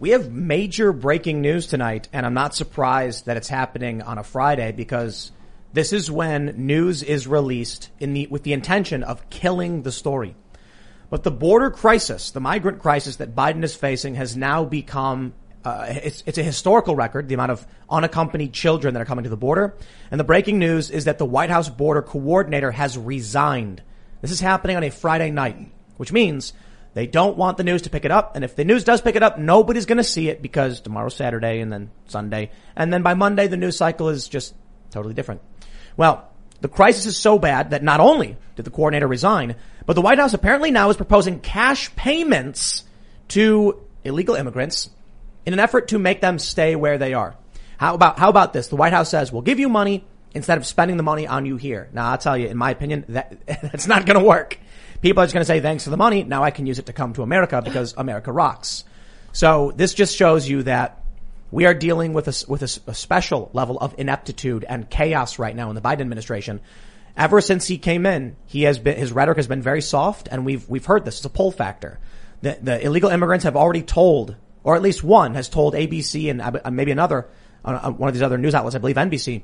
We 0.00 0.10
have 0.10 0.30
major 0.30 0.92
breaking 0.92 1.40
news 1.40 1.66
tonight, 1.66 2.08
and 2.12 2.24
I'm 2.24 2.34
not 2.34 2.54
surprised 2.54 3.26
that 3.26 3.36
it's 3.36 3.48
happening 3.48 4.00
on 4.00 4.16
a 4.16 4.22
Friday 4.22 4.70
because 4.70 5.32
this 5.72 5.92
is 5.92 6.08
when 6.08 6.54
news 6.66 7.02
is 7.02 7.26
released 7.26 7.90
in 7.98 8.12
the, 8.12 8.28
with 8.28 8.44
the 8.44 8.52
intention 8.52 9.02
of 9.02 9.28
killing 9.28 9.82
the 9.82 9.90
story. 9.90 10.36
But 11.10 11.24
the 11.24 11.32
border 11.32 11.70
crisis, 11.70 12.30
the 12.30 12.38
migrant 12.38 12.78
crisis 12.78 13.16
that 13.16 13.34
Biden 13.34 13.64
is 13.64 13.74
facing 13.74 14.14
has 14.14 14.36
now 14.36 14.64
become 14.64 15.34
uh, 15.64 15.86
it's, 15.88 16.22
it's 16.26 16.38
a 16.38 16.44
historical 16.44 16.94
record, 16.94 17.26
the 17.26 17.34
amount 17.34 17.50
of 17.50 17.66
unaccompanied 17.90 18.52
children 18.52 18.94
that 18.94 19.00
are 19.00 19.04
coming 19.04 19.24
to 19.24 19.30
the 19.30 19.36
border. 19.36 19.74
And 20.12 20.20
the 20.20 20.24
breaking 20.24 20.60
news 20.60 20.90
is 20.90 21.06
that 21.06 21.18
the 21.18 21.26
White 21.26 21.50
House 21.50 21.68
border 21.68 22.02
coordinator 22.02 22.70
has 22.70 22.96
resigned. 22.96 23.82
This 24.22 24.30
is 24.30 24.40
happening 24.40 24.76
on 24.76 24.84
a 24.84 24.90
Friday 24.90 25.32
night, 25.32 25.72
which 25.96 26.12
means 26.12 26.52
they 26.94 27.06
don't 27.06 27.36
want 27.36 27.56
the 27.56 27.64
news 27.64 27.82
to 27.82 27.90
pick 27.90 28.04
it 28.04 28.10
up. 28.10 28.34
And 28.34 28.44
if 28.44 28.56
the 28.56 28.64
news 28.64 28.84
does 28.84 29.00
pick 29.00 29.16
it 29.16 29.22
up, 29.22 29.38
nobody's 29.38 29.86
going 29.86 29.98
to 29.98 30.04
see 30.04 30.28
it 30.28 30.42
because 30.42 30.80
tomorrow's 30.80 31.14
Saturday 31.14 31.60
and 31.60 31.72
then 31.72 31.90
Sunday. 32.06 32.50
And 32.74 32.92
then 32.92 33.02
by 33.02 33.14
Monday, 33.14 33.46
the 33.46 33.56
news 33.56 33.76
cycle 33.76 34.08
is 34.08 34.28
just 34.28 34.54
totally 34.90 35.14
different. 35.14 35.42
Well, 35.96 36.28
the 36.60 36.68
crisis 36.68 37.06
is 37.06 37.16
so 37.16 37.38
bad 37.38 37.70
that 37.70 37.82
not 37.82 38.00
only 38.00 38.36
did 38.56 38.64
the 38.64 38.70
coordinator 38.70 39.06
resign, 39.06 39.56
but 39.86 39.94
the 39.94 40.02
White 40.02 40.18
House 40.18 40.34
apparently 40.34 40.70
now 40.70 40.90
is 40.90 40.96
proposing 40.96 41.40
cash 41.40 41.94
payments 41.94 42.84
to 43.28 43.80
illegal 44.04 44.34
immigrants 44.34 44.90
in 45.46 45.52
an 45.52 45.60
effort 45.60 45.88
to 45.88 45.98
make 45.98 46.20
them 46.20 46.38
stay 46.38 46.74
where 46.74 46.98
they 46.98 47.14
are. 47.14 47.36
How 47.76 47.94
about, 47.94 48.18
how 48.18 48.28
about 48.28 48.52
this? 48.52 48.68
The 48.68 48.76
White 48.76 48.92
House 48.92 49.08
says, 49.08 49.32
we'll 49.32 49.42
give 49.42 49.60
you 49.60 49.68
money 49.68 50.04
instead 50.34 50.58
of 50.58 50.66
spending 50.66 50.96
the 50.96 51.02
money 51.02 51.26
on 51.26 51.46
you 51.46 51.56
here. 51.56 51.88
Now, 51.92 52.10
I'll 52.10 52.18
tell 52.18 52.36
you, 52.36 52.48
in 52.48 52.56
my 52.56 52.70
opinion, 52.70 53.04
that, 53.10 53.38
that's 53.46 53.86
not 53.86 54.04
going 54.04 54.18
to 54.18 54.24
work. 54.24 54.58
People 55.00 55.22
are 55.22 55.26
just 55.26 55.34
going 55.34 55.42
to 55.42 55.46
say, 55.46 55.60
thanks 55.60 55.84
for 55.84 55.90
the 55.90 55.96
money. 55.96 56.24
Now 56.24 56.42
I 56.42 56.50
can 56.50 56.66
use 56.66 56.78
it 56.78 56.86
to 56.86 56.92
come 56.92 57.12
to 57.14 57.22
America 57.22 57.62
because 57.62 57.94
America 57.96 58.32
rocks. 58.32 58.84
So 59.32 59.72
this 59.74 59.94
just 59.94 60.16
shows 60.16 60.48
you 60.48 60.64
that 60.64 61.04
we 61.50 61.66
are 61.66 61.74
dealing 61.74 62.12
with 62.12 62.28
a, 62.28 62.50
with 62.50 62.62
a, 62.62 62.90
a 62.90 62.94
special 62.94 63.50
level 63.52 63.78
of 63.78 63.94
ineptitude 63.96 64.64
and 64.68 64.90
chaos 64.90 65.38
right 65.38 65.54
now 65.54 65.68
in 65.68 65.76
the 65.76 65.80
Biden 65.80 66.00
administration. 66.00 66.60
Ever 67.16 67.40
since 67.40 67.66
he 67.66 67.78
came 67.78 68.06
in, 68.06 68.36
he 68.46 68.62
has 68.62 68.78
been, 68.78 68.96
his 68.96 69.12
rhetoric 69.12 69.36
has 69.36 69.46
been 69.46 69.62
very 69.62 69.82
soft 69.82 70.28
and 70.30 70.44
we've, 70.44 70.68
we've 70.68 70.84
heard 70.84 71.04
this. 71.04 71.18
It's 71.18 71.24
a 71.24 71.30
pull 71.30 71.52
factor. 71.52 71.98
The, 72.42 72.58
the 72.60 72.84
illegal 72.84 73.10
immigrants 73.10 73.44
have 73.44 73.56
already 73.56 73.82
told, 73.82 74.36
or 74.64 74.76
at 74.76 74.82
least 74.82 75.04
one 75.04 75.34
has 75.34 75.48
told 75.48 75.74
ABC 75.74 76.30
and 76.30 76.40
uh, 76.40 76.70
maybe 76.70 76.92
another, 76.92 77.28
uh, 77.64 77.90
one 77.90 78.08
of 78.08 78.14
these 78.14 78.22
other 78.22 78.38
news 78.38 78.54
outlets, 78.54 78.76
I 78.76 78.78
believe 78.78 78.96
NBC, 78.96 79.42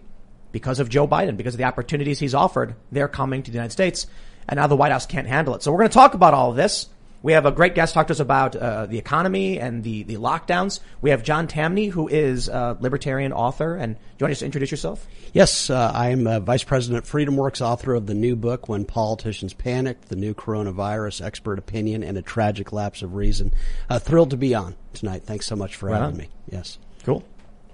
because 0.53 0.79
of 0.79 0.89
Joe 0.89 1.09
Biden, 1.09 1.37
because 1.37 1.55
of 1.55 1.59
the 1.59 1.65
opportunities 1.65 2.19
he's 2.19 2.35
offered, 2.35 2.77
they're 2.93 3.09
coming 3.09 3.43
to 3.43 3.51
the 3.51 3.57
United 3.57 3.73
States 3.73 4.07
and 4.49 4.59
now 4.59 4.67
the 4.67 4.77
White 4.77 4.93
House 4.93 5.07
can't 5.07 5.27
handle 5.27 5.55
it. 5.55 5.63
So 5.63 5.73
we're 5.73 5.79
going 5.79 5.91
to 5.91 5.95
talk 5.95 6.15
about 6.15 6.35
all 6.35 6.51
of 6.51 6.57
this. 6.57 6.89
We 7.25 7.33
have 7.33 7.47
a 7.47 7.53
great 7.53 7.75
guest 7.75 7.95
talk 7.95 8.09
to 8.09 8.13
us 8.13 8.21
about 8.21 8.55
uh, 8.55 8.85
the 8.85 8.99
economy 8.99 9.59
and 9.59 9.83
the, 9.83 10.03
the 10.03 10.17
lockdowns. 10.17 10.81
We 11.01 11.09
have 11.09 11.23
John 11.23 11.47
Tamny, 11.47 11.87
who 11.87 12.07
is 12.07 12.49
a 12.49 12.77
libertarian 12.79 13.33
author. 13.33 13.77
And 13.77 13.95
do 13.95 14.01
you 14.19 14.25
want 14.25 14.29
to 14.29 14.33
just 14.33 14.43
introduce 14.43 14.71
yourself? 14.71 15.07
Yes, 15.33 15.71
uh, 15.71 15.91
I'm 15.95 16.27
uh, 16.27 16.41
Vice 16.41 16.65
President 16.65 17.07
FreedomWorks, 17.07 17.63
author 17.63 17.95
of 17.95 18.05
the 18.05 18.13
new 18.13 18.37
book, 18.37 18.69
When 18.69 18.85
Politicians 18.85 19.55
Panicked, 19.55 20.11
The 20.11 20.17
New 20.17 20.35
Coronavirus, 20.35 21.25
Expert 21.25 21.59
Opinion, 21.59 22.03
and 22.03 22.19
a 22.19 22.23
Tragic 22.23 22.75
Lapse 22.75 23.01
of 23.01 23.15
Reason. 23.15 23.55
Uh, 23.89 23.99
thrilled 23.99 24.29
to 24.31 24.37
be 24.37 24.55
on 24.55 24.77
tonight. 24.93 25.23
Thanks 25.23 25.47
so 25.47 25.57
much 25.57 25.77
for 25.77 25.87
right 25.87 26.03
having 26.03 26.17
on. 26.17 26.19
me. 26.19 26.29
Yes. 26.51 26.77
Cool. 27.05 27.25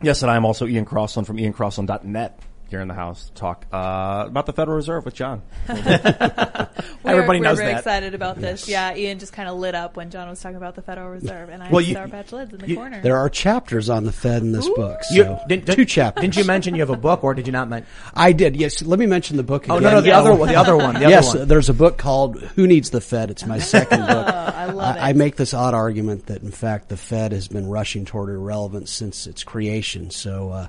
Yes, 0.00 0.22
and 0.22 0.30
I'm 0.30 0.46
also 0.46 0.68
Ian 0.68 0.84
Crossland 0.84 1.26
from 1.26 1.38
iancrossland.net 1.38 2.38
here 2.70 2.80
in 2.80 2.88
the 2.88 2.94
house 2.94 3.26
to 3.26 3.32
talk 3.34 3.66
uh, 3.72 4.24
about 4.26 4.46
the 4.46 4.52
Federal 4.52 4.76
Reserve 4.76 5.04
with 5.04 5.14
John. 5.14 5.42
Everybody 5.68 7.38
we're, 7.40 7.44
knows 7.44 7.56
we're 7.58 7.62
very 7.62 7.72
that. 7.72 7.78
excited 7.78 8.14
about 8.14 8.40
this. 8.40 8.68
Yeah, 8.68 8.94
Ian 8.94 9.18
just 9.18 9.32
kind 9.32 9.48
of 9.48 9.58
lit 9.58 9.74
up 9.74 9.96
when 9.96 10.10
John 10.10 10.28
was 10.28 10.40
talking 10.40 10.56
about 10.56 10.76
the 10.76 10.82
Federal 10.82 11.08
Reserve, 11.10 11.48
and 11.48 11.62
I 11.62 11.70
Well, 11.70 11.80
have 11.80 11.88
you- 11.88 11.94
Sour 11.94 12.08
Patch 12.08 12.32
Lids 12.32 12.52
in 12.52 12.58
the 12.60 12.68
you- 12.68 12.76
corner. 12.76 13.00
There 13.02 13.16
are 13.16 13.28
chapters 13.28 13.90
on 13.90 14.04
the 14.04 14.12
Fed 14.12 14.42
in 14.42 14.52
this 14.52 14.68
book. 14.68 15.02
So 15.04 15.14
You- 15.14 15.38
did- 15.48 15.64
did- 15.64 15.76
two 15.76 15.84
chapters. 15.84 16.22
Didn't 16.22 16.36
you 16.36 16.44
mention 16.44 16.74
you 16.74 16.80
have 16.82 16.90
a 16.90 16.96
book, 16.96 17.24
or 17.24 17.34
did 17.34 17.46
you 17.46 17.52
not 17.52 17.68
mention? 17.68 17.88
I 18.14 18.32
did. 18.32 18.56
Yes. 18.56 18.82
Let 18.82 18.98
me 18.98 19.06
mention 19.06 19.36
the 19.36 19.42
book. 19.42 19.64
Again. 19.64 19.76
Oh 19.76 19.80
no, 19.80 19.90
no, 19.90 20.00
the 20.00 20.12
other 20.12 20.34
one, 20.34 20.48
the 20.48 20.56
other 20.56 20.76
one, 20.76 20.94
the 20.94 21.00
other 21.00 21.08
yes, 21.10 21.34
one. 21.34 21.48
there's 21.48 21.68
a 21.68 21.74
book 21.74 21.98
called 21.98 22.40
"Who 22.40 22.66
Needs 22.66 22.90
the 22.90 23.00
Fed." 23.00 23.30
It's 23.30 23.44
my 23.44 23.58
second 23.76 24.00
book. 24.00 24.26
I 24.28 24.66
love 24.66 24.96
I, 24.96 25.10
I 25.10 25.12
make 25.12 25.36
this 25.36 25.52
odd 25.54 25.74
argument 25.74 26.26
that, 26.26 26.42
in 26.42 26.50
fact, 26.50 26.88
the 26.88 26.96
Fed 26.96 27.32
has 27.32 27.48
been 27.48 27.68
rushing 27.68 28.04
toward 28.04 28.28
irrelevance 28.30 28.90
since 28.90 29.26
its 29.26 29.42
creation. 29.42 30.10
So 30.10 30.50
uh, 30.50 30.66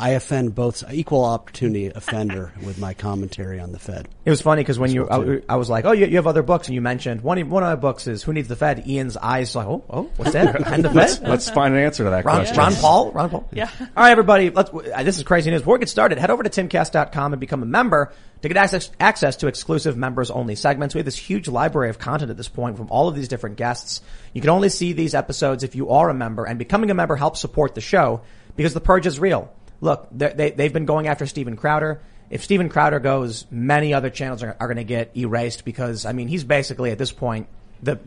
I 0.00 0.10
offend 0.10 0.54
both 0.54 0.82
equal 0.92 1.24
opportunity 1.26 1.88
offender 1.88 2.52
with 2.64 2.78
my 2.78 2.94
commentary 2.94 3.60
on 3.60 3.70
the 3.72 3.78
Fed. 3.78 4.08
It 4.24 4.30
was 4.30 4.40
funny 4.40 4.62
because 4.62 4.78
when 4.78 4.90
you. 4.92 5.06
I, 5.08 5.42
I 5.46 5.56
was 5.56 5.68
like, 5.68 5.84
oh, 5.84 5.92
you, 5.92 6.06
you 6.06 6.16
have 6.16 6.26
other 6.26 6.42
books, 6.42 6.68
and 6.68 6.74
you 6.74 6.80
mentioned 6.80 7.20
one. 7.20 7.36
of- 7.38 7.50
One 7.50 7.62
of 7.62 7.68
my 7.68 7.76
books 7.76 8.06
is 8.06 8.22
"Who 8.22 8.32
Needs 8.32 8.48
the 8.48 8.56
Fed." 8.56 8.86
Ian's 8.88 9.16
eyes 9.18 9.54
like, 9.54 9.66
oh, 9.66 9.84
oh, 9.90 10.10
what's 10.16 10.32
that? 10.32 10.66
and 10.72 10.82
the 10.84 10.90
let's, 10.90 11.18
Fed. 11.18 11.28
let's 11.28 11.50
find 11.50 11.74
an 11.74 11.80
answer 11.80 12.04
to 12.04 12.10
that 12.10 12.24
Ron, 12.24 12.36
question. 12.36 12.56
Ron 12.56 12.74
Paul, 12.76 13.12
Ron 13.12 13.28
Paul. 13.30 13.48
Yeah. 13.52 13.68
All 13.78 13.86
right, 13.96 14.10
everybody. 14.12 14.48
Let's. 14.48 14.70
uh, 14.72 15.02
This 15.02 15.18
is 15.18 15.24
crazy 15.24 15.50
news. 15.50 15.60
Before 15.60 15.74
we 15.74 15.80
get 15.80 15.90
started, 15.90 16.16
head 16.18 16.30
over 16.30 16.42
to 16.42 16.48
timcast.com 16.50 17.34
and 17.34 17.38
become 17.40 17.62
a 17.62 17.66
member 17.66 18.12
to 18.40 18.48
get 18.48 18.56
access 18.56 18.90
access 18.98 19.36
to 19.36 19.48
exclusive 19.48 19.98
members 19.98 20.30
only 20.30 20.54
segments. 20.54 20.94
We 20.94 21.00
have 21.00 21.04
this 21.04 21.16
huge 21.18 21.46
library 21.46 21.90
of 21.90 21.98
content 21.98 22.30
at 22.30 22.38
this 22.38 22.48
point 22.48 22.78
from 22.78 22.88
all 22.90 23.08
of 23.08 23.14
these 23.14 23.28
different 23.28 23.56
guests. 23.56 24.00
You 24.32 24.40
can 24.40 24.48
only 24.50 24.70
see 24.70 24.94
these 24.94 25.14
episodes 25.14 25.62
if 25.62 25.74
you 25.74 25.90
are 25.90 26.08
a 26.08 26.14
member, 26.14 26.44
and 26.46 26.58
becoming 26.58 26.90
a 26.90 26.94
member 26.94 27.16
helps 27.16 27.40
support 27.40 27.74
the 27.74 27.82
show 27.82 28.22
because 28.56 28.72
the 28.74 28.80
purge 28.80 29.06
is 29.06 29.18
real. 29.20 29.52
Look, 29.80 30.08
they 30.12 30.50
they've 30.50 30.72
been 30.72 30.86
going 30.86 31.08
after 31.08 31.26
Steven 31.26 31.56
Crowder. 31.56 32.00
If 32.28 32.44
Steven 32.44 32.68
Crowder 32.68 33.00
goes, 33.00 33.46
many 33.50 33.92
other 33.92 34.10
channels 34.10 34.42
are, 34.42 34.56
are 34.60 34.66
going 34.66 34.76
to 34.76 34.84
get 34.84 35.16
erased 35.16 35.64
because 35.64 36.06
I 36.06 36.12
mean 36.12 36.28
he's 36.28 36.44
basically 36.44 36.90
at 36.90 36.98
this 36.98 37.12
point 37.12 37.48
the 37.82 37.98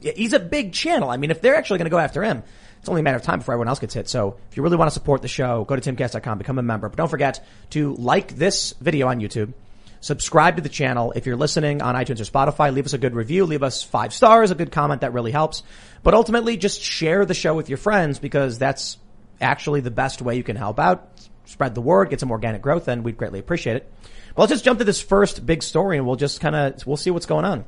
he's 0.00 0.32
a 0.32 0.40
big 0.40 0.72
channel. 0.72 1.10
I 1.10 1.16
mean, 1.16 1.30
if 1.30 1.40
they're 1.40 1.56
actually 1.56 1.78
going 1.78 1.86
to 1.86 1.90
go 1.90 1.98
after 1.98 2.22
him, 2.22 2.42
it's 2.78 2.88
only 2.88 3.00
a 3.00 3.04
matter 3.04 3.16
of 3.16 3.22
time 3.22 3.40
before 3.40 3.54
everyone 3.54 3.68
else 3.68 3.78
gets 3.78 3.94
hit. 3.94 4.08
So 4.08 4.36
if 4.50 4.56
you 4.56 4.62
really 4.62 4.76
want 4.76 4.88
to 4.88 4.94
support 4.94 5.22
the 5.22 5.28
show, 5.28 5.64
go 5.64 5.76
to 5.76 5.92
timcast.com, 5.92 6.38
become 6.38 6.58
a 6.58 6.62
member. 6.62 6.88
But 6.88 6.96
don't 6.96 7.08
forget 7.08 7.44
to 7.70 7.94
like 7.94 8.36
this 8.36 8.72
video 8.80 9.08
on 9.08 9.20
YouTube. 9.20 9.52
Subscribe 10.00 10.56
to 10.56 10.62
the 10.62 10.70
channel. 10.70 11.12
If 11.14 11.26
you're 11.26 11.36
listening 11.36 11.82
on 11.82 11.94
iTunes 11.94 12.20
or 12.20 12.24
Spotify, 12.24 12.72
leave 12.72 12.86
us 12.86 12.94
a 12.94 12.98
good 12.98 13.14
review. 13.14 13.44
Leave 13.44 13.62
us 13.62 13.82
five 13.82 14.14
stars, 14.14 14.50
a 14.50 14.54
good 14.54 14.72
comment. 14.72 15.02
That 15.02 15.12
really 15.12 15.30
helps. 15.30 15.62
But 16.02 16.14
ultimately, 16.14 16.56
just 16.56 16.80
share 16.80 17.26
the 17.26 17.34
show 17.34 17.54
with 17.54 17.68
your 17.68 17.76
friends 17.76 18.18
because 18.18 18.58
that's 18.58 18.96
actually 19.42 19.80
the 19.80 19.90
best 19.90 20.22
way 20.22 20.36
you 20.36 20.42
can 20.42 20.56
help 20.56 20.80
out. 20.80 21.09
Spread 21.50 21.74
the 21.74 21.80
word, 21.80 22.10
get 22.10 22.20
some 22.20 22.30
organic 22.30 22.62
growth, 22.62 22.86
and 22.86 23.02
we'd 23.02 23.16
greatly 23.16 23.40
appreciate 23.40 23.74
it. 23.74 23.92
But 24.36 24.42
let's 24.42 24.52
just 24.52 24.64
jump 24.64 24.78
to 24.78 24.84
this 24.84 25.00
first 25.00 25.44
big 25.44 25.64
story 25.64 25.96
and 25.96 26.06
we'll 26.06 26.14
just 26.14 26.40
kind 26.40 26.54
of, 26.54 26.86
we'll 26.86 26.96
see 26.96 27.10
what's 27.10 27.26
going 27.26 27.44
on. 27.44 27.64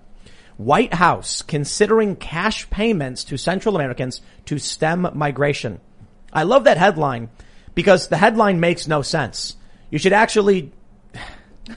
White 0.57 0.95
House 0.95 1.43
considering 1.43 2.15
cash 2.15 2.71
payments 2.71 3.25
to 3.25 3.37
Central 3.37 3.75
Americans 3.75 4.21
to 4.45 4.61
stem 4.61 5.11
migration. 5.15 5.81
I 6.33 6.45
love 6.45 6.63
that 6.65 6.79
headline 6.79 7.31
because 7.75 8.07
the 8.07 8.17
headline 8.17 8.61
makes 8.61 8.87
no 8.87 9.03
sense. 9.03 9.57
You 9.91 9.99
should 9.99 10.13
actually, 10.13 10.71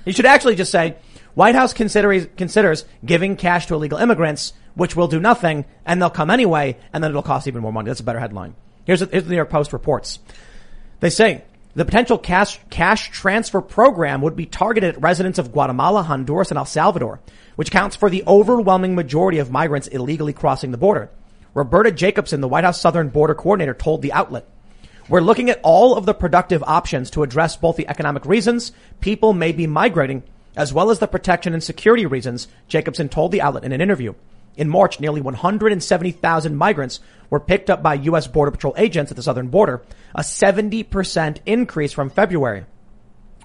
you 0.05 0.13
should 0.13 0.27
actually 0.27 0.53
just 0.53 0.71
say, 0.71 0.97
White 1.33 1.55
House 1.55 1.73
considers, 1.73 2.27
considers 2.37 2.85
giving 3.03 3.35
cash 3.35 3.65
to 3.65 3.73
illegal 3.73 3.97
immigrants, 3.97 4.53
which 4.75 4.95
will 4.95 5.07
do 5.07 5.19
nothing, 5.19 5.65
and 5.87 5.99
they'll 5.99 6.11
come 6.11 6.29
anyway, 6.29 6.77
and 6.93 7.03
then 7.03 7.09
it'll 7.09 7.23
cost 7.23 7.47
even 7.47 7.63
more 7.63 7.73
money. 7.73 7.87
That's 7.87 7.99
a 7.99 8.03
better 8.03 8.19
headline. 8.19 8.53
Here's, 8.85 8.99
here's 8.99 9.23
the 9.23 9.29
New 9.31 9.37
York 9.37 9.49
Post 9.49 9.73
reports. 9.73 10.19
They 10.99 11.09
say 11.09 11.43
the 11.75 11.85
potential 11.85 12.17
cash, 12.17 12.59
cash 12.69 13.11
transfer 13.11 13.61
program 13.61 14.21
would 14.21 14.35
be 14.35 14.45
targeted 14.45 14.95
at 14.95 15.01
residents 15.01 15.37
of 15.37 15.51
Guatemala, 15.51 16.03
Honduras, 16.03 16.49
and 16.49 16.57
El 16.57 16.65
Salvador, 16.65 17.19
which 17.57 17.69
counts 17.69 17.97
for 17.97 18.09
the 18.09 18.23
overwhelming 18.25 18.95
majority 18.95 19.39
of 19.39 19.51
migrants 19.51 19.87
illegally 19.87 20.31
crossing 20.31 20.71
the 20.71 20.77
border. 20.77 21.09
Roberta 21.53 21.91
Jacobson, 21.91 22.41
the 22.41 22.47
White 22.47 22.63
House 22.63 22.79
Southern 22.79 23.09
Border 23.09 23.35
Coordinator, 23.35 23.73
told 23.73 24.01
the 24.01 24.13
outlet, 24.13 24.47
we're 25.07 25.21
looking 25.21 25.49
at 25.49 25.59
all 25.63 25.95
of 25.95 26.05
the 26.05 26.13
productive 26.13 26.63
options 26.63 27.11
to 27.11 27.23
address 27.23 27.57
both 27.57 27.75
the 27.75 27.87
economic 27.87 28.25
reasons 28.25 28.71
people 29.01 29.33
may 29.33 29.51
be 29.51 29.67
migrating, 29.67 30.23
as 30.55 30.73
well 30.73 30.89
as 30.89 30.99
the 30.99 31.07
protection 31.07 31.53
and 31.53 31.63
security 31.63 32.05
reasons, 32.05 32.47
Jacobson 32.67 33.09
told 33.09 33.31
the 33.31 33.41
outlet 33.41 33.65
in 33.65 33.71
an 33.71 33.81
interview. 33.81 34.13
In 34.57 34.69
March, 34.69 34.99
nearly 34.99 35.21
170,000 35.21 36.55
migrants 36.55 36.99
were 37.29 37.39
picked 37.39 37.69
up 37.69 37.83
by 37.83 37.95
U.S. 37.95 38.27
Border 38.27 38.51
Patrol 38.51 38.73
agents 38.77 39.11
at 39.11 39.17
the 39.17 39.23
southern 39.23 39.47
border, 39.47 39.81
a 40.13 40.21
70% 40.21 41.37
increase 41.45 41.91
from 41.91 42.09
February. 42.09 42.65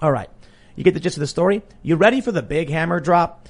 All 0.01 0.11
right. 0.11 0.29
You 0.75 0.83
get 0.83 0.93
the 0.93 0.99
gist 0.99 1.17
of 1.17 1.21
the 1.21 1.27
story? 1.27 1.61
You 1.83 1.95
ready 1.95 2.21
for 2.21 2.31
the 2.31 2.41
big 2.41 2.69
hammer 2.69 2.99
drop? 2.99 3.47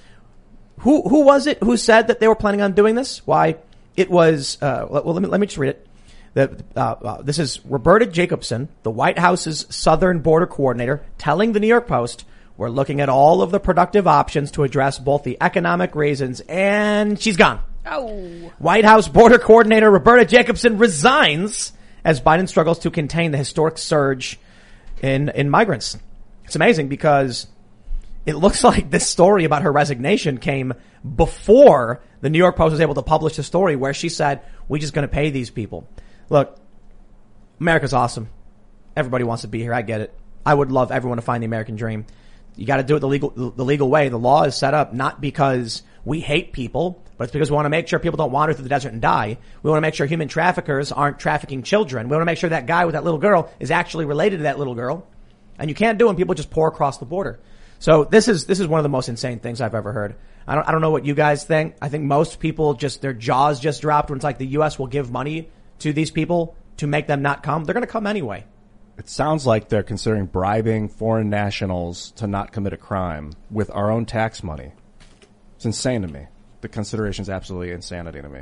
Who, 0.79 1.07
who 1.07 1.21
was 1.21 1.45
it 1.45 1.59
who 1.61 1.77
said 1.77 2.07
that 2.07 2.19
they 2.19 2.27
were 2.27 2.35
planning 2.35 2.61
on 2.61 2.73
doing 2.73 2.95
this? 2.95 3.25
Why? 3.25 3.57
It 3.95 4.09
was, 4.09 4.57
uh, 4.61 4.87
well, 4.89 5.13
let 5.13 5.21
me, 5.21 5.27
let 5.29 5.39
me 5.39 5.47
just 5.47 5.57
read 5.57 5.69
it. 5.69 5.87
The, 6.33 6.63
uh, 6.75 6.79
uh, 6.79 7.21
this 7.21 7.39
is 7.39 7.63
Roberta 7.65 8.07
Jacobson, 8.07 8.69
the 8.83 8.89
White 8.89 9.19
House's 9.19 9.67
Southern 9.69 10.19
Border 10.19 10.47
Coordinator, 10.47 11.03
telling 11.17 11.51
the 11.51 11.59
New 11.59 11.67
York 11.67 11.87
Post, 11.87 12.25
we're 12.61 12.69
looking 12.69 13.01
at 13.01 13.09
all 13.09 13.41
of 13.41 13.49
the 13.49 13.59
productive 13.59 14.05
options 14.05 14.51
to 14.51 14.61
address 14.61 14.99
both 14.99 15.23
the 15.23 15.35
economic 15.41 15.95
reasons 15.95 16.41
and 16.41 17.19
she's 17.19 17.35
gone. 17.35 17.59
oh, 17.87 18.51
White 18.59 18.85
House 18.85 19.07
Border 19.07 19.39
Coordinator 19.39 19.89
Roberta 19.89 20.25
Jacobson 20.25 20.77
resigns 20.77 21.73
as 22.05 22.21
Biden 22.21 22.47
struggles 22.47 22.77
to 22.77 22.91
contain 22.91 23.31
the 23.31 23.37
historic 23.39 23.79
surge 23.79 24.39
in, 25.01 25.29
in 25.29 25.49
migrants. 25.49 25.97
It's 26.45 26.55
amazing 26.55 26.87
because 26.87 27.47
it 28.27 28.35
looks 28.35 28.63
like 28.71 28.91
this 28.91 29.09
story 29.09 29.43
about 29.43 29.63
her 29.63 29.71
resignation 29.71 30.37
came 30.37 30.75
before 31.15 32.03
the 32.21 32.29
New 32.29 32.37
York 32.37 32.55
Post 32.57 32.73
was 32.73 32.79
able 32.79 32.93
to 32.93 33.01
publish 33.01 33.37
the 33.37 33.43
story 33.43 33.75
where 33.75 33.95
she 33.95 34.07
said, 34.07 34.43
we're 34.67 34.77
just 34.77 34.93
going 34.93 35.07
to 35.07 35.11
pay 35.11 35.31
these 35.31 35.49
people. 35.49 35.87
Look, 36.29 36.59
America's 37.59 37.93
awesome. 37.95 38.29
Everybody 38.95 39.23
wants 39.23 39.41
to 39.41 39.47
be 39.47 39.61
here. 39.61 39.73
I 39.73 39.81
get 39.81 40.01
it. 40.01 40.13
I 40.45 40.53
would 40.53 40.71
love 40.71 40.91
everyone 40.91 41.17
to 41.17 41.23
find 41.23 41.41
the 41.41 41.47
American 41.47 41.75
dream. 41.75 42.05
You 42.61 42.67
got 42.67 42.77
to 42.77 42.83
do 42.83 42.95
it 42.95 42.99
the 42.99 43.07
legal, 43.07 43.31
the 43.31 43.65
legal 43.65 43.89
way. 43.89 44.09
The 44.09 44.19
law 44.19 44.43
is 44.43 44.55
set 44.55 44.75
up 44.75 44.93
not 44.93 45.19
because 45.19 45.81
we 46.05 46.19
hate 46.19 46.53
people, 46.53 47.03
but 47.17 47.23
it's 47.23 47.33
because 47.33 47.49
we 47.49 47.55
want 47.55 47.65
to 47.65 47.71
make 47.71 47.87
sure 47.87 47.97
people 47.97 48.17
don't 48.17 48.31
wander 48.31 48.53
through 48.53 48.63
the 48.63 48.69
desert 48.69 48.93
and 48.93 49.01
die. 49.01 49.39
We 49.63 49.69
want 49.71 49.77
to 49.77 49.81
make 49.81 49.95
sure 49.95 50.05
human 50.05 50.27
traffickers 50.27 50.91
aren't 50.91 51.17
trafficking 51.17 51.63
children. 51.63 52.07
We 52.07 52.11
want 52.11 52.21
to 52.21 52.25
make 52.25 52.37
sure 52.37 52.51
that 52.51 52.67
guy 52.67 52.85
with 52.85 52.93
that 52.93 53.03
little 53.03 53.19
girl 53.19 53.51
is 53.59 53.71
actually 53.71 54.05
related 54.05 54.37
to 54.37 54.43
that 54.43 54.59
little 54.59 54.75
girl. 54.75 55.07
And 55.57 55.71
you 55.71 55.75
can't 55.75 55.97
do 55.97 56.05
it 56.05 56.09
when 56.09 56.17
people 56.17 56.35
just 56.35 56.51
pour 56.51 56.67
across 56.67 56.99
the 56.99 57.05
border. 57.05 57.39
So 57.79 58.03
this 58.03 58.27
is, 58.27 58.45
this 58.45 58.59
is 58.59 58.67
one 58.67 58.79
of 58.79 58.83
the 58.83 58.89
most 58.89 59.09
insane 59.09 59.39
things 59.39 59.59
I've 59.59 59.73
ever 59.73 59.91
heard. 59.91 60.15
I 60.45 60.53
don't, 60.53 60.67
I 60.67 60.71
don't 60.71 60.81
know 60.81 60.91
what 60.91 61.03
you 61.03 61.15
guys 61.15 61.43
think. 61.43 61.77
I 61.81 61.89
think 61.89 62.03
most 62.03 62.39
people 62.39 62.75
just, 62.75 63.01
their 63.01 63.13
jaws 63.13 63.59
just 63.59 63.81
dropped 63.81 64.11
when 64.11 64.17
it's 64.17 64.23
like 64.23 64.37
the 64.37 64.45
U.S. 64.47 64.77
will 64.77 64.85
give 64.85 65.11
money 65.11 65.49
to 65.79 65.93
these 65.93 66.11
people 66.11 66.55
to 66.77 66.85
make 66.85 67.07
them 67.07 67.23
not 67.23 67.41
come. 67.41 67.63
They're 67.63 67.73
going 67.73 67.85
to 67.85 67.91
come 67.91 68.05
anyway. 68.05 68.45
It 69.01 69.09
sounds 69.09 69.47
like 69.47 69.67
they're 69.67 69.81
considering 69.81 70.27
bribing 70.27 70.87
foreign 70.87 71.31
nationals 71.31 72.11
to 72.17 72.27
not 72.27 72.51
commit 72.51 72.71
a 72.71 72.77
crime 72.77 73.33
with 73.49 73.71
our 73.71 73.89
own 73.89 74.05
tax 74.05 74.43
money. 74.43 74.73
It's 75.55 75.65
insane 75.65 76.03
to 76.03 76.07
me. 76.07 76.27
The 76.61 76.67
consideration 76.67 77.23
is 77.23 77.29
absolutely 77.29 77.71
insanity 77.71 78.21
to 78.21 78.29
me. 78.29 78.41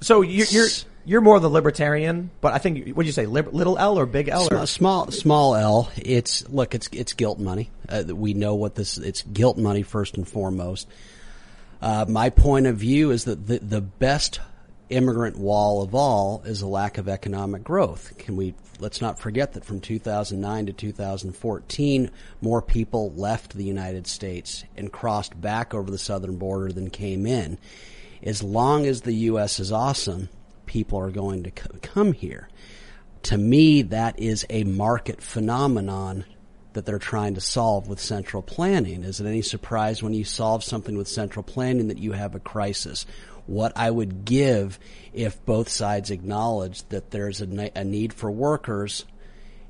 So 0.00 0.22
you're, 0.22 0.48
you're, 0.48 0.66
you're 1.04 1.20
more 1.20 1.38
the 1.38 1.48
libertarian, 1.48 2.32
but 2.40 2.52
I 2.52 2.58
think, 2.58 2.88
what 2.96 3.04
did 3.04 3.06
you 3.06 3.12
say, 3.12 3.26
lib, 3.26 3.54
little 3.54 3.78
L 3.78 3.96
or 3.96 4.04
big 4.04 4.28
L? 4.28 4.42
Or? 4.42 4.66
Small, 4.66 4.66
small, 4.66 5.10
small 5.12 5.54
L. 5.54 5.92
It's 5.94 6.48
look, 6.48 6.74
it's 6.74 6.88
it's 6.90 7.12
guilt 7.12 7.38
money. 7.38 7.70
Uh, 7.88 8.02
we 8.08 8.34
know 8.34 8.56
what 8.56 8.74
this. 8.74 8.98
It's 8.98 9.22
guilt 9.22 9.58
money 9.58 9.84
first 9.84 10.16
and 10.16 10.26
foremost. 10.26 10.88
Uh, 11.80 12.04
my 12.08 12.30
point 12.30 12.66
of 12.66 12.78
view 12.78 13.12
is 13.12 13.26
that 13.26 13.46
the 13.46 13.60
the 13.60 13.80
best 13.80 14.40
immigrant 14.88 15.38
wall 15.38 15.82
of 15.82 15.94
all 15.94 16.42
is 16.44 16.62
a 16.62 16.66
lack 16.66 16.98
of 16.98 17.08
economic 17.08 17.62
growth. 17.62 18.18
Can 18.18 18.34
we 18.34 18.54
let's 18.84 19.00
not 19.00 19.18
forget 19.18 19.54
that 19.54 19.64
from 19.64 19.80
2009 19.80 20.66
to 20.66 20.72
2014, 20.74 22.10
more 22.42 22.60
people 22.60 23.14
left 23.14 23.54
the 23.54 23.64
United 23.64 24.06
States 24.06 24.62
and 24.76 24.92
crossed 24.92 25.40
back 25.40 25.72
over 25.72 25.90
the 25.90 25.96
southern 25.96 26.36
border 26.36 26.70
than 26.70 26.90
came 26.90 27.24
in. 27.24 27.56
As 28.22 28.42
long 28.42 28.84
as 28.84 29.00
the 29.00 29.14
U.S. 29.14 29.58
is 29.58 29.72
awesome, 29.72 30.28
people 30.66 30.98
are 30.98 31.10
going 31.10 31.44
to 31.44 31.50
come 31.50 32.12
here. 32.12 32.50
To 33.22 33.38
me, 33.38 33.80
that 33.80 34.18
is 34.20 34.44
a 34.50 34.64
market 34.64 35.22
phenomenon 35.22 36.26
that 36.74 36.84
they're 36.84 36.98
trying 36.98 37.36
to 37.36 37.40
solve 37.40 37.88
with 37.88 37.98
central 37.98 38.42
planning. 38.42 39.02
Is 39.02 39.18
it 39.18 39.26
any 39.26 39.40
surprise 39.40 40.02
when 40.02 40.12
you 40.12 40.24
solve 40.24 40.62
something 40.62 40.98
with 40.98 41.08
central 41.08 41.42
planning 41.42 41.88
that 41.88 41.98
you 41.98 42.12
have 42.12 42.34
a 42.34 42.40
crisis? 42.40 43.06
What 43.46 43.72
I 43.76 43.90
would 43.90 44.24
give 44.24 44.78
if 45.12 45.44
both 45.44 45.68
sides 45.68 46.10
acknowledge 46.10 46.82
that 46.88 47.10
there's 47.10 47.40
a, 47.42 47.70
a 47.76 47.84
need 47.84 48.12
for 48.12 48.30
workers, 48.30 49.04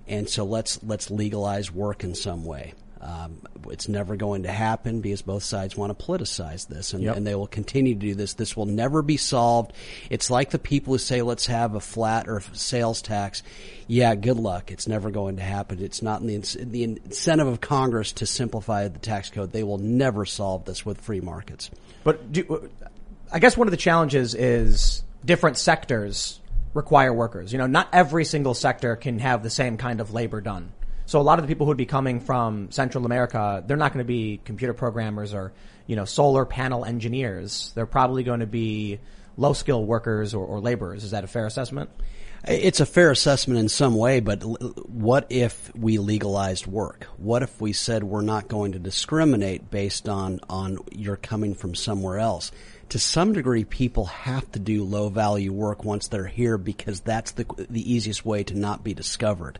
and 0.07 0.29
so 0.29 0.45
let's 0.45 0.83
let's 0.83 1.11
legalize 1.11 1.73
work 1.73 2.05
in 2.05 2.15
some 2.15 2.45
way. 2.45 2.75
Um, 3.01 3.41
it's 3.69 3.87
never 3.87 4.17
going 4.17 4.45
to 4.45 4.51
happen 4.51 5.03
because 5.03 5.21
both 5.21 5.43
sides 5.43 5.77
want 5.77 5.99
to 5.99 6.07
politicize 6.07 6.67
this, 6.69 6.95
and, 6.95 7.03
Yep. 7.03 7.17
and 7.19 7.27
they 7.27 7.35
will 7.35 7.47
continue 7.47 7.93
to 7.93 8.01
do 8.01 8.15
this. 8.15 8.33
This 8.33 8.57
will 8.57 8.65
never 8.65 9.03
be 9.03 9.19
solved. 9.19 9.75
It's 10.09 10.31
like 10.31 10.49
the 10.51 10.59
people 10.59 10.95
who 10.95 10.99
say, 10.99 11.21
"Let's 11.21 11.45
have 11.47 11.75
a 11.75 11.81
flat 11.81 12.29
or 12.29 12.41
sales 12.55 13.03
tax." 13.03 13.43
Yeah, 13.89 14.15
good 14.15 14.39
luck. 14.39 14.71
It's 14.71 14.89
never 14.89 15.11
going 15.11 15.37
to 15.37 15.43
happen. 15.43 15.83
It's 15.83 16.01
not 16.01 16.23
in 16.23 16.29
the, 16.29 16.35
ins- 16.37 16.57
the 16.59 16.83
incentive 16.85 17.47
of 17.47 17.61
Congress 17.61 18.13
to 18.13 18.27
simplify 18.27 18.89
the 18.89 18.99
tax 18.99 19.29
code. 19.29 19.53
They 19.53 19.65
will 19.65 19.77
never 19.79 20.25
solve 20.25 20.65
this 20.65 20.87
with 20.87 20.99
free 21.01 21.21
markets. 21.21 21.71
But 22.05 22.33
do, 22.33 22.71
I 23.35 23.41
guess 23.41 23.57
one 23.57 23.67
of 23.67 23.73
the 23.73 23.77
challenges 23.77 24.37
is 24.37 25.03
different 25.25 25.59
sectors 25.59 26.39
require 26.73 27.13
workers. 27.13 27.51
You 27.51 27.59
know, 27.59 27.67
not 27.67 27.89
every 27.93 28.25
single 28.25 28.55
sector 28.55 28.95
can 28.95 29.19
have 29.19 29.43
the 29.43 29.51
same 29.51 29.77
kind 29.77 30.01
of 30.01 30.13
labor 30.13 30.41
done. 30.41 30.73
So 31.07 31.21
a 31.21 31.23
lot 31.23 31.41
of 31.41 31.45
the 31.45 31.49
people 31.49 31.67
who 31.67 31.71
would 31.71 31.77
be 31.77 31.85
coming 31.85 32.21
from 32.21 32.71
Central 32.71 33.05
America, 33.05 33.65
they're 33.67 33.77
not 33.77 33.93
going 33.93 34.05
to 34.05 34.09
be 34.09 34.41
computer 34.45 34.73
programmers 34.73 35.35
or, 35.35 35.53
you 35.89 35.97
know, 35.97 36.05
solar 36.05 36.45
panel 36.45 36.85
engineers. 36.85 37.73
They're 37.75 37.87
probably 37.87 38.23
going 38.23 38.39
to 38.39 38.47
be 38.47 39.01
low 39.37 39.53
skill 39.53 39.85
workers 39.85 40.33
or, 40.33 40.47
or 40.47 40.61
laborers. 40.61 41.03
Is 41.03 41.11
that 41.11 41.25
a 41.25 41.27
fair 41.27 41.47
assessment? 41.47 41.91
It's 42.47 42.81
a 42.81 42.87
fair 42.87 43.11
assessment 43.11 43.59
in 43.59 43.69
some 43.69 43.97
way, 43.97 44.21
but 44.21 44.43
what 44.89 45.27
if 45.31 45.75
we 45.75 45.99
legalized 45.99 46.67
work? 46.67 47.05
What 47.17 47.43
if 47.43 47.61
we 47.61 47.73
said 47.73 48.05
we're 48.05 48.21
not 48.21 48.49
going 48.49 48.73
to 48.73 48.79
discriminate 48.79 49.71
based 49.71 50.09
on, 50.09 50.41
on 50.49 50.79
you're 50.93 51.17
coming 51.17 51.55
from 51.55 51.75
somewhere 51.75 52.19
else? 52.19 52.53
To 52.95 53.01
some 53.01 53.33
degree, 53.33 53.65
people 53.65 54.05
have 54.05 54.53
to 54.53 54.61
do 54.61 54.85
low 54.85 55.09
value 55.09 55.53
work 55.53 55.83
once 55.83 56.07
they're 56.07 56.29
here 56.29 56.57
because 56.57 57.01
that's 57.01 57.33
the, 57.33 57.45
the 57.69 57.93
easiest 57.93 58.25
way 58.25 58.45
to 58.45 58.55
not 58.55 58.85
be 58.85 58.95
discovered. 58.95 59.59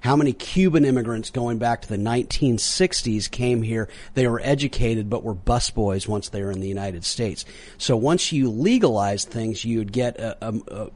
How 0.00 0.14
many 0.14 0.32
Cuban 0.32 0.84
immigrants 0.84 1.30
going 1.30 1.58
back 1.58 1.82
to 1.82 1.88
the 1.88 1.96
1960s 1.96 3.28
came 3.32 3.62
here? 3.62 3.88
They 4.14 4.28
were 4.28 4.40
educated 4.40 5.10
but 5.10 5.24
were 5.24 5.34
busboys 5.34 6.06
once 6.06 6.28
they 6.28 6.40
were 6.40 6.52
in 6.52 6.60
the 6.60 6.68
United 6.68 7.04
States. 7.04 7.44
So 7.78 7.96
once 7.96 8.30
you 8.30 8.48
legalize 8.48 9.24
things, 9.24 9.64
you'd 9.64 9.90
get 9.90 10.16
a, 10.20 10.36
a, 10.40 10.54
a 10.68 10.90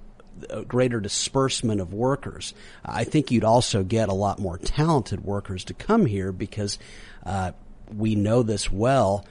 a 0.50 0.64
greater 0.64 1.00
disbursement 1.00 1.80
of 1.80 1.92
workers. 1.92 2.54
I 2.84 3.02
think 3.02 3.32
you'd 3.32 3.42
also 3.42 3.82
get 3.82 4.08
a 4.08 4.14
lot 4.14 4.38
more 4.38 4.56
talented 4.56 5.24
workers 5.24 5.64
to 5.64 5.74
come 5.74 6.06
here 6.06 6.30
because 6.30 6.78
uh, 7.26 7.52
we 7.92 8.14
know 8.14 8.44
this 8.44 8.70
well. 8.70 9.24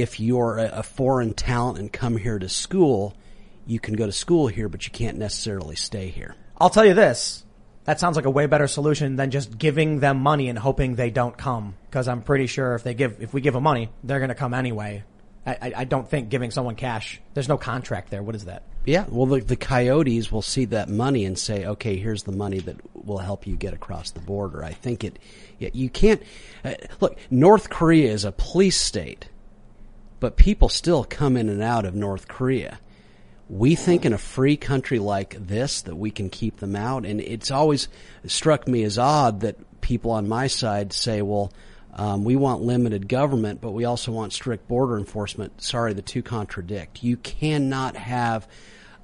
If 0.00 0.20
you're 0.20 0.58
a, 0.58 0.78
a 0.78 0.82
foreign 0.82 1.34
talent 1.34 1.78
and 1.78 1.92
come 1.92 2.16
here 2.16 2.38
to 2.38 2.48
school, 2.48 3.14
you 3.66 3.80
can 3.80 3.94
go 3.94 4.06
to 4.06 4.12
school 4.12 4.46
here, 4.46 4.68
but 4.68 4.86
you 4.86 4.92
can't 4.92 5.18
necessarily 5.18 5.76
stay 5.76 6.08
here. 6.08 6.34
I'll 6.58 6.70
tell 6.70 6.84
you 6.84 6.94
this. 6.94 7.44
That 7.84 8.00
sounds 8.00 8.16
like 8.16 8.24
a 8.24 8.30
way 8.30 8.46
better 8.46 8.66
solution 8.66 9.16
than 9.16 9.30
just 9.30 9.56
giving 9.56 10.00
them 10.00 10.18
money 10.18 10.48
and 10.48 10.58
hoping 10.58 10.96
they 10.96 11.10
don't 11.10 11.36
come. 11.36 11.76
Because 11.88 12.08
I'm 12.08 12.22
pretty 12.22 12.46
sure 12.46 12.74
if 12.74 12.82
they 12.82 12.94
give, 12.94 13.22
if 13.22 13.32
we 13.32 13.40
give 13.40 13.54
them 13.54 13.62
money, 13.62 13.90
they're 14.02 14.18
going 14.18 14.28
to 14.28 14.34
come 14.34 14.54
anyway. 14.54 15.04
I, 15.46 15.52
I, 15.52 15.72
I 15.76 15.84
don't 15.84 16.08
think 16.08 16.28
giving 16.28 16.50
someone 16.50 16.74
cash. 16.74 17.20
There's 17.34 17.48
no 17.48 17.56
contract 17.56 18.10
there. 18.10 18.22
What 18.22 18.34
is 18.34 18.46
that? 18.46 18.64
Yeah, 18.84 19.04
well, 19.08 19.26
the, 19.26 19.40
the 19.40 19.56
coyotes 19.56 20.30
will 20.30 20.42
see 20.42 20.64
that 20.66 20.88
money 20.88 21.24
and 21.24 21.36
say, 21.36 21.66
"Okay, 21.66 21.96
here's 21.96 22.22
the 22.22 22.32
money 22.32 22.60
that 22.60 22.76
will 22.94 23.18
help 23.18 23.46
you 23.46 23.56
get 23.56 23.74
across 23.74 24.12
the 24.12 24.20
border." 24.20 24.62
I 24.64 24.72
think 24.72 25.02
it. 25.02 25.18
You 25.58 25.90
can't 25.90 26.22
uh, 26.64 26.74
look. 27.00 27.18
North 27.28 27.68
Korea 27.68 28.12
is 28.12 28.24
a 28.24 28.30
police 28.30 28.80
state, 28.80 29.28
but 30.20 30.36
people 30.36 30.68
still 30.68 31.04
come 31.04 31.36
in 31.36 31.48
and 31.48 31.62
out 31.62 31.84
of 31.84 31.94
North 31.94 32.28
Korea. 32.28 32.78
We 33.48 33.74
think 33.74 34.04
in 34.04 34.12
a 34.12 34.18
free 34.18 34.56
country 34.56 34.98
like 34.98 35.36
this 35.38 35.82
that 35.82 35.96
we 35.96 36.10
can 36.10 36.30
keep 36.30 36.58
them 36.58 36.74
out, 36.74 37.06
and 37.06 37.20
it's 37.20 37.50
always 37.50 37.88
struck 38.26 38.66
me 38.66 38.82
as 38.82 38.98
odd 38.98 39.40
that 39.40 39.80
people 39.80 40.10
on 40.10 40.28
my 40.28 40.46
side 40.46 40.92
say, 40.92 41.22
"Well." 41.22 41.52
Um, 41.98 42.24
we 42.24 42.36
want 42.36 42.60
limited 42.60 43.08
government, 43.08 43.62
but 43.62 43.70
we 43.70 43.86
also 43.86 44.12
want 44.12 44.34
strict 44.34 44.68
border 44.68 44.98
enforcement. 44.98 45.62
Sorry, 45.62 45.94
the 45.94 46.02
two 46.02 46.22
contradict. 46.22 47.02
You 47.02 47.16
cannot 47.16 47.96
have 47.96 48.46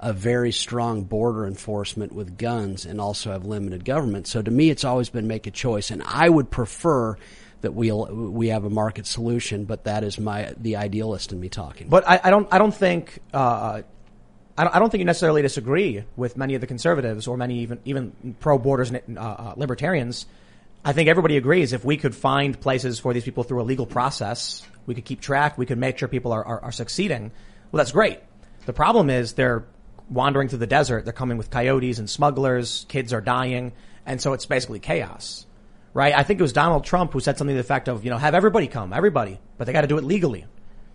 a 0.03 0.11
very 0.11 0.51
strong 0.51 1.03
border 1.03 1.47
enforcement 1.47 2.11
with 2.11 2.37
guns 2.37 2.85
and 2.85 2.99
also 2.99 3.31
have 3.31 3.45
limited 3.45 3.85
government. 3.85 4.27
So 4.27 4.41
to 4.41 4.51
me, 4.51 4.69
it's 4.69 4.83
always 4.83 5.09
been 5.09 5.27
make 5.27 5.47
a 5.47 5.51
choice, 5.51 5.91
and 5.91 6.03
I 6.05 6.27
would 6.27 6.51
prefer 6.51 7.17
that 7.63 7.73
we 7.73 7.91
will 7.91 8.05
we 8.31 8.49
have 8.49 8.65
a 8.65 8.69
market 8.69 9.07
solution. 9.07 9.65
But 9.65 9.85
that 9.85 10.03
is 10.03 10.19
my 10.19 10.53
the 10.57 10.75
idealist 10.75 11.31
in 11.31 11.39
me 11.39 11.49
talking. 11.49 11.89
But 11.89 12.07
I, 12.07 12.19
I 12.25 12.29
don't, 12.29 12.47
I 12.51 12.59
don't 12.59 12.75
think, 12.75 13.19
uh, 13.33 13.81
I 14.57 14.63
don't, 14.63 14.75
I 14.75 14.79
don't 14.79 14.91
think 14.91 14.99
you 14.99 15.05
necessarily 15.05 15.41
disagree 15.41 16.03
with 16.15 16.37
many 16.37 16.53
of 16.53 16.61
the 16.61 16.67
conservatives 16.67 17.25
or 17.27 17.37
many 17.37 17.59
even, 17.59 17.79
even 17.85 18.35
pro 18.39 18.59
borders 18.59 18.91
uh, 18.93 19.19
uh, 19.19 19.53
libertarians. 19.57 20.27
I 20.85 20.93
think 20.93 21.09
everybody 21.09 21.37
agrees 21.37 21.73
if 21.73 21.83
we 21.83 21.97
could 21.97 22.13
find 22.13 22.59
places 22.59 22.99
for 22.99 23.13
these 23.13 23.23
people 23.23 23.43
through 23.43 23.61
a 23.61 23.63
legal 23.63 23.85
process, 23.85 24.67
we 24.85 24.93
could 24.93 25.05
keep 25.05 25.21
track, 25.21 25.57
we 25.57 25.65
could 25.65 25.77
make 25.77 25.97
sure 25.97 26.07
people 26.09 26.33
are, 26.33 26.45
are, 26.45 26.59
are 26.65 26.71
succeeding. 26.71 27.31
Well, 27.71 27.77
that's 27.79 27.93
great. 27.93 28.19
The 28.65 28.73
problem 28.73 29.09
is 29.09 29.33
they're 29.33 29.65
wandering 30.09 30.49
through 30.49 30.59
the 30.59 30.67
desert. 30.67 31.05
They're 31.05 31.13
coming 31.13 31.37
with 31.37 31.49
coyotes 31.49 31.99
and 31.99 32.09
smugglers. 32.09 32.85
Kids 32.89 33.13
are 33.13 33.21
dying. 33.21 33.71
And 34.05 34.21
so 34.21 34.33
it's 34.33 34.45
basically 34.45 34.79
chaos, 34.79 35.45
right? 35.93 36.13
I 36.15 36.23
think 36.23 36.39
it 36.39 36.43
was 36.43 36.53
Donald 36.53 36.83
Trump 36.83 37.13
who 37.13 37.19
said 37.19 37.37
something 37.37 37.55
to 37.55 37.61
the 37.61 37.65
effect 37.65 37.87
of, 37.87 38.03
you 38.03 38.09
know, 38.09 38.17
have 38.17 38.35
everybody 38.35 38.67
come, 38.67 38.93
everybody, 38.93 39.39
but 39.57 39.65
they 39.65 39.73
got 39.73 39.81
to 39.81 39.87
do 39.87 39.97
it 39.97 40.03
legally. 40.03 40.45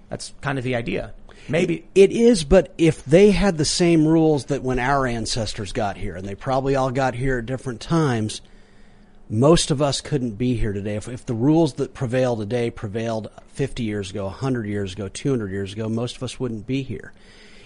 That's 0.09 0.33
kind 0.41 0.59
of 0.59 0.65
the 0.65 0.75
idea. 0.75 1.15
Maybe. 1.49 1.87
It 1.95 2.13
is, 2.13 2.45
but 2.45 2.75
if 2.77 3.05
they 3.05 3.31
had 3.31 3.57
the 3.57 3.65
same 3.65 4.07
rules 4.07 4.47
that 4.47 4.63
when 4.63 4.79
our 4.79 5.07
ancestors 5.07 5.73
got 5.73 5.97
here, 5.97 6.15
and 6.17 6.27
they 6.27 6.35
probably 6.35 6.77
all 6.77 6.91
got 6.91 7.15
here 7.15 7.39
at 7.39 7.47
different 7.47 7.81
times, 7.81 8.43
most 9.31 9.71
of 9.71 9.81
us 9.81 10.01
couldn't 10.01 10.33
be 10.33 10.57
here 10.57 10.73
today. 10.73 10.97
If, 10.97 11.09
if 11.09 11.25
the 11.25 11.35
rules 11.35 11.75
that 11.75 11.95
prevail 11.95 12.37
today 12.37 12.71
prevailed 12.71 13.29
50 13.49 13.83
years 13.83 14.11
ago, 14.11 14.25
100 14.25 14.67
years 14.67 14.93
ago, 14.93 15.09
200 15.09 15.51
years 15.51 15.73
ago, 15.73 15.89
most 15.89 16.17
of 16.17 16.23
us 16.23 16.39
wouldn't 16.39 16.67
be 16.67 16.83
here. 16.83 17.13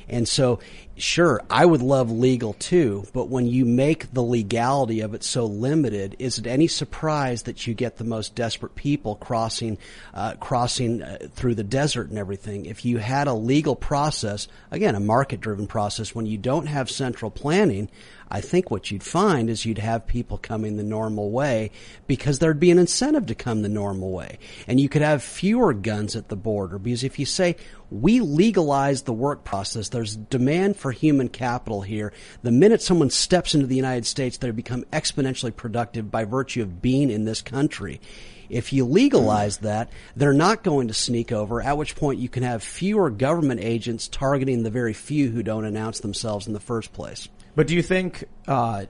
And 0.08 0.28
so, 0.28 0.60
sure, 0.96 1.42
I 1.48 1.64
would 1.64 1.82
love 1.82 2.10
legal 2.10 2.52
too, 2.54 3.06
but 3.12 3.28
when 3.28 3.46
you 3.46 3.64
make 3.64 4.12
the 4.12 4.22
legality 4.22 5.00
of 5.00 5.14
it 5.14 5.24
so 5.24 5.46
limited, 5.46 6.16
is 6.18 6.38
it 6.38 6.46
any 6.46 6.66
surprise 6.66 7.42
that 7.44 7.66
you 7.66 7.74
get 7.74 7.96
the 7.96 8.04
most 8.04 8.34
desperate 8.34 8.74
people 8.74 9.16
crossing, 9.16 9.78
uh, 10.14 10.34
crossing 10.34 11.02
uh, 11.02 11.18
through 11.32 11.54
the 11.54 11.64
desert 11.64 12.10
and 12.10 12.18
everything? 12.18 12.66
If 12.66 12.84
you 12.84 12.98
had 12.98 13.28
a 13.28 13.34
legal 13.34 13.76
process, 13.76 14.48
again, 14.70 14.94
a 14.94 15.00
market-driven 15.00 15.66
process, 15.66 16.14
when 16.14 16.26
you 16.26 16.38
don't 16.38 16.66
have 16.66 16.90
central 16.90 17.30
planning, 17.30 17.88
I 18.34 18.40
think 18.40 18.70
what 18.70 18.90
you'd 18.90 19.02
find 19.02 19.50
is 19.50 19.66
you'd 19.66 19.76
have 19.76 20.06
people 20.06 20.38
coming 20.38 20.78
the 20.78 20.82
normal 20.82 21.30
way 21.30 21.70
because 22.06 22.38
there'd 22.38 22.58
be 22.58 22.70
an 22.70 22.78
incentive 22.78 23.26
to 23.26 23.34
come 23.34 23.60
the 23.60 23.68
normal 23.68 24.10
way. 24.10 24.38
And 24.66 24.80
you 24.80 24.88
could 24.88 25.02
have 25.02 25.22
fewer 25.22 25.74
guns 25.74 26.16
at 26.16 26.28
the 26.28 26.36
border 26.36 26.78
because 26.78 27.04
if 27.04 27.18
you 27.18 27.26
say, 27.26 27.56
we 27.90 28.20
legalize 28.20 29.02
the 29.02 29.12
work 29.12 29.44
process, 29.44 29.90
there's 29.90 30.16
demand 30.16 30.78
for 30.78 30.92
human 30.92 31.28
capital 31.28 31.82
here. 31.82 32.14
The 32.42 32.50
minute 32.50 32.80
someone 32.80 33.10
steps 33.10 33.54
into 33.54 33.66
the 33.66 33.76
United 33.76 34.06
States, 34.06 34.38
they 34.38 34.50
become 34.50 34.84
exponentially 34.84 35.54
productive 35.54 36.10
by 36.10 36.24
virtue 36.24 36.62
of 36.62 36.80
being 36.80 37.10
in 37.10 37.26
this 37.26 37.42
country. 37.42 38.00
If 38.48 38.72
you 38.72 38.86
legalize 38.86 39.58
hmm. 39.58 39.66
that, 39.66 39.90
they're 40.16 40.32
not 40.32 40.62
going 40.62 40.88
to 40.88 40.94
sneak 40.94 41.32
over, 41.32 41.60
at 41.60 41.76
which 41.76 41.96
point 41.96 42.18
you 42.18 42.30
can 42.30 42.44
have 42.44 42.62
fewer 42.62 43.10
government 43.10 43.60
agents 43.60 44.08
targeting 44.08 44.62
the 44.62 44.70
very 44.70 44.94
few 44.94 45.30
who 45.30 45.42
don't 45.42 45.66
announce 45.66 46.00
themselves 46.00 46.46
in 46.46 46.54
the 46.54 46.60
first 46.60 46.94
place. 46.94 47.28
But 47.54 47.66
do 47.66 47.74
you 47.74 47.82
think 47.82 48.24
uh, 48.48 48.86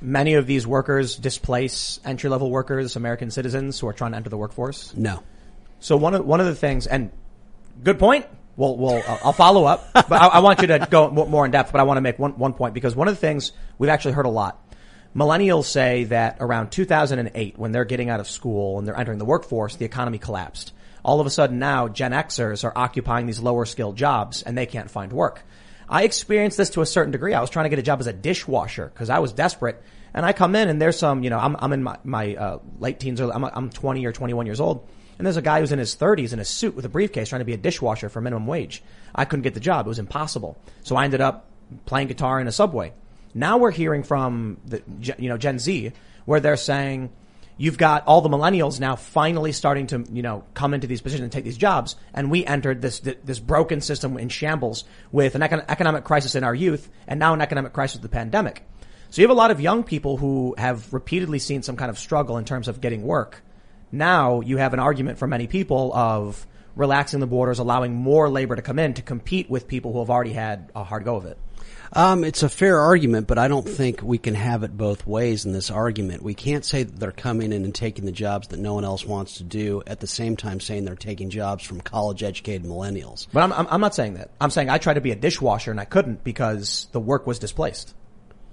many 0.00 0.34
of 0.34 0.46
these 0.46 0.66
workers 0.66 1.16
displace 1.16 2.00
entry 2.04 2.30
level 2.30 2.50
workers, 2.50 2.96
American 2.96 3.30
citizens 3.30 3.78
who 3.80 3.88
are 3.88 3.92
trying 3.92 4.12
to 4.12 4.16
enter 4.16 4.30
the 4.30 4.38
workforce? 4.38 4.94
No. 4.96 5.22
So 5.80 5.96
one 5.96 6.14
of 6.14 6.24
one 6.24 6.40
of 6.40 6.46
the 6.46 6.54
things, 6.54 6.86
and 6.86 7.10
good 7.82 7.98
point. 7.98 8.26
Well, 8.56 8.76
well, 8.76 9.02
I'll 9.24 9.32
follow 9.32 9.64
up, 9.64 9.92
but 9.92 10.12
I, 10.12 10.26
I 10.28 10.38
want 10.38 10.60
you 10.60 10.68
to 10.68 10.86
go 10.88 11.10
more 11.10 11.44
in 11.44 11.50
depth. 11.50 11.72
But 11.72 11.80
I 11.80 11.84
want 11.84 11.96
to 11.96 12.00
make 12.00 12.18
one 12.20 12.38
one 12.38 12.54
point 12.54 12.72
because 12.72 12.94
one 12.94 13.08
of 13.08 13.14
the 13.14 13.20
things 13.20 13.50
we've 13.78 13.90
actually 13.90 14.12
heard 14.12 14.26
a 14.26 14.30
lot 14.30 14.64
Millennials 15.14 15.66
say 15.66 16.04
that 16.04 16.38
around 16.40 16.70
2008, 16.70 17.56
when 17.56 17.70
they're 17.70 17.84
getting 17.84 18.10
out 18.10 18.18
of 18.18 18.28
school 18.28 18.78
and 18.78 18.86
they're 18.86 18.98
entering 18.98 19.18
the 19.18 19.24
workforce, 19.24 19.76
the 19.76 19.84
economy 19.84 20.18
collapsed. 20.18 20.72
All 21.04 21.20
of 21.20 21.26
a 21.26 21.30
sudden 21.30 21.60
now, 21.60 21.86
Gen 21.86 22.10
Xers 22.10 22.64
are 22.64 22.72
occupying 22.74 23.26
these 23.26 23.38
lower 23.38 23.64
skilled 23.64 23.96
jobs 23.96 24.42
and 24.42 24.58
they 24.58 24.66
can't 24.66 24.90
find 24.90 25.12
work. 25.12 25.44
I 25.88 26.04
experienced 26.04 26.56
this 26.56 26.70
to 26.70 26.82
a 26.82 26.86
certain 26.86 27.12
degree. 27.12 27.34
I 27.34 27.40
was 27.40 27.50
trying 27.50 27.64
to 27.64 27.68
get 27.70 27.78
a 27.78 27.82
job 27.82 28.00
as 28.00 28.06
a 28.06 28.12
dishwasher 28.12 28.90
because 28.92 29.10
I 29.10 29.18
was 29.18 29.32
desperate. 29.32 29.82
And 30.12 30.24
I 30.24 30.32
come 30.32 30.54
in 30.54 30.68
and 30.68 30.80
there's 30.80 30.98
some, 30.98 31.24
you 31.24 31.30
know, 31.30 31.38
I'm, 31.38 31.56
I'm 31.58 31.72
in 31.72 31.82
my, 31.82 31.98
my 32.04 32.36
uh, 32.36 32.58
late 32.78 33.00
teens, 33.00 33.20
or 33.20 33.32
I'm, 33.32 33.44
I'm 33.44 33.70
20 33.70 34.06
or 34.06 34.12
21 34.12 34.46
years 34.46 34.60
old. 34.60 34.88
And 35.18 35.26
there's 35.26 35.36
a 35.36 35.42
guy 35.42 35.60
who's 35.60 35.72
in 35.72 35.78
his 35.78 35.94
30s 35.96 36.32
in 36.32 36.38
a 36.38 36.44
suit 36.44 36.74
with 36.74 36.84
a 36.84 36.88
briefcase 36.88 37.28
trying 37.28 37.40
to 37.40 37.44
be 37.44 37.52
a 37.52 37.58
dishwasher 37.58 38.08
for 38.08 38.20
minimum 38.20 38.46
wage. 38.46 38.82
I 39.14 39.24
couldn't 39.24 39.42
get 39.42 39.54
the 39.54 39.60
job. 39.60 39.86
It 39.86 39.88
was 39.88 39.98
impossible. 39.98 40.56
So 40.82 40.96
I 40.96 41.04
ended 41.04 41.20
up 41.20 41.48
playing 41.86 42.08
guitar 42.08 42.40
in 42.40 42.48
a 42.48 42.52
subway. 42.52 42.92
Now 43.34 43.58
we're 43.58 43.70
hearing 43.70 44.02
from 44.02 44.58
the, 44.64 44.82
you 45.18 45.28
know, 45.28 45.36
Gen 45.36 45.58
Z 45.58 45.92
where 46.24 46.40
they're 46.40 46.56
saying, 46.56 47.10
you've 47.56 47.78
got 47.78 48.06
all 48.06 48.20
the 48.20 48.28
millennials 48.28 48.80
now 48.80 48.96
finally 48.96 49.52
starting 49.52 49.86
to, 49.88 50.04
you 50.10 50.22
know, 50.22 50.44
come 50.54 50.74
into 50.74 50.86
these 50.86 51.00
positions 51.00 51.24
and 51.24 51.32
take 51.32 51.44
these 51.44 51.56
jobs. 51.56 51.96
And 52.12 52.30
we 52.30 52.44
entered 52.44 52.82
this, 52.82 53.00
this 53.00 53.38
broken 53.38 53.80
system 53.80 54.16
in 54.18 54.28
shambles 54.28 54.84
with 55.12 55.34
an 55.34 55.42
economic 55.42 56.04
crisis 56.04 56.34
in 56.34 56.44
our 56.44 56.54
youth 56.54 56.90
and 57.06 57.20
now 57.20 57.34
an 57.34 57.40
economic 57.40 57.72
crisis 57.72 57.96
with 57.96 58.02
the 58.02 58.08
pandemic. 58.08 58.66
So 59.10 59.22
you 59.22 59.28
have 59.28 59.36
a 59.36 59.38
lot 59.38 59.52
of 59.52 59.60
young 59.60 59.84
people 59.84 60.16
who 60.16 60.54
have 60.58 60.92
repeatedly 60.92 61.38
seen 61.38 61.62
some 61.62 61.76
kind 61.76 61.90
of 61.90 61.98
struggle 61.98 62.36
in 62.36 62.44
terms 62.44 62.66
of 62.66 62.80
getting 62.80 63.02
work. 63.02 63.42
Now 63.92 64.40
you 64.40 64.56
have 64.56 64.74
an 64.74 64.80
argument 64.80 65.18
for 65.18 65.28
many 65.28 65.46
people 65.46 65.94
of 65.94 66.46
relaxing 66.74 67.20
the 67.20 67.26
borders, 67.28 67.60
allowing 67.60 67.94
more 67.94 68.28
labor 68.28 68.56
to 68.56 68.62
come 68.62 68.80
in 68.80 68.94
to 68.94 69.02
compete 69.02 69.48
with 69.48 69.68
people 69.68 69.92
who 69.92 70.00
have 70.00 70.10
already 70.10 70.32
had 70.32 70.72
a 70.74 70.82
hard 70.82 71.04
go 71.04 71.14
of 71.14 71.26
it. 71.26 71.38
Um, 71.96 72.24
it's 72.24 72.42
a 72.42 72.48
fair 72.48 72.80
argument, 72.80 73.28
but 73.28 73.38
I 73.38 73.46
don't 73.46 73.68
think 73.68 74.02
we 74.02 74.18
can 74.18 74.34
have 74.34 74.64
it 74.64 74.76
both 74.76 75.06
ways 75.06 75.44
in 75.44 75.52
this 75.52 75.70
argument. 75.70 76.22
We 76.24 76.34
can't 76.34 76.64
say 76.64 76.82
that 76.82 76.98
they're 76.98 77.12
coming 77.12 77.52
in 77.52 77.64
and 77.64 77.72
taking 77.72 78.04
the 78.04 78.10
jobs 78.10 78.48
that 78.48 78.58
no 78.58 78.74
one 78.74 78.84
else 78.84 79.04
wants 79.04 79.36
to 79.36 79.44
do 79.44 79.80
at 79.86 80.00
the 80.00 80.08
same 80.08 80.36
time 80.36 80.58
saying 80.58 80.84
they're 80.84 80.96
taking 80.96 81.30
jobs 81.30 81.62
from 81.62 81.80
college 81.80 82.24
educated 82.24 82.64
millennials. 82.64 83.28
But 83.32 83.44
I'm, 83.44 83.52
I'm, 83.52 83.68
I'm 83.70 83.80
not 83.80 83.94
saying 83.94 84.14
that. 84.14 84.32
I'm 84.40 84.50
saying 84.50 84.70
I 84.70 84.78
tried 84.78 84.94
to 84.94 85.00
be 85.00 85.12
a 85.12 85.16
dishwasher 85.16 85.70
and 85.70 85.78
I 85.78 85.84
couldn't 85.84 86.24
because 86.24 86.88
the 86.90 86.98
work 86.98 87.28
was 87.28 87.38
displaced. 87.38 87.94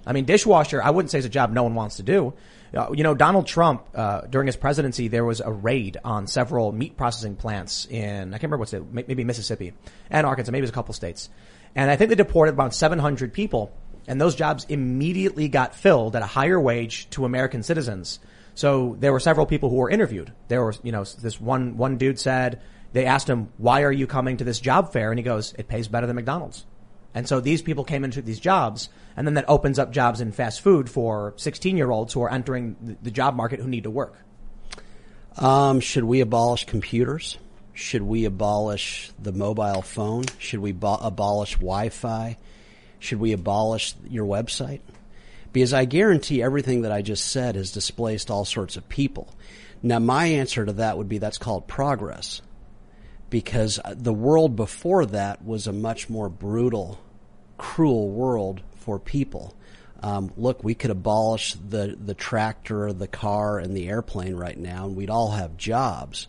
I 0.06 0.12
mean, 0.12 0.24
dishwasher, 0.24 0.80
I 0.80 0.90
wouldn't 0.90 1.10
say 1.10 1.18
is 1.18 1.24
a 1.24 1.28
job 1.28 1.50
no 1.50 1.64
one 1.64 1.74
wants 1.74 1.96
to 1.96 2.04
do. 2.04 2.34
Uh, 2.72 2.92
you 2.92 3.02
know, 3.02 3.14
Donald 3.14 3.48
Trump, 3.48 3.86
uh, 3.94 4.22
during 4.22 4.46
his 4.46 4.56
presidency, 4.56 5.08
there 5.08 5.24
was 5.24 5.40
a 5.40 5.50
raid 5.50 5.98
on 6.04 6.28
several 6.28 6.70
meat 6.70 6.96
processing 6.96 7.34
plants 7.34 7.86
in, 7.86 8.28
I 8.28 8.38
can't 8.38 8.44
remember 8.44 8.58
what's 8.58 8.72
it, 8.72 8.84
maybe 8.92 9.24
Mississippi 9.24 9.74
and 10.10 10.26
Arkansas, 10.26 10.52
maybe 10.52 10.60
it 10.60 10.62
was 10.62 10.70
a 10.70 10.74
couple 10.74 10.94
states. 10.94 11.28
And 11.74 11.90
I 11.90 11.96
think 11.96 12.10
they 12.10 12.14
deported 12.14 12.52
about 12.52 12.74
700 12.74 13.32
people 13.32 13.72
and 14.06 14.20
those 14.20 14.34
jobs 14.34 14.66
immediately 14.68 15.48
got 15.48 15.74
filled 15.74 16.16
at 16.16 16.22
a 16.22 16.26
higher 16.26 16.60
wage 16.60 17.08
to 17.10 17.24
American 17.24 17.62
citizens. 17.62 18.18
So 18.54 18.96
there 18.98 19.12
were 19.12 19.20
several 19.20 19.46
people 19.46 19.70
who 19.70 19.76
were 19.76 19.90
interviewed. 19.90 20.32
There 20.48 20.64
was, 20.64 20.80
you 20.82 20.92
know, 20.92 21.04
this 21.04 21.40
one, 21.40 21.76
one 21.76 21.96
dude 21.98 22.18
said, 22.18 22.60
they 22.92 23.06
asked 23.06 23.28
him, 23.28 23.50
why 23.56 23.82
are 23.82 23.92
you 23.92 24.06
coming 24.06 24.36
to 24.38 24.44
this 24.44 24.60
job 24.60 24.92
fair? 24.92 25.10
And 25.10 25.18
he 25.18 25.22
goes, 25.22 25.54
it 25.56 25.68
pays 25.68 25.88
better 25.88 26.06
than 26.06 26.16
McDonald's. 26.16 26.66
And 27.14 27.28
so 27.28 27.40
these 27.40 27.62
people 27.62 27.84
came 27.84 28.04
into 28.04 28.22
these 28.22 28.40
jobs 28.40 28.88
and 29.16 29.26
then 29.26 29.34
that 29.34 29.44
opens 29.48 29.78
up 29.78 29.92
jobs 29.92 30.20
in 30.20 30.32
fast 30.32 30.60
food 30.62 30.90
for 30.90 31.34
16 31.36 31.76
year 31.76 31.90
olds 31.90 32.12
who 32.12 32.22
are 32.22 32.30
entering 32.30 32.98
the 33.02 33.10
job 33.10 33.34
market 33.34 33.60
who 33.60 33.68
need 33.68 33.84
to 33.84 33.90
work. 33.90 34.16
Um, 35.38 35.80
should 35.80 36.04
we 36.04 36.20
abolish 36.20 36.66
computers? 36.66 37.38
Should 37.74 38.02
we 38.02 38.24
abolish 38.24 39.10
the 39.18 39.32
mobile 39.32 39.82
phone? 39.82 40.24
Should 40.38 40.60
we 40.60 40.72
bo- 40.72 40.98
abolish 41.00 41.54
Wi-Fi? 41.54 42.36
Should 42.98 43.18
we 43.18 43.32
abolish 43.32 43.94
your 44.08 44.26
website? 44.26 44.80
Because 45.52 45.72
I 45.72 45.84
guarantee 45.84 46.42
everything 46.42 46.82
that 46.82 46.92
I 46.92 47.02
just 47.02 47.24
said 47.24 47.56
has 47.56 47.72
displaced 47.72 48.30
all 48.30 48.44
sorts 48.44 48.76
of 48.76 48.88
people. 48.88 49.34
Now 49.82 49.98
my 49.98 50.26
answer 50.26 50.64
to 50.64 50.72
that 50.74 50.96
would 50.98 51.08
be 51.08 51.18
that's 51.18 51.38
called 51.38 51.66
progress. 51.66 52.42
Because 53.30 53.80
the 53.90 54.12
world 54.12 54.56
before 54.56 55.06
that 55.06 55.42
was 55.44 55.66
a 55.66 55.72
much 55.72 56.10
more 56.10 56.28
brutal, 56.28 57.00
cruel 57.56 58.10
world 58.10 58.60
for 58.76 58.98
people. 58.98 59.54
Um, 60.02 60.32
look, 60.36 60.62
we 60.62 60.74
could 60.74 60.90
abolish 60.90 61.54
the, 61.54 61.96
the 61.98 62.14
tractor, 62.14 62.92
the 62.92 63.06
car, 63.06 63.58
and 63.58 63.74
the 63.74 63.88
airplane 63.88 64.34
right 64.34 64.58
now, 64.58 64.86
and 64.86 64.96
we'd 64.96 65.10
all 65.10 65.30
have 65.30 65.56
jobs 65.56 66.28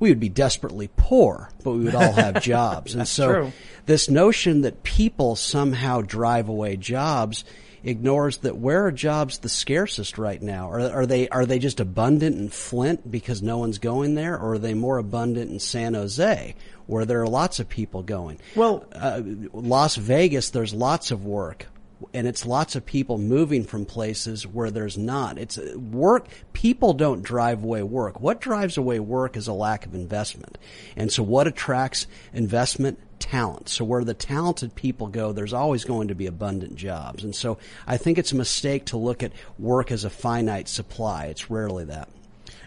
we 0.00 0.10
would 0.10 0.20
be 0.20 0.28
desperately 0.28 0.88
poor, 0.96 1.50
but 1.64 1.72
we 1.72 1.84
would 1.84 1.94
all 1.94 2.12
have 2.12 2.42
jobs. 2.42 2.94
and 2.94 3.06
so 3.06 3.32
true. 3.32 3.52
this 3.86 4.08
notion 4.08 4.62
that 4.62 4.82
people 4.82 5.36
somehow 5.36 6.00
drive 6.00 6.48
away 6.48 6.76
jobs 6.76 7.44
ignores 7.82 8.38
that 8.38 8.56
where 8.56 8.86
are 8.86 8.92
jobs 8.92 9.38
the 9.38 9.48
scarcest 9.48 10.18
right 10.18 10.40
now? 10.40 10.70
Are, 10.70 10.80
are 10.80 11.06
they 11.06 11.28
are 11.28 11.46
they 11.46 11.58
just 11.58 11.80
abundant 11.80 12.36
in 12.36 12.48
Flint 12.48 13.10
because 13.10 13.42
no 13.42 13.58
one's 13.58 13.78
going 13.78 14.14
there, 14.14 14.34
or 14.38 14.54
are 14.54 14.58
they 14.58 14.74
more 14.74 14.98
abundant 14.98 15.50
in 15.50 15.60
San 15.60 15.94
Jose 15.94 16.54
where 16.86 17.04
there 17.04 17.20
are 17.22 17.28
lots 17.28 17.60
of 17.60 17.68
people 17.68 18.02
going? 18.02 18.38
Well, 18.54 18.86
uh, 18.92 19.22
Las 19.52 19.96
Vegas, 19.96 20.50
there's 20.50 20.72
lots 20.74 21.10
of 21.10 21.24
work 21.24 21.66
and 22.14 22.26
it's 22.26 22.46
lots 22.46 22.76
of 22.76 22.86
people 22.86 23.18
moving 23.18 23.64
from 23.64 23.84
places 23.84 24.46
where 24.46 24.70
there's 24.70 24.96
not. 24.96 25.38
It's 25.38 25.58
work. 25.74 26.28
People 26.52 26.94
don't 26.94 27.22
drive 27.22 27.64
away 27.64 27.82
work. 27.82 28.20
What 28.20 28.40
drives 28.40 28.76
away 28.76 29.00
work 29.00 29.36
is 29.36 29.48
a 29.48 29.52
lack 29.52 29.84
of 29.84 29.94
investment. 29.94 30.58
And 30.96 31.12
so 31.12 31.22
what 31.22 31.46
attracts 31.46 32.06
investment? 32.32 32.98
Talent. 33.18 33.68
So 33.68 33.84
where 33.84 34.04
the 34.04 34.14
talented 34.14 34.76
people 34.76 35.08
go, 35.08 35.32
there's 35.32 35.52
always 35.52 35.84
going 35.84 36.08
to 36.08 36.14
be 36.14 36.26
abundant 36.26 36.76
jobs. 36.76 37.24
And 37.24 37.34
so 37.34 37.58
I 37.84 37.96
think 37.96 38.16
it's 38.16 38.30
a 38.30 38.36
mistake 38.36 38.86
to 38.86 38.96
look 38.96 39.24
at 39.24 39.32
work 39.58 39.90
as 39.90 40.04
a 40.04 40.10
finite 40.10 40.68
supply. 40.68 41.26
It's 41.26 41.50
rarely 41.50 41.84
that. 41.86 42.08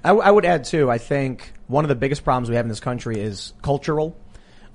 I, 0.04 0.10
w- 0.10 0.28
I 0.28 0.30
would 0.30 0.46
add 0.46 0.66
too, 0.66 0.92
I 0.92 0.98
think 0.98 1.54
one 1.68 1.86
of 1.86 1.90
the 1.90 1.96
biggest 1.96 2.26
problems 2.26 2.50
we 2.50 2.58
have 2.58 2.66
in 2.66 2.70
this 2.70 2.82
country 2.82 3.20
is 3.20 3.54
cultural. 3.62 4.16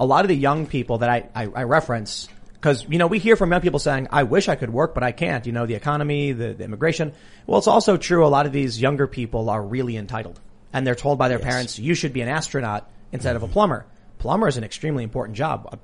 A 0.01 0.07
lot 0.07 0.25
of 0.25 0.29
the 0.29 0.37
young 0.37 0.67
people 0.67 0.99
that 0.99 1.11
I, 1.11 1.29
I, 1.35 1.47
I 1.47 1.63
reference 1.65 2.29
because, 2.67 2.85
you 2.89 2.99
know, 2.99 3.07
we 3.07 3.21
hear 3.21 3.37
from 3.37 3.53
young 3.53 3.61
people 3.61 3.79
saying, 3.79 4.09
I 4.11 4.25
wish 4.25 4.49
I 4.49 4.57
could 4.57 4.71
work, 4.71 4.93
but 4.93 5.05
I 5.05 5.13
can't. 5.13 5.47
You 5.47 5.53
know, 5.53 5.67
the 5.67 5.77
economy, 5.77 6.33
the, 6.33 6.53
the 6.53 6.65
immigration. 6.65 7.13
Well, 7.47 7.59
it's 7.59 7.69
also 7.69 7.97
true 7.97 8.27
a 8.27 8.29
lot 8.29 8.45
of 8.45 8.51
these 8.51 8.81
younger 8.81 9.07
people 9.07 9.51
are 9.51 9.63
really 9.63 9.97
entitled. 9.97 10.41
And 10.73 10.85
they're 10.85 10.97
told 10.97 11.17
by 11.17 11.29
their 11.29 11.39
yes. 11.39 11.47
parents, 11.49 11.79
you 11.79 11.95
should 11.95 12.13
be 12.13 12.23
an 12.23 12.29
astronaut 12.29 12.91
instead 13.13 13.37
of 13.37 13.45
a 13.45 13.47
plumber. 13.47 13.87
Plumber 14.19 14.49
is 14.49 14.57
an 14.57 14.65
extremely 14.65 15.05
important 15.05 15.37
job. 15.37 15.79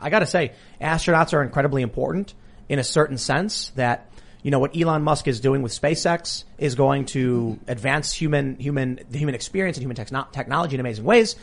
I 0.00 0.10
gotta 0.10 0.26
say, 0.26 0.54
astronauts 0.80 1.34
are 1.34 1.42
incredibly 1.44 1.82
important 1.82 2.34
in 2.68 2.80
a 2.80 2.84
certain 2.84 3.16
sense 3.16 3.68
that, 3.76 4.10
you 4.42 4.50
know, 4.50 4.58
what 4.58 4.76
Elon 4.76 5.02
Musk 5.04 5.28
is 5.28 5.38
doing 5.38 5.62
with 5.62 5.70
SpaceX 5.70 6.42
is 6.58 6.74
going 6.74 7.04
to 7.06 7.60
advance 7.68 8.12
human, 8.12 8.56
human, 8.58 8.98
the 9.08 9.18
human 9.18 9.36
experience 9.36 9.76
and 9.76 9.84
human 9.84 9.94
techno- 9.94 10.26
technology 10.32 10.74
in 10.74 10.80
amazing 10.80 11.04
ways. 11.04 11.36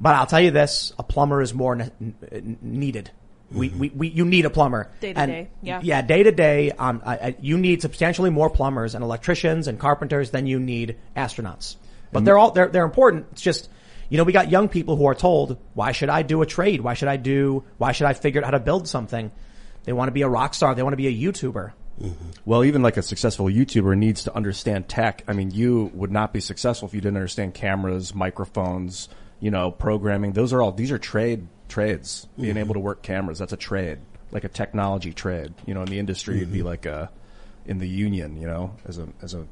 But 0.00 0.16
I'll 0.16 0.26
tell 0.26 0.40
you 0.40 0.50
this, 0.50 0.92
a 0.98 1.04
plumber 1.04 1.42
is 1.42 1.54
more 1.54 1.76
ne- 1.76 1.92
needed 2.60 3.12
we, 3.52 3.68
we, 3.68 3.88
we, 3.90 4.08
you 4.08 4.24
need 4.24 4.44
a 4.44 4.50
plumber. 4.50 4.90
Day 5.00 5.12
to 5.12 5.18
and, 5.18 5.30
day, 5.30 5.50
yeah. 5.62 5.80
Yeah, 5.82 6.02
day 6.02 6.22
to 6.22 6.32
day, 6.32 6.70
um, 6.72 7.02
I, 7.04 7.36
you 7.40 7.58
need 7.58 7.82
substantially 7.82 8.30
more 8.30 8.50
plumbers 8.50 8.94
and 8.94 9.04
electricians 9.04 9.68
and 9.68 9.78
carpenters 9.78 10.30
than 10.30 10.46
you 10.46 10.58
need 10.58 10.96
astronauts. 11.16 11.76
But 12.10 12.18
mm-hmm. 12.18 12.24
they're 12.24 12.38
all, 12.38 12.50
they're, 12.50 12.68
they're 12.68 12.84
important. 12.84 13.26
It's 13.32 13.42
just, 13.42 13.68
you 14.08 14.18
know, 14.18 14.24
we 14.24 14.32
got 14.32 14.50
young 14.50 14.68
people 14.68 14.96
who 14.96 15.06
are 15.06 15.14
told, 15.14 15.58
why 15.74 15.92
should 15.92 16.10
I 16.10 16.22
do 16.22 16.42
a 16.42 16.46
trade? 16.46 16.80
Why 16.80 16.94
should 16.94 17.08
I 17.08 17.16
do, 17.16 17.64
why 17.78 17.92
should 17.92 18.06
I 18.06 18.12
figure 18.12 18.40
out 18.40 18.44
how 18.44 18.50
to 18.50 18.60
build 18.60 18.88
something? 18.88 19.30
They 19.84 19.92
want 19.92 20.08
to 20.08 20.12
be 20.12 20.22
a 20.22 20.28
rock 20.28 20.54
star. 20.54 20.74
They 20.74 20.82
want 20.82 20.92
to 20.92 20.98
be 20.98 21.08
a 21.08 21.32
YouTuber. 21.32 21.72
Mm-hmm. 22.00 22.30
Well, 22.44 22.64
even 22.64 22.82
like 22.82 22.96
a 22.96 23.02
successful 23.02 23.46
YouTuber 23.46 23.96
needs 23.96 24.24
to 24.24 24.34
understand 24.34 24.88
tech. 24.88 25.24
I 25.28 25.32
mean, 25.32 25.50
you 25.50 25.90
would 25.94 26.10
not 26.10 26.32
be 26.32 26.40
successful 26.40 26.88
if 26.88 26.94
you 26.94 27.00
didn't 27.00 27.16
understand 27.16 27.54
cameras, 27.54 28.14
microphones, 28.14 29.08
you 29.40 29.50
know, 29.50 29.70
programming. 29.70 30.32
Those 30.32 30.52
are 30.52 30.62
all, 30.62 30.72
these 30.72 30.90
are 30.90 30.98
trade 30.98 31.48
trades. 31.72 32.28
Being 32.36 32.50
mm-hmm. 32.50 32.58
able 32.58 32.74
to 32.74 32.80
work 32.80 33.02
cameras, 33.02 33.38
that's 33.38 33.52
a 33.52 33.56
trade, 33.56 33.98
like 34.30 34.44
a 34.44 34.48
technology 34.48 35.12
trade. 35.12 35.54
You 35.66 35.74
know, 35.74 35.82
in 35.82 35.88
the 35.88 35.98
industry, 35.98 36.34
mm-hmm. 36.34 36.42
it'd 36.42 36.52
be 36.52 36.58
mm-hmm. 36.60 36.68
like 36.68 36.86
a, 36.86 37.10
in 37.66 37.78
the 37.78 37.88
union, 37.88 38.40
you 38.40 38.46
know, 38.46 38.74
as 38.86 38.98
a 38.98 39.08
as 39.22 39.34
a 39.34 39.46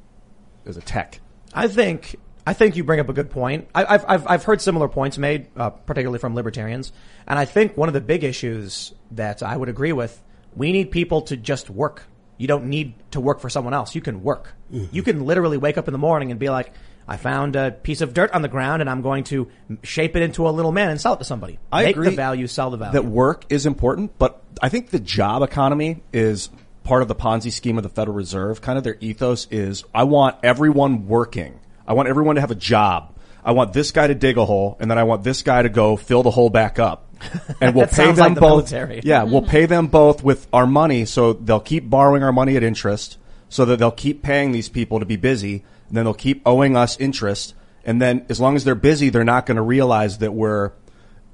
as 0.66 0.76
a 0.76 0.80
tech. 0.80 1.20
I 1.52 1.66
think 1.66 2.16
I 2.46 2.52
think 2.52 2.76
you 2.76 2.84
bring 2.84 3.00
up 3.00 3.08
a 3.08 3.12
good 3.12 3.30
point. 3.30 3.68
I, 3.74 3.84
I've 3.84 4.04
I've 4.06 4.26
I've 4.26 4.44
heard 4.44 4.60
similar 4.60 4.88
points 4.88 5.18
made, 5.18 5.48
uh, 5.56 5.70
particularly 5.70 6.18
from 6.18 6.34
libertarians, 6.34 6.92
and 7.26 7.38
I 7.38 7.44
think 7.44 7.76
one 7.76 7.88
of 7.88 7.94
the 7.94 8.00
big 8.00 8.22
issues 8.22 8.92
that 9.12 9.42
I 9.42 9.56
would 9.56 9.68
agree 9.68 9.92
with: 9.92 10.22
we 10.54 10.72
need 10.72 10.90
people 10.90 11.22
to 11.22 11.36
just 11.36 11.70
work. 11.70 12.04
You 12.38 12.46
don't 12.46 12.66
need 12.66 12.94
to 13.10 13.20
work 13.20 13.40
for 13.40 13.50
someone 13.50 13.74
else. 13.74 13.94
You 13.94 14.00
can 14.00 14.22
work. 14.22 14.54
You 14.70 15.02
can 15.02 15.26
literally 15.26 15.58
wake 15.58 15.76
up 15.76 15.88
in 15.88 15.92
the 15.92 15.98
morning 15.98 16.30
and 16.30 16.40
be 16.40 16.48
like, 16.48 16.72
"I 17.10 17.16
found 17.18 17.56
a 17.56 17.72
piece 17.72 18.00
of 18.00 18.14
dirt 18.14 18.30
on 18.32 18.40
the 18.42 18.48
ground, 18.48 18.80
and 18.80 18.88
I'm 18.88 19.02
going 19.02 19.24
to 19.24 19.48
shape 19.82 20.16
it 20.16 20.22
into 20.22 20.48
a 20.48 20.50
little 20.50 20.72
man 20.72 20.90
and 20.90 21.00
sell 21.00 21.14
it 21.14 21.18
to 21.18 21.24
somebody. 21.24 21.58
I 21.70 21.84
Make 21.84 21.96
agree 21.96 22.10
the 22.10 22.16
value, 22.16 22.46
sell 22.46 22.70
the 22.70 22.76
value." 22.78 22.92
that 22.92 23.04
work 23.04 23.44
is 23.50 23.66
important, 23.66 24.18
but 24.18 24.42
I 24.62 24.68
think 24.68 24.90
the 24.90 25.00
job 25.00 25.42
economy 25.42 26.02
is 26.12 26.48
part 26.84 27.02
of 27.02 27.08
the 27.08 27.14
Ponzi 27.14 27.52
scheme 27.52 27.76
of 27.76 27.82
the 27.82 27.88
Federal 27.90 28.16
Reserve. 28.16 28.60
Kind 28.62 28.78
of 28.78 28.84
their 28.84 28.96
ethos 29.00 29.46
is 29.50 29.84
I 29.94 30.04
want 30.04 30.36
everyone 30.42 31.06
working. 31.08 31.60
I 31.86 31.92
want 31.92 32.08
everyone 32.08 32.36
to 32.36 32.40
have 32.40 32.50
a 32.50 32.56
job. 32.56 33.14
I 33.44 33.52
want 33.52 33.72
this 33.72 33.90
guy 33.90 34.06
to 34.06 34.14
dig 34.14 34.38
a 34.38 34.44
hole 34.44 34.76
and 34.80 34.90
then 34.90 34.98
I 34.98 35.04
want 35.04 35.24
this 35.24 35.42
guy 35.42 35.62
to 35.62 35.68
go 35.68 35.96
fill 35.96 36.22
the 36.22 36.30
hole 36.30 36.50
back 36.50 36.78
up. 36.78 37.06
And 37.60 37.74
we'll 37.74 37.86
pay 37.86 38.06
them 38.06 38.16
like 38.16 38.34
the 38.34 38.40
both. 38.40 38.72
military. 38.72 39.00
Yeah, 39.04 39.24
we'll 39.24 39.42
pay 39.42 39.66
them 39.66 39.88
both 39.88 40.22
with 40.24 40.46
our 40.52 40.66
money 40.66 41.04
so 41.04 41.34
they'll 41.34 41.60
keep 41.60 41.90
borrowing 41.90 42.22
our 42.22 42.32
money 42.32 42.56
at 42.56 42.62
interest 42.62 43.18
so 43.50 43.66
that 43.66 43.78
they'll 43.78 43.90
keep 43.90 44.22
paying 44.22 44.52
these 44.52 44.70
people 44.70 45.00
to 45.00 45.04
be 45.04 45.16
busy 45.16 45.62
and 45.90 45.96
then 45.96 46.04
they'll 46.04 46.14
keep 46.14 46.40
owing 46.46 46.76
us 46.76 46.98
interest. 46.98 47.54
And 47.84 48.00
then 48.00 48.24
as 48.30 48.40
long 48.40 48.56
as 48.56 48.64
they're 48.64 48.74
busy, 48.74 49.10
they're 49.10 49.24
not 49.24 49.44
going 49.44 49.56
to 49.56 49.62
realize 49.62 50.18
that 50.18 50.32
we're 50.32 50.72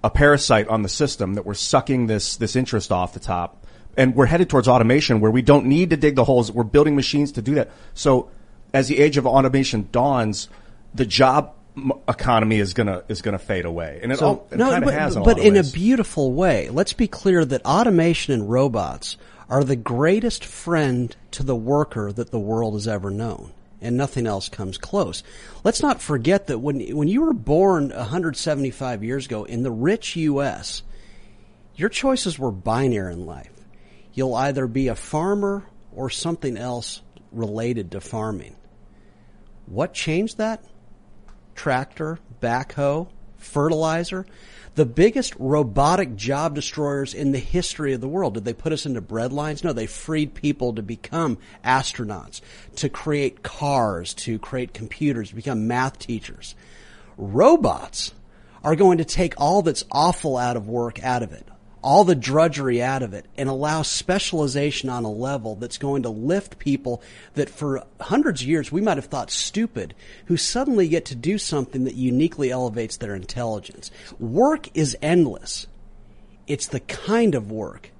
a 0.03 0.11
parasite 0.11 0.67
on 0.69 0.83
the 0.83 0.89
system 0.89 1.35
that 1.35 1.47
we're 1.47 1.55
sucking 1.55 2.07
this 2.07 2.37
this 2.37 2.55
interest 2.55 2.93
off 2.93 3.13
the 3.13 3.21
top 3.21 3.67
and 3.97 4.15
we're 4.15 4.27
headed 4.27 4.49
towards 4.49 4.69
automation 4.69 5.21
where 5.21 5.31
we 5.31 5.43
don't 5.43 5.67
need 5.67 5.91
to 5.91 5.97
dig 5.97 6.15
the 6.15 6.23
holes 6.23 6.53
we're 6.53 6.63
building 6.63 6.95
machines 6.95 7.33
to 7.33 7.43
do 7.43 7.57
that 7.57 7.71
so 7.95 8.31
as 8.73 8.87
the 8.87 8.99
age 8.99 9.17
of 9.17 9.27
automation 9.27 9.89
dawns 9.91 10.49
the 10.95 11.07
job 11.07 11.57
economy 12.09 12.59
is 12.59 12.73
going 12.73 12.87
to 12.87 13.05
is 13.09 13.21
going 13.21 13.37
to 13.37 13.45
fade 13.45 13.65
away 13.65 14.01
and 14.03 14.13
it, 14.13 14.23
all, 14.23 14.47
it 14.51 14.59
kind 14.59 14.77
of 14.77 14.85
but, 14.85 14.95
has 14.95 15.17
in 15.17 15.23
a 15.23 15.25
but 15.25 15.39
in 15.39 15.55
ways. 15.55 15.71
a 15.71 15.73
beautiful 15.73 16.33
way. 16.33 16.71
Let's 16.71 16.95
be 16.95 17.07
clear 17.07 17.45
that 17.45 17.65
automation 17.67 18.33
and 18.33 18.49
robots 18.51 19.17
are 19.51 19.63
the 19.63 19.77
greatest 19.77 20.45
friend 20.45 21.15
to 21.33 21.43
the 21.43 21.55
worker 21.55 22.13
that 22.13 22.31
the 22.31 22.39
world 22.39 22.75
has 22.75 22.89
ever 22.89 23.11
known. 23.11 23.53
And 23.81 23.97
nothing 23.97 24.27
else 24.27 24.49
comes 24.49 24.79
close. 24.79 25.23
Let's 25.63 25.83
not 25.83 26.01
forget 26.01 26.47
that 26.47 26.59
when, 26.59 26.81
when 26.97 27.09
you 27.09 27.23
were 27.23 27.35
born 27.35 27.91
175 27.91 29.05
years 29.05 29.27
ago 29.27 29.45
in 29.45 29.63
the 29.63 29.71
rich 29.71 30.17
U.S., 30.17 30.83
your 31.75 31.91
choices 31.91 32.39
were 32.39 32.51
binary 32.51 33.13
in 33.13 33.27
life. 33.27 33.53
You'll 34.15 34.35
either 34.35 34.67
be 34.67 34.89
a 34.89 34.95
farmer 34.95 35.65
or 35.95 36.09
something 36.09 36.57
else 36.57 37.03
related 37.33 37.91
to 37.91 38.01
farming. 38.01 38.57
What 39.67 39.93
changed 39.93 40.39
that? 40.39 40.65
tractor, 41.57 42.21
backhoe, 42.41 43.09
fertilizer, 43.39 44.27
the 44.77 44.87
biggest 44.87 45.35
robotic 45.39 46.17
job 46.17 46.55
destroyers 46.55 47.15
in 47.15 47.33
the 47.33 47.39
history 47.39 47.95
of 47.95 48.03
the 48.03 48.09
world. 48.09 48.35
Did 48.35 48.45
they 48.45 48.53
put 48.53 48.73
us 48.73 48.85
into 48.85 49.01
bread 49.01 49.33
lines? 49.33 49.65
No, 49.65 49.73
they 49.73 49.87
freed 49.87 50.35
people 50.35 50.75
to 50.75 50.83
become 50.83 51.39
astronauts, 51.65 52.43
to 52.77 52.91
create 52.91 53.43
cars, 53.43 54.13
to 54.15 54.39
create 54.39 54.75
computers, 54.75 55.31
to 55.31 55.35
become 55.35 55.67
math 55.67 55.99
teachers. 55.99 56.55
Robots 57.17 58.13
are 58.63 58.77
going 58.77 58.99
to 58.99 59.05
take 59.05 59.33
all 59.39 59.63
that's 59.63 59.85
awful 59.91 60.37
out 60.37 60.59
of 60.59 60.69
work 60.69 61.03
out 61.03 61.23
of 61.23 61.33
it, 61.33 61.49
all 61.87 62.03
the 62.03 62.17
drudgery 62.17 62.83
out 62.83 63.05
of 63.05 63.15
it, 63.15 63.25
and 63.39 63.49
allow 63.49 63.81
specialization 63.81 64.91
on 64.91 65.05
a 65.05 65.11
level 65.11 65.55
that's 65.55 65.79
going 65.79 66.03
to 66.03 66.09
lift 66.09 66.59
people 66.59 67.01
that 67.35 67.49
for 67.49 67.85
hundreds 68.01 68.43
of 68.43 68.49
years 68.49 68.73
we 68.73 68.81
might 68.81 68.97
have 68.97 69.07
thought 69.07 69.31
stupid, 69.31 69.95
who 70.25 70.37
suddenly 70.37 70.89
get 70.89 71.05
to 71.05 71.15
do 71.15 71.39
something 71.39 71.85
that 71.85 71.95
uniquely 71.95 72.51
elevates 72.51 72.97
their 72.97 73.15
intelligence. 73.15 73.93
Work 74.19 74.69
is 74.77 74.97
endless. 75.01 75.69
It's 76.49 76.67
the 76.67 76.81
kind 76.81 77.37
of 77.37 77.53
work 77.53 77.93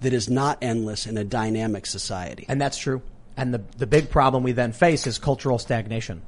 that 0.00 0.14
is 0.14 0.30
not 0.30 0.56
endless 0.62 1.06
in 1.06 1.18
a 1.18 1.24
dynamic 1.24 1.84
society. 1.84 2.46
And 2.48 2.58
that's 2.58 2.78
true. 2.78 3.02
And 3.36 3.52
the, 3.52 3.62
the 3.76 3.86
big 3.86 4.08
problem 4.08 4.42
we 4.42 4.52
then 4.52 4.72
face 4.72 5.06
is 5.06 5.18
cultural 5.18 5.58
stagnation. 5.58 6.22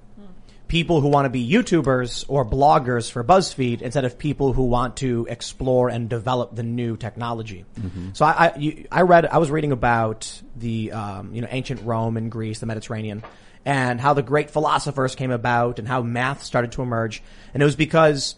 People 0.71 1.01
who 1.01 1.09
want 1.09 1.27
to 1.27 1.31
be 1.31 1.47
YouTubers 1.47 2.25
or 2.29 2.47
bloggers 2.47 3.11
for 3.11 3.25
BuzzFeed 3.25 3.83
instead 3.83 4.05
of 4.05 4.19
people 4.19 4.53
who 4.53 4.63
want 4.67 4.99
to 4.99 5.27
explore 5.29 5.89
and 5.89 6.09
develop 6.09 6.55
the 6.55 6.63
new 6.63 6.97
technology. 6.97 7.65
So 8.13 8.25
I, 8.25 8.31
I, 8.31 8.57
you, 8.57 8.87
I 8.91 9.03
read, 9.03 9.27
I 9.27 9.39
was 9.39 9.51
reading 9.51 9.73
about 9.73 10.41
the, 10.55 10.93
um, 10.93 11.35
you 11.35 11.43
know, 11.43 11.49
ancient 11.51 11.83
Rome 11.83 12.17
and 12.17 12.31
Greece, 12.31 12.61
the 12.61 12.67
Mediterranean, 12.67 13.25
and 13.65 14.01
how 14.01 14.15
the 14.15 14.23
great 14.23 14.53
philosophers 14.53 15.17
came 15.17 15.33
about 15.33 15.81
and 15.81 15.89
how 15.89 16.03
math 16.03 16.45
started 16.45 16.71
to 16.73 16.83
emerge. 16.83 17.21
And 17.53 17.61
it 17.61 17.67
was 17.67 17.75
because 17.75 18.37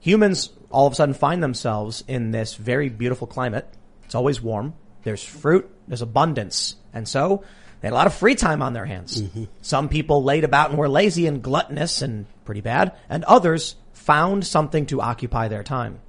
humans 0.00 0.50
all 0.70 0.88
of 0.88 0.94
a 0.94 0.96
sudden 0.96 1.14
find 1.14 1.40
themselves 1.40 2.02
in 2.08 2.32
this 2.32 2.56
very 2.56 2.88
beautiful 2.88 3.28
climate. 3.28 3.72
It's 4.04 4.16
always 4.16 4.42
warm. 4.42 4.74
There's 5.04 5.22
fruit. 5.22 5.70
There's 5.86 6.02
abundance. 6.02 6.74
And 6.92 7.06
so 7.06 7.44
they 7.80 7.88
had 7.88 7.92
a 7.92 7.94
lot 7.94 8.06
of 8.06 8.14
free 8.14 8.34
time 8.34 8.62
on 8.62 8.72
their 8.72 8.84
hands. 8.84 9.22
Mm-hmm. 9.22 9.44
Some 9.62 9.88
people 9.88 10.24
laid 10.24 10.44
about 10.44 10.70
and 10.70 10.78
were 10.78 10.88
lazy 10.88 11.26
and 11.26 11.42
gluttonous 11.42 12.02
and 12.02 12.26
pretty 12.44 12.60
bad. 12.60 12.92
And 13.08 13.24
others 13.24 13.76
found 13.92 14.46
something 14.46 14.86
to 14.86 15.00
occupy 15.00 15.48
their 15.48 15.62
time. 15.62 16.00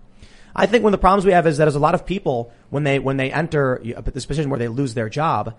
I 0.55 0.65
think 0.65 0.83
one 0.83 0.93
of 0.93 0.99
the 0.99 1.01
problems 1.01 1.25
we 1.25 1.33
have 1.33 1.45
is 1.47 1.57
that 1.57 1.65
there's 1.65 1.75
a 1.75 1.79
lot 1.79 1.95
of 1.95 2.05
people 2.05 2.51
when 2.69 2.83
they, 2.83 2.97
when 2.99 3.17
they 3.17 3.31
enter 3.31 3.81
this 4.05 4.25
position 4.25 4.49
where 4.49 4.59
they 4.59 4.67
lose 4.67 4.93
their 4.93 5.09
job, 5.09 5.55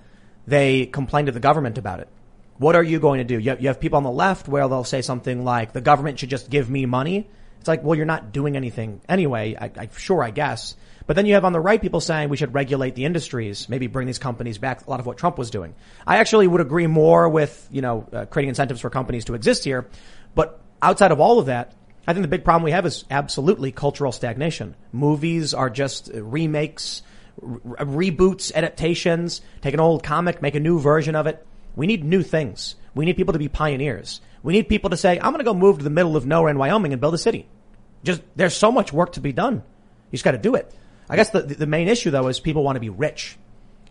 they 0.47 0.87
complain 0.87 1.27
to 1.27 1.33
the 1.33 1.41
government 1.41 1.79
about 1.79 2.01
it. 2.01 2.09
What 2.59 2.77
are 2.77 2.83
you 2.83 2.99
going 2.99 3.19
to 3.19 3.25
do? 3.25 3.39
You 3.39 3.51
have, 3.51 3.61
you 3.61 3.69
have 3.69 3.81
people 3.81 3.97
on 3.97 4.03
the 4.03 4.11
left 4.11 4.49
where 4.49 4.69
they'll 4.69 4.85
say 4.85 5.01
something 5.01 5.45
like, 5.45 5.73
the 5.73 5.81
government 5.81 6.19
should 6.19 6.29
just 6.29 6.51
give 6.51 6.69
me 6.69 6.87
money. 6.87 7.29
It's 7.61 7.69
like, 7.69 7.83
well, 7.83 7.95
you're 7.95 8.05
not 8.05 8.33
doing 8.33 8.57
anything 8.57 9.01
anyway. 9.09 9.57
I, 9.59 9.71
I, 9.77 9.89
sure, 9.97 10.23
I 10.23 10.31
guess. 10.31 10.75
But 11.07 11.17
then 11.17 11.27
you 11.27 11.35
have 11.35 11.45
on 11.45 11.53
the 11.53 11.61
right 11.61 11.81
people 11.81 12.01
saying 12.01 12.29
we 12.29 12.37
should 12.37 12.55
regulate 12.55 12.95
the 12.95 13.05
industries, 13.05 13.69
maybe 13.69 13.87
bring 13.87 14.07
these 14.07 14.19
companies 14.19 14.59
back. 14.59 14.87
A 14.87 14.91
lot 14.91 15.01
of 15.01 15.07
what 15.07 15.19
Trump 15.19 15.39
was 15.39 15.51
doing. 15.51 15.75
I 16.07 16.19
actually 16.19 16.47
would 16.47 16.61
agree 16.61 16.87
more 16.87 17.29
with 17.29 17.69
you 17.71 17.83
know 17.83 18.07
uh, 18.13 18.27
creating 18.27 18.51
incentives 18.51 18.81
for 18.81 18.91
companies 18.91 19.25
to 19.27 19.35
exist 19.35 19.65
here. 19.65 19.89
But 20.35 20.61
outside 20.83 21.11
of 21.11 21.21
all 21.21 21.39
of 21.39 21.47
that, 21.47 21.75
I 22.07 22.13
think 22.13 22.23
the 22.23 22.29
big 22.29 22.45
problem 22.45 22.63
we 22.65 22.73
have 22.73 22.87
is 22.87 23.05
absolutely 23.11 23.73
cultural 23.73 24.13
stagnation. 24.13 24.75
Movies 24.93 25.55
are 25.55 25.71
just 25.71 26.15
uh, 26.15 26.23
remakes, 26.23 27.03
r- 27.43 27.59
reboots, 27.85 28.53
adaptations. 28.55 29.41
Take 29.63 29.75
an 29.75 29.81
old 29.81 30.03
comic, 30.03 30.43
make 30.43 30.55
a 30.55 30.61
new 30.61 30.81
version 30.81 31.15
of 31.15 31.27
it. 31.27 31.47
We 31.77 31.87
need 31.87 32.05
new 32.05 32.23
things. 32.23 32.75
We 32.95 33.05
need 33.05 33.17
people 33.17 33.33
to 33.33 33.39
be 33.39 33.49
pioneers. 33.49 34.21
We 34.43 34.53
need 34.53 34.69
people 34.69 34.91
to 34.91 34.97
say, 34.97 35.19
I'm 35.19 35.33
going 35.33 35.39
to 35.39 35.45
go 35.45 35.55
move 35.55 35.79
to 35.79 35.85
the 35.85 35.91
middle 35.91 36.17
of 36.17 36.27
nowhere 36.27 36.51
in 36.51 36.59
Wyoming 36.59 36.93
and 36.93 37.01
build 37.01 37.15
a 37.15 37.19
city. 37.19 37.47
Just, 38.03 38.23
there's 38.35 38.57
so 38.57 38.73
much 38.73 38.93
work 38.93 39.13
to 39.13 39.21
be 39.21 39.33
done. 39.33 39.57
You 39.57 40.17
just 40.17 40.25
got 40.25 40.33
to 40.33 40.39
do 40.39 40.55
it. 40.55 40.75
I 41.11 41.17
guess 41.17 41.31
the, 41.31 41.43
the 41.43 41.67
main 41.67 41.89
issue 41.89 42.11
though 42.11 42.29
is 42.29 42.41
people 42.41 42.63
want 42.63 42.77
to 42.77 42.81
be 42.81 42.89
rich. 42.91 43.37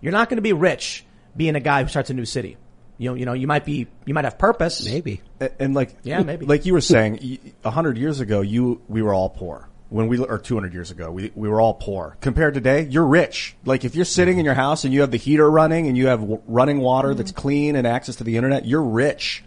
You're 0.02 0.12
not 0.14 0.30
going 0.30 0.38
to 0.38 0.42
be 0.42 0.54
rich 0.54 1.06
being 1.36 1.56
a 1.56 1.60
guy 1.60 1.84
who 1.84 1.90
starts 1.90 2.10
a 2.10 2.14
new 2.14 2.26
city. 2.26 2.58
You 2.98 3.10
know, 3.10 3.16
you 3.16 3.26
know, 3.26 3.34
you 3.34 3.48
might 3.48 3.66
be, 3.66 3.88
you 4.06 4.14
might 4.14 4.26
have 4.26 4.38
purpose. 4.38 4.86
Maybe. 4.86 5.22
And- 5.40 5.52
and 5.60 5.74
like 5.74 5.96
Yeah, 6.04 6.22
maybe. 6.22 6.46
like 6.46 6.66
you 6.66 6.74
were 6.74 6.82
saying 6.82 7.20
y- 7.22 7.40
a 7.64 7.72
hundred 7.72 7.98
years 7.98 8.20
ago 8.20 8.42
you 8.42 8.82
we 8.88 9.02
were 9.02 9.14
all 9.14 9.30
poor 9.30 9.70
when 9.90 10.08
we 10.08 10.20
or 10.20 10.38
200 10.38 10.74
years 10.74 10.92
ago 10.92 11.10
we, 11.10 11.32
we 11.34 11.50
were 11.50 11.60
all 11.60 11.74
poor 11.74 12.16
compared 12.22 12.54
to 12.54 12.60
today 12.60 12.88
you're 12.90 13.08
rich 13.08 13.56
like 13.66 13.84
if 13.86 13.96
you're 13.96 14.06
sitting 14.06 14.38
in 14.38 14.46
your 14.46 14.54
house 14.54 14.84
and 14.84 14.94
you 14.94 15.02
have 15.02 15.10
the 15.12 15.18
heater 15.18 15.50
running 15.50 15.88
and 15.88 15.98
you 15.98 16.08
have 16.08 16.20
w- 16.20 16.42
running 16.46 16.80
water 16.80 17.16
that's 17.16 17.32
mm-hmm. 17.32 17.42
clean 17.42 17.76
and 17.76 17.88
access 17.88 18.18
to 18.18 18.24
the 18.24 18.36
internet 18.38 18.66
you're 18.66 18.84
rich 18.84 19.44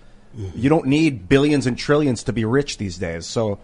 you 0.56 0.68
don't 0.70 0.86
need 0.86 1.28
billions 1.28 1.66
and 1.66 1.76
trillions 1.78 2.24
to 2.24 2.32
be 2.32 2.44
rich 2.44 2.78
these 2.78 2.96
days 2.98 3.24
so 3.26 3.58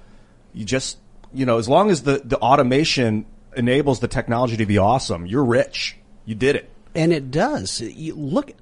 you 0.53 0.65
just 0.65 0.99
you 1.33 1.47
know 1.47 1.59
as 1.59 1.69
long 1.69 1.91
as 1.91 2.03
the 2.03 2.21
the 2.25 2.37
automation 2.39 3.25
enables 3.59 4.01
the 4.01 4.09
technology 4.09 4.57
to 4.57 4.67
be 4.67 4.79
awesome 4.79 5.27
you're 5.27 5.45
rich 5.45 5.97
you 6.25 6.35
did 6.35 6.57
it 6.57 6.71
And 6.95 7.13
it 7.13 7.31
does. 7.31 7.81
You 7.81 8.15
look, 8.15 8.53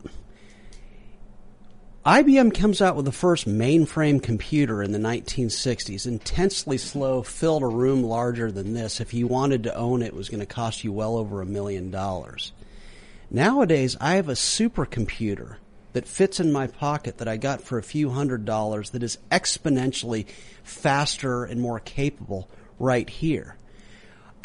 IBM 2.05 2.55
comes 2.55 2.83
out 2.83 2.95
with 2.95 3.05
the 3.05 3.13
first 3.13 3.49
mainframe 3.49 4.23
computer 4.23 4.83
in 4.83 4.93
the 4.93 4.99
1960s. 4.99 6.07
Intensely 6.07 6.79
slow, 6.79 7.23
filled 7.23 7.63
a 7.63 7.67
room 7.67 8.03
larger 8.03 8.53
than 8.53 8.75
this. 8.75 9.01
If 9.01 9.15
you 9.15 9.27
wanted 9.27 9.65
to 9.65 9.75
own 9.75 10.03
it, 10.03 10.09
it 10.09 10.15
was 10.15 10.29
going 10.29 10.41
to 10.41 10.47
cost 10.47 10.85
you 10.85 10.93
well 10.93 11.17
over 11.17 11.41
a 11.41 11.47
million 11.47 11.91
dollars. 11.91 12.53
Nowadays, 13.31 13.97
I 14.01 14.15
have 14.15 14.29
a 14.29 14.35
supercomputer 14.35 15.57
that 15.95 16.07
fits 16.07 16.39
in 16.39 16.53
my 16.53 16.67
pocket 16.67 17.19
that 17.19 17.27
I 17.27 17.39
got 17.39 17.63
for 17.63 17.79
a 17.79 17.83
few 17.83 18.11
hundred 18.11 18.45
dollars 18.45 18.91
that 18.91 19.03
is 19.03 19.19
exponentially 19.33 20.29
faster 20.63 21.45
and 21.45 21.61
more 21.61 21.81
capable 21.81 22.49
right 22.79 23.09
here. 23.09 23.56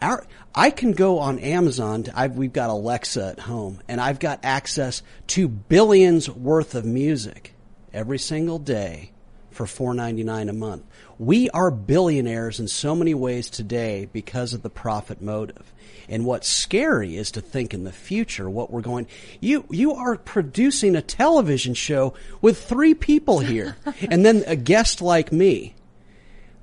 Our, 0.02 0.26
I 0.56 0.72
can 0.72 0.94
go 0.94 1.20
on 1.20 1.40
Amazon. 1.40 2.04
To, 2.04 2.20
I've, 2.20 2.36
we've 2.36 2.54
got 2.54 2.70
Alexa 2.70 3.24
at 3.28 3.40
home, 3.40 3.82
and 3.88 4.02
I've 4.02 4.20
got 4.20 4.40
access 4.44 5.04
to 5.28 5.48
billions 5.48 6.30
worth 6.30 6.76
of 6.76 6.86
music 6.86 7.54
every 7.94 8.18
single 8.18 8.58
day 8.58 9.12
for 9.52 9.68
four 9.68 9.94
ninety 9.94 10.24
nine 10.24 10.50
a 10.50 10.54
month. 10.54 10.84
We 11.20 11.50
are 11.52 11.70
billionaires 11.70 12.60
in 12.60 12.68
so 12.68 12.96
many 12.96 13.14
ways 13.14 13.50
today 13.50 14.10
because 14.12 14.54
of 14.54 14.64
the 14.64 14.70
profit 14.70 15.22
motive. 15.22 15.72
And 16.10 16.26
what's 16.26 16.48
scary 16.48 17.16
is 17.16 17.32
to 17.32 17.42
think 17.42 17.74
in 17.74 17.84
the 17.84 17.92
future 17.92 18.50
what 18.50 18.72
we're 18.72 18.82
going. 18.82 19.08
You 19.40 19.66
you 19.70 19.94
are 19.94 20.18
producing 20.18 20.96
a 20.96 21.02
television 21.02 21.76
show 21.76 22.16
with 22.42 22.64
three 22.64 22.96
people 22.96 23.40
here, 23.40 23.78
and 24.10 24.26
then 24.26 24.44
a 24.48 24.56
guest 24.56 25.02
like 25.02 25.32
me 25.32 25.76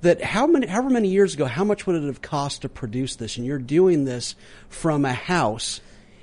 that 0.02 0.22
how 0.22 0.46
many, 0.46 0.66
however 0.66 0.90
many 0.90 1.08
years 1.08 1.34
ago, 1.34 1.44
how 1.44 1.64
much 1.64 1.86
would 1.86 1.96
it 1.96 2.06
have 2.06 2.22
cost 2.22 2.62
to 2.62 2.68
produce 2.68 3.16
this? 3.16 3.36
And 3.36 3.46
you're 3.46 3.58
doing 3.58 4.04
this 4.04 4.34
from 4.68 5.04
a 5.04 5.12
house 5.12 5.80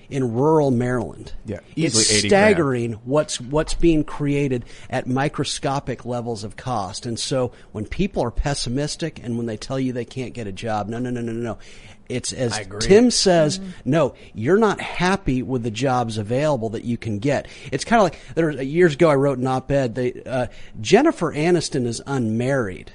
in 0.10 0.34
rural 0.34 0.72
Maryland. 0.72 1.34
Yeah, 1.46 1.60
easily 1.76 2.02
it's 2.02 2.12
80 2.20 2.30
staggering 2.30 2.94
what's 3.06 3.42
what's 3.42 3.74
being 3.74 4.04
created 4.04 4.66
at 4.90 5.08
microscopic 5.08 6.06
levels 6.06 6.44
of 6.44 6.56
cost. 6.56 7.06
And 7.06 7.20
so 7.20 7.52
when 7.72 7.86
people 7.86 8.24
are 8.24 8.32
pessimistic 8.32 9.20
and 9.24 9.38
when 9.38 9.46
they 9.46 9.58
tell 9.58 9.80
you 9.80 9.94
they 9.94 10.06
can't 10.06 10.34
get 10.34 10.48
a 10.48 10.52
job, 10.52 10.88
no, 10.88 11.00
no, 11.00 11.10
no, 11.10 11.22
no, 11.22 11.32
no, 11.32 11.42
no. 11.42 11.58
It's 12.08 12.34
as 12.34 12.68
Tim 12.82 13.10
says, 13.10 13.60
no, 13.84 14.14
you're 14.36 14.60
not 14.60 14.80
happy 14.80 15.42
with 15.42 15.64
the 15.64 15.72
jobs 15.72 16.20
available 16.20 16.70
that 16.70 16.84
you 16.84 16.98
can 16.98 17.18
get. 17.18 17.48
It's 17.72 17.84
kind 17.84 18.00
of 18.00 18.04
like 18.04 18.20
there 18.36 18.52
years 18.62 18.94
ago 18.94 19.10
I 19.10 19.16
wrote 19.16 19.40
an 19.40 19.48
op-ed. 19.48 19.96
They, 19.96 20.22
uh, 20.24 20.48
Jennifer 20.80 21.34
Aniston 21.34 21.88
is 21.88 22.04
unmarried 22.06 22.92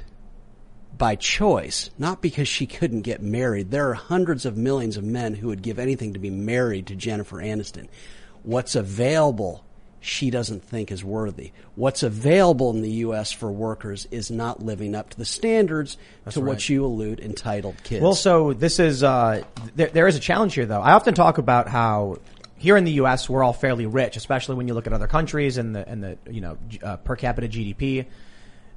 by 1.01 1.17
choice, 1.17 1.91
not 1.99 2.21
because 2.21 2.47
she 2.47 2.67
couldn't 2.67 3.01
get 3.01 3.23
married. 3.23 3.71
There 3.71 3.89
are 3.89 3.95
hundreds 3.95 4.45
of 4.45 4.59
millions 4.59 4.99
of 4.99 5.03
men 5.03 5.33
who 5.33 5.49
would 5.49 5.63
give 5.63 5.79
anything 5.79 6.13
to 6.13 6.19
be 6.19 6.29
married 6.29 6.89
to 6.89 6.95
Jennifer 6.95 7.39
Aniston. 7.39 7.89
What's 8.43 8.75
available, 8.75 9.65
she 10.01 10.29
doesn't 10.29 10.63
think 10.63 10.93
is 10.93 11.03
worthy. 11.03 11.53
What's 11.75 12.03
available 12.03 12.71
in 12.73 12.83
the 12.83 12.91
U.S. 12.91 13.33
for 13.33 13.51
workers 13.51 14.07
is 14.11 14.31
not 14.31 14.63
living 14.63 14.95
up 14.95 15.09
to 15.11 15.17
the 15.17 15.25
standards 15.25 15.97
to 16.33 16.43
what 16.43 16.69
you 16.69 16.85
allude 16.85 17.19
entitled 17.19 17.83
kids. 17.83 18.03
Well, 18.03 18.15
so 18.15 18.53
this 18.53 18.79
is 18.79 19.03
uh, 19.03 19.43
there, 19.75 19.89
there 19.89 20.07
is 20.07 20.17
a 20.17 20.21
challenge 20.21 20.53
here, 20.53 20.67
though. 20.67 20.83
I 20.83 20.93
often 20.93 21.15
talk 21.15 21.39
about 21.39 21.67
how 21.67 22.19
here 22.59 22.77
in 22.77 22.85
the 22.85 22.93
U.S. 22.93 23.27
we're 23.27 23.43
all 23.43 23.55
fairly 23.55 23.87
rich, 23.87 24.19
especially 24.19 24.57
when 24.57 24.69
you 24.69 24.75
look 24.75 24.87
at 24.87 24.93
other 24.93 25.09
countries 25.09 25.57
and 25.57 25.75
the 25.75 25.89
and 25.89 26.05
the 26.05 26.19
you 26.31 26.43
know 26.43 26.59
uh, 26.83 26.99
per 26.99 27.17
capita 27.17 27.49
GDP. 27.49 28.05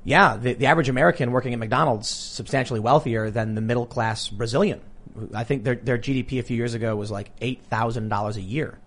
Yeah, 0.04 0.38
the, 0.38 0.54
the 0.54 0.66
average 0.68 0.90
American 0.90 1.32
working 1.32 1.54
at 1.54 1.60
McDonald's 1.60 2.10
substantially 2.10 2.80
wealthier 2.80 3.30
than 3.30 3.56
the 3.56 3.62
middle 3.62 3.86
class 3.86 4.28
Brazilian. 4.28 4.82
I 5.34 5.44
think 5.44 5.64
their 5.64 5.76
their 5.76 5.98
GDP 5.98 6.40
a 6.40 6.44
few 6.44 6.58
years 6.58 6.74
ago 6.74 6.96
was 6.96 7.12
like 7.12 7.32
eight 7.40 7.64
thousand 7.66 8.10
dollars 8.10 8.38
a 8.38 8.42
year. 8.42 8.80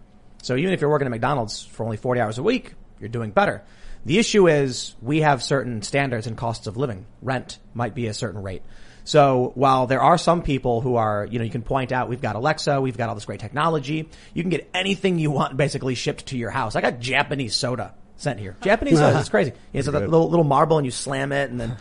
So 0.43 0.57
even 0.57 0.73
if 0.73 0.81
you're 0.81 0.91
working 0.91 1.07
at 1.07 1.11
McDonald's 1.11 1.65
for 1.65 1.85
only 1.85 1.97
40 1.97 2.21
hours 2.21 2.39
a 2.39 2.43
week, 2.43 2.75
you're 3.01 3.09
doing 3.09 3.31
better. 3.31 3.63
The 4.05 4.19
issue 4.19 4.49
is 4.49 4.95
we 5.03 5.23
have 5.23 5.43
certain 5.43 5.83
standards 5.83 6.29
and 6.29 6.37
costs 6.37 6.69
of 6.69 6.77
living. 6.77 7.07
Rent 7.21 7.59
might 7.75 7.95
be 7.95 8.07
a 8.07 8.15
certain 8.15 8.43
rate. 8.43 8.63
So 9.03 9.53
while 9.57 9.87
there 9.87 10.01
are 10.01 10.19
some 10.19 10.43
people 10.43 10.81
who 10.81 10.97
are, 10.97 11.27
you 11.29 11.39
know, 11.39 11.45
you 11.45 11.51
can 11.51 11.63
point 11.63 11.91
out 11.91 12.09
we've 12.09 12.21
got 12.21 12.37
Alexa, 12.37 12.81
we've 12.81 12.97
got 12.97 13.09
all 13.09 13.17
this 13.17 13.25
great 13.25 13.41
technology. 13.41 14.09
You 14.35 14.43
can 14.43 14.51
get 14.51 14.71
anything 14.75 15.19
you 15.19 15.33
want 15.33 15.57
basically 15.57 15.97
shipped 15.97 16.27
to 16.27 16.39
your 16.39 16.51
house. 16.51 16.77
I 16.77 16.81
got 16.81 17.01
Japanese 17.01 17.57
soda 17.57 17.95
sent 18.17 18.41
here. 18.41 18.57
Japanese 18.63 18.99
it's 19.01 19.29
crazy. 19.29 19.53
It's 19.73 19.89
a 19.89 19.93
little, 19.93 20.29
little 20.29 20.45
marble 20.45 20.79
and 20.79 20.85
you 20.85 20.91
slam 20.91 21.33
it 21.33 21.51
and 21.51 21.61
then 21.61 21.77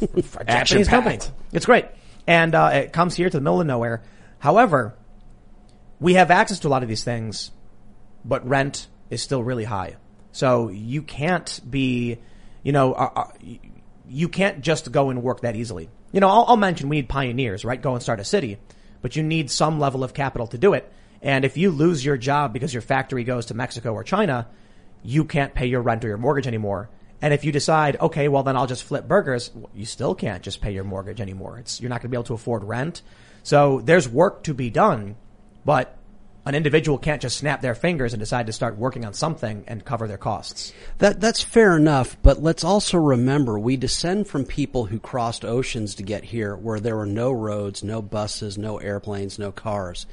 Japanese 0.46 0.88
company. 0.88 1.18
It's 1.52 1.66
great. 1.66 1.86
And 2.26 2.54
uh, 2.54 2.70
it 2.74 2.92
comes 2.92 3.14
here 3.14 3.28
to 3.28 3.36
the 3.36 3.40
middle 3.40 3.60
of 3.60 3.66
nowhere. 3.66 4.02
However, 4.38 4.94
we 6.00 6.14
have 6.14 6.30
access 6.30 6.60
to 6.60 6.68
a 6.68 6.70
lot 6.70 6.82
of 6.82 6.88
these 6.88 7.04
things, 7.04 7.50
but 8.24 8.46
rent 8.46 8.88
is 9.10 9.22
still 9.22 9.42
really 9.42 9.64
high. 9.64 9.96
So 10.32 10.68
you 10.68 11.02
can't 11.02 11.60
be, 11.68 12.18
you 12.62 12.72
know, 12.72 12.92
uh, 12.92 13.10
uh, 13.14 13.24
you 14.08 14.28
can't 14.28 14.60
just 14.60 14.90
go 14.90 15.10
and 15.10 15.22
work 15.22 15.42
that 15.42 15.56
easily. 15.56 15.88
You 16.12 16.20
know, 16.20 16.28
I'll, 16.28 16.44
I'll 16.48 16.56
mention 16.56 16.88
we 16.88 16.96
need 16.96 17.08
pioneers, 17.08 17.64
right? 17.64 17.80
Go 17.80 17.94
and 17.94 18.02
start 18.02 18.20
a 18.20 18.24
city, 18.24 18.58
but 19.02 19.16
you 19.16 19.22
need 19.22 19.50
some 19.50 19.78
level 19.78 20.04
of 20.04 20.14
capital 20.14 20.46
to 20.48 20.58
do 20.58 20.74
it. 20.74 20.90
And 21.22 21.44
if 21.44 21.56
you 21.56 21.70
lose 21.70 22.04
your 22.04 22.16
job 22.16 22.52
because 22.52 22.72
your 22.74 22.82
factory 22.82 23.24
goes 23.24 23.46
to 23.46 23.54
Mexico 23.54 23.92
or 23.92 24.04
China, 24.04 24.48
you 25.04 25.24
can't 25.24 25.54
pay 25.54 25.66
your 25.66 25.82
rent 25.82 26.04
or 26.04 26.08
your 26.08 26.18
mortgage 26.18 26.46
anymore. 26.46 26.88
And 27.22 27.32
if 27.32 27.44
you 27.44 27.52
decide, 27.52 28.00
okay, 28.00 28.28
well 28.28 28.42
then 28.42 28.56
I'll 28.56 28.66
just 28.66 28.82
flip 28.82 29.06
burgers, 29.06 29.50
you 29.74 29.84
still 29.84 30.14
can't 30.14 30.42
just 30.42 30.60
pay 30.60 30.72
your 30.72 30.84
mortgage 30.84 31.20
anymore. 31.20 31.58
It's, 31.58 31.80
you're 31.80 31.90
not 31.90 32.00
going 32.00 32.08
to 32.08 32.08
be 32.08 32.16
able 32.16 32.24
to 32.24 32.34
afford 32.34 32.64
rent. 32.64 33.02
So 33.42 33.80
there's 33.80 34.08
work 34.08 34.42
to 34.44 34.54
be 34.54 34.70
done, 34.70 35.16
but 35.64 35.96
an 36.46 36.54
individual 36.54 36.98
can't 36.98 37.22
just 37.22 37.38
snap 37.38 37.62
their 37.62 37.74
fingers 37.74 38.12
and 38.12 38.20
decide 38.20 38.46
to 38.46 38.52
start 38.52 38.76
working 38.76 39.04
on 39.04 39.14
something 39.14 39.64
and 39.66 39.84
cover 39.84 40.06
their 40.06 40.18
costs. 40.18 40.72
That 40.98 41.20
that's 41.20 41.42
fair 41.42 41.76
enough, 41.76 42.18
but 42.22 42.42
let's 42.42 42.64
also 42.64 42.98
remember 42.98 43.58
we 43.58 43.76
descend 43.76 44.26
from 44.26 44.44
people 44.44 44.86
who 44.86 44.98
crossed 44.98 45.44
oceans 45.44 45.94
to 45.94 46.02
get 46.02 46.24
here 46.24 46.54
where 46.54 46.80
there 46.80 46.96
were 46.96 47.06
no 47.06 47.32
roads, 47.32 47.82
no 47.82 48.02
buses, 48.02 48.58
no 48.58 48.78
airplanes, 48.78 49.38
no 49.38 49.52
cars. 49.52 50.06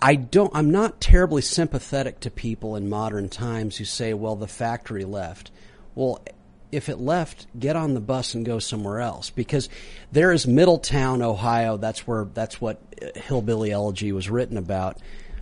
I 0.00 0.14
don't 0.14 0.54
I'm 0.54 0.70
not 0.70 1.00
terribly 1.00 1.42
sympathetic 1.42 2.20
to 2.20 2.30
people 2.30 2.76
in 2.76 2.88
modern 2.88 3.28
times 3.28 3.76
who 3.76 3.84
say, 3.84 4.14
well, 4.14 4.36
the 4.36 4.46
factory 4.46 5.04
left. 5.04 5.50
Well, 5.94 6.22
if 6.70 6.88
it 6.88 6.98
left, 6.98 7.46
get 7.58 7.76
on 7.76 7.94
the 7.94 8.00
bus 8.00 8.34
and 8.34 8.44
go 8.44 8.58
somewhere 8.58 9.00
else 9.00 9.30
because 9.30 9.68
there 10.12 10.32
is 10.32 10.46
Middletown, 10.46 11.22
Ohio. 11.22 11.76
That's 11.76 12.06
where 12.06 12.26
that's 12.26 12.60
what 12.60 12.80
uh, 13.02 13.18
Hillbilly 13.18 13.72
Elegy 13.72 14.12
was 14.12 14.30
written 14.30 14.56
about. 14.56 14.98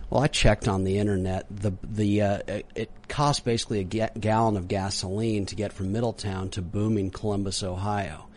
Well, 0.09 0.23
I 0.23 0.27
checked 0.27 0.67
on 0.67 0.85
the 0.85 0.99
internet. 0.99 1.45
The 1.51 1.73
the 1.83 2.21
uh, 2.21 2.39
it 2.75 2.89
costs 3.09 3.41
basically 3.41 3.81
a 3.81 3.83
ga- 3.83 4.19
gallon 4.19 4.55
of 4.55 4.67
gasoline 4.67 5.45
to 5.47 5.55
get 5.55 5.73
from 5.73 5.91
Middletown 5.91 6.49
to 6.51 6.61
booming 6.61 7.11
Columbus, 7.11 7.61
Ohio. 7.61 8.27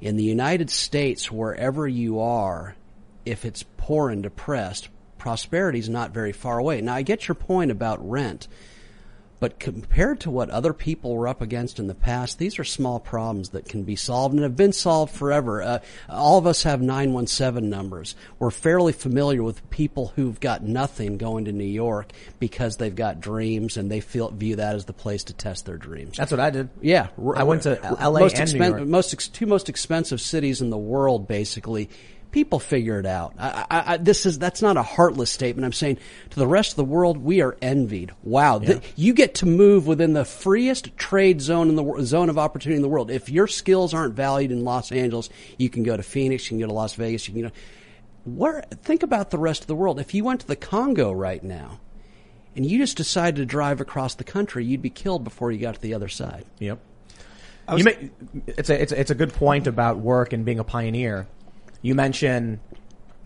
In 0.00 0.16
the 0.16 0.24
United 0.24 0.70
States, 0.70 1.32
wherever 1.32 1.88
you 1.88 2.20
are, 2.20 2.76
if 3.24 3.44
it's 3.44 3.64
poor 3.76 4.10
and 4.10 4.22
depressed, 4.22 4.88
prosperity 5.26 5.80
is 5.80 5.88
not 5.88 6.12
very 6.12 6.30
far 6.30 6.56
away. 6.56 6.80
Now, 6.80 6.94
I 6.94 7.02
get 7.02 7.26
your 7.26 7.34
point 7.34 7.72
about 7.72 8.08
rent. 8.08 8.46
But 9.40 9.58
compared 9.58 10.20
to 10.20 10.30
what 10.30 10.50
other 10.50 10.72
people 10.72 11.16
were 11.16 11.26
up 11.26 11.42
against 11.42 11.80
in 11.80 11.88
the 11.88 11.96
past, 11.96 12.38
these 12.38 12.60
are 12.60 12.64
small 12.64 13.00
problems 13.00 13.50
that 13.50 13.68
can 13.68 13.82
be 13.82 13.96
solved 13.96 14.34
and 14.34 14.44
have 14.44 14.56
been 14.56 14.72
solved 14.72 15.12
forever. 15.12 15.62
Uh, 15.62 15.78
all 16.08 16.38
of 16.38 16.46
us 16.46 16.62
have 16.62 16.80
917 16.80 17.68
numbers. 17.68 18.14
We're 18.38 18.52
fairly 18.52 18.92
familiar 18.92 19.42
with 19.42 19.68
people 19.68 20.12
who've 20.14 20.38
got 20.38 20.62
nothing 20.62 21.18
going 21.18 21.46
to 21.46 21.52
New 21.52 21.64
York 21.64 22.12
because 22.38 22.76
they've 22.76 22.94
got 22.94 23.20
dreams 23.20 23.76
and 23.76 23.90
they 23.90 24.00
feel 24.00 24.30
view 24.30 24.56
that 24.56 24.76
as 24.76 24.84
the 24.84 24.92
place 24.92 25.24
to 25.24 25.34
test 25.34 25.66
their 25.66 25.76
dreams. 25.76 26.16
That's 26.16 26.30
what 26.30 26.40
I 26.40 26.50
did. 26.50 26.70
Yeah, 26.80 27.08
I 27.34 27.42
went 27.42 27.62
to 27.62 27.78
LA 28.00 28.20
most 28.20 28.38
and 28.38 28.52
New 28.54 28.64
York. 28.64 28.86
most 28.86 29.12
ex- 29.12 29.28
two 29.28 29.46
most 29.46 29.68
expensive 29.68 30.20
cities 30.20 30.62
in 30.62 30.70
the 30.70 30.78
world, 30.78 31.26
basically. 31.26 31.90
People 32.36 32.58
figure 32.58 33.00
it 33.00 33.06
out. 33.06 33.32
I, 33.38 33.64
I, 33.70 33.94
I, 33.94 33.96
this 33.96 34.26
is 34.26 34.38
that's 34.38 34.60
not 34.60 34.76
a 34.76 34.82
heartless 34.82 35.32
statement. 35.32 35.64
I'm 35.64 35.72
saying 35.72 35.96
to 36.28 36.38
the 36.38 36.46
rest 36.46 36.72
of 36.72 36.76
the 36.76 36.84
world, 36.84 37.16
we 37.16 37.40
are 37.40 37.56
envied. 37.62 38.12
Wow, 38.22 38.58
th- 38.58 38.82
you 38.94 39.14
get 39.14 39.36
to 39.36 39.46
move 39.46 39.86
within 39.86 40.12
the 40.12 40.26
freest 40.26 40.94
trade 40.98 41.40
zone 41.40 41.70
in 41.70 41.76
the 41.76 42.04
zone 42.04 42.28
of 42.28 42.36
opportunity 42.36 42.76
in 42.76 42.82
the 42.82 42.90
world. 42.90 43.10
If 43.10 43.30
your 43.30 43.46
skills 43.46 43.94
aren't 43.94 44.12
valued 44.12 44.52
in 44.52 44.64
Los 44.64 44.92
Angeles, 44.92 45.30
you 45.56 45.70
can 45.70 45.82
go 45.82 45.96
to 45.96 46.02
Phoenix, 46.02 46.44
you 46.44 46.58
can 46.58 46.60
go 46.60 46.66
to 46.66 46.74
Las 46.74 46.92
Vegas, 46.96 47.26
you 47.26 47.32
can 47.32 47.42
go. 47.44 47.50
Where 48.26 48.60
think 48.82 49.02
about 49.02 49.30
the 49.30 49.38
rest 49.38 49.62
of 49.62 49.66
the 49.66 49.74
world. 49.74 49.98
If 49.98 50.12
you 50.12 50.22
went 50.22 50.42
to 50.42 50.46
the 50.46 50.56
Congo 50.56 51.12
right 51.12 51.42
now, 51.42 51.80
and 52.54 52.66
you 52.66 52.76
just 52.76 52.98
decided 52.98 53.36
to 53.36 53.46
drive 53.46 53.80
across 53.80 54.14
the 54.14 54.24
country, 54.24 54.66
you'd 54.66 54.82
be 54.82 54.90
killed 54.90 55.24
before 55.24 55.52
you 55.52 55.58
got 55.58 55.76
to 55.76 55.80
the 55.80 55.94
other 55.94 56.08
side. 56.08 56.44
Yep. 56.58 56.80
you 57.78 57.84
may, 57.84 58.10
it's 58.46 58.68
a 58.68 58.82
it's 58.82 58.92
a, 58.92 59.00
it's 59.00 59.10
a 59.10 59.14
good 59.14 59.32
point 59.32 59.66
about 59.66 59.96
work 59.96 60.34
and 60.34 60.44
being 60.44 60.58
a 60.58 60.64
pioneer. 60.64 61.26
You 61.82 61.94
mentioned 61.94 62.60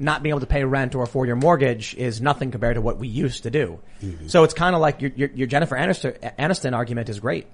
not 0.01 0.23
being 0.23 0.33
able 0.33 0.41
to 0.41 0.47
pay 0.47 0.65
rent 0.65 0.95
or 0.95 1.03
afford 1.03 1.27
your 1.27 1.37
mortgage 1.37 1.95
is 1.95 2.21
nothing 2.21 2.51
compared 2.51 2.77
to 2.77 2.81
what 2.81 2.99
we 2.99 3.09
used 3.09 3.43
to 3.43 3.51
do. 3.51 3.81
Mm-hmm. 4.03 4.29
So 4.29 4.45
it's 4.45 4.55
kind 4.55 4.75
of 4.75 4.81
like 4.81 5.03
your, 5.03 5.11
your, 5.15 5.31
your 5.35 5.47
Jennifer 5.47 5.77
Aniston, 5.77 6.19
Aniston 6.39 6.75
argument 6.75 7.09
is 7.09 7.21
great. 7.21 7.47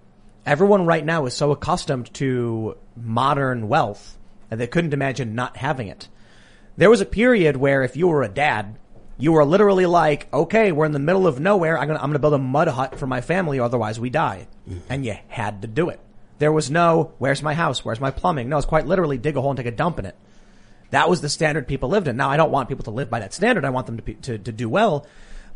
Everyone 0.44 0.86
right 0.86 1.04
now 1.04 1.26
is 1.26 1.34
so 1.34 1.50
accustomed 1.50 2.12
to 2.14 2.76
modern 2.96 3.68
wealth 3.68 4.16
that 4.48 4.56
they 4.56 4.68
couldn't 4.68 4.94
imagine 4.94 5.34
not 5.34 5.56
having 5.56 5.88
it. 5.88 6.08
There 6.76 6.90
was 6.90 7.00
a 7.00 7.06
period 7.06 7.56
where 7.56 7.82
if 7.82 7.96
you 7.96 8.06
were 8.08 8.22
a 8.22 8.28
dad, 8.28 8.78
you 9.18 9.32
were 9.32 9.44
literally 9.44 9.86
like, 9.86 10.32
okay, 10.32 10.72
we're 10.72 10.84
in 10.84 10.92
the 10.92 10.98
middle 10.98 11.26
of 11.26 11.40
nowhere. 11.40 11.78
I'm 11.78 11.88
gonna, 11.88 11.98
I'm 11.98 12.10
gonna 12.10 12.18
build 12.18 12.34
a 12.34 12.38
mud 12.38 12.68
hut 12.68 12.98
for 12.98 13.06
my 13.06 13.22
family, 13.22 13.58
otherwise 13.58 13.98
we 13.98 14.10
die. 14.10 14.46
Mm-hmm. 14.68 14.80
And 14.88 15.04
you 15.04 15.16
had 15.28 15.62
to 15.62 15.68
do 15.68 15.88
it. 15.88 15.98
There 16.38 16.52
was 16.52 16.70
no, 16.70 17.14
where's 17.18 17.42
my 17.42 17.54
house? 17.54 17.84
Where's 17.84 18.00
my 18.00 18.10
plumbing? 18.10 18.48
No, 18.50 18.58
it's 18.58 18.66
quite 18.66 18.86
literally 18.86 19.16
dig 19.16 19.36
a 19.36 19.40
hole 19.40 19.50
and 19.50 19.56
take 19.56 19.66
a 19.66 19.70
dump 19.70 19.98
in 19.98 20.06
it. 20.06 20.16
That 20.90 21.08
was 21.08 21.20
the 21.20 21.28
standard 21.28 21.66
people 21.66 21.88
lived 21.88 22.08
in. 22.08 22.16
Now, 22.16 22.30
I 22.30 22.36
don't 22.36 22.50
want 22.50 22.68
people 22.68 22.84
to 22.84 22.90
live 22.90 23.10
by 23.10 23.20
that 23.20 23.34
standard. 23.34 23.64
I 23.64 23.70
want 23.70 23.86
them 23.86 23.98
to, 23.98 24.14
to, 24.14 24.38
to 24.38 24.52
do 24.52 24.68
well. 24.68 25.06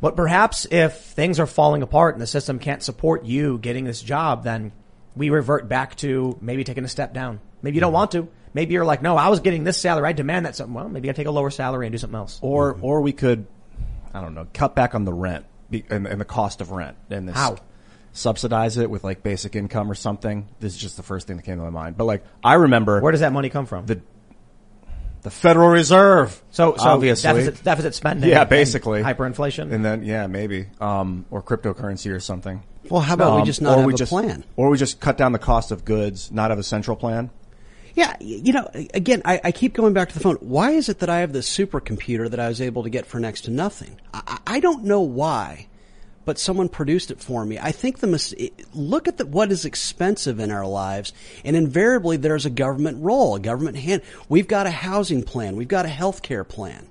But 0.01 0.17
perhaps 0.17 0.67
if 0.71 0.95
things 1.01 1.39
are 1.39 1.47
falling 1.47 1.83
apart 1.83 2.15
and 2.15 2.23
the 2.23 2.27
system 2.27 2.59
can't 2.59 2.83
support 2.83 3.25
you 3.25 3.59
getting 3.59 3.85
this 3.85 4.03
job, 4.03 4.45
then 4.45 4.73
we 5.15 5.31
revert 5.31 5.69
back 5.69 5.97
to 5.97 6.39
maybe 6.41 6.65
taking 6.65 6.85
a 6.85 6.89
step 6.89 7.13
down. 7.13 7.41
Maybe 7.63 7.77
you 7.77 7.81
don't 7.81 7.93
want 7.93 8.13
to. 8.13 8.29
Maybe 8.55 8.73
you're 8.75 8.85
like, 8.85 9.03
no, 9.03 9.17
I 9.17 9.29
was 9.29 9.41
getting 9.41 9.63
this 9.65 9.79
salary. 9.79 10.09
I 10.09 10.13
demand 10.13 10.47
that 10.47 10.57
something. 10.57 10.75
Well, 10.75 10.89
maybe 10.89 11.11
I 11.11 11.13
take 11.13 11.27
a 11.27 11.31
lower 11.31 11.51
salary 11.51 11.87
and 11.87 11.93
do 11.93 11.99
something 11.99 12.17
else. 12.17 12.39
Or, 12.43 12.77
or 12.81 13.01
we 13.03 13.13
could, 13.13 13.47
I 14.13 14.21
don't 14.21 14.35
know, 14.35 14.47
cut 14.53 14.75
back 14.75 14.95
on 14.95 15.05
the 15.05 15.13
rent 15.13 15.45
and, 15.71 16.07
and 16.07 16.21
the 16.21 16.25
cost 16.25 16.61
of 16.61 16.71
rent. 16.71 16.97
And 17.11 17.29
this, 17.29 17.37
How? 17.37 17.59
subsidize 18.13 18.77
it 18.77 18.91
with 18.91 19.05
like 19.05 19.23
basic 19.23 19.55
income 19.55 19.91
or 19.91 19.95
something. 19.95 20.49
This 20.59 20.75
is 20.75 20.81
just 20.81 20.97
the 20.97 21.03
first 21.03 21.27
thing 21.27 21.37
that 21.37 21.45
came 21.45 21.59
to 21.59 21.63
my 21.63 21.71
mind. 21.71 21.97
But 21.97 22.05
like, 22.07 22.25
I 22.43 22.55
remember 22.55 23.01
Where 23.01 23.13
does 23.13 23.21
that 23.21 23.33
money 23.33 23.51
come 23.51 23.67
from? 23.67 23.87
the 23.87 24.01
the 25.23 25.31
Federal 25.31 25.69
Reserve. 25.69 26.43
so, 26.51 26.77
so 26.77 26.89
obviously, 26.89 27.29
deficit, 27.31 27.63
deficit 27.65 27.95
spending. 27.95 28.31
yeah, 28.31 28.41
and 28.43 28.51
basically 28.51 29.03
hyperinflation. 29.03 29.73
and 29.73 29.85
then 29.85 30.03
yeah, 30.03 30.27
maybe 30.27 30.67
um, 30.81 31.27
or 31.31 31.43
cryptocurrency 31.43 32.11
or 32.13 32.21
something. 32.21 32.63
Well, 32.89 33.03
how 33.03 33.15
about 33.15 33.35
we 33.35 33.41
Um, 33.41 33.47
just 33.47 33.61
not 33.63 33.75
or 33.75 33.77
have 33.79 33.87
we 33.87 33.95
a 33.95 33.97
just, 33.97 34.11
plan? 34.11 34.45
or 34.57 34.71
we 34.71 34.79
just 34.79 35.01
cut 35.01 35.17
down 35.19 35.33
the 35.33 35.39
cost 35.39 35.71
of 35.71 35.85
goods, 35.85 36.33
not 36.33 36.51
have 36.51 36.59
a 36.59 36.63
central 36.63 36.97
plan. 36.97 37.31
Yeah, 37.95 38.15
you 38.21 38.53
know, 38.53 38.69
again, 38.95 39.21
I, 39.25 39.41
I 39.45 39.53
keep 39.53 39.75
going 39.75 39.93
back 39.93 40.09
to 40.09 40.15
the 40.15 40.21
phone. 40.21 40.37
Why 40.37 40.71
is 40.71 40.89
it 40.89 41.01
that 41.01 41.11
I 41.11 41.19
have 41.19 41.33
this 41.33 41.49
supercomputer 41.55 42.31
that 42.31 42.39
I 42.41 42.49
was 42.49 42.61
able 42.61 42.85
to 42.85 42.91
get 42.91 43.05
for 43.05 43.19
next 43.21 43.43
to 43.43 43.51
nothing? 43.51 44.01
I, 44.15 44.23
I 44.27 44.39
I 44.57 44.61
don't 44.61 44.85
know 44.85 45.01
why, 45.01 45.67
but 46.25 46.39
someone 46.39 46.69
produced 46.69 47.11
it 47.11 47.21
for 47.21 47.45
me. 47.45 47.59
I 47.59 47.73
think 47.73 47.99
the 47.99 48.07
mis- 48.07 48.35
look 48.75 49.09
at 49.09 49.17
the, 49.17 49.27
what 49.27 49.51
is 49.51 49.65
expensive 49.65 50.39
in 50.39 50.51
our 50.51 50.67
lives, 50.67 51.13
and 51.45 51.57
invariably 51.57 52.17
there's 52.17 52.47
a 52.47 52.51
government 52.51 53.03
role, 53.03 53.35
a 53.37 53.41
government 53.41 53.79
hand. 53.79 54.03
We've 54.29 54.49
got 54.49 54.67
a 54.67 54.71
housing 54.71 55.23
plan, 55.23 55.57
we've 55.57 55.69
got 55.69 55.87
a 55.87 55.89
health 55.89 56.23
care 56.23 56.45
plan. 56.45 56.87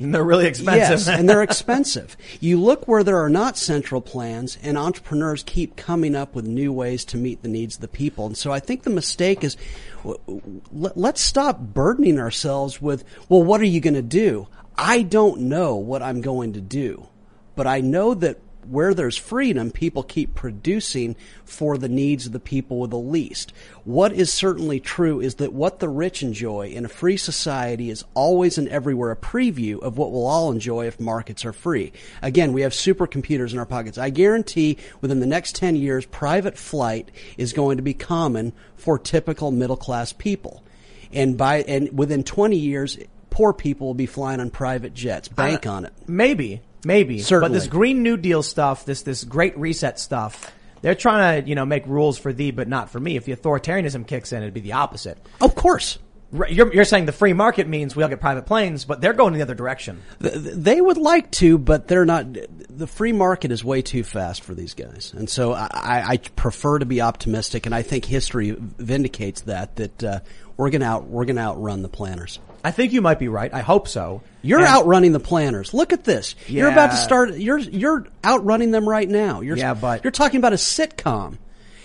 And 0.00 0.12
they're 0.12 0.24
really 0.24 0.46
expensive. 0.46 1.06
Yes, 1.06 1.08
and 1.08 1.28
they're 1.28 1.44
expensive. 1.44 2.16
You 2.40 2.60
look 2.60 2.88
where 2.88 3.04
there 3.04 3.22
are 3.22 3.30
not 3.30 3.56
central 3.56 4.00
plans, 4.00 4.58
and 4.60 4.76
entrepreneurs 4.76 5.44
keep 5.44 5.76
coming 5.76 6.16
up 6.16 6.34
with 6.34 6.44
new 6.46 6.72
ways 6.72 7.04
to 7.06 7.16
meet 7.16 7.42
the 7.42 7.48
needs 7.48 7.76
of 7.76 7.80
the 7.80 7.88
people. 7.88 8.26
And 8.26 8.36
so 8.36 8.50
I 8.50 8.58
think 8.58 8.82
the 8.82 8.90
mistake 8.90 9.44
is 9.44 9.56
w- 9.98 10.18
w- 10.26 10.60
let- 10.72 10.96
let's 10.96 11.20
stop 11.20 11.60
burdening 11.60 12.18
ourselves 12.18 12.82
with, 12.82 13.04
well, 13.28 13.42
what 13.44 13.60
are 13.60 13.66
you 13.66 13.80
going 13.80 13.94
to 13.94 14.02
do? 14.02 14.48
I 14.76 15.02
don't 15.02 15.42
know 15.42 15.76
what 15.76 16.02
I'm 16.02 16.20
going 16.20 16.54
to 16.54 16.60
do, 16.60 17.06
but 17.54 17.66
I 17.66 17.80
know 17.80 18.14
that 18.14 18.38
where 18.68 18.94
there's 18.94 19.16
freedom, 19.16 19.70
people 19.70 20.02
keep 20.02 20.34
producing 20.34 21.16
for 21.44 21.76
the 21.76 21.88
needs 21.88 22.26
of 22.26 22.32
the 22.32 22.40
people 22.40 22.78
with 22.78 22.90
the 22.90 22.98
least. 22.98 23.52
What 23.84 24.12
is 24.12 24.32
certainly 24.32 24.80
true 24.80 25.20
is 25.20 25.36
that 25.36 25.52
what 25.52 25.78
the 25.78 25.88
rich 25.88 26.22
enjoy 26.22 26.68
in 26.68 26.84
a 26.84 26.88
free 26.88 27.16
society 27.16 27.90
is 27.90 28.04
always 28.14 28.58
and 28.58 28.68
everywhere 28.68 29.10
a 29.10 29.16
preview 29.16 29.80
of 29.80 29.98
what 29.98 30.12
we'll 30.12 30.26
all 30.26 30.50
enjoy 30.50 30.86
if 30.86 30.98
markets 30.98 31.44
are 31.44 31.52
free. 31.52 31.92
Again, 32.22 32.52
we 32.52 32.62
have 32.62 32.72
supercomputers 32.72 33.52
in 33.52 33.58
our 33.58 33.66
pockets. 33.66 33.98
I 33.98 34.10
guarantee 34.10 34.78
within 35.00 35.20
the 35.20 35.26
next 35.26 35.54
10 35.56 35.76
years, 35.76 36.06
private 36.06 36.56
flight 36.56 37.10
is 37.36 37.52
going 37.52 37.76
to 37.76 37.82
be 37.82 37.94
common 37.94 38.52
for 38.76 38.98
typical 38.98 39.50
middle 39.50 39.76
class 39.76 40.12
people. 40.12 40.64
And 41.12 41.36
by, 41.36 41.62
and 41.62 41.96
within 41.96 42.24
20 42.24 42.56
years, 42.56 42.98
poor 43.30 43.52
people 43.52 43.88
will 43.88 43.94
be 43.94 44.06
flying 44.06 44.40
on 44.40 44.50
private 44.50 44.94
jets. 44.94 45.28
Bank 45.28 45.66
on 45.66 45.84
it. 45.84 45.92
Maybe, 46.08 46.60
maybe. 46.84 47.20
Certainly. 47.20 47.48
But 47.48 47.54
this 47.54 47.66
Green 47.66 48.02
New 48.02 48.16
Deal 48.16 48.42
stuff, 48.42 48.84
this 48.84 49.02
this 49.02 49.24
Great 49.24 49.56
Reset 49.58 49.98
stuff, 49.98 50.52
they're 50.82 50.94
trying 50.94 51.42
to 51.42 51.48
you 51.48 51.54
know 51.54 51.66
make 51.66 51.86
rules 51.86 52.18
for 52.18 52.32
thee, 52.32 52.50
but 52.50 52.68
not 52.68 52.90
for 52.90 53.00
me. 53.00 53.16
If 53.16 53.24
the 53.24 53.34
authoritarianism 53.34 54.06
kicks 54.06 54.32
in, 54.32 54.42
it'd 54.42 54.54
be 54.54 54.60
the 54.60 54.72
opposite. 54.72 55.18
Of 55.40 55.54
course. 55.54 55.98
You're, 56.32 56.72
you're 56.74 56.84
saying 56.84 57.06
the 57.06 57.12
free 57.12 57.32
market 57.32 57.68
means 57.68 57.94
we 57.94 58.02
all 58.02 58.08
get 58.08 58.20
private 58.20 58.44
planes, 58.46 58.84
but 58.84 59.00
they're 59.00 59.12
going 59.12 59.34
the 59.34 59.42
other 59.42 59.54
direction. 59.54 60.02
Th- 60.20 60.34
th- 60.34 60.54
They 60.56 60.80
would 60.80 60.96
like 60.96 61.30
to, 61.32 61.58
but 61.58 61.86
they're 61.86 62.04
not. 62.04 62.26
The 62.70 62.88
free 62.88 63.12
market 63.12 63.52
is 63.52 63.62
way 63.64 63.82
too 63.82 64.02
fast 64.02 64.42
for 64.42 64.52
these 64.52 64.74
guys, 64.74 65.12
and 65.16 65.30
so 65.30 65.52
I, 65.52 66.02
I 66.04 66.16
prefer 66.34 66.80
to 66.80 66.86
be 66.86 67.00
optimistic, 67.00 67.66
and 67.66 67.74
I 67.74 67.82
think 67.82 68.04
history 68.04 68.56
vindicates 68.58 69.42
that 69.42 69.76
that 69.76 70.02
uh, 70.02 70.20
we're 70.56 70.70
gonna 70.70 70.86
out 70.86 71.06
we're 71.06 71.24
gonna 71.24 71.40
outrun 71.42 71.82
the 71.82 71.88
planners. 71.88 72.40
I 72.64 72.72
think 72.72 72.92
you 72.92 73.00
might 73.02 73.18
be 73.20 73.28
right. 73.28 73.52
I 73.54 73.60
hope 73.60 73.86
so. 73.86 74.22
You're 74.42 74.58
And- 74.60 74.66
outrunning 74.68 75.12
the 75.12 75.20
planners. 75.20 75.72
Look 75.72 75.92
at 75.92 76.02
this. 76.02 76.34
You're 76.48 76.70
about 76.72 76.90
to 76.90 76.96
start. 76.96 77.34
You're 77.36 77.58
you're 77.58 78.06
outrunning 78.24 78.72
them 78.72 78.88
right 78.88 79.08
now. 79.08 79.40
You're 79.40 79.56
Yeah, 79.56 79.74
but- 79.74 80.02
you're 80.02 80.10
talking 80.10 80.38
about 80.38 80.52
a 80.52 80.56
sitcom. 80.56 81.36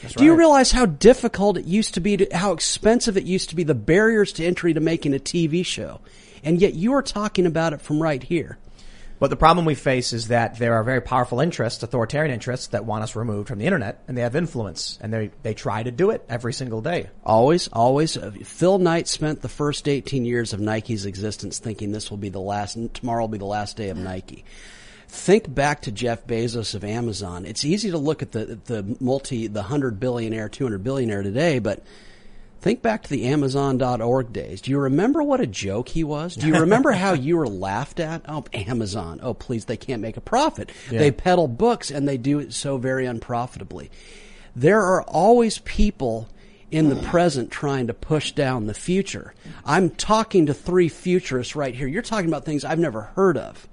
Do 0.07 0.23
you 0.23 0.35
realize 0.35 0.71
how 0.71 0.85
difficult 0.85 1.57
it 1.57 1.65
used 1.65 1.93
to 1.95 1.99
be 1.99 2.17
to 2.17 2.27
how 2.35 2.53
expensive 2.53 3.17
it 3.17 3.25
used 3.25 3.49
to 3.49 3.55
be 3.55 3.63
the 3.63 3.75
barriers 3.75 4.33
to 4.33 4.45
entry 4.45 4.73
to 4.73 4.79
making 4.79 5.13
a 5.13 5.19
TV 5.19 5.65
show, 5.65 5.99
and 6.43 6.61
yet 6.61 6.73
you 6.73 6.93
are 6.93 7.01
talking 7.01 7.45
about 7.45 7.73
it 7.73 7.81
from 7.81 8.01
right 8.01 8.23
here. 8.23 8.57
But 9.19 9.29
the 9.29 9.35
problem 9.35 9.65
we 9.65 9.75
face 9.75 10.13
is 10.13 10.29
that 10.29 10.57
there 10.59 10.75
are 10.75 10.83
very 10.83 11.01
powerful 11.01 11.41
interests, 11.41 11.83
authoritarian 11.83 12.33
interests, 12.33 12.67
that 12.67 12.85
want 12.85 13.03
us 13.03 13.17
removed 13.17 13.49
from 13.49 13.59
the 13.59 13.65
internet, 13.65 14.01
and 14.07 14.17
they 14.17 14.21
have 14.21 14.35
influence, 14.35 14.97
and 15.01 15.11
they 15.11 15.31
they 15.43 15.53
try 15.53 15.83
to 15.83 15.91
do 15.91 16.11
it 16.11 16.23
every 16.29 16.53
single 16.53 16.81
day. 16.81 17.09
Always, 17.25 17.67
always. 17.67 18.15
Uh, 18.15 18.31
Phil 18.43 18.79
Knight 18.79 19.09
spent 19.09 19.41
the 19.41 19.49
first 19.49 19.89
18 19.89 20.23
years 20.23 20.53
of 20.53 20.61
Nike's 20.61 21.05
existence 21.05 21.59
thinking 21.59 21.91
this 21.91 22.09
will 22.09 22.17
be 22.17 22.29
the 22.29 22.39
last, 22.39 22.77
tomorrow 22.93 23.23
will 23.23 23.27
be 23.27 23.37
the 23.37 23.45
last 23.45 23.75
day 23.75 23.89
of 23.89 23.97
Nike. 23.97 24.45
Think 25.11 25.53
back 25.53 25.81
to 25.81 25.91
Jeff 25.91 26.27
Bezos 26.27 26.75
of 26.75 26.83
Amazon. 26.83 27.45
It's 27.45 27.65
easy 27.65 27.89
to 27.89 27.97
look 27.97 28.21
at 28.21 28.31
the, 28.31 28.59
the 28.65 28.95
multi, 28.99 29.47
the 29.47 29.61
100 29.61 29.99
billionaire, 29.99 30.49
200 30.49 30.83
billionaire 30.83 31.23
today, 31.23 31.57
but 31.57 31.83
think 32.61 32.83
back 32.83 33.01
to 33.03 33.09
the 33.09 33.25
Amazon.org 33.27 34.31
days. 34.31 34.61
Do 34.61 34.69
you 34.69 34.77
remember 34.77 35.23
what 35.23 35.41
a 35.41 35.47
joke 35.47 35.89
he 35.89 36.03
was? 36.03 36.35
Do 36.35 36.47
you 36.47 36.53
remember 36.59 36.91
how 36.91 37.13
you 37.13 37.37
were 37.37 37.47
laughed 37.47 37.99
at? 37.99 38.21
Oh, 38.27 38.45
Amazon. 38.53 39.19
Oh, 39.23 39.33
please, 39.33 39.65
they 39.65 39.77
can't 39.77 40.01
make 40.01 40.15
a 40.15 40.21
profit. 40.21 40.71
They 40.99 41.09
peddle 41.11 41.47
books 41.47 41.89
and 41.89 42.07
they 42.07 42.17
do 42.17 42.37
it 42.37 42.53
so 42.53 42.77
very 42.77 43.07
unprofitably. 43.07 43.89
There 44.55 44.81
are 44.81 45.01
always 45.01 45.57
people 45.59 46.29
in 46.69 46.89
the 46.89 46.95
present 46.97 47.49
trying 47.49 47.87
to 47.87 47.95
push 47.95 48.33
down 48.33 48.67
the 48.67 48.75
future. 48.75 49.33
I'm 49.65 49.89
talking 49.89 50.45
to 50.45 50.53
three 50.53 50.87
futurists 50.87 51.55
right 51.55 51.73
here. 51.73 51.87
You're 51.87 52.03
talking 52.03 52.27
about 52.27 52.45
things 52.45 52.63
I've 52.63 52.77
never 52.77 53.01
heard 53.01 53.37
of. 53.37 53.67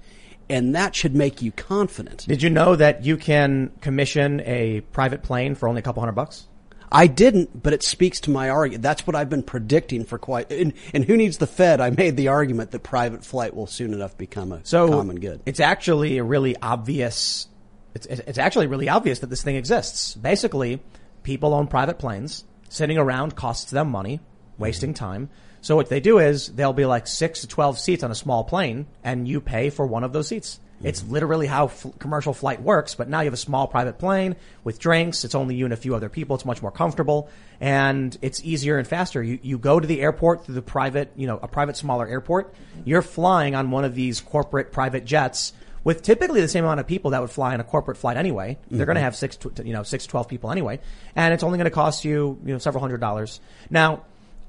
And 0.49 0.75
that 0.75 0.95
should 0.95 1.13
make 1.13 1.41
you 1.41 1.51
confident. 1.51 2.25
Did 2.27 2.41
you 2.41 2.49
know 2.49 2.75
that 2.75 3.03
you 3.03 3.17
can 3.17 3.71
commission 3.81 4.41
a 4.41 4.81
private 4.91 5.23
plane 5.23 5.55
for 5.55 5.67
only 5.67 5.79
a 5.79 5.81
couple 5.81 6.01
hundred 6.01 6.13
bucks? 6.13 6.47
I 6.91 7.07
didn't, 7.07 7.61
but 7.61 7.73
it 7.73 7.83
speaks 7.83 8.21
to 8.21 8.29
my 8.29 8.49
argument. 8.49 8.81
That's 8.81 9.05
what 9.05 9.15
I've 9.15 9.29
been 9.29 9.43
predicting 9.43 10.05
for 10.05 10.17
quite. 10.17 10.51
And, 10.51 10.73
and 10.93 11.03
who 11.03 11.17
needs 11.17 11.37
the 11.37 11.47
Fed? 11.47 11.81
I 11.81 11.89
made 11.89 12.15
the 12.15 12.29
argument 12.29 12.71
that 12.71 12.83
private 12.83 13.25
flight 13.25 13.53
will 13.53 13.67
soon 13.67 13.93
enough 13.93 14.17
become 14.17 14.53
a 14.53 14.65
So 14.65 14.87
common 14.87 15.19
good. 15.19 15.41
It's 15.45 15.59
actually 15.59 16.17
a 16.17 16.23
really 16.23 16.55
obvious. 16.61 17.47
It's 17.93 18.05
it's 18.05 18.37
actually 18.37 18.67
really 18.67 18.89
obvious 18.89 19.19
that 19.19 19.27
this 19.27 19.43
thing 19.43 19.55
exists. 19.55 20.15
Basically, 20.15 20.81
people 21.23 21.53
own 21.53 21.67
private 21.67 21.99
planes. 21.99 22.45
Sitting 22.69 22.97
around 22.97 23.35
costs 23.35 23.71
them 23.71 23.89
money, 23.89 24.19
wasting 24.57 24.93
mm-hmm. 24.93 25.05
time. 25.05 25.29
So 25.61 25.75
what 25.75 25.89
they 25.89 25.99
do 25.99 26.19
is 26.19 26.47
they'll 26.47 26.73
be 26.73 26.85
like 26.85 27.07
six 27.07 27.41
to 27.41 27.47
twelve 27.47 27.79
seats 27.79 28.03
on 28.03 28.11
a 28.11 28.15
small 28.15 28.43
plane, 28.43 28.87
and 29.03 29.27
you 29.27 29.41
pay 29.41 29.69
for 29.69 29.85
one 29.85 30.03
of 30.03 30.13
those 30.13 30.27
seats. 30.27 30.59
It's 30.83 31.03
literally 31.03 31.47
how 31.47 31.65
f- 31.65 31.87
commercial 31.97 32.33
flight 32.33 32.61
works, 32.61 32.93
but 32.93 33.09
now 33.09 33.21
you 33.21 33.25
have 33.25 33.33
a 33.33 33.37
small 33.37 33.67
private 33.67 33.97
plane 33.97 34.35
with 34.63 34.77
drinks. 34.77 35.25
It's 35.25 35.33
only 35.33 35.55
you 35.55 35.65
and 35.65 35.73
a 35.73 35.77
few 35.77 35.95
other 35.95 36.09
people. 36.09 36.35
It's 36.35 36.45
much 36.45 36.61
more 36.61 36.71
comfortable 36.71 37.29
and 37.59 38.15
it's 38.21 38.43
easier 38.43 38.77
and 38.77 38.87
faster. 38.87 39.23
You, 39.23 39.39
you 39.41 39.57
go 39.57 39.79
to 39.79 39.87
the 39.87 40.01
airport 40.01 40.45
through 40.45 40.55
the 40.55 40.61
private, 40.61 41.11
you 41.15 41.25
know, 41.25 41.39
a 41.41 41.47
private 41.47 41.77
smaller 41.77 42.07
airport. 42.07 42.53
You're 42.85 43.01
flying 43.01 43.55
on 43.55 43.71
one 43.71 43.85
of 43.85 43.95
these 43.95 44.21
corporate 44.21 44.71
private 44.71 45.03
jets 45.05 45.53
with 45.83 46.03
typically 46.03 46.41
the 46.41 46.47
same 46.47 46.63
amount 46.63 46.79
of 46.79 46.85
people 46.85 47.11
that 47.11 47.21
would 47.21 47.31
fly 47.31 47.53
on 47.53 47.59
a 47.59 47.63
corporate 47.63 47.97
flight 47.97 48.17
anyway. 48.17 48.57
They're 48.69 48.85
going 48.85 48.95
to 48.95 48.99
mm-hmm. 48.99 49.05
have 49.05 49.15
six, 49.15 49.37
to, 49.37 49.51
you 49.65 49.73
know, 49.73 49.83
six, 49.83 50.05
12 50.05 50.27
people 50.27 50.51
anyway. 50.51 50.79
And 51.15 51.33
it's 51.33 51.43
only 51.43 51.57
going 51.57 51.65
to 51.65 51.71
cost 51.71 52.05
you, 52.05 52.39
you 52.45 52.53
know, 52.53 52.59
several 52.59 52.81
hundred 52.81 52.99
dollars. 52.99 53.39
Now, 53.69 54.03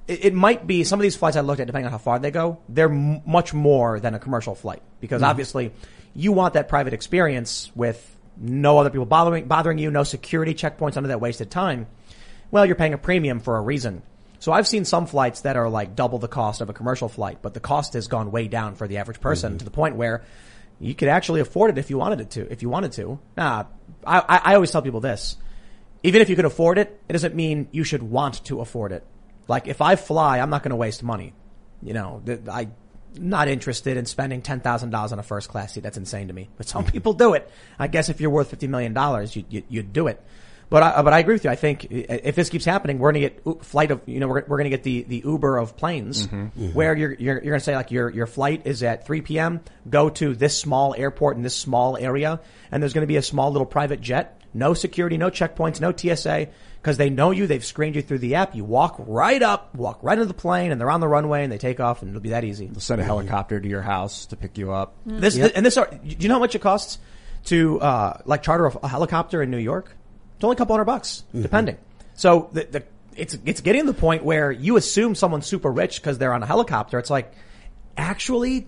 it, 0.08 0.24
it 0.26 0.34
might 0.34 0.66
be 0.66 0.82
some 0.82 0.98
of 0.98 1.02
these 1.02 1.14
flights 1.14 1.36
I 1.36 1.42
looked 1.42 1.60
at, 1.60 1.66
depending 1.66 1.86
on 1.86 1.92
how 1.92 1.98
far 1.98 2.18
they 2.18 2.30
go, 2.30 2.58
they're 2.68 2.90
m- 2.90 3.22
much 3.26 3.54
more 3.54 4.00
than 4.00 4.14
a 4.14 4.18
commercial 4.18 4.54
flight 4.54 4.82
because 5.00 5.22
mm-hmm. 5.22 5.30
obviously 5.30 5.72
you 6.14 6.32
want 6.32 6.54
that 6.54 6.68
private 6.68 6.94
experience 6.94 7.70
with 7.74 8.16
no 8.36 8.78
other 8.78 8.90
people 8.90 9.06
bothering 9.06 9.46
bothering 9.46 9.78
you, 9.78 9.90
no 9.90 10.02
security 10.02 10.54
checkpoints 10.54 10.96
under 10.96 11.08
that 11.08 11.20
wasted 11.20 11.50
time. 11.50 11.86
Well, 12.50 12.64
you're 12.64 12.76
paying 12.76 12.94
a 12.94 12.98
premium 12.98 13.40
for 13.40 13.56
a 13.56 13.60
reason. 13.60 14.02
So 14.40 14.52
I've 14.52 14.66
seen 14.66 14.84
some 14.84 15.06
flights 15.06 15.42
that 15.42 15.56
are 15.56 15.68
like 15.68 15.96
double 15.96 16.18
the 16.18 16.28
cost 16.28 16.60
of 16.60 16.70
a 16.70 16.72
commercial 16.72 17.08
flight, 17.08 17.38
but 17.42 17.54
the 17.54 17.60
cost 17.60 17.92
has 17.94 18.08
gone 18.08 18.30
way 18.30 18.48
down 18.48 18.76
for 18.76 18.86
the 18.88 18.98
average 18.98 19.20
person 19.20 19.50
mm-hmm. 19.50 19.58
to 19.58 19.64
the 19.64 19.70
point 19.70 19.96
where 19.96 20.24
you 20.80 20.94
could 20.94 21.08
actually 21.08 21.40
afford 21.40 21.72
it 21.72 21.78
if 21.78 21.90
you 21.90 21.98
wanted 21.98 22.20
it 22.20 22.30
to. 22.30 22.50
If 22.50 22.62
you 22.62 22.68
wanted 22.68 22.92
to, 22.92 23.18
nah, 23.36 23.64
I, 24.06 24.20
I 24.20 24.40
I 24.52 24.54
always 24.54 24.70
tell 24.70 24.80
people 24.80 25.00
this: 25.00 25.36
even 26.04 26.22
if 26.22 26.30
you 26.30 26.36
could 26.36 26.44
afford 26.44 26.78
it, 26.78 27.00
it 27.08 27.12
doesn't 27.12 27.34
mean 27.34 27.68
you 27.72 27.82
should 27.84 28.02
want 28.02 28.44
to 28.44 28.60
afford 28.60 28.92
it. 28.92 29.04
Like 29.48 29.66
if 29.66 29.80
I 29.80 29.96
fly, 29.96 30.38
I'm 30.38 30.50
not 30.50 30.62
going 30.62 30.70
to 30.70 30.76
waste 30.76 31.02
money. 31.02 31.34
You 31.82 31.94
know, 31.94 32.22
th- 32.24 32.40
I 32.50 32.68
not 33.16 33.48
interested 33.48 33.96
in 33.96 34.06
spending 34.06 34.42
ten 34.42 34.60
thousand 34.60 34.90
dollars 34.90 35.12
on 35.12 35.18
a 35.18 35.22
first 35.22 35.48
class 35.48 35.72
seat. 35.72 35.82
That's 35.82 35.96
insane 35.96 36.28
to 36.28 36.34
me. 36.34 36.48
But 36.56 36.68
some 36.68 36.84
people 36.92 37.14
do 37.14 37.34
it. 37.34 37.50
I 37.78 37.88
guess 37.88 38.08
if 38.08 38.20
you're 38.20 38.30
worth 38.30 38.50
fifty 38.50 38.68
million 38.68 38.92
dollars, 38.92 39.34
you, 39.34 39.44
you 39.48 39.62
you'd 39.68 39.92
do 39.92 40.06
it. 40.06 40.22
But 40.70 40.82
I, 40.82 41.02
but 41.02 41.14
I 41.14 41.20
agree 41.20 41.34
with 41.34 41.44
you. 41.44 41.50
I 41.50 41.56
think 41.56 41.86
if 41.90 42.36
this 42.36 42.50
keeps 42.50 42.66
happening, 42.66 42.98
we're 42.98 43.12
going 43.12 43.22
to 43.22 43.30
get 43.30 43.64
flight 43.64 43.90
of 43.90 44.02
you 44.06 44.20
know 44.20 44.28
we're, 44.28 44.44
we're 44.46 44.58
going 44.58 44.64
to 44.64 44.76
get 44.76 44.82
the, 44.82 45.02
the 45.02 45.22
Uber 45.24 45.56
of 45.56 45.76
planes, 45.76 46.26
mm-hmm. 46.26 46.36
Mm-hmm. 46.36 46.74
where 46.74 46.94
you're 46.94 47.14
you're, 47.14 47.34
you're 47.36 47.40
going 47.40 47.58
to 47.58 47.64
say 47.64 47.74
like 47.74 47.90
your 47.90 48.10
your 48.10 48.26
flight 48.26 48.66
is 48.66 48.82
at 48.82 49.06
3 49.06 49.22
p.m. 49.22 49.60
Go 49.88 50.10
to 50.10 50.34
this 50.34 50.58
small 50.58 50.94
airport 50.94 51.36
in 51.36 51.42
this 51.42 51.56
small 51.56 51.96
area, 51.96 52.40
and 52.70 52.82
there's 52.82 52.92
going 52.92 53.02
to 53.02 53.08
be 53.08 53.16
a 53.16 53.22
small 53.22 53.50
little 53.50 53.66
private 53.66 54.02
jet, 54.02 54.42
no 54.52 54.74
security, 54.74 55.16
no 55.16 55.30
checkpoints, 55.30 55.80
no 55.80 55.94
TSA, 55.96 56.48
because 56.80 56.96
they 56.96 57.10
know 57.10 57.30
you. 57.30 57.46
They've 57.46 57.64
screened 57.64 57.96
you 57.96 58.02
through 58.02 58.18
the 58.18 58.36
app. 58.36 58.54
You 58.54 58.64
walk 58.64 58.96
right 58.98 59.42
up, 59.42 59.74
walk 59.74 59.98
right 60.02 60.16
into 60.16 60.26
the 60.26 60.34
plane, 60.34 60.72
and 60.72 60.80
they're 60.80 60.90
on 60.90 61.00
the 61.00 61.08
runway, 61.08 61.42
and 61.42 61.52
they 61.52 61.58
take 61.58 61.80
off, 61.80 62.02
and 62.02 62.10
it'll 62.10 62.20
be 62.20 62.30
that 62.30 62.44
easy. 62.44 62.66
They'll 62.66 62.80
send 62.80 63.00
a 63.00 63.04
helicopter 63.04 63.60
to 63.60 63.68
your 63.68 63.82
house 63.82 64.26
to 64.26 64.36
pick 64.36 64.58
you 64.58 64.72
up. 64.72 64.94
This 65.04 65.36
and 65.36 65.64
this 65.64 65.76
are. 65.76 65.86
Do 65.90 66.16
you 66.18 66.28
know 66.28 66.36
how 66.36 66.40
much 66.40 66.54
it 66.54 66.60
costs 66.60 66.98
to 67.46 67.80
uh, 67.80 68.20
like 68.24 68.42
charter 68.42 68.66
a, 68.66 68.88
helicopter 68.88 69.42
in 69.42 69.50
New 69.50 69.58
York? 69.58 69.94
It's 70.36 70.44
only 70.44 70.54
a 70.54 70.56
couple 70.56 70.74
hundred 70.74 70.84
bucks, 70.84 71.24
depending. 71.34 71.76
So 72.14 72.48
the, 72.52 72.64
the 72.64 72.84
it's 73.16 73.36
it's 73.44 73.60
getting 73.60 73.86
to 73.86 73.92
the 73.92 73.98
point 73.98 74.24
where 74.24 74.50
you 74.52 74.76
assume 74.76 75.14
someone's 75.14 75.46
super 75.46 75.70
rich 75.70 76.00
because 76.00 76.18
they're 76.18 76.32
on 76.32 76.42
a 76.42 76.46
helicopter. 76.46 76.98
It's 76.98 77.10
like 77.10 77.32
actually. 77.96 78.66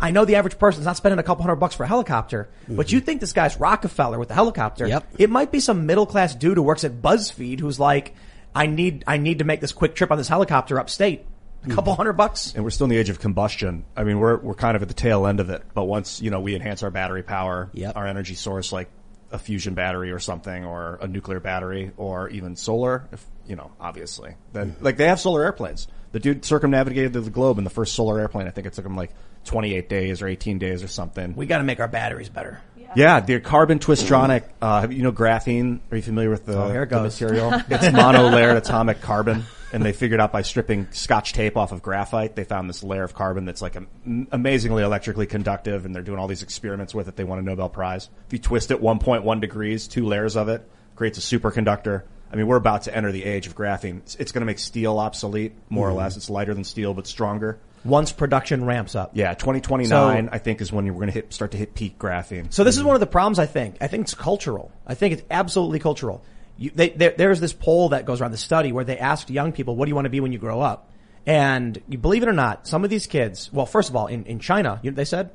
I 0.00 0.10
know 0.10 0.24
the 0.24 0.36
average 0.36 0.58
person's 0.58 0.86
not 0.86 0.96
spending 0.96 1.18
a 1.18 1.22
couple 1.22 1.42
hundred 1.42 1.56
bucks 1.56 1.74
for 1.74 1.84
a 1.84 1.86
helicopter, 1.86 2.48
but 2.68 2.92
you 2.92 3.00
think 3.00 3.20
this 3.20 3.32
guy's 3.32 3.58
Rockefeller 3.58 4.18
with 4.18 4.28
the 4.28 4.34
helicopter. 4.34 4.86
Yep. 4.86 5.06
It 5.18 5.30
might 5.30 5.52
be 5.52 5.60
some 5.60 5.86
middle 5.86 6.06
class 6.06 6.34
dude 6.34 6.56
who 6.56 6.62
works 6.62 6.84
at 6.84 7.00
BuzzFeed 7.00 7.60
who's 7.60 7.80
like, 7.80 8.14
I 8.54 8.66
need, 8.66 9.04
I 9.06 9.16
need 9.16 9.38
to 9.38 9.44
make 9.44 9.60
this 9.60 9.72
quick 9.72 9.94
trip 9.94 10.10
on 10.10 10.18
this 10.18 10.28
helicopter 10.28 10.78
upstate. 10.78 11.24
A 11.64 11.68
couple 11.68 11.92
mm-hmm. 11.92 11.96
hundred 11.96 12.12
bucks. 12.14 12.52
and 12.54 12.62
we're 12.62 12.70
still 12.70 12.84
in 12.84 12.90
the 12.90 12.98
age 12.98 13.08
of 13.08 13.18
combustion. 13.20 13.86
I 13.96 14.04
mean, 14.04 14.18
we're 14.18 14.36
we're 14.36 14.54
kind 14.54 14.76
of 14.76 14.82
at 14.82 14.88
the 14.88 14.94
tail 14.94 15.26
end 15.26 15.40
of 15.40 15.48
it. 15.48 15.62
But 15.72 15.84
once 15.84 16.20
you 16.20 16.30
know 16.30 16.40
we 16.40 16.54
enhance 16.54 16.82
our 16.82 16.90
battery 16.90 17.22
power, 17.22 17.70
Yep. 17.72 17.96
our 17.96 18.06
energy 18.06 18.34
source, 18.34 18.70
like 18.70 18.90
a 19.32 19.38
fusion 19.38 19.72
battery 19.72 20.12
or 20.12 20.18
something, 20.18 20.66
or 20.66 20.98
a 21.00 21.08
nuclear 21.08 21.40
battery, 21.40 21.90
or 21.96 22.28
even 22.28 22.54
solar, 22.56 23.08
if 23.12 23.24
you 23.46 23.56
know, 23.56 23.72
obviously, 23.80 24.34
then 24.52 24.72
mm-hmm. 24.72 24.84
like 24.84 24.98
they 24.98 25.08
have 25.08 25.18
solar 25.18 25.42
airplanes. 25.42 25.88
The 26.12 26.20
dude 26.20 26.44
circumnavigated 26.44 27.14
the 27.14 27.22
globe 27.22 27.56
in 27.56 27.64
the 27.64 27.70
first 27.70 27.94
solar 27.94 28.20
airplane. 28.20 28.46
I 28.46 28.50
think 28.50 28.66
it 28.66 28.74
took 28.74 28.84
him 28.84 28.96
like 28.96 29.12
28 29.44 29.88
days 29.88 30.22
or 30.22 30.28
18 30.28 30.58
days 30.58 30.82
or 30.82 30.88
something. 30.88 31.34
We 31.36 31.46
got 31.46 31.58
to 31.58 31.64
make 31.64 31.80
our 31.80 31.88
batteries 31.88 32.28
better. 32.28 32.60
Yeah, 32.96 33.18
the 33.20 33.40
carbon 33.40 33.80
twistronic. 33.80 34.44
Uh, 34.62 34.86
you 34.88 35.02
know 35.02 35.10
graphene? 35.10 35.80
Are 35.90 35.96
you 35.96 36.02
familiar 36.02 36.30
with 36.30 36.46
the, 36.46 36.56
Oh, 36.62 36.70
here 36.70 36.84
it 36.84 36.90
the 36.90 37.00
goes. 37.02 37.20
material? 37.20 37.52
it's 37.68 37.86
monolayered 37.86 38.56
atomic 38.56 39.00
carbon, 39.00 39.42
and 39.72 39.84
they 39.84 39.92
figured 39.92 40.20
out 40.20 40.30
by 40.30 40.42
stripping 40.42 40.86
Scotch 40.92 41.32
tape 41.32 41.56
off 41.56 41.72
of 41.72 41.82
graphite, 41.82 42.36
they 42.36 42.44
found 42.44 42.68
this 42.68 42.84
layer 42.84 43.02
of 43.02 43.12
carbon 43.12 43.46
that's 43.46 43.60
like 43.60 43.74
am- 43.74 44.28
amazingly 44.30 44.84
electrically 44.84 45.26
conductive, 45.26 45.84
and 45.86 45.92
they're 45.92 46.04
doing 46.04 46.20
all 46.20 46.28
these 46.28 46.44
experiments 46.44 46.94
with 46.94 47.08
it. 47.08 47.16
They 47.16 47.24
won 47.24 47.40
a 47.40 47.42
Nobel 47.42 47.68
Prize. 47.68 48.08
If 48.28 48.32
you 48.32 48.38
twist 48.38 48.70
it 48.70 48.80
1.1 48.80 49.40
degrees, 49.40 49.88
two 49.88 50.06
layers 50.06 50.36
of 50.36 50.48
it 50.48 50.62
creates 50.94 51.18
a 51.18 51.20
superconductor. 51.38 52.04
I 52.32 52.36
mean, 52.36 52.46
we're 52.46 52.56
about 52.56 52.82
to 52.82 52.96
enter 52.96 53.10
the 53.10 53.24
age 53.24 53.48
of 53.48 53.56
graphene. 53.56 53.98
It's, 53.98 54.14
it's 54.16 54.30
going 54.30 54.42
to 54.42 54.46
make 54.46 54.60
steel 54.60 54.98
obsolete, 55.00 55.52
more 55.68 55.88
or 55.88 55.92
less. 55.92 56.16
It's 56.16 56.30
lighter 56.30 56.54
than 56.54 56.62
steel, 56.62 56.94
but 56.94 57.08
stronger. 57.08 57.58
Once 57.84 58.12
production 58.12 58.64
ramps 58.64 58.94
up. 58.94 59.10
Yeah, 59.14 59.34
2029, 59.34 59.88
So- 59.88 60.28
I 60.32 60.38
think, 60.38 60.60
is 60.60 60.72
when 60.72 60.86
we're 60.86 60.92
going 60.94 61.06
to 61.08 61.12
hit 61.12 61.32
start 61.32 61.50
to 61.50 61.58
hit 61.58 61.74
peak 61.74 61.98
graphene. 61.98 62.52
So 62.52 62.64
this 62.64 62.76
is 62.76 62.82
one 62.82 62.96
of 62.96 63.00
the 63.00 63.06
problems. 63.06 63.38
I 63.38 63.46
think. 63.46 63.76
I 63.80 63.86
think 63.88 64.02
it's 64.04 64.14
cultural. 64.14 64.72
I 64.86 64.94
think 64.94 65.12
it's 65.14 65.22
absolutely 65.30 65.78
cultural. 65.78 66.22
You, 66.56 66.70
they, 66.74 66.90
there, 66.90 67.14
there's 67.16 67.40
this 67.40 67.52
poll 67.52 67.88
that 67.90 68.06
goes 68.06 68.20
around 68.20 68.30
the 68.30 68.38
study 68.38 68.70
where 68.72 68.84
they 68.84 68.96
asked 68.98 69.28
young 69.28 69.52
people, 69.52 69.76
"What 69.76 69.86
do 69.86 69.90
you 69.90 69.94
want 69.94 70.06
to 70.06 70.10
be 70.10 70.20
when 70.20 70.32
you 70.32 70.38
grow 70.38 70.60
up?" 70.60 70.90
And 71.26 71.80
you 71.88 71.98
believe 71.98 72.22
it 72.22 72.28
or 72.28 72.32
not, 72.34 72.66
some 72.66 72.84
of 72.84 72.90
these 72.90 73.06
kids. 73.06 73.50
Well, 73.52 73.66
first 73.66 73.88
of 73.88 73.96
all, 73.96 74.06
in, 74.06 74.24
in 74.26 74.38
China, 74.38 74.78
you, 74.82 74.90
they 74.90 75.04
said 75.04 75.30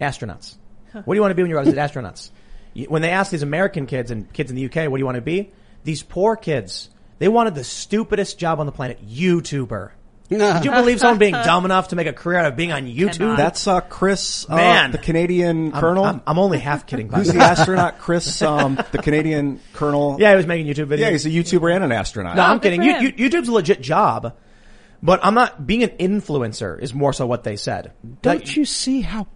astronauts. 0.00 0.56
What 0.92 1.04
do 1.06 1.14
you 1.14 1.20
want 1.20 1.30
to 1.30 1.34
be 1.34 1.42
when 1.42 1.50
you 1.50 1.54
grow 1.54 1.62
up? 1.62 1.66
They 1.66 1.72
said 1.74 1.90
astronauts. 1.90 2.30
When 2.88 3.02
they 3.02 3.10
asked 3.10 3.30
these 3.30 3.42
American 3.42 3.86
kids 3.86 4.10
and 4.10 4.32
kids 4.32 4.50
in 4.50 4.56
the 4.56 4.64
UK, 4.66 4.88
"What 4.90 4.96
do 4.96 5.00
you 5.00 5.06
want 5.06 5.16
to 5.16 5.22
be?" 5.22 5.50
These 5.84 6.02
poor 6.02 6.36
kids, 6.36 6.90
they 7.18 7.28
wanted 7.28 7.54
the 7.54 7.64
stupidest 7.64 8.38
job 8.38 8.60
on 8.60 8.66
the 8.66 8.72
planet: 8.72 9.06
YouTuber. 9.06 9.90
Did 10.28 10.64
you 10.64 10.70
believe 10.70 10.98
someone 11.00 11.18
being 11.18 11.32
dumb 11.44 11.64
enough 11.66 11.88
to 11.88 11.96
make 11.96 12.06
a 12.06 12.12
career 12.12 12.38
out 12.38 12.46
of 12.46 12.56
being 12.56 12.72
on 12.72 12.86
YouTube? 12.86 13.36
That's 13.36 13.66
uh, 13.66 13.80
Chris, 13.80 14.46
uh, 14.48 14.56
Man. 14.56 14.90
the 14.90 14.98
Canadian 14.98 15.74
I'm, 15.74 15.80
colonel. 15.80 16.04
I'm, 16.04 16.22
I'm 16.26 16.38
only 16.38 16.58
half 16.58 16.86
kidding. 16.86 17.08
by 17.08 17.18
Who's 17.18 17.26
the 17.26 17.34
the 17.34 17.38
way. 17.40 17.44
astronaut? 17.44 17.98
Chris, 17.98 18.40
um, 18.42 18.76
the 18.92 18.98
Canadian 19.02 19.60
colonel. 19.74 20.16
Yeah, 20.18 20.30
he 20.30 20.36
was 20.36 20.46
making 20.46 20.66
YouTube 20.72 20.86
videos. 20.86 20.98
yeah, 21.00 21.10
he's 21.10 21.26
a 21.26 21.30
YouTuber 21.30 21.74
and 21.74 21.84
an 21.84 21.92
astronaut. 21.92 22.36
No, 22.36 22.42
I'm 22.42 22.56
good 22.58 22.62
kidding. 22.72 22.80
for 22.80 22.86
You, 22.86 23.08
him. 23.08 23.14
you, 23.18 23.28
YouTube's 23.30 23.48
a 23.48 23.52
legit 23.52 23.82
job, 23.82 24.34
but 25.02 25.20
I'm 25.22 25.34
not 25.34 25.66
being 25.66 25.82
an 25.82 25.90
influencer. 25.98 26.80
Is 26.80 26.94
more 26.94 27.12
so 27.12 27.26
what 27.26 27.44
they 27.44 27.56
said. 27.56 27.92
Don't 28.22 28.38
Like, 28.38 28.56
you 28.56 28.64
see 28.64 29.02
how 29.02 29.26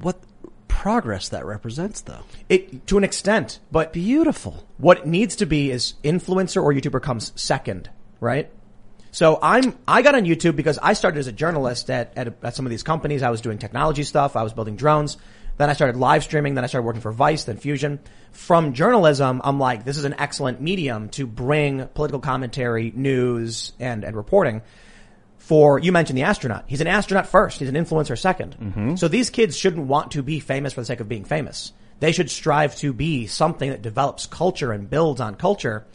what 0.00 0.20
progress 0.68 1.30
that 1.30 1.44
represents, 1.44 2.02
though? 2.02 2.20
It 2.48 2.86
to 2.86 2.96
an 2.98 3.02
extent, 3.02 3.58
but 3.72 3.92
Beautiful. 3.92 4.64
what 4.76 4.98
it 4.98 5.06
needs 5.06 5.34
to 5.36 5.46
be 5.46 5.72
is 5.72 5.94
influencer 6.04 6.62
or 6.62 6.72
YouTuber 6.72 7.02
comes 7.02 7.32
second, 7.34 7.90
right? 8.20 8.48
So 9.10 9.38
I'm 9.40 9.76
I 9.86 10.02
got 10.02 10.14
on 10.14 10.24
YouTube 10.24 10.56
because 10.56 10.78
I 10.78 10.92
started 10.92 11.18
as 11.18 11.26
a 11.26 11.32
journalist 11.32 11.90
at, 11.90 12.12
at, 12.16 12.34
at 12.42 12.56
some 12.56 12.66
of 12.66 12.70
these 12.70 12.82
companies. 12.82 13.22
I 13.22 13.30
was 13.30 13.40
doing 13.40 13.58
technology 13.58 14.04
stuff. 14.04 14.36
I 14.36 14.42
was 14.42 14.52
building 14.52 14.76
drones. 14.76 15.16
Then 15.56 15.68
I 15.68 15.72
started 15.72 15.96
live 15.96 16.22
streaming. 16.22 16.54
Then 16.54 16.64
I 16.64 16.68
started 16.68 16.86
working 16.86 17.02
for 17.02 17.12
Vice, 17.12 17.44
then 17.44 17.56
Fusion. 17.56 17.98
From 18.30 18.74
journalism, 18.74 19.40
I'm 19.42 19.58
like, 19.58 19.84
this 19.84 19.96
is 19.96 20.04
an 20.04 20.14
excellent 20.18 20.60
medium 20.60 21.08
to 21.10 21.26
bring 21.26 21.86
political 21.88 22.20
commentary, 22.20 22.92
news, 22.94 23.72
and 23.80 24.04
and 24.04 24.16
reporting. 24.16 24.62
For 25.38 25.78
you 25.78 25.92
mentioned 25.92 26.18
the 26.18 26.24
astronaut. 26.24 26.64
He's 26.66 26.82
an 26.82 26.86
astronaut 26.86 27.26
first. 27.26 27.58
He's 27.58 27.68
an 27.68 27.74
influencer 27.74 28.16
2nd 28.16 28.56
mm-hmm. 28.58 28.96
So 28.96 29.08
these 29.08 29.30
kids 29.30 29.56
shouldn't 29.56 29.86
want 29.86 30.12
to 30.12 30.22
be 30.22 30.40
famous 30.40 30.74
for 30.74 30.82
the 30.82 30.84
sake 30.84 31.00
of 31.00 31.08
being 31.08 31.24
famous. 31.24 31.72
They 32.00 32.12
should 32.12 32.30
strive 32.30 32.76
to 32.76 32.92
be 32.92 33.26
something 33.26 33.70
that 33.70 33.82
develops 33.82 34.26
culture 34.26 34.72
and 34.72 34.88
builds 34.88 35.20
on 35.20 35.34
culture. 35.34 35.86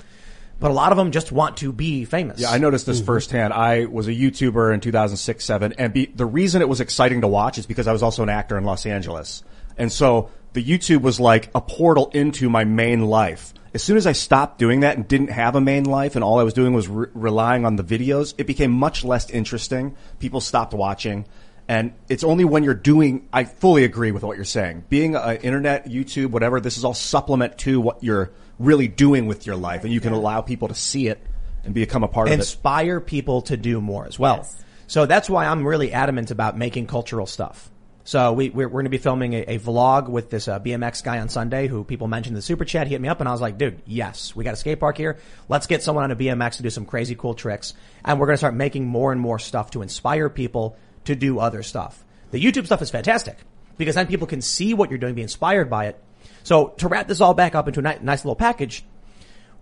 But 0.64 0.72
a 0.72 0.76
lot 0.76 0.94
of 0.94 0.98
them 0.98 1.12
just 1.12 1.30
want 1.30 1.58
to 1.58 1.74
be 1.74 2.06
famous. 2.06 2.40
Yeah, 2.40 2.50
I 2.50 2.58
noticed 2.58 2.86
this 2.86 3.00
mm-hmm. 3.00 3.08
firsthand. 3.08 3.52
I 3.52 3.84
was 3.84 4.08
a 4.08 4.14
YouTuber 4.14 4.74
in 4.74 4.80
2006, 4.80 5.44
7, 5.44 5.74
and 5.78 5.92
be, 5.92 6.06
the 6.06 6.26
reason 6.26 6.62
it 6.62 6.70
was 6.70 6.80
exciting 6.80 7.20
to 7.20 7.28
watch 7.28 7.58
is 7.58 7.66
because 7.66 7.86
I 7.86 7.92
was 7.92 8.02
also 8.02 8.24
an 8.24 8.30
actor 8.30 8.58
in 8.58 8.64
Los 8.64 8.86
Angeles. 8.86 9.44
And 9.78 9.92
so 9.92 10.30
the 10.54 10.64
YouTube 10.64 11.02
was 11.02 11.20
like 11.20 11.50
a 11.54 11.60
portal 11.60 12.10
into 12.14 12.50
my 12.50 12.64
main 12.64 13.02
life. 13.02 13.54
As 13.74 13.84
soon 13.84 13.98
as 13.98 14.08
I 14.08 14.14
stopped 14.14 14.58
doing 14.58 14.80
that 14.80 14.96
and 14.96 15.06
didn't 15.06 15.32
have 15.32 15.58
a 15.58 15.62
main 15.62 15.84
life 15.84 16.16
and 16.16 16.24
all 16.24 16.40
I 16.40 16.44
was 16.44 16.54
doing 16.54 16.74
was 16.74 16.88
re- 16.88 17.08
relying 17.14 17.66
on 17.66 17.76
the 17.76 17.84
videos, 17.84 18.34
it 18.38 18.48
became 18.48 18.72
much 18.72 19.04
less 19.04 19.30
interesting. 19.30 19.98
People 20.20 20.40
stopped 20.40 20.74
watching. 20.74 21.26
And 21.68 21.92
it's 22.08 22.24
only 22.24 22.46
when 22.46 22.64
you're 22.64 22.74
doing, 22.74 23.28
I 23.34 23.44
fully 23.44 23.84
agree 23.84 24.12
with 24.12 24.24
what 24.24 24.38
you're 24.38 24.46
saying. 24.46 24.86
Being 24.88 25.18
an 25.18 25.36
internet, 25.38 25.90
YouTube, 25.90 26.28
whatever, 26.28 26.62
this 26.62 26.78
is 26.78 26.86
all 26.86 26.94
supplement 26.94 27.58
to 27.60 27.82
what 27.82 28.02
you're 28.02 28.32
really 28.60 28.88
doing 28.88 29.28
with 29.28 29.46
your 29.46 29.56
life. 29.56 29.84
And 29.84 29.94
you 29.94 30.00
can 30.00 30.14
allow 30.14 30.42
people 30.42 30.68
to 30.68 30.76
see 30.76 31.08
it 31.08 31.20
and 31.64 31.74
become 31.74 32.04
a 32.04 32.08
part 32.08 32.28
of 32.28 32.34
it. 32.34 32.36
inspire 32.36 33.00
people 33.00 33.42
to 33.44 33.58
do 33.58 33.82
more 33.82 34.06
as 34.06 34.20
well. 34.20 34.38
Yes. 34.38 34.64
So 34.88 35.06
that's 35.06 35.30
why 35.30 35.46
I'm 35.46 35.66
really 35.66 35.94
adamant 35.94 36.32
about 36.32 36.58
making 36.58 36.88
cultural 36.88 37.26
stuff. 37.26 37.70
So 38.06 38.34
we, 38.34 38.50
we're, 38.50 38.68
we're 38.68 38.82
going 38.82 38.86
to 38.86 38.90
be 38.90 38.98
filming 38.98 39.34
a, 39.34 39.42
a 39.44 39.60
vlog 39.60 40.10
with 40.10 40.30
this 40.30 40.50
uh, 40.50 40.60
BMX 40.60 41.04
guy 41.04 41.20
on 41.20 41.30
Sunday 41.30 41.68
who 41.68 41.86
people 41.86 42.08
mentioned 42.08 42.34
in 42.34 42.36
the 42.36 42.42
super 42.42 42.66
chat. 42.66 42.88
He 42.88 42.94
hit 42.94 43.02
me 43.02 43.08
up 43.08 43.22
and 43.22 43.30
I 43.30 43.32
was 43.32 43.40
like, 43.40 43.58
dude, 43.58 43.82
yes, 43.86 44.36
we 44.36 44.44
got 44.44 44.54
a 44.54 44.58
skate 44.58 44.80
park 44.80 44.98
here. 44.98 45.18
Let's 45.48 45.68
get 45.68 45.84
someone 45.84 46.04
on 46.04 46.12
a 46.12 46.16
BMX 46.16 46.58
to 46.58 46.64
do 46.64 46.70
some 46.70 46.86
crazy 46.86 47.16
cool 47.16 47.34
tricks. 47.34 47.74
And 48.04 48.20
we're 48.20 48.26
going 48.26 48.34
to 48.34 48.40
start 48.40 48.56
making 48.56 48.86
more 48.86 49.14
and 49.14 49.22
more 49.22 49.40
stuff 49.40 49.72
to 49.72 49.82
inspire 49.82 50.30
people 50.30 50.76
to 51.06 51.16
do 51.16 51.40
other 51.40 51.64
stuff. 51.64 52.04
The 52.32 52.44
YouTube 52.44 52.66
stuff 52.66 52.82
is 52.82 52.90
fantastic 52.90 53.38
because 53.78 53.96
then 53.96 54.08
people 54.08 54.28
can 54.28 54.42
see 54.42 54.74
what 54.74 54.90
you're 54.90 55.00
doing, 55.00 55.16
be 55.16 55.22
inspired 55.22 55.70
by 55.70 55.88
it. 55.88 56.04
So 56.44 56.70
to 56.78 56.88
wrap 56.88 57.08
this 57.08 57.22
all 57.22 57.34
back 57.34 57.56
up 57.56 57.68
into 57.68 57.80
a 57.80 57.84
ni- 57.84 58.00
nice 58.02 58.24
little 58.24 58.36
package, 58.36 58.86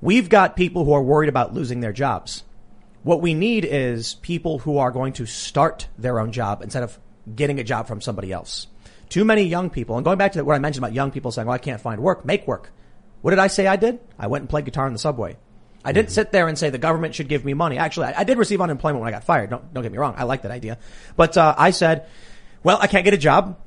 we've 0.01 0.29
got 0.29 0.55
people 0.55 0.83
who 0.83 0.93
are 0.93 1.01
worried 1.01 1.29
about 1.29 1.53
losing 1.53 1.79
their 1.79 1.93
jobs. 1.93 2.43
What 3.03 3.21
we 3.21 3.33
need 3.33 3.65
is 3.65 4.15
people 4.15 4.59
who 4.59 4.77
are 4.77 4.91
going 4.91 5.13
to 5.13 5.25
start 5.25 5.87
their 5.97 6.19
own 6.19 6.31
job 6.31 6.61
instead 6.61 6.83
of 6.83 6.99
getting 7.35 7.59
a 7.59 7.63
job 7.63 7.87
from 7.87 8.01
somebody 8.01 8.31
else. 8.31 8.67
Too 9.09 9.25
many 9.25 9.43
young 9.43 9.69
people, 9.69 9.97
and 9.97 10.05
going 10.05 10.17
back 10.17 10.33
to 10.33 10.43
what 10.43 10.55
I 10.55 10.59
mentioned 10.59 10.83
about 10.83 10.93
young 10.93 11.11
people 11.11 11.31
saying, 11.31 11.47
well, 11.47 11.55
I 11.55 11.59
can't 11.59 11.81
find 11.81 12.01
work, 12.01 12.25
make 12.25 12.47
work. 12.47 12.71
What 13.21 13.31
did 13.31 13.39
I 13.39 13.47
say 13.47 13.67
I 13.67 13.75
did? 13.75 13.99
I 14.17 14.27
went 14.27 14.43
and 14.43 14.49
played 14.49 14.65
guitar 14.65 14.87
in 14.87 14.93
the 14.93 14.99
subway. 14.99 15.37
I 15.83 15.91
didn't 15.91 16.11
sit 16.11 16.31
there 16.31 16.47
and 16.47 16.57
say 16.57 16.69
the 16.69 16.77
government 16.77 17.15
should 17.15 17.27
give 17.27 17.43
me 17.43 17.53
money. 17.53 17.77
Actually, 17.77 18.07
I, 18.07 18.21
I 18.21 18.23
did 18.23 18.37
receive 18.37 18.61
unemployment 18.61 19.01
when 19.01 19.07
I 19.07 19.15
got 19.15 19.23
fired. 19.23 19.49
Don't, 19.49 19.73
don't 19.73 19.83
get 19.83 19.91
me 19.91 19.97
wrong. 19.97 20.13
I 20.15 20.23
like 20.23 20.43
that 20.43 20.51
idea. 20.51 20.77
But, 21.15 21.37
uh, 21.37 21.55
I 21.57 21.71
said, 21.71 22.07
well, 22.63 22.77
I 22.79 22.87
can't 22.87 23.03
get 23.03 23.13
a 23.13 23.17
job. 23.17 23.59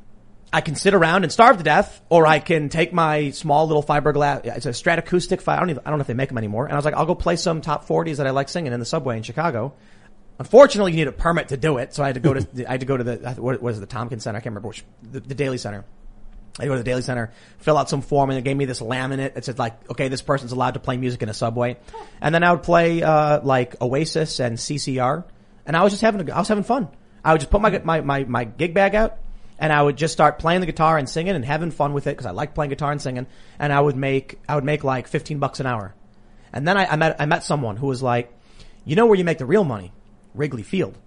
I 0.55 0.61
can 0.61 0.77
sit 0.77 0.95
around 0.95 1.25
and 1.25 1.33
starve 1.33 1.59
to 1.59 1.65
death, 1.65 2.01
or 2.09 2.29
I 2.29 2.39
can 2.39 2.69
take 2.69 2.93
my 2.93 3.31
small 3.31 3.67
little 3.67 3.83
fiberglass. 3.83 4.45
It's 4.45 4.67
a 4.67 4.69
Stratacoustic. 4.69 5.41
Fi- 5.41 5.57
I 5.57 5.59
don't 5.59 5.71
even. 5.71 5.83
I 5.85 5.91
don't 5.91 5.99
know 5.99 6.03
if 6.03 6.07
they 6.07 6.15
make 6.15 6.29
them 6.29 6.39
anymore. 6.39 6.67
And 6.67 6.75
I 6.75 6.77
was 6.77 6.85
like, 6.85 6.95
I'll 6.95 7.07
go 7.07 7.17
play 7.17 7.35
some 7.35 7.61
top 7.61 7.89
40s 7.89 8.19
that 8.19 8.29
I 8.29 8.31
like 8.31 8.49
singing 8.49 8.73
in 8.73 8.79
the 8.79 8.87
subway 8.87 9.17
in 9.17 9.25
Chicago. 9.25 9.75
Unfortunately, 10.39 10.93
you 10.93 10.99
need 10.99 11.09
a 11.09 11.13
permit 11.13 11.49
to 11.49 11.57
do 11.57 11.79
it, 11.79 11.93
so 11.93 12.05
I 12.05 12.07
had 12.07 12.15
to 12.15 12.21
go 12.21 12.35
to. 12.35 12.47
I 12.69 12.71
had 12.71 12.81
to 12.81 12.87
go 12.87 12.97
to 12.97 13.03
the 13.03 13.17
what 13.37 13.61
was 13.61 13.79
it, 13.79 13.81
the 13.81 13.87
Tompkins 13.89 14.23
Center? 14.23 14.37
I 14.37 14.41
can't 14.41 14.53
remember 14.53 14.69
which 14.69 14.85
the, 15.03 15.19
the 15.19 15.35
Daley 15.35 15.59
Center. 15.59 15.85
I 16.61 16.67
go 16.67 16.73
to 16.75 16.79
the 16.79 16.85
Daley 16.85 17.03
Center, 17.03 17.33
fill 17.59 17.77
out 17.77 17.91
some 17.91 18.01
form, 18.01 18.31
and 18.31 18.37
they 18.37 18.43
gave 18.43 18.57
me 18.57 18.65
this 18.65 18.79
laminate. 18.79 19.37
It 19.37 19.45
said 19.45 19.59
like, 19.59 19.91
okay, 19.91 20.07
this 20.07 20.23
person's 20.23 20.53
allowed 20.53 20.75
to 20.75 20.81
play 20.81 20.97
music 20.97 21.21
in 21.25 21.29
a 21.29 21.35
subway, 21.35 21.79
and 22.21 22.33
then 22.33 22.45
I 22.45 22.53
would 22.53 22.63
play 22.63 23.03
uh, 23.03 23.41
like 23.43 23.83
Oasis 23.83 24.39
and 24.39 24.57
CCR, 24.57 25.25
and 25.67 25.77
I 25.77 25.83
was 25.83 25.93
just 25.93 26.03
having 26.03 26.31
I 26.31 26.39
was 26.39 26.47
having 26.47 26.63
fun. 26.63 26.91
I 27.25 27.33
would 27.33 27.41
just 27.41 27.51
put 27.51 27.61
my 27.61 27.77
my 27.81 28.03
my, 28.03 28.23
my 28.23 28.45
gig 28.45 28.73
bag 28.73 28.95
out, 28.95 29.19
and 29.65 29.73
I 29.73 29.81
would 29.83 29.97
just 29.97 30.13
start 30.13 30.39
playing 30.39 30.61
the 30.61 30.67
guitar 30.67 30.99
and 30.99 31.09
singing 31.09 31.35
and 31.35 31.43
having 31.43 31.71
fun 31.71 31.95
with 31.95 32.07
it 32.07 32.11
because 32.11 32.27
I 32.27 32.33
like 32.33 32.55
playing 32.55 32.69
guitar 32.69 32.93
and 32.93 33.01
singing, 33.01 33.27
and 33.59 33.73
I 33.73 33.81
would 33.81 33.97
make 33.97 34.39
I 34.47 34.57
would 34.57 34.65
make 34.65 34.85
like 34.85 35.09
fifteen 35.09 35.39
bucks 35.39 35.59
an 35.59 35.65
hour, 35.67 35.95
and 36.53 36.69
then 36.69 36.77
I, 36.77 36.85
I 36.85 36.97
met 36.97 37.17
I 37.19 37.25
met 37.25 37.43
someone 37.45 37.79
who 37.79 37.87
was 37.87 38.03
like, 38.03 38.31
you 38.85 38.95
know 38.95 39.07
where 39.07 39.17
you 39.17 39.25
make 39.25 39.39
the 39.39 39.47
real 39.47 39.65
money, 39.65 39.91
Wrigley 40.35 40.63
Field. 40.63 40.99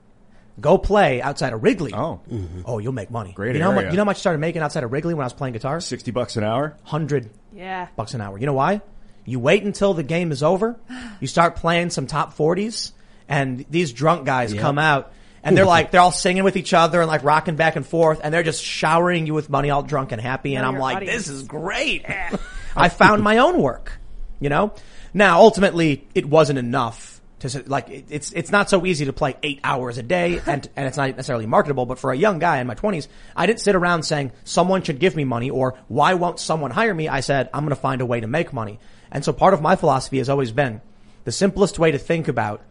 Go 0.60 0.80
play 0.80 1.22
outside 1.22 1.54
of 1.54 1.62
Wrigley. 1.62 1.94
Oh. 1.94 2.20
Mm-hmm. 2.32 2.62
oh, 2.66 2.80
you'll 2.80 2.92
make 2.92 3.12
money. 3.12 3.32
Great 3.32 3.54
You 3.54 3.60
know, 3.60 3.66
how 3.70 3.76
much, 3.76 3.82
area. 3.84 3.92
you 3.92 3.98
know 3.98 4.02
how 4.02 4.06
much 4.06 4.18
I 4.18 4.20
started 4.22 4.40
making 4.40 4.64
outside 4.64 4.84
of 4.84 4.92
Wrigley 4.92 5.14
when 5.14 5.22
I 5.24 5.28
was 5.28 5.34
playing 5.34 5.54
guitar? 5.54 5.80
60 5.80 6.10
bucks 6.10 6.36
an 6.36 6.44
hour? 6.44 6.76
Hundred 6.84 7.30
Yeah. 7.54 7.90
bucks 7.96 8.16
an 8.16 8.22
hour. 8.22 8.40
You 8.40 8.48
know 8.48 8.54
why? 8.54 8.82
You 9.24 9.40
wait 9.40 9.62
until 9.62 9.94
the 9.94 10.02
game 10.02 10.32
is 10.32 10.42
over. 10.42 10.80
You 11.20 11.28
start 11.28 11.58
playing 11.58 11.92
some 11.92 12.08
top 12.08 12.34
forties, 12.34 12.92
and 13.30 13.66
these 13.70 13.92
drunk 13.94 14.26
guys 14.26 14.52
come 14.56 14.80
out. 14.80 15.12
And 15.48 15.58
they're 15.58 15.66
like, 15.66 15.92
they're 15.92 16.02
all 16.02 16.12
singing 16.12 16.44
with 16.44 16.58
each 16.58 16.74
other 16.74 17.00
and 17.02 17.08
like 17.08 17.24
rocking 17.24 17.56
back 17.56 17.76
and 17.76 17.86
forth 17.86 18.20
and 18.24 18.34
they're 18.34 18.44
just 18.44 18.64
showering 18.64 19.26
you 19.26 19.34
with 19.34 19.50
money 19.50 19.70
all 19.70 19.82
drunk 19.84 20.12
and 20.12 20.22
happy. 20.22 20.56
And 20.56 20.64
Know 20.64 20.70
I'm 20.70 20.78
like, 20.78 20.98
audience. 20.98 21.26
this 21.26 21.30
is 21.30 21.44
great. 21.44 22.06
I 22.76 22.90
found 22.90 23.24
my 23.24 23.38
own 23.40 23.62
work. 23.62 23.94
You 24.40 24.50
know? 24.50 24.74
Now, 25.14 25.40
ultimately, 25.42 26.08
it 26.14 26.26
wasn't 26.28 26.60
enough 26.60 27.20
to, 27.40 27.64
like, 27.66 27.90
it- 27.90 28.06
it's, 28.10 28.32
it's 28.34 28.52
not 28.52 28.70
so 28.70 28.86
easy 28.86 29.06
to 29.06 29.14
play 29.14 29.36
eight 29.42 29.60
hours 29.64 29.98
a 29.98 30.04
day 30.04 30.40
and, 30.46 30.68
and 30.76 30.88
it's 30.88 30.98
not 30.98 31.10
necessarily 31.12 31.46
marketable, 31.46 31.86
but 31.86 31.98
for 31.98 32.12
a 32.12 32.16
young 32.18 32.40
guy 32.40 32.60
in 32.60 32.68
my 32.68 32.74
twenties, 32.76 33.08
I 33.36 33.46
didn't 33.46 33.62
sit 33.62 33.76
around 33.76 34.04
saying, 34.04 34.32
someone 34.44 34.82
should 34.84 35.00
give 35.00 35.16
me 35.16 35.24
money 35.24 35.50
or 35.50 35.76
why 35.88 36.14
won't 36.16 36.40
someone 36.40 36.72
hire 36.72 36.94
me? 36.94 37.08
I 37.08 37.22
said, 37.22 37.50
I'm 37.54 37.62
going 37.64 37.70
to 37.76 37.82
find 37.82 38.02
a 38.02 38.06
way 38.06 38.20
to 38.20 38.28
make 38.28 38.54
money. 38.54 38.80
And 39.12 39.24
so 39.24 39.34
part 39.34 39.54
of 39.54 39.62
my 39.62 39.76
philosophy 39.76 40.18
has 40.18 40.30
always 40.30 40.52
been 40.52 40.82
the 41.24 41.32
simplest 41.32 41.80
way 41.80 41.92
to 41.92 41.98
think 42.00 42.28
about 42.28 42.62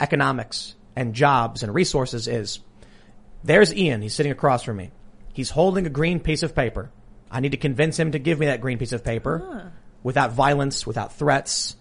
economics 0.00 0.74
and 0.96 1.14
jobs 1.14 1.62
and 1.62 1.72
resources 1.72 2.26
is 2.26 2.58
there's 3.44 3.74
Ian. 3.74 4.02
He's 4.02 4.14
sitting 4.14 4.32
across 4.32 4.62
from 4.62 4.78
me. 4.78 4.90
He's 5.32 5.50
holding 5.50 5.86
a 5.86 5.90
green 5.90 6.18
piece 6.18 6.42
of 6.42 6.54
paper. 6.54 6.90
I 7.30 7.40
need 7.40 7.52
to 7.52 7.58
convince 7.58 7.98
him 7.98 8.12
to 8.12 8.18
give 8.18 8.38
me 8.38 8.46
that 8.46 8.60
green 8.60 8.78
piece 8.78 8.92
of 8.92 9.04
paper 9.04 9.70
without 10.02 10.32
violence, 10.32 10.86
without 10.86 11.12
threats, 11.12 11.76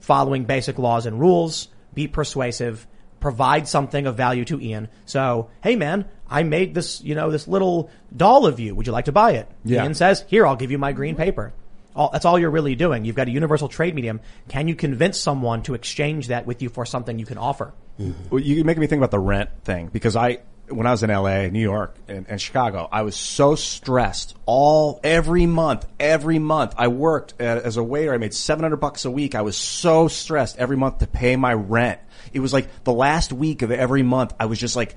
following 0.00 0.44
basic 0.44 0.78
laws 0.78 1.06
and 1.06 1.20
rules, 1.20 1.68
be 1.94 2.08
persuasive, 2.08 2.86
provide 3.20 3.68
something 3.68 4.06
of 4.06 4.16
value 4.16 4.44
to 4.46 4.60
Ian. 4.60 4.88
So, 5.04 5.50
hey 5.62 5.76
man, 5.76 6.06
I 6.28 6.42
made 6.42 6.74
this, 6.74 7.00
you 7.02 7.14
know, 7.14 7.30
this 7.30 7.46
little 7.46 7.90
doll 8.16 8.46
of 8.46 8.58
you. 8.58 8.74
Would 8.74 8.86
you 8.86 8.92
like 8.92 9.04
to 9.04 9.12
buy 9.12 9.32
it? 9.32 9.48
Yeah. 9.64 9.82
Ian 9.82 9.94
says, 9.94 10.24
here, 10.26 10.46
I'll 10.46 10.56
give 10.56 10.70
you 10.70 10.78
my 10.78 10.92
green 10.92 11.16
paper. 11.16 11.52
All, 11.94 12.10
that's 12.10 12.24
all 12.24 12.38
you're 12.38 12.50
really 12.50 12.74
doing. 12.74 13.04
You've 13.04 13.16
got 13.16 13.28
a 13.28 13.30
universal 13.30 13.68
trade 13.68 13.94
medium. 13.94 14.20
Can 14.48 14.68
you 14.68 14.74
convince 14.74 15.18
someone 15.18 15.62
to 15.62 15.74
exchange 15.74 16.28
that 16.28 16.46
with 16.46 16.62
you 16.62 16.68
for 16.68 16.86
something 16.86 17.18
you 17.18 17.26
can 17.26 17.38
offer? 17.38 17.72
Mm-hmm. 17.98 18.28
Well, 18.30 18.40
you 18.40 18.64
me 18.64 18.74
think 18.74 18.92
about 19.00 19.10
the 19.10 19.18
rent 19.18 19.50
thing 19.64 19.88
because 19.88 20.16
I, 20.16 20.38
when 20.68 20.86
I 20.86 20.92
was 20.92 21.02
in 21.02 21.10
LA, 21.10 21.48
New 21.48 21.60
York, 21.60 21.96
and, 22.08 22.26
and 22.28 22.40
Chicago, 22.40 22.88
I 22.90 23.02
was 23.02 23.16
so 23.16 23.54
stressed 23.56 24.36
all 24.46 25.00
every 25.02 25.46
month. 25.46 25.86
Every 25.98 26.38
month, 26.38 26.74
I 26.78 26.88
worked 26.88 27.34
a- 27.40 27.42
as 27.42 27.76
a 27.76 27.82
waiter. 27.82 28.14
I 28.14 28.18
made 28.18 28.34
seven 28.34 28.62
hundred 28.62 28.76
bucks 28.76 29.04
a 29.04 29.10
week. 29.10 29.34
I 29.34 29.42
was 29.42 29.56
so 29.56 30.08
stressed 30.08 30.58
every 30.58 30.76
month 30.76 30.98
to 30.98 31.06
pay 31.06 31.36
my 31.36 31.52
rent. 31.52 32.00
It 32.32 32.40
was 32.40 32.52
like 32.52 32.84
the 32.84 32.92
last 32.92 33.32
week 33.32 33.62
of 33.62 33.70
every 33.70 34.02
month. 34.02 34.32
I 34.38 34.46
was 34.46 34.58
just 34.58 34.76
like, 34.76 34.94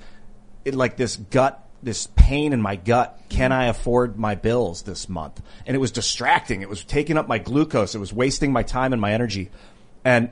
it, 0.64 0.74
like 0.74 0.96
this 0.96 1.16
gut, 1.16 1.60
this 1.84 2.08
pain 2.16 2.52
in 2.52 2.62
my 2.62 2.76
gut. 2.76 3.20
Can 3.28 3.52
I 3.52 3.66
afford 3.66 4.18
my 4.18 4.34
bills 4.34 4.82
this 4.82 5.08
month? 5.08 5.40
And 5.66 5.74
it 5.74 5.78
was 5.78 5.92
distracting. 5.92 6.62
It 6.62 6.68
was 6.68 6.84
taking 6.84 7.16
up 7.16 7.28
my 7.28 7.38
glucose. 7.38 7.94
It 7.94 7.98
was 7.98 8.12
wasting 8.12 8.52
my 8.52 8.62
time 8.62 8.92
and 8.92 9.00
my 9.00 9.12
energy. 9.12 9.50
And 10.04 10.30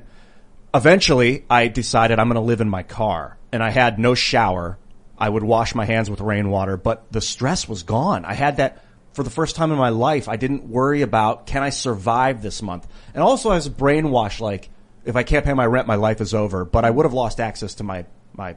eventually 0.74 1.44
I 1.48 1.68
decided 1.68 2.18
I'm 2.18 2.28
going 2.28 2.34
to 2.36 2.40
live 2.40 2.60
in 2.60 2.68
my 2.68 2.82
car 2.82 3.36
and 3.52 3.62
I 3.62 3.70
had 3.70 3.98
no 3.98 4.14
shower. 4.14 4.78
I 5.18 5.28
would 5.28 5.42
wash 5.42 5.74
my 5.74 5.84
hands 5.84 6.10
with 6.10 6.20
rainwater, 6.20 6.76
but 6.76 7.10
the 7.12 7.20
stress 7.20 7.68
was 7.68 7.82
gone. 7.82 8.24
I 8.24 8.34
had 8.34 8.56
that 8.56 8.82
for 9.12 9.22
the 9.22 9.30
first 9.30 9.56
time 9.56 9.70
in 9.70 9.78
my 9.78 9.90
life. 9.90 10.28
I 10.28 10.36
didn't 10.36 10.64
worry 10.68 11.02
about 11.02 11.46
can 11.46 11.62
I 11.62 11.70
survive 11.70 12.42
this 12.42 12.62
month? 12.62 12.86
And 13.14 13.22
also 13.22 13.50
I 13.50 13.56
was 13.56 13.68
brainwashed 13.68 14.40
like 14.40 14.70
if 15.04 15.16
I 15.16 15.22
can't 15.22 15.44
pay 15.44 15.52
my 15.52 15.66
rent, 15.66 15.86
my 15.86 15.96
life 15.96 16.20
is 16.20 16.32
over, 16.32 16.64
but 16.64 16.84
I 16.84 16.90
would 16.90 17.04
have 17.04 17.12
lost 17.12 17.40
access 17.40 17.74
to 17.74 17.84
my, 17.84 18.06
my 18.32 18.56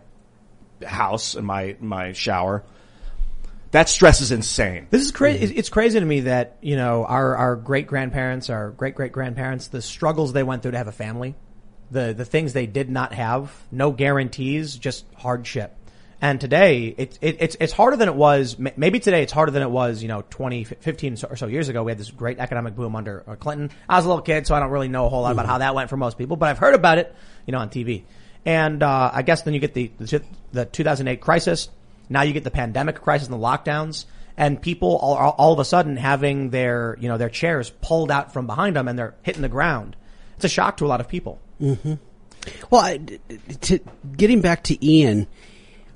house 0.85 1.35
and 1.35 1.45
my, 1.45 1.75
my 1.79 2.13
shower. 2.13 2.63
That 3.75 3.89
stress 3.89 4.21
is 4.21 4.31
insane. 4.31 4.87
This 4.89 5.01
is 5.01 5.11
crazy. 5.11 5.53
It's 5.53 5.67
crazy 5.67 5.99
to 5.99 6.05
me 6.05 6.21
that 6.21 6.55
you 6.61 6.77
know 6.77 7.03
our 7.03 7.35
our 7.35 7.55
great 7.57 7.87
grandparents, 7.87 8.49
our 8.49 8.71
great 8.71 8.95
great 8.95 9.11
grandparents, 9.11 9.67
the 9.67 9.81
struggles 9.81 10.31
they 10.31 10.43
went 10.43 10.61
through 10.61 10.71
to 10.71 10.77
have 10.77 10.87
a 10.87 10.93
family, 10.93 11.35
the 11.91 12.13
the 12.13 12.23
things 12.23 12.53
they 12.53 12.67
did 12.67 12.89
not 12.89 13.11
have, 13.11 13.51
no 13.73 13.91
guarantees, 13.91 14.77
just 14.77 15.05
hardship. 15.17 15.75
And 16.21 16.39
today, 16.39 16.95
it, 16.97 17.19
it, 17.19 17.35
it's 17.41 17.57
it's 17.59 17.73
harder 17.73 17.97
than 17.97 18.07
it 18.07 18.15
was. 18.15 18.57
Maybe 18.57 19.01
today 19.01 19.23
it's 19.23 19.33
harder 19.33 19.51
than 19.51 19.61
it 19.61 19.69
was. 19.69 20.01
You 20.01 20.07
know, 20.07 20.23
20, 20.29 20.63
15 20.63 21.17
or 21.29 21.35
so 21.35 21.47
years 21.47 21.67
ago, 21.67 21.83
we 21.83 21.91
had 21.91 21.97
this 21.97 22.11
great 22.11 22.39
economic 22.39 22.77
boom 22.77 22.95
under 22.95 23.25
uh, 23.27 23.35
Clinton. 23.35 23.71
I 23.89 23.97
was 23.97 24.05
a 24.05 24.07
little 24.07 24.23
kid, 24.23 24.47
so 24.47 24.55
I 24.55 24.61
don't 24.61 24.71
really 24.71 24.87
know 24.87 25.05
a 25.05 25.09
whole 25.09 25.23
lot 25.23 25.33
about 25.33 25.47
how 25.47 25.57
that 25.57 25.75
went 25.75 25.89
for 25.89 25.97
most 25.97 26.17
people, 26.17 26.37
but 26.37 26.47
I've 26.47 26.59
heard 26.59 26.75
about 26.75 26.97
it, 26.97 27.13
you 27.45 27.51
know, 27.51 27.59
on 27.59 27.67
TV. 27.67 28.05
And 28.45 28.81
uh, 28.81 29.11
I 29.13 29.21
guess 29.21 29.41
then 29.41 29.53
you 29.53 29.59
get 29.59 29.73
the 29.73 29.91
the, 29.97 30.23
the 30.53 30.63
2008 30.63 31.19
crisis. 31.19 31.67
Now 32.09 32.21
you 32.23 32.33
get 32.33 32.43
the 32.43 32.51
pandemic 32.51 33.01
crisis 33.01 33.27
and 33.27 33.33
the 33.33 33.43
lockdowns, 33.43 34.05
and 34.37 34.61
people 34.61 34.97
all, 34.97 35.15
all 35.37 35.53
of 35.53 35.59
a 35.59 35.65
sudden 35.65 35.97
having 35.97 36.49
their 36.49 36.97
you 36.99 37.07
know 37.07 37.17
their 37.17 37.29
chairs 37.29 37.69
pulled 37.81 38.11
out 38.11 38.33
from 38.33 38.47
behind 38.47 38.75
them 38.75 38.87
and 38.87 38.97
they're 38.97 39.15
hitting 39.23 39.41
the 39.41 39.49
ground. 39.49 39.95
It's 40.35 40.45
a 40.45 40.49
shock 40.49 40.77
to 40.77 40.85
a 40.85 40.87
lot 40.87 41.01
of 41.01 41.07
people. 41.07 41.39
Mm-hmm. 41.61 41.93
Well, 42.69 42.81
I, 42.81 42.99
to, 43.61 43.79
getting 44.15 44.41
back 44.41 44.63
to 44.65 44.85
Ian, 44.85 45.27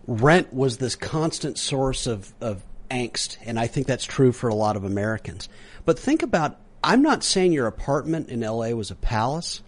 rent 0.08 0.54
was 0.54 0.78
this 0.78 0.96
constant 0.96 1.58
source 1.58 2.08
of, 2.08 2.34
of 2.42 2.64
angst, 2.90 3.38
and 3.46 3.60
I 3.60 3.68
think 3.68 3.88
that's 3.88 4.06
true 4.06 4.32
for 4.32 4.50
a 4.50 4.56
lot 4.56 4.76
of 4.76 4.84
Americans. 4.84 5.50
But 5.86 6.00
think 6.00 6.24
about, 6.24 6.58
I'm 6.84 7.02
not 7.02 7.24
saying 7.24 7.54
your 7.54 7.68
apartment 7.68 8.30
in 8.30 8.42
LA 8.42 8.70
was 8.70 8.92
a 8.92 8.96
palace, 8.96 9.62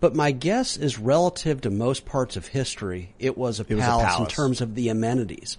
but 0.00 0.14
my 0.14 0.32
guess 0.32 0.76
is 0.76 0.98
relative 0.98 1.60
to 1.62 1.70
most 1.70 2.04
parts 2.04 2.36
of 2.36 2.46
history, 2.48 3.14
it 3.18 3.36
was 3.36 3.60
a, 3.60 3.64
was 3.64 3.72
a 3.72 3.76
palace, 3.76 4.18
in 4.18 4.26
terms 4.26 4.60
of 4.60 4.74
the 4.74 4.88
amenities. 4.88 5.58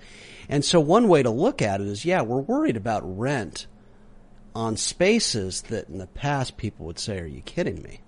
And 0.49 0.63
so 0.63 0.79
one 0.79 1.07
way 1.07 1.23
to 1.23 1.29
look 1.29 1.61
at 1.61 1.81
it 1.81 1.87
is, 1.87 2.05
yeah, 2.05 2.21
we're 2.21 2.39
worried 2.39 2.77
about 2.77 3.01
rent 3.17 3.67
on 4.55 4.77
spaces 4.77 5.63
that 5.63 5.89
in 5.89 5.97
the 5.97 6.07
past 6.07 6.57
people 6.57 6.85
would 6.85 6.99
say, 6.99 7.19
are 7.19 7.25
you 7.25 7.41
kidding 7.41 7.81
me? 7.81 8.01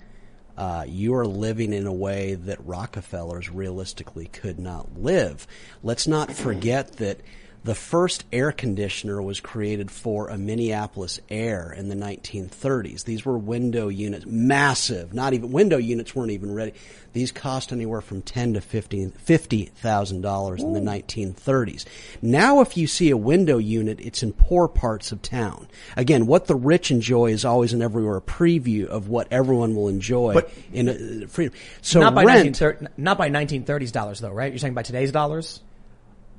Uh, 0.57 0.86
you 0.88 1.13
are 1.15 1.26
living 1.26 1.73
in 1.73 1.86
a 1.86 1.93
way 1.93 2.36
that 2.36 2.65
Rockefellers 2.65 3.49
realistically 3.49 4.28
could 4.28 4.59
not 4.59 4.97
live. 4.97 5.47
Let's 5.84 6.07
not 6.07 6.32
forget 6.32 6.93
that 6.93 7.19
the 7.66 7.74
first 7.74 8.26
air 8.32 8.51
conditioner 8.51 9.20
was 9.20 9.39
created 9.39 9.89
for 9.89 10.28
a 10.28 10.38
Minneapolis 10.38 11.20
heir 11.32 11.74
in 11.76 11.89
the 11.89 11.95
1930s. 11.95 13.05
These 13.05 13.26
were 13.26 13.39
window 13.39 13.88
units, 13.88 14.24
massive. 14.28 15.16
Not 15.16 15.34
even 15.34 15.51
window 15.51 15.78
units 15.78 16.16
weren't 16.16 16.30
even 16.30 16.53
ready. 16.53 16.74
These 17.13 17.32
cost 17.32 17.72
anywhere 17.72 18.01
from 18.01 18.22
ten 18.22 18.53
to 18.53 18.61
fifteen 18.61 19.09
fifty 19.09 19.66
thousand 19.66 20.22
dollars 20.22 20.61
in 20.61 20.74
the 20.74 20.80
1930s. 20.80 21.86
Now, 22.22 22.61
if 22.61 22.78
you 22.78 22.86
see 22.86 23.09
a 23.09 23.18
window 23.18 23.57
unit, 23.57 23.99
it's 23.99 24.22
in 24.22 24.34
poor 24.34 24.68
parts 24.68 25.11
of 25.11 25.24
town. 25.24 25.68
Again, 25.97 26.28
what 26.28 26.45
the 26.45 26.55
rich 26.55 26.91
enjoy 26.91 27.32
is 27.32 27.45
always 27.45 27.74
and 27.74 27.82
everywhere 27.82 28.18
a 28.18 28.22
preview 28.22 28.86
of 28.86 29.07
what 29.07 29.28
everyone 29.32 29.76
will 29.76 29.88
enjoy 29.88 30.34
But- 30.34 30.51
in 30.72 30.88
a, 30.88 31.24
uh, 31.24 31.28
freedom. 31.28 31.57
So 31.82 31.99
not 32.01 32.13
by 32.13 32.26
rent. 32.26 32.59
1930, 32.59 33.01
not 33.01 33.18
by 33.18 33.30
1930s 33.30 33.91
dollars 33.91 34.20
though, 34.20 34.32
right? 34.32 34.51
You're 34.51 34.59
saying 34.59 34.76
by 34.76 34.84
today's 34.84 35.11
dollars? 35.11 35.61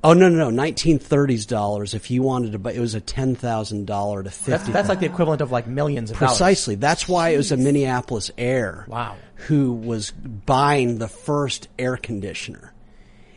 Oh 0.03 0.13
no, 0.13 0.29
no, 0.29 0.49
no! 0.49 0.63
1930s 0.63 1.47
dollars. 1.47 1.93
If 1.93 2.11
you 2.11 2.21
wanted 2.21 2.51
to 2.53 2.59
buy, 2.59 2.73
it 2.73 2.79
was 2.79 2.93
a 2.95 3.01
ten 3.01 3.35
thousand 3.35 3.87
dollar 3.87 4.19
to 4.23 4.29
That's, 4.29 4.37
fifty. 4.37 4.71
that's 4.71 4.89
like 4.89 4.99
the 4.99 5.05
equivalent 5.07 5.41
of 5.41 5.51
like 5.51 5.67
millions 5.67 6.11
of 6.11 6.19
dollars. 6.19 6.37
Precisely. 6.37 6.75
That's 6.75 7.07
why 7.07 7.29
it 7.29 7.37
was 7.37 7.51
a 7.51 7.57
Minneapolis 7.57 8.29
heir. 8.37 8.85
Wow. 8.87 9.15
Who 9.47 9.73
was 9.73 10.11
buying 10.11 10.99
the 10.99 11.07
first 11.07 11.67
air 11.79 11.97
conditioner? 11.97 12.73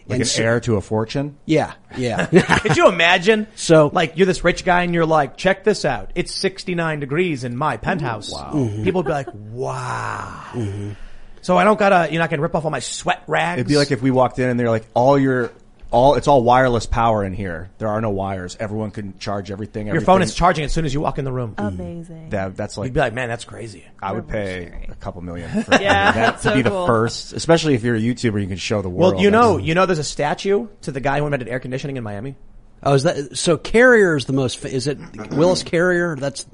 Like 0.07 0.17
And 0.17 0.23
an 0.23 0.27
so- 0.27 0.43
heir 0.43 0.61
to 0.61 0.77
a 0.77 0.81
fortune. 0.81 1.37
Yeah, 1.47 1.73
yeah. 1.97 2.27
Could 2.61 2.77
you 2.77 2.89
imagine? 2.89 3.47
So- 3.55 3.91
like, 3.93 4.17
you're 4.17 4.27
this 4.27 4.43
rich 4.45 4.65
guy 4.65 4.83
and 4.83 4.93
you're 4.93 5.07
like, 5.07 5.37
check 5.37 5.63
this 5.65 5.85
out. 5.85 6.11
It's 6.15 6.35
69 6.35 7.01
degrees 7.01 7.45
in 7.45 7.57
my 7.57 7.77
penthouse. 7.77 8.33
Wow. 8.33 8.53
Mm-hmm. 8.55 8.83
People 8.85 9.01
would 9.03 9.07
be 9.07 9.13
like, 9.13 9.29
wow. 9.33 10.95
So 11.43 11.57
I 11.57 11.65
don't 11.65 11.79
gotta, 11.79 12.09
you're 12.13 12.21
not 12.21 12.29
gonna 12.29 12.43
rip 12.43 12.55
off 12.55 12.65
all 12.65 12.71
my 12.71 12.81
sweat 12.81 13.23
rags. 13.27 13.61
It'd 13.61 13.69
be 13.69 13.77
like 13.77 13.91
if 13.93 14.03
we 14.03 14.11
walked 14.11 14.39
in 14.39 14.49
and 14.49 14.59
they're 14.59 14.69
like, 14.71 14.87
all 14.95 15.19
your, 15.19 15.53
all, 15.91 16.15
it's 16.15 16.29
all 16.29 16.43
wireless 16.43 16.87
power 16.87 17.25
in 17.25 17.33
here. 17.33 17.71
There 17.79 17.89
are 17.89 18.01
no 18.01 18.11
wires. 18.11 18.57
Everyone 18.61 18.91
can 18.91 19.19
charge 19.19 19.51
everything. 19.51 19.87
your 19.87 20.01
phone 20.01 20.23
is 20.23 20.35
charging 20.35 20.65
as 20.65 20.73
soon 20.73 20.85
as 20.85 20.95
you 20.95 21.01
walk 21.01 21.19
in 21.19 21.25
the 21.25 21.33
room. 21.33 21.55
Amazing. 21.59 22.31
That, 22.31 22.57
that's 22.57 22.77
like, 22.79 22.87
You'd 22.87 22.95
be 22.95 23.01
like, 23.01 23.15
man, 23.15 23.29
that's 23.29 23.45
crazy. 23.45 23.85
I 24.03 24.13
would 24.13 24.29
pay 24.29 24.87
a 24.89 24.95
couple 24.95 25.23
million 25.23 25.51
for 25.65 25.73
Yeah, 25.73 26.13
that 26.13 26.15
that's 26.15 26.43
to 26.45 26.49
so 26.51 26.55
be 26.55 26.63
the 26.63 26.71
first, 26.71 27.33
especially 27.33 27.75
if 27.75 27.83
you're 27.83 27.97
a 27.97 28.01
YouTuber, 28.01 28.41
you 28.41 28.47
can 28.49 28.57
show 28.57 28.83
the 28.83 28.89
world. 28.89 29.15
Well, 29.15 29.23
you 29.23 29.31
know, 29.31 29.59
you 29.59 29.75
know, 29.75 29.87
there's 29.87 29.99
a 29.99 30.05
statue 30.05 30.69
to 30.83 30.93
the 30.93 31.01
guy 31.01 31.19
who 31.19 31.25
invented 31.27 31.49
air 31.49 31.61
conditioning 31.61 31.97
in 31.97 32.05
Miami. 32.05 32.37
oh, 32.83 32.95
is 32.95 33.03
that 33.03 33.37
so? 33.37 33.57
Carrier 33.57 34.17
is 34.17 34.25
the 34.27 34.33
most. 34.33 34.65
Is 34.65 34.87
it 34.87 34.99
Willis 35.33 35.63
Carrier? 35.63 36.17
That's. 36.17 36.47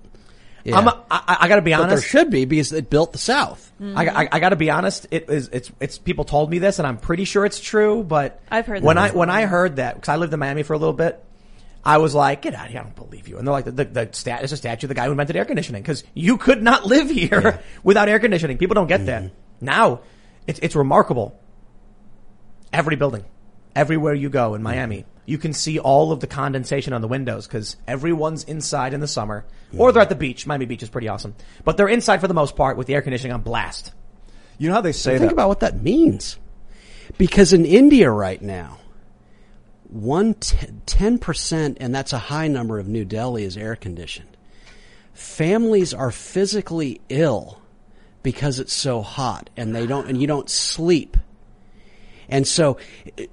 Yeah. 0.67 0.79
I'm, 0.79 0.89
a, 0.89 1.05
I, 1.09 1.37
I 1.43 1.49
gotta 1.49 1.63
be 1.63 1.71
but 1.71 1.87
there 1.87 2.01
should 2.01 2.29
be 2.29 2.45
because 2.45 2.73
it 2.73 2.91
built 2.91 3.13
the 3.13 3.19
South. 3.19 3.73
Mm-hmm. 3.81 3.97
I, 3.97 4.23
I, 4.25 4.29
I 4.33 4.41
got 4.41 4.49
to 4.49 4.57
be 4.57 4.69
honest. 4.69 5.07
It 5.13 5.31
is. 5.31 5.49
It's. 5.53 5.71
It's. 5.79 5.97
People 5.97 6.25
told 6.25 6.51
me 6.51 6.59
this, 6.59 6.81
and 6.81 6.89
I'm 6.89 6.99
pretty 6.99 7.25
sure 7.25 7.45
it's 7.45 7.61
true. 7.61 8.03
But 8.03 8.43
I've 8.51 8.67
heard 8.67 8.83
when 8.83 8.97
that 8.97 9.03
I 9.03 9.07
before. 9.09 9.19
when 9.21 9.31
I 9.31 9.47
heard 9.47 9.77
that 9.77 9.95
because 9.95 10.09
I 10.09 10.17
lived 10.17 10.33
in 10.33 10.41
Miami 10.41 10.65
for 10.65 10.73
a 10.73 10.79
little 10.79 10.93
bit, 10.93 11.25
I 11.85 11.99
was 11.99 12.17
like, 12.17 12.43
"Get 12.43 12.55
out 12.55 12.67
of 12.67 12.73
here! 12.73 12.81
I 12.81 12.83
don't 12.83 12.97
believe 12.97 13.29
you." 13.29 13.39
And 13.39 13.47
they're 13.47 13.53
like, 13.53 13.67
"The 13.67 13.71
the, 13.71 13.85
the 13.85 14.09
stat 14.11 14.43
is 14.43 14.51
a 14.51 14.57
statue 14.57 14.87
of 14.87 14.89
the 14.89 14.95
guy 14.95 15.05
who 15.05 15.13
invented 15.13 15.37
air 15.37 15.45
conditioning 15.45 15.83
because 15.83 16.03
you 16.15 16.37
could 16.37 16.65
not 16.65 16.85
live 16.85 17.11
here 17.11 17.63
without 17.85 18.09
air 18.09 18.19
conditioning. 18.19 18.59
People 18.59 18.75
don't 18.75 18.89
get 18.89 19.07
that 19.07 19.23
mm-hmm. 19.23 19.65
now. 19.65 20.01
It's 20.49 20.59
it's 20.61 20.75
remarkable. 20.75 21.39
Every 22.73 22.97
building, 22.97 23.25
everywhere 23.77 24.15
you 24.15 24.31
go 24.31 24.55
in 24.55 24.59
mm-hmm. 24.59 24.65
Miami, 24.65 25.05
you 25.27 25.37
can 25.37 25.53
see 25.53 25.79
all 25.79 26.13
of 26.13 26.21
the 26.21 26.27
condensation 26.27 26.93
on 26.93 27.03
the 27.03 27.09
windows 27.09 27.47
because 27.47 27.77
everyone's 27.87 28.45
inside 28.45 28.95
in 28.95 29.01
the 29.01 29.09
summer, 29.09 29.45
or 29.79 29.93
they're 29.93 30.03
at 30.03 30.09
the 30.09 30.15
beach. 30.15 30.47
Miami 30.47 30.67
Beach 30.67 30.83
is 30.83 30.89
pretty 30.89 31.09
awesome, 31.09 31.35
but 31.65 31.77
they're 31.77 31.89
inside 31.89 32.21
for 32.21 32.29
the 32.29 32.35
most 32.35 32.57
part 32.57 32.77
with 32.77 32.87
the 32.87 32.95
air 32.95 33.03
conditioning 33.03 33.33
on 33.33 33.43
blast. 33.43 33.93
you 34.59 34.69
know 34.69 34.75
how 34.75 34.81
they 34.81 34.93
say 34.93 35.13
Think 35.19 35.31
that. 35.31 35.33
about 35.33 35.49
what 35.49 35.61
that 35.61 35.83
means. 35.83 36.39
Because 37.19 37.53
in 37.53 37.65
India 37.65 38.11
right 38.11 38.41
now, 38.43 38.79
one 39.89 40.35
ten 40.35 41.19
percent, 41.19 41.79
and 41.81 41.95
that's 41.95 42.13
a 42.13 42.19
high 42.19 42.49
number 42.49 42.79
of 42.79 42.89
New 42.89 43.05
Delhi 43.05 43.45
is 43.45 43.57
air 43.57 43.77
conditioned. 43.77 44.37
Families 45.15 45.95
are 45.95 46.11
physically 46.11 47.01
ill 47.09 47.61
because 48.23 48.59
it's 48.59 48.73
so 48.73 49.03
hot 49.03 49.49
and 49.57 49.75
they 49.75 49.87
don't, 49.87 50.09
and 50.09 50.21
you 50.21 50.27
don't 50.27 50.51
sleep. 50.51 51.17
And 52.29 52.47
so 52.47 52.77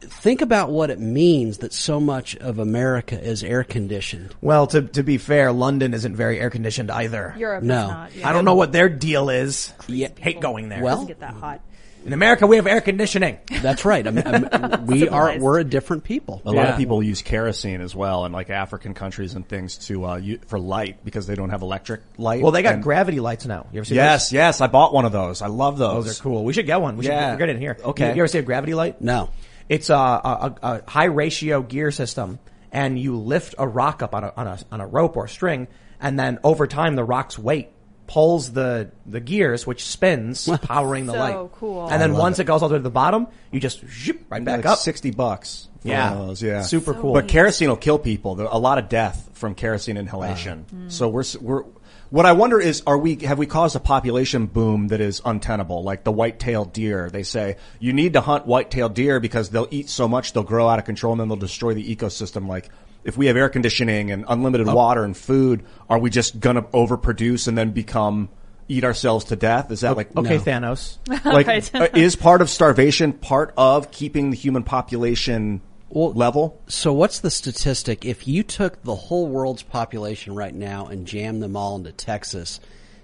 think 0.01 0.41
about 0.41 0.69
what 0.69 0.89
it 0.89 0.99
means 0.99 1.59
that 1.59 1.73
so 1.73 1.99
much 1.99 2.35
of 2.37 2.59
America 2.59 3.19
is 3.19 3.43
air 3.43 3.63
conditioned. 3.63 4.35
Well, 4.41 4.67
to 4.67 4.81
to 4.83 5.03
be 5.03 5.17
fair, 5.17 5.51
London 5.51 5.93
isn't 5.93 6.15
very 6.15 6.39
air 6.39 6.49
conditioned 6.49 6.91
either. 6.91 7.33
Europe 7.37 7.63
No. 7.63 7.81
is 7.83 7.87
not. 7.89 8.15
Yeah. 8.15 8.29
I 8.29 8.33
don't 8.33 8.45
know 8.45 8.55
what 8.55 8.71
their 8.71 8.89
deal 8.89 9.29
is. 9.29 9.73
Yeah. 9.87 10.09
Hate 10.19 10.39
going 10.41 10.69
there. 10.69 10.79
It 10.79 10.83
Well- 10.83 10.95
doesn't 10.95 11.07
get 11.07 11.19
that 11.21 11.33
hot. 11.33 11.61
In 12.05 12.13
America, 12.13 12.45
we 12.47 12.57
have 12.57 12.67
air 12.67 12.81
conditioning. 12.81 13.37
That's 13.61 13.85
right. 13.85 14.05
Am- 14.05 14.17
am- 14.17 14.85
we 14.87 15.07
are, 15.09 15.37
we're 15.39 15.59
a 15.59 15.63
different 15.63 16.03
people. 16.03 16.41
A 16.45 16.51
lot 16.51 16.69
of 16.69 16.77
people 16.77 17.01
use 17.01 17.21
kerosene 17.21 17.81
as 17.81 17.95
well 17.95 18.25
in 18.25 18.31
like 18.31 18.49
African 18.49 18.93
countries 18.93 19.33
and 19.35 19.47
things 19.47 19.77
to 19.87 20.05
uh, 20.05 20.15
u- 20.17 20.39
for 20.47 20.59
light 20.59 21.03
because 21.05 21.27
they 21.27 21.35
don't 21.35 21.49
have 21.49 21.61
electric 21.61 22.01
light. 22.17 22.41
Well, 22.41 22.51
they 22.51 22.61
got 22.63 22.75
And- 22.75 22.83
gravity 22.83 23.19
lights 23.19 23.45
now. 23.45 23.67
You 23.71 23.79
ever 23.79 23.85
see 23.85 23.95
Yes, 23.95 24.31
yes, 24.31 24.61
I 24.61 24.67
bought 24.67 24.93
one 24.93 25.05
of 25.05 25.11
those. 25.11 25.41
I 25.41 25.47
love 25.47 25.77
those. 25.77 25.93
those? 25.95 26.05
Those 26.05 26.19
are 26.19 26.23
cool. 26.23 26.43
We 26.43 26.53
should 26.53 26.65
get 26.65 26.81
one. 26.81 26.97
We 26.97 27.03
should 27.05 27.11
Yeah. 27.13 27.29
we'll 27.29 27.37
get 27.39 27.49
it 27.49 27.55
in 27.55 27.61
here. 27.61 27.77
Okay. 27.83 28.09
You, 28.09 28.15
you 28.15 28.21
ever 28.21 28.27
see 28.27 28.39
a 28.39 28.43
gravity 28.43 28.73
light? 28.73 29.01
No. 29.01 29.29
It's 29.69 29.89
a, 29.89 29.95
a, 29.95 30.55
a, 30.61 30.67
a 30.85 30.89
high 30.91 31.05
ratio 31.05 31.61
gear 31.61 31.89
system, 31.91 32.39
and 32.71 32.99
you 32.99 33.17
lift 33.17 33.55
a 33.57 33.67
rock 33.67 34.01
up 34.03 34.13
on 34.13 34.23
a, 34.25 34.33
on 34.35 34.47
a 34.47 34.59
on 34.71 34.81
a 34.81 34.87
rope 34.87 35.15
or 35.15 35.27
string, 35.27 35.67
and 36.01 36.19
then 36.19 36.39
over 36.43 36.67
time 36.67 36.95
the 36.95 37.03
rock's 37.03 37.39
weight 37.39 37.69
pulls 38.07 38.51
the 38.53 38.91
the 39.05 39.19
gears, 39.19 39.65
which 39.67 39.85
spins, 39.85 40.49
powering 40.63 41.05
the 41.05 41.13
So 41.13 41.19
light. 41.19 41.49
cool. 41.53 41.87
And 41.89 42.01
then 42.01 42.11
love 42.13 42.19
once 42.21 42.39
it. 42.39 42.43
it 42.43 42.45
goes 42.45 42.61
all 42.61 42.69
the 42.69 42.73
way 42.73 42.79
to 42.79 42.83
the 42.83 42.89
bottom, 42.89 43.27
you 43.51 43.59
just 43.59 43.85
zhoop, 43.85 44.19
right 44.29 44.43
back 44.43 44.57
like 44.57 44.65
up. 44.65 44.79
sixty 44.79 45.11
bucks. 45.11 45.69
for 45.81 45.87
Yeah. 45.87 46.11
one 46.11 46.21
of 46.21 46.27
those, 46.27 46.41
yeah, 46.43 46.61
Super 46.63 46.93
cool. 46.93 47.13
But 47.13 47.27
kerosene 47.27 47.69
will 47.69 47.77
kill 47.77 47.99
people. 47.99 48.35
There 48.35 48.47
a 48.49 48.57
lot 48.57 48.77
of 48.77 48.89
death 48.89 49.29
from 49.33 49.55
kerosene 49.55 49.97
inhalation. 49.97 50.65
Ah. 50.67 50.75
Hmm. 50.75 50.89
So 50.89 51.07
we're 51.09 51.21
s- 51.21 51.37
we're. 51.37 51.63
What 52.09 52.27
I 52.27 52.33
wonder 52.33 52.59
is, 52.59 52.83
are 52.85 52.97
we 52.97 53.15
have 53.23 53.39
we 53.39 53.47
caused 53.47 53.75
a 53.75 53.79
population 53.79 54.45
boom 54.45 54.89
that 54.89 55.01
is 55.01 55.19
untenable? 55.25 55.81
Like 55.81 56.03
the 56.03 56.11
white-tailed 56.11 56.71
deer, 56.71 57.09
they 57.09 57.23
say 57.23 57.55
you 57.79 57.91
need 57.91 58.13
to 58.13 58.21
hunt 58.21 58.45
white-tailed 58.45 58.93
deer 58.93 59.19
because 59.19 59.49
they'll 59.49 59.67
eat 59.71 59.89
so 59.89 60.07
much 60.07 60.31
they'll 60.33 60.43
grow 60.43 60.67
out 60.67 60.77
of 60.77 60.85
control 60.85 61.13
and 61.13 61.19
then 61.21 61.27
they'll 61.29 61.37
destroy 61.37 61.73
the 61.73 61.95
ecosystem. 61.95 62.47
Like 62.47 62.69
if 63.03 63.17
we 63.17 63.27
have 63.27 63.37
air 63.37 63.49
conditioning 63.49 64.11
and 64.11 64.25
unlimited 64.27 64.67
water 64.67 65.03
and 65.03 65.15
food, 65.15 65.63
are 65.89 65.99
we 65.99 66.09
just 66.09 66.39
gonna 66.39 66.63
overproduce 66.63 67.47
and 67.47 67.57
then 67.57 67.71
become 67.71 68.29
eat 68.67 68.83
ourselves 68.83 69.25
to 69.25 69.35
death? 69.35 69.71
Is 69.71 69.81
that 69.81 69.97
like 69.97 70.15
okay, 70.15 70.37
No. 70.37 70.43
Thanos. 70.43 70.97
like 71.25 71.47
Right. 71.47 71.75
uh, 71.75 71.87
is 71.93 72.15
part 72.15 72.41
of 72.41 72.49
starvation 72.49 73.13
part 73.13 73.53
of 73.57 73.91
keeping 73.91 74.29
the 74.29 74.37
human 74.37 74.63
population 74.63 75.61
level? 75.91 76.61
So 76.67 76.93
what's 76.93 77.19
the 77.19 77.29
statistic? 77.29 78.05
If 78.05 78.27
you 78.27 78.43
took 78.43 78.81
the 78.83 78.95
whole 78.95 79.27
world's 79.27 79.63
population 79.63 80.35
right 80.35 80.53
now 80.53 80.87
and 80.87 81.05
jammed 81.05 81.41
them 81.43 81.55
all 81.55 81.75
into 81.75 81.91
Texas, 81.91 82.59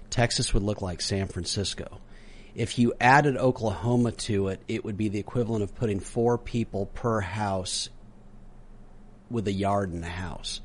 Texas 0.08 0.52
would 0.54 0.62
look 0.62 0.82
like 0.82 1.00
San 1.00 1.28
Francisco. 1.28 2.00
If 2.54 2.78
you 2.78 2.92
added 3.00 3.36
Oklahoma 3.36 4.12
to 4.12 4.48
it, 4.48 4.60
it 4.66 4.84
would 4.84 4.96
be 4.96 5.08
the 5.08 5.20
equivalent 5.20 5.62
of 5.62 5.74
putting 5.76 6.00
four 6.00 6.36
people 6.36 6.86
per 6.86 7.20
house 7.20 7.90
with 9.30 9.46
a 9.48 9.52
yard 9.52 9.92
in 9.92 10.00
the 10.00 10.08
house. 10.08 10.60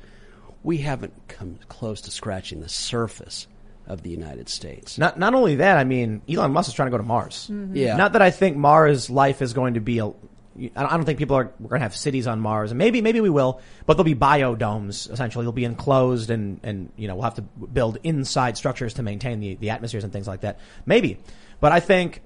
We 0.62 0.78
haven't 0.78 1.14
come 1.28 1.58
close 1.68 2.02
to 2.02 2.10
scratching 2.10 2.60
the 2.60 2.68
surface 2.68 3.46
of 3.86 4.02
the 4.02 4.10
United 4.10 4.48
States. 4.48 4.98
Not 4.98 5.18
not 5.18 5.34
only 5.34 5.56
that, 5.56 5.78
I 5.78 5.84
mean, 5.84 6.22
Elon 6.28 6.52
Musk 6.52 6.68
is 6.68 6.74
trying 6.74 6.86
to 6.86 6.90
go 6.90 6.98
to 6.98 7.04
Mars. 7.04 7.48
Mm-hmm. 7.50 7.76
Yeah. 7.76 7.96
Not 7.96 8.14
that 8.14 8.22
I 8.22 8.30
think 8.30 8.56
Mars 8.56 9.08
life 9.10 9.42
is 9.42 9.52
going 9.52 9.74
to 9.74 9.80
be 9.80 9.98
a. 9.98 10.06
I 10.06 10.80
don't 10.80 10.92
I 10.92 10.96
don't 10.96 11.04
think 11.04 11.18
people 11.18 11.36
are 11.36 11.52
we're 11.60 11.68
going 11.68 11.80
to 11.80 11.84
have 11.84 11.94
cities 11.94 12.26
on 12.26 12.40
Mars, 12.40 12.70
and 12.70 12.78
maybe 12.78 13.02
maybe 13.02 13.20
we 13.20 13.30
will, 13.30 13.60
but 13.84 13.96
they'll 13.96 14.04
be 14.04 14.14
biodomes. 14.14 15.10
Essentially, 15.10 15.44
they'll 15.44 15.52
be 15.52 15.64
enclosed, 15.64 16.30
and 16.30 16.60
and 16.62 16.90
you 16.96 17.08
know 17.08 17.14
we'll 17.14 17.24
have 17.24 17.34
to 17.34 17.42
build 17.42 17.98
inside 18.02 18.56
structures 18.56 18.94
to 18.94 19.02
maintain 19.02 19.40
the 19.40 19.54
the 19.56 19.70
atmospheres 19.70 20.02
and 20.02 20.12
things 20.12 20.26
like 20.26 20.40
that. 20.40 20.58
Maybe, 20.86 21.18
but 21.60 21.72
I 21.72 21.80
think 21.80 22.22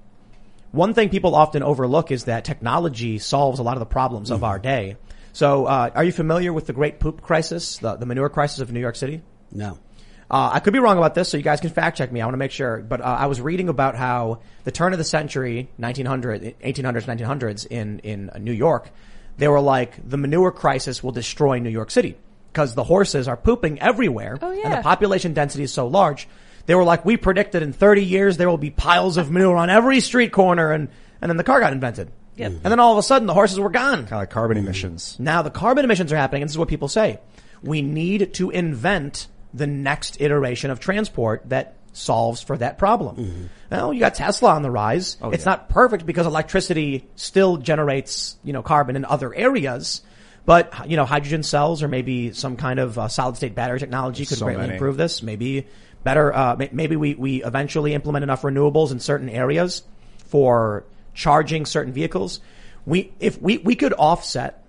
one 0.71 0.93
thing 0.93 1.09
people 1.09 1.35
often 1.35 1.61
overlook 1.63 2.11
is 2.11 2.25
that 2.25 2.45
technology 2.45 3.19
solves 3.19 3.59
a 3.59 3.63
lot 3.63 3.75
of 3.75 3.79
the 3.79 3.85
problems 3.85 4.31
of 4.31 4.37
mm-hmm. 4.37 4.45
our 4.45 4.59
day. 4.59 4.95
So, 5.33 5.65
uh, 5.65 5.91
are 5.95 6.03
you 6.03 6.11
familiar 6.11 6.51
with 6.51 6.67
the 6.67 6.73
Great 6.73 6.99
Poop 6.99 7.21
Crisis, 7.21 7.77
the, 7.77 7.95
the 7.95 8.05
manure 8.05 8.29
crisis 8.29 8.59
of 8.59 8.71
New 8.71 8.79
York 8.79 8.95
City? 8.95 9.21
No. 9.51 9.79
Uh, 10.29 10.49
I 10.53 10.59
could 10.61 10.71
be 10.71 10.79
wrong 10.79 10.97
about 10.97 11.13
this, 11.13 11.27
so 11.27 11.35
you 11.35 11.43
guys 11.43 11.59
can 11.59 11.71
fact 11.71 11.97
check 11.97 12.09
me. 12.09 12.21
I 12.21 12.25
want 12.25 12.33
to 12.33 12.37
make 12.37 12.51
sure. 12.51 12.77
But 12.77 13.01
uh, 13.01 13.03
I 13.03 13.25
was 13.25 13.41
reading 13.41 13.67
about 13.67 13.95
how 13.95 14.39
the 14.63 14.71
turn 14.71 14.93
of 14.93 14.97
the 14.97 15.03
century, 15.03 15.69
1900, 15.75 16.55
1800s, 16.61 17.03
1900s 17.03 17.67
in, 17.67 17.99
in 17.99 18.31
New 18.39 18.53
York, 18.53 18.91
they 19.37 19.49
were 19.49 19.59
like, 19.59 20.07
the 20.07 20.17
manure 20.17 20.51
crisis 20.51 21.03
will 21.03 21.11
destroy 21.11 21.59
New 21.59 21.69
York 21.69 21.91
City. 21.91 22.17
Because 22.51 22.75
the 22.75 22.83
horses 22.83 23.27
are 23.27 23.37
pooping 23.37 23.79
everywhere. 23.81 24.37
Oh, 24.41 24.51
And 24.51 24.73
the 24.73 24.81
population 24.81 25.33
density 25.33 25.63
is 25.63 25.73
so 25.73 25.87
large. 25.87 26.27
They 26.65 26.75
were 26.75 26.83
like, 26.83 27.05
we 27.05 27.17
predicted 27.17 27.61
in 27.63 27.73
30 27.73 28.03
years 28.05 28.37
there 28.37 28.49
will 28.49 28.57
be 28.57 28.69
piles 28.69 29.17
of 29.17 29.31
manure 29.31 29.57
on 29.57 29.69
every 29.69 29.99
street 29.99 30.31
corner. 30.31 30.71
And, 30.71 30.89
and 31.21 31.29
then 31.29 31.37
the 31.37 31.43
car 31.43 31.59
got 31.59 31.73
invented. 31.73 32.11
Yep. 32.41 32.51
And 32.63 32.71
then 32.71 32.79
all 32.79 32.91
of 32.91 32.97
a 32.97 33.03
sudden 33.03 33.27
the 33.27 33.33
horses 33.33 33.59
were 33.59 33.69
gone. 33.69 33.99
Kind 33.99 34.13
of 34.13 34.19
like 34.19 34.29
carbon 34.29 34.57
emissions. 34.57 35.15
Now 35.19 35.41
the 35.41 35.49
carbon 35.51 35.85
emissions 35.85 36.11
are 36.11 36.17
happening, 36.17 36.41
and 36.41 36.49
this 36.49 36.53
is 36.53 36.57
what 36.57 36.67
people 36.67 36.87
say. 36.87 37.19
We 37.63 37.81
need 37.81 38.33
to 38.35 38.49
invent 38.49 39.27
the 39.53 39.67
next 39.67 40.19
iteration 40.21 40.71
of 40.71 40.79
transport 40.79 41.43
that 41.49 41.75
solves 41.93 42.41
for 42.41 42.57
that 42.57 42.77
problem. 42.77 43.49
Well, 43.69 43.93
you 43.93 43.99
got 43.99 44.15
Tesla 44.15 44.51
on 44.51 44.61
the 44.61 44.71
rise. 44.71 45.17
it's 45.23 45.45
not 45.45 45.69
perfect 45.69 46.05
because 46.05 46.25
electricity 46.25 47.07
still 47.15 47.57
generates, 47.57 48.37
you 48.43 48.53
know, 48.53 48.63
carbon 48.63 48.95
in 48.95 49.03
other 49.05 49.33
areas. 49.33 50.01
But, 50.43 50.89
you 50.89 50.97
know, 50.97 51.05
hydrogen 51.05 51.43
cells 51.43 51.83
or 51.83 51.87
maybe 51.87 52.31
some 52.33 52.57
kind 52.57 52.79
of 52.79 52.97
uh, 52.97 53.07
solid 53.09 53.35
state 53.35 53.53
battery 53.53 53.79
technology 53.79 54.25
could 54.25 54.37
So 54.39 54.45
greatly 54.45 54.61
many. 54.63 54.73
improve 54.73 54.97
this. 54.97 55.21
Maybe 55.21 55.67
better, 56.03 56.33
uh, 56.33 56.55
maybe 56.71 56.95
we, 56.95 57.13
we 57.13 57.43
eventually 57.43 57.93
implement 57.93 58.23
enough 58.23 58.41
renewables 58.41 58.91
in 58.91 58.99
certain 58.99 59.29
areas 59.29 59.83
for 60.29 60.83
charging 61.13 61.65
certain 61.65 61.93
vehicles. 61.93 62.39
We, 62.85 63.13
if 63.19 63.41
we, 63.41 63.57
we 63.59 63.75
could 63.75 63.93
offset 63.93 64.63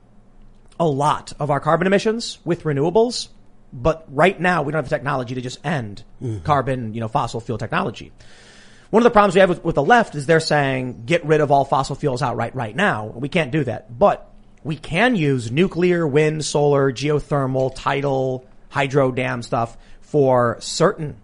a 0.78 0.86
lot 0.86 1.32
of 1.38 1.50
our 1.50 1.60
carbon 1.60 1.86
emissions 1.86 2.38
with 2.44 2.64
renewables, 2.64 3.28
but 3.72 4.04
right 4.08 4.38
now 4.38 4.62
we 4.62 4.72
don't 4.72 4.78
have 4.78 4.88
the 4.88 4.94
technology 4.94 5.34
to 5.34 5.40
just 5.40 5.64
end 5.64 6.04
mm-hmm. 6.22 6.44
carbon, 6.44 6.94
you 6.94 7.00
know, 7.00 7.08
fossil 7.08 7.40
fuel 7.40 7.58
technology. 7.58 8.12
One 8.90 9.00
of 9.00 9.04
the 9.04 9.10
problems 9.10 9.34
we 9.34 9.40
have 9.40 9.48
with, 9.48 9.64
with 9.64 9.74
the 9.74 9.84
left 9.84 10.14
is 10.14 10.26
they're 10.26 10.40
saying 10.40 11.04
get 11.06 11.24
rid 11.24 11.40
of 11.40 11.50
all 11.50 11.64
fossil 11.64 11.96
fuels 11.96 12.20
outright 12.20 12.54
right 12.54 12.76
now. 12.76 13.06
We 13.06 13.30
can't 13.30 13.50
do 13.50 13.64
that, 13.64 13.98
but 13.98 14.30
we 14.64 14.76
can 14.76 15.16
use 15.16 15.50
nuclear, 15.50 16.06
wind, 16.06 16.44
solar, 16.44 16.92
geothermal, 16.92 17.72
tidal, 17.74 18.46
hydro 18.68 19.10
dam 19.10 19.42
stuff 19.42 19.76
for 20.00 20.58
certain 20.60 21.16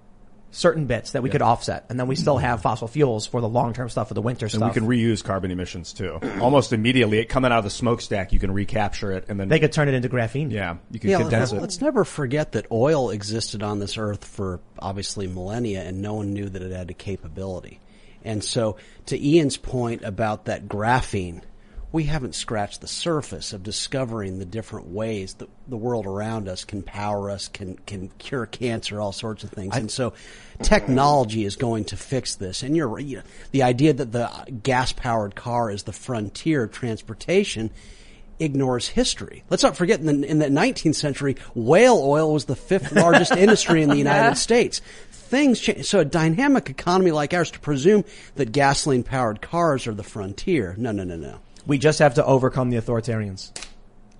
certain 0.50 0.86
bits 0.86 1.12
that 1.12 1.22
we 1.22 1.28
could 1.30 1.42
offset, 1.42 1.84
and 1.90 2.00
then 2.00 2.06
we 2.06 2.16
still 2.16 2.38
have 2.38 2.62
fossil 2.62 2.88
fuels 2.88 3.26
for 3.26 3.40
the 3.40 3.48
long 3.48 3.72
term 3.74 3.88
stuff 3.88 4.08
for 4.08 4.14
the 4.14 4.22
winter 4.22 4.46
And 4.46 4.52
stuff. 4.52 4.74
we 4.74 4.80
can 4.80 4.88
reuse 4.88 5.22
carbon 5.22 5.50
emissions 5.50 5.92
too. 5.92 6.18
Almost 6.40 6.72
immediately, 6.72 7.18
it 7.18 7.26
coming 7.26 7.52
out 7.52 7.58
of 7.58 7.64
the 7.64 7.70
smokestack, 7.70 8.32
you 8.32 8.38
can 8.38 8.50
recapture 8.52 9.12
it, 9.12 9.26
and 9.28 9.38
then 9.38 9.48
they 9.48 9.60
could 9.60 9.72
turn 9.72 9.88
it 9.88 9.94
into 9.94 10.08
graphene. 10.08 10.50
yeah, 10.50 10.76
you 10.90 10.98
can 11.00 11.10
Yeah, 11.10 11.18
condense 11.18 11.50
let's, 11.50 11.52
it. 11.52 11.60
let's 11.60 11.80
never 11.80 12.04
forget 12.04 12.52
that 12.52 12.66
oil 12.72 13.10
existed 13.10 13.62
on 13.62 13.78
this 13.78 13.98
earth 13.98 14.24
for 14.24 14.60
obviously 14.78 15.26
millennia 15.26 15.82
and 15.82 16.00
no 16.00 16.14
one 16.14 16.32
knew 16.32 16.48
that 16.48 16.62
it 16.62 16.72
had 16.72 16.90
a 16.90 16.94
capability. 16.94 17.80
And 18.24 18.42
so 18.42 18.76
to 19.06 19.18
Ian's 19.22 19.56
point 19.56 20.02
about 20.02 20.46
that 20.46 20.66
graphene, 20.66 21.42
we 21.90 22.04
haven't 22.04 22.34
scratched 22.34 22.80
the 22.80 22.86
surface 22.86 23.52
of 23.52 23.62
discovering 23.62 24.38
the 24.38 24.44
different 24.44 24.88
ways 24.88 25.34
that 25.34 25.48
the 25.68 25.76
world 25.76 26.06
around 26.06 26.48
us 26.48 26.64
can 26.64 26.82
power 26.82 27.30
us, 27.30 27.48
can, 27.48 27.76
can 27.86 28.08
cure 28.18 28.44
cancer, 28.44 29.00
all 29.00 29.12
sorts 29.12 29.42
of 29.42 29.50
things. 29.50 29.74
and 29.74 29.90
so 29.90 30.12
technology 30.62 31.44
is 31.44 31.56
going 31.56 31.86
to 31.86 31.96
fix 31.96 32.34
this. 32.34 32.62
And 32.62 32.76
you're, 32.76 32.98
you 32.98 33.18
know, 33.18 33.22
the 33.52 33.62
idea 33.62 33.94
that 33.94 34.12
the 34.12 34.30
gas 34.62 34.92
powered 34.92 35.34
car 35.34 35.70
is 35.70 35.84
the 35.84 35.92
frontier 35.92 36.64
of 36.64 36.72
transportation 36.72 37.70
ignores 38.38 38.86
history. 38.86 39.42
Let's 39.50 39.62
not 39.62 39.76
forget 39.76 40.00
in 40.00 40.20
the, 40.20 40.28
in 40.28 40.38
the 40.38 40.46
19th 40.46 40.94
century, 40.94 41.36
whale 41.54 41.98
oil 41.98 42.32
was 42.32 42.44
the 42.44 42.56
fifth 42.56 42.92
largest 42.92 43.32
industry 43.36 43.82
in 43.82 43.88
the 43.88 43.96
United 43.96 44.36
States. 44.36 44.80
Things 45.10 45.60
change. 45.60 45.86
So 45.86 46.00
a 46.00 46.04
dynamic 46.04 46.70
economy 46.70 47.10
like 47.10 47.34
ours 47.34 47.50
to 47.52 47.60
presume 47.60 48.04
that 48.36 48.52
gasoline 48.52 49.02
powered 49.02 49.40
cars 49.40 49.86
are 49.86 49.94
the 49.94 50.02
frontier. 50.02 50.74
No, 50.78 50.92
no, 50.92 51.04
no, 51.04 51.16
no. 51.16 51.40
We 51.68 51.78
just 51.78 52.00
have 52.00 52.14
to 52.14 52.24
overcome 52.24 52.70
the 52.70 52.78
authoritarians. 52.78 53.52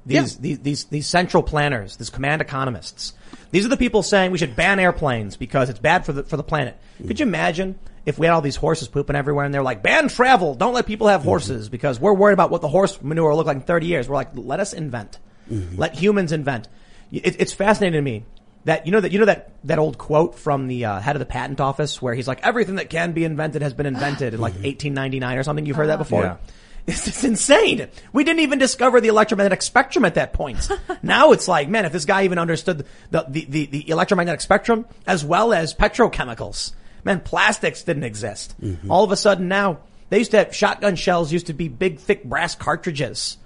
These, 0.07 0.35
Yeah. 0.35 0.41
these, 0.41 0.59
these, 0.61 0.85
these 0.85 1.07
central 1.07 1.43
planners, 1.43 1.97
these 1.97 2.11
command 2.11 2.41
economists. 2.41 3.15
These 3.51 3.65
are 3.65 3.69
the 3.69 3.77
people 3.77 4.03
saying 4.03 4.31
we 4.31 4.39
should 4.39 4.55
ban 4.55 4.79
airplanes 4.79 5.37
because 5.37 5.69
it's 5.69 5.79
bad 5.79 6.07
for 6.07 6.13
the, 6.13 6.23
for 6.23 6.37
the 6.37 6.43
planet. 6.43 6.77
Could 7.07 7.19
you 7.19 7.27
imagine 7.27 7.79
if 8.07 8.19
we 8.19 8.27
had 8.27 8.33
all 8.33 8.41
these 8.41 8.57
horses 8.57 8.89
pooping 8.89 9.17
everywhere 9.17 9.45
and 9.45 9.53
they're 9.53 9.63
like, 9.63 9.83
ban 9.83 10.09
travel, 10.09 10.55
don't 10.55 10.75
let 10.75 10.87
people 10.87 11.09
have 11.09 11.23
horses 11.23 11.69
because 11.69 11.99
we're 11.99 12.13
worried 12.13 12.35
about 12.35 12.51
what 12.51 12.61
the 12.61 12.69
horse 12.69 13.01
manure 13.03 13.31
will 13.31 13.37
look 13.37 13.47
like 13.47 13.57
in 13.57 13.63
30 13.63 13.87
years. 13.87 14.09
We're 14.09 14.15
like, 14.15 14.31
let 14.35 14.61
us 14.61 14.73
invent. 14.73 15.19
Mm-hmm. 15.51 15.77
Let 15.77 15.95
humans 15.95 16.33
invent. 16.33 16.69
It, 17.11 17.41
it's 17.41 17.53
fascinating 17.53 17.99
to 17.99 18.03
me 18.03 18.25
that, 18.65 18.87
you 18.87 18.93
know 18.93 19.01
that, 19.01 19.13
you 19.13 19.19
know 19.19 19.27
that, 19.27 19.53
that 19.65 19.79
old 19.79 19.99
quote 19.99 20.35
from 20.35 20.69
the 20.69 20.85
uh, 20.85 21.01
head 21.01 21.17
of 21.17 21.21
the 21.21 21.27
patent 21.27 21.61
office 21.61 22.01
where 22.03 22.15
he's 22.15 22.29
like, 22.29 22.47
everything 22.47 22.77
that 22.77 22.91
can 22.91 23.13
be 23.13 23.25
invented 23.25 23.63
has 23.63 23.73
been 23.75 23.87
invented 23.87 24.35
in 24.35 24.41
like 24.41 24.55
mm-hmm. 24.55 24.65
1899 24.65 25.39
or 25.39 25.43
something. 25.43 25.67
You've 25.67 25.77
heard 25.77 25.89
that 25.89 25.95
ah. 25.95 26.03
before? 26.03 26.23
Yeah. 26.23 26.37
It's 26.89 27.07
is 27.07 27.23
insane. 27.23 27.87
We 28.13 28.25
didn't 28.25 28.41
even 28.41 28.59
discover 28.59 29.01
the 29.01 29.09
electromagnetic 29.09 29.63
spectrum 29.63 30.05
at 30.05 30.15
that 30.15 30.33
point. 30.33 30.69
now 31.03 31.33
it's 31.33 31.47
like, 31.47 31.69
man, 31.69 31.85
if 31.85 31.93
this 31.93 32.07
guy 32.07 32.25
even 32.25 32.39
understood 32.39 32.87
the, 33.11 33.27
the, 33.29 33.45
the, 33.45 33.67
the 33.67 33.91
electromagnetic 33.91 34.41
spectrum 34.41 34.87
as 35.07 35.25
well 35.25 35.53
as 35.53 35.75
petrochemicals, 35.75 36.73
Man, 37.05 37.21
plastics 37.21 37.83
didn't 37.83 38.05
exist. 38.05 38.55
All 38.91 39.05
of 39.05 39.13
a 39.13 39.17
sudden 39.17 39.49
now, 39.49 39.79
they 40.11 40.19
used 40.19 40.33
to 40.33 40.39
have 40.39 40.55
shotgun 40.55 40.97
shells 40.97 41.33
used 41.33 41.47
to 41.47 41.53
be 41.53 41.69
big, 41.69 41.99
thick 41.99 42.25
brass 42.25 42.55
cartridges. 42.55 43.39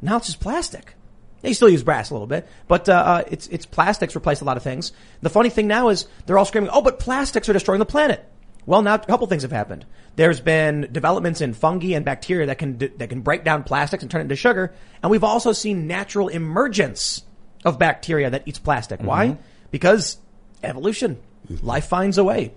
Now 0.00 0.16
it's 0.16 0.26
just 0.26 0.40
plastic. 0.40 0.94
They 1.42 1.52
still 1.52 1.68
use 1.68 1.82
brass 1.82 2.08
a 2.08 2.14
little 2.14 2.26
bit, 2.26 2.48
but 2.68 2.88
uh, 2.88 2.92
uh, 2.92 3.24
it's 3.30 3.46
it's 3.48 3.66
plastics 3.66 4.16
replace 4.16 4.40
a 4.40 4.46
lot 4.46 4.56
of 4.56 4.62
things. 4.62 4.92
The 5.20 5.28
funny 5.28 5.50
thing 5.50 5.66
now 5.66 5.90
is 5.90 6.06
they're 6.24 6.38
all 6.38 6.46
screaming, 6.46 6.70
"Oh, 6.72 6.80
but 6.80 6.98
plastics 6.98 7.48
are 7.50 7.52
destroying 7.52 7.80
the 7.80 7.84
planet." 7.84 8.24
Well, 8.66 8.82
now 8.82 8.94
a 8.94 8.98
couple 8.98 9.26
things 9.26 9.42
have 9.42 9.52
happened. 9.52 9.84
There's 10.16 10.40
been 10.40 10.88
developments 10.92 11.40
in 11.40 11.54
fungi 11.54 11.94
and 11.94 12.04
bacteria 12.04 12.46
that 12.46 12.58
can 12.58 12.78
that 12.78 13.08
can 13.08 13.20
break 13.20 13.44
down 13.44 13.64
plastics 13.64 14.02
and 14.02 14.10
turn 14.10 14.20
it 14.20 14.24
into 14.24 14.36
sugar, 14.36 14.72
and 15.02 15.10
we've 15.10 15.24
also 15.24 15.52
seen 15.52 15.86
natural 15.86 16.28
emergence 16.28 17.22
of 17.64 17.78
bacteria 17.78 18.30
that 18.30 18.46
eats 18.46 18.58
plastic. 18.58 19.00
Why? 19.00 19.28
Mm-hmm. 19.28 19.42
Because 19.70 20.18
evolution, 20.62 21.18
life 21.62 21.86
finds 21.86 22.18
a 22.18 22.24
way. 22.24 22.52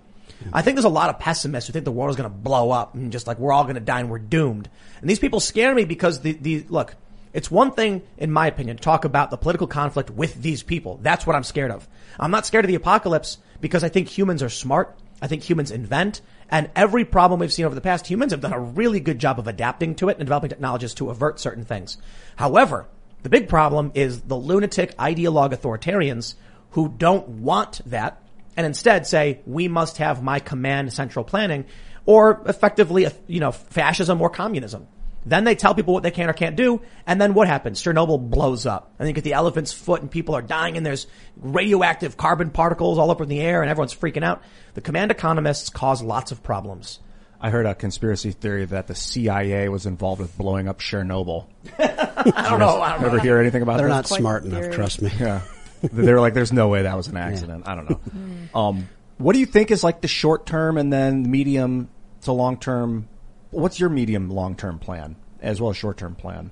I 0.53 0.61
think 0.61 0.75
there's 0.75 0.85
a 0.85 0.89
lot 0.89 1.09
of 1.09 1.19
pessimists 1.19 1.67
who 1.67 1.73
think 1.73 1.85
the 1.85 1.91
world 1.91 2.11
is 2.11 2.15
going 2.15 2.29
to 2.29 2.35
blow 2.35 2.71
up 2.71 2.93
and 2.93 3.11
just 3.11 3.27
like 3.27 3.39
we're 3.39 3.51
all 3.51 3.63
going 3.63 3.75
to 3.75 3.81
die 3.81 4.01
and 4.01 4.09
we're 4.09 4.19
doomed. 4.19 4.69
And 5.01 5.09
these 5.09 5.19
people 5.19 5.39
scare 5.39 5.73
me 5.73 5.85
because 5.85 6.21
the, 6.21 6.33
the, 6.33 6.65
look, 6.69 6.95
it's 7.33 7.51
one 7.51 7.71
thing, 7.71 8.03
in 8.17 8.31
my 8.31 8.47
opinion, 8.47 8.77
to 8.77 8.83
talk 8.83 9.05
about 9.05 9.31
the 9.31 9.37
political 9.37 9.67
conflict 9.67 10.09
with 10.09 10.41
these 10.41 10.63
people. 10.63 10.99
That's 11.01 11.25
what 11.25 11.35
I'm 11.35 11.43
scared 11.43 11.71
of. 11.71 11.87
I'm 12.19 12.31
not 12.31 12.45
scared 12.45 12.65
of 12.65 12.69
the 12.69 12.75
apocalypse 12.75 13.37
because 13.61 13.83
I 13.83 13.89
think 13.89 14.07
humans 14.07 14.43
are 14.43 14.49
smart. 14.49 14.97
I 15.21 15.27
think 15.27 15.43
humans 15.43 15.71
invent. 15.71 16.21
And 16.49 16.69
every 16.75 17.05
problem 17.05 17.39
we've 17.39 17.51
seen 17.51 17.65
over 17.65 17.75
the 17.75 17.81
past, 17.81 18.07
humans 18.07 18.31
have 18.31 18.41
done 18.41 18.53
a 18.53 18.59
really 18.59 18.99
good 18.99 19.19
job 19.19 19.39
of 19.39 19.47
adapting 19.47 19.95
to 19.95 20.09
it 20.09 20.17
and 20.17 20.25
developing 20.25 20.49
technologies 20.49 20.93
to 20.95 21.09
avert 21.09 21.39
certain 21.39 21.65
things. 21.65 21.97
However, 22.35 22.87
the 23.23 23.29
big 23.29 23.49
problem 23.49 23.91
is 23.95 24.21
the 24.21 24.37
lunatic 24.37 24.95
ideologue 24.97 25.53
authoritarians 25.53 26.35
who 26.71 26.89
don't 26.89 27.27
want 27.27 27.81
that 27.87 28.21
and 28.55 28.65
instead 28.65 29.05
say, 29.05 29.41
we 29.45 29.67
must 29.67 29.97
have 29.97 30.23
my 30.23 30.39
command 30.39 30.93
central 30.93 31.25
planning 31.25 31.65
or 32.05 32.41
effectively, 32.45 33.07
you 33.27 33.39
know, 33.39 33.51
fascism 33.51 34.21
or 34.21 34.29
communism. 34.29 34.87
Then 35.27 35.43
they 35.43 35.55
tell 35.55 35.75
people 35.75 35.93
what 35.93 36.03
they 36.03 36.11
can 36.11 36.29
or 36.29 36.33
can't 36.33 36.55
do, 36.55 36.81
and 37.05 37.19
then 37.19 37.33
what 37.33 37.49
happens? 37.49 37.83
Chernobyl 37.83 38.29
blows 38.29 38.65
up. 38.65 38.93
And 38.97 39.09
you 39.09 39.13
get 39.13 39.25
the 39.25 39.33
elephant's 39.33 39.73
foot 39.73 40.01
and 40.01 40.09
people 40.09 40.35
are 40.35 40.41
dying 40.41 40.77
and 40.77 40.85
there's 40.85 41.05
radioactive 41.35 42.15
carbon 42.15 42.49
particles 42.49 42.97
all 42.97 43.11
up 43.11 43.19
in 43.19 43.27
the 43.27 43.41
air 43.41 43.61
and 43.61 43.69
everyone's 43.69 43.93
freaking 43.93 44.23
out. 44.23 44.41
The 44.75 44.81
command 44.81 45.11
economists 45.11 45.69
cause 45.69 46.01
lots 46.01 46.31
of 46.31 46.43
problems. 46.43 46.99
I 47.41 47.49
heard 47.49 47.65
a 47.65 47.75
conspiracy 47.75 48.31
theory 48.31 48.63
that 48.65 48.87
the 48.87 48.95
CIA 48.95 49.67
was 49.67 49.85
involved 49.85 50.21
with 50.21 50.35
blowing 50.37 50.69
up 50.69 50.79
Chernobyl. 50.79 51.47
I 51.77 52.49
don't 52.49 52.59
know. 52.59 52.81
I 52.81 52.93
don't 52.93 53.01
know. 53.01 53.07
Ever 53.09 53.19
hear 53.19 53.37
anything 53.37 53.61
about 53.63 53.79
They're 53.79 53.89
that? 53.89 53.93
not 53.93 54.07
smart 54.07 54.45
enough, 54.45 54.63
scary. 54.63 54.73
trust 54.73 55.01
me. 55.01 55.11
Yeah. 55.19 55.41
they 55.83 56.13
were 56.13 56.21
like, 56.21 56.35
there's 56.35 56.53
no 56.53 56.69
way 56.69 56.83
that 56.83 56.95
was 56.95 57.09
an 57.09 57.17
accident. 57.17 57.67
I 57.67 57.75
don't 57.75 57.89
know. 57.89 57.99
Um, 58.57 58.87
what 59.17 59.33
do 59.33 59.39
you 59.39 59.45
think 59.45 59.71
is 59.71 59.83
like 59.83 59.99
the 59.99 60.07
short 60.07 60.45
term 60.45 60.77
and 60.77 60.91
then 60.91 61.29
medium 61.29 61.89
to 62.21 62.31
long 62.31 62.57
term? 62.57 63.09
What's 63.51 63.79
your 63.79 63.89
medium 63.89 64.29
long 64.29 64.55
term 64.55 64.79
plan 64.79 65.15
as 65.41 65.61
well 65.61 65.71
as 65.71 65.77
short 65.77 65.97
term 65.97 66.15
plan? 66.15 66.51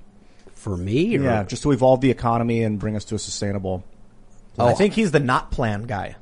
For 0.54 0.76
me, 0.76 1.18
or, 1.18 1.24
Yeah, 1.24 1.44
just 1.44 1.64
to 1.64 1.72
evolve 1.72 2.02
the 2.02 2.12
economy 2.12 2.64
and 2.64 2.80
bring 2.80 2.96
us 2.96 3.06
to 3.06 3.16
a 3.16 3.20
sustainable. 3.20 3.84
Oh. 4.58 4.68
I 4.68 4.74
think 4.74 4.94
he's 4.94 5.12
the 5.12 5.20
not 5.20 5.52
plan 5.52 5.84
guy. 5.84 6.16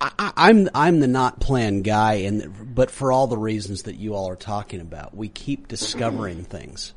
I, 0.00 0.32
I'm 0.36 0.68
I'm 0.74 1.00
the 1.00 1.06
not 1.06 1.40
plan 1.40 1.82
guy, 1.82 2.14
and 2.14 2.74
but 2.74 2.90
for 2.90 3.12
all 3.12 3.26
the 3.26 3.38
reasons 3.38 3.84
that 3.84 3.96
you 3.96 4.14
all 4.14 4.28
are 4.28 4.36
talking 4.36 4.80
about, 4.80 5.16
we 5.16 5.28
keep 5.28 5.68
discovering 5.68 6.44
things, 6.44 6.92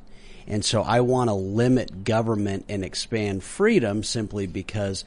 and 0.48 0.66
so 0.66 0.82
I 0.82 1.02
want 1.02 1.30
to 1.30 1.34
limit 1.34 2.04
government 2.04 2.66
and 2.70 2.84
expand 2.84 3.44
freedom 3.44 4.04
simply 4.04 4.48
because 4.48 5.06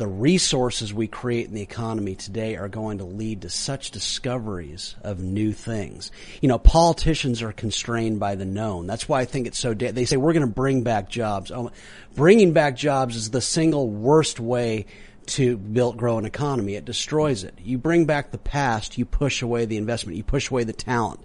the 0.00 0.06
resources 0.06 0.94
we 0.94 1.06
create 1.06 1.46
in 1.46 1.52
the 1.52 1.60
economy 1.60 2.14
today 2.14 2.56
are 2.56 2.68
going 2.68 2.96
to 2.98 3.04
lead 3.04 3.42
to 3.42 3.50
such 3.50 3.90
discoveries 3.90 4.94
of 5.02 5.20
new 5.20 5.52
things. 5.52 6.10
You 6.40 6.48
know, 6.48 6.58
politicians 6.58 7.42
are 7.42 7.52
constrained 7.52 8.18
by 8.18 8.34
the 8.34 8.46
known. 8.46 8.86
That's 8.86 9.06
why 9.10 9.20
I 9.20 9.26
think 9.26 9.46
it's 9.46 9.58
so. 9.58 9.74
Da- 9.74 9.92
they 9.92 10.06
say 10.06 10.16
we're 10.16 10.32
going 10.32 10.46
to 10.46 10.52
bring 10.52 10.84
back 10.84 11.10
jobs. 11.10 11.50
Oh, 11.50 11.70
bringing 12.16 12.54
back 12.54 12.76
jobs 12.76 13.14
is 13.14 13.28
the 13.28 13.42
single 13.42 13.90
worst 13.90 14.40
way 14.40 14.86
to 15.26 15.58
build 15.58 15.98
grow 15.98 16.16
an 16.16 16.24
economy. 16.24 16.76
It 16.76 16.86
destroys 16.86 17.44
it. 17.44 17.58
You 17.62 17.76
bring 17.76 18.06
back 18.06 18.30
the 18.30 18.38
past, 18.38 18.96
you 18.96 19.04
push 19.04 19.42
away 19.42 19.66
the 19.66 19.76
investment, 19.76 20.16
you 20.16 20.24
push 20.24 20.50
away 20.50 20.64
the 20.64 20.72
talent. 20.72 21.20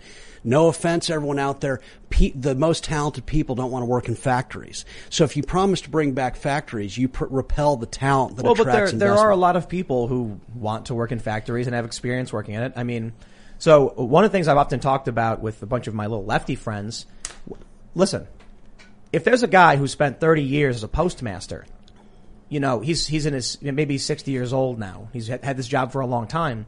No 0.45 0.67
offense, 0.67 1.09
everyone 1.09 1.39
out 1.39 1.59
there. 1.59 1.81
Pe- 2.11 2.31
the 2.31 2.53
most 2.53 2.83
talented 2.83 3.25
people 3.25 3.55
don't 3.55 3.71
want 3.71 3.81
to 3.81 3.87
work 3.87 4.07
in 4.07 4.13
factories. 4.13 4.85
So 5.09 5.23
if 5.23 5.35
you 5.35 5.41
promise 5.41 5.81
to 5.81 5.89
bring 5.89 6.13
back 6.13 6.35
factories, 6.35 6.95
you 6.95 7.07
pr- 7.07 7.25
repel 7.25 7.77
the 7.77 7.87
talent 7.87 8.37
that 8.37 8.45
Well, 8.45 8.53
but 8.53 8.67
attracts 8.67 8.91
there 8.91 9.09
there 9.09 9.17
are 9.17 9.31
a 9.31 9.35
lot 9.35 9.55
of 9.55 9.67
people 9.67 10.07
who 10.07 10.39
want 10.53 10.85
to 10.85 10.93
work 10.93 11.11
in 11.11 11.17
factories 11.17 11.65
and 11.65 11.75
have 11.75 11.83
experience 11.83 12.31
working 12.31 12.53
in 12.53 12.61
it. 12.61 12.73
I 12.75 12.83
mean, 12.83 13.13
so 13.57 13.89
one 13.95 14.23
of 14.23 14.31
the 14.31 14.35
things 14.37 14.47
I've 14.47 14.57
often 14.57 14.79
talked 14.79 15.07
about 15.07 15.41
with 15.41 15.63
a 15.63 15.65
bunch 15.65 15.87
of 15.87 15.95
my 15.95 16.05
little 16.05 16.25
lefty 16.25 16.53
friends, 16.53 17.07
listen, 17.95 18.27
if 19.11 19.23
there's 19.23 19.41
a 19.41 19.47
guy 19.47 19.77
who 19.77 19.87
spent 19.87 20.19
30 20.19 20.43
years 20.43 20.75
as 20.75 20.83
a 20.83 20.87
postmaster, 20.87 21.65
you 22.49 22.59
know, 22.59 22.81
he's 22.81 23.07
he's 23.07 23.25
in 23.25 23.33
his 23.33 23.59
maybe 23.63 23.95
he's 23.95 24.05
60 24.05 24.29
years 24.29 24.53
old 24.53 24.77
now. 24.77 25.09
He's 25.11 25.27
had 25.27 25.57
this 25.57 25.67
job 25.67 25.91
for 25.91 26.01
a 26.01 26.05
long 26.05 26.27
time. 26.27 26.67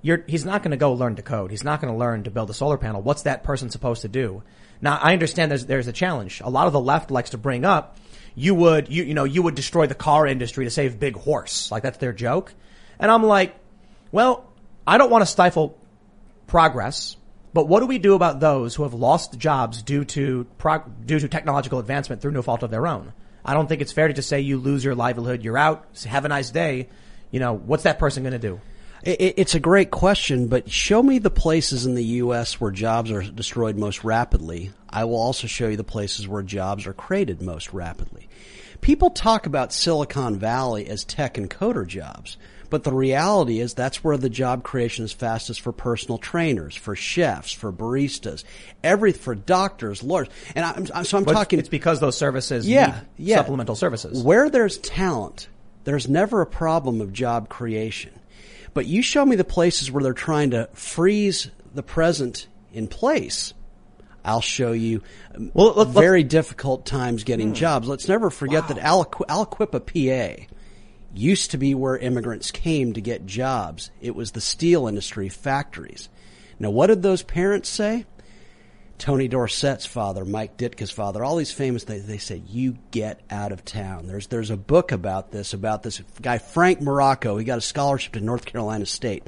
You're, 0.00 0.24
he's 0.28 0.44
not 0.44 0.62
going 0.62 0.70
to 0.70 0.76
go 0.76 0.92
learn 0.92 1.16
to 1.16 1.22
code. 1.22 1.50
He's 1.50 1.64
not 1.64 1.80
going 1.80 1.92
to 1.92 1.98
learn 1.98 2.24
to 2.24 2.30
build 2.30 2.50
a 2.50 2.54
solar 2.54 2.78
panel. 2.78 3.02
What's 3.02 3.22
that 3.22 3.42
person 3.42 3.68
supposed 3.70 4.02
to 4.02 4.08
do? 4.08 4.42
Now, 4.80 4.96
I 4.96 5.12
understand 5.12 5.50
there's 5.50 5.66
there's 5.66 5.88
a 5.88 5.92
challenge. 5.92 6.40
A 6.44 6.50
lot 6.50 6.68
of 6.68 6.72
the 6.72 6.80
left 6.80 7.10
likes 7.10 7.30
to 7.30 7.38
bring 7.38 7.64
up 7.64 7.98
you 8.38 8.54
would 8.54 8.88
you 8.88 9.02
you 9.02 9.14
know 9.14 9.24
you 9.24 9.42
would 9.42 9.56
destroy 9.56 9.88
the 9.88 9.96
car 9.96 10.24
industry 10.24 10.64
to 10.64 10.70
save 10.70 11.00
big 11.00 11.16
horse. 11.16 11.72
Like 11.72 11.82
that's 11.82 11.98
their 11.98 12.12
joke. 12.12 12.54
And 13.00 13.10
I'm 13.10 13.24
like, 13.24 13.56
well, 14.12 14.48
I 14.86 14.96
don't 14.96 15.10
want 15.10 15.22
to 15.22 15.26
stifle 15.26 15.76
progress, 16.46 17.16
but 17.52 17.66
what 17.66 17.80
do 17.80 17.86
we 17.86 17.98
do 17.98 18.14
about 18.14 18.38
those 18.38 18.76
who 18.76 18.84
have 18.84 18.94
lost 18.94 19.38
jobs 19.38 19.82
due 19.82 20.04
to 20.04 20.46
prog- 20.56 21.04
due 21.04 21.18
to 21.18 21.28
technological 21.28 21.80
advancement 21.80 22.22
through 22.22 22.30
no 22.30 22.42
fault 22.42 22.62
of 22.62 22.70
their 22.70 22.86
own? 22.86 23.12
I 23.44 23.54
don't 23.54 23.68
think 23.68 23.82
it's 23.82 23.92
fair 23.92 24.06
to 24.06 24.14
just 24.14 24.28
say 24.28 24.40
you 24.40 24.58
lose 24.58 24.84
your 24.84 24.94
livelihood, 24.94 25.42
you're 25.42 25.58
out, 25.58 25.86
have 26.06 26.24
a 26.24 26.28
nice 26.28 26.50
day. 26.50 26.88
You 27.30 27.40
know, 27.40 27.54
what's 27.54 27.82
that 27.82 27.98
person 27.98 28.22
going 28.22 28.32
to 28.32 28.38
do? 28.38 28.60
It, 29.02 29.34
it's 29.36 29.54
a 29.54 29.60
great 29.60 29.90
question, 29.90 30.48
but 30.48 30.70
show 30.70 31.02
me 31.02 31.18
the 31.18 31.30
places 31.30 31.86
in 31.86 31.94
the 31.94 32.04
U.S. 32.04 32.60
where 32.60 32.70
jobs 32.70 33.10
are 33.10 33.22
destroyed 33.22 33.76
most 33.76 34.04
rapidly. 34.04 34.70
I 34.90 35.04
will 35.04 35.16
also 35.16 35.46
show 35.46 35.68
you 35.68 35.76
the 35.76 35.84
places 35.84 36.26
where 36.26 36.42
jobs 36.42 36.86
are 36.86 36.92
created 36.92 37.42
most 37.42 37.72
rapidly. 37.72 38.28
People 38.80 39.10
talk 39.10 39.46
about 39.46 39.72
Silicon 39.72 40.38
Valley 40.38 40.86
as 40.88 41.04
tech 41.04 41.36
and 41.36 41.50
coder 41.50 41.86
jobs, 41.86 42.36
but 42.70 42.84
the 42.84 42.92
reality 42.92 43.60
is 43.60 43.74
that's 43.74 44.04
where 44.04 44.16
the 44.16 44.28
job 44.30 44.62
creation 44.62 45.04
is 45.04 45.12
fastest 45.12 45.60
for 45.60 45.72
personal 45.72 46.18
trainers, 46.18 46.76
for 46.76 46.94
chefs, 46.94 47.50
for 47.52 47.72
baristas, 47.72 48.44
every 48.84 49.12
for 49.12 49.34
doctors, 49.34 50.02
lawyers, 50.02 50.28
and 50.54 50.64
I'm, 50.64 50.86
I'm 50.94 51.04
so 51.04 51.18
I'm 51.18 51.24
But 51.24 51.32
talking. 51.32 51.58
it's 51.58 51.68
because 51.68 51.98
those 52.00 52.16
services 52.16 52.68
yeah, 52.68 53.00
yeah. 53.16 53.36
supplemental 53.36 53.74
services. 53.74 54.22
Where 54.22 54.48
there's 54.48 54.78
talent, 54.78 55.48
there's 55.84 56.08
never 56.08 56.40
a 56.40 56.46
problem 56.46 57.00
of 57.00 57.12
job 57.12 57.48
creation. 57.48 58.12
But 58.74 58.86
you 58.86 59.02
show 59.02 59.24
me 59.24 59.36
the 59.36 59.44
places 59.44 59.90
where 59.90 60.02
they're 60.02 60.12
trying 60.12 60.50
to 60.50 60.68
freeze 60.72 61.50
the 61.74 61.82
present 61.82 62.46
in 62.72 62.86
place. 62.88 63.54
I'll 64.24 64.40
show 64.40 64.72
you 64.72 65.02
um, 65.34 65.50
Well, 65.54 65.72
let's- 65.74 65.90
very 65.90 66.22
difficult 66.22 66.84
times 66.84 67.24
getting 67.24 67.54
jobs. 67.54 67.88
Let's 67.88 68.08
never 68.08 68.30
forget 68.30 68.68
that 68.68 68.76
Aliqu- 68.78 69.26
Aliquippa, 69.26 69.80
PA 69.86 70.46
used 71.14 71.52
to 71.52 71.58
be 71.58 71.74
where 71.74 71.96
immigrants 71.96 72.50
came 72.50 72.92
to 72.92 73.00
get 73.00 73.24
jobs. 73.26 73.90
It 74.00 74.14
was 74.14 74.32
the 74.32 74.40
steel 74.40 74.86
industry, 74.86 75.28
factories. 75.28 76.08
Now, 76.58 76.70
what 76.70 76.88
did 76.88 77.02
those 77.02 77.22
parents 77.22 77.68
say? 77.68 78.04
Tony 78.98 79.28
Dorsett's 79.28 79.86
father, 79.86 80.24
Mike 80.24 80.56
Ditka's 80.56 80.90
father, 80.90 81.24
all 81.24 81.36
these 81.36 81.52
famous, 81.52 81.84
they, 81.84 81.98
they 81.98 82.18
said, 82.18 82.42
you 82.48 82.76
get 82.90 83.20
out 83.30 83.52
of 83.52 83.64
town. 83.64 84.08
There's, 84.08 84.26
there's 84.26 84.50
a 84.50 84.56
book 84.56 84.90
about 84.90 85.30
this, 85.30 85.54
about 85.54 85.84
this 85.84 86.02
guy, 86.20 86.38
Frank 86.38 86.80
Morocco. 86.80 87.36
He 87.36 87.44
got 87.44 87.58
a 87.58 87.62
scholarship 87.62 88.14
to 88.14 88.20
North 88.20 88.44
Carolina 88.44 88.86
State. 88.86 89.24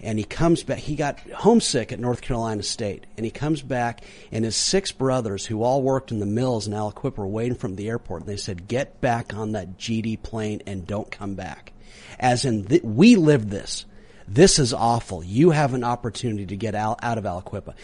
And 0.00 0.18
he 0.18 0.24
comes 0.24 0.62
back, 0.62 0.78
he 0.78 0.94
got 0.94 1.20
homesick 1.30 1.92
at 1.92 2.00
North 2.00 2.20
Carolina 2.20 2.62
State. 2.62 3.06
And 3.16 3.24
he 3.24 3.30
comes 3.30 3.62
back, 3.62 4.02
and 4.30 4.44
his 4.44 4.56
six 4.56 4.92
brothers, 4.92 5.46
who 5.46 5.62
all 5.62 5.82
worked 5.82 6.10
in 6.10 6.18
the 6.18 6.26
mills 6.26 6.66
in 6.66 6.74
Aliquippa, 6.74 7.16
were 7.16 7.26
waiting 7.26 7.56
from 7.56 7.76
the 7.76 7.88
airport. 7.88 8.22
And 8.22 8.28
they 8.28 8.36
said, 8.36 8.68
get 8.68 9.00
back 9.00 9.34
on 9.34 9.52
that 9.52 9.78
GD 9.78 10.22
plane 10.22 10.62
and 10.66 10.86
don't 10.86 11.10
come 11.10 11.34
back. 11.34 11.72
As 12.18 12.44
in, 12.44 12.66
th- 12.66 12.82
we 12.82 13.16
lived 13.16 13.50
this. 13.50 13.86
This 14.28 14.58
is 14.58 14.74
awful. 14.74 15.22
You 15.22 15.50
have 15.50 15.74
an 15.74 15.84
opportunity 15.84 16.46
to 16.46 16.56
get 16.56 16.74
out, 16.74 16.98
out 17.02 17.18
of 17.18 17.24
Aliquippa. 17.24 17.74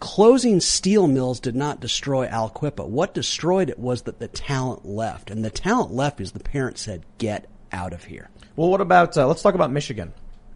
Closing 0.00 0.60
steel 0.60 1.06
mills 1.06 1.40
did 1.40 1.54
not 1.54 1.78
destroy 1.78 2.26
Aliquippa. 2.26 2.86
What 2.88 3.14
destroyed 3.14 3.70
it 3.70 3.78
was 3.78 4.02
that 4.02 4.18
the 4.18 4.28
talent 4.28 4.84
left. 4.84 5.30
And 5.30 5.44
the 5.44 5.50
talent 5.50 5.92
left 5.92 6.20
is 6.20 6.32
the 6.32 6.40
parents 6.40 6.82
said, 6.82 7.04
get 7.18 7.46
out 7.70 7.92
of 7.92 8.04
here. 8.04 8.30
Well, 8.56 8.68
what 8.68 8.80
about 8.80 9.16
uh, 9.16 9.26
let's 9.28 9.42
talk 9.42 9.54
about 9.54 9.70
Michigan, 9.70 10.12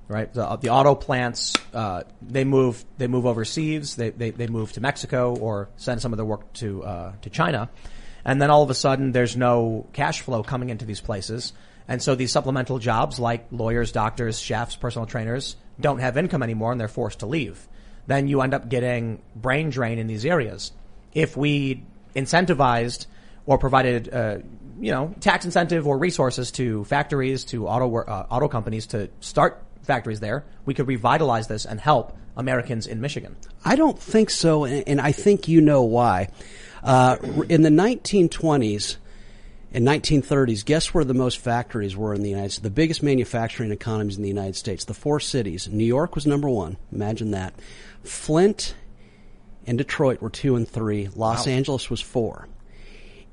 right? 0.09 0.33
The, 0.33 0.57
the 0.57 0.71
auto 0.71 0.95
plants 0.95 1.55
uh, 1.73 2.03
they 2.21 2.45
move 2.45 2.85
they 2.99 3.07
move 3.07 3.25
overseas, 3.25 3.95
they, 3.97 4.11
they 4.11 4.31
they 4.31 4.47
move 4.49 4.73
to 4.73 4.81
Mexico 4.81 5.37
or 5.37 5.69
send 5.77 6.03
some 6.03 6.13
of 6.13 6.17
their 6.17 6.27
work 6.27 6.53
to 6.55 6.83
uh, 6.83 7.13
to 7.23 7.31
China, 7.31 7.71
and 8.25 8.43
then 8.43 8.51
all 8.51 8.63
of 8.63 8.71
a 8.71 8.75
sudden 8.75 9.13
there's 9.13 9.37
no 9.37 9.87
cash 9.93 10.23
flow 10.23 10.43
coming 10.43 10.71
into 10.71 10.85
these 10.85 11.01
places, 11.01 11.53
And 11.87 12.03
so 12.03 12.15
these 12.15 12.33
supplemental 12.33 12.79
jobs 12.79 13.19
like 13.19 13.47
lawyers, 13.51 13.93
doctors, 13.93 14.39
chefs, 14.39 14.77
personal 14.77 15.07
trainers 15.07 15.57
don't 15.81 15.99
have 15.99 16.17
income 16.17 16.43
anymore 16.43 16.73
and 16.73 16.81
they're 16.81 16.89
forced 16.89 17.21
to 17.21 17.27
leave. 17.27 17.69
Then 18.07 18.29
you 18.29 18.43
end 18.43 18.55
up 18.55 18.69
getting 18.69 19.23
brain 19.35 19.71
drain 19.71 19.99
in 19.99 20.07
these 20.07 20.25
areas. 20.25 20.73
If 21.13 21.37
we 21.37 21.83
incentivized 22.15 23.07
or 23.47 23.59
provided, 23.59 24.13
uh, 24.13 24.39
you 24.81 24.91
know, 24.93 25.15
tax 25.21 25.45
incentive 25.45 25.87
or 25.87 25.99
resources 25.99 26.51
to 26.53 26.85
factories, 26.85 27.45
to 27.47 27.67
auto, 27.69 27.97
uh, 27.97 28.27
auto 28.31 28.49
companies 28.49 28.87
to 28.89 29.09
start 29.21 29.63
factories 29.83 30.21
there, 30.21 30.45
we 30.67 30.75
could 30.75 30.89
revitalize 30.89 31.47
this 31.47 31.65
and 31.65 31.81
help 31.81 32.17
Americans 32.37 32.87
in 32.87 33.01
Michigan. 33.01 33.37
I 33.65 33.77
don't 33.77 33.99
think 33.99 34.31
so, 34.31 34.65
and, 34.65 35.01
I 35.01 35.13
think 35.13 35.49
you 35.49 35.61
know 35.61 35.83
why. 35.83 36.29
Uh, 36.83 37.17
in 37.49 37.63
the 37.63 37.71
1920s 37.71 38.97
and 39.75 39.85
1930s, 39.85 40.65
guess 40.65 40.95
where 40.95 41.05
the 41.05 41.13
most 41.13 41.39
factories 41.39 41.97
were 41.97 42.15
in 42.15 42.23
the 42.23 42.31
United 42.31 42.53
States? 42.53 42.63
The 42.63 42.71
biggest 42.71 43.03
manufacturing 43.03 43.73
economies 43.73 44.17
in 44.17 44.23
the 44.23 44.29
United 44.29 44.55
States, 44.55 44.85
the 44.85 44.95
four 44.95 45.19
cities. 45.19 45.69
New 45.69 45.85
York 45.85 46.15
was 46.15 46.27
number 46.27 46.49
one. 46.49 46.77
Imagine 46.93 47.33
that. 47.33 47.55
Flint 48.05 48.77
and 49.67 49.77
Detroit 49.77 50.23
were 50.23 50.31
two 50.31 50.55
and 50.55 50.69
three. 50.69 51.09
Los 51.17 51.49
Angeles 51.49 51.91
was 51.91 52.01
four. 52.01 52.47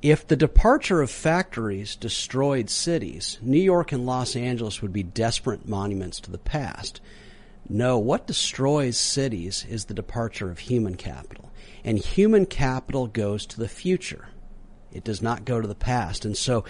If 0.01 0.27
the 0.27 0.35
departure 0.35 1.01
of 1.01 1.11
factories 1.11 1.95
destroyed 1.95 2.71
cities, 2.71 3.37
New 3.43 3.61
York 3.61 3.91
and 3.91 4.07
Los 4.07 4.35
Angeles 4.35 4.81
would 4.81 4.91
be 4.91 5.03
desperate 5.03 5.67
monuments 5.67 6.19
to 6.21 6.31
the 6.31 6.39
past. 6.39 7.01
No, 7.69 7.99
what 7.99 8.25
destroys 8.25 8.97
cities 8.97 9.63
is 9.69 9.85
the 9.85 9.93
departure 9.93 10.49
of 10.49 10.57
human 10.57 10.95
capital. 10.95 11.51
And 11.83 11.99
human 11.99 12.47
capital 12.47 13.05
goes 13.05 13.45
to 13.45 13.59
the 13.59 13.69
future. 13.69 14.29
It 14.91 15.03
does 15.03 15.21
not 15.21 15.45
go 15.45 15.61
to 15.61 15.67
the 15.67 15.75
past. 15.75 16.25
And 16.25 16.35
so 16.35 16.65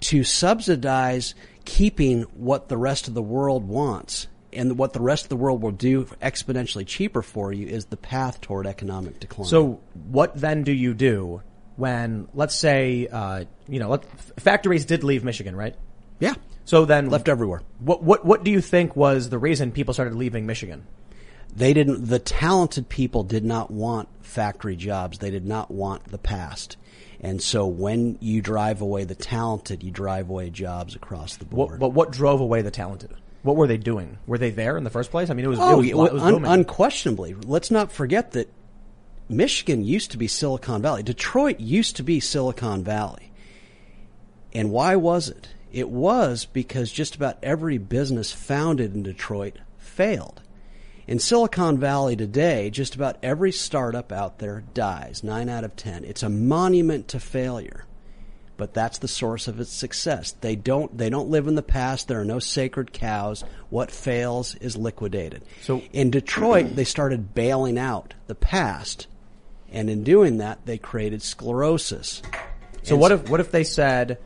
to 0.00 0.24
subsidize 0.24 1.34
keeping 1.64 2.22
what 2.34 2.68
the 2.68 2.76
rest 2.76 3.08
of 3.08 3.14
the 3.14 3.22
world 3.22 3.66
wants 3.66 4.28
and 4.52 4.78
what 4.78 4.92
the 4.92 5.00
rest 5.00 5.24
of 5.24 5.28
the 5.28 5.36
world 5.36 5.62
will 5.62 5.72
do 5.72 6.04
exponentially 6.22 6.86
cheaper 6.86 7.22
for 7.22 7.52
you 7.52 7.66
is 7.66 7.86
the 7.86 7.96
path 7.96 8.40
toward 8.40 8.66
economic 8.66 9.18
decline. 9.20 9.48
So 9.48 9.80
what 10.08 10.34
then 10.34 10.62
do 10.62 10.72
you 10.72 10.94
do 10.94 11.42
when, 11.76 12.28
let's 12.34 12.54
say, 12.54 13.08
uh, 13.10 13.44
you 13.68 13.80
know, 13.80 13.88
let, 13.88 14.04
factories 14.38 14.84
did 14.84 15.02
leave 15.02 15.24
Michigan, 15.24 15.56
right? 15.56 15.74
yeah, 16.20 16.34
So 16.64 16.84
then 16.84 17.10
left 17.10 17.28
everywhere. 17.28 17.62
What 17.80 18.02
what 18.02 18.24
what 18.24 18.44
do 18.44 18.50
you 18.50 18.60
think 18.60 18.96
was 18.96 19.28
the 19.28 19.38
reason 19.38 19.72
people 19.72 19.92
started 19.92 20.14
leaving 20.14 20.46
Michigan? 20.46 20.86
They 21.54 21.72
didn't, 21.72 22.06
the 22.06 22.18
talented 22.18 22.88
people 22.88 23.22
did 23.22 23.44
not 23.44 23.70
want 23.70 24.08
factory 24.22 24.74
jobs. 24.74 25.18
They 25.18 25.30
did 25.30 25.46
not 25.46 25.70
want 25.70 26.04
the 26.06 26.18
past. 26.18 26.76
And 27.24 27.42
so 27.42 27.66
when 27.66 28.18
you 28.20 28.42
drive 28.42 28.82
away 28.82 29.04
the 29.04 29.14
talented, 29.14 29.82
you 29.82 29.90
drive 29.90 30.28
away 30.28 30.50
jobs 30.50 30.94
across 30.94 31.36
the 31.36 31.46
board. 31.46 31.72
What, 31.72 31.80
but 31.80 31.88
what 31.88 32.12
drove 32.12 32.40
away 32.40 32.60
the 32.60 32.70
talented? 32.70 33.14
What 33.42 33.56
were 33.56 33.66
they 33.66 33.78
doing? 33.78 34.18
Were 34.26 34.36
they 34.36 34.50
there 34.50 34.76
in 34.76 34.84
the 34.84 34.90
first 34.90 35.10
place? 35.10 35.30
I 35.30 35.34
mean, 35.34 35.46
it 35.46 35.48
was 35.48 35.58
Oh, 35.58 35.80
it 35.80 35.96
was, 35.96 36.10
it 36.10 36.14
was 36.14 36.22
un- 36.22 36.44
unquestionably. 36.44 37.34
Let's 37.34 37.70
not 37.70 37.90
forget 37.90 38.32
that 38.32 38.52
Michigan 39.28 39.84
used 39.84 40.10
to 40.10 40.18
be 40.18 40.28
Silicon 40.28 40.82
Valley. 40.82 41.02
Detroit 41.02 41.60
used 41.60 41.96
to 41.96 42.02
be 42.02 42.20
Silicon 42.20 42.84
Valley. 42.84 43.32
And 44.52 44.70
why 44.70 44.96
was 44.96 45.30
it? 45.30 45.48
It 45.72 45.88
was 45.88 46.44
because 46.44 46.92
just 46.92 47.16
about 47.16 47.38
every 47.42 47.78
business 47.78 48.32
founded 48.32 48.94
in 48.94 49.02
Detroit 49.02 49.58
failed. 49.78 50.42
In 51.06 51.18
Silicon 51.18 51.78
Valley 51.78 52.16
today, 52.16 52.70
just 52.70 52.94
about 52.94 53.18
every 53.22 53.52
startup 53.52 54.10
out 54.10 54.38
there 54.38 54.64
dies, 54.72 55.22
9 55.22 55.50
out 55.50 55.64
of 55.64 55.76
10. 55.76 56.04
It's 56.04 56.22
a 56.22 56.30
monument 56.30 57.08
to 57.08 57.20
failure. 57.20 57.84
But 58.56 58.72
that's 58.72 58.98
the 58.98 59.08
source 59.08 59.48
of 59.48 59.60
its 59.60 59.72
success. 59.72 60.30
They 60.40 60.54
don't 60.54 60.96
they 60.96 61.10
don't 61.10 61.28
live 61.28 61.48
in 61.48 61.56
the 61.56 61.62
past. 61.62 62.06
There 62.06 62.20
are 62.20 62.24
no 62.24 62.38
sacred 62.38 62.92
cows. 62.92 63.42
What 63.68 63.90
fails 63.90 64.54
is 64.54 64.76
liquidated. 64.76 65.44
So- 65.62 65.82
in 65.92 66.10
Detroit, 66.10 66.76
they 66.76 66.84
started 66.84 67.34
bailing 67.34 67.78
out 67.78 68.14
the 68.28 68.36
past, 68.36 69.08
and 69.72 69.90
in 69.90 70.04
doing 70.04 70.38
that, 70.38 70.64
they 70.66 70.78
created 70.78 71.20
sclerosis. 71.20 72.22
so 72.84 72.96
what 72.96 73.10
if 73.10 73.28
what 73.28 73.40
if 73.40 73.50
they 73.50 73.64
said 73.64 74.18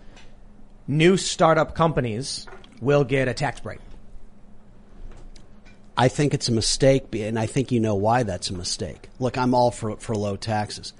new 0.87 1.16
startup 1.16 1.74
companies 1.74 2.47
will 2.83 3.05
get 3.05 3.29
a 3.29 3.35
tax 3.35 3.61
break? 3.61 3.79
I 5.99 6.07
think 6.07 6.32
it's 6.32 6.49
a 6.49 6.53
mistake, 6.53 7.07
and 7.16 7.36
I 7.36 7.46
think 7.46 7.72
you 7.72 7.80
know 7.80 7.96
why 7.96 8.22
that's 8.22 8.51
a 8.51 8.55
mistake. 8.55 9.09
Look, 9.18 9.36
I'm 9.36 9.53
all 9.53 9.72
for 9.72 9.96
for 9.96 10.14
low 10.14 10.36
taxes. 10.36 10.92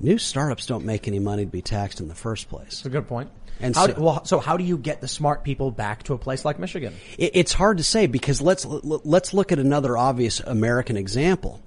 New 0.00 0.18
startups 0.18 0.66
don't 0.66 0.84
make 0.84 1.06
any 1.06 1.20
money 1.20 1.44
to 1.44 1.50
be 1.50 1.62
taxed 1.62 2.00
in 2.00 2.08
the 2.08 2.14
first 2.14 2.48
place. 2.48 2.80
That's 2.80 2.86
a 2.86 2.90
good 2.90 3.06
point. 3.06 3.30
And 3.60 3.76
how 3.76 3.86
so- 3.86 3.94
well, 3.98 4.24
so 4.24 4.40
how 4.40 4.56
do 4.56 4.64
you 4.64 4.78
get 4.78 5.00
the 5.00 5.08
smart 5.08 5.44
people 5.44 5.70
back 5.70 6.02
to 6.04 6.14
a 6.14 6.18
place 6.18 6.44
like 6.44 6.58
Michigan? 6.58 6.94
It, 7.18 7.32
it's 7.34 7.52
hard 7.52 7.78
to 7.78 7.84
say 7.84 8.08
because 8.08 8.42
let's 8.42 8.64
let's 8.66 9.32
look 9.32 9.52
at 9.52 9.58
another 9.60 9.96
obvious 9.96 10.40
American 10.40 10.96
example. 10.96 11.60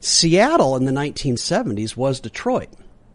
Seattle 0.00 0.76
in 0.76 0.84
the 0.84 0.92
1970s 0.92 1.96
was 1.96 2.20
Detroit. 2.20 2.68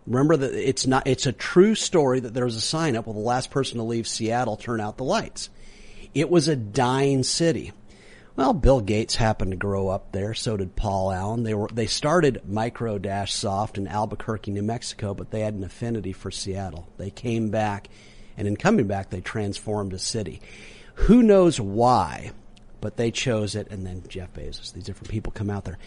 Remember 0.06 0.38
that 0.38 0.54
it's 0.54 0.86
not 0.86 1.08
it's 1.08 1.26
a 1.26 1.32
true 1.32 1.74
story 1.74 2.20
that 2.20 2.34
there 2.34 2.46
was 2.46 2.56
a 2.56 2.62
sign 2.62 2.96
up. 2.96 3.08
Well, 3.08 3.14
the 3.14 3.20
last 3.20 3.50
person 3.50 3.78
to 3.78 3.84
leave 3.84 4.08
Seattle 4.08 4.56
turn 4.56 4.80
out 4.80 4.98
the 4.98 5.04
lights. 5.04 5.50
It 6.14 6.30
was 6.30 6.48
a 6.48 6.56
dying 6.56 7.24
city. 7.24 7.72
Well, 8.38 8.54
Bill 8.54 8.82
Gates 8.82 9.16
happened 9.16 9.50
to 9.50 9.58
grow 9.58 9.88
up 9.88 10.12
there. 10.12 10.36
So 10.36 10.58
did 10.58 10.76
Paul 10.76 11.12
Allen. 11.12 11.42
They 11.42 11.56
were 11.56 11.70
they 11.74 11.88
started 11.88 12.48
Micro 12.48 13.00
Dash 13.00 13.34
Soft 13.34 13.80
in 13.80 13.88
Albuquerque, 13.88 14.52
New 14.52 14.62
Mexico, 14.62 15.16
but 15.16 15.32
they 15.32 15.40
had 15.40 15.56
an 15.56 15.64
affinity 15.64 16.14
for 16.14 16.30
Seattle. 16.30 16.88
They 16.98 17.10
came 17.10 17.50
back, 17.50 17.90
and 18.38 18.48
in 18.48 18.56
coming 18.56 18.86
back, 18.86 19.10
they 19.10 19.22
transformed 19.22 19.92
a 19.92 19.98
city. 19.98 20.40
Who 20.94 21.24
knows 21.24 21.60
why? 21.60 22.30
But 22.80 22.96
they 22.96 23.10
chose 23.10 23.56
it, 23.56 23.72
and 23.72 23.88
then 23.88 24.04
Jeff 24.08 24.34
Bezos. 24.34 24.72
These 24.72 24.84
different 24.84 25.10
people 25.10 25.34
come 25.34 25.50
out 25.50 25.66
there. 25.66 25.80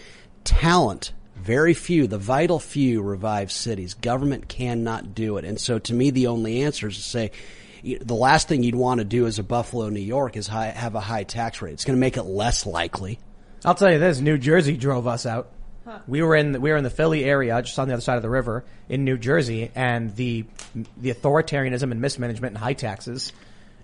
Talent, 0.43 1.13
very 1.37 1.73
few. 1.73 2.09
The 2.09 2.19
vital 2.19 2.59
few 2.59 3.01
revive 3.01 3.53
cities. 3.53 3.95
Government 3.95 4.49
cannot 4.49 5.15
do 5.15 5.37
it, 5.37 5.45
and 5.45 5.61
so 5.61 5.79
to 5.79 5.95
me, 5.95 6.11
the 6.11 6.27
only 6.27 6.63
answer 6.63 6.89
is 6.89 6.97
to 6.97 7.03
say 7.03 7.31
the 7.83 8.15
last 8.15 8.49
thing 8.49 8.63
you'd 8.63 8.75
want 8.75 8.99
to 8.99 9.05
do 9.05 9.27
as 9.27 9.39
a 9.39 9.43
Buffalo, 9.43 9.89
New 9.89 10.01
York, 10.01 10.37
is 10.37 10.47
high, 10.47 10.67
have 10.69 10.95
a 10.95 11.01
high 11.01 11.25
tax 11.25 11.63
rate. 11.63 11.73
It's 11.73 11.85
going 11.85 11.97
to 11.97 12.01
make 12.01 12.17
it 12.17 12.23
less 12.23 12.67
likely. 12.67 13.19
I'll 13.65 13.75
tell 13.75 13.93
you 13.93 13.99
this: 13.99 14.21
New 14.21 14.39
Jersey 14.39 14.77
drove 14.77 15.07
us 15.07 15.27
out. 15.27 15.53
We 16.07 16.23
were 16.23 16.37
in 16.37 16.53
the, 16.53 16.61
we 16.61 16.71
were 16.71 16.77
in 16.77 16.85
the 16.85 16.91
Philly 16.91 17.25
area, 17.25 17.61
just 17.63 17.79
on 17.79 17.89
the 17.89 17.95
other 17.95 18.03
side 18.03 18.17
of 18.17 18.23
the 18.23 18.31
river 18.31 18.65
in 18.89 19.05
New 19.05 19.19
Jersey, 19.19 19.73
and 19.75 20.15
the 20.15 20.45
the 20.97 21.13
authoritarianism 21.13 21.91
and 21.91 22.01
mismanagement 22.01 22.55
and 22.55 22.59
high 22.63 22.75
taxes. 22.75 23.33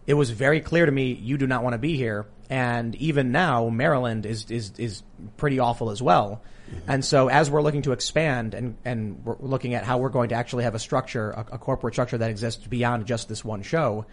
It 0.07 0.15
was 0.15 0.31
very 0.31 0.61
clear 0.61 0.87
to 0.87 0.93
me 0.93 1.13
you 1.13 1.37
do 1.37 1.47
not 1.47 1.65
want 1.65 1.75
to 1.75 1.79
be 1.79 1.97
here, 1.97 2.27
and 2.51 2.95
even 2.97 3.33
now 3.33 3.69
Maryland 3.69 4.27
is 4.27 4.51
is 4.51 4.73
is 4.79 5.03
pretty 5.37 5.59
awful 5.59 5.91
as 5.91 6.03
well. 6.03 6.43
And 6.89 7.05
so, 7.05 7.29
as 7.29 7.49
we're 7.49 7.63
looking 7.63 7.83
to 7.83 7.93
expand 7.93 8.55
and 8.55 8.77
and 8.85 9.25
we're 9.25 9.37
looking 9.39 9.75
at 9.75 9.85
how 9.85 9.99
we're 9.99 10.09
going 10.09 10.31
to 10.31 10.35
actually 10.35 10.65
have 10.65 10.75
a 10.75 10.81
structure, 10.81 11.31
a, 11.31 11.47
a 11.53 11.59
corporate 11.59 11.95
structure 11.95 12.19
that 12.19 12.31
exists 12.31 12.67
beyond 12.67 13.07
just 13.07 13.29
this 13.29 13.45
one 13.45 13.63
show, 13.63 14.07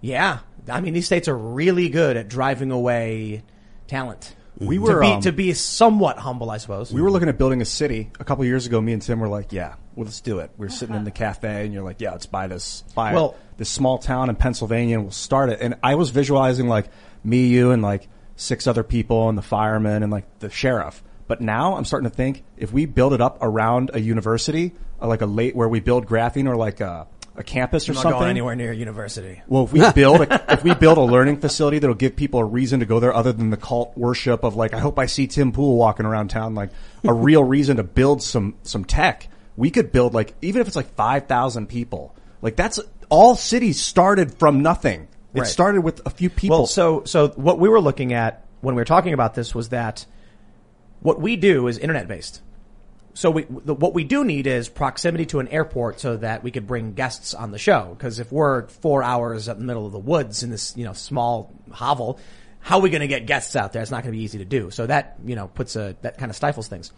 yeah, 0.00 0.40
I 0.68 0.80
mean 0.80 0.92
these 0.92 1.06
states 1.06 1.28
are 1.28 1.36
really 1.36 1.88
good 1.88 2.16
at 2.16 2.28
driving 2.28 2.70
away 2.70 3.42
talent. 3.86 4.34
We 4.58 4.76
to 4.76 4.82
were, 4.82 5.00
be 5.00 5.06
um, 5.08 5.20
to 5.22 5.32
be 5.32 5.52
somewhat 5.54 6.18
humble, 6.18 6.50
I 6.50 6.58
suppose. 6.58 6.92
We 6.92 7.02
were 7.02 7.10
looking 7.10 7.28
at 7.28 7.38
building 7.38 7.60
a 7.60 7.64
city 7.64 8.10
a 8.20 8.24
couple 8.24 8.44
years 8.44 8.66
ago. 8.66 8.80
Me 8.80 8.92
and 8.92 9.02
Tim 9.02 9.18
were 9.18 9.28
like, 9.28 9.52
"Yeah, 9.52 9.74
well, 9.96 10.04
let's 10.04 10.20
do 10.20 10.38
it." 10.38 10.50
We 10.56 10.66
were 10.66 10.70
sitting 10.70 10.94
in 10.94 11.04
the 11.04 11.10
cafe, 11.10 11.64
and 11.64 11.74
you're 11.74 11.82
like, 11.82 12.00
"Yeah, 12.00 12.12
let's 12.12 12.26
buy 12.26 12.46
this, 12.46 12.84
buy 12.94 13.14
Well- 13.14 13.34
this 13.56 13.68
small 13.68 13.98
town 13.98 14.30
in 14.30 14.36
Pennsylvania, 14.36 14.96
and 14.96 15.04
we'll 15.04 15.12
start 15.12 15.50
it." 15.50 15.60
And 15.60 15.74
I 15.82 15.96
was 15.96 16.10
visualizing 16.10 16.68
like 16.68 16.86
me, 17.24 17.46
you, 17.46 17.70
and 17.70 17.82
like 17.82 18.08
six 18.36 18.66
other 18.66 18.82
people, 18.82 19.28
and 19.28 19.38
the 19.38 19.42
firemen, 19.42 20.02
and 20.02 20.12
like 20.12 20.38
the 20.40 20.50
sheriff. 20.50 21.02
But 21.26 21.40
now 21.40 21.76
I'm 21.76 21.84
starting 21.84 22.08
to 22.08 22.14
think 22.14 22.44
if 22.56 22.72
we 22.72 22.86
build 22.86 23.12
it 23.12 23.20
up 23.20 23.38
around 23.40 23.90
a 23.94 24.00
university, 24.00 24.72
uh, 25.00 25.08
like 25.08 25.22
a 25.22 25.26
late 25.26 25.56
where 25.56 25.68
we 25.68 25.80
build 25.80 26.06
graphene 26.06 26.48
or 26.48 26.56
like 26.56 26.80
a, 26.80 27.06
a 27.36 27.42
campus 27.42 27.88
or 27.88 27.92
I'm 27.92 27.96
not 27.96 28.02
something. 28.02 28.20
going 28.20 28.30
anywhere 28.30 28.54
near 28.54 28.72
a 28.72 28.76
university. 28.76 29.40
Well, 29.48 29.64
if 29.64 29.72
we 29.72 29.90
build 29.94 30.20
a, 30.20 30.52
if 30.52 30.62
we 30.62 30.74
build 30.74 30.98
a 30.98 31.02
learning 31.02 31.38
facility 31.38 31.78
that'll 31.78 31.96
give 31.96 32.14
people 32.14 32.40
a 32.40 32.44
reason 32.44 32.80
to 32.80 32.86
go 32.86 33.00
there 33.00 33.14
other 33.14 33.32
than 33.32 33.50
the 33.50 33.56
cult 33.56 33.96
worship 33.96 34.44
of 34.44 34.54
like 34.54 34.74
I 34.74 34.80
hope 34.80 34.98
I 34.98 35.06
see 35.06 35.26
Tim 35.26 35.52
Pool 35.52 35.76
walking 35.76 36.04
around 36.04 36.28
town 36.28 36.54
like 36.54 36.70
a 37.04 37.14
real 37.14 37.42
reason 37.42 37.78
to 37.78 37.84
build 37.84 38.22
some 38.22 38.56
some 38.62 38.84
tech. 38.84 39.28
We 39.56 39.70
could 39.70 39.92
build 39.92 40.12
like 40.14 40.34
even 40.42 40.60
if 40.60 40.66
it's 40.66 40.76
like 40.76 40.94
5,000 40.94 41.68
people. 41.68 42.14
Like 42.42 42.56
that's 42.56 42.78
all 43.08 43.34
cities 43.34 43.80
started 43.80 44.34
from 44.34 44.62
nothing. 44.62 45.08
It 45.34 45.40
Right. 45.40 45.48
started 45.48 45.82
with 45.82 46.00
a 46.06 46.10
few 46.10 46.30
people. 46.30 46.58
Well, 46.58 46.66
so 46.66 47.02
so 47.04 47.28
what 47.30 47.58
we 47.58 47.68
were 47.68 47.80
looking 47.80 48.12
at 48.12 48.44
when 48.60 48.74
we 48.74 48.80
were 48.80 48.86
talking 48.86 49.12
about 49.12 49.34
this 49.34 49.54
was 49.54 49.70
that 49.70 50.06
what 51.00 51.20
we 51.20 51.36
do 51.36 51.66
is 51.66 51.76
internet 51.76 52.08
based. 52.08 52.40
So 53.16 53.30
we, 53.30 53.46
the, 53.48 53.74
what 53.74 53.94
we 53.94 54.02
do 54.02 54.24
need 54.24 54.46
is 54.48 54.68
proximity 54.68 55.26
to 55.26 55.38
an 55.38 55.46
airport 55.48 56.00
so 56.00 56.16
that 56.16 56.42
we 56.42 56.50
could 56.50 56.66
bring 56.66 56.94
guests 56.94 57.32
on 57.32 57.52
the 57.52 57.58
show. 57.58 57.94
Because 57.96 58.18
if 58.18 58.32
we're 58.32 58.66
four 58.66 59.04
hours 59.04 59.46
in 59.46 59.58
the 59.58 59.64
middle 59.64 59.86
of 59.86 59.92
the 59.92 60.00
woods 60.00 60.42
in 60.42 60.50
this, 60.50 60.76
you 60.76 60.84
know, 60.84 60.94
small 60.94 61.52
hovel, 61.70 62.18
how 62.58 62.78
are 62.78 62.82
we 62.82 62.90
going 62.90 63.02
to 63.02 63.06
get 63.06 63.26
guests 63.26 63.54
out 63.54 63.72
there? 63.72 63.82
It's 63.82 63.90
not 63.92 64.02
going 64.02 64.12
to 64.12 64.18
be 64.18 64.24
easy 64.24 64.38
to 64.38 64.44
do. 64.44 64.70
So 64.70 64.86
that, 64.86 65.16
you 65.24 65.36
know, 65.36 65.46
puts 65.46 65.76
a, 65.76 65.94
that 66.02 66.18
kind 66.18 66.30
of 66.30 66.34
stifles 66.34 66.66
things. 66.66 66.90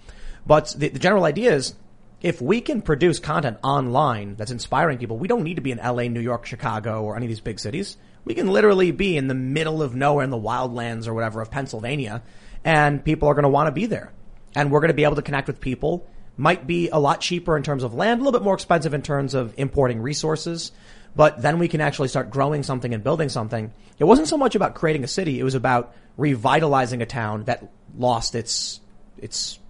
But 0.47 0.75
the, 0.79 0.89
the 0.89 0.99
general 0.99 1.25
idea 1.25 1.55
is 1.55 1.75
if 2.23 2.41
we 2.41 2.61
can 2.63 2.81
produce 2.81 3.19
content 3.19 3.59
online 3.63 4.37
that's 4.37 4.51
inspiring 4.51 4.97
people, 4.99 5.19
we 5.19 5.29
don't 5.29 5.43
need 5.43 5.57
to 5.57 5.61
be 5.61 5.73
in 5.73 5.79
LA, 5.79 6.05
New 6.05 6.21
York, 6.21 6.47
Chicago, 6.47 7.03
or 7.03 7.17
any 7.17 7.27
of 7.27 7.31
these 7.31 7.41
big 7.41 7.59
cities. 7.59 7.97
We 8.27 8.35
can 8.35 8.49
literally 8.49 8.91
be 8.91 9.17
in 9.17 9.29
the 9.29 9.35
middle 9.35 9.83
of 9.83 9.95
nowhere 9.95 10.25
in 10.25 10.31
the 10.31 10.37
wildlands 10.37 11.09
or 11.09 11.15
whatever 11.15 11.41
of 11.41 11.51
Pennsylvania 11.51 12.23
and 12.67 13.03
people 13.03 13.29
are 13.29 13.35
going 13.35 13.45
to 13.45 13.49
want 13.49 13.69
to 13.69 13.73
be 13.73 13.87
there. 13.87 14.13
And 14.55 14.71
we're 14.71 14.81
going 14.81 14.89
to 14.89 14.95
be 14.95 15.05
able 15.05 15.17
to 15.17 15.23
connect 15.23 15.47
with 15.47 15.61
people. 15.61 16.07
Might 16.37 16.67
be 16.67 16.89
a 16.89 16.99
lot 16.99 17.21
cheaper 17.21 17.57
in 17.57 17.63
terms 17.63 17.85
of 17.85 17.95
land, 17.95 18.21
a 18.21 18.25
little 18.25 18.39
bit 18.39 18.45
more 18.45 18.55
expensive 18.55 18.93
in 18.93 19.03
terms 19.03 19.35
of 19.35 19.55
importing 19.57 20.03
resources. 20.03 20.73
But 21.15 21.41
then 21.41 21.61
we 21.61 21.69
can 21.69 21.81
actually 21.81 22.09
start 22.09 22.29
growing 22.31 22.65
something 22.65 22.93
and 22.93 23.05
building 23.05 23.29
something. 23.29 23.73
It 23.99 24.05
wasn't 24.05 24.29
so 24.29 24.37
much 24.37 24.57
about 24.57 24.75
creating 24.75 25.05
a 25.05 25.09
city. 25.09 25.39
It 25.39 25.45
was 25.45 25.55
about 25.55 25.95
revitalizing 26.17 27.03
a 27.03 27.07
town 27.07 27.45
that 27.45 27.71
lost 27.97 28.35
its, 28.35 28.81
its 29.17 29.61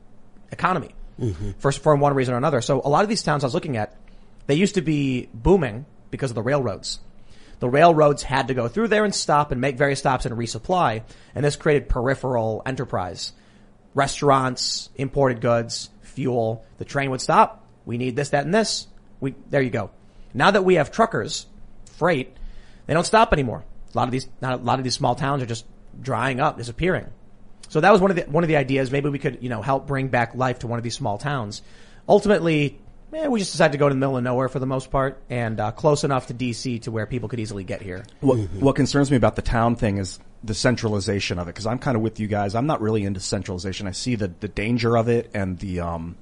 economy 0.51 0.95
mm-hmm. 1.21 1.51
for, 1.59 1.71
for 1.71 1.95
one 1.97 2.15
reason 2.15 2.33
or 2.33 2.39
another. 2.39 2.63
So 2.63 2.81
a 2.83 2.89
lot 2.89 3.03
of 3.03 3.11
these 3.11 3.23
towns 3.23 3.45
I 3.45 3.47
was 3.47 3.55
looking 3.55 3.77
at, 3.77 3.95
they 4.47 4.55
used 4.55 4.77
to 4.77 4.83
be 4.83 5.29
booming 5.35 5.85
because 6.11 6.31
of 6.31 6.35
the 6.35 6.43
railroads. 6.43 6.99
The 7.59 7.69
railroads 7.69 8.23
had 8.23 8.49
to 8.49 8.55
go 8.55 8.69
through 8.69 8.89
there 8.89 9.05
and 9.05 9.15
stop 9.15 9.51
and 9.51 9.61
make 9.61 9.77
various 9.79 9.99
stops 9.99 10.27
and 10.27 10.37
resupply. 10.37 11.03
And 11.35 11.45
this 11.45 11.57
created 11.57 11.89
peripheral 11.89 12.63
enterprise. 12.67 13.33
Restaurants, 13.95 14.91
imported 14.97 15.41
goods, 15.41 15.89
fuel. 16.03 16.65
The 16.79 16.85
train 16.85 17.11
would 17.11 17.21
stop. 17.21 17.65
We 17.87 17.99
need 17.99 18.17
this, 18.17 18.31
that, 18.31 18.45
and 18.45 18.55
this. 18.55 18.87
We, 19.21 19.35
there 19.49 19.63
you 19.63 19.71
go. 19.71 19.91
Now 20.35 20.51
that 20.51 20.65
we 20.65 20.75
have 20.75 20.91
truckers, 20.91 21.47
freight, 21.97 22.37
they 22.87 22.95
don't 22.95 23.07
stop 23.07 23.33
anymore. 23.33 23.65
A 23.95 23.97
lot 23.97 24.09
of 24.09 24.13
these, 24.13 24.29
not 24.43 24.61
a 24.61 24.63
lot 24.63 24.79
of 24.79 24.85
these 24.85 24.95
small 24.95 25.15
towns 25.15 25.43
are 25.43 25.47
just 25.47 25.65
drying 26.01 26.41
up, 26.41 26.59
disappearing. 26.59 27.07
So 27.69 27.81
that 27.81 27.91
was 27.91 28.01
one 28.01 28.11
of 28.11 28.17
the, 28.17 28.23
one 28.25 28.45
of 28.45 28.49
the 28.49 28.57
ideas. 28.57 28.91
Maybe 28.91 29.09
we 29.09 29.19
could, 29.19 29.43
you 29.43 29.49
know, 29.49 29.63
help 29.63 29.87
bring 29.87 30.09
back 30.09 30.35
life 30.35 30.61
to 30.61 30.67
one 30.67 30.79
of 30.79 30.83
these 30.83 30.95
small 30.95 31.17
towns. 31.17 31.63
Ultimately, 32.09 32.79
eh, 33.13 33.27
we 33.29 33.39
just 33.39 33.53
decided 33.53 33.73
to 33.73 33.79
go 33.79 33.89
to 33.89 33.95
the 33.95 33.99
middle 33.99 34.17
of 34.17 34.25
nowhere 34.25 34.49
for 34.49 34.59
the 34.59 34.67
most 34.67 34.91
part 34.91 35.23
and 35.31 35.61
uh, 35.61 35.71
close 35.73 36.05
enough 36.05 36.27
to 36.29 36.35
DC 36.35 36.83
to 36.83 36.91
where 36.91 37.07
people 37.07 37.29
could 37.29 37.41
easily 37.41 37.65
get 37.65 37.83
here. 37.83 38.05
What, 38.21 38.39
mm-hmm. 38.39 38.61
what 38.61 38.77
concerns 38.77 39.11
me 39.11 39.17
about 39.17 39.37
the 39.37 39.43
town 39.43 39.77
thing 39.77 39.99
is 39.99 40.19
the 40.45 40.55
centralization 40.55 41.39
of 41.39 41.49
it 41.49 41.55
because 41.55 41.67
I'm 41.67 41.79
kind 41.79 41.97
of 41.97 42.03
with 42.03 42.21
you 42.21 42.27
guys. 42.27 42.55
I'm 42.55 42.67
not 42.67 42.81
really 42.81 43.05
into 43.05 43.21
centralization. 43.21 43.87
I 43.87 43.93
see 43.93 44.15
the 44.15 44.29
the 44.41 44.49
danger 44.49 44.97
of 44.97 45.09
it 45.09 45.31
and 45.35 45.59
the 45.59 45.81
um, 45.81 46.17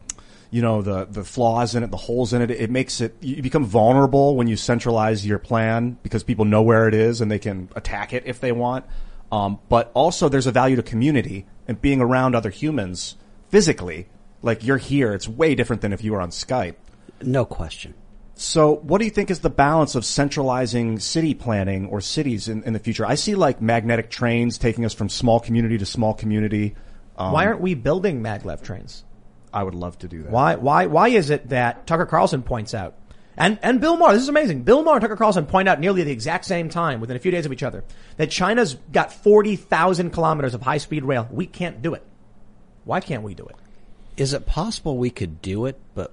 you 0.51 0.63
know 0.63 0.83
the 0.83 1.05
the 1.05 1.25
flaws 1.25 1.75
in 1.75 1.83
it, 1.83 1.91
the 1.91 1.97
holes 1.97 2.33
in 2.33 2.43
it. 2.43 2.51
It 2.51 2.71
makes 2.71 3.01
it 3.01 3.17
you 3.21 3.43
become 3.43 3.65
vulnerable 3.65 4.37
when 4.37 4.47
you 4.47 4.57
centralize 4.57 5.27
your 5.27 5.39
plan 5.39 5.99
because 6.03 6.23
people 6.23 6.45
know 6.45 6.63
where 6.63 6.89
it 6.89 6.95
is 6.95 7.21
and 7.21 7.31
they 7.31 7.39
can 7.39 7.69
attack 7.77 8.13
it 8.13 8.25
if 8.27 8.41
they 8.41 8.53
want. 8.53 8.85
Um, 9.33 9.59
but 9.69 9.91
also 9.95 10.29
there's 10.29 10.47
a 10.47 10.53
value 10.53 10.77
to 10.77 10.83
community 10.83 11.47
and 11.67 11.81
being 11.81 12.01
around 12.01 12.35
other 12.35 12.51
humans 12.51 13.17
physically 13.49 14.07
like 14.45 14.65
you're 14.65 14.77
here. 14.77 15.13
It's 15.13 15.29
way 15.29 15.55
different 15.55 15.83
than 15.83 15.93
if 15.93 16.05
you 16.05 16.13
were 16.13 16.21
on 16.21 16.31
Skype. 16.31 16.77
No 17.23 17.45
question. 17.45 17.95
So 18.37 18.77
what 18.77 18.99
do 18.99 19.05
you 19.05 19.11
think 19.11 19.31
is 19.31 19.41
the 19.41 19.51
balance 19.51 19.95
of 19.95 20.05
centralizing 20.05 20.99
city 20.99 21.35
planning 21.35 21.87
or 21.87 22.01
cities 22.01 22.49
in, 22.49 22.65
in 22.65 22.73
the 22.73 22.79
future? 22.79 23.07
I 23.07 23.15
see 23.15 23.35
like 23.35 23.61
magnetic 23.61 24.11
trains 24.11 24.59
taking 24.59 24.85
us 24.85 24.93
from 24.93 25.09
small 25.09 25.39
community 25.39 25.79
to 25.79 25.87
small 25.87 26.15
community. 26.15 26.75
Um, 27.17 27.33
why 27.33 27.47
aren't 27.47 27.61
we 27.61 27.75
building 27.75 28.23
maglev 28.23 28.63
trains? 28.63 29.05
I 29.53 29.63
would 29.63 29.75
love 29.75 29.99
to 30.01 30.09
do 30.09 30.25
that. 30.25 30.33
Why, 30.33 30.57
why, 30.57 30.87
why 30.87 31.09
is 31.09 31.31
it 31.31 31.51
that 31.51 31.87
Tucker 31.87 32.07
Carlson 32.07 32.43
points 32.43 32.75
out 32.75 32.97
and, 33.37 33.59
and 33.63 33.81
Bill 33.81 33.97
Maher, 33.97 34.13
this 34.13 34.23
is 34.23 34.29
amazing. 34.29 34.63
Bill 34.63 34.83
Maher 34.83 34.97
and 34.97 35.03
Tucker 35.03 35.17
Carlson 35.17 35.47
point 35.47 35.69
out 35.69 35.81
nearly 35.81 36.03
at 36.03 36.05
the 36.05 36.13
exact 36.13 36.45
same 36.45 36.69
time, 36.69 37.01
within 37.01 37.17
a 37.17 37.21
few 37.21 37.31
days 37.31 37.47
of 37.47 37.53
each 37.53 37.63
other, 37.63 37.85
that 38.17 38.31
China's 38.31 38.75
got 38.93 39.13
40,000 39.13 40.11
kilometers 40.11 40.55
of 40.55 40.63
high 40.63 40.79
speed 40.79 41.05
rail. 41.05 41.29
We 41.31 41.47
can't 41.47 41.83
do 41.83 41.95
it. 41.95 42.05
Why 42.85 43.01
can't 43.01 43.23
we 43.23 43.35
do 43.35 43.47
it? 43.47 43.57
Is 44.17 44.33
it 44.33 44.47
possible 44.47 44.97
we 44.97 45.11
could 45.11 45.43
do 45.43 45.67
it, 45.67 45.79
but 45.95 46.13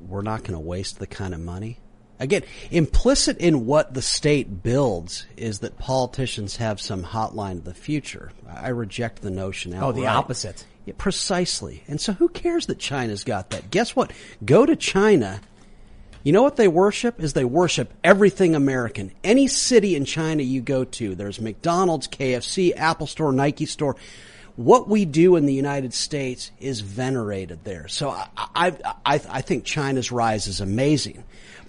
we're 0.00 0.22
not 0.22 0.42
going 0.42 0.54
to 0.54 0.60
waste 0.60 0.98
the 0.98 1.06
kind 1.06 1.34
of 1.34 1.40
money? 1.40 1.78
Again, 2.20 2.42
implicit 2.70 3.38
in 3.38 3.66
what 3.66 3.94
the 3.94 4.02
state 4.02 4.62
builds 4.62 5.26
is 5.36 5.58
that 5.60 5.78
politicians 5.78 6.56
have 6.56 6.80
some 6.80 7.02
hotline 7.02 7.58
of 7.58 7.64
the 7.64 7.74
future. 7.74 8.30
I 8.48 8.68
reject 8.68 9.22
the 9.22 9.30
notion 9.30 9.74
outright. 9.74 9.88
Oh, 9.88 9.92
the 9.92 10.06
opposite. 10.06 10.64
Yeah, 10.84 10.94
precisely. 10.96 11.82
And 11.88 12.00
so 12.00 12.12
who 12.12 12.28
cares 12.28 12.66
that 12.66 12.78
China's 12.78 13.24
got 13.24 13.50
that? 13.50 13.70
Guess 13.70 13.96
what? 13.96 14.12
Go 14.44 14.64
to 14.64 14.76
China. 14.76 15.40
You 16.22 16.32
know 16.32 16.42
what 16.42 16.56
they 16.56 16.68
worship? 16.68 17.20
Is 17.22 17.32
they 17.32 17.44
worship 17.44 17.92
everything 18.04 18.54
American. 18.54 19.12
Any 19.24 19.48
city 19.48 19.96
in 19.96 20.04
China 20.04 20.42
you 20.42 20.60
go 20.60 20.84
to, 20.84 21.14
there's 21.14 21.40
McDonald's, 21.40 22.06
KFC, 22.06 22.74
Apple 22.76 23.06
Store, 23.06 23.32
Nike 23.32 23.66
Store 23.66 23.96
what 24.56 24.88
we 24.88 25.04
do 25.04 25.36
in 25.36 25.46
the 25.46 25.54
United 25.54 25.92
States 25.92 26.50
is 26.60 26.80
venerated 26.80 27.64
there. 27.64 27.88
So 27.88 28.10
I, 28.10 28.28
I, 28.36 28.76
I, 29.04 29.20
I 29.28 29.40
think 29.40 29.64
China's 29.64 30.12
rise 30.12 30.46
is 30.46 30.60
amazing. 30.60 31.24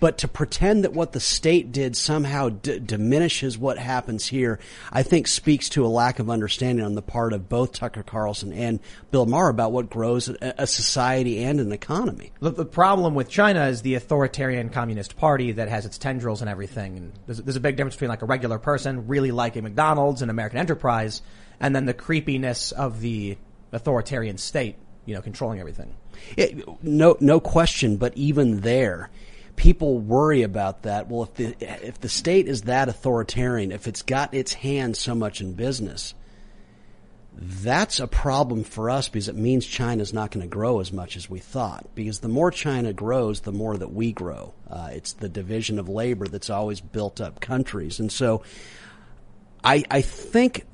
But 0.05 0.19
to 0.19 0.27
pretend 0.27 0.83
that 0.83 0.93
what 0.93 1.13
the 1.13 1.19
state 1.19 1.71
did 1.71 1.97
somehow 1.97 2.49
d- 2.49 2.77
diminishes 2.77 3.57
what 3.57 3.79
happens 3.79 4.27
here, 4.27 4.59
I 4.91 5.01
think 5.01 5.27
speaks 5.27 5.67
to 5.69 5.83
a 5.83 5.87
lack 5.87 6.19
of 6.19 6.29
understanding 6.29 6.85
on 6.85 6.93
the 6.93 7.01
part 7.01 7.33
of 7.33 7.49
both 7.49 7.73
Tucker 7.73 8.03
Carlson 8.03 8.53
and 8.53 8.79
Bill 9.09 9.25
Maher 9.25 9.49
about 9.49 9.71
what 9.71 9.89
grows 9.89 10.29
a, 10.29 10.53
a 10.59 10.67
society 10.67 11.43
and 11.43 11.59
an 11.59 11.71
economy. 11.71 12.31
The, 12.39 12.51
the, 12.51 12.65
problem 12.65 13.15
with 13.15 13.29
China 13.29 13.65
is 13.65 13.81
the 13.81 13.95
authoritarian 13.95 14.69
communist 14.69 15.17
party 15.17 15.53
that 15.53 15.69
has 15.69 15.87
its 15.87 15.97
tendrils 15.97 16.41
and 16.41 16.51
everything. 16.51 16.97
And 16.97 17.11
there's, 17.25 17.39
there's 17.39 17.55
a 17.55 17.59
big 17.59 17.75
difference 17.75 17.95
between 17.95 18.09
like 18.09 18.21
a 18.21 18.27
regular 18.27 18.59
person 18.59 19.07
really 19.07 19.31
liking 19.31 19.63
McDonald's 19.63 20.21
and 20.21 20.29
American 20.29 20.59
enterprise 20.59 21.23
and 21.59 21.75
then 21.75 21.85
the 21.85 21.95
creepiness 21.95 22.71
of 22.71 23.01
the 23.01 23.39
authoritarian 23.71 24.37
state, 24.37 24.75
you 25.07 25.15
know, 25.15 25.21
controlling 25.23 25.59
everything. 25.59 25.95
It, 26.37 26.63
no, 26.83 27.17
no 27.19 27.39
question. 27.39 27.97
But 27.97 28.15
even 28.15 28.61
there, 28.61 29.09
people 29.55 29.97
worry 29.99 30.43
about 30.43 30.83
that. 30.83 31.09
Well, 31.09 31.23
if 31.23 31.33
the 31.35 31.55
if 31.59 31.99
the 31.99 32.09
state 32.09 32.47
is 32.47 32.63
that 32.63 32.89
authoritarian, 32.89 33.71
if 33.71 33.87
it's 33.87 34.01
got 34.01 34.33
its 34.33 34.53
hands 34.53 34.99
so 34.99 35.15
much 35.15 35.41
in 35.41 35.53
business, 35.53 36.13
that's 37.37 37.99
a 37.99 38.07
problem 38.07 38.63
for 38.63 38.89
us 38.89 39.09
because 39.09 39.27
it 39.27 39.35
means 39.35 39.65
China's 39.65 40.13
not 40.13 40.31
going 40.31 40.41
to 40.41 40.49
grow 40.49 40.79
as 40.79 40.91
much 40.91 41.17
as 41.17 41.29
we 41.29 41.39
thought. 41.39 41.85
Because 41.95 42.19
the 42.19 42.29
more 42.29 42.51
China 42.51 42.93
grows, 42.93 43.41
the 43.41 43.51
more 43.51 43.77
that 43.77 43.91
we 43.93 44.13
grow. 44.13 44.53
Uh, 44.69 44.89
it's 44.91 45.13
the 45.13 45.29
division 45.29 45.79
of 45.79 45.89
labor 45.89 46.27
that's 46.27 46.49
always 46.49 46.81
built 46.81 47.19
up 47.19 47.39
countries, 47.39 47.99
and 47.99 48.11
so 48.11 48.43
I 49.63 49.83
I 49.89 50.01
think 50.01 50.65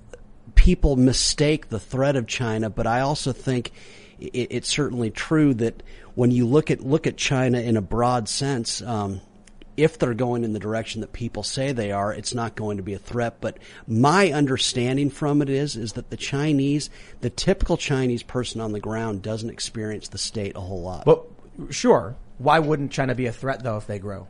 people 0.56 0.96
mistake 0.96 1.70
the 1.70 1.80
threat 1.80 2.16
of 2.16 2.28
China, 2.28 2.70
but 2.70 2.86
I 2.86 3.02
also 3.02 3.32
think 3.32 3.72
it, 4.22 4.47
it's 4.51 4.69
certainly 4.69 5.09
true 5.09 5.53
that 5.55 5.84
when 6.15 6.32
you 6.32 6.45
look 6.45 6.72
at 6.72 6.82
look 6.82 7.07
at 7.07 7.17
China 7.17 7.59
in 7.59 7.78
a 7.78 7.82
broad 7.82 8.30
sense, 8.30 8.82
um, 8.82 9.22
if 9.78 9.97
they're 9.97 10.13
going 10.13 10.43
in 10.43 10.53
the 10.53 10.59
direction 10.59 11.01
that 11.01 11.13
people 11.13 11.43
say 11.43 11.72
they 11.72 11.91
are, 11.91 12.13
it's 12.13 12.34
not 12.34 12.55
going 12.55 12.78
to 12.78 12.84
be 12.84 12.93
a 12.93 12.99
threat. 12.99 13.38
But 13.41 13.57
my 13.88 14.32
understanding 14.32 15.09
from 15.09 15.41
it 15.41 15.49
is 15.49 15.76
is 15.76 15.93
that 15.93 16.09
the 16.09 16.17
Chinese, 16.17 16.89
the 17.22 17.30
typical 17.30 17.78
Chinese 17.78 18.24
person 18.24 18.61
on 18.61 18.72
the 18.72 18.80
ground, 18.80 19.22
doesn't 19.22 19.49
experience 19.49 20.09
the 20.09 20.17
state 20.17 20.55
a 20.55 20.61
whole 20.61 20.82
lot. 20.82 21.05
But 21.05 21.26
sure, 21.69 22.15
why 22.38 22.59
wouldn't 22.59 22.91
China 22.91 23.15
be 23.15 23.26
a 23.26 23.32
threat 23.32 23.63
though 23.63 23.78
if 23.78 23.88
they 23.88 23.99
grow? 23.99 24.28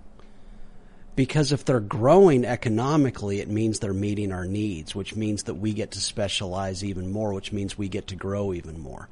Because 1.13 1.51
if 1.51 1.65
they're 1.65 1.81
growing 1.81 2.45
economically, 2.45 3.41
it 3.41 3.49
means 3.49 3.79
they're 3.79 3.93
meeting 3.93 4.31
our 4.31 4.45
needs, 4.45 4.95
which 4.95 5.13
means 5.13 5.43
that 5.43 5.55
we 5.55 5.73
get 5.73 5.91
to 5.91 5.99
specialize 5.99 6.85
even 6.85 7.11
more, 7.11 7.33
which 7.33 7.51
means 7.51 7.77
we 7.77 7.89
get 7.89 8.07
to 8.07 8.15
grow 8.15 8.53
even 8.53 8.79
more. 8.79 9.09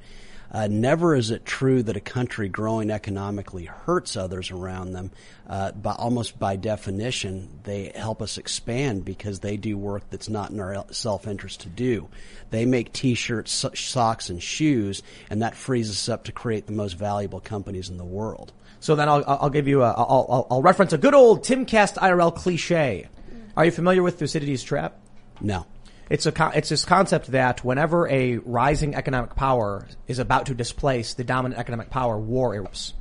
Uh, 0.52 0.68
never 0.68 1.16
is 1.16 1.30
it 1.30 1.46
true 1.46 1.84
that 1.84 1.96
a 1.96 2.02
country 2.02 2.50
growing 2.50 2.90
economically 2.90 3.66
hurts 3.66 4.18
others 4.18 4.50
around 4.50 4.94
them. 4.94 5.12
Uh, 5.48 5.72
by, 5.72 5.92
almost 5.94 6.40
by 6.40 6.56
definition, 6.56 7.60
they 7.64 7.92
help 7.96 8.22
us 8.22 8.38
expand 8.38 9.06
because 9.06 9.40
they 9.40 9.58
do 9.58 9.78
work 9.78 10.04
that's 10.10 10.30
not 10.30 10.50
in 10.52 10.60
our 10.60 10.86
self-interest 10.92 11.62
to 11.62 11.70
do. 11.70 12.08
They 12.50 12.66
make 12.66 12.94
t-shirts, 12.94 13.52
so- 13.52 13.72
socks, 13.76 14.30
and 14.30 14.42
shoes, 14.42 15.04
and 15.30 15.42
that 15.42 15.56
frees 15.56 15.90
us 15.90 16.10
up 16.10 16.24
to 16.26 16.32
create 16.32 16.66
the 16.66 16.74
most 16.74 16.94
valuable 16.94 17.40
companies 17.40 17.90
in 17.90 17.98
the 17.98 18.06
world. 18.06 18.52
So 18.80 18.96
then 18.96 19.10
I'll, 19.10 19.24
I'll 19.28 19.50
give 19.50 19.68
you 19.68 19.84
a, 19.84 19.92
I'll, 19.92 20.28
I'll, 20.30 20.48
I'll 20.52 20.62
reference 20.62 20.94
a 20.94 20.98
good 20.98 21.14
old 21.14 21.44
Timcast 21.44 21.96
IRL 21.96 22.34
cliche. 22.34 23.08
Are 23.56 23.66
you 23.66 23.72
familiar 23.72 24.02
with 24.02 24.20
Thucydides' 24.20 24.64
trap? 24.64 24.98
No. 25.42 25.66
It's 26.10 26.26
a 26.26 26.52
it's 26.56 26.70
this 26.70 26.86
concept 26.86 27.28
that 27.28 27.64
whenever 27.64 28.08
a 28.08 28.38
rising 28.38 28.96
economic 28.96 29.36
power 29.36 29.88
is 30.08 30.18
about 30.18 30.48
to 30.48 30.56
displace 30.56 31.14
the 31.14 31.24
dominant 31.24 31.60
economic 31.60 31.90
power, 31.92 32.18
war 32.18 32.56
erupts. 32.56 32.94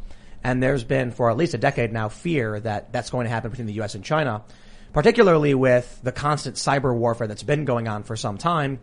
And 0.44 0.62
there's 0.62 0.84
been 0.84 1.10
for 1.10 1.30
at 1.30 1.36
least 1.36 1.54
a 1.54 1.58
decade 1.58 1.92
now 1.92 2.10
fear 2.10 2.60
that 2.60 2.92
that's 2.92 3.10
going 3.10 3.24
to 3.24 3.30
happen 3.30 3.50
between 3.50 3.66
the 3.66 3.72
U.S. 3.74 3.94
and 3.94 4.04
China, 4.04 4.42
particularly 4.92 5.54
with 5.54 6.00
the 6.02 6.12
constant 6.12 6.56
cyber 6.56 6.94
warfare 6.94 7.26
that's 7.26 7.42
been 7.42 7.64
going 7.64 7.88
on 7.88 8.02
for 8.02 8.14
some 8.14 8.36
time 8.36 8.78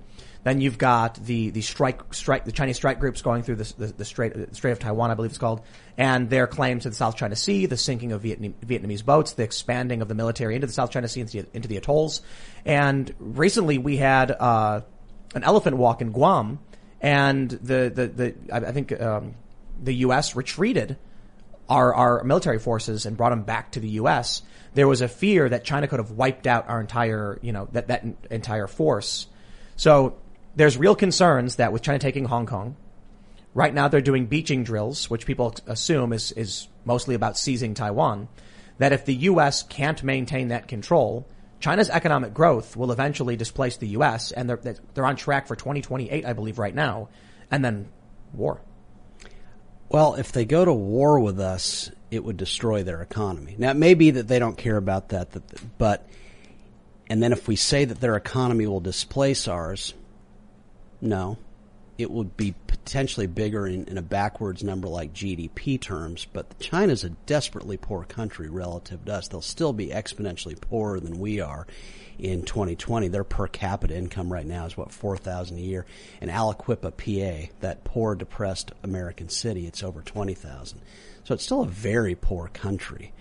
then 0.45 0.61
you've 0.61 0.77
got 0.77 1.15
the, 1.15 1.49
the 1.49 1.61
strike, 1.61 2.13
strike, 2.13 2.45
the 2.45 2.51
Chinese 2.51 2.75
strike 2.75 2.99
groups 2.99 3.23
going 3.23 3.41
through 3.41 3.55
the, 3.55 3.73
the, 3.79 3.87
the 3.87 4.05
Strait, 4.05 4.31
the 4.35 4.53
Strait 4.53 4.71
of 4.71 4.77
Taiwan, 4.77 5.09
I 5.09 5.15
believe 5.15 5.31
it's 5.31 5.39
called, 5.39 5.61
and 5.97 6.29
their 6.29 6.45
claims 6.45 6.83
to 6.83 6.89
the 6.89 6.95
South 6.95 7.17
China 7.17 7.35
Sea, 7.35 7.65
the 7.65 7.77
sinking 7.77 8.11
of 8.11 8.21
Vietnam, 8.21 8.53
Vietnamese 8.63 9.03
boats, 9.03 9.33
the 9.33 9.41
expanding 9.41 10.03
of 10.03 10.07
the 10.07 10.13
military 10.13 10.53
into 10.53 10.67
the 10.67 10.73
South 10.73 10.91
China 10.91 11.07
Sea, 11.07 11.21
into, 11.21 11.47
into 11.53 11.67
the 11.67 11.77
atolls. 11.77 12.21
And 12.63 13.11
recently 13.17 13.79
we 13.79 13.97
had, 13.97 14.29
uh, 14.29 14.81
an 15.33 15.43
elephant 15.43 15.77
walk 15.77 16.01
in 16.01 16.11
Guam, 16.11 16.59
and 17.01 17.49
the, 17.49 17.91
the, 17.93 18.07
the, 18.07 18.35
I 18.53 18.71
think, 18.71 19.01
um, 19.01 19.33
the 19.81 19.95
U.S. 19.95 20.35
retreated 20.35 20.95
our, 21.67 21.91
our 21.91 22.23
military 22.23 22.59
forces 22.59 23.07
and 23.07 23.17
brought 23.17 23.31
them 23.31 23.41
back 23.41 23.71
to 23.71 23.79
the 23.79 23.89
U.S., 23.89 24.43
there 24.75 24.87
was 24.87 25.01
a 25.01 25.07
fear 25.07 25.49
that 25.49 25.63
China 25.63 25.87
could 25.87 25.99
have 25.99 26.11
wiped 26.11 26.45
out 26.45 26.69
our 26.69 26.81
entire, 26.81 27.39
you 27.41 27.51
know, 27.51 27.67
that, 27.71 27.87
that 27.87 28.05
entire 28.29 28.67
force. 28.67 29.25
So 29.75 30.17
there's 30.55 30.77
real 30.77 30.95
concerns 30.95 31.57
that 31.57 31.73
with 31.73 31.81
China 31.81 31.99
taking 31.99 32.25
Hong 32.25 32.45
Kong, 32.45 32.75
right 33.53 33.73
now 33.73 33.87
they're 33.87 34.01
doing 34.01 34.25
beaching 34.25 34.63
drills, 34.63 35.09
which 35.09 35.25
people 35.25 35.55
assume 35.67 36.13
is, 36.13 36.31
is 36.33 36.67
mostly 36.85 37.15
about 37.15 37.37
seizing 37.37 37.73
Taiwan, 37.73 38.27
that 38.77 38.93
if 38.93 39.05
the 39.05 39.15
U.S. 39.15 39.63
can't 39.63 40.01
maintain 40.03 40.49
that 40.49 40.67
control, 40.67 41.27
China's 41.59 41.89
economic 41.89 42.33
growth 42.33 42.75
will 42.75 42.91
eventually 42.91 43.35
displace 43.35 43.77
the 43.77 43.87
U.S. 43.89 44.31
and 44.31 44.49
they're, 44.49 44.75
they're 44.93 45.05
on 45.05 45.15
track 45.15 45.47
for 45.47 45.55
2028, 45.55 46.25
I 46.25 46.33
believe, 46.33 46.59
right 46.59 46.75
now, 46.75 47.09
and 47.49 47.63
then 47.63 47.89
war. 48.33 48.61
Well, 49.89 50.15
if 50.15 50.31
they 50.31 50.45
go 50.45 50.65
to 50.65 50.73
war 50.73 51.19
with 51.19 51.39
us, 51.39 51.91
it 52.11 52.23
would 52.23 52.37
destroy 52.37 52.83
their 52.83 53.01
economy. 53.01 53.55
Now, 53.57 53.71
it 53.71 53.77
may 53.77 53.93
be 53.93 54.11
that 54.11 54.27
they 54.27 54.39
don't 54.39 54.57
care 54.57 54.77
about 54.77 55.09
that, 55.09 55.29
but, 55.77 56.07
and 57.07 57.21
then 57.21 57.31
if 57.31 57.47
we 57.47 57.55
say 57.55 57.85
that 57.85 57.99
their 57.99 58.15
economy 58.15 58.67
will 58.67 58.79
displace 58.79 59.47
ours, 59.47 59.93
no. 61.05 61.37
It 61.97 62.11
would 62.11 62.35
be 62.35 62.53
potentially 62.67 63.25
bigger 63.25 63.65
in, 63.65 63.85
in 63.85 63.97
a 63.97 64.01
backwards 64.01 64.63
number 64.63 64.87
like 64.87 65.13
GDP 65.13 65.79
terms, 65.79 66.27
but 66.31 66.59
China's 66.59 67.05
a 67.05 67.09
desperately 67.09 67.77
poor 67.77 68.03
country 68.03 68.49
relative 68.49 69.05
to 69.05 69.13
us. 69.13 69.27
They'll 69.29 69.41
still 69.41 69.71
be 69.71 69.87
exponentially 69.87 70.59
poorer 70.59 70.99
than 70.99 71.19
we 71.19 71.39
are 71.39 71.65
in 72.19 72.43
2020. 72.43 73.07
Their 73.07 73.23
per 73.23 73.47
capita 73.47 73.95
income 73.95 74.31
right 74.31 74.45
now 74.45 74.65
is 74.65 74.75
what 74.75 74.91
4,000 74.91 75.57
a 75.57 75.61
year. 75.61 75.85
In 76.21 76.29
Aliquippa, 76.29 76.91
PA, 76.97 77.51
that 77.61 77.83
poor, 77.85 78.13
depressed 78.15 78.71
American 78.83 79.29
city, 79.29 79.65
it's 79.65 79.83
over 79.83 80.01
20,000. 80.01 80.81
So 81.23 81.33
it's 81.33 81.43
still 81.43 81.61
a 81.61 81.67
very 81.67 82.15
poor 82.15 82.49
country. 82.49 83.13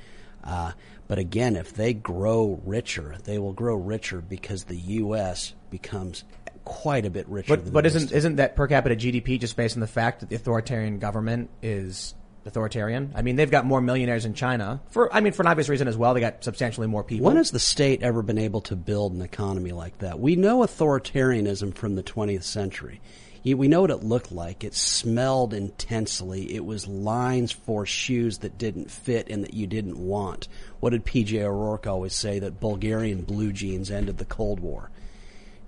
Uh, 0.43 0.72
but 1.09 1.18
again, 1.18 1.57
if 1.57 1.72
they 1.72 1.95
grow 1.95 2.61
richer, 2.64 3.16
they 3.24 3.39
will 3.39 3.53
grow 3.53 3.76
richer 3.76 4.20
because 4.20 4.64
the 4.64 4.76
U.S. 4.76 5.55
becomes 5.70 6.24
quite 6.64 7.06
a 7.06 7.10
bit 7.10 7.28
richer. 7.28 7.56
But, 7.56 7.72
but 7.72 7.86
isn't 7.86 8.12
isn't 8.12 8.36
that 8.36 8.56
per 8.56 8.66
capita 8.66 8.96
GDP 8.96 9.38
just 9.38 9.56
based 9.56 9.76
on 9.76 9.80
the 9.80 9.86
fact 9.86 10.20
that 10.20 10.28
the 10.28 10.36
authoritarian 10.36 10.98
government 10.98 11.50
is 11.62 12.14
authoritarian. 12.46 13.12
I 13.14 13.22
mean, 13.22 13.36
they've 13.36 13.50
got 13.50 13.64
more 13.64 13.80
millionaires 13.80 14.24
in 14.24 14.34
China 14.34 14.80
for, 14.90 15.12
I 15.14 15.20
mean, 15.20 15.32
for 15.32 15.42
an 15.42 15.48
obvious 15.48 15.68
reason 15.68 15.88
as 15.88 15.96
well. 15.96 16.14
They 16.14 16.20
got 16.20 16.44
substantially 16.44 16.86
more 16.86 17.04
people. 17.04 17.26
When 17.26 17.36
has 17.36 17.50
the 17.50 17.58
state 17.58 18.02
ever 18.02 18.22
been 18.22 18.38
able 18.38 18.60
to 18.62 18.76
build 18.76 19.12
an 19.12 19.22
economy 19.22 19.72
like 19.72 19.98
that? 19.98 20.20
We 20.20 20.36
know 20.36 20.58
authoritarianism 20.58 21.74
from 21.74 21.94
the 21.94 22.02
20th 22.02 22.44
century. 22.44 23.00
We 23.44 23.68
know 23.68 23.82
what 23.82 23.90
it 23.90 24.02
looked 24.02 24.32
like. 24.32 24.64
It 24.64 24.74
smelled 24.74 25.52
intensely. 25.52 26.54
It 26.54 26.64
was 26.64 26.88
lines 26.88 27.52
for 27.52 27.84
shoes 27.84 28.38
that 28.38 28.56
didn't 28.56 28.90
fit 28.90 29.28
and 29.28 29.44
that 29.44 29.52
you 29.52 29.66
didn't 29.66 29.98
want. 29.98 30.48
What 30.80 30.90
did 30.90 31.04
PJ 31.04 31.42
O'Rourke 31.42 31.86
always 31.86 32.14
say? 32.14 32.38
That 32.38 32.58
Bulgarian 32.58 33.20
blue 33.20 33.52
jeans 33.52 33.90
ended 33.90 34.16
the 34.16 34.24
Cold 34.24 34.60
War. 34.60 34.90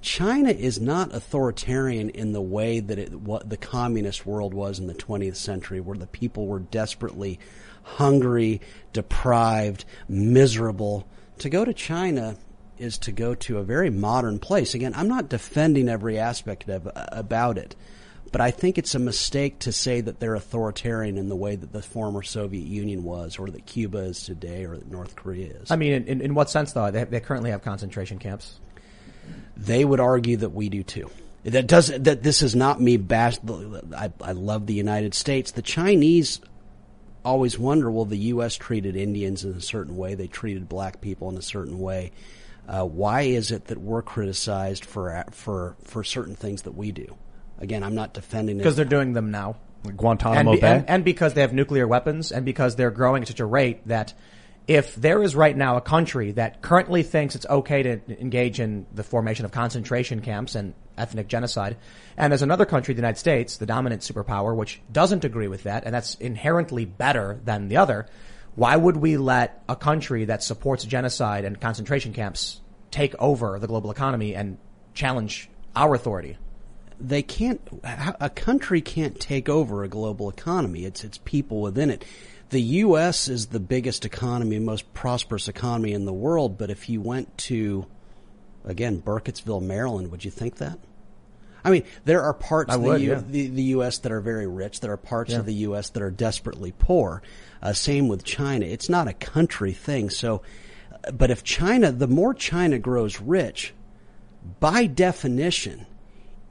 China 0.06 0.50
is 0.50 0.80
not 0.80 1.12
authoritarian 1.12 2.10
in 2.10 2.30
the 2.30 2.40
way 2.40 2.78
that 2.78 2.96
it, 2.96 3.12
what 3.12 3.50
the 3.50 3.56
communist 3.56 4.24
world 4.24 4.54
was 4.54 4.78
in 4.78 4.86
the 4.86 4.94
20th 4.94 5.34
century, 5.34 5.80
where 5.80 5.98
the 5.98 6.06
people 6.06 6.46
were 6.46 6.60
desperately 6.60 7.40
hungry, 7.82 8.60
deprived, 8.92 9.84
miserable. 10.08 11.08
To 11.38 11.50
go 11.50 11.64
to 11.64 11.74
China 11.74 12.36
is 12.78 12.98
to 12.98 13.10
go 13.10 13.34
to 13.34 13.58
a 13.58 13.64
very 13.64 13.90
modern 13.90 14.38
place. 14.38 14.74
Again, 14.74 14.94
I'm 14.94 15.08
not 15.08 15.28
defending 15.28 15.88
every 15.88 16.20
aspect 16.20 16.68
of, 16.68 16.88
about 16.94 17.58
it, 17.58 17.74
but 18.30 18.40
I 18.40 18.52
think 18.52 18.78
it's 18.78 18.94
a 18.94 19.00
mistake 19.00 19.58
to 19.60 19.72
say 19.72 20.00
that 20.02 20.20
they're 20.20 20.36
authoritarian 20.36 21.18
in 21.18 21.28
the 21.28 21.34
way 21.34 21.56
that 21.56 21.72
the 21.72 21.82
former 21.82 22.22
Soviet 22.22 22.64
Union 22.64 23.02
was, 23.02 23.40
or 23.40 23.50
that 23.50 23.66
Cuba 23.66 23.98
is 23.98 24.22
today, 24.22 24.66
or 24.66 24.76
that 24.76 24.88
North 24.88 25.16
Korea 25.16 25.48
is. 25.48 25.72
I 25.72 25.74
mean, 25.74 26.04
in, 26.06 26.20
in 26.20 26.34
what 26.36 26.48
sense 26.48 26.74
though? 26.74 26.92
They, 26.92 27.02
they 27.02 27.18
currently 27.18 27.50
have 27.50 27.62
concentration 27.62 28.20
camps. 28.20 28.60
They 29.56 29.84
would 29.84 30.00
argue 30.00 30.36
that 30.38 30.50
we 30.50 30.68
do 30.68 30.82
too. 30.82 31.10
That 31.44 31.66
does 31.66 31.88
that. 31.88 32.22
This 32.22 32.42
is 32.42 32.56
not 32.56 32.80
me 32.80 32.96
bash. 32.96 33.38
I, 33.96 34.12
I 34.20 34.32
love 34.32 34.66
the 34.66 34.74
United 34.74 35.14
States. 35.14 35.52
The 35.52 35.62
Chinese 35.62 36.40
always 37.24 37.58
wonder: 37.58 37.90
Well, 37.90 38.04
the 38.04 38.18
U.S. 38.18 38.56
treated 38.56 38.96
Indians 38.96 39.44
in 39.44 39.52
a 39.52 39.60
certain 39.60 39.96
way. 39.96 40.14
They 40.14 40.26
treated 40.26 40.68
black 40.68 41.00
people 41.00 41.28
in 41.28 41.36
a 41.36 41.42
certain 41.42 41.78
way. 41.78 42.12
Uh, 42.68 42.84
why 42.84 43.22
is 43.22 43.52
it 43.52 43.66
that 43.66 43.78
we're 43.78 44.02
criticized 44.02 44.84
for 44.84 45.24
for 45.30 45.76
for 45.84 46.02
certain 46.02 46.34
things 46.34 46.62
that 46.62 46.72
we 46.72 46.90
do? 46.90 47.16
Again, 47.58 47.84
I'm 47.84 47.94
not 47.94 48.12
defending 48.12 48.56
it 48.56 48.58
because 48.58 48.76
they're 48.76 48.84
doing 48.84 49.12
them 49.12 49.30
now. 49.30 49.56
Guantanamo 49.96 50.52
and, 50.52 50.60
Bay, 50.60 50.66
and, 50.68 50.90
and 50.90 51.04
because 51.04 51.34
they 51.34 51.42
have 51.42 51.52
nuclear 51.52 51.86
weapons, 51.86 52.32
and 52.32 52.44
because 52.44 52.74
they're 52.74 52.90
growing 52.90 53.22
at 53.22 53.28
such 53.28 53.38
a 53.38 53.46
rate 53.46 53.86
that 53.86 54.14
if 54.66 54.96
there 54.96 55.22
is 55.22 55.36
right 55.36 55.56
now 55.56 55.76
a 55.76 55.80
country 55.80 56.32
that 56.32 56.60
currently 56.60 57.02
thinks 57.02 57.36
it's 57.36 57.46
okay 57.46 57.82
to 57.84 58.20
engage 58.20 58.58
in 58.58 58.86
the 58.92 59.04
formation 59.04 59.44
of 59.44 59.52
concentration 59.52 60.20
camps 60.20 60.56
and 60.56 60.74
ethnic 60.98 61.28
genocide, 61.28 61.76
and 62.16 62.32
there's 62.32 62.42
another 62.42 62.64
country, 62.64 62.92
the 62.92 62.98
United 62.98 63.18
States, 63.18 63.58
the 63.58 63.66
dominant 63.66 64.02
superpower, 64.02 64.56
which 64.56 64.80
doesn't 64.90 65.24
agree 65.24 65.46
with 65.46 65.64
that, 65.64 65.84
and 65.84 65.94
that's 65.94 66.16
inherently 66.16 66.84
better 66.84 67.38
than 67.44 67.68
the 67.68 67.76
other, 67.76 68.06
why 68.56 68.74
would 68.74 68.96
we 68.96 69.16
let 69.16 69.62
a 69.68 69.76
country 69.76 70.24
that 70.24 70.42
supports 70.42 70.84
genocide 70.84 71.44
and 71.44 71.60
concentration 71.60 72.12
camps 72.12 72.60
take 72.90 73.14
over 73.18 73.58
the 73.58 73.66
global 73.68 73.90
economy 73.90 74.34
and 74.34 74.58
challenge 74.94 75.48
our 75.76 75.94
authority? 75.94 76.38
They 76.98 77.22
can't, 77.22 77.60
a 77.84 78.30
country 78.30 78.80
can't 78.80 79.20
take 79.20 79.50
over 79.50 79.84
a 79.84 79.88
global 79.88 80.30
economy. 80.30 80.86
It's, 80.86 81.04
it's 81.04 81.18
people 81.18 81.60
within 81.60 81.90
it 81.90 82.06
the 82.50 82.60
U.S. 82.60 83.28
is 83.28 83.46
the 83.46 83.60
biggest 83.60 84.04
economy, 84.04 84.58
most 84.58 84.92
prosperous 84.94 85.48
economy 85.48 85.92
in 85.92 86.04
the 86.04 86.12
world. 86.12 86.58
But 86.58 86.70
if 86.70 86.88
you 86.88 87.00
went 87.00 87.36
to, 87.38 87.86
again, 88.64 89.02
Burkittsville, 89.02 89.62
Maryland, 89.62 90.10
would 90.10 90.24
you 90.24 90.30
think 90.30 90.56
that? 90.56 90.78
I 91.64 91.70
mean, 91.70 91.84
there 92.04 92.22
are 92.22 92.32
parts 92.32 92.72
of 92.72 92.80
the, 92.80 92.88
would, 92.88 93.00
U- 93.00 93.10
yeah. 93.10 93.22
the, 93.26 93.48
the, 93.48 93.62
U.S. 93.62 93.98
that 93.98 94.12
are 94.12 94.20
very 94.20 94.46
rich. 94.46 94.78
There 94.78 94.92
are 94.92 94.96
parts 94.96 95.32
yeah. 95.32 95.38
of 95.38 95.46
the 95.46 95.54
U.S. 95.54 95.90
that 95.90 96.02
are 96.02 96.12
desperately 96.12 96.72
poor. 96.78 97.22
Uh, 97.60 97.72
same 97.72 98.06
with 98.06 98.22
China. 98.22 98.66
It's 98.66 98.88
not 98.88 99.08
a 99.08 99.12
country 99.12 99.72
thing. 99.72 100.10
So, 100.10 100.42
but 101.12 101.32
if 101.32 101.42
China, 101.42 101.90
the 101.90 102.06
more 102.06 102.34
China 102.34 102.78
grows 102.78 103.20
rich, 103.20 103.74
by 104.60 104.86
definition, 104.86 105.86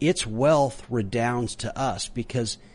its 0.01 0.27
wealth 0.27 0.85
redounds 0.89 1.55
to 1.57 1.77
us 1.77 2.09
because– 2.09 2.57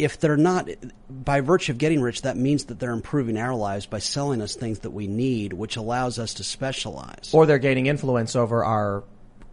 if 0.00 0.18
they're 0.18 0.36
not, 0.36 0.68
by 1.08 1.40
virtue 1.40 1.72
of 1.72 1.78
getting 1.78 2.00
rich, 2.00 2.22
that 2.22 2.36
means 2.36 2.64
that 2.66 2.78
they're 2.78 2.92
improving 2.92 3.36
our 3.36 3.54
lives 3.54 3.86
by 3.86 3.98
selling 3.98 4.40
us 4.40 4.54
things 4.54 4.80
that 4.80 4.90
we 4.90 5.06
need, 5.06 5.52
which 5.52 5.76
allows 5.76 6.18
us 6.18 6.34
to 6.34 6.44
specialize. 6.44 7.30
Or 7.32 7.46
they're 7.46 7.58
gaining 7.58 7.86
influence 7.86 8.34
over 8.34 8.64
our 8.64 9.04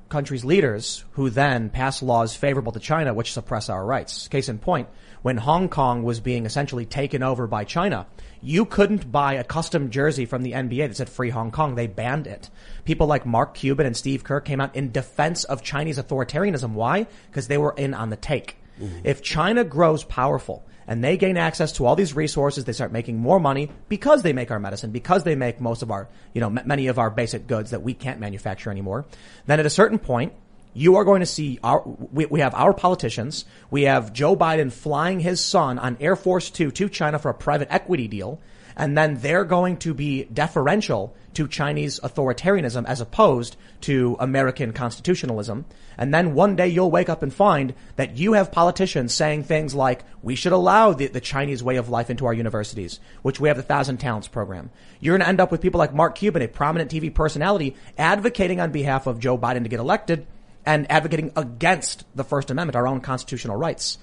country's 0.10 0.46
leaders 0.46 1.04
who 1.12 1.30
then 1.30 1.70
pass 1.70 2.02
laws 2.02 2.36
favorable 2.36 2.72
to 2.72 2.80
China, 2.80 3.14
which 3.14 3.34
suppress 3.34 3.70
our 3.70 3.86
rights. 3.86 4.28
Case 4.30 4.50
in 4.50 4.58
point, 4.58 4.88
when 5.22 5.38
Hong 5.38 5.68
Kong 5.68 6.04
was 6.04 6.20
being 6.20 6.46
essentially 6.46 6.86
taken 6.86 7.24
over 7.24 7.48
by 7.48 7.66
China, 7.66 8.08
you 8.42 8.66
couldn't 8.66 9.12
buy 9.12 9.34
a 9.34 9.44
custom 9.44 9.90
jersey 9.90 10.26
from 10.26 10.44
the 10.44 10.54
NBA 10.54 10.88
that 10.88 10.96
said 10.96 11.10
free 11.10 11.30
Hong 11.30 11.52
Kong. 11.52 11.76
They 11.76 11.88
banned 11.88 12.28
it. 12.28 12.50
People 12.86 13.08
like 13.08 13.26
Mark 13.26 13.54
Cuban 13.54 13.86
and 13.86 13.98
Steve 13.98 14.24
Kerr 14.24 14.40
came 14.40 14.62
out 14.62 14.76
in 14.76 14.92
defense 14.92 15.44
of 15.44 15.64
Chinese 15.64 15.98
authoritarianism. 15.98 16.72
Why? 16.72 17.08
Because 17.30 17.48
they 17.48 17.58
were 17.58 17.74
in 17.78 17.94
on 17.94 18.10
the 18.10 18.16
take. 18.16 18.58
Mm-hmm. 18.80 19.00
If 19.04 19.22
China 19.22 19.64
grows 19.64 20.04
powerful 20.04 20.64
and 20.88 21.04
they 21.04 21.18
gain 21.18 21.38
access 21.38 21.74
to 21.74 21.86
all 21.86 21.96
these 21.96 22.14
resources, 22.14 22.66
they 22.66 22.74
start 22.74 22.92
making 22.92 23.18
more 23.18 23.40
money 23.40 23.72
because 23.90 24.24
they 24.24 24.34
make 24.34 24.52
our 24.52 24.60
medicine, 24.60 24.92
because 24.92 25.24
they 25.24 25.36
make 25.36 25.60
most 25.60 25.82
of 25.82 25.92
our, 25.92 26.08
you 26.34 26.42
know, 26.42 26.48
m- 26.48 26.62
many 26.66 26.88
of 26.88 26.98
our 26.98 27.10
basic 27.10 27.48
goods 27.48 27.72
that 27.72 27.82
we 27.82 27.94
can't 27.94 28.20
manufacture 28.20 28.72
anymore. 28.72 29.06
Then 29.46 29.60
at 29.60 29.66
a 29.66 29.70
certain 29.70 30.00
point, 30.00 30.34
you 30.74 30.96
are 30.98 31.04
going 31.04 31.22
to 31.22 31.26
see 31.26 31.60
our, 31.64 31.82
we, 31.86 32.28
we 32.28 32.40
have 32.40 32.54
our 32.54 32.74
politicians. 32.74 33.46
We 33.72 33.84
have 33.84 34.14
Joe 34.14 34.36
Biden 34.36 34.72
flying 34.72 35.20
his 35.20 35.44
son 35.44 35.80
on 35.80 35.98
Air 36.00 36.16
Force 36.16 36.52
Two 36.52 36.72
to 36.72 36.88
China 36.88 37.18
for 37.18 37.30
a 37.30 37.34
private 37.34 37.68
equity 37.72 38.08
deal 38.08 38.40
and 38.78 38.98
then 38.98 39.16
they're 39.16 39.44
going 39.44 39.76
to 39.78 39.94
be 39.94 40.24
deferential 40.26 41.14
to 41.34 41.48
Chinese 41.48 42.00
authoritarianism 42.00 42.86
as 42.86 43.02
opposed 43.02 43.58
to 43.82 44.16
American 44.20 44.72
constitutionalism. 44.72 45.66
And 45.98 46.14
then 46.14 46.34
one 46.34 46.56
day 46.56 46.68
you'll 46.68 46.90
wake 46.90 47.10
up 47.10 47.22
and 47.22 47.34
find 47.34 47.74
that 47.96 48.18
you 48.18 48.34
have 48.34 48.52
politicians 48.52 49.14
saying 49.14 49.44
things 49.44 49.76
like, 49.76 50.04
we 50.22 50.36
should 50.36 50.52
allow 50.52 50.94
the, 50.94 51.08
the 51.08 51.20
Chinese 51.20 51.64
way 51.64 51.76
of 51.76 51.90
life 51.90 52.10
into 52.10 52.26
our 52.26 52.34
universities, 52.34 53.00
which 53.24 53.40
we 53.40 53.50
have 53.50 53.58
the 53.58 53.64
Thousand 53.64 53.98
Talents 53.98 54.28
program. 54.28 54.70
You're 55.00 55.18
going 55.18 55.26
to 55.26 55.30
end 55.30 55.42
up 55.42 55.52
with 55.52 55.62
people 55.62 55.80
like 55.80 55.94
Mark 55.94 56.16
Cuban, 56.16 56.42
a 56.42 56.48
prominent 56.48 56.92
TV 56.92 57.14
personality, 57.14 57.76
advocating 57.98 58.60
on 58.60 58.72
behalf 58.72 59.08
of 59.08 59.20
Joe 59.20 59.38
Biden 59.38 59.64
to 59.64 59.70
get 59.70 59.80
elected 59.80 60.26
and 60.66 60.90
advocating 60.92 61.32
against 61.36 62.04
the 62.16 62.24
First 62.24 62.52
Amendment, 62.52 62.76
our 62.76 62.88
own 62.88 63.02
constitutional 63.02 63.58
rights. 63.58 63.98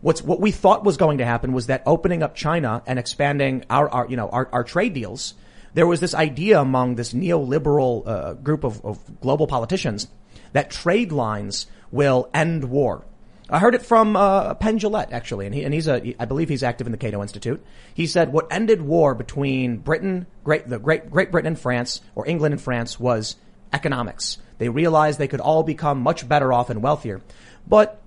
What's, 0.00 0.22
what 0.22 0.40
we 0.40 0.50
thought 0.50 0.84
was 0.84 0.96
going 0.96 1.18
to 1.18 1.24
happen 1.24 1.52
was 1.52 1.66
that 1.66 1.82
opening 1.84 2.22
up 2.22 2.34
China 2.34 2.82
and 2.86 2.98
expanding 2.98 3.64
our, 3.68 3.88
our 3.88 4.08
you 4.08 4.16
know, 4.16 4.28
our, 4.28 4.48
our 4.52 4.64
trade 4.64 4.94
deals, 4.94 5.34
there 5.74 5.86
was 5.86 6.00
this 6.00 6.14
idea 6.14 6.60
among 6.60 6.94
this 6.94 7.12
neoliberal 7.12 8.06
uh, 8.06 8.32
group 8.34 8.64
of, 8.64 8.84
of 8.84 9.20
global 9.20 9.46
politicians 9.46 10.08
that 10.52 10.70
trade 10.70 11.12
lines 11.12 11.66
will 11.90 12.30
end 12.32 12.64
war. 12.64 13.04
I 13.50 13.58
heard 13.58 13.74
it 13.74 13.82
from 13.82 14.14
uh, 14.14 14.54
Penn 14.54 14.78
actually, 15.10 15.46
and, 15.46 15.54
he, 15.54 15.64
and 15.64 15.74
he's 15.74 15.88
a 15.88 16.14
I 16.20 16.24
believe 16.24 16.48
he's 16.48 16.62
active 16.62 16.86
in 16.86 16.92
the 16.92 16.98
Cato 16.98 17.20
Institute. 17.20 17.64
He 17.92 18.06
said 18.06 18.32
what 18.32 18.46
ended 18.50 18.80
war 18.80 19.14
between 19.14 19.78
Britain, 19.78 20.26
Great 20.44 20.68
the 20.68 20.78
Great 20.78 21.10
Great 21.10 21.32
Britain 21.32 21.48
and 21.48 21.58
France, 21.58 22.00
or 22.14 22.28
England 22.28 22.54
and 22.54 22.62
France, 22.62 23.00
was 23.00 23.34
economics. 23.72 24.38
They 24.58 24.68
realized 24.68 25.18
they 25.18 25.26
could 25.26 25.40
all 25.40 25.64
become 25.64 26.00
much 26.00 26.28
better 26.28 26.52
off 26.52 26.70
and 26.70 26.80
wealthier, 26.80 27.22
but 27.66 27.99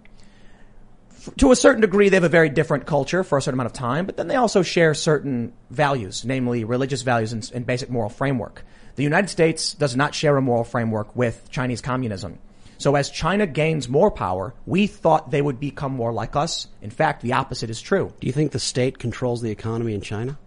to 1.38 1.52
a 1.52 1.56
certain 1.56 1.82
degree, 1.82 2.10
they 2.10 2.18
have 2.18 2.24
a 2.24 2.30
very 2.30 2.50
different 2.50 2.86
culture 2.86 3.24
for 3.24 3.38
a 3.38 3.42
certain 3.42 3.60
amount 3.60 3.68
of 3.68 3.74
time, 3.74 4.06
but 4.06 4.18
then 4.18 4.28
they 4.28 4.36
also 4.36 4.62
share 4.62 4.94
certain 4.94 5.54
values, 5.70 6.26
namely 6.26 6.64
religious 6.64 7.02
values 7.02 7.34
and, 7.34 7.50
and, 7.54 7.66
basic 7.66 7.90
moral 7.90 8.10
framework. 8.10 8.66
The 8.96 9.04
United 9.04 9.30
States 9.30 9.74
does 9.74 9.96
not 9.96 10.14
share 10.14 10.38
a 10.38 10.42
moral 10.42 10.64
framework 10.64 11.16
with 11.16 11.50
Chinese 11.50 11.82
communism. 11.82 12.40
So 12.78 12.96
as 12.96 13.10
China 13.10 13.48
gains 13.48 13.88
more 13.88 14.12
power, 14.12 14.54
we 14.66 14.88
thought 14.88 15.32
they 15.32 15.42
would 15.42 15.60
become 15.60 15.94
more 15.94 16.12
like 16.12 16.36
us. 16.36 16.68
In 16.82 16.90
fact, 16.90 17.22
the 17.22 17.34
opposite 17.34 17.70
is 17.70 17.82
true. 17.82 18.14
Do 18.20 18.28
you 18.28 18.34
think 18.34 18.52
the 18.52 18.60
state 18.60 19.00
controls 19.00 19.42
the 19.42 19.52
economy 19.52 19.94
in 19.94 20.02
China? 20.02 20.38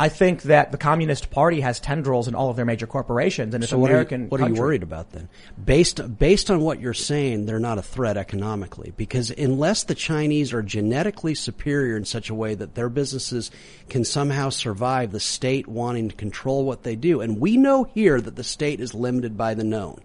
I 0.00 0.08
think 0.08 0.44
that 0.44 0.72
the 0.72 0.78
Communist 0.78 1.30
Party 1.30 1.60
has 1.60 1.78
tendrils 1.78 2.26
in 2.26 2.34
all 2.34 2.48
of 2.48 2.56
their 2.56 2.64
major 2.64 2.86
corporations, 2.86 3.54
and 3.54 3.62
it's 3.62 3.70
so 3.70 3.84
American. 3.84 4.30
What, 4.30 4.40
are 4.40 4.44
you, 4.44 4.48
what 4.48 4.52
are 4.52 4.54
you, 4.56 4.62
worried 4.62 4.82
about 4.82 5.12
then? 5.12 5.28
Based 5.62 6.18
based 6.18 6.50
on 6.50 6.62
what 6.62 6.80
you're 6.80 6.94
saying, 6.94 7.44
they're 7.44 7.60
not 7.60 7.76
a 7.76 7.82
threat 7.82 8.16
economically 8.16 8.94
because 8.96 9.30
unless 9.30 9.84
the 9.84 9.94
Chinese 9.94 10.54
are 10.54 10.62
genetically 10.62 11.34
superior 11.34 11.98
in 11.98 12.06
such 12.06 12.30
a 12.30 12.34
way 12.34 12.54
that 12.54 12.74
their 12.74 12.88
businesses 12.88 13.50
can 13.90 14.06
somehow 14.06 14.48
survive 14.48 15.12
the 15.12 15.20
state 15.20 15.68
wanting 15.68 16.08
to 16.08 16.16
control 16.16 16.64
what 16.64 16.82
they 16.82 16.96
do, 16.96 17.20
and 17.20 17.38
we 17.38 17.58
know 17.58 17.84
here 17.84 18.18
that 18.22 18.36
the 18.36 18.44
state 18.44 18.80
is 18.80 18.94
limited 18.94 19.36
by 19.36 19.52
the 19.52 19.64
known. 19.64 20.00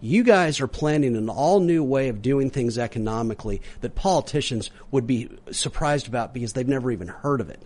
You 0.00 0.24
guys 0.24 0.60
are 0.60 0.66
planning 0.66 1.14
an 1.14 1.28
all 1.28 1.60
new 1.60 1.84
way 1.84 2.08
of 2.08 2.20
doing 2.20 2.50
things 2.50 2.78
economically 2.78 3.62
that 3.80 3.94
politicians 3.94 4.72
would 4.90 5.06
be 5.06 5.30
surprised 5.52 6.08
about 6.08 6.34
because 6.34 6.52
they've 6.52 6.66
never 6.66 6.90
even 6.90 7.06
heard 7.06 7.40
of 7.40 7.48
it. 7.48 7.62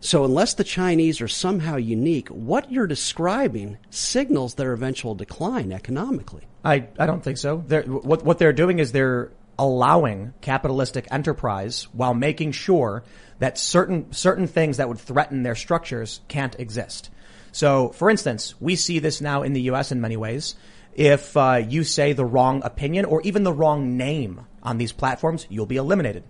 So 0.00 0.24
unless 0.24 0.54
the 0.54 0.64
Chinese 0.64 1.20
are 1.20 1.28
somehow 1.28 1.76
unique, 1.76 2.28
what 2.28 2.70
you're 2.70 2.86
describing 2.86 3.78
signals 3.90 4.54
their 4.54 4.72
eventual 4.72 5.14
decline 5.14 5.72
economically. 5.72 6.44
I, 6.64 6.88
I 6.98 7.06
don't 7.06 7.22
think 7.22 7.38
so. 7.38 7.64
They're, 7.66 7.82
what, 7.82 8.24
what 8.24 8.38
they're 8.38 8.52
doing 8.52 8.78
is 8.78 8.92
they're 8.92 9.32
allowing 9.58 10.34
capitalistic 10.40 11.08
enterprise 11.10 11.88
while 11.92 12.14
making 12.14 12.52
sure 12.52 13.04
that 13.38 13.58
certain, 13.58 14.12
certain 14.12 14.46
things 14.46 14.76
that 14.76 14.88
would 14.88 14.98
threaten 14.98 15.42
their 15.42 15.54
structures 15.54 16.20
can't 16.28 16.58
exist. 16.58 17.10
So, 17.52 17.88
for 17.90 18.10
instance, 18.10 18.54
we 18.60 18.76
see 18.76 18.98
this 18.98 19.20
now 19.20 19.42
in 19.42 19.54
the 19.54 19.62
U.S. 19.62 19.92
in 19.92 20.00
many 20.00 20.16
ways. 20.16 20.56
If 20.94 21.36
uh, 21.36 21.62
you 21.66 21.84
say 21.84 22.12
the 22.12 22.24
wrong 22.24 22.62
opinion 22.64 23.06
or 23.06 23.22
even 23.22 23.44
the 23.44 23.52
wrong 23.52 23.96
name 23.96 24.46
on 24.62 24.78
these 24.78 24.92
platforms, 24.92 25.46
you'll 25.48 25.66
be 25.66 25.76
eliminated 25.76 26.24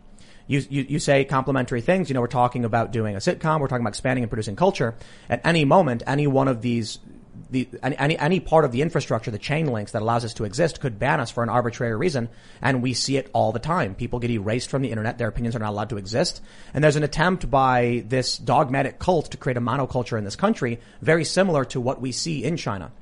you, 0.46 0.62
you, 0.68 0.86
you 0.88 0.98
say 0.98 1.24
complimentary 1.24 1.80
things. 1.80 2.08
You 2.08 2.14
know, 2.14 2.20
we're 2.20 2.28
talking 2.28 2.64
about 2.64 2.92
doing 2.92 3.16
a 3.16 3.18
sitcom. 3.18 3.60
We're 3.60 3.68
talking 3.68 3.82
about 3.82 3.90
expanding 3.90 4.24
and 4.24 4.30
producing 4.30 4.56
culture. 4.56 4.94
At 5.28 5.44
any 5.44 5.64
moment, 5.64 6.02
any 6.06 6.26
one 6.26 6.48
of 6.48 6.62
these, 6.62 6.98
the, 7.50 7.68
any, 7.82 8.18
any 8.18 8.40
part 8.40 8.64
of 8.64 8.72
the 8.72 8.82
infrastructure, 8.82 9.30
the 9.30 9.38
chain 9.38 9.66
links 9.66 9.92
that 9.92 10.02
allows 10.02 10.24
us 10.24 10.34
to 10.34 10.44
exist 10.44 10.80
could 10.80 10.98
ban 10.98 11.20
us 11.20 11.30
for 11.30 11.42
an 11.42 11.48
arbitrary 11.48 11.96
reason. 11.96 12.28
And 12.62 12.82
we 12.82 12.94
see 12.94 13.16
it 13.16 13.28
all 13.32 13.52
the 13.52 13.58
time. 13.58 13.94
People 13.94 14.20
get 14.20 14.30
erased 14.30 14.70
from 14.70 14.82
the 14.82 14.90
internet. 14.90 15.18
Their 15.18 15.28
opinions 15.28 15.56
are 15.56 15.60
not 15.60 15.70
allowed 15.70 15.90
to 15.90 15.98
exist. 15.98 16.40
And 16.72 16.82
there's 16.82 16.96
an 16.96 17.02
attempt 17.02 17.50
by 17.50 18.04
this 18.06 18.38
dogmatic 18.38 18.98
cult 18.98 19.32
to 19.32 19.36
create 19.36 19.56
a 19.56 19.60
monoculture 19.60 20.16
in 20.16 20.24
this 20.24 20.36
country, 20.36 20.80
very 21.02 21.24
similar 21.24 21.64
to 21.66 21.80
what 21.80 22.00
we 22.00 22.12
see 22.12 22.44
in 22.44 22.56
China. 22.56 22.92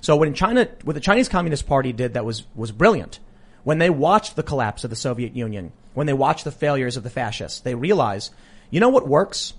So 0.00 0.16
when 0.16 0.34
China, 0.34 0.68
what 0.84 0.94
the 0.94 1.00
Chinese 1.00 1.28
Communist 1.28 1.66
Party 1.66 1.92
did 1.92 2.14
that 2.14 2.26
was, 2.26 2.44
was 2.54 2.72
brilliant, 2.72 3.20
when 3.62 3.78
they 3.78 3.88
watched 3.88 4.36
the 4.36 4.42
collapse 4.42 4.84
of 4.84 4.90
the 4.90 4.96
Soviet 4.96 5.34
Union, 5.34 5.72
when 5.94 6.06
they 6.06 6.12
watch 6.12 6.44
the 6.44 6.52
failures 6.52 6.96
of 6.96 7.02
the 7.02 7.10
fascists. 7.10 7.60
They 7.60 7.74
realize, 7.74 8.30
you 8.70 8.80
know 8.80 8.90
what 8.90 9.08
works? 9.08 9.54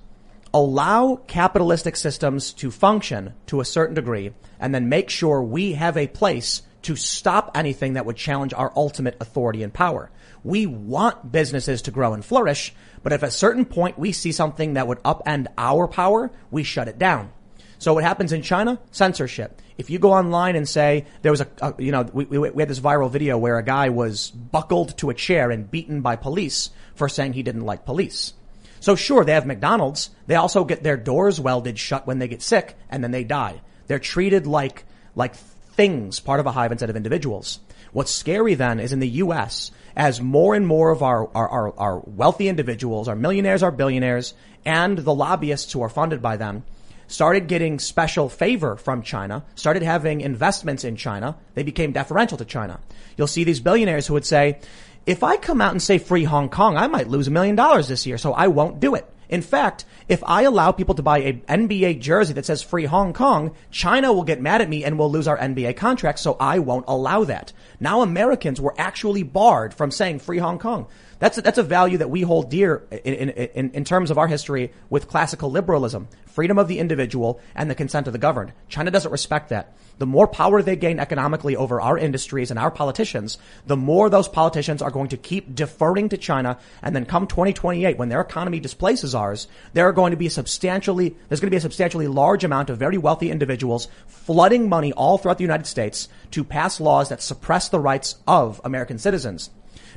Allow 0.53 1.17
capitalistic 1.27 1.95
systems 1.95 2.53
to 2.53 2.71
function 2.71 3.33
to 3.47 3.59
a 3.59 3.65
certain 3.65 3.95
degree 3.95 4.31
and 4.59 4.73
then 4.73 4.89
make 4.89 5.09
sure 5.09 5.41
we 5.41 5.73
have 5.73 5.97
a 5.97 6.07
place 6.07 6.61
to 6.83 6.95
stop 6.95 7.51
anything 7.55 7.93
that 7.93 8.05
would 8.05 8.15
challenge 8.15 8.53
our 8.53 8.71
ultimate 8.75 9.17
authority 9.19 9.63
and 9.63 9.73
power. 9.73 10.11
We 10.43 10.67
want 10.67 11.31
businesses 11.31 11.81
to 11.83 11.91
grow 11.91 12.13
and 12.13 12.23
flourish, 12.23 12.73
but 13.01 13.11
if 13.11 13.23
at 13.23 13.29
a 13.29 13.31
certain 13.31 13.65
point 13.65 13.97
we 13.97 14.11
see 14.11 14.31
something 14.31 14.75
that 14.75 14.87
would 14.87 15.01
upend 15.01 15.47
our 15.57 15.87
power, 15.87 16.31
we 16.51 16.63
shut 16.63 16.87
it 16.87 16.99
down. 16.99 17.31
So 17.79 17.95
what 17.95 18.03
happens 18.03 18.31
in 18.31 18.43
China? 18.43 18.79
Censorship. 18.91 19.61
If 19.77 19.89
you 19.89 19.99
go 19.99 20.13
online 20.13 20.55
and 20.55 20.67
say 20.67 21.05
there 21.21 21.31
was 21.31 21.41
a, 21.41 21.47
a 21.61 21.73
you 21.77 21.91
know, 21.91 22.03
we, 22.13 22.25
we, 22.25 22.37
we, 22.37 22.61
had 22.61 22.69
this 22.69 22.79
viral 22.79 23.11
video 23.11 23.37
where 23.37 23.57
a 23.57 23.63
guy 23.63 23.89
was 23.89 24.31
buckled 24.31 24.97
to 24.99 25.09
a 25.09 25.13
chair 25.13 25.51
and 25.51 25.69
beaten 25.69 26.01
by 26.01 26.15
police 26.15 26.69
for 26.95 27.09
saying 27.09 27.33
he 27.33 27.43
didn't 27.43 27.65
like 27.65 27.85
police. 27.85 28.33
So 28.79 28.95
sure, 28.95 29.25
they 29.25 29.33
have 29.33 29.45
McDonald's. 29.45 30.11
They 30.27 30.35
also 30.35 30.63
get 30.63 30.83
their 30.83 30.97
doors 30.97 31.39
welded 31.39 31.77
shut 31.77 32.07
when 32.07 32.19
they 32.19 32.27
get 32.27 32.41
sick 32.41 32.77
and 32.89 33.03
then 33.03 33.11
they 33.11 33.23
die. 33.23 33.61
They're 33.87 33.99
treated 33.99 34.47
like, 34.47 34.85
like 35.15 35.35
things, 35.35 36.19
part 36.19 36.39
of 36.39 36.45
a 36.45 36.51
hive 36.51 36.71
instead 36.71 36.89
of 36.89 36.95
individuals. 36.95 37.59
What's 37.91 38.11
scary 38.11 38.55
then 38.55 38.79
is 38.79 38.93
in 38.93 38.99
the 38.99 39.07
U.S., 39.07 39.71
as 39.95 40.19
more 40.19 40.55
and 40.55 40.67
more 40.67 40.91
of 40.91 41.01
our, 41.01 41.29
our, 41.33 41.47
our, 41.47 41.79
our 41.79 41.99
wealthy 41.99 42.49
individuals, 42.49 43.07
our 43.07 43.15
millionaires, 43.15 43.63
our 43.63 43.71
billionaires, 43.71 44.33
and 44.65 44.97
the 44.97 45.13
lobbyists 45.13 45.71
who 45.71 45.81
are 45.81 45.89
funded 45.89 46.21
by 46.21 46.35
them 46.35 46.65
started 47.07 47.47
getting 47.47 47.79
special 47.79 48.29
favor 48.29 48.75
from 48.75 49.01
China, 49.01 49.43
started 49.55 49.83
having 49.83 50.21
investments 50.21 50.83
in 50.83 50.95
China, 50.95 51.37
they 51.53 51.63
became 51.63 51.91
deferential 51.91 52.37
to 52.37 52.45
China. 52.45 52.79
You'll 53.17 53.27
see 53.27 53.43
these 53.43 53.59
billionaires 53.59 54.07
who 54.07 54.13
would 54.13 54.25
say, 54.25 54.59
if 55.05 55.23
I 55.23 55.37
come 55.37 55.61
out 55.61 55.71
and 55.71 55.81
say 55.81 55.97
free 55.99 56.23
Hong 56.23 56.49
Kong, 56.49 56.77
I 56.77 56.87
might 56.87 57.07
lose 57.07 57.27
a 57.27 57.31
million 57.31 57.55
dollars 57.55 57.87
this 57.87 58.05
year, 58.05 58.17
so 58.17 58.33
I 58.33 58.47
won't 58.47 58.79
do 58.79 58.95
it. 58.95 59.07
In 59.29 59.41
fact, 59.41 59.85
if 60.07 60.23
I 60.23 60.43
allow 60.43 60.71
people 60.71 60.95
to 60.95 61.03
buy 61.03 61.19
a 61.19 61.33
NBA 61.33 61.99
jersey 61.99 62.33
that 62.33 62.45
says 62.45 62.61
free 62.61 62.85
Hong 62.85 63.13
Kong, 63.13 63.55
China 63.71 64.13
will 64.13 64.23
get 64.23 64.41
mad 64.41 64.61
at 64.61 64.69
me 64.69 64.83
and 64.83 64.99
will 64.99 65.09
lose 65.09 65.27
our 65.27 65.37
NBA 65.37 65.77
contract, 65.77 66.19
so 66.19 66.37
I 66.39 66.59
won't 66.59 66.85
allow 66.87 67.23
that. 67.23 67.51
Now 67.79 68.01
Americans 68.01 68.61
were 68.61 68.75
actually 68.77 69.23
barred 69.23 69.73
from 69.73 69.91
saying 69.91 70.19
free 70.19 70.37
Hong 70.37 70.59
Kong. 70.59 70.87
That's 71.19 71.37
a, 71.37 71.41
that's 71.41 71.57
a 71.57 71.63
value 71.63 71.97
that 71.99 72.09
we 72.09 72.21
hold 72.21 72.49
dear 72.49 72.83
in, 72.91 73.29
in, 73.29 73.71
in 73.71 73.85
terms 73.85 74.11
of 74.11 74.17
our 74.17 74.27
history 74.27 74.73
with 74.89 75.07
classical 75.07 75.49
liberalism, 75.49 76.07
freedom 76.25 76.57
of 76.57 76.67
the 76.67 76.79
individual 76.79 77.39
and 77.55 77.69
the 77.69 77.75
consent 77.75 78.07
of 78.07 78.13
the 78.13 78.19
governed. 78.19 78.51
China 78.67 78.91
doesn't 78.91 79.11
respect 79.11 79.49
that. 79.49 79.73
The 79.97 80.05
more 80.05 80.27
power 80.27 80.61
they 80.61 80.75
gain 80.75 80.99
economically 80.99 81.55
over 81.55 81.79
our 81.79 81.97
industries 81.97 82.49
and 82.51 82.59
our 82.59 82.69
politicians, 82.69 83.37
the 83.65 83.77
more 83.77 84.09
those 84.09 84.27
politicians 84.27 84.81
are 84.81 84.91
going 84.91 85.07
to 85.09 85.17
keep 85.17 85.55
deferring 85.55 86.09
to 86.09 86.17
China. 86.17 86.57
And 86.81 86.93
then 86.93 87.05
come 87.05 87.27
2028, 87.27 87.97
when 87.97 88.09
their 88.09 88.19
economy 88.19 88.59
displaces 88.59 89.15
ours, 89.15 89.47
there 89.71 89.87
are 89.87 89.93
going 89.93 90.11
to 90.11 90.17
be 90.17 90.27
substantially, 90.27 91.15
there's 91.29 91.39
going 91.39 91.47
to 91.47 91.55
be 91.55 91.57
a 91.57 91.61
substantially 91.61 92.07
large 92.07 92.43
amount 92.43 92.69
of 92.69 92.77
very 92.77 92.97
wealthy 92.97 93.31
individuals 93.31 93.87
flooding 94.07 94.67
money 94.67 94.91
all 94.91 95.17
throughout 95.17 95.37
the 95.37 95.45
United 95.45 95.65
States 95.65 96.09
to 96.31 96.43
pass 96.43 96.81
laws 96.81 97.07
that 97.07 97.21
suppress 97.21 97.69
the 97.69 97.79
rights 97.79 98.17
of 98.27 98.59
American 98.65 98.97
citizens. 98.97 99.49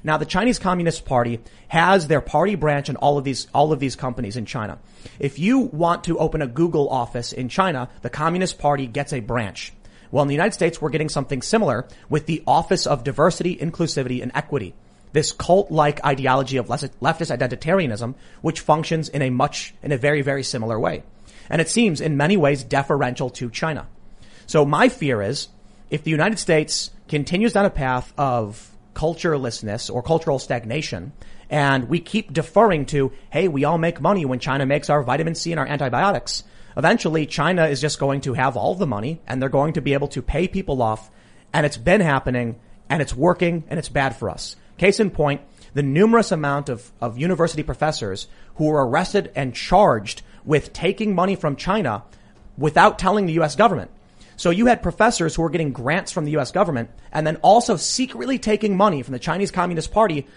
Now, 0.05 0.17
the 0.17 0.27
Chinese 0.27 0.59
Communist 0.59 1.05
Party 1.05 1.41
has 1.69 2.07
their 2.07 2.21
party 2.21 2.55
branch 2.55 2.89
in 2.89 2.97
all 2.97 3.19
of 3.19 3.25
these, 3.25 3.47
all 3.55 3.73
of 3.73 3.81
these 3.81 3.97
companies 3.97 4.37
in 4.37 4.47
China. 4.47 4.79
If 5.19 5.39
you 5.39 5.59
want 5.59 6.05
to 6.05 6.19
open 6.19 6.43
a 6.43 6.47
Google 6.47 6.89
office 6.89 7.33
in 7.33 7.49
China, 7.49 7.89
the 8.03 8.11
Communist 8.11 8.59
Party 8.59 8.87
gets 8.87 9.13
a 9.13 9.21
branch. 9.21 9.73
Well, 10.11 10.23
in 10.23 10.29
the 10.29 10.35
United 10.35 10.55
States, 10.55 10.81
we're 10.81 10.91
getting 10.91 11.09
something 11.09 11.43
similar 11.43 11.87
with 12.09 12.27
the 12.27 12.43
Office 12.47 12.87
of 12.87 13.05
Diversity, 13.05 13.57
Inclusivity, 13.57 14.23
and 14.23 14.33
Equity. 14.35 14.75
This 15.13 15.33
cult-like 15.33 16.05
ideology 16.05 16.59
of 16.59 16.69
leftist 16.69 16.93
identitarianism, 17.03 18.15
which 18.41 18.61
functions 18.61 19.09
in 19.09 19.23
a 19.23 19.31
much, 19.31 19.75
in 19.83 19.93
a 19.93 19.99
very, 19.99 20.23
very 20.23 20.43
similar 20.43 20.79
way. 20.79 21.03
And 21.51 21.61
it 21.61 21.69
seems 21.69 22.01
in 22.01 22.17
many 22.17 22.37
ways 22.37 22.63
deferential 22.63 23.31
to 23.31 23.51
China. 23.51 23.87
So 24.47 24.65
my 24.65 24.89
fear 24.89 25.23
is 25.23 25.49
if 25.91 26.05
the 26.05 26.11
United 26.11 26.39
States 26.39 26.91
continues 27.09 27.55
down 27.55 27.65
a 27.65 27.71
path 27.71 28.13
of 28.19 28.71
culturelessness 28.99 29.89
or 29.89 30.03
cultural 30.03 30.41
stagnation. 30.41 31.13
And 31.49 31.89
we 31.89 32.01
keep 32.01 32.33
deferring 32.33 32.87
to, 32.87 33.13
hey, 33.31 33.47
we 33.47 33.63
all 33.63 33.79
make 33.79 34.01
money 34.01 34.25
when 34.25 34.41
China 34.41 34.67
makes 34.67 34.91
our 34.91 35.05
vitamin 35.05 35.37
C 35.37 35.53
and 35.53 35.61
our 35.61 35.67
antibiotics. 35.67 36.43
Eventually, 36.77 37.25
China 37.25 37.67
is 37.67 37.81
just 37.81 38.01
going 38.01 38.23
to 38.23 38.35
have 38.35 38.57
all 38.57 38.75
the 38.75 38.89
money 38.89 39.21
and 39.25 39.41
they're 39.41 39.49
going 39.49 39.75
to 39.75 39.81
be 39.81 39.93
able 39.93 40.09
to 40.09 40.21
pay 40.21 40.49
people 40.49 40.83
off. 40.83 41.13
And 41.53 41.65
it's 41.65 41.77
been 41.77 42.01
happening 42.01 42.59
and 42.91 43.01
it's 43.01 43.15
working 43.15 43.63
and 43.69 43.79
it's 43.79 43.89
bad 43.89 44.17
for 44.17 44.29
us. 44.31 44.57
Case 44.79 44.99
in 44.99 45.13
point, 45.13 45.43
the 45.75 45.83
numerous 45.85 46.33
amount 46.33 46.69
of, 46.69 46.91
of 47.01 47.19
university 47.19 47.63
professors 47.63 48.27
who 48.57 48.65
were 48.65 48.85
arrested 48.85 49.31
and 49.37 49.55
charged 49.55 50.23
with 50.45 50.73
taking 50.73 51.15
money 51.15 51.37
from 51.37 51.55
China 51.55 52.03
without 52.57 52.99
telling 52.99 53.27
the 53.27 53.35
U.S. 53.35 53.55
government. 53.55 53.93
So 54.39 54.51
you 54.51 54.67
had 54.67 54.85
professors 54.85 55.35
who 55.35 55.43
were 55.43 55.51
getting 55.51 55.73
grants 55.73 56.13
from 56.13 56.25
the 56.25 56.37
US 56.39 56.53
government 56.53 56.91
and 57.13 57.27
then 57.27 57.37
also 57.37 57.77
secretly 57.77 58.39
taking 58.39 58.77
money 58.77 59.03
from 59.03 59.13
the 59.13 59.19
Chinese 59.19 59.51
Communist 59.51 59.91
Party, 59.91 60.29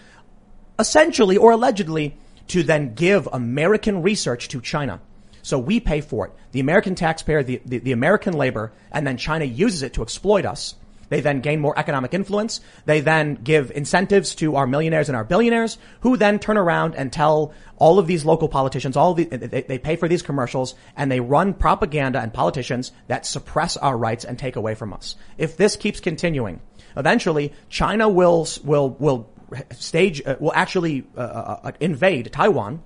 essentially 0.76 1.36
or 1.36 1.52
allegedly, 1.52 2.16
to 2.48 2.64
then 2.64 2.94
give 2.94 3.28
American 3.32 4.02
research 4.02 4.48
to 4.48 4.60
China. 4.60 5.00
So 5.42 5.56
we 5.56 5.78
pay 5.78 6.00
for 6.00 6.26
it. 6.26 6.32
The 6.50 6.58
American 6.58 6.96
taxpayer, 6.96 7.44
the, 7.44 7.62
the, 7.64 7.78
the 7.78 7.92
American 7.92 8.34
labor, 8.34 8.72
and 8.90 9.06
then 9.06 9.16
China 9.16 9.44
uses 9.44 9.82
it 9.82 9.92
to 9.94 10.02
exploit 10.02 10.44
us. 10.44 10.74
They 11.12 11.20
then 11.20 11.42
gain 11.42 11.60
more 11.60 11.78
economic 11.78 12.14
influence. 12.14 12.62
They 12.86 13.00
then 13.02 13.34
give 13.34 13.70
incentives 13.70 14.34
to 14.36 14.56
our 14.56 14.66
millionaires 14.66 15.10
and 15.10 15.16
our 15.16 15.24
billionaires 15.24 15.76
who 16.00 16.16
then 16.16 16.38
turn 16.38 16.56
around 16.56 16.94
and 16.94 17.12
tell 17.12 17.52
all 17.76 17.98
of 17.98 18.06
these 18.06 18.24
local 18.24 18.48
politicians, 18.48 18.96
all 18.96 19.12
the, 19.12 19.24
they, 19.24 19.60
they 19.60 19.78
pay 19.78 19.96
for 19.96 20.08
these 20.08 20.22
commercials 20.22 20.74
and 20.96 21.12
they 21.12 21.20
run 21.20 21.52
propaganda 21.52 22.18
and 22.18 22.32
politicians 22.32 22.92
that 23.08 23.26
suppress 23.26 23.76
our 23.76 23.94
rights 23.94 24.24
and 24.24 24.38
take 24.38 24.56
away 24.56 24.74
from 24.74 24.94
us. 24.94 25.16
If 25.36 25.58
this 25.58 25.76
keeps 25.76 26.00
continuing, 26.00 26.62
eventually 26.96 27.52
China 27.68 28.08
will, 28.08 28.48
will, 28.64 28.88
will 28.98 29.28
stage, 29.72 30.22
uh, 30.24 30.36
will 30.40 30.54
actually 30.54 31.04
uh, 31.14 31.20
uh, 31.20 31.60
uh, 31.64 31.72
invade 31.78 32.32
Taiwan. 32.32 32.82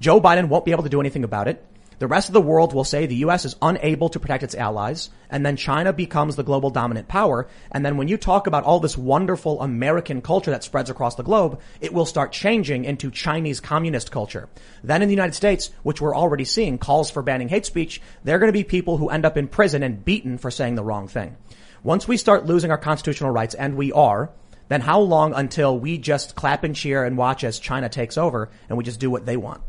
Joe 0.00 0.20
Biden 0.20 0.48
won't 0.48 0.64
be 0.64 0.72
able 0.72 0.82
to 0.82 0.88
do 0.88 0.98
anything 0.98 1.22
about 1.22 1.46
it. 1.46 1.64
The 2.00 2.06
rest 2.06 2.30
of 2.30 2.32
the 2.32 2.40
world 2.40 2.72
will 2.72 2.84
say 2.84 3.04
the 3.04 3.16
U.S. 3.16 3.44
is 3.44 3.56
unable 3.60 4.08
to 4.08 4.18
protect 4.18 4.42
its 4.42 4.54
allies, 4.54 5.10
and 5.28 5.44
then 5.44 5.56
China 5.56 5.92
becomes 5.92 6.34
the 6.34 6.42
global 6.42 6.70
dominant 6.70 7.08
power. 7.08 7.46
And 7.70 7.84
then 7.84 7.98
when 7.98 8.08
you 8.08 8.16
talk 8.16 8.46
about 8.46 8.64
all 8.64 8.80
this 8.80 8.96
wonderful 8.96 9.60
American 9.60 10.22
culture 10.22 10.50
that 10.50 10.64
spreads 10.64 10.88
across 10.88 11.16
the 11.16 11.22
globe, 11.22 11.60
it 11.78 11.92
will 11.92 12.06
start 12.06 12.32
changing 12.32 12.86
into 12.86 13.10
Chinese 13.10 13.60
communist 13.60 14.10
culture. 14.10 14.48
Then 14.82 15.02
in 15.02 15.08
the 15.08 15.14
United 15.14 15.34
States, 15.34 15.72
which 15.82 16.00
we're 16.00 16.16
already 16.16 16.46
seeing 16.46 16.78
calls 16.78 17.10
for 17.10 17.20
banning 17.22 17.50
hate 17.50 17.66
speech, 17.66 18.00
there 18.24 18.36
are 18.36 18.38
going 18.38 18.48
to 18.48 18.58
be 18.58 18.64
people 18.64 18.96
who 18.96 19.10
end 19.10 19.26
up 19.26 19.36
in 19.36 19.46
prison 19.46 19.82
and 19.82 20.02
beaten 20.02 20.38
for 20.38 20.50
saying 20.50 20.76
the 20.76 20.82
wrong 20.82 21.06
thing. 21.06 21.36
Once 21.82 22.08
we 22.08 22.16
start 22.16 22.46
losing 22.46 22.70
our 22.70 22.78
constitutional 22.78 23.30
rights, 23.30 23.54
and 23.54 23.76
we 23.76 23.92
are, 23.92 24.30
then 24.68 24.80
how 24.80 25.00
long 25.00 25.34
until 25.34 25.78
we 25.78 25.98
just 25.98 26.34
clap 26.34 26.64
and 26.64 26.74
cheer 26.74 27.04
and 27.04 27.18
watch 27.18 27.44
as 27.44 27.58
China 27.58 27.90
takes 27.90 28.16
over 28.16 28.48
and 28.70 28.78
we 28.78 28.84
just 28.84 29.00
do 29.00 29.10
what 29.10 29.26
they 29.26 29.36
want? 29.36 29.60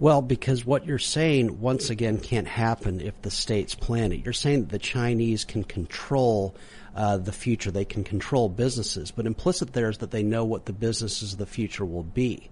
Well, 0.00 0.22
because 0.22 0.64
what 0.64 0.86
you're 0.86 0.98
saying 0.98 1.60
once 1.60 1.90
again 1.90 2.18
can't 2.18 2.48
happen 2.48 3.02
if 3.02 3.20
the 3.20 3.30
states 3.30 3.74
plan 3.74 4.12
it. 4.12 4.24
You're 4.24 4.32
saying 4.32 4.60
that 4.62 4.70
the 4.70 4.78
Chinese 4.78 5.44
can 5.44 5.62
control 5.62 6.56
uh, 6.96 7.18
the 7.18 7.32
future. 7.32 7.70
They 7.70 7.84
can 7.84 8.02
control 8.02 8.48
businesses, 8.48 9.10
but 9.10 9.26
implicit 9.26 9.74
there 9.74 9.90
is 9.90 9.98
that 9.98 10.10
they 10.10 10.22
know 10.22 10.46
what 10.46 10.64
the 10.64 10.72
businesses 10.72 11.34
of 11.34 11.38
the 11.38 11.44
future 11.44 11.84
will 11.84 12.02
be. 12.02 12.48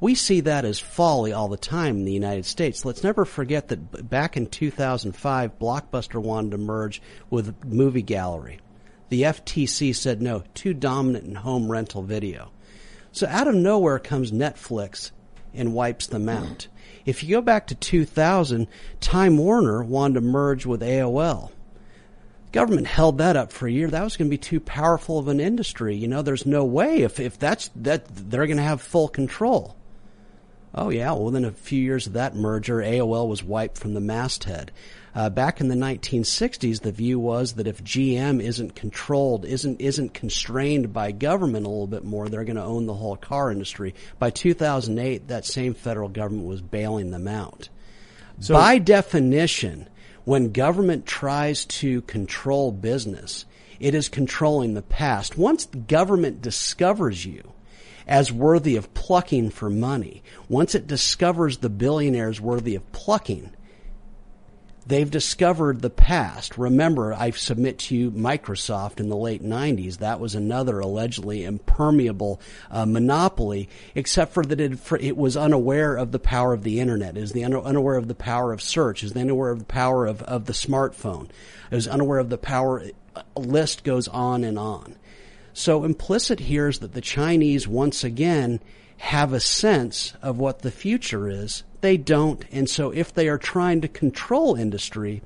We 0.00 0.14
see 0.14 0.40
that 0.40 0.64
as 0.64 0.78
folly 0.78 1.34
all 1.34 1.48
the 1.48 1.58
time 1.58 1.96
in 1.98 2.04
the 2.06 2.12
United 2.12 2.46
States. 2.46 2.86
Let's 2.86 3.04
never 3.04 3.26
forget 3.26 3.68
that 3.68 4.08
back 4.08 4.38
in 4.38 4.46
2005, 4.46 5.58
Blockbuster 5.58 6.20
wanted 6.20 6.52
to 6.52 6.58
merge 6.58 7.02
with 7.28 7.62
Movie 7.62 8.02
Gallery. 8.02 8.58
The 9.10 9.22
FTC 9.22 9.94
said 9.94 10.22
no, 10.22 10.44
too 10.54 10.72
dominant 10.72 11.26
in 11.26 11.34
home 11.34 11.70
rental 11.70 12.02
video. 12.02 12.52
So 13.12 13.26
out 13.26 13.48
of 13.48 13.54
nowhere 13.54 13.98
comes 13.98 14.32
Netflix 14.32 15.10
and 15.52 15.74
wipes 15.74 16.06
them 16.06 16.28
out. 16.28 16.68
If 17.06 17.22
you 17.22 17.36
go 17.36 17.40
back 17.40 17.68
to 17.68 17.74
2000, 17.74 18.66
Time 19.00 19.38
Warner 19.38 19.82
wanted 19.82 20.14
to 20.14 20.20
merge 20.20 20.66
with 20.66 20.82
AOL. 20.82 21.52
Government 22.52 22.86
held 22.86 23.18
that 23.18 23.36
up 23.36 23.52
for 23.52 23.68
a 23.68 23.72
year. 23.72 23.88
That 23.88 24.02
was 24.02 24.16
going 24.16 24.28
to 24.28 24.34
be 24.34 24.38
too 24.38 24.60
powerful 24.60 25.18
of 25.18 25.28
an 25.28 25.40
industry. 25.40 25.94
You 25.94 26.08
know, 26.08 26.22
there's 26.22 26.46
no 26.46 26.64
way 26.64 27.02
if, 27.02 27.20
if 27.20 27.38
that's 27.38 27.70
that 27.76 28.06
they're 28.08 28.46
going 28.46 28.56
to 28.56 28.62
have 28.62 28.80
full 28.80 29.08
control. 29.08 29.76
Oh 30.74 30.90
yeah, 30.90 31.12
well, 31.12 31.24
within 31.24 31.44
a 31.44 31.52
few 31.52 31.82
years 31.82 32.06
of 32.06 32.12
that 32.14 32.34
merger, 32.34 32.78
AOL 32.78 33.28
was 33.28 33.42
wiped 33.42 33.78
from 33.78 33.94
the 33.94 34.00
masthead. 34.00 34.72
Uh, 35.16 35.30
back 35.30 35.62
in 35.62 35.68
the 35.68 35.74
1960s, 35.74 36.82
the 36.82 36.92
view 36.92 37.18
was 37.18 37.54
that 37.54 37.66
if 37.66 37.82
GM 37.82 38.42
isn't 38.42 38.74
controlled, 38.74 39.46
isn't 39.46 39.80
isn't 39.80 40.12
constrained 40.12 40.92
by 40.92 41.10
government 41.10 41.64
a 41.64 41.70
little 41.70 41.86
bit 41.86 42.04
more, 42.04 42.28
they're 42.28 42.44
going 42.44 42.56
to 42.56 42.62
own 42.62 42.84
the 42.84 42.92
whole 42.92 43.16
car 43.16 43.50
industry. 43.50 43.94
By 44.18 44.28
2008, 44.28 45.28
that 45.28 45.46
same 45.46 45.72
federal 45.72 46.10
government 46.10 46.46
was 46.46 46.60
bailing 46.60 47.12
them 47.12 47.26
out. 47.26 47.70
So, 48.40 48.52
by 48.52 48.76
definition, 48.76 49.88
when 50.24 50.52
government 50.52 51.06
tries 51.06 51.64
to 51.64 52.02
control 52.02 52.70
business, 52.70 53.46
it 53.80 53.94
is 53.94 54.10
controlling 54.10 54.74
the 54.74 54.82
past. 54.82 55.38
Once 55.38 55.64
the 55.64 55.78
government 55.78 56.42
discovers 56.42 57.24
you, 57.24 57.54
as 58.06 58.30
worthy 58.30 58.76
of 58.76 58.92
plucking 58.92 59.50
for 59.50 59.70
money. 59.70 60.22
Once 60.48 60.74
it 60.74 60.86
discovers 60.86 61.58
the 61.58 61.70
billionaires 61.70 62.40
worthy 62.40 62.74
of 62.76 62.92
plucking, 62.92 63.50
They've 64.88 65.10
discovered 65.10 65.82
the 65.82 65.90
past. 65.90 66.56
Remember, 66.56 67.12
I 67.12 67.30
submit 67.30 67.80
to 67.80 67.96
you 67.96 68.12
Microsoft 68.12 69.00
in 69.00 69.08
the 69.08 69.16
late 69.16 69.42
90s. 69.42 69.98
That 69.98 70.20
was 70.20 70.36
another 70.36 70.78
allegedly 70.78 71.44
impermeable 71.44 72.40
uh, 72.70 72.86
monopoly, 72.86 73.68
except 73.96 74.32
for 74.32 74.44
that 74.44 74.60
it, 74.60 74.78
for 74.78 74.96
it, 74.98 75.16
was 75.16 75.36
unaware 75.36 75.96
of 75.96 76.12
the 76.12 76.20
power 76.20 76.52
of 76.52 76.62
the 76.62 76.78
internet. 76.78 77.16
Was 77.16 77.32
the 77.32 77.44
un- 77.44 77.54
unaware 77.54 77.96
of 77.96 78.06
the 78.06 78.14
power 78.14 78.52
of 78.52 78.62
search. 78.62 79.02
Was 79.02 79.16
unaware 79.16 79.50
of 79.50 79.58
the 79.58 79.64
power 79.64 80.06
of, 80.06 80.22
of 80.22 80.44
the 80.44 80.52
smartphone. 80.52 81.30
It 81.70 81.74
was 81.74 81.88
unaware 81.88 82.18
of 82.18 82.30
the 82.30 82.38
power. 82.38 82.84
A 83.34 83.40
list 83.40 83.82
goes 83.82 84.06
on 84.06 84.44
and 84.44 84.56
on. 84.56 84.94
So 85.52 85.82
implicit 85.82 86.38
here 86.38 86.68
is 86.68 86.78
that 86.78 86.92
the 86.92 87.00
Chinese 87.00 87.66
once 87.66 88.04
again 88.04 88.60
have 88.98 89.32
a 89.32 89.40
sense 89.40 90.12
of 90.22 90.38
what 90.38 90.60
the 90.60 90.70
future 90.70 91.28
is 91.28 91.64
they 91.80 91.96
don't. 91.96 92.44
And 92.52 92.68
so 92.68 92.90
if 92.90 93.12
they 93.12 93.28
are 93.28 93.38
trying 93.38 93.80
to 93.82 93.88
control 93.88 94.54
industry, 94.54 95.22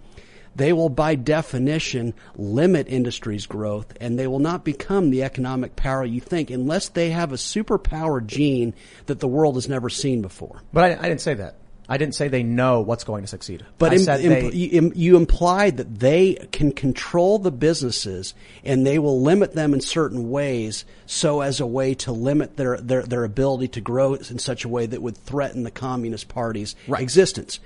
they 0.54 0.72
will 0.72 0.88
by 0.88 1.14
definition 1.14 2.14
limit 2.36 2.88
industry's 2.88 3.46
growth 3.46 3.94
and 4.00 4.18
they 4.18 4.26
will 4.26 4.40
not 4.40 4.64
become 4.64 5.10
the 5.10 5.22
economic 5.22 5.76
power 5.76 6.04
you 6.04 6.20
think 6.20 6.50
unless 6.50 6.88
they 6.88 7.10
have 7.10 7.32
a 7.32 7.36
superpower 7.36 8.24
gene 8.24 8.74
that 9.06 9.20
the 9.20 9.28
world 9.28 9.54
has 9.54 9.68
never 9.68 9.88
seen 9.88 10.22
before. 10.22 10.62
But 10.72 10.84
I, 10.84 11.04
I 11.04 11.08
didn't 11.08 11.20
say 11.20 11.34
that. 11.34 11.59
I 11.90 11.98
didn't 11.98 12.14
say 12.14 12.28
they 12.28 12.44
know 12.44 12.82
what's 12.82 13.02
going 13.02 13.22
to 13.24 13.26
succeed. 13.26 13.66
But 13.76 13.92
Im, 13.92 14.08
Im, 14.08 14.30
they, 14.30 14.50
you, 14.52 14.92
you, 14.94 15.16
implied 15.16 15.78
that 15.78 15.98
they 15.98 16.34
can 16.52 16.70
control 16.70 17.40
the 17.40 17.50
businesses 17.50 18.32
and 18.64 18.86
they 18.86 19.00
will 19.00 19.20
limit 19.20 19.54
them 19.54 19.74
in 19.74 19.80
certain 19.80 20.30
ways 20.30 20.84
so 21.06 21.40
as 21.40 21.58
a 21.58 21.66
way 21.66 21.94
to 21.94 22.12
limit 22.12 22.56
their, 22.56 22.76
their, 22.76 23.02
their 23.02 23.24
ability 23.24 23.66
to 23.68 23.80
grow 23.80 24.14
in 24.14 24.38
such 24.38 24.64
a 24.64 24.68
way 24.68 24.86
that 24.86 25.02
would 25.02 25.16
threaten 25.16 25.64
the 25.64 25.70
Communist 25.72 26.28
Party's 26.28 26.76
right. 26.86 27.02
existence. 27.02 27.58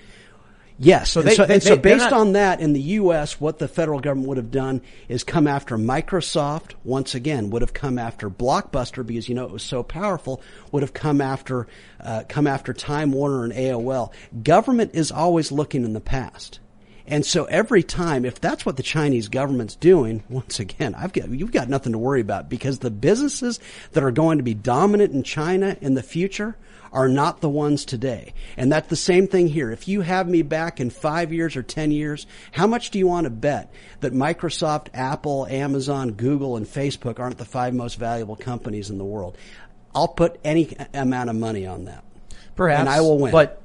Yes. 0.79 1.11
So, 1.11 1.23
they, 1.23 1.31
and 1.31 1.37
so, 1.37 1.47
they, 1.47 1.61
so 1.61 1.77
based 1.77 2.11
not, 2.11 2.13
on 2.13 2.33
that, 2.33 2.61
in 2.61 2.73
the 2.73 2.81
U.S., 2.81 3.41
what 3.41 3.59
the 3.59 3.69
federal 3.69 4.01
government 4.01 4.29
would 4.29 4.37
have 4.39 4.51
done 4.51 4.83
is 5.09 5.23
come 5.23 5.47
after 5.47 5.79
Microsoft 5.79 6.73
once 6.83 7.15
again. 7.15 7.51
Would 7.51 7.63
have 7.63 7.75
come 7.75 7.99
after 7.99 8.29
Blockbuster 8.29 9.07
because 9.07 9.29
you 9.29 9.35
know 9.35 9.45
it 9.45 9.53
was 9.53 9.63
so 9.63 9.83
powerful. 9.83 10.41
Would 10.73 10.83
have 10.83 10.93
come 10.93 11.21
after 11.21 11.69
uh, 12.01 12.25
come 12.29 12.47
after 12.47 12.73
Time 12.73 13.13
Warner 13.13 13.45
and 13.45 13.53
AOL. 13.53 14.13
Government 14.43 14.91
is 14.95 15.13
always 15.13 15.53
looking 15.53 15.85
in 15.85 15.93
the 15.93 16.01
past. 16.01 16.59
And 17.07 17.25
so 17.25 17.45
every 17.45 17.83
time, 17.83 18.25
if 18.25 18.41
that's 18.41 18.65
what 18.65 18.77
the 18.77 18.83
Chinese 18.83 19.29
government's 19.29 19.77
doing, 19.77 20.23
once 20.29 20.59
again, 20.59 20.95
I've 20.95 21.13
got, 21.13 21.29
you've 21.29 21.53
got 21.53 21.69
nothing 21.69 21.93
to 21.93 21.99
worry 21.99 22.21
about 22.21 22.49
because 22.49 22.79
the 22.79 22.91
businesses 22.91 23.61
that 23.93 24.03
are 24.03 24.11
going 24.11 24.39
to 24.39 24.45
be 24.45 24.55
dominant 24.55 25.13
in 25.13 25.23
China 25.23 25.77
in 25.81 25.95
the 25.95 26.03
future 26.03 26.57
are 26.95 27.09
not 27.09 27.41
the 27.41 27.49
ones 27.51 27.85
today. 27.85 28.33
And 28.57 28.73
that's 28.73 28.89
the 28.89 28.97
same 28.97 29.27
thing 29.27 29.49
here. 29.49 29.71
If 29.71 29.89
you 29.89 30.01
have 30.01 30.29
me 30.29 30.43
back 30.43 30.81
in 30.81 30.89
five 30.89 31.33
years 31.33 31.57
or 31.57 31.63
ten 31.63 31.91
years, 31.91 32.27
how 32.53 32.67
much 32.67 32.91
do 32.91 32.99
you 32.99 33.07
want 33.07 33.25
to 33.25 33.31
bet 33.31 33.73
that 34.01 34.15
Microsoft, 34.15 34.89
Apple, 34.95 35.47
Amazon, 35.49 36.13
Google, 36.13 36.57
and 36.57 36.65
Facebook 36.65 37.19
aren't 37.19 37.37
the 37.37 37.45
five 37.45 37.75
most 37.75 37.97
valuable 37.97 38.37
companies 38.37 38.89
in 38.91 38.97
the 38.97 39.05
world? 39.05 39.37
I'll 39.95 40.09
put 40.09 40.41
any 40.45 40.77
amount 40.95 41.31
of 41.31 41.37
money 41.37 41.67
on 41.67 41.85
that. 41.85 42.05
Perhaps. 42.57 42.81
And 42.81 42.89
I 42.89 43.01
will 43.01 43.19
win. 43.19 43.33
But 43.33 43.61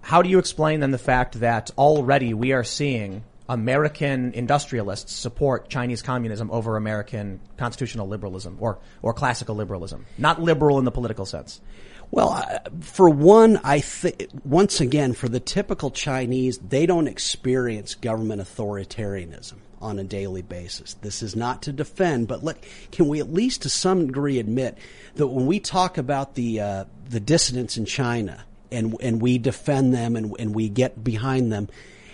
how 0.00 0.22
do 0.22 0.30
you 0.30 0.38
explain 0.38 0.80
then 0.80 0.90
the 0.90 0.98
fact 0.98 1.40
that 1.40 1.70
already 1.76 2.34
we 2.34 2.52
are 2.52 2.64
seeing 2.64 3.22
American 3.48 4.32
industrialists 4.32 5.12
support 5.12 5.68
Chinese 5.68 6.02
communism 6.02 6.50
over 6.50 6.76
American 6.76 7.40
constitutional 7.56 8.08
liberalism 8.08 8.56
or, 8.60 8.78
or 9.02 9.12
classical 9.12 9.54
liberalism? 9.54 10.06
Not 10.16 10.40
liberal 10.40 10.78
in 10.78 10.84
the 10.84 10.90
political 10.90 11.26
sense. 11.26 11.60
Well, 12.10 12.60
for 12.80 13.08
one, 13.08 13.60
I 13.62 13.80
think 13.80 14.28
once 14.44 14.80
again, 14.80 15.12
for 15.12 15.28
the 15.28 15.38
typical 15.38 15.90
Chinese, 15.90 16.58
they 16.58 16.86
don't 16.86 17.06
experience 17.06 17.94
government 17.94 18.42
authoritarianism 18.42 19.58
on 19.80 19.98
a 19.98 20.04
daily 20.04 20.42
basis. 20.42 20.94
This 20.94 21.22
is 21.22 21.36
not 21.36 21.62
to 21.62 21.72
defend, 21.72 22.28
but 22.28 22.42
let, 22.42 22.62
can 22.90 23.08
we 23.08 23.20
at 23.20 23.32
least 23.32 23.62
to 23.62 23.70
some 23.70 24.08
degree 24.08 24.38
admit 24.38 24.76
that 25.14 25.28
when 25.28 25.46
we 25.46 25.60
talk 25.60 25.98
about 25.98 26.34
the 26.34 26.60
uh, 26.60 26.84
the 27.08 27.20
dissidents 27.20 27.76
in 27.76 27.86
China 27.86 28.44
and 28.72 28.96
and 29.00 29.22
we 29.22 29.38
defend 29.38 29.94
them 29.94 30.16
and 30.16 30.34
and 30.38 30.54
we 30.54 30.68
get 30.68 31.02
behind 31.02 31.52
them, 31.52 31.68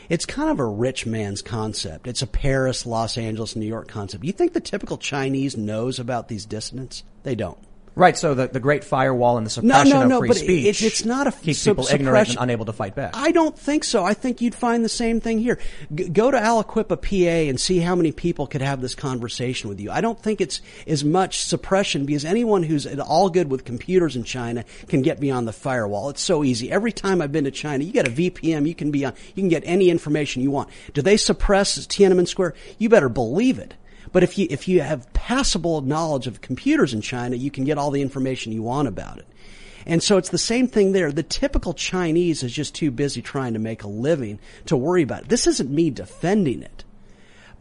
it's 0.08 0.26
kind 0.26 0.50
of 0.50 0.60
a 0.60 0.66
rich 0.66 1.06
man's 1.06 1.42
concept. 1.42 2.06
It's 2.06 2.22
a 2.22 2.26
Paris, 2.26 2.86
Los 2.86 3.16
Angeles, 3.16 3.56
New 3.56 3.66
York 3.66 3.88
concept. 3.88 4.24
You 4.24 4.32
think 4.32 4.52
the 4.52 4.60
typical 4.60 4.98
Chinese 4.98 5.56
knows 5.56 5.98
about 5.98 6.28
these 6.28 6.44
dissidents? 6.44 7.02
They 7.22 7.34
don't. 7.34 7.58
Right. 7.96 8.14
So 8.14 8.34
the, 8.34 8.46
the 8.46 8.60
Great 8.60 8.84
Firewall 8.84 9.38
and 9.38 9.46
the 9.46 9.50
suppression 9.50 9.88
no, 9.88 10.02
no, 10.02 10.06
no, 10.06 10.16
of 10.16 10.20
free 10.20 10.28
but 10.28 10.36
speech 10.36 10.82
it, 10.82 10.86
it's 10.86 11.06
not 11.06 11.26
a 11.26 11.32
keeps 11.32 11.64
people 11.64 11.88
ignorant 11.90 12.28
and 12.28 12.38
unable 12.38 12.66
to 12.66 12.74
fight 12.74 12.94
back. 12.94 13.16
I 13.16 13.32
don't 13.32 13.58
think 13.58 13.84
so. 13.84 14.04
I 14.04 14.12
think 14.12 14.42
you'd 14.42 14.54
find 14.54 14.84
the 14.84 14.90
same 14.90 15.18
thing 15.18 15.38
here. 15.38 15.58
G- 15.94 16.10
go 16.10 16.30
to 16.30 16.36
Aliquippa, 16.36 17.00
PA, 17.00 17.48
and 17.48 17.58
see 17.58 17.78
how 17.78 17.96
many 17.96 18.12
people 18.12 18.46
could 18.46 18.60
have 18.60 18.82
this 18.82 18.94
conversation 18.94 19.70
with 19.70 19.80
you. 19.80 19.90
I 19.90 20.02
don't 20.02 20.20
think 20.20 20.42
it's 20.42 20.60
as 20.86 21.04
much 21.04 21.40
suppression 21.40 22.04
because 22.04 22.26
anyone 22.26 22.62
who's 22.62 22.84
at 22.84 23.00
all 23.00 23.30
good 23.30 23.50
with 23.50 23.64
computers 23.64 24.14
in 24.14 24.24
China 24.24 24.66
can 24.88 25.00
get 25.00 25.18
beyond 25.18 25.48
the 25.48 25.54
firewall. 25.54 26.10
It's 26.10 26.20
so 26.20 26.44
easy. 26.44 26.70
Every 26.70 26.92
time 26.92 27.22
I've 27.22 27.32
been 27.32 27.44
to 27.44 27.50
China, 27.50 27.82
you 27.82 27.92
get 27.92 28.06
a 28.06 28.10
VPN, 28.10 28.68
you 28.68 28.74
can 28.74 28.90
be 28.90 29.06
on, 29.06 29.14
you 29.34 29.42
can 29.42 29.48
get 29.48 29.62
any 29.64 29.88
information 29.88 30.42
you 30.42 30.50
want. 30.50 30.68
Do 30.92 31.00
they 31.00 31.16
suppress 31.16 31.86
Tiananmen 31.86 32.28
Square? 32.28 32.56
You 32.76 32.90
better 32.90 33.08
believe 33.08 33.58
it. 33.58 33.72
But 34.12 34.22
if 34.22 34.38
you 34.38 34.46
if 34.50 34.68
you 34.68 34.80
have 34.80 35.12
passable 35.12 35.80
knowledge 35.80 36.26
of 36.26 36.40
computers 36.40 36.94
in 36.94 37.00
China, 37.00 37.36
you 37.36 37.50
can 37.50 37.64
get 37.64 37.78
all 37.78 37.90
the 37.90 38.02
information 38.02 38.52
you 38.52 38.62
want 38.62 38.88
about 38.88 39.18
it. 39.18 39.26
And 39.86 40.02
so 40.02 40.16
it's 40.16 40.30
the 40.30 40.38
same 40.38 40.66
thing 40.66 40.92
there. 40.92 41.12
The 41.12 41.22
typical 41.22 41.72
Chinese 41.72 42.42
is 42.42 42.52
just 42.52 42.74
too 42.74 42.90
busy 42.90 43.22
trying 43.22 43.52
to 43.52 43.60
make 43.60 43.84
a 43.84 43.88
living 43.88 44.40
to 44.66 44.76
worry 44.76 45.02
about 45.02 45.22
it. 45.22 45.28
This 45.28 45.46
isn't 45.46 45.70
me 45.70 45.90
defending 45.90 46.62
it. 46.62 46.84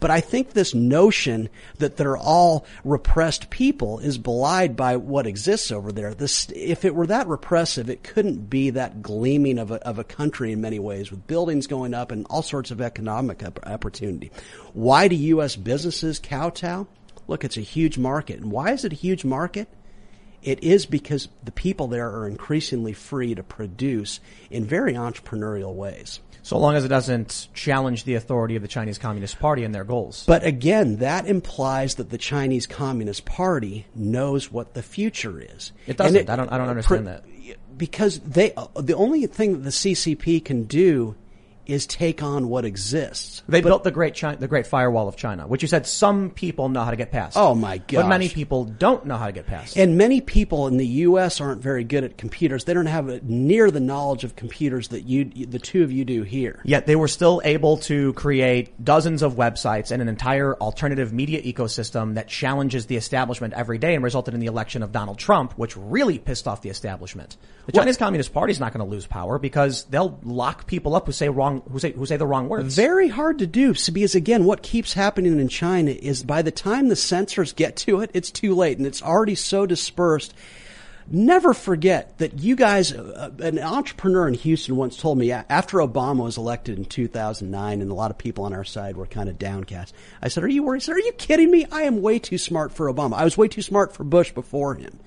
But 0.05 0.11
I 0.11 0.21
think 0.21 0.51
this 0.51 0.75
notion 0.75 1.49
that 1.79 1.97
they're 1.97 2.15
all 2.15 2.67
repressed 2.83 3.49
people 3.49 3.97
is 3.97 4.19
belied 4.19 4.75
by 4.75 4.97
what 4.97 5.25
exists 5.25 5.71
over 5.71 5.91
there. 5.91 6.13
This, 6.13 6.47
if 6.51 6.85
it 6.85 6.93
were 6.93 7.07
that 7.07 7.25
repressive, 7.27 7.89
it 7.89 8.03
couldn't 8.03 8.47
be 8.47 8.69
that 8.69 9.01
gleaming 9.01 9.57
of 9.57 9.71
a, 9.71 9.83
of 9.83 9.97
a 9.97 10.03
country 10.03 10.51
in 10.51 10.61
many 10.61 10.77
ways 10.77 11.09
with 11.09 11.25
buildings 11.25 11.65
going 11.65 11.95
up 11.95 12.11
and 12.11 12.27
all 12.29 12.43
sorts 12.43 12.69
of 12.69 12.81
economic 12.81 13.41
opportunity. 13.63 14.29
Why 14.73 15.07
do 15.07 15.15
U.S. 15.15 15.55
businesses 15.55 16.19
kowtow? 16.19 16.85
Look, 17.27 17.43
it's 17.43 17.57
a 17.57 17.61
huge 17.61 17.97
market. 17.97 18.39
And 18.39 18.51
why 18.51 18.73
is 18.73 18.85
it 18.85 18.93
a 18.93 18.95
huge 18.95 19.25
market? 19.25 19.67
It 20.43 20.63
is 20.63 20.85
because 20.85 21.29
the 21.43 21.51
people 21.51 21.87
there 21.87 22.11
are 22.11 22.27
increasingly 22.27 22.93
free 22.93 23.33
to 23.33 23.41
produce 23.41 24.19
in 24.51 24.65
very 24.65 24.93
entrepreneurial 24.93 25.73
ways. 25.73 26.19
So 26.45 26.59
long 26.59 26.75
as 26.75 26.85
it 26.85 26.89
doesn't 26.89 27.47
challenge 27.55 28.03
the 28.03 28.13
authority 28.13 28.55
of 28.55 28.61
the 28.61 28.67
Chinese 28.67 28.99
Communist 28.99 29.39
Party 29.39 29.63
and 29.63 29.73
their 29.73 29.83
goals. 29.83 30.25
But 30.27 30.45
again, 30.45 30.97
that 30.97 31.25
implies 31.25 31.95
that 31.95 32.11
the 32.11 32.19
Chinese 32.19 32.67
Communist 32.67 33.25
Party 33.25 33.87
knows 33.95 34.51
what 34.51 34.75
the 34.75 34.83
future 34.83 35.41
is. 35.41 35.71
It 35.87 35.97
doesn't. 35.97 36.15
It, 36.15 36.29
I 36.29 36.35
don't. 36.35 36.51
I 36.51 36.59
don't 36.59 36.69
understand 36.69 37.07
that. 37.07 37.25
Because 37.75 38.19
they, 38.19 38.53
the 38.75 38.93
only 38.93 39.25
thing 39.25 39.53
that 39.53 39.63
the 39.63 39.71
CCP 39.71 40.45
can 40.45 40.65
do 40.65 41.15
is 41.67 41.85
take 41.85 42.23
on 42.23 42.49
what 42.49 42.65
exists. 42.65 43.43
They 43.47 43.61
but, 43.61 43.69
built 43.69 43.83
the 43.83 43.91
great 43.91 44.15
China, 44.15 44.37
the 44.37 44.47
great 44.47 44.67
firewall 44.67 45.07
of 45.07 45.15
China, 45.15 45.47
which 45.47 45.61
you 45.61 45.67
said 45.67 45.85
some 45.85 46.29
people 46.29 46.69
know 46.69 46.83
how 46.83 46.91
to 46.91 46.97
get 46.97 47.11
past. 47.11 47.37
Oh 47.37 47.55
my 47.55 47.77
god! 47.77 48.03
But 48.03 48.07
many 48.07 48.29
people 48.29 48.65
don't 48.65 49.05
know 49.05 49.17
how 49.17 49.27
to 49.27 49.31
get 49.31 49.45
past. 49.45 49.77
And 49.77 49.97
many 49.97 50.21
people 50.21 50.67
in 50.67 50.77
the 50.77 50.87
U.S. 50.87 51.41
aren't 51.41 51.61
very 51.61 51.83
good 51.83 52.03
at 52.03 52.17
computers. 52.17 52.63
They 52.63 52.73
don't 52.73 52.85
have 52.85 53.23
near 53.23 53.71
the 53.71 53.79
knowledge 53.79 54.23
of 54.23 54.35
computers 54.35 54.89
that 54.89 55.01
you, 55.01 55.25
the 55.25 55.59
two 55.59 55.83
of 55.83 55.91
you, 55.91 56.05
do 56.05 56.23
here. 56.23 56.61
Yet 56.63 56.85
they 56.85 56.95
were 56.95 57.07
still 57.07 57.41
able 57.43 57.77
to 57.77 58.13
create 58.13 58.83
dozens 58.83 59.21
of 59.21 59.33
websites 59.33 59.91
and 59.91 60.01
an 60.01 60.07
entire 60.07 60.55
alternative 60.55 61.13
media 61.13 61.41
ecosystem 61.41 62.15
that 62.15 62.27
challenges 62.27 62.85
the 62.85 62.95
establishment 62.95 63.53
every 63.53 63.77
day 63.77 63.95
and 63.95 64.03
resulted 64.03 64.33
in 64.33 64.39
the 64.39 64.45
election 64.45 64.83
of 64.83 64.91
Donald 64.91 65.17
Trump, 65.17 65.53
which 65.53 65.75
really 65.77 66.19
pissed 66.19 66.47
off 66.47 66.61
the 66.61 66.69
establishment. 66.69 67.37
The 67.65 67.71
Chinese 67.71 67.99
well, 67.99 68.07
Communist 68.07 68.33
Party 68.33 68.51
is 68.51 68.59
not 68.59 68.73
going 68.73 68.85
to 68.85 68.91
lose 68.91 69.07
power 69.07 69.39
because 69.39 69.85
they'll 69.85 70.19
lock 70.23 70.67
people 70.67 70.95
up 70.95 71.07
who 71.07 71.11
say 71.11 71.29
wrong, 71.29 71.54
who 71.61 71.79
say, 71.79 71.91
who 71.91 72.05
say 72.05 72.17
the 72.17 72.27
wrong 72.27 72.49
words. 72.49 72.75
Very 72.75 73.07
hard 73.07 73.39
to 73.39 73.47
do 73.47 73.73
because 73.73 74.15
again, 74.15 74.45
what 74.45 74.61
keeps 74.61 74.93
happening 74.93 75.39
in 75.39 75.47
China 75.47 75.91
is 75.91 76.23
by 76.23 76.41
the 76.41 76.51
time 76.51 76.87
the 76.87 76.95
censors 76.95 77.53
get 77.53 77.75
to 77.77 78.01
it, 78.01 78.11
it's 78.13 78.31
too 78.31 78.55
late 78.55 78.77
and 78.77 78.87
it's 78.87 79.01
already 79.01 79.35
so 79.35 79.65
dispersed. 79.65 80.33
Never 81.07 81.53
forget 81.53 82.17
that 82.17 82.39
you 82.39 82.55
guys, 82.55 82.91
uh, 82.91 83.29
an 83.39 83.59
entrepreneur 83.59 84.27
in 84.27 84.33
Houston 84.33 84.75
once 84.75 84.97
told 84.97 85.19
me 85.19 85.31
after 85.31 85.77
Obama 85.77 86.23
was 86.23 86.37
elected 86.37 86.79
in 86.79 86.85
2009 86.85 87.81
and 87.81 87.91
a 87.91 87.93
lot 87.93 88.09
of 88.09 88.17
people 88.17 88.45
on 88.45 88.53
our 88.53 88.63
side 88.63 88.97
were 88.97 89.05
kind 89.05 89.29
of 89.29 89.37
downcast. 89.37 89.93
I 90.21 90.29
said, 90.29 90.43
are 90.43 90.47
you 90.47 90.63
worried? 90.63 90.81
He 90.81 90.85
said, 90.85 90.95
are 90.95 90.99
you 90.99 91.11
kidding 91.11 91.51
me? 91.51 91.67
I 91.71 91.83
am 91.83 92.01
way 92.01 92.17
too 92.17 92.39
smart 92.39 92.71
for 92.71 92.91
Obama. 92.91 93.13
I 93.13 93.23
was 93.23 93.37
way 93.37 93.47
too 93.47 93.61
smart 93.61 93.93
for 93.93 94.03
Bush 94.03 94.31
before 94.31 94.73
him 94.73 94.99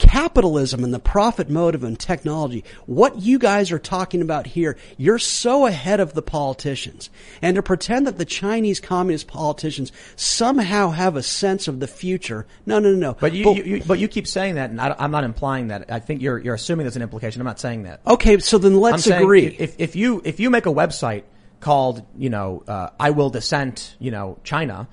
capitalism 0.00 0.82
and 0.82 0.92
the 0.92 0.98
profit 0.98 1.48
motive 1.48 1.84
and 1.84 1.98
technology, 1.98 2.64
what 2.86 3.20
you 3.20 3.38
guys 3.38 3.70
are 3.70 3.78
talking 3.78 4.22
about 4.22 4.46
here, 4.46 4.76
you're 4.96 5.18
so 5.18 5.66
ahead 5.66 6.00
of 6.00 6.14
the 6.14 6.22
politicians. 6.22 7.10
And 7.40 7.54
to 7.54 7.62
pretend 7.62 8.06
that 8.06 8.18
the 8.18 8.24
Chinese 8.24 8.80
communist 8.80 9.28
politicians 9.28 9.92
somehow 10.16 10.90
have 10.90 11.16
a 11.16 11.22
sense 11.22 11.68
of 11.68 11.78
the 11.78 11.86
future, 11.86 12.46
no, 12.66 12.78
no, 12.78 12.90
no, 12.90 12.96
no. 12.96 13.16
But 13.20 13.32
you, 13.32 13.44
but, 13.44 13.56
you, 13.56 13.64
you 13.64 13.82
but 13.86 13.98
you 13.98 14.08
keep 14.08 14.26
saying 14.26 14.56
that, 14.56 14.70
and 14.70 14.80
I, 14.80 14.96
am 14.98 15.10
not 15.10 15.24
implying 15.24 15.68
that. 15.68 15.92
I 15.92 16.00
think 16.00 16.22
you're 16.22 16.38
you're 16.38 16.54
assuming 16.54 16.84
there's 16.84 16.96
an 16.96 17.02
implication. 17.02 17.40
I'm 17.40 17.46
not 17.46 17.60
saying 17.60 17.84
that. 17.84 18.00
Okay, 18.06 18.38
so 18.38 18.58
then 18.58 18.80
let's 18.80 19.06
agree. 19.06 19.46
If 19.46 19.76
if 19.78 19.96
you 19.96 20.22
if 20.24 20.40
you 20.40 20.50
make 20.50 20.66
a 20.66 20.72
website 20.72 21.24
called 21.60 22.02
you 22.16 22.30
know 22.30 22.64
uh, 22.66 22.90
I 22.98 23.10
will 23.10 23.30
dissent 23.30 23.94
you 23.98 24.10
know 24.10 24.38
China 24.42 24.88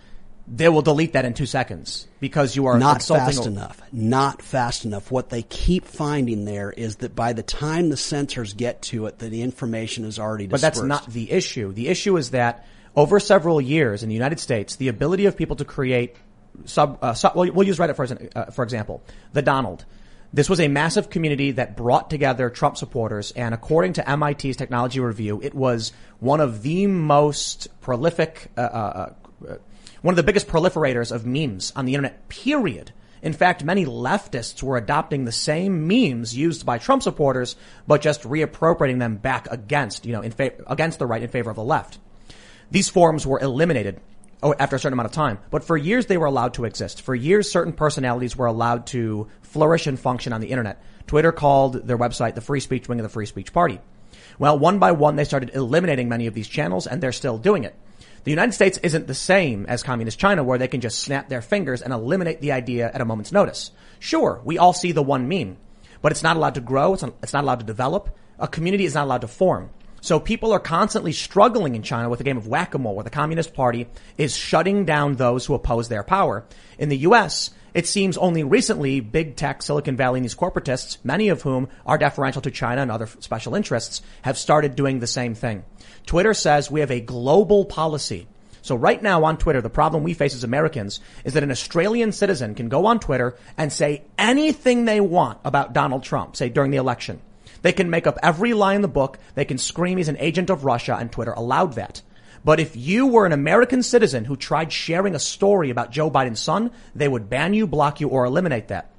they 0.48 0.70
will 0.70 0.82
delete 0.82 1.14
that 1.14 1.26
in 1.26 1.34
two 1.34 1.46
seconds 1.46 2.07
because 2.20 2.56
you 2.56 2.66
are 2.66 2.80
not 2.80 3.04
fast 3.04 3.46
enough. 3.46 3.82
Not 3.92 4.42
fast 4.42 4.86
enough. 4.86 5.12
What 5.12 5.30
they 5.30 5.44
keep 5.44 5.86
finding 5.86 6.46
there 6.46 6.72
is 6.72 6.98
that 6.98 7.16
by 7.16 7.34
the 7.34 7.44
time 7.44 7.90
the 7.90 7.98
censors 7.98 8.54
get 8.54 8.82
to 8.84 9.06
it, 9.06 9.20
the 9.20 9.42
information 9.42 10.06
is 10.06 10.18
already 10.18 10.48
dispersed. 10.48 10.62
But 10.62 10.68
that's 10.68 10.82
not 11.06 11.14
the 11.14 11.32
issue. 11.32 11.72
The 11.74 11.88
issue 11.88 12.18
is 12.18 12.32
that 12.32 12.66
over 12.96 13.20
several 13.20 13.62
years 13.62 14.04
in 14.04 14.10
the 14.10 14.16
United 14.16 14.40
States, 14.40 14.76
the 14.78 14.88
ability 14.88 15.26
of 15.26 15.38
people 15.38 15.56
to 15.58 15.66
create 15.66 16.16
sub, 16.66 16.98
uh, 17.02 17.14
sub 17.14 17.36
well, 17.36 17.52
we'll 17.52 17.68
use 17.68 17.78
Reddit 17.78 17.96
for, 17.96 18.08
uh, 18.36 18.52
for 18.52 18.64
example. 18.64 19.04
The 19.34 19.42
Donald. 19.42 19.86
This 20.34 20.50
was 20.50 20.60
a 20.60 20.68
massive 20.68 21.10
community 21.10 21.52
that 21.52 21.78
brought 21.78 22.10
together 22.10 22.50
Trump 22.50 22.76
supporters, 22.76 23.32
and 23.32 23.54
according 23.54 23.94
to 23.94 24.18
MIT's 24.18 24.58
Technology 24.58 25.00
Review, 25.00 25.40
it 25.42 25.56
was 25.56 25.94
one 26.20 26.42
of 26.42 26.64
the 26.64 26.86
most 26.88 27.68
prolific 27.80 28.52
uh, 28.58 28.62
uh, 28.62 29.14
uh 29.48 29.56
one 30.02 30.14
of 30.14 30.18
the 30.18 30.24
biggest 30.24 30.48
proliferators 30.48 31.12
of 31.12 31.26
memes 31.26 31.72
on 31.76 31.86
the 31.86 31.94
internet, 31.94 32.30
period. 32.30 32.92
In 33.22 33.34
fact, 33.34 33.64
many 33.64 33.86
leftists 33.86 34.62
were 34.62 34.78
adopting 34.78 35.26
the 35.26 35.32
same 35.32 35.88
memes 35.88 36.38
used 36.38 36.66
by 36.66 36.78
Trump 36.78 37.02
supporters, 37.02 37.56
but 37.88 38.02
just 38.02 38.24
reappropriating 38.24 39.00
them 39.00 39.18
back 39.18 39.48
against, 39.50 40.06
you 40.06 40.14
know, 40.14 40.22
in 40.22 40.32
fa- 40.32 40.54
against 40.68 41.00
the 41.00 41.08
right 41.08 41.24
in 41.24 41.30
favor 41.30 41.50
of 41.50 41.56
the 41.56 41.64
left. 41.64 41.98
These 42.70 42.90
forums 42.90 43.26
were 43.26 43.40
eliminated 43.40 44.00
oh, 44.44 44.54
after 44.60 44.76
a 44.76 44.80
certain 44.80 44.94
amount 44.94 45.08
of 45.08 45.14
time, 45.14 45.40
but 45.50 45.64
for 45.64 45.78
years 45.78 46.06
they 46.06 46.18
were 46.18 46.28
allowed 46.28 46.54
to 46.56 46.66
exist. 46.66 47.02
For 47.02 47.16
years, 47.16 47.52
certain 47.52 47.74
personalities 47.74 48.36
were 48.36 48.46
allowed 48.46 48.88
to 48.88 49.28
flourish 49.42 49.88
and 49.88 50.00
function 50.00 50.34
on 50.34 50.42
the 50.42 50.52
internet. 50.52 50.84
Twitter 51.08 51.32
called 51.32 51.88
their 51.88 51.98
website 51.98 52.36
the 52.36 52.42
free 52.42 52.60
speech 52.60 52.88
wing 52.88 53.00
of 53.00 53.04
the 53.04 53.10
free 53.10 53.26
speech 53.26 53.54
party. 53.54 53.80
Well, 54.38 54.60
one 54.60 54.78
by 54.78 54.92
one, 54.92 55.16
they 55.16 55.24
started 55.24 55.52
eliminating 55.56 56.10
many 56.10 56.28
of 56.28 56.34
these 56.34 56.48
channels, 56.48 56.86
and 56.86 57.02
they're 57.02 57.12
still 57.12 57.38
doing 57.38 57.64
it. 57.64 57.76
The 58.28 58.32
United 58.32 58.52
States 58.52 58.78
isn't 58.80 59.08
the 59.08 59.14
same 59.14 59.66
as 59.68 59.84
communist 59.84 60.20
China 60.20 60.44
where 60.44 60.58
they 60.58 60.68
can 60.68 60.82
just 60.82 61.00
snap 61.00 61.30
their 61.30 61.42
fingers 61.42 61.82
and 61.82 61.94
eliminate 61.94 62.42
the 62.42 62.52
idea 62.52 62.92
at 62.94 63.00
a 63.00 63.06
moment's 63.06 63.32
notice. 63.32 63.72
Sure, 64.00 64.42
we 64.44 64.58
all 64.58 64.74
see 64.74 64.92
the 64.92 65.02
one 65.02 65.30
meme, 65.30 65.56
but 66.02 66.12
it's 66.12 66.24
not 66.24 66.36
allowed 66.36 66.56
to 66.56 66.60
grow. 66.60 66.94
It's 66.94 67.04
not, 67.04 67.14
it's 67.24 67.32
not 67.32 67.46
allowed 67.46 67.60
to 67.62 67.66
develop. 67.66 68.14
A 68.38 68.50
community 68.50 68.84
is 68.84 68.96
not 68.96 69.06
allowed 69.06 69.22
to 69.22 69.30
form. 69.30 69.70
So 70.02 70.20
people 70.20 70.52
are 70.52 70.60
constantly 70.60 71.14
struggling 71.14 71.74
in 71.74 71.84
China 71.84 72.10
with 72.10 72.20
a 72.20 72.26
game 72.26 72.36
of 72.36 72.50
whack-a-mole 72.50 72.96
where 72.96 73.06
the 73.06 73.10
Communist 73.10 73.54
Party 73.54 73.88
is 74.18 74.36
shutting 74.36 74.84
down 74.84 75.16
those 75.16 75.46
who 75.46 75.54
oppose 75.54 75.88
their 75.88 76.04
power. 76.04 76.44
In 76.78 76.90
the 76.90 76.98
US, 76.98 77.52
it 77.74 77.88
seems 77.88 78.18
only 78.18 78.44
recently 78.44 79.00
big 79.00 79.38
tech, 79.38 79.62
Silicon 79.62 79.96
Valley, 79.96 80.18
and 80.18 80.26
these 80.26 80.36
corporatists, 80.36 80.98
many 81.02 81.30
of 81.30 81.44
whom 81.44 81.70
are 81.86 81.98
deferential 81.98 82.42
to 82.42 82.52
China 82.52 82.82
and 82.82 82.92
other 82.92 83.08
special 83.20 83.56
interests, 83.56 84.02
have 84.24 84.38
started 84.38 84.76
doing 84.76 85.00
the 85.00 85.08
same 85.08 85.34
thing. 85.34 85.64
Twitter 86.08 86.34
says 86.34 86.72
we 86.72 86.80
have 86.80 86.90
a 86.90 87.02
global 87.02 87.66
policy. 87.66 88.28
So 88.62 88.76
right 88.76 89.02
now 89.02 89.26
on 89.26 89.38
Twitter, 89.38 89.62
the 89.62 89.70
problem 89.70 90.04
we 90.04 90.14
face 90.14 90.34
as 90.34 90.44
Americans 90.44 91.00
is 91.24 91.34
that 91.34 91.44
an 91.44 91.52
Australian 91.52 92.12
citizen 92.12 92.56
can 92.56 92.70
go 92.70 92.86
on 92.86 93.00
Twitter 93.00 93.38
and 93.58 93.72
say 93.72 94.04
anything 94.18 94.86
they 94.86 95.00
want 95.00 95.40
about 95.46 95.74
Donald 95.74 96.04
Trump, 96.04 96.36
say 96.36 96.50
during 96.50 96.72
the 96.72 96.78
election. 96.78 97.22
They 97.62 97.74
can 97.74 97.90
make 97.90 98.08
up 98.08 98.18
every 98.24 98.54
lie 98.54 98.76
in 98.76 98.82
the 98.82 98.88
book. 98.88 99.20
They 99.36 99.46
can 99.46 99.58
scream 99.58 99.98
he's 99.98 100.08
an 100.08 100.18
agent 100.20 100.50
of 100.50 100.66
Russia 100.66 100.98
and 101.00 101.12
Twitter 101.12 101.34
allowed 101.34 101.74
that. 101.74 102.02
But 102.44 102.60
if 102.60 102.78
you 102.78 103.08
were 103.08 103.26
an 103.26 103.34
American 103.34 103.84
citizen 103.84 104.26
who 104.26 104.38
tried 104.38 104.72
sharing 104.72 105.16
a 105.16 105.20
story 105.20 105.70
about 105.70 105.92
Joe 105.92 106.10
Biden's 106.10 106.40
son, 106.40 106.72
they 106.96 107.08
would 107.08 107.30
ban 107.30 107.54
you, 107.54 107.68
block 107.68 108.00
you, 108.00 108.08
or 108.08 108.26
eliminate 108.26 108.70
that. 108.70 108.92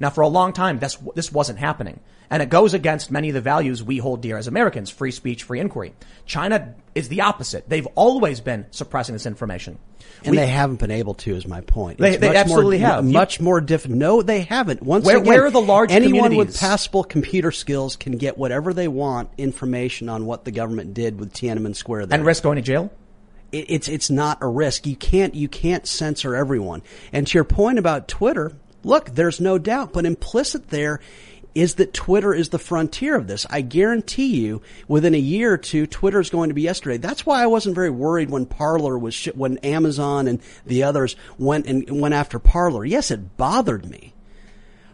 Now 0.00 0.10
for 0.10 0.22
a 0.22 0.28
long 0.28 0.52
time, 0.52 0.78
this, 0.78 0.96
this 1.14 1.32
wasn't 1.32 1.58
happening. 1.58 2.00
And 2.28 2.42
it 2.42 2.48
goes 2.48 2.74
against 2.74 3.10
many 3.10 3.28
of 3.28 3.34
the 3.34 3.40
values 3.40 3.82
we 3.82 3.98
hold 3.98 4.20
dear 4.20 4.36
as 4.36 4.48
Americans, 4.48 4.90
free 4.90 5.12
speech, 5.12 5.44
free 5.44 5.60
inquiry. 5.60 5.94
China 6.24 6.74
is 6.94 7.08
the 7.08 7.20
opposite. 7.20 7.68
They've 7.68 7.86
always 7.94 8.40
been 8.40 8.66
suppressing 8.72 9.14
this 9.14 9.26
information. 9.26 9.78
And 10.24 10.32
we, 10.32 10.38
they 10.38 10.46
haven't 10.46 10.80
been 10.80 10.90
able 10.90 11.14
to, 11.14 11.36
is 11.36 11.46
my 11.46 11.60
point. 11.60 11.98
They, 11.98 12.16
they 12.16 12.34
absolutely 12.34 12.78
more, 12.78 12.88
have. 12.88 13.04
Much 13.04 13.40
more 13.40 13.60
difficult. 13.60 13.98
No, 13.98 14.22
they 14.22 14.40
haven't. 14.40 14.82
Once 14.82 15.04
where, 15.04 15.18
again, 15.18 15.28
where 15.28 15.46
are 15.46 15.50
the 15.50 15.60
large 15.60 15.92
anyone 15.92 16.34
with 16.34 16.58
passable 16.58 17.04
computer 17.04 17.52
skills 17.52 17.94
can 17.94 18.16
get 18.16 18.36
whatever 18.36 18.72
they 18.72 18.88
want 18.88 19.30
information 19.38 20.08
on 20.08 20.26
what 20.26 20.44
the 20.44 20.50
government 20.50 20.94
did 20.94 21.20
with 21.20 21.32
Tiananmen 21.32 21.76
Square. 21.76 22.06
There. 22.06 22.18
And 22.18 22.26
risk 22.26 22.42
going 22.42 22.56
to 22.56 22.62
jail? 22.62 22.90
it's 23.52 23.88
it's 23.88 24.10
not 24.10 24.38
a 24.40 24.48
risk. 24.48 24.86
You 24.86 24.96
can't 24.96 25.34
you 25.34 25.48
can't 25.48 25.86
censor 25.86 26.34
everyone. 26.34 26.82
And 27.12 27.26
to 27.26 27.38
your 27.38 27.44
point 27.44 27.78
about 27.78 28.08
Twitter, 28.08 28.52
look, 28.86 29.10
there's 29.10 29.40
no 29.40 29.58
doubt, 29.58 29.92
but 29.92 30.06
implicit 30.06 30.68
there 30.68 31.00
is 31.54 31.76
that 31.76 31.94
Twitter 31.94 32.34
is 32.34 32.50
the 32.50 32.58
frontier 32.58 33.16
of 33.16 33.26
this. 33.26 33.46
I 33.48 33.62
guarantee 33.62 34.26
you, 34.26 34.60
within 34.88 35.14
a 35.14 35.18
year 35.18 35.54
or 35.54 35.58
two, 35.58 35.86
Twitter 35.86 36.20
is 36.20 36.28
going 36.28 36.50
to 36.50 36.54
be 36.54 36.62
yesterday. 36.62 36.98
That's 36.98 37.24
why 37.24 37.42
I 37.42 37.46
wasn't 37.46 37.74
very 37.74 37.88
worried 37.88 38.28
when 38.28 38.44
Parler 38.44 38.98
was 38.98 39.14
sh- 39.14 39.28
when 39.34 39.56
Amazon 39.58 40.28
and 40.28 40.40
the 40.66 40.82
others 40.82 41.16
went 41.38 41.66
and 41.66 42.00
went 42.00 42.14
after 42.14 42.38
Parler. 42.38 42.84
Yes, 42.84 43.10
it 43.10 43.38
bothered 43.38 43.88
me. 43.88 44.12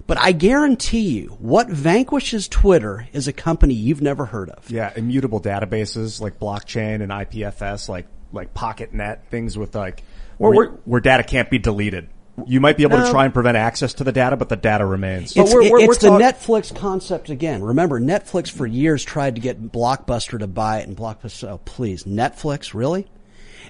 But 0.07 0.19
I 0.19 0.33
guarantee 0.33 1.09
you, 1.09 1.37
what 1.41 1.69
vanquishes 1.69 2.49
Twitter 2.49 3.09
is 3.13 3.27
a 3.29 3.33
company 3.33 3.75
you've 3.75 4.03
never 4.03 4.27
heard 4.27 4.51
of. 4.51 4.71
Yeah, 4.71 4.93
immutable 4.95 5.41
databases 5.41 6.21
like 6.21 6.39
blockchain 6.39 7.03
and 7.03 7.11
IPFS, 7.11 7.89
like 7.89 8.07
like 8.33 8.55
PocketNet, 8.55 9.25
things 9.31 9.59
with 9.59 9.75
like 9.75 10.05
We're, 10.39 10.55
we're, 10.55 10.71
where 10.85 11.01
data 11.01 11.25
can't 11.25 11.51
be 11.51 11.59
deleted. 11.59 12.09
You 12.47 12.61
might 12.61 12.77
be 12.77 12.83
able 12.85 12.99
No. 12.99 13.05
to 13.07 13.11
try 13.11 13.25
and 13.25 13.33
prevent 13.35 13.57
access 13.57 13.95
to 13.95 14.05
the 14.05 14.13
data, 14.13 14.37
but 14.37 14.49
the 14.49 14.57
data 14.57 14.85
remains. 14.87 15.35
But 15.35 15.43
It's, 15.43 15.55
we're- 15.55 15.71
we're- 15.71 15.85
it's 15.85 16.03
we're 16.03 16.11
the 16.11 16.19
talk- 16.19 16.37
Netflix 16.37 16.75
concept 16.75 17.31
again. 17.31 17.63
Remember, 17.63 18.01
Netflix 18.01 18.51
for 18.51 18.67
years 18.67 19.05
tried 19.05 19.35
to 19.37 19.41
get 19.41 19.73
Blockbuster 19.73 20.39
to 20.39 20.47
buy 20.47 20.79
it, 20.81 20.89
and 20.89 20.97
Blockbuster, 20.97 21.49
oh 21.51 21.61
please, 21.65 22.05
Netflix, 22.05 22.75
really? 22.75 23.07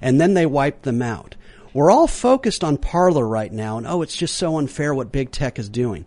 And 0.00 0.20
then 0.20 0.34
they 0.34 0.46
wiped 0.46 0.82
them 0.82 1.02
out. 1.02 1.36
We're 1.74 1.90
all 1.90 2.06
focused 2.06 2.62
on 2.64 2.76
Parler 2.76 3.26
right 3.26 3.52
now, 3.52 3.78
and 3.78 3.86
oh, 3.86 4.02
it's 4.02 4.16
just 4.16 4.34
so 4.36 4.58
unfair 4.58 4.94
what 4.94 5.10
big 5.12 5.30
tech 5.30 5.58
is 5.58 5.68
doing. 5.70 6.04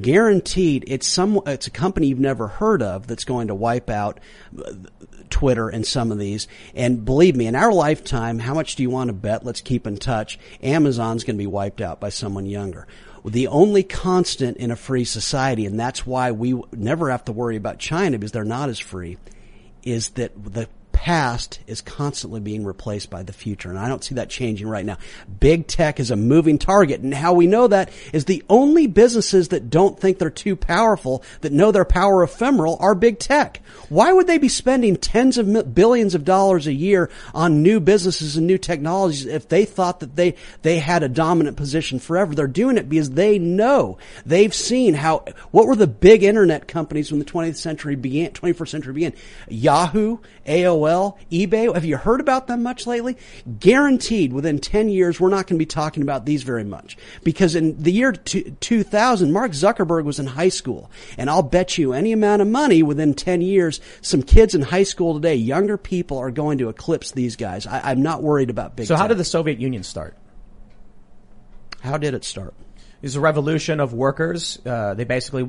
Guaranteed, 0.00 0.84
it's 0.88 1.06
some, 1.06 1.40
it's 1.46 1.66
a 1.66 1.70
company 1.70 2.06
you've 2.06 2.18
never 2.18 2.48
heard 2.48 2.82
of 2.82 3.06
that's 3.06 3.24
going 3.24 3.48
to 3.48 3.54
wipe 3.54 3.90
out 3.90 4.18
Twitter 5.34 5.68
and 5.68 5.84
some 5.84 6.12
of 6.12 6.18
these. 6.18 6.46
And 6.76 7.04
believe 7.04 7.34
me, 7.34 7.48
in 7.48 7.56
our 7.56 7.72
lifetime, 7.72 8.38
how 8.38 8.54
much 8.54 8.76
do 8.76 8.84
you 8.84 8.90
want 8.90 9.08
to 9.08 9.12
bet? 9.12 9.44
Let's 9.44 9.60
keep 9.60 9.84
in 9.84 9.96
touch. 9.96 10.38
Amazon's 10.62 11.24
going 11.24 11.34
to 11.34 11.42
be 11.42 11.48
wiped 11.48 11.80
out 11.80 11.98
by 11.98 12.10
someone 12.10 12.46
younger. 12.46 12.86
The 13.24 13.48
only 13.48 13.82
constant 13.82 14.58
in 14.58 14.70
a 14.70 14.76
free 14.76 15.04
society, 15.04 15.66
and 15.66 15.80
that's 15.80 16.06
why 16.06 16.30
we 16.30 16.62
never 16.70 17.10
have 17.10 17.24
to 17.24 17.32
worry 17.32 17.56
about 17.56 17.80
China 17.80 18.16
because 18.16 18.30
they're 18.30 18.44
not 18.44 18.68
as 18.68 18.78
free, 18.78 19.18
is 19.82 20.10
that 20.10 20.30
the 20.36 20.68
past 20.94 21.60
is 21.66 21.82
constantly 21.82 22.40
being 22.40 22.64
replaced 22.64 23.10
by 23.10 23.22
the 23.22 23.32
future. 23.34 23.68
And 23.68 23.78
I 23.78 23.88
don't 23.88 24.02
see 24.02 24.14
that 24.14 24.30
changing 24.30 24.66
right 24.66 24.86
now. 24.86 24.96
Big 25.40 25.66
tech 25.66 26.00
is 26.00 26.10
a 26.10 26.16
moving 26.16 26.56
target. 26.56 27.00
And 27.02 27.12
how 27.12 27.34
we 27.34 27.46
know 27.46 27.68
that 27.68 27.90
is 28.14 28.24
the 28.24 28.42
only 28.48 28.86
businesses 28.86 29.48
that 29.48 29.68
don't 29.68 30.00
think 30.00 30.18
they're 30.18 30.30
too 30.30 30.56
powerful, 30.56 31.22
that 31.42 31.52
know 31.52 31.72
their 31.72 31.84
power 31.84 32.22
ephemeral 32.22 32.78
are 32.80 32.94
big 32.94 33.18
tech. 33.18 33.60
Why 33.90 34.12
would 34.12 34.26
they 34.26 34.38
be 34.38 34.48
spending 34.48 34.96
tens 34.96 35.36
of 35.36 35.74
billions 35.74 36.14
of 36.14 36.24
dollars 36.24 36.66
a 36.66 36.72
year 36.72 37.10
on 37.34 37.62
new 37.62 37.80
businesses 37.80 38.38
and 38.38 38.46
new 38.46 38.56
technologies 38.56 39.26
if 39.26 39.48
they 39.48 39.66
thought 39.66 40.00
that 40.00 40.16
they, 40.16 40.36
they 40.62 40.78
had 40.78 41.02
a 41.02 41.08
dominant 41.08 41.58
position 41.58 41.98
forever? 41.98 42.34
They're 42.34 42.46
doing 42.46 42.78
it 42.78 42.88
because 42.88 43.10
they 43.10 43.38
know 43.38 43.98
they've 44.24 44.54
seen 44.54 44.94
how, 44.94 45.24
what 45.50 45.66
were 45.66 45.76
the 45.76 45.86
big 45.86 46.22
internet 46.22 46.66
companies 46.68 47.10
when 47.10 47.18
the 47.18 47.26
20th 47.26 47.56
century 47.56 47.96
began, 47.96 48.30
21st 48.30 48.68
century 48.68 48.94
began? 48.94 49.12
Yahoo, 49.48 50.18
AOL, 50.46 50.83
eBay. 51.30 51.72
Have 51.72 51.84
you 51.84 51.96
heard 51.96 52.20
about 52.20 52.46
them 52.46 52.62
much 52.62 52.86
lately? 52.86 53.16
Guaranteed 53.58 54.32
within 54.32 54.58
10 54.58 54.88
years, 54.88 55.20
we're 55.20 55.28
not 55.28 55.46
going 55.46 55.56
to 55.58 55.62
be 55.62 55.66
talking 55.66 56.02
about 56.02 56.26
these 56.26 56.42
very 56.42 56.64
much. 56.64 56.96
Because 57.22 57.54
in 57.54 57.82
the 57.82 57.92
year 57.92 58.12
two- 58.12 58.56
2000, 58.60 59.32
Mark 59.32 59.52
Zuckerberg 59.52 60.04
was 60.04 60.18
in 60.18 60.26
high 60.26 60.48
school. 60.48 60.90
And 61.18 61.28
I'll 61.30 61.42
bet 61.42 61.78
you 61.78 61.92
any 61.92 62.12
amount 62.12 62.42
of 62.42 62.48
money 62.48 62.82
within 62.82 63.14
10 63.14 63.40
years, 63.40 63.80
some 64.00 64.22
kids 64.22 64.54
in 64.54 64.62
high 64.62 64.82
school 64.82 65.14
today, 65.14 65.34
younger 65.34 65.76
people 65.76 66.18
are 66.18 66.30
going 66.30 66.58
to 66.58 66.68
eclipse 66.68 67.10
these 67.12 67.36
guys. 67.36 67.66
I, 67.66 67.90
I'm 67.90 68.02
not 68.02 68.22
worried 68.22 68.50
about 68.50 68.76
big 68.76 68.86
so 68.86 68.96
how 68.96 69.02
tech. 69.02 69.10
did 69.10 69.18
the 69.18 69.24
Soviet 69.24 69.58
Union 69.58 69.82
start? 69.82 70.16
How 71.80 71.98
did 71.98 72.14
it 72.14 72.24
start? 72.24 72.54
It 73.02 73.08
was 73.08 73.16
a 73.16 73.20
revolution 73.20 73.80
of 73.80 73.92
workers. 73.92 74.58
Uh, 74.64 74.94
they 74.94 75.04
basically 75.04 75.46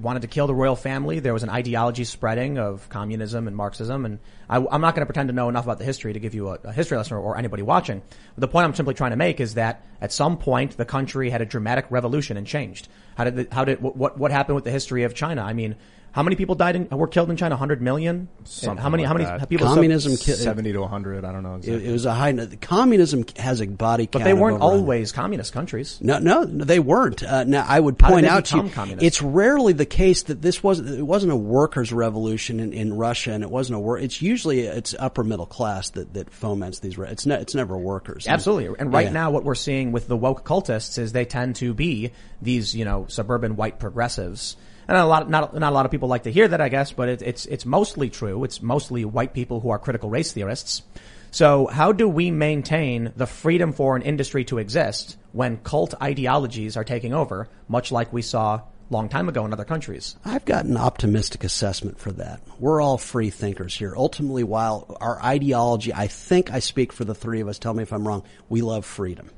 wanted 0.00 0.22
to 0.22 0.28
kill 0.28 0.46
the 0.46 0.54
royal 0.54 0.76
family. 0.76 1.20
There 1.20 1.32
was 1.32 1.42
an 1.42 1.50
ideology 1.50 2.04
spreading 2.04 2.58
of 2.58 2.88
communism 2.88 3.46
and 3.46 3.56
Marxism. 3.56 4.04
And 4.04 4.18
I, 4.48 4.56
am 4.56 4.80
not 4.80 4.94
going 4.94 5.02
to 5.02 5.06
pretend 5.06 5.28
to 5.28 5.34
know 5.34 5.48
enough 5.48 5.64
about 5.64 5.78
the 5.78 5.84
history 5.84 6.12
to 6.12 6.20
give 6.20 6.34
you 6.34 6.48
a, 6.48 6.58
a 6.64 6.72
history 6.72 6.96
lesson 6.96 7.16
or, 7.16 7.20
or 7.20 7.36
anybody 7.36 7.62
watching. 7.62 8.02
But 8.34 8.40
the 8.40 8.48
point 8.48 8.64
I'm 8.64 8.74
simply 8.74 8.94
trying 8.94 9.10
to 9.10 9.16
make 9.16 9.40
is 9.40 9.54
that 9.54 9.84
at 10.00 10.12
some 10.12 10.38
point 10.38 10.76
the 10.76 10.84
country 10.84 11.30
had 11.30 11.42
a 11.42 11.46
dramatic 11.46 11.86
revolution 11.90 12.36
and 12.36 12.46
changed. 12.46 12.88
How 13.16 13.24
did 13.24 13.36
the, 13.36 13.48
how 13.52 13.64
did 13.64 13.82
what 13.82 14.18
what 14.18 14.30
happened 14.30 14.54
with 14.54 14.64
the 14.64 14.70
history 14.70 15.04
of 15.04 15.14
China? 15.14 15.42
I 15.42 15.52
mean. 15.52 15.76
How 16.12 16.24
many 16.24 16.34
people 16.34 16.56
died 16.56 16.74
in, 16.74 16.88
were 16.90 17.06
killed 17.06 17.30
in 17.30 17.36
China? 17.36 17.54
100 17.54 17.80
million? 17.80 18.28
Something 18.44 18.82
how 18.82 18.88
many, 18.88 19.04
like 19.04 19.08
how 19.08 19.14
many 19.14 19.24
that. 19.26 19.48
people? 19.48 19.68
so- 19.68 19.74
Communism 19.74 20.16
ki- 20.16 20.32
Seventy 20.32 20.72
to 20.72 20.84
hundred. 20.86 21.24
I 21.24 21.30
don't 21.32 21.42
know 21.44 21.54
It, 21.54 21.58
exactly. 21.58 21.88
it 21.88 21.92
was 21.92 22.04
a 22.06 22.14
high. 22.14 22.32
Communism 22.60 23.24
has 23.38 23.60
a 23.60 23.66
body 23.66 24.06
count. 24.06 24.12
but 24.12 24.24
they 24.24 24.34
weren't 24.34 24.60
always 24.60 25.12
communist 25.12 25.52
countries. 25.52 25.98
No, 26.02 26.18
no, 26.18 26.42
no, 26.42 26.64
they 26.64 26.80
weren't. 26.80 27.22
Uh, 27.22 27.44
now, 27.44 27.64
I 27.68 27.78
would 27.78 27.98
point 27.98 28.26
out 28.26 28.46
to 28.46 28.56
you, 28.56 28.68
communist? 28.70 29.04
it's 29.06 29.22
rarely 29.22 29.72
the 29.72 29.86
case 29.86 30.24
that 30.24 30.42
this 30.42 30.62
wasn't. 30.62 30.88
It 30.90 31.02
wasn't 31.02 31.32
a 31.32 31.36
workers' 31.36 31.92
revolution 31.92 32.58
in, 32.60 32.72
in 32.72 32.92
Russia, 32.94 33.32
and 33.32 33.44
it 33.44 33.50
wasn't 33.50 33.76
a 33.76 33.80
work. 33.80 34.02
It's 34.02 34.20
usually 34.20 34.60
it's 34.60 34.94
upper 34.98 35.22
middle 35.22 35.46
class 35.46 35.90
that, 35.90 36.14
that 36.14 36.30
foments 36.30 36.80
these. 36.80 36.98
re- 36.98 37.08
It's 37.10 37.26
ne- 37.26 37.40
it's 37.40 37.54
never 37.54 37.76
workers. 37.78 38.26
Absolutely. 38.26 38.74
And 38.78 38.92
right 38.92 39.06
Yeah. 39.06 39.12
now 39.12 39.30
what 39.30 39.44
we're 39.44 39.54
seeing 39.54 39.92
with 39.92 40.08
the 40.08 40.16
woke 40.16 40.44
cultists 40.44 40.98
is 40.98 41.12
they 41.12 41.24
tend 41.24 41.56
to 41.56 41.72
be 41.72 42.10
these, 42.42 42.74
you 42.74 42.84
know, 42.84 43.06
suburban 43.08 43.54
white 43.56 43.78
progressives. 43.78 44.56
And 44.90 44.98
a 44.98 45.06
lot, 45.06 45.30
not, 45.30 45.54
not 45.54 45.70
a 45.70 45.74
lot 45.74 45.86
of 45.86 45.92
people 45.92 46.08
like 46.08 46.24
to 46.24 46.32
hear 46.32 46.48
that, 46.48 46.60
I 46.60 46.68
guess, 46.68 46.90
but 46.90 47.08
it, 47.08 47.22
it's, 47.22 47.46
it's 47.46 47.64
mostly 47.64 48.10
true. 48.10 48.42
It's 48.42 48.60
mostly 48.60 49.04
white 49.04 49.32
people 49.32 49.60
who 49.60 49.70
are 49.70 49.78
critical 49.78 50.10
race 50.10 50.32
theorists. 50.32 50.82
So 51.30 51.68
how 51.68 51.92
do 51.92 52.08
we 52.08 52.32
maintain 52.32 53.12
the 53.14 53.28
freedom 53.28 53.72
for 53.72 53.94
an 53.94 54.02
industry 54.02 54.44
to 54.46 54.58
exist 54.58 55.16
when 55.30 55.58
cult 55.58 55.94
ideologies 56.02 56.76
are 56.76 56.82
taking 56.82 57.14
over, 57.14 57.48
much 57.68 57.92
like 57.92 58.12
we 58.12 58.20
saw 58.20 58.62
long 58.90 59.08
time 59.08 59.28
ago 59.28 59.44
in 59.44 59.52
other 59.52 59.64
countries? 59.64 60.16
I've 60.24 60.44
got 60.44 60.64
an 60.64 60.76
optimistic 60.76 61.44
assessment 61.44 62.00
for 62.00 62.10
that. 62.10 62.40
We're 62.58 62.80
all 62.80 62.98
free 62.98 63.30
thinkers 63.30 63.76
here. 63.76 63.94
Ultimately, 63.96 64.42
while 64.42 64.96
our 65.00 65.22
ideology, 65.22 65.94
I 65.94 66.08
think 66.08 66.50
I 66.50 66.58
speak 66.58 66.92
for 66.92 67.04
the 67.04 67.14
three 67.14 67.40
of 67.40 67.46
us. 67.46 67.60
Tell 67.60 67.74
me 67.74 67.84
if 67.84 67.92
I'm 67.92 68.08
wrong. 68.08 68.24
We 68.48 68.60
love 68.60 68.84
freedom. 68.84 69.30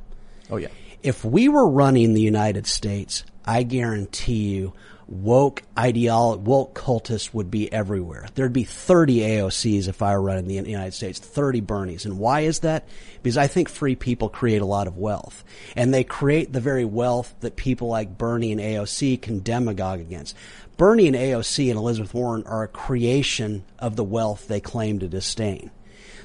Oh 0.51 0.57
yeah. 0.57 0.69
If 1.03 1.27
we 1.27 1.51
were 1.51 1.69
running 1.69 2.15
the 2.15 2.23
United 2.23 2.67
States, 2.67 3.25
I 3.45 3.65
guarantee 3.65 4.55
you, 4.55 4.73
woke 5.13 5.63
ideolo 5.77 6.39
woke 6.39 6.75
cultists 6.75 7.35
would 7.35 7.51
be 7.51 7.71
everywhere. 7.71 8.27
There'd 8.35 8.53
be 8.53 8.65
30 8.65 9.21
AOCs 9.21 9.87
if 9.87 10.01
I 10.01 10.17
were 10.17 10.23
running 10.23 10.47
the 10.47 10.55
United 10.55 10.95
States, 10.95 11.19
30 11.19 11.61
Bernies. 11.61 12.05
And 12.07 12.19
why 12.19 12.41
is 12.41 12.61
that? 12.61 12.89
Because 13.23 13.37
I 13.37 13.47
think 13.47 13.69
free 13.69 13.95
people 13.95 14.31
create 14.31 14.63
a 14.63 14.67
lot 14.67 14.87
of 14.87 14.97
wealth. 14.97 15.45
And 15.77 15.93
they 15.93 16.03
create 16.03 16.53
the 16.53 16.61
very 16.61 16.87
wealth 16.87 17.35
that 17.41 17.57
people 17.57 17.89
like 17.89 18.17
Bernie 18.17 18.53
and 18.53 18.61
AOC 18.61 19.21
can 19.21 19.41
demagogue 19.41 20.01
against. 20.01 20.35
Bernie 20.79 21.07
and 21.07 21.17
AOC 21.17 21.69
and 21.69 21.79
Elizabeth 21.79 22.15
Warren 22.15 22.45
are 22.47 22.63
a 22.63 22.69
creation 22.69 23.65
of 23.79 23.97
the 23.97 24.05
wealth 24.05 24.49
they 24.49 24.61
claim 24.61 24.99
to 25.01 25.09
disdain. 25.09 25.71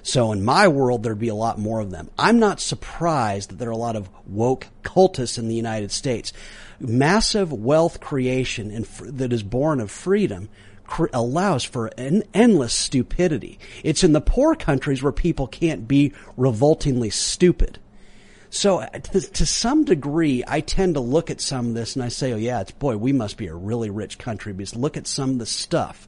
So 0.07 0.31
in 0.31 0.45
my 0.45 0.69
world, 0.69 1.03
there'd 1.03 1.19
be 1.19 1.27
a 1.27 1.35
lot 1.35 1.59
more 1.59 1.81
of 1.81 1.91
them. 1.91 2.09
I'm 2.17 2.39
not 2.39 2.61
surprised 2.61 3.49
that 3.49 3.59
there 3.59 3.67
are 3.67 3.73
a 3.73 3.75
lot 3.75 3.97
of 3.97 4.09
woke 4.25 4.67
cultists 4.81 5.37
in 5.37 5.49
the 5.49 5.53
United 5.53 5.91
States. 5.91 6.31
Massive 6.79 7.51
wealth 7.51 7.99
creation 7.99 8.71
and 8.71 8.85
that 8.85 9.33
is 9.33 9.43
born 9.43 9.81
of 9.81 9.91
freedom 9.91 10.47
allows 11.11 11.65
for 11.65 11.87
an 11.97 12.23
endless 12.33 12.73
stupidity. 12.73 13.59
It's 13.83 14.01
in 14.01 14.13
the 14.13 14.21
poor 14.21 14.55
countries 14.55 15.03
where 15.03 15.11
people 15.11 15.45
can't 15.45 15.89
be 15.89 16.13
revoltingly 16.37 17.09
stupid. 17.09 17.77
So 18.49 18.79
uh, 18.79 18.87
to 18.87 19.45
some 19.45 19.83
degree, 19.83 20.41
I 20.47 20.61
tend 20.61 20.93
to 20.93 21.01
look 21.01 21.29
at 21.29 21.41
some 21.41 21.67
of 21.67 21.73
this 21.73 21.97
and 21.97 22.05
I 22.05 22.07
say, 22.07 22.31
oh 22.31 22.37
yeah, 22.37 22.61
it's 22.61 22.71
boy, 22.71 22.95
we 22.95 23.11
must 23.11 23.35
be 23.35 23.47
a 23.47 23.53
really 23.53 23.89
rich 23.89 24.17
country 24.17 24.53
because 24.53 24.73
look 24.73 24.95
at 24.95 25.05
some 25.05 25.31
of 25.31 25.39
the 25.39 25.45
stuff 25.45 26.07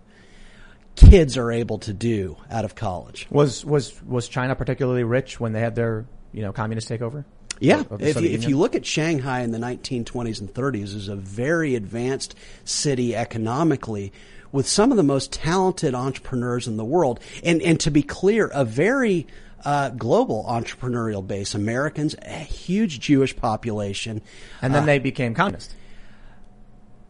kids 1.00 1.38
are 1.38 1.52
able 1.52 1.80
to 1.80 1.94
do 1.94 2.38
out 2.52 2.66
of 2.66 2.76
college. 2.76 3.28
Was, 3.30 3.66
was, 3.66 4.02
was 4.04 4.28
China 4.28 4.56
particularly 4.56 5.04
rich 5.04 5.40
when 5.40 5.54
they 5.54 5.62
had 5.62 5.76
their, 5.76 6.06
you 6.32 6.42
know, 6.42 6.52
communist 6.52 6.90
takeover? 6.90 7.26
Yeah, 7.62 7.84
if 8.00 8.22
you, 8.22 8.30
if 8.30 8.48
you 8.48 8.58
look 8.58 8.74
at 8.76 8.86
Shanghai 8.86 9.42
in 9.42 9.52
the 9.52 9.58
1920s 9.58 10.40
and 10.40 10.54
30s, 10.54 10.92
it 10.92 10.94
was 10.94 11.08
a 11.10 11.16
very 11.16 11.76
advanced 11.76 12.34
city 12.64 13.16
economically 13.16 14.14
with 14.52 14.68
some 14.68 14.92
of 14.92 14.98
the 14.98 15.04
most 15.04 15.34
talented 15.34 15.94
entrepreneurs 15.94 16.68
in 16.68 16.78
the 16.78 16.86
world. 16.86 17.20
And, 17.44 17.62
and 17.62 17.78
to 17.82 17.92
be 17.92 18.02
clear, 18.02 18.50
a 18.54 18.64
very 18.64 19.28
uh, 19.66 19.90
global 19.90 20.46
entrepreneurial 20.48 21.26
base. 21.26 21.54
Americans, 21.54 22.16
a 22.22 22.38
huge 22.38 23.00
Jewish 23.00 23.36
population. 23.36 24.22
And 24.62 24.74
then 24.74 24.86
they 24.86 25.00
became 25.00 25.34
communist. 25.34 25.76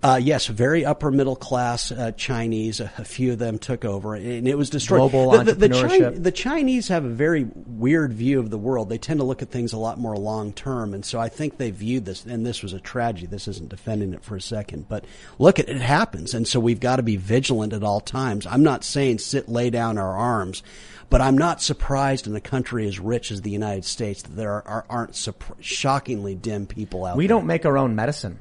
Uh, 0.01 0.17
yes, 0.21 0.47
very 0.47 0.85
upper 0.85 1.11
middle 1.11 1.35
class 1.35 1.91
uh, 1.91 2.11
Chinese. 2.13 2.79
A, 2.79 2.89
a 2.97 3.03
few 3.03 3.33
of 3.33 3.39
them 3.39 3.59
took 3.59 3.83
over, 3.83 4.15
and 4.15 4.47
it 4.47 4.57
was 4.57 4.69
destroyed. 4.69 5.11
Global 5.11 5.31
the, 5.31 5.43
the, 5.43 5.53
the, 5.53 5.69
entrepreneurship. 5.69 6.23
the 6.23 6.31
Chinese 6.31 6.87
have 6.87 7.03
a 7.03 7.09
very 7.09 7.47
weird 7.65 8.13
view 8.13 8.39
of 8.39 8.49
the 8.49 8.57
world. 8.57 8.87
They 8.87 8.97
tend 8.97 9.19
to 9.19 9.25
look 9.25 9.41
at 9.41 9.49
things 9.49 9.73
a 9.73 9.77
lot 9.77 9.99
more 9.99 10.15
long 10.15 10.53
term, 10.53 10.93
and 10.93 11.03
so 11.03 11.19
I 11.19 11.27
think 11.27 11.57
they 11.57 11.71
viewed 11.71 12.05
this. 12.05 12.23
And 12.25 12.45
this 12.45 12.63
was 12.63 12.71
a 12.71 12.79
tragedy. 12.79 13.27
This 13.27 13.49
isn't 13.49 13.67
defending 13.67 14.13
it 14.13 14.23
for 14.23 14.37
a 14.37 14.41
second, 14.41 14.87
but 14.87 15.03
look, 15.37 15.59
it, 15.59 15.67
it 15.67 15.81
happens, 15.81 16.33
and 16.33 16.47
so 16.47 16.61
we've 16.61 16.79
got 16.79 16.95
to 16.95 17.03
be 17.03 17.17
vigilant 17.17 17.73
at 17.73 17.83
all 17.83 17.99
times. 17.99 18.47
I'm 18.47 18.63
not 18.63 18.85
saying 18.85 19.17
sit, 19.17 19.49
lay 19.49 19.69
down 19.69 19.97
our 19.97 20.15
arms. 20.15 20.63
But 21.09 21.21
I'm 21.21 21.39
not 21.39 21.59
surprised 21.59 22.27
in 22.27 22.35
a 22.35 22.39
country 22.39 22.87
as 22.87 22.99
rich 22.99 23.31
as 23.31 23.41
the 23.41 23.49
United 23.49 23.83
States 23.83 24.21
that 24.21 24.35
there 24.35 24.67
are, 24.67 24.85
aren't 24.87 25.27
shockingly 25.59 26.35
dim 26.35 26.67
people 26.67 27.03
out 27.03 27.17
We 27.17 27.25
there. 27.25 27.35
don't 27.35 27.47
make 27.47 27.65
our 27.65 27.79
own 27.79 27.95
medicine. 27.95 28.39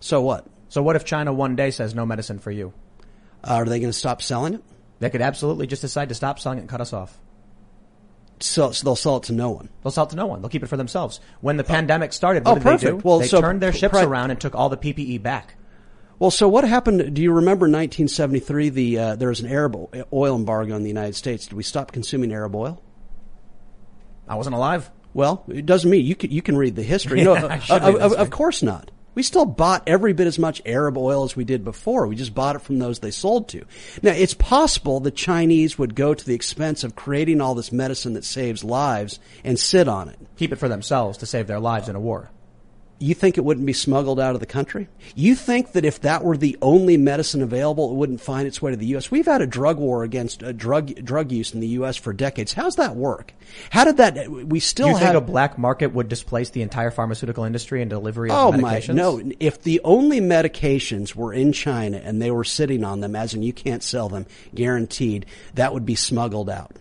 So 0.00 0.20
what? 0.20 0.46
So 0.76 0.82
what 0.82 0.94
if 0.94 1.06
China 1.06 1.32
one 1.32 1.56
day 1.56 1.70
says 1.70 1.94
no 1.94 2.04
medicine 2.04 2.38
for 2.38 2.50
you? 2.50 2.74
are 3.42 3.64
they 3.64 3.78
going 3.80 3.90
to 3.90 3.98
stop 3.98 4.20
selling 4.20 4.52
it? 4.52 4.62
They 4.98 5.08
could 5.08 5.22
absolutely 5.22 5.66
just 5.66 5.80
decide 5.80 6.10
to 6.10 6.14
stop 6.14 6.38
selling 6.38 6.58
it 6.58 6.60
and 6.60 6.68
cut 6.68 6.82
us 6.82 6.92
off. 6.92 7.18
So, 8.40 8.72
so 8.72 8.84
they'll 8.84 8.94
sell 8.94 9.16
it 9.16 9.22
to 9.22 9.32
no 9.32 9.48
one. 9.52 9.70
They'll 9.82 9.90
sell 9.90 10.04
it 10.04 10.10
to 10.10 10.16
no 10.16 10.26
one. 10.26 10.42
They'll 10.42 10.50
keep 10.50 10.62
it 10.62 10.66
for 10.66 10.76
themselves. 10.76 11.18
When 11.40 11.56
the 11.56 11.64
pandemic 11.64 12.12
started, 12.12 12.44
what 12.44 12.50
Oh, 12.50 12.54
did 12.56 12.62
they 12.62 12.70
perfect. 12.72 13.02
do? 13.02 13.08
Well, 13.08 13.20
they 13.20 13.26
so 13.26 13.40
turned 13.40 13.62
their 13.62 13.72
ships 13.72 13.92
pri- 13.92 14.04
around 14.04 14.32
and 14.32 14.38
took 14.38 14.54
all 14.54 14.68
the 14.68 14.76
PPE 14.76 15.22
back. 15.22 15.54
Well, 16.18 16.30
so 16.30 16.46
what 16.46 16.64
happened? 16.68 17.14
Do 17.14 17.22
you 17.22 17.32
remember 17.32 17.64
in 17.64 17.72
1973? 17.72 18.68
The 18.68 18.98
uh, 18.98 19.16
there 19.16 19.30
was 19.30 19.40
an 19.40 19.50
Arab 19.50 19.76
oil 20.12 20.36
embargo 20.36 20.76
in 20.76 20.82
the 20.82 20.88
United 20.88 21.14
States. 21.14 21.46
Did 21.46 21.54
we 21.54 21.62
stop 21.62 21.90
consuming 21.90 22.34
Arab 22.34 22.54
oil? 22.54 22.82
I 24.28 24.34
wasn't 24.34 24.56
alive. 24.56 24.90
Well, 25.14 25.42
it 25.48 25.64
doesn't 25.64 25.90
mean 25.90 26.04
you 26.04 26.14
can 26.16 26.30
you 26.30 26.42
can 26.42 26.54
read 26.58 26.76
the 26.76 26.82
history. 26.82 27.24
No, 27.24 27.32
I 27.34 27.36
of, 27.36 27.40
read 27.50 27.60
the 27.60 27.76
of- 27.86 28.02
history. 28.02 28.18
of 28.18 28.30
course 28.30 28.62
not. 28.62 28.90
We 29.16 29.22
still 29.22 29.46
bought 29.46 29.82
every 29.88 30.12
bit 30.12 30.26
as 30.26 30.38
much 30.38 30.60
Arab 30.66 30.98
oil 30.98 31.24
as 31.24 31.34
we 31.34 31.44
did 31.44 31.64
before. 31.64 32.06
We 32.06 32.16
just 32.16 32.34
bought 32.34 32.54
it 32.54 32.60
from 32.60 32.78
those 32.78 32.98
they 32.98 33.10
sold 33.10 33.48
to. 33.48 33.64
Now, 34.02 34.12
it's 34.12 34.34
possible 34.34 35.00
the 35.00 35.10
Chinese 35.10 35.78
would 35.78 35.94
go 35.94 36.12
to 36.12 36.24
the 36.24 36.34
expense 36.34 36.84
of 36.84 36.94
creating 36.94 37.40
all 37.40 37.54
this 37.54 37.72
medicine 37.72 38.12
that 38.12 38.26
saves 38.26 38.62
lives 38.62 39.18
and 39.42 39.58
sit 39.58 39.88
on 39.88 40.10
it. 40.10 40.18
Keep 40.36 40.52
it 40.52 40.56
for 40.56 40.68
themselves 40.68 41.16
to 41.18 41.26
save 41.26 41.46
their 41.46 41.58
lives 41.58 41.88
in 41.88 41.96
a 41.96 42.00
war. 42.00 42.30
You 42.98 43.14
think 43.14 43.36
it 43.36 43.44
wouldn't 43.44 43.66
be 43.66 43.74
smuggled 43.74 44.18
out 44.18 44.34
of 44.34 44.40
the 44.40 44.46
country? 44.46 44.88
You 45.14 45.34
think 45.34 45.72
that 45.72 45.84
if 45.84 46.00
that 46.00 46.24
were 46.24 46.36
the 46.36 46.56
only 46.62 46.96
medicine 46.96 47.42
available, 47.42 47.90
it 47.90 47.94
wouldn't 47.94 48.22
find 48.22 48.46
its 48.46 48.62
way 48.62 48.70
to 48.70 48.76
the 48.76 48.86
U.S.? 48.86 49.10
We've 49.10 49.26
had 49.26 49.42
a 49.42 49.46
drug 49.46 49.78
war 49.78 50.02
against 50.02 50.42
uh, 50.42 50.52
drug 50.52 50.94
drug 51.04 51.30
use 51.30 51.52
in 51.52 51.60
the 51.60 51.68
U.S. 51.68 51.96
for 51.96 52.12
decades. 52.14 52.54
How's 52.54 52.76
that 52.76 52.96
work? 52.96 53.34
How 53.70 53.84
did 53.84 53.98
that? 53.98 54.30
We 54.30 54.60
still 54.60 54.88
you 54.88 54.98
think 54.98 55.14
a 55.14 55.20
black 55.20 55.58
market 55.58 55.92
would 55.92 56.08
displace 56.08 56.50
the 56.50 56.62
entire 56.62 56.90
pharmaceutical 56.90 57.44
industry 57.44 57.82
and 57.82 57.90
delivery 57.90 58.30
of 58.30 58.36
Oh 58.36 58.56
medications? 58.56 58.88
my, 58.88 58.94
no. 58.94 59.32
If 59.40 59.62
the 59.62 59.80
only 59.84 60.20
medications 60.20 61.14
were 61.14 61.34
in 61.34 61.52
China 61.52 61.98
and 61.98 62.22
they 62.22 62.30
were 62.30 62.44
sitting 62.44 62.82
on 62.82 63.00
them, 63.00 63.14
as 63.14 63.34
in 63.34 63.42
you 63.42 63.52
can't 63.52 63.82
sell 63.82 64.08
them, 64.08 64.26
guaranteed, 64.54 65.26
that 65.54 65.74
would 65.74 65.84
be 65.84 65.96
smuggled 65.96 66.48
out. 66.48 66.76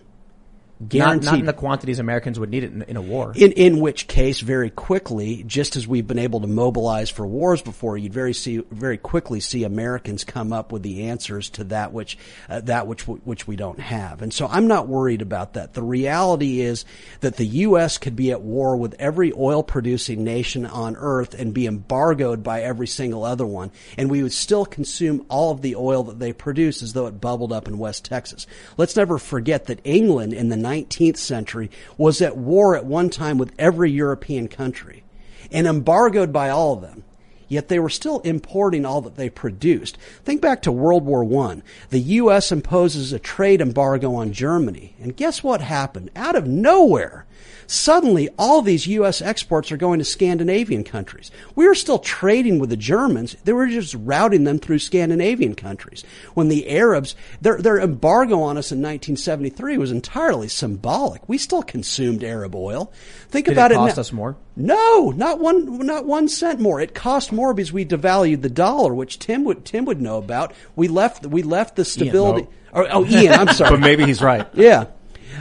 Not, 0.77 0.89
Guaranteed. 0.89 1.25
not 1.25 1.39
in 1.39 1.45
the 1.45 1.53
quantities 1.53 1.99
Americans 1.99 2.37
would 2.37 2.49
need 2.49 2.65
it 2.65 2.73
in, 2.73 2.81
in 2.81 2.97
a 2.97 3.01
war. 3.01 3.31
In, 3.33 3.53
in 3.53 3.79
which 3.79 4.09
case, 4.09 4.41
very 4.41 4.69
quickly, 4.69 5.41
just 5.43 5.77
as 5.77 5.87
we've 5.87 6.05
been 6.05 6.19
able 6.19 6.41
to 6.41 6.47
mobilize 6.47 7.09
for 7.09 7.25
wars 7.25 7.61
before, 7.61 7.97
you'd 7.97 8.13
very 8.13 8.33
see 8.33 8.57
very 8.71 8.97
quickly 8.97 9.39
see 9.39 9.63
Americans 9.63 10.25
come 10.25 10.51
up 10.51 10.73
with 10.73 10.83
the 10.83 11.07
answers 11.07 11.49
to 11.51 11.63
that 11.65 11.93
which 11.93 12.17
uh, 12.49 12.59
that 12.61 12.87
which 12.87 13.07
which 13.07 13.47
we 13.47 13.55
don't 13.55 13.79
have. 13.79 14.21
And 14.21 14.33
so, 14.33 14.47
I'm 14.47 14.67
not 14.67 14.89
worried 14.89 15.21
about 15.21 15.53
that. 15.53 15.73
The 15.73 15.81
reality 15.81 16.59
is 16.59 16.83
that 17.21 17.37
the 17.37 17.45
U.S. 17.45 17.97
could 17.97 18.17
be 18.17 18.31
at 18.31 18.41
war 18.41 18.75
with 18.75 18.95
every 18.99 19.31
oil 19.31 19.63
producing 19.63 20.25
nation 20.25 20.65
on 20.65 20.97
earth 20.97 21.35
and 21.35 21.53
be 21.53 21.67
embargoed 21.67 22.43
by 22.43 22.63
every 22.63 22.87
single 22.87 23.23
other 23.23 23.45
one, 23.45 23.71
and 23.97 24.11
we 24.11 24.23
would 24.23 24.33
still 24.33 24.65
consume 24.65 25.25
all 25.29 25.51
of 25.51 25.61
the 25.61 25.77
oil 25.77 26.03
that 26.03 26.19
they 26.19 26.33
produce 26.33 26.83
as 26.83 26.91
though 26.91 27.07
it 27.07 27.21
bubbled 27.21 27.53
up 27.53 27.69
in 27.69 27.77
West 27.77 28.03
Texas. 28.03 28.45
Let's 28.75 28.97
never 28.97 29.17
forget 29.17 29.67
that 29.67 29.79
England 29.85 30.33
in 30.33 30.49
the 30.49 30.64
19th 30.65 31.17
century 31.17 31.69
was 31.97 32.21
at 32.21 32.37
war 32.37 32.75
at 32.75 32.85
one 32.85 33.09
time 33.09 33.37
with 33.37 33.53
every 33.59 33.91
European 33.91 34.47
country 34.47 35.03
and 35.51 35.67
embargoed 35.67 36.33
by 36.33 36.49
all 36.49 36.73
of 36.73 36.81
them. 36.81 37.03
Yet 37.47 37.67
they 37.67 37.79
were 37.79 37.89
still 37.89 38.21
importing 38.21 38.85
all 38.85 39.01
that 39.01 39.17
they 39.17 39.29
produced. 39.29 39.97
Think 40.23 40.41
back 40.41 40.63
to 40.63 40.71
World 40.71 41.05
War 41.05 41.23
I. 41.47 41.61
The 41.89 41.99
U.S. 41.99 42.51
imposes 42.51 43.13
a 43.13 43.19
trade 43.19 43.61
embargo 43.61 44.15
on 44.15 44.33
Germany. 44.33 44.95
And 44.99 45.15
guess 45.15 45.43
what 45.43 45.61
happened? 45.61 46.09
Out 46.15 46.35
of 46.35 46.47
nowhere, 46.47 47.25
suddenly 47.67 48.29
all 48.37 48.61
these 48.61 48.87
U.S. 48.87 49.21
exports 49.21 49.71
are 49.71 49.77
going 49.77 49.99
to 49.99 50.05
Scandinavian 50.05 50.83
countries. 50.83 51.31
We 51.55 51.67
were 51.67 51.75
still 51.75 51.99
trading 51.99 52.59
with 52.59 52.69
the 52.69 52.77
Germans. 52.77 53.35
They 53.43 53.53
were 53.53 53.67
just 53.67 53.95
routing 53.99 54.43
them 54.43 54.59
through 54.59 54.79
Scandinavian 54.79 55.55
countries. 55.55 56.03
When 56.33 56.47
the 56.47 56.69
Arabs, 56.69 57.15
their, 57.41 57.57
their 57.61 57.79
embargo 57.79 58.35
on 58.41 58.57
us 58.57 58.71
in 58.71 58.79
1973 58.79 59.77
was 59.77 59.91
entirely 59.91 60.47
symbolic. 60.47 61.27
We 61.27 61.37
still 61.37 61.63
consumed 61.63 62.23
Arab 62.23 62.55
oil. 62.55 62.91
Think 63.29 63.45
Did 63.47 63.53
about 63.53 63.71
it 63.71 63.75
it. 63.75 63.77
cost 63.77 63.97
now- 63.97 64.01
us 64.01 64.11
more? 64.13 64.37
no, 64.57 65.11
not 65.15 65.39
one, 65.39 65.79
not 65.85 66.05
one 66.05 66.29
cent 66.29 66.59
more. 66.61 66.79
It 66.79 66.93
cost 66.95 67.31
more 67.33 67.53
because 67.53 67.73
we 67.73 67.83
devalued 67.85 68.41
the 68.41 68.49
dollar, 68.49 68.93
which 68.93 69.19
Tim 69.19 69.43
would 69.43 69.65
Tim 69.65 69.83
would 69.85 69.99
know 69.99 70.17
about. 70.17 70.53
We 70.77 70.87
left 70.87 71.25
we 71.25 71.43
left 71.43 71.75
the 71.75 71.83
stability. 71.83 72.43
no. 72.43 72.49
Or, 72.71 72.87
oh, 72.91 73.05
Ian, 73.05 73.33
I'm 73.33 73.47
sorry. 73.53 73.71
But 73.71 73.79
maybe 73.81 74.05
he's 74.05 74.21
right. 74.21 74.47
Yeah. 74.53 74.85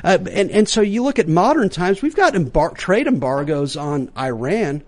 Uh, 0.03 0.19
and, 0.31 0.51
and 0.51 0.69
so 0.69 0.81
you 0.81 1.03
look 1.03 1.19
at 1.19 1.29
modern 1.29 1.69
times, 1.69 2.03
we've 2.03 2.17
got 2.17 2.35
embar- 2.35 2.77
trade 2.77 3.07
embargoes 3.07 3.77
on 3.77 4.11
Iran. 4.19 4.83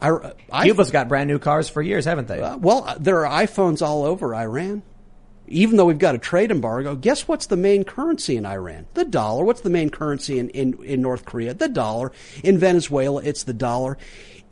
I, 0.00 0.32
I, 0.50 0.64
Cuba's 0.64 0.90
got 0.90 1.08
brand 1.08 1.28
new 1.28 1.38
cars 1.38 1.68
for 1.68 1.82
years, 1.82 2.04
haven't 2.04 2.28
they? 2.28 2.40
uh, 2.40 2.56
well, 2.56 2.84
uh, 2.84 2.96
there 2.98 3.26
are 3.26 3.46
iPhones 3.46 3.82
all 3.82 4.04
over 4.04 4.34
Iran. 4.34 4.82
Even 5.46 5.76
though 5.76 5.86
we've 5.86 5.98
got 5.98 6.14
a 6.14 6.18
trade 6.18 6.52
embargo, 6.52 6.94
guess 6.94 7.26
what's 7.26 7.46
the 7.46 7.56
main 7.56 7.82
currency 7.82 8.36
in 8.36 8.46
Iran? 8.46 8.86
The 8.94 9.04
dollar. 9.04 9.44
What's 9.44 9.62
the 9.62 9.70
main 9.70 9.90
currency 9.90 10.38
in, 10.38 10.48
in, 10.50 10.80
in 10.84 11.02
North 11.02 11.24
Korea? 11.24 11.54
The 11.54 11.68
dollar. 11.68 12.12
In 12.44 12.56
Venezuela, 12.58 13.20
it's 13.24 13.42
the 13.42 13.52
dollar. 13.52 13.98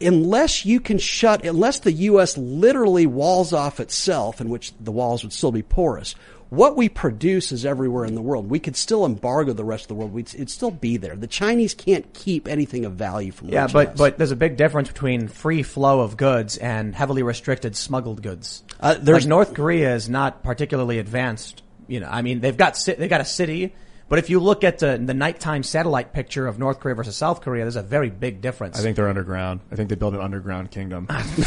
Unless 0.00 0.64
you 0.64 0.80
can 0.80 0.98
shut, 0.98 1.44
unless 1.44 1.80
the 1.80 1.92
U.S. 1.92 2.36
literally 2.36 3.06
walls 3.06 3.52
off 3.52 3.78
itself, 3.78 4.40
in 4.40 4.48
which 4.48 4.72
the 4.80 4.92
walls 4.92 5.22
would 5.22 5.32
still 5.32 5.52
be 5.52 5.62
porous, 5.62 6.16
what 6.50 6.76
we 6.76 6.88
produce 6.88 7.52
is 7.52 7.66
everywhere 7.66 8.04
in 8.04 8.14
the 8.14 8.22
world. 8.22 8.48
We 8.50 8.58
could 8.58 8.76
still 8.76 9.04
embargo 9.04 9.52
the 9.52 9.64
rest 9.64 9.84
of 9.84 9.88
the 9.88 9.94
world. 9.94 10.12
We'd, 10.12 10.28
it'd 10.34 10.50
still 10.50 10.70
be 10.70 10.96
there. 10.96 11.14
The 11.16 11.26
Chinese 11.26 11.74
can't 11.74 12.12
keep 12.14 12.48
anything 12.48 12.84
of 12.84 12.92
value 12.92 13.32
from 13.32 13.48
yeah, 13.48 13.66
but 13.66 13.88
us. 13.88 13.98
but 13.98 14.18
there's 14.18 14.30
a 14.30 14.36
big 14.36 14.56
difference 14.56 14.88
between 14.88 15.28
free 15.28 15.62
flow 15.62 16.00
of 16.00 16.16
goods 16.16 16.56
and 16.56 16.94
heavily 16.94 17.22
restricted 17.22 17.76
smuggled 17.76 18.22
goods. 18.22 18.62
Uh, 18.80 18.94
there's- 18.94 19.22
like 19.24 19.28
North 19.28 19.54
Korea 19.54 19.94
is 19.94 20.08
not 20.08 20.42
particularly 20.42 20.98
advanced. 20.98 21.62
You 21.86 22.00
know, 22.00 22.08
I 22.10 22.22
mean, 22.22 22.40
they've 22.40 22.56
got 22.56 22.78
they 22.86 23.08
got 23.08 23.20
a 23.22 23.24
city, 23.24 23.74
but 24.08 24.18
if 24.18 24.30
you 24.30 24.40
look 24.40 24.64
at 24.64 24.78
the 24.78 24.96
the 24.98 25.14
nighttime 25.14 25.62
satellite 25.62 26.12
picture 26.12 26.46
of 26.46 26.58
North 26.58 26.80
Korea 26.80 26.94
versus 26.94 27.16
South 27.16 27.40
Korea, 27.40 27.64
there's 27.64 27.76
a 27.76 27.82
very 27.82 28.10
big 28.10 28.40
difference. 28.40 28.78
I 28.78 28.82
think 28.82 28.96
they're 28.96 29.08
underground. 29.08 29.60
I 29.70 29.76
think 29.76 29.88
they 29.88 29.94
built 29.94 30.14
an 30.14 30.20
underground 30.20 30.70
kingdom. 30.70 31.06
after, 31.10 31.42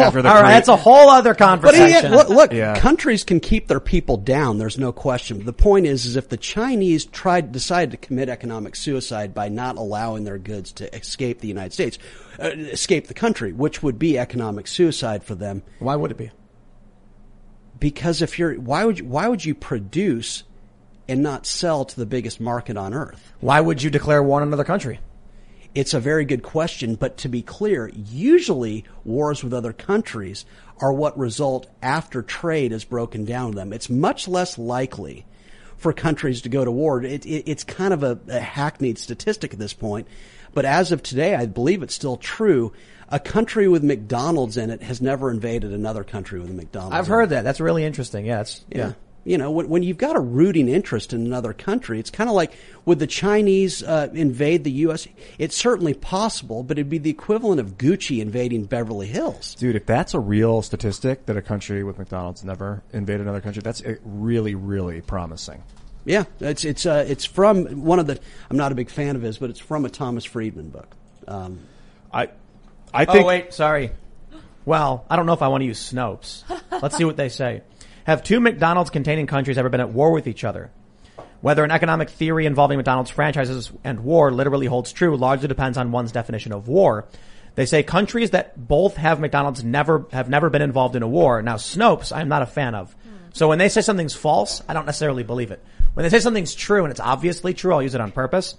after 0.00 0.22
the 0.22 0.28
All 0.28 0.42
right, 0.42 0.52
that's 0.52 0.68
a 0.68 0.76
whole 0.76 1.08
other 1.10 1.30
But 1.34 1.38
conversation. 1.38 2.04
Ian, 2.04 2.12
look, 2.12 2.28
look 2.28 2.52
Yeah. 2.52 2.78
countries 2.78 3.24
can 3.24 3.40
keep 3.40 3.68
their 3.68 3.80
people 3.80 4.16
down. 4.16 4.58
There's 4.58 4.78
no 4.78 4.92
question. 4.92 5.44
The 5.44 5.52
point 5.52 5.86
is, 5.86 6.06
is 6.06 6.16
if 6.16 6.28
the 6.28 6.36
Chinese 6.36 7.04
tried, 7.04 7.52
decided 7.52 7.90
to 7.90 7.96
commit 7.96 8.28
economic 8.28 8.76
suicide 8.76 9.34
by 9.34 9.48
not 9.48 9.76
allowing 9.76 10.24
their 10.24 10.38
goods 10.38 10.72
to 10.74 10.94
escape 10.94 11.40
the 11.40 11.48
United 11.48 11.72
States, 11.72 11.98
uh, 12.40 12.48
escape 12.48 13.08
the 13.08 13.14
country, 13.14 13.52
which 13.52 13.82
would 13.82 13.98
be 13.98 14.18
economic 14.18 14.66
suicide 14.66 15.24
for 15.24 15.34
them, 15.34 15.62
Why 15.78 15.96
would 15.96 16.10
it 16.10 16.16
be? 16.18 16.30
because 17.80 18.22
if 18.22 18.38
you're, 18.38 18.54
why 18.54 18.84
would 18.84 18.98
you, 19.00 19.04
why 19.04 19.28
would 19.28 19.44
you 19.44 19.54
produce 19.54 20.44
and 21.08 21.22
not 21.22 21.46
sell 21.46 21.84
to 21.84 21.96
the 21.96 22.06
biggest 22.06 22.40
market 22.40 22.76
on 22.76 22.94
earth? 22.94 23.32
Why 23.40 23.60
would 23.60 23.82
you 23.82 23.90
declare 23.90 24.22
war 24.22 24.40
on 24.40 24.48
another 24.48 24.64
country? 24.64 25.00
It's 25.74 25.92
a 25.92 26.00
very 26.00 26.24
good 26.24 26.42
question, 26.42 26.94
but 26.94 27.16
to 27.18 27.28
be 27.28 27.42
clear, 27.42 27.90
usually 27.94 28.84
wars 29.04 29.42
with 29.42 29.52
other 29.52 29.72
countries 29.72 30.44
are 30.80 30.92
what 30.92 31.18
result 31.18 31.66
after 31.82 32.22
trade 32.22 32.72
is 32.72 32.84
broken 32.84 33.24
down 33.24 33.52
them. 33.52 33.72
It's 33.72 33.90
much 33.90 34.28
less 34.28 34.56
likely 34.56 35.26
for 35.76 35.92
countries 35.92 36.42
to 36.42 36.48
go 36.48 36.64
to 36.64 36.70
war. 36.70 37.02
It, 37.02 37.26
it, 37.26 37.50
it's 37.50 37.64
kind 37.64 37.92
of 37.92 38.02
a, 38.02 38.18
a 38.28 38.38
hackneyed 38.38 38.98
statistic 38.98 39.52
at 39.52 39.58
this 39.58 39.72
point, 39.72 40.06
but 40.52 40.64
as 40.64 40.92
of 40.92 41.02
today, 41.02 41.34
I 41.34 41.46
believe 41.46 41.82
it's 41.82 41.94
still 41.94 42.16
true. 42.16 42.72
A 43.08 43.18
country 43.18 43.66
with 43.68 43.82
McDonald's 43.82 44.56
in 44.56 44.70
it 44.70 44.82
has 44.82 45.02
never 45.02 45.30
invaded 45.30 45.72
another 45.72 46.04
country 46.04 46.40
with 46.40 46.50
a 46.50 46.54
McDonald's. 46.54 46.94
I've 46.94 47.06
heard 47.06 47.30
that. 47.30 47.42
That's 47.42 47.60
really 47.60 47.84
interesting. 47.84 48.24
Yeah, 48.26 48.42
it's 48.42 48.64
Yeah. 48.70 48.78
yeah. 48.78 48.92
You 49.24 49.38
know, 49.38 49.50
when, 49.50 49.68
when 49.68 49.82
you've 49.82 49.98
got 49.98 50.16
a 50.16 50.20
rooting 50.20 50.68
interest 50.68 51.12
in 51.12 51.24
another 51.24 51.52
country, 51.52 51.98
it's 51.98 52.10
kind 52.10 52.28
of 52.28 52.36
like 52.36 52.52
would 52.84 52.98
the 52.98 53.06
Chinese 53.06 53.82
uh, 53.82 54.08
invade 54.12 54.64
the 54.64 54.70
U.S.? 54.70 55.08
It's 55.38 55.56
certainly 55.56 55.94
possible, 55.94 56.62
but 56.62 56.78
it'd 56.78 56.90
be 56.90 56.98
the 56.98 57.10
equivalent 57.10 57.60
of 57.60 57.78
Gucci 57.78 58.20
invading 58.20 58.64
Beverly 58.64 59.06
Hills. 59.06 59.54
Dude, 59.54 59.76
if 59.76 59.86
that's 59.86 60.12
a 60.12 60.20
real 60.20 60.60
statistic 60.60 61.24
that 61.26 61.36
a 61.36 61.42
country 61.42 61.82
with 61.84 61.98
McDonald's 61.98 62.44
never 62.44 62.82
invaded 62.92 63.22
another 63.22 63.40
country, 63.40 63.62
that's 63.62 63.82
uh, 63.82 63.94
really, 64.04 64.54
really 64.54 65.00
promising. 65.00 65.62
Yeah, 66.04 66.24
it's 66.40 66.64
it's 66.66 66.84
uh, 66.84 67.06
it's 67.08 67.24
from 67.24 67.82
one 67.82 67.98
of 67.98 68.06
the. 68.06 68.20
I'm 68.50 68.58
not 68.58 68.72
a 68.72 68.74
big 68.74 68.90
fan 68.90 69.16
of 69.16 69.22
his, 69.22 69.38
but 69.38 69.48
it's 69.48 69.58
from 69.58 69.86
a 69.86 69.88
Thomas 69.88 70.24
Friedman 70.24 70.68
book. 70.68 70.94
Um, 71.26 71.60
I, 72.12 72.28
I 72.92 73.06
think. 73.06 73.24
oh 73.24 73.26
wait, 73.26 73.54
sorry. 73.54 73.90
Well, 74.66 75.04
I 75.08 75.16
don't 75.16 75.26
know 75.26 75.32
if 75.32 75.42
I 75.42 75.48
want 75.48 75.62
to 75.62 75.66
use 75.66 75.92
Snopes. 75.92 76.42
Let's 76.82 76.96
see 76.96 77.04
what 77.04 77.16
they 77.16 77.28
say. 77.28 77.62
Have 78.04 78.22
two 78.22 78.38
McDonald's 78.38 78.90
containing 78.90 79.26
countries 79.26 79.56
ever 79.56 79.70
been 79.70 79.80
at 79.80 79.90
war 79.90 80.12
with 80.12 80.26
each 80.26 80.44
other? 80.44 80.70
Whether 81.40 81.64
an 81.64 81.70
economic 81.70 82.10
theory 82.10 82.44
involving 82.44 82.76
McDonald's 82.76 83.10
franchises 83.10 83.72
and 83.82 84.00
war 84.00 84.30
literally 84.30 84.66
holds 84.66 84.92
true 84.92 85.16
largely 85.16 85.48
depends 85.48 85.78
on 85.78 85.90
one's 85.90 86.12
definition 86.12 86.52
of 86.52 86.68
war. 86.68 87.06
They 87.54 87.66
say 87.66 87.82
countries 87.82 88.30
that 88.30 88.68
both 88.68 88.96
have 88.96 89.20
McDonald's 89.20 89.64
never 89.64 90.06
have 90.12 90.28
never 90.28 90.50
been 90.50 90.62
involved 90.62 90.96
in 90.96 91.02
a 91.02 91.08
war. 91.08 91.40
Now 91.40 91.56
Snopes, 91.56 92.14
I'm 92.14 92.28
not 92.28 92.42
a 92.42 92.46
fan 92.46 92.74
of. 92.74 92.92
Hmm. 92.92 93.10
So 93.32 93.48
when 93.48 93.58
they 93.58 93.68
say 93.68 93.80
something's 93.80 94.14
false, 94.14 94.62
I 94.68 94.74
don't 94.74 94.86
necessarily 94.86 95.22
believe 95.22 95.50
it. 95.50 95.64
When 95.94 96.02
they 96.04 96.10
say 96.10 96.20
something's 96.20 96.54
true 96.54 96.84
and 96.84 96.90
it's 96.90 97.00
obviously 97.00 97.54
true, 97.54 97.72
I'll 97.72 97.82
use 97.82 97.94
it 97.94 98.00
on 98.00 98.12
purpose. 98.12 98.56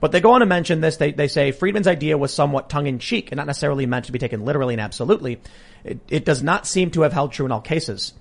But 0.00 0.12
they 0.12 0.20
go 0.20 0.32
on 0.32 0.40
to 0.40 0.46
mention 0.46 0.80
this. 0.80 0.98
They, 0.98 1.10
they 1.10 1.26
say 1.26 1.50
Friedman's 1.50 1.88
idea 1.88 2.16
was 2.16 2.32
somewhat 2.32 2.68
tongue 2.70 2.86
in 2.86 3.00
cheek 3.00 3.32
and 3.32 3.38
not 3.38 3.48
necessarily 3.48 3.86
meant 3.86 4.04
to 4.04 4.12
be 4.12 4.20
taken 4.20 4.44
literally 4.44 4.74
and 4.74 4.80
absolutely. 4.80 5.40
It, 5.82 5.98
it 6.08 6.24
does 6.24 6.42
not 6.42 6.66
seem 6.66 6.92
to 6.92 7.02
have 7.02 7.12
held 7.12 7.32
true 7.32 7.46
in 7.46 7.52
all 7.52 7.60
cases. 7.60 8.12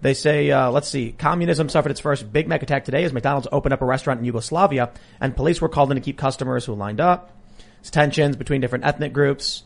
They 0.00 0.14
say, 0.14 0.50
uh, 0.50 0.70
let's 0.70 0.88
see, 0.88 1.12
communism 1.12 1.68
suffered 1.68 1.90
its 1.90 2.00
first 2.00 2.32
Big 2.32 2.46
Mac 2.46 2.62
attack 2.62 2.84
today 2.84 3.04
as 3.04 3.12
McDonald's 3.12 3.48
opened 3.50 3.72
up 3.72 3.82
a 3.82 3.86
restaurant 3.86 4.20
in 4.20 4.26
Yugoslavia 4.26 4.90
and 5.20 5.34
police 5.34 5.60
were 5.60 5.68
called 5.68 5.90
in 5.90 5.96
to 5.96 6.00
keep 6.00 6.16
customers 6.16 6.64
who 6.64 6.74
lined 6.74 7.00
up. 7.00 7.32
It's 7.80 7.90
tensions 7.90 8.36
between 8.36 8.60
different 8.60 8.84
ethnic 8.84 9.12
groups. 9.12 9.64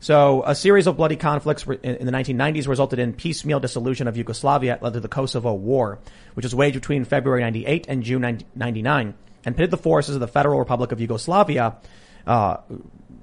So 0.00 0.42
a 0.46 0.54
series 0.54 0.86
of 0.86 0.96
bloody 0.96 1.16
conflicts 1.16 1.64
in 1.66 2.06
the 2.06 2.12
1990s 2.12 2.68
resulted 2.68 2.98
in 2.98 3.12
piecemeal 3.12 3.60
dissolution 3.60 4.06
of 4.06 4.16
Yugoslavia 4.16 4.78
led 4.80 4.92
to 4.94 5.00
the 5.00 5.08
Kosovo 5.08 5.54
War, 5.54 5.98
which 6.34 6.44
was 6.44 6.54
waged 6.54 6.74
between 6.74 7.04
February 7.04 7.42
98 7.42 7.86
and 7.88 8.02
June 8.02 8.44
99 8.54 9.14
and 9.46 9.56
pitted 9.56 9.70
the 9.70 9.76
forces 9.76 10.14
of 10.14 10.20
the 10.20 10.28
Federal 10.28 10.58
Republic 10.58 10.92
of 10.92 11.00
Yugoslavia 11.00 11.76
uh, 12.26 12.56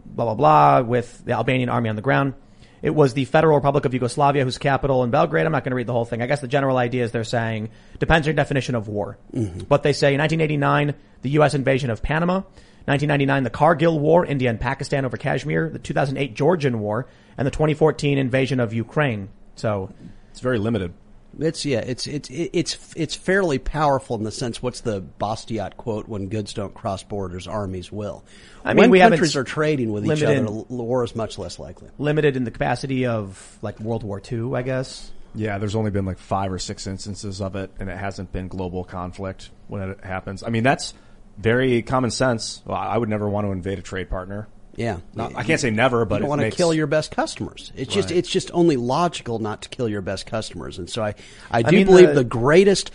blah 0.06 0.26
blah 0.26 0.36
blah 0.36 0.82
with 0.82 1.24
the 1.26 1.34
Albanian 1.34 1.70
army 1.70 1.90
on 1.90 1.96
the 1.96 2.02
ground. 2.02 2.34
It 2.82 2.96
was 2.96 3.14
the 3.14 3.26
Federal 3.26 3.56
Republic 3.56 3.86
of 3.86 3.94
Yugoslavia 3.94 4.44
whose 4.44 4.58
capital 4.58 5.04
in 5.04 5.12
Belgrade. 5.12 5.46
I'm 5.46 5.52
not 5.52 5.64
going 5.64 5.72
to 5.72 5.76
read 5.76 5.88
the 5.88 5.94
whole 5.94 6.06
thing. 6.06 6.22
I 6.22 6.28
guess 6.28 6.42
the 6.42 6.48
general 6.48 6.78
idea 6.78 7.04
is 7.04 7.12
they're 7.12 7.24
saying 7.24 7.70
depends 8.00 8.26
on 8.26 8.30
your 8.30 8.36
definition 8.36 8.76
of 8.76 8.88
war. 8.88 9.18
Mm-hmm. 9.34 9.62
But 9.62 9.84
they 9.84 9.94
say 9.94 10.14
in 10.14 10.20
1989 10.20 10.96
the 11.22 11.30
U.S. 11.32 11.54
invasion 11.54 11.90
of 11.90 12.02
Panama, 12.02 12.42
1999 12.86 13.44
the 13.44 13.50
Kargil 13.50 14.00
War, 14.00 14.26
India 14.26 14.50
and 14.50 14.60
Pakistan 14.60 15.06
over 15.06 15.18
Kashmir, 15.18 15.70
the 15.70 15.80
2008 15.80 16.36
Georgian 16.36 16.80
War, 16.80 17.08
and 17.38 17.46
the 17.46 17.52
2014 17.52 18.18
invasion 18.18 18.60
of 18.60 18.74
Ukraine. 18.74 19.30
So 19.56 19.94
It's 20.32 20.40
very 20.40 20.58
limited. 20.58 20.94
It's 21.40 21.66
yeah, 21.66 21.80
it's 21.80 22.08
it's 22.08 22.30
it's 22.30 22.94
it's 22.96 23.16
fairly 23.16 23.58
powerful 23.58 24.18
in 24.18 24.24
the 24.24 24.32
sense. 24.32 24.62
What's 24.62 24.82
the 24.82 25.02
Bastiat 25.02 25.78
quote? 25.78 26.08
When 26.08 26.28
goods 26.28 26.54
don't 26.54 26.74
cross 26.74 27.04
borders, 27.04 27.48
armies 27.48 27.92
will. 27.92 28.24
I 28.66 28.74
mean, 28.74 28.84
when 28.84 28.90
we 28.92 29.00
countries 29.00 29.36
are 29.36 29.44
trading 29.44 29.92
with 29.92 30.06
each 30.06 30.24
other, 30.24 30.46
war 30.46 31.04
is 31.04 31.16
much 31.16 31.38
less 31.38 31.58
likely. 31.58 31.90
limited 31.98 32.36
in 32.36 32.44
the 32.44 32.52
capacity 32.52 33.06
of 33.06 33.58
like 33.62 33.80
World 33.80 34.04
War 34.04 34.22
II, 34.30 34.56
I 34.56 34.62
guess. 34.62 35.12
Yeah, 35.34 35.58
there's 35.58 35.76
only 35.76 35.92
been 35.92 36.06
like 36.06 36.18
five 36.18 36.52
or 36.52 36.60
six 36.60 36.86
instances 36.88 37.42
of 37.42 37.56
it, 37.56 37.72
and 37.80 37.90
it 37.90 37.98
hasn't 37.98 38.34
been 38.34 38.50
global 38.50 38.84
conflict 38.84 39.50
when 39.68 39.82
it 39.82 40.04
happens. 40.04 40.44
I 40.44 40.50
mean, 40.50 40.64
that's 40.64 40.94
very 41.38 41.82
common 41.82 42.12
sense. 42.12 42.62
Well, 42.66 42.78
I 42.78 42.98
would 42.98 43.10
never 43.10 43.30
want 43.30 43.48
to 43.48 43.52
invade 43.52 43.80
a 43.80 43.82
trade 43.82 44.10
partner. 44.10 44.48
Yeah, 44.76 45.00
Not, 45.14 45.36
I 45.36 45.44
can't 45.44 45.60
say 45.60 45.70
never, 45.70 46.06
but 46.06 46.16
you 46.16 46.20
don't 46.22 46.30
want 46.30 46.42
to 46.42 46.52
kill 46.52 46.74
your 46.74 46.88
best 46.88 47.12
customers. 47.12 47.74
It's 47.76 47.94
just 47.94 48.10
it's 48.10 48.30
just 48.30 48.52
only 48.54 48.78
logical 48.78 49.40
not 49.40 49.64
to 49.64 49.70
kill 49.70 49.90
your 49.90 50.02
best 50.02 50.26
customers. 50.26 50.78
And 50.80 50.90
so 50.90 51.04
I 51.04 51.16
I 51.52 51.62
do 51.62 51.76
mean, 51.76 51.86
believe 51.88 52.08
the- 52.10 52.14
the, 52.16 52.24
greatest, 52.24 52.90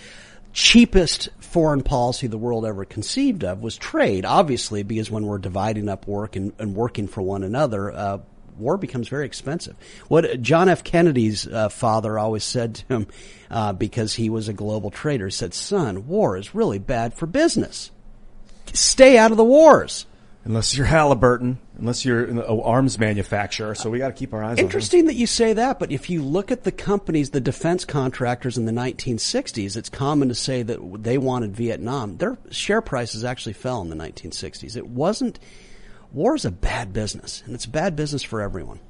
cheapest 0.53 1.29
foreign 1.39 1.83
policy 1.83 2.27
the 2.29 2.39
world 2.39 2.65
ever 2.65 2.85
conceived 2.87 3.45
of 3.45 3.63
was 3.63 3.77
trade. 3.77 4.25
Obviously, 4.25 4.83
because 4.85 5.11
when 5.11 5.27
we're 5.27 5.39
dividing 5.39 5.89
up 5.89 6.07
work 6.07 6.35
and, 6.37 6.53
and 6.59 6.75
working 6.75 7.09
for 7.09 7.21
one 7.23 7.43
another. 7.43 7.93
Uh, 7.93 8.19
War 8.59 8.79
becomes 8.79 9.09
very 9.09 9.27
expensive. 9.27 9.77
What 10.09 10.41
John 10.41 10.71
F. 10.71 10.83
Kennedy's 10.83 11.47
uh, 11.47 11.69
father 11.69 12.19
always 12.19 12.43
said 12.43 12.77
to 12.77 12.87
him, 12.87 13.07
uh, 13.51 13.75
because 13.75 14.15
he 14.15 14.31
was 14.31 14.49
a 14.49 14.55
global 14.55 14.91
trader, 14.91 15.27
he 15.27 15.31
said, 15.31 15.53
"Son, 15.53 16.07
war 16.07 16.39
is 16.39 16.55
really 16.55 16.79
bad 16.79 17.13
for 17.13 17.27
business. 17.27 17.91
Stay 18.73 19.19
out 19.19 19.31
of 19.31 19.37
the 19.37 19.45
wars." 19.45 20.07
Unless 20.47 20.75
you're 20.75 20.87
Halliburton, 20.87 21.59
unless 21.79 22.05
you're 22.05 22.25
an 22.25 22.41
arms 22.41 22.99
manufacturer, 22.99 23.75
so 23.75 23.91
we 23.91 23.99
got 23.99 24.09
to 24.09 24.15
keep 24.15 24.33
our 24.33 24.43
eyes 24.43 24.59
on 24.59 24.65
Interesting 24.65 25.07
that 25.07 25.15
you 25.15 25.27
say 25.27 25.53
that, 25.53 25.79
but 25.79 25.93
if 25.93 26.09
you 26.09 26.23
look 26.23 26.51
at 26.51 26.65
the 26.65 26.73
companies, 26.73 27.31
the 27.31 27.41
defense 27.41 27.85
contractors 27.85 28.57
in 28.57 28.65
the 28.65 28.73
1960s, 28.73 29.77
it's 29.77 29.89
common 29.89 30.29
to 30.29 30.35
say 30.35 30.63
that 30.63 31.03
they 31.03 31.19
wanted 31.19 31.55
Vietnam. 31.55 32.17
Their 32.17 32.39
share 32.51 32.81
prices 32.81 33.25
actually 33.25 33.55
fell 33.55 33.83
in 33.83 33.91
the 33.91 33.97
1960s. 33.97 34.77
It 34.77 34.87
wasn't, 34.87 35.39
war 36.13 36.35
is 36.35 36.45
a 36.45 36.51
bad 36.51 36.93
business, 36.93 37.43
and 37.47 37.55
it's 37.55 37.67
a 37.67 37.71
bad 37.71 37.97
business 37.97 38.23
for 38.23 38.41
everyone. 38.41 38.81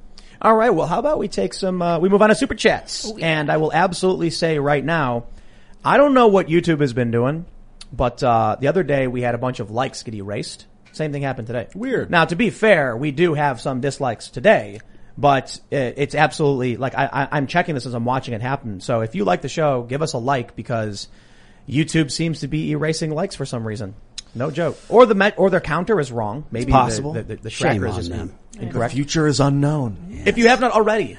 All 0.41 0.55
right. 0.55 0.69
Well, 0.69 0.85
how 0.85 0.99
about 0.99 1.17
we 1.17 1.27
take 1.27 1.53
some, 1.53 1.81
uh, 1.81 1.97
we 1.97 2.09
move 2.09 2.21
on 2.21 2.29
to 2.29 2.35
super 2.35 2.53
chats. 2.53 3.11
And 3.19 3.51
I 3.51 3.57
will 3.57 3.73
absolutely 3.73 4.29
say 4.29 4.59
right 4.59 4.85
now, 4.85 5.25
I 5.83 5.97
don't 5.97 6.13
know 6.13 6.27
what 6.27 6.47
YouTube 6.47 6.79
has 6.81 6.93
been 6.93 7.09
doing, 7.09 7.45
but, 7.91 8.21
uh, 8.21 8.57
the 8.59 8.67
other 8.67 8.83
day 8.83 9.07
we 9.07 9.21
had 9.21 9.33
a 9.33 9.39
bunch 9.39 9.59
of 9.59 9.71
likes 9.71 10.03
get 10.03 10.13
erased. 10.13 10.66
Same 10.97 11.11
thing 11.11 11.21
happened 11.21 11.47
today. 11.47 11.67
Weird. 11.73 12.09
Now, 12.09 12.25
to 12.25 12.35
be 12.35 12.49
fair, 12.49 12.97
we 12.97 13.11
do 13.11 13.33
have 13.33 13.61
some 13.61 13.79
dislikes 13.81 14.29
today, 14.29 14.79
but 15.17 15.59
uh, 15.71 15.75
it's 15.75 16.15
absolutely 16.15 16.77
like 16.77 16.95
I, 16.95 17.05
I, 17.05 17.27
I'm 17.31 17.47
checking 17.47 17.75
this 17.75 17.85
as 17.85 17.93
I'm 17.93 18.05
watching 18.05 18.33
it 18.33 18.41
happen. 18.41 18.81
So 18.81 19.01
if 19.01 19.15
you 19.15 19.23
like 19.23 19.41
the 19.41 19.49
show, 19.49 19.83
give 19.83 20.01
us 20.01 20.13
a 20.13 20.17
like 20.17 20.55
because 20.55 21.07
YouTube 21.69 22.11
seems 22.11 22.41
to 22.41 22.47
be 22.47 22.71
erasing 22.71 23.11
likes 23.11 23.35
for 23.35 23.45
some 23.45 23.65
reason. 23.65 23.95
No 24.35 24.51
joke. 24.51 24.77
Or 24.89 25.05
the 25.05 25.15
met, 25.15 25.35
or 25.37 25.49
their 25.49 25.61
counter 25.61 25.99
is 25.99 26.11
wrong. 26.11 26.45
Maybe 26.51 26.71
possible. 26.71 27.13
the, 27.13 27.23
the, 27.23 27.35
the, 27.35 27.43
the 27.43 27.49
Shame 27.49 27.83
is 27.83 27.91
on 27.91 27.97
just 27.97 28.09
them. 28.09 28.35
The 28.59 28.89
future 28.89 29.27
is 29.27 29.39
unknown. 29.39 30.23
If 30.25 30.37
you 30.37 30.47
have 30.49 30.59
not 30.59 30.71
already, 30.71 31.17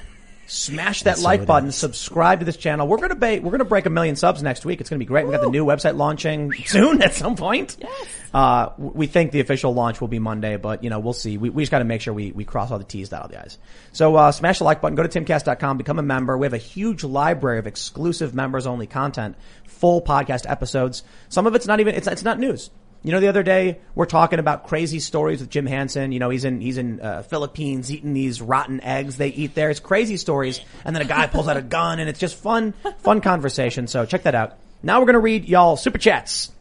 smash 0.49 1.03
that 1.03 1.17
so 1.17 1.23
like 1.23 1.41
it 1.41 1.47
button, 1.47 1.69
is. 1.69 1.75
subscribe 1.75 2.39
to 2.39 2.45
this 2.45 2.57
channel. 2.57 2.87
We're 2.87 2.97
gonna 2.97 3.15
ba- 3.15 3.39
we're 3.41 3.51
gonna 3.51 3.65
break 3.65 3.85
a 3.85 3.89
million 3.89 4.15
subs 4.15 4.43
next 4.43 4.65
week. 4.65 4.81
It's 4.81 4.89
gonna 4.89 4.99
be 4.99 5.05
great. 5.05 5.25
We 5.25 5.31
got 5.31 5.41
the 5.41 5.49
new 5.49 5.65
website 5.65 5.95
launching 5.95 6.53
soon 6.65 7.01
at 7.01 7.13
some 7.13 7.35
point. 7.35 7.77
Yes. 7.79 8.07
Uh, 8.33 8.69
we 8.77 9.07
think 9.07 9.31
the 9.31 9.39
official 9.39 9.73
launch 9.73 10.01
will 10.01 10.07
be 10.07 10.19
Monday, 10.19 10.57
but 10.57 10.83
you 10.83 10.89
know 10.89 10.99
we'll 10.99 11.13
see. 11.13 11.37
We, 11.37 11.49
we 11.49 11.63
just 11.63 11.71
got 11.71 11.79
to 11.79 11.85
make 11.85 12.01
sure 12.01 12.13
we, 12.13 12.31
we 12.31 12.45
cross 12.45 12.71
all 12.71 12.77
the 12.77 12.83
T's, 12.83 13.09
dot 13.09 13.23
all 13.23 13.27
the 13.27 13.41
I's. 13.41 13.57
So 13.91 14.15
uh, 14.15 14.31
smash 14.31 14.59
the 14.59 14.65
like 14.65 14.81
button. 14.81 14.95
Go 14.95 15.05
to 15.05 15.21
timcast.com, 15.21 15.77
become 15.77 15.99
a 15.99 16.03
member. 16.03 16.37
We 16.37 16.45
have 16.45 16.53
a 16.53 16.57
huge 16.57 17.03
library 17.03 17.59
of 17.59 17.67
exclusive 17.67 18.35
members 18.35 18.67
only 18.67 18.87
content, 18.87 19.35
full 19.65 20.01
podcast 20.01 20.49
episodes. 20.49 21.03
Some 21.29 21.47
of 21.47 21.55
it's 21.55 21.67
not 21.67 21.79
even 21.79 21.95
it's 21.95 22.07
it's 22.07 22.23
not 22.23 22.39
news. 22.39 22.69
You 23.01 23.13
know, 23.13 23.21
the 23.21 23.29
other 23.29 23.43
day 23.43 23.79
we're 23.95 24.05
talking 24.05 24.39
about 24.39 24.67
crazy 24.67 24.99
stories 24.99 25.39
with 25.39 25.49
Jim 25.49 25.65
Hanson. 25.65 26.11
You 26.11 26.19
know, 26.19 26.29
he's 26.29 26.43
in 26.43 26.59
he's 26.59 26.77
in 26.77 26.99
uh, 26.99 27.21
Philippines 27.23 27.91
eating 27.91 28.13
these 28.13 28.41
rotten 28.41 28.81
eggs 28.81 29.15
they 29.15 29.29
eat 29.29 29.55
there. 29.55 29.69
It's 29.69 29.79
crazy 29.79 30.17
stories, 30.17 30.59
and 30.83 30.95
then 30.95 31.01
a 31.01 31.05
guy 31.05 31.27
pulls 31.27 31.47
out 31.47 31.55
a 31.55 31.61
gun, 31.61 31.99
and 31.99 32.09
it's 32.09 32.19
just 32.19 32.35
fun, 32.35 32.73
fun 32.99 33.21
conversation. 33.21 33.87
So 33.87 34.05
check 34.05 34.23
that 34.23 34.35
out. 34.35 34.57
Now 34.83 34.99
we're 34.99 35.05
gonna 35.05 35.19
read 35.19 35.45
y'all 35.45 35.77
super 35.77 35.97
chats. 35.97 36.51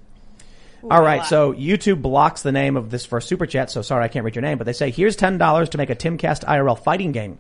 All 0.89 1.03
right, 1.03 1.27
so 1.27 1.53
YouTube 1.53 2.03
blocks 2.03 2.43
the 2.43 2.53
name 2.53 2.77
of 2.77 2.89
this 2.89 3.05
first 3.05 3.27
super 3.29 3.47
chat, 3.47 3.69
so 3.69 3.83
sorry 3.83 4.05
I 4.05 4.09
can't 4.09 4.25
read 4.25 4.37
your 4.37 4.43
name, 4.43 4.59
but 4.59 4.65
they 4.65 4.73
say 4.73 4.93
here's 4.93 5.17
ten 5.17 5.39
dollars 5.39 5.71
to 5.71 5.79
make 5.79 5.91
a 5.91 5.97
Timcast 5.97 6.45
IRL 6.45 6.79
fighting 6.79 7.11
game. 7.11 7.39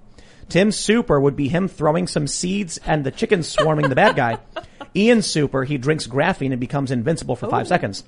Tim 0.48 0.72
Super 0.72 1.20
would 1.20 1.36
be 1.36 1.48
him 1.48 1.68
throwing 1.68 2.06
some 2.06 2.26
seeds 2.26 2.78
and 2.86 3.04
the 3.04 3.10
chickens 3.10 3.48
swarming 3.48 3.88
the 3.88 3.94
bad 3.94 4.16
guy. 4.16 4.38
Ian 4.96 5.22
Super, 5.22 5.64
he 5.64 5.76
drinks 5.76 6.06
graphene 6.06 6.52
and 6.52 6.60
becomes 6.60 6.90
invincible 6.90 7.36
for 7.36 7.48
five 7.50 7.68
seconds. 7.68 8.02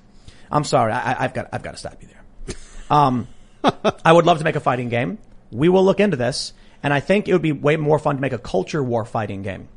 I'm 0.51 0.65
sorry, 0.65 0.93
I, 0.93 1.25
I've 1.25 1.35
got 1.35 1.49
I've 1.53 1.63
got 1.63 1.73
to 1.73 1.77
stop 1.77 1.97
you 2.01 2.09
there. 2.09 2.57
Um, 2.91 3.29
I 4.05 4.13
would 4.13 4.27
love 4.27 4.39
to 4.39 4.45
make 4.45 4.57
a 4.57 4.61
fighting 4.61 4.89
game. 4.89 5.19
We 5.51 5.69
will 5.69 5.85
look 5.85 6.01
into 6.01 6.17
this, 6.17 6.53
and 6.83 6.93
I 6.93 7.01
think 7.01 7.29
it 7.29 7.33
would 7.33 7.43
be 7.43 7.53
way 7.53 7.77
more 7.77 7.99
fun 7.99 8.17
to 8.17 8.21
make 8.21 8.33
a 8.33 8.39
culture 8.39 8.83
war 8.83 9.05
fighting 9.05 9.43
game. 9.43 9.69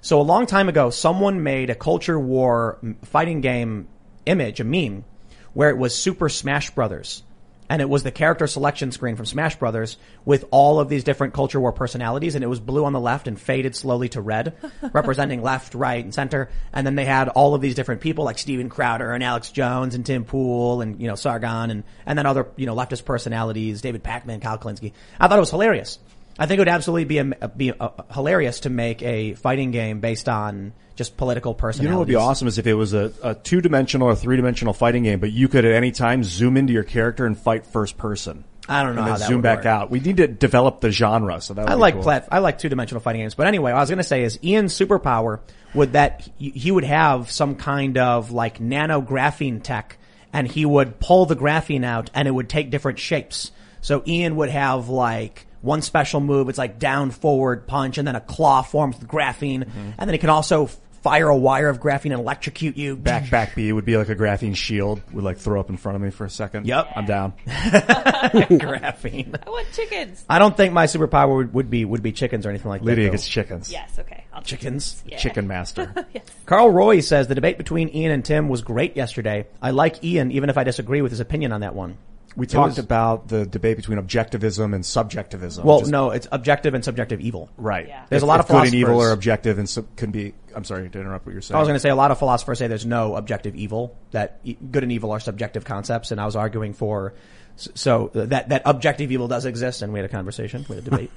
So 0.00 0.20
a 0.20 0.22
long 0.22 0.46
time 0.46 0.68
ago, 0.68 0.90
someone 0.90 1.42
made 1.42 1.70
a 1.70 1.74
culture 1.74 2.18
war 2.18 2.78
fighting 3.04 3.40
game 3.40 3.88
image, 4.24 4.60
a 4.60 4.64
meme, 4.64 5.04
where 5.52 5.70
it 5.70 5.78
was 5.78 5.94
Super 5.94 6.28
Smash 6.28 6.70
Brothers. 6.70 7.22
And 7.68 7.82
it 7.82 7.88
was 7.88 8.02
the 8.02 8.10
character 8.10 8.46
selection 8.46 8.92
screen 8.92 9.16
from 9.16 9.26
Smash 9.26 9.56
Brothers 9.56 9.96
with 10.24 10.44
all 10.50 10.80
of 10.80 10.88
these 10.88 11.04
different 11.04 11.34
culture 11.34 11.60
war 11.60 11.72
personalities. 11.72 12.34
And 12.34 12.44
it 12.44 12.46
was 12.46 12.60
blue 12.60 12.84
on 12.84 12.92
the 12.92 13.00
left 13.00 13.28
and 13.28 13.40
faded 13.40 13.74
slowly 13.74 14.08
to 14.10 14.20
red, 14.20 14.54
representing 14.92 15.42
left, 15.42 15.74
right, 15.74 16.02
and 16.02 16.14
center. 16.14 16.48
And 16.72 16.86
then 16.86 16.94
they 16.94 17.04
had 17.04 17.28
all 17.28 17.54
of 17.54 17.60
these 17.60 17.74
different 17.74 18.00
people 18.00 18.24
like 18.24 18.38
Steven 18.38 18.68
Crowder 18.68 19.12
and 19.12 19.22
Alex 19.22 19.50
Jones 19.50 19.94
and 19.94 20.04
Tim 20.06 20.24
Pool 20.24 20.80
and, 20.80 21.00
you 21.00 21.08
know, 21.08 21.16
Sargon 21.16 21.70
and, 21.70 21.84
and 22.04 22.18
then 22.18 22.26
other, 22.26 22.46
you 22.56 22.66
know, 22.66 22.74
leftist 22.74 23.04
personalities, 23.04 23.80
David 23.80 24.04
Pakman, 24.04 24.40
Kyle 24.40 24.58
Kulinski. 24.58 24.92
I 25.18 25.28
thought 25.28 25.38
it 25.38 25.40
was 25.40 25.50
hilarious. 25.50 25.98
I 26.38 26.46
think 26.46 26.58
it 26.58 26.60
would 26.62 26.68
absolutely 26.68 27.04
be 27.04 27.18
a, 27.18 27.48
be 27.48 27.72
a, 27.78 27.92
hilarious 28.12 28.60
to 28.60 28.70
make 28.70 29.02
a 29.02 29.34
fighting 29.34 29.70
game 29.70 30.00
based 30.00 30.28
on 30.28 30.72
just 30.94 31.16
political 31.16 31.54
personalities. 31.54 31.82
You 31.84 31.90
know 31.90 31.96
what 31.96 32.00
would 32.00 32.08
be 32.08 32.14
awesome 32.16 32.48
is 32.48 32.58
if 32.58 32.66
it 32.66 32.74
was 32.74 32.92
a, 32.94 33.12
a 33.22 33.34
two 33.34 33.60
dimensional 33.60 34.08
or 34.08 34.14
three 34.14 34.36
dimensional 34.36 34.74
fighting 34.74 35.02
game, 35.04 35.20
but 35.20 35.32
you 35.32 35.48
could 35.48 35.64
at 35.64 35.72
any 35.72 35.92
time 35.92 36.24
zoom 36.24 36.56
into 36.56 36.72
your 36.72 36.84
character 36.84 37.26
and 37.26 37.38
fight 37.38 37.66
first 37.66 37.96
person. 37.98 38.44
I 38.68 38.82
don't 38.82 38.96
know 38.96 39.02
And 39.02 39.10
how 39.12 39.16
that 39.18 39.28
zoom 39.28 39.36
would 39.36 39.42
back 39.42 39.58
work. 39.58 39.66
out. 39.66 39.90
We 39.90 40.00
need 40.00 40.16
to 40.16 40.26
develop 40.26 40.80
the 40.80 40.90
genre, 40.90 41.40
so 41.40 41.54
that 41.54 41.62
would 41.62 41.70
I 41.70 41.74
be 41.76 41.80
like 41.80 41.94
cool. 41.94 42.02
plat- 42.02 42.28
I 42.32 42.40
like 42.40 42.58
two 42.58 42.68
dimensional 42.68 43.00
fighting 43.00 43.20
games. 43.22 43.34
But 43.34 43.46
anyway, 43.46 43.72
what 43.72 43.78
I 43.78 43.80
was 43.80 43.90
going 43.90 43.98
to 43.98 44.04
say 44.04 44.24
is 44.24 44.38
Ian's 44.42 44.76
superpower 44.76 45.40
would 45.74 45.92
that 45.92 46.28
he, 46.38 46.50
he 46.50 46.70
would 46.72 46.84
have 46.84 47.30
some 47.30 47.54
kind 47.54 47.96
of 47.96 48.32
like 48.32 48.58
nano 48.60 49.00
graphene 49.00 49.62
tech, 49.62 49.98
and 50.32 50.48
he 50.48 50.66
would 50.66 50.98
pull 50.98 51.26
the 51.26 51.36
graphene 51.36 51.84
out, 51.84 52.10
and 52.12 52.26
it 52.26 52.32
would 52.32 52.48
take 52.48 52.70
different 52.70 52.98
shapes. 52.98 53.52
So 53.82 54.02
Ian 54.06 54.34
would 54.36 54.50
have 54.50 54.88
like 54.88 55.46
one 55.66 55.82
special 55.82 56.20
move. 56.20 56.48
It's 56.48 56.56
like 56.58 56.78
down 56.78 57.10
forward 57.10 57.66
punch, 57.66 57.98
and 57.98 58.08
then 58.08 58.16
a 58.16 58.20
claw 58.22 58.62
forms 58.62 58.98
with 58.98 59.06
graphene, 59.08 59.64
Mm-hmm. 59.64 59.90
and 59.98 60.08
then 60.08 60.14
he 60.14 60.18
can 60.18 60.30
also 60.30 60.70
fire 61.02 61.28
a 61.28 61.36
wire 61.36 61.68
of 61.68 61.78
graphene 61.78 62.06
and 62.12 62.14
electrocute 62.20 62.76
you. 62.76 62.96
Back 62.96 63.30
back 63.30 63.54
B 63.54 63.72
would 63.72 63.84
be 63.84 63.96
like 63.96 64.08
a 64.08 64.16
graphene 64.16 64.56
shield 64.56 65.00
would 65.12 65.22
like 65.22 65.38
throw 65.38 65.60
up 65.60 65.70
in 65.70 65.76
front 65.76 65.94
of 65.96 66.02
me 66.02 66.10
for 66.10 66.24
a 66.24 66.30
second. 66.30 66.66
Yep. 66.66 66.88
I'm 66.96 67.04
down. 67.06 67.34
graphene. 67.46 69.38
I 69.46 69.50
want 69.50 69.70
chickens. 69.72 70.24
I 70.28 70.38
don't 70.38 70.56
think 70.56 70.72
my 70.72 70.86
superpower 70.86 71.36
would, 71.36 71.54
would 71.54 71.70
be 71.70 71.84
would 71.84 72.02
be 72.02 72.12
chickens 72.12 72.46
or 72.46 72.50
anything 72.50 72.68
like 72.70 72.82
Lydia 72.82 73.04
that. 73.04 73.08
though. 73.10 73.12
gets 73.12 73.28
chickens. 73.28 73.70
Yes, 73.70 73.98
okay. 73.98 74.24
I'll 74.32 74.42
chickens. 74.42 75.02
Yeah. 75.06 75.18
Chicken 75.18 75.46
master. 75.46 75.94
Carl 76.46 76.70
Roy 76.70 77.00
says 77.00 77.28
the 77.28 77.34
debate 77.34 77.58
between 77.58 77.88
Ian 77.94 78.12
and 78.12 78.24
Tim 78.24 78.48
was 78.48 78.62
great 78.62 78.96
yesterday. 78.96 79.46
I 79.62 79.70
like 79.70 80.02
Ian 80.04 80.32
even 80.32 80.50
if 80.50 80.58
I 80.58 80.64
disagree 80.64 81.02
with 81.02 81.12
his 81.12 81.20
opinion 81.20 81.52
on 81.52 81.60
that 81.60 81.74
one. 81.74 81.96
We 82.36 82.46
talked 82.46 82.72
was- 82.72 82.78
about 82.78 83.28
the 83.28 83.46
debate 83.46 83.76
between 83.78 83.98
objectivism 83.98 84.74
and 84.74 84.84
subjectivism. 84.84 85.64
Well, 85.64 85.80
Just- 85.80 85.90
no, 85.90 86.10
it's 86.10 86.28
objective 86.30 86.74
and 86.74 86.84
subjective 86.84 87.20
evil. 87.20 87.48
Right. 87.56 87.88
Yeah. 87.88 88.02
There's 88.10 88.20
If- 88.20 88.24
a 88.24 88.26
lot 88.26 88.40
of 88.40 88.48
good 88.48 88.66
and 88.66 88.74
evil 88.74 88.88
philosophers- 88.92 89.10
are 89.10 89.12
objective 89.14 89.58
and 89.58 89.68
sub- 89.68 89.96
can 89.96 90.10
be. 90.10 90.34
I'm 90.54 90.64
sorry 90.64 90.88
to 90.88 91.00
interrupt 91.00 91.24
what 91.26 91.32
you're 91.32 91.40
saying. 91.42 91.56
I 91.56 91.60
was 91.60 91.66
going 91.68 91.76
to 91.76 91.80
say 91.80 91.88
a 91.88 91.94
lot 91.96 92.10
of 92.10 92.18
philosophers 92.18 92.58
say 92.58 92.66
there's 92.66 92.84
no 92.86 93.16
objective 93.16 93.56
evil, 93.56 93.96
that 94.10 94.38
e- 94.44 94.56
good 94.70 94.82
and 94.82 94.92
evil 94.92 95.12
are 95.12 95.20
subjective 95.20 95.64
concepts, 95.64 96.10
and 96.10 96.20
I 96.20 96.26
was 96.26 96.36
arguing 96.36 96.74
for, 96.74 97.14
so 97.56 98.10
that, 98.14 98.50
that 98.50 98.62
objective 98.66 99.10
evil 99.12 99.28
does 99.28 99.44
exist, 99.46 99.80
and 99.82 99.92
we 99.92 99.98
had 99.98 100.04
a 100.06 100.12
conversation, 100.12 100.64
we 100.68 100.76
had 100.76 100.86
a 100.86 100.90
debate. 100.90 101.10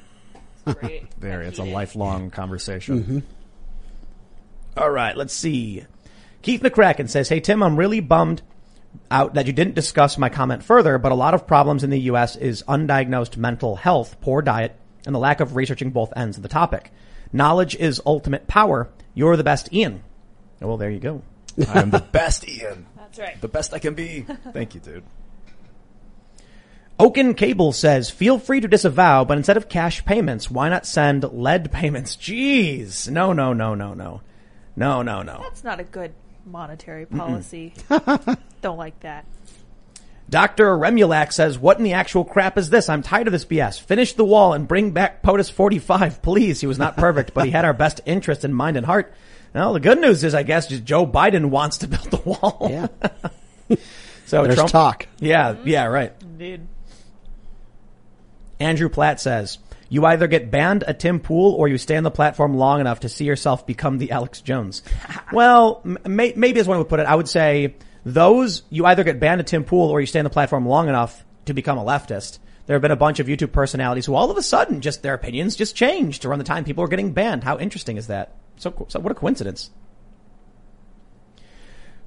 Great. 0.79 1.07
there, 1.19 1.41
it's 1.41 1.59
a 1.59 1.63
lifelong 1.63 2.29
conversation. 2.31 3.03
Mm-hmm. 3.03 3.19
All 4.77 4.89
right, 4.89 5.15
let's 5.17 5.33
see. 5.33 5.83
Keith 6.41 6.61
McCracken 6.61 7.09
says, 7.09 7.27
"Hey 7.27 7.39
Tim, 7.41 7.61
I'm 7.61 7.75
really 7.75 7.99
bummed 7.99 8.41
out 9.11 9.33
that 9.33 9.47
you 9.47 9.53
didn't 9.53 9.75
discuss 9.75 10.17
my 10.17 10.29
comment 10.29 10.63
further, 10.63 10.97
but 10.97 11.11
a 11.11 11.15
lot 11.15 11.33
of 11.33 11.47
problems 11.47 11.83
in 11.83 11.89
the 11.89 11.99
U.S. 12.01 12.35
is 12.35 12.63
undiagnosed 12.63 13.37
mental 13.37 13.75
health, 13.75 14.19
poor 14.21 14.41
diet, 14.41 14.75
and 15.05 15.15
the 15.15 15.19
lack 15.19 15.39
of 15.39 15.55
researching 15.55 15.91
both 15.91 16.13
ends 16.15 16.37
of 16.37 16.43
the 16.43 16.49
topic. 16.49 16.91
Knowledge 17.31 17.75
is 17.75 18.01
ultimate 18.05 18.47
power. 18.47 18.89
You're 19.13 19.37
the 19.37 19.43
best, 19.43 19.73
Ian. 19.73 20.03
Oh, 20.61 20.67
well, 20.67 20.77
there 20.77 20.89
you 20.89 20.99
go. 20.99 21.21
I 21.67 21.81
am 21.81 21.89
the 21.89 21.99
best, 21.99 22.47
Ian. 22.47 22.85
That's 22.95 23.19
right. 23.19 23.41
The 23.41 23.47
best 23.47 23.73
I 23.73 23.79
can 23.79 23.93
be. 23.93 24.21
Thank 24.53 24.75
you, 24.75 24.81
dude. 24.81 25.03
Oaken 26.99 27.33
Cable 27.33 27.71
says, 27.71 28.09
feel 28.09 28.39
free 28.39 28.59
to 28.59 28.67
disavow, 28.67 29.23
but 29.23 29.37
instead 29.37 29.55
of 29.55 29.69
cash 29.69 30.03
payments, 30.03 30.51
why 30.51 30.67
not 30.67 30.85
send 30.85 31.23
lead 31.23 31.71
payments? 31.71 32.17
Jeez. 32.17 33.09
No, 33.09 33.31
no, 33.31 33.53
no, 33.53 33.73
no, 33.73 33.93
no. 33.93 34.21
No, 34.75 35.01
no, 35.01 35.21
no. 35.21 35.39
That's 35.41 35.63
not 35.63 35.79
a 35.79 35.83
good 35.83 36.13
monetary 36.49 37.05
policy. 37.05 37.73
Don't 38.61 38.77
like 38.77 38.99
that. 39.01 39.25
Dr. 40.29 40.77
Remulak 40.77 41.33
says, 41.33 41.57
what 41.57 41.77
in 41.77 41.83
the 41.83 41.93
actual 41.93 42.23
crap 42.23 42.57
is 42.57 42.69
this? 42.69 42.87
I'm 42.87 43.01
tired 43.01 43.27
of 43.27 43.31
this 43.31 43.45
BS. 43.45 43.79
Finish 43.79 44.13
the 44.13 44.25
wall 44.25 44.53
and 44.53 44.67
bring 44.67 44.91
back 44.91 45.23
POTUS 45.23 45.51
45, 45.51 46.21
please. 46.21 46.61
He 46.61 46.67
was 46.67 46.77
not 46.77 46.97
perfect, 46.97 47.33
but 47.33 47.45
he 47.45 47.51
had 47.51 47.65
our 47.65 47.73
best 47.73 48.01
interest 48.05 48.45
in 48.45 48.53
mind 48.53 48.77
and 48.77 48.85
heart. 48.85 49.13
Well, 49.55 49.73
the 49.73 49.79
good 49.79 49.99
news 49.99 50.23
is, 50.23 50.35
I 50.35 50.43
guess, 50.43 50.67
just 50.67 50.83
Joe 50.83 51.07
Biden 51.07 51.45
wants 51.45 51.79
to 51.79 51.87
build 51.87 52.11
the 52.11 52.17
wall. 52.17 52.67
Yeah. 52.69 52.87
so 54.27 54.43
There's 54.43 54.55
Trump, 54.55 54.69
talk. 54.69 55.07
Yeah, 55.17 55.55
yeah, 55.65 55.85
right. 55.85 56.13
Indeed. 56.21 56.67
Andrew 58.59 58.89
Platt 58.89 59.19
says, 59.19 59.57
you 59.89 60.05
either 60.05 60.27
get 60.27 60.51
banned 60.51 60.83
at 60.83 60.99
Tim 60.99 61.19
Pool 61.19 61.53
or 61.53 61.67
you 61.67 61.77
stay 61.77 61.97
on 61.97 62.03
the 62.03 62.11
platform 62.11 62.55
long 62.55 62.79
enough 62.79 63.01
to 63.01 63.09
see 63.09 63.25
yourself 63.25 63.65
become 63.65 63.97
the 63.97 64.11
Alex 64.11 64.41
Jones. 64.41 64.83
well, 65.33 65.81
may- 65.83 66.33
maybe 66.35 66.59
as 66.59 66.67
one 66.67 66.77
would 66.77 66.89
put 66.89 66.99
it, 66.99 67.07
I 67.07 67.15
would 67.15 67.27
say 67.27 67.75
those, 68.05 68.63
you 68.69 68.85
either 68.85 69.03
get 69.03 69.19
banned 69.19 69.41
at 69.41 69.47
Tim 69.47 69.63
Pool 69.63 69.89
or 69.89 69.99
you 69.99 70.05
stay 70.05 70.19
on 70.19 70.23
the 70.23 70.29
platform 70.29 70.67
long 70.67 70.87
enough 70.87 71.25
to 71.45 71.53
become 71.53 71.77
a 71.77 71.83
leftist. 71.83 72.39
There 72.67 72.75
have 72.75 72.81
been 72.83 72.91
a 72.91 72.95
bunch 72.95 73.19
of 73.19 73.25
YouTube 73.25 73.51
personalities 73.51 74.05
who 74.05 74.13
all 74.13 74.29
of 74.29 74.37
a 74.37 74.43
sudden 74.43 74.81
just 74.81 75.01
their 75.01 75.15
opinions 75.15 75.55
just 75.55 75.75
changed 75.75 76.23
around 76.23 76.37
the 76.37 76.45
time 76.45 76.63
people 76.63 76.83
were 76.83 76.87
getting 76.87 77.13
banned. 77.13 77.43
How 77.43 77.57
interesting 77.57 77.97
is 77.97 78.07
that? 78.07 78.35
So, 78.57 78.85
so 78.89 78.99
what 78.99 79.11
a 79.11 79.15
coincidence. 79.15 79.71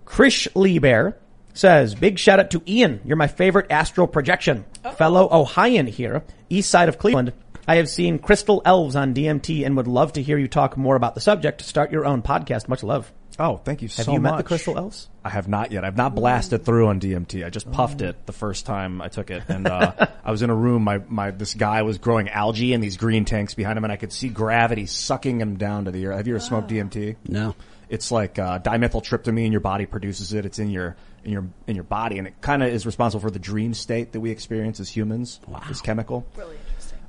Krish 0.06 0.46
Lieber 0.54 1.16
says, 1.54 1.94
big 1.94 2.18
shout 2.18 2.38
out 2.38 2.50
to 2.52 2.62
Ian. 2.66 3.00
You're 3.04 3.16
my 3.16 3.26
favorite 3.26 3.70
astral 3.70 4.06
projection. 4.06 4.64
Oh. 4.84 4.92
Fellow 4.92 5.28
Ohioan 5.32 5.86
here, 5.86 6.22
east 6.48 6.70
side 6.70 6.88
of 6.88 6.98
Cleveland. 6.98 7.32
I 7.66 7.76
have 7.76 7.88
seen 7.88 8.18
Crystal 8.18 8.60
Elves 8.64 8.96
on 8.96 9.14
DMT 9.14 9.64
and 9.64 9.76
would 9.76 9.86
love 9.86 10.14
to 10.14 10.22
hear 10.22 10.36
you 10.36 10.48
talk 10.48 10.76
more 10.76 10.96
about 10.96 11.14
the 11.14 11.20
subject. 11.20 11.62
Start 11.62 11.92
your 11.92 12.04
own 12.04 12.22
podcast. 12.22 12.68
Much 12.68 12.82
love. 12.82 13.12
Oh, 13.38 13.56
thank 13.56 13.82
you 13.82 13.88
so 13.88 14.02
much. 14.02 14.06
Have 14.06 14.14
you 14.14 14.20
much. 14.20 14.32
met 14.32 14.36
the 14.38 14.42
Crystal 14.42 14.76
Elves? 14.76 15.08
I 15.24 15.30
have 15.30 15.48
not 15.48 15.72
yet. 15.72 15.84
I've 15.84 15.96
not 15.96 16.14
blasted 16.14 16.64
through 16.64 16.88
on 16.88 17.00
DMT. 17.00 17.46
I 17.46 17.50
just 17.50 17.70
puffed 17.70 18.02
it 18.02 18.26
the 18.26 18.32
first 18.32 18.66
time 18.66 19.00
I 19.00 19.08
took 19.08 19.30
it, 19.30 19.44
and 19.48 19.66
uh, 19.66 20.06
I 20.24 20.30
was 20.30 20.42
in 20.42 20.50
a 20.50 20.54
room. 20.54 20.82
My 20.82 21.00
my 21.08 21.30
this 21.30 21.54
guy 21.54 21.82
was 21.82 21.98
growing 21.98 22.28
algae 22.28 22.72
in 22.72 22.80
these 22.80 22.96
green 22.96 23.24
tanks 23.24 23.54
behind 23.54 23.78
him, 23.78 23.84
and 23.84 23.92
I 23.92 23.96
could 23.96 24.12
see 24.12 24.28
gravity 24.28 24.86
sucking 24.86 25.40
him 25.40 25.56
down 25.56 25.86
to 25.86 25.90
the 25.90 26.06
earth. 26.06 26.16
Have 26.16 26.26
you 26.26 26.34
ever 26.34 26.40
smoked 26.40 26.68
DMT? 26.68 27.16
No. 27.28 27.54
It's 27.88 28.10
like 28.10 28.38
uh, 28.38 28.58
dimethyltryptamine. 28.58 29.50
Your 29.50 29.60
body 29.60 29.86
produces 29.86 30.32
it. 30.32 30.44
It's 30.44 30.58
in 30.58 30.70
your 30.70 30.96
in 31.24 31.32
your 31.32 31.46
in 31.66 31.74
your 31.74 31.84
body, 31.84 32.18
and 32.18 32.26
it 32.26 32.40
kind 32.40 32.62
of 32.62 32.70
is 32.70 32.84
responsible 32.86 33.20
for 33.20 33.30
the 33.30 33.38
dream 33.38 33.74
state 33.74 34.12
that 34.12 34.20
we 34.20 34.30
experience 34.30 34.80
as 34.80 34.88
humans. 34.88 35.40
Wow. 35.46 35.62
This 35.68 35.80
chemical, 35.80 36.26
Really 36.36 36.50
interesting. 36.50 36.61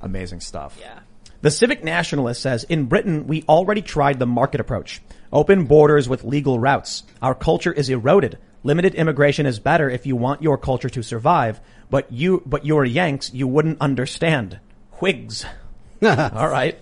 Amazing 0.04 0.40
stuff. 0.40 0.76
Yeah. 0.80 1.00
The 1.40 1.50
Civic 1.50 1.84
Nationalist 1.84 2.40
says, 2.40 2.64
in 2.64 2.86
Britain, 2.86 3.26
we 3.26 3.44
already 3.48 3.82
tried 3.82 4.18
the 4.18 4.26
market 4.26 4.60
approach. 4.60 5.02
Open 5.32 5.64
borders 5.66 6.08
with 6.08 6.24
legal 6.24 6.58
routes. 6.58 7.02
Our 7.20 7.34
culture 7.34 7.72
is 7.72 7.90
eroded. 7.90 8.38
Limited 8.62 8.94
immigration 8.94 9.44
is 9.44 9.58
better 9.58 9.90
if 9.90 10.06
you 10.06 10.16
want 10.16 10.42
your 10.42 10.56
culture 10.56 10.88
to 10.88 11.02
survive, 11.02 11.60
but 11.90 12.10
you, 12.10 12.42
but 12.46 12.64
you're 12.64 12.84
Yanks, 12.84 13.34
you 13.34 13.46
wouldn't 13.46 13.80
understand. 13.80 14.58
Whigs. 15.00 15.44
All 16.02 16.48
right. 16.48 16.78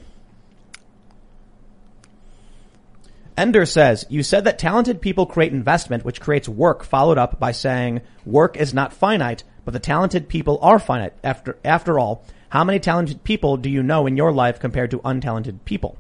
Ender 3.36 3.64
says, 3.66 4.04
you 4.10 4.22
said 4.22 4.44
that 4.44 4.58
talented 4.58 5.00
people 5.00 5.26
create 5.26 5.52
investment, 5.52 6.04
which 6.04 6.20
creates 6.20 6.48
work, 6.48 6.84
followed 6.84 7.18
up 7.18 7.40
by 7.40 7.50
saying, 7.50 8.02
work 8.24 8.56
is 8.56 8.74
not 8.74 8.92
finite, 8.92 9.42
but 9.64 9.72
the 9.72 9.80
talented 9.80 10.28
people 10.28 10.58
are 10.62 10.78
finite. 10.78 11.14
After, 11.24 11.58
after 11.64 11.98
all, 11.98 12.24
how 12.52 12.64
many 12.64 12.78
talented 12.78 13.24
people 13.24 13.56
do 13.56 13.70
you 13.70 13.82
know 13.82 14.06
in 14.06 14.14
your 14.14 14.30
life 14.30 14.60
compared 14.60 14.90
to 14.90 14.98
untalented 14.98 15.64
people? 15.64 15.96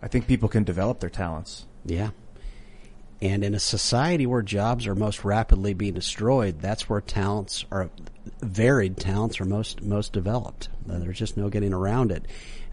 I 0.00 0.06
think 0.06 0.28
people 0.28 0.48
can 0.48 0.62
develop 0.62 1.00
their 1.00 1.10
talents. 1.10 1.66
Yeah. 1.84 2.10
And 3.20 3.42
in 3.42 3.52
a 3.52 3.58
society 3.58 4.26
where 4.26 4.42
jobs 4.42 4.86
are 4.86 4.94
most 4.94 5.24
rapidly 5.24 5.74
being 5.74 5.94
destroyed, 5.94 6.60
that's 6.60 6.88
where 6.88 7.00
talents 7.00 7.64
are 7.72 7.90
varied 8.40 8.96
talents 8.96 9.40
are 9.40 9.44
most 9.44 9.82
most 9.82 10.12
developed. 10.12 10.68
There's 10.86 11.18
just 11.18 11.36
no 11.36 11.48
getting 11.48 11.72
around 11.72 12.12
it. 12.12 12.24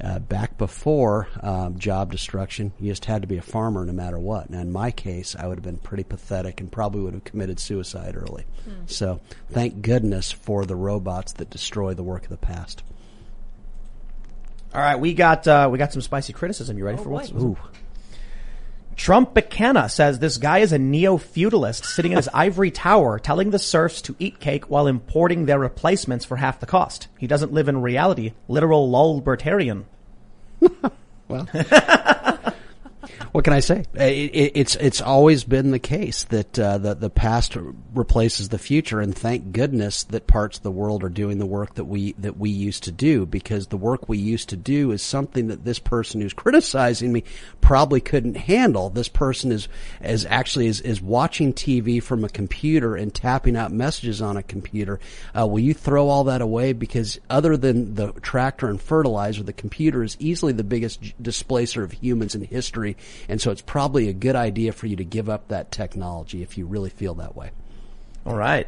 Uh, 0.04 0.20
back 0.20 0.58
before 0.58 1.28
um, 1.42 1.80
job 1.80 2.12
destruction, 2.12 2.74
you 2.80 2.92
just 2.92 3.06
had 3.06 3.22
to 3.22 3.28
be 3.28 3.38
a 3.38 3.42
farmer 3.42 3.86
no 3.86 3.94
matter 3.94 4.20
what. 4.20 4.50
Now, 4.50 4.60
in 4.60 4.72
my 4.72 4.92
case, 4.92 5.36
I 5.38 5.48
would 5.48 5.58
have 5.58 5.64
been 5.64 5.78
pretty 5.78 6.04
pathetic 6.04 6.60
and 6.60 6.70
probably 6.72 7.02
would 7.02 7.14
have 7.14 7.24
committed 7.24 7.60
suicide 7.60 8.16
early. 8.16 8.46
So, 8.88 9.22
thank 9.52 9.82
goodness 9.82 10.32
for 10.32 10.66
the 10.66 10.76
robots 10.76 11.34
that 11.34 11.50
destroy 11.50 11.94
the 11.94 12.04
work 12.04 12.24
of 12.24 12.30
the 12.30 12.38
past. 12.38 12.84
All 14.74 14.82
right, 14.82 15.00
we 15.00 15.14
got 15.14 15.48
uh, 15.48 15.70
we 15.72 15.78
got 15.78 15.94
some 15.94 16.02
spicy 16.02 16.34
criticism. 16.34 16.78
You 16.78 16.84
ready 16.84 16.98
for 16.98 17.10
what's? 17.10 17.30
boy. 17.30 17.40
Ooh. 17.40 17.58
Trump 18.96 19.34
Buchanan 19.34 19.90
says 19.90 20.20
this 20.20 20.38
guy 20.38 20.60
is 20.60 20.72
a 20.72 20.80
neo-feudalist 20.80 21.86
sitting 21.86 22.12
in 22.12 22.18
his 22.18 22.30
ivory 22.34 22.72
tower 22.72 23.20
telling 23.20 23.52
the 23.52 23.60
serfs 23.60 24.02
to 24.04 24.16
eat 24.20 24.40
cake 24.40 24.70
while 24.70 24.88
importing 24.88 25.46
their 25.46 25.60
replacements 25.60 26.26
for 26.26 26.38
half 26.38 26.60
the 26.60 26.66
cost. 26.66 27.08
He 27.18 27.28
doesn't 27.28 27.54
live 27.54 27.68
in 27.68 27.82
reality. 27.82 28.34
Literal 28.48 28.90
lolbertarian. 28.90 29.84
Well, 31.28 31.48
what 33.36 33.44
can 33.44 33.52
I 33.52 33.60
say? 33.60 33.84
It, 33.96 34.54
it's 34.56 34.78
it's 34.78 35.02
always 35.02 35.44
been 35.44 35.72
the 35.72 35.78
case 35.78 36.24
that 36.24 36.58
uh, 36.58 36.78
the 36.78 36.96
the 36.96 37.10
past 37.10 37.58
replaces 37.94 38.48
the 38.48 38.58
future, 38.58 39.02
and 39.02 39.14
thank 39.14 39.52
goodness 39.52 40.06
that 40.06 40.26
parts 40.26 40.56
of 40.56 40.64
the 40.64 40.72
world 40.72 41.04
are 41.04 41.10
doing 41.10 41.38
the 41.38 41.46
work 41.46 41.74
that 41.74 41.84
we 41.84 42.14
that 42.14 42.38
we 42.38 42.50
used 42.50 42.84
to 42.86 42.94
do, 42.94 43.26
because 43.26 43.68
the 43.68 43.76
work 43.76 44.08
we 44.08 44.18
used 44.18 44.48
to 44.50 44.56
do 44.56 44.92
is 44.92 45.02
something 45.02 45.48
that 45.48 45.66
this 45.66 45.80
person 45.80 46.22
who's 46.22 46.32
criticizing 46.32 47.12
me 47.12 47.26
probably 47.60 48.00
couldn't 48.00 48.38
handle. 48.38 48.90
This 48.90 49.10
person 49.10 49.52
is 49.52 49.68
is 50.02 50.26
actually 50.28 50.68
is, 50.68 50.80
is 50.80 51.02
watching 51.02 51.52
TV 51.52 52.02
from 52.02 52.24
a 52.24 52.30
computer 52.30 52.96
and 52.96 53.14
tapping 53.14 53.58
out 53.58 53.70
messages 53.70 54.22
on 54.22 54.38
a 54.38 54.44
computer. 54.44 55.02
Uh, 55.38 55.46
will 55.46 55.60
you 55.60 55.74
throw 55.74 56.08
all 56.08 56.24
that 56.24 56.40
away? 56.40 56.72
Because 56.72 57.20
other 57.30 57.58
than 57.58 57.96
the 57.96 58.14
tractor 58.14 58.70
and 58.70 58.82
fertilizer, 58.82 59.44
the 59.44 59.52
computer 59.52 60.04
is 60.04 60.16
easily 60.22 60.54
the 60.54 60.64
biggest 60.64 61.22
displacer 61.22 61.84
of 61.84 61.92
humans 61.92 62.34
in 62.34 62.46
history, 62.46 62.96
and 63.28 63.42
so 63.42 63.52
it's 63.52 63.62
probably 63.62 64.10
a 64.10 64.14
good 64.14 64.36
idea 64.36 64.72
for 64.72 64.88
you 64.88 64.96
to 64.98 65.06
give 65.06 65.30
up 65.30 65.48
that 65.48 65.72
technology 65.72 66.44
if 66.44 66.58
you 66.58 66.66
really 66.66 66.90
feel 66.90 67.16
that 67.16 67.36
way. 67.36 67.52
All 68.26 68.36
right. 68.36 68.68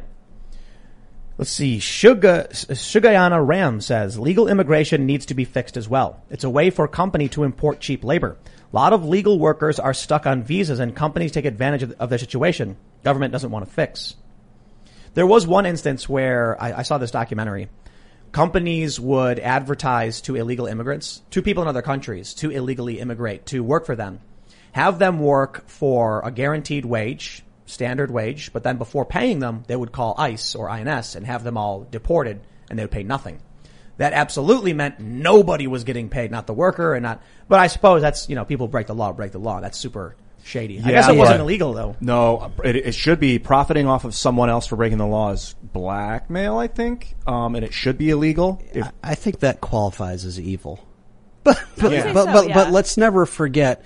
Let's 1.36 1.50
see. 1.50 1.78
Suga, 1.78 2.48
Sugayana 2.50 3.46
Ram 3.46 3.80
says 3.80 4.18
legal 4.18 4.48
immigration 4.48 5.06
needs 5.06 5.26
to 5.26 5.34
be 5.34 5.44
fixed 5.44 5.76
as 5.76 5.88
well. 5.88 6.20
It's 6.30 6.42
a 6.42 6.50
way 6.50 6.70
for 6.70 6.84
a 6.84 6.88
company 6.88 7.28
to 7.30 7.44
import 7.44 7.78
cheap 7.78 8.02
labor. 8.02 8.36
A 8.72 8.76
lot 8.76 8.92
of 8.92 9.04
legal 9.04 9.38
workers 9.38 9.78
are 9.78 9.94
stuck 9.94 10.26
on 10.26 10.42
visas 10.42 10.80
and 10.80 10.96
companies 10.96 11.30
take 11.30 11.44
advantage 11.44 11.84
of, 11.84 11.92
of 11.92 12.10
their 12.10 12.18
situation. 12.18 12.76
Government 13.04 13.32
doesn't 13.32 13.52
want 13.52 13.64
to 13.64 13.72
fix. 13.72 14.16
There 15.14 15.26
was 15.26 15.46
one 15.46 15.64
instance 15.64 16.08
where 16.08 16.60
I, 16.60 16.78
I 16.78 16.82
saw 16.82 16.98
this 16.98 17.12
documentary. 17.12 17.68
Companies 18.32 19.00
would 19.00 19.38
advertise 19.38 20.20
to 20.22 20.34
illegal 20.34 20.66
immigrants, 20.66 21.22
to 21.30 21.40
people 21.40 21.62
in 21.62 21.68
other 21.68 21.82
countries, 21.82 22.34
to 22.34 22.50
illegally 22.50 22.98
immigrate, 22.98 23.46
to 23.46 23.60
work 23.60 23.86
for 23.86 23.96
them. 23.96 24.20
Have 24.72 24.98
them 24.98 25.20
work 25.20 25.68
for 25.68 26.20
a 26.24 26.30
guaranteed 26.30 26.84
wage, 26.84 27.42
standard 27.66 28.10
wage, 28.10 28.52
but 28.52 28.62
then 28.62 28.76
before 28.78 29.04
paying 29.04 29.38
them, 29.38 29.64
they 29.66 29.76
would 29.76 29.92
call 29.92 30.14
ICE 30.18 30.54
or 30.54 30.68
INS 30.70 31.16
and 31.16 31.26
have 31.26 31.44
them 31.44 31.56
all 31.56 31.86
deported 31.90 32.40
and 32.70 32.78
they 32.78 32.82
would 32.84 32.90
pay 32.90 33.02
nothing. 33.02 33.40
That 33.96 34.12
absolutely 34.12 34.72
meant 34.74 35.00
nobody 35.00 35.66
was 35.66 35.82
getting 35.84 36.08
paid, 36.08 36.30
not 36.30 36.46
the 36.46 36.54
worker 36.54 36.94
and 36.94 37.02
not, 37.02 37.20
but 37.48 37.58
I 37.58 37.66
suppose 37.66 38.00
that's, 38.00 38.28
you 38.28 38.36
know, 38.36 38.44
people 38.44 38.68
break 38.68 38.86
the 38.86 38.94
law, 38.94 39.12
break 39.12 39.32
the 39.32 39.40
law. 39.40 39.60
That's 39.60 39.76
super 39.76 40.14
shady. 40.44 40.78
I 40.78 40.82
Yeah, 40.82 40.90
guess 40.92 41.08
it 41.08 41.16
wasn't 41.16 41.40
illegal 41.40 41.72
though. 41.72 41.96
No, 42.00 42.52
it, 42.62 42.76
it 42.76 42.92
should 42.94 43.18
be 43.18 43.38
profiting 43.40 43.88
off 43.88 44.04
of 44.04 44.14
someone 44.14 44.50
else 44.50 44.66
for 44.66 44.76
breaking 44.76 44.98
the 44.98 45.06
law 45.06 45.32
is 45.32 45.54
blackmail, 45.72 46.58
I 46.58 46.68
think, 46.68 47.16
um, 47.26 47.56
and 47.56 47.64
it 47.64 47.74
should 47.74 47.98
be 47.98 48.10
illegal. 48.10 48.62
If, 48.72 48.86
I, 48.86 48.90
I 49.02 49.14
think 49.16 49.40
that 49.40 49.60
qualifies 49.60 50.24
as 50.24 50.38
evil. 50.38 50.86
But 51.42 51.60
but 51.78 51.92
Yeah. 51.92 52.12
but, 52.12 52.26
so, 52.26 52.32
but, 52.32 52.48
yeah. 52.48 52.54
but 52.54 52.72
let's 52.72 52.96
never 52.96 53.26
forget 53.26 53.82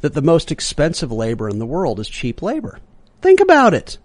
that 0.00 0.14
the 0.14 0.22
most 0.22 0.50
expensive 0.50 1.12
labor 1.12 1.48
in 1.48 1.58
the 1.58 1.66
world 1.66 2.00
is 2.00 2.08
cheap 2.08 2.42
labor. 2.42 2.78
Think 3.20 3.40
about 3.40 3.74
it. 3.74 3.98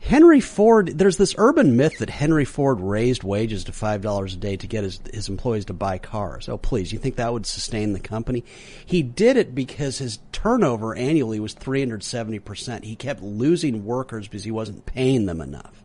Henry 0.00 0.40
Ford, 0.40 0.98
there's 0.98 1.16
this 1.16 1.34
urban 1.36 1.76
myth 1.76 1.98
that 1.98 2.10
Henry 2.10 2.44
Ford 2.44 2.80
raised 2.80 3.24
wages 3.24 3.64
to 3.64 3.72
$5 3.72 4.32
a 4.32 4.36
day 4.36 4.56
to 4.56 4.66
get 4.68 4.84
his, 4.84 5.00
his 5.12 5.28
employees 5.28 5.64
to 5.64 5.72
buy 5.72 5.98
cars. 5.98 6.48
Oh, 6.48 6.58
please, 6.58 6.92
you 6.92 6.98
think 7.00 7.16
that 7.16 7.32
would 7.32 7.44
sustain 7.44 7.92
the 7.92 7.98
company? 7.98 8.44
He 8.84 9.02
did 9.02 9.36
it 9.36 9.52
because 9.52 9.98
his 9.98 10.20
turnover 10.30 10.94
annually 10.94 11.40
was 11.40 11.56
370%. 11.56 12.84
He 12.84 12.94
kept 12.94 13.20
losing 13.20 13.84
workers 13.84 14.28
because 14.28 14.44
he 14.44 14.52
wasn't 14.52 14.86
paying 14.86 15.26
them 15.26 15.40
enough. 15.40 15.82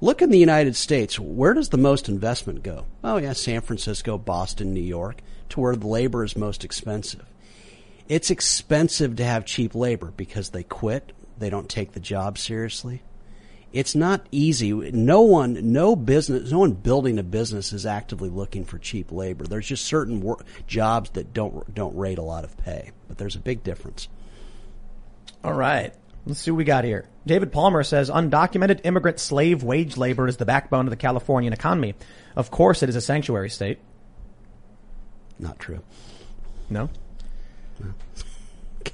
Look 0.00 0.22
in 0.22 0.30
the 0.30 0.38
United 0.38 0.74
States, 0.74 1.20
where 1.20 1.54
does 1.54 1.68
the 1.68 1.76
most 1.78 2.08
investment 2.08 2.64
go? 2.64 2.86
Oh 3.04 3.18
yeah, 3.18 3.32
San 3.32 3.60
Francisco, 3.60 4.18
Boston, 4.18 4.74
New 4.74 4.80
York, 4.80 5.22
to 5.50 5.60
where 5.60 5.76
the 5.76 5.86
labor 5.86 6.24
is 6.24 6.36
most 6.36 6.64
expensive. 6.64 7.24
It's 8.12 8.30
expensive 8.30 9.16
to 9.16 9.24
have 9.24 9.44
cheap 9.44 9.74
labor 9.74 10.12
because 10.16 10.50
they 10.50 10.62
quit, 10.62 11.12
they 11.38 11.50
don't 11.50 11.68
take 11.68 11.92
the 11.92 12.00
job 12.00 12.36
seriously 12.36 13.02
it's 13.72 13.94
not 13.94 14.26
easy. 14.30 14.72
No 14.72 15.22
one, 15.22 15.72
no 15.72 15.96
business, 15.96 16.50
no 16.50 16.58
one 16.58 16.72
building 16.72 17.18
a 17.18 17.22
business 17.22 17.72
is 17.72 17.86
actively 17.86 18.28
looking 18.28 18.64
for 18.64 18.78
cheap 18.78 19.10
labor. 19.10 19.44
There's 19.44 19.66
just 19.66 19.84
certain 19.84 20.20
wor- 20.20 20.44
jobs 20.66 21.10
that 21.10 21.32
don't 21.32 21.74
don't 21.74 21.96
rate 21.96 22.18
a 22.18 22.22
lot 22.22 22.44
of 22.44 22.56
pay, 22.58 22.90
but 23.08 23.18
there's 23.18 23.36
a 23.36 23.40
big 23.40 23.62
difference. 23.62 24.08
All 25.42 25.54
right. 25.54 25.94
Let's 26.24 26.40
see 26.40 26.52
what 26.52 26.58
we 26.58 26.64
got 26.64 26.84
here. 26.84 27.08
David 27.26 27.50
Palmer 27.50 27.82
says 27.82 28.08
undocumented 28.08 28.80
immigrant 28.84 29.18
slave 29.18 29.64
wage 29.64 29.96
labor 29.96 30.28
is 30.28 30.36
the 30.36 30.44
backbone 30.44 30.86
of 30.86 30.90
the 30.90 30.96
Californian 30.96 31.52
economy. 31.52 31.94
Of 32.36 32.50
course, 32.50 32.82
it 32.82 32.88
is 32.88 32.94
a 32.94 33.00
sanctuary 33.00 33.50
state. 33.50 33.80
Not 35.40 35.58
true. 35.58 35.80
No. 36.70 36.90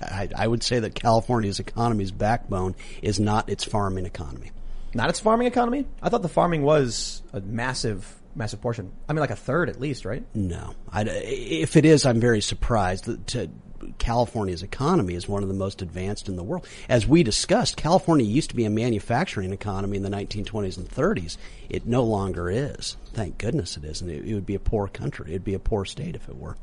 I, 0.02 0.28
I 0.36 0.47
would 0.47 0.62
say 0.62 0.81
that 0.81 0.94
California's 0.94 1.59
economy's 1.59 2.10
backbone 2.10 2.74
is 3.02 3.19
not 3.19 3.48
its 3.48 3.65
farming 3.65 4.06
economy. 4.06 4.51
Not 4.94 5.10
its 5.10 5.20
farming 5.20 5.47
economy? 5.47 5.86
I 6.02 6.09
thought 6.09 6.23
the 6.23 6.28
farming 6.28 6.62
was 6.62 7.23
a 7.32 7.40
massive, 7.40 8.16
massive 8.35 8.60
portion. 8.60 8.93
I 9.09 9.12
mean, 9.12 9.20
like 9.20 9.31
a 9.31 9.36
third 9.36 9.69
at 9.69 9.81
least, 9.81 10.05
right? 10.05 10.24
No. 10.35 10.74
I, 10.90 11.02
if 11.02 11.77
it 11.77 11.85
is, 11.85 12.06
I'm 12.06 12.20
very 12.20 12.40
surprised. 12.40 13.27
To, 13.28 13.51
California's 13.98 14.62
economy 14.62 15.15
is 15.15 15.28
one 15.28 15.43
of 15.43 15.48
the 15.48 15.55
most 15.55 15.82
advanced 15.82 16.28
in 16.28 16.36
the 16.36 16.43
world. 16.43 16.66
As 16.89 17.06
we 17.06 17.23
discussed, 17.23 17.77
California 17.77 18.27
used 18.27 18.51
to 18.51 18.56
be 18.56 18.65
a 18.65 18.70
manufacturing 18.70 19.52
economy 19.52 19.97
in 19.97 20.02
the 20.02 20.10
1920s 20.10 20.77
and 20.77 20.89
30s. 20.89 21.36
It 21.69 21.86
no 21.86 22.02
longer 22.02 22.51
is. 22.51 22.97
Thank 23.12 23.39
goodness 23.39 23.77
it 23.77 23.85
isn't. 23.85 24.09
It, 24.09 24.24
it 24.24 24.35
would 24.35 24.47
be 24.47 24.55
a 24.55 24.60
poor 24.60 24.89
country. 24.89 25.31
It'd 25.31 25.44
be 25.44 25.55
a 25.55 25.60
poor 25.60 25.85
state 25.85 26.16
if 26.16 26.28
it 26.28 26.36
were. 26.36 26.56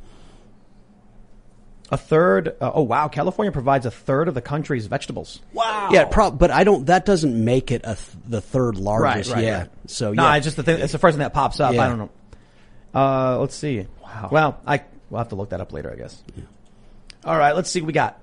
A 1.91 1.97
third. 1.97 2.55
Uh, 2.59 2.71
oh 2.73 2.81
wow! 2.81 3.07
California 3.07 3.51
provides 3.51 3.85
a 3.85 3.91
third 3.91 4.27
of 4.27 4.33
the 4.33 4.41
country's 4.41 4.87
vegetables. 4.87 5.39
Wow. 5.53 5.89
Yeah, 5.91 6.05
pro- 6.05 6.31
but 6.31 6.49
I 6.49 6.63
don't. 6.63 6.87
That 6.87 7.05
doesn't 7.05 7.45
make 7.45 7.71
it 7.71 7.81
a 7.83 7.95
th- 7.95 8.23
the 8.27 8.41
third 8.41 8.77
largest. 8.77 9.29
Right, 9.29 9.35
right, 9.35 9.45
yeah. 9.45 9.57
right. 9.59 9.69
So 9.85 10.13
No, 10.13 10.31
it's 10.31 10.45
just 10.45 10.57
the 10.57 10.63
thing. 10.63 10.79
It's 10.79 10.93
the 10.93 10.97
first 10.97 11.13
thing 11.13 11.19
that 11.19 11.33
pops 11.33 11.59
up. 11.59 11.75
Yeah. 11.75 11.83
I 11.83 11.87
don't 11.87 11.97
know. 11.99 12.09
Uh, 12.93 13.39
let's 13.39 13.55
see. 13.55 13.85
Wow. 14.03 14.29
Well, 14.31 14.61
I 14.65 14.81
we'll 15.09 15.19
have 15.19 15.29
to 15.29 15.35
look 15.35 15.49
that 15.49 15.61
up 15.61 15.73
later, 15.73 15.91
I 15.91 15.95
guess. 15.95 16.23
All 17.23 17.37
right. 17.37 17.55
Let's 17.55 17.69
see 17.69 17.81
what 17.81 17.87
we 17.87 17.93
got. 17.93 18.19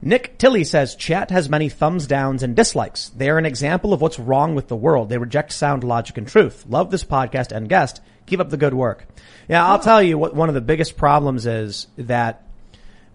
Nick 0.00 0.38
Tilley 0.38 0.62
says 0.62 0.94
chat 0.94 1.30
has 1.30 1.48
many 1.48 1.68
thumbs 1.68 2.06
downs 2.06 2.42
and 2.42 2.54
dislikes. 2.54 3.08
They 3.10 3.28
are 3.28 3.38
an 3.38 3.46
example 3.46 3.92
of 3.92 4.00
what's 4.00 4.18
wrong 4.18 4.54
with 4.54 4.68
the 4.68 4.76
world. 4.76 5.08
They 5.08 5.18
reject 5.18 5.52
sound 5.52 5.82
logic 5.82 6.16
and 6.16 6.26
truth. 6.26 6.64
Love 6.68 6.90
this 6.90 7.04
podcast 7.04 7.50
and 7.50 7.68
guest. 7.68 8.00
Keep 8.26 8.40
up 8.40 8.50
the 8.50 8.56
good 8.56 8.74
work. 8.74 9.06
Yeah, 9.48 9.66
I'll 9.66 9.80
tell 9.80 10.02
you 10.02 10.16
what 10.16 10.34
one 10.34 10.48
of 10.48 10.54
the 10.54 10.60
biggest 10.60 10.96
problems 10.96 11.46
is 11.46 11.88
that 11.96 12.44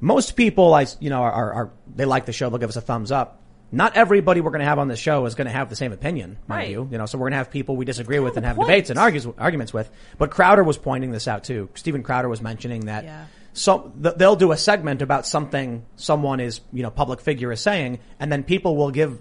most 0.04 0.36
people, 0.36 0.74
I, 0.74 0.86
you 1.00 1.10
know, 1.10 1.22
are, 1.22 1.32
are, 1.32 1.54
are 1.54 1.72
they 1.96 2.06
like 2.06 2.26
the 2.26 2.34
show. 2.34 2.50
They'll 2.50 2.60
give 2.60 2.70
us 2.70 2.76
a 2.76 2.82
thumbs 2.82 3.12
up. 3.12 3.40
Not 3.72 3.96
everybody 3.96 4.42
we're 4.42 4.52
going 4.52 4.60
to 4.60 4.66
have 4.66 4.78
on 4.78 4.88
the 4.90 4.96
show 4.98 5.26
is 5.26 5.34
going 5.34 5.48
to 5.48 5.52
have 5.54 5.70
the 5.70 5.76
same 5.76 5.94
opinion, 5.94 6.38
mind 6.48 6.60
Right. 6.60 6.70
you. 6.70 6.88
You 6.92 6.98
know, 7.00 7.06
so 7.08 7.18
we're 7.18 7.24
going 7.24 7.32
to 7.32 7.38
have 7.38 7.50
people 7.50 7.76
we 7.76 7.86
disagree 7.86 8.20
with 8.20 8.36
and 8.38 8.46
have 8.46 8.58
point. 8.58 8.68
debates 8.68 8.90
and 8.92 9.00
argues, 9.00 9.26
arguments 9.40 9.74
with. 9.74 9.90
But 10.20 10.30
Crowder 10.30 10.64
was 10.64 10.78
pointing 10.78 11.12
this 11.12 11.28
out 11.28 11.44
too. 11.46 11.70
Steven 11.76 12.04
Crowder 12.04 12.30
was 12.30 12.42
mentioning 12.42 12.86
that 12.86 13.06
Yeah. 13.06 13.26
so 13.54 13.92
th- 14.04 14.16
they'll 14.18 14.36
do 14.36 14.52
a 14.52 14.58
segment 14.58 15.02
about 15.02 15.26
something 15.26 15.86
someone 15.96 16.40
is, 16.40 16.60
you 16.72 16.84
know, 16.84 16.92
public 16.92 17.20
figure 17.22 17.52
is 17.52 17.62
saying, 17.62 17.98
and 18.20 18.32
then 18.32 18.44
people 18.44 18.76
will 18.78 18.92
give 18.92 19.20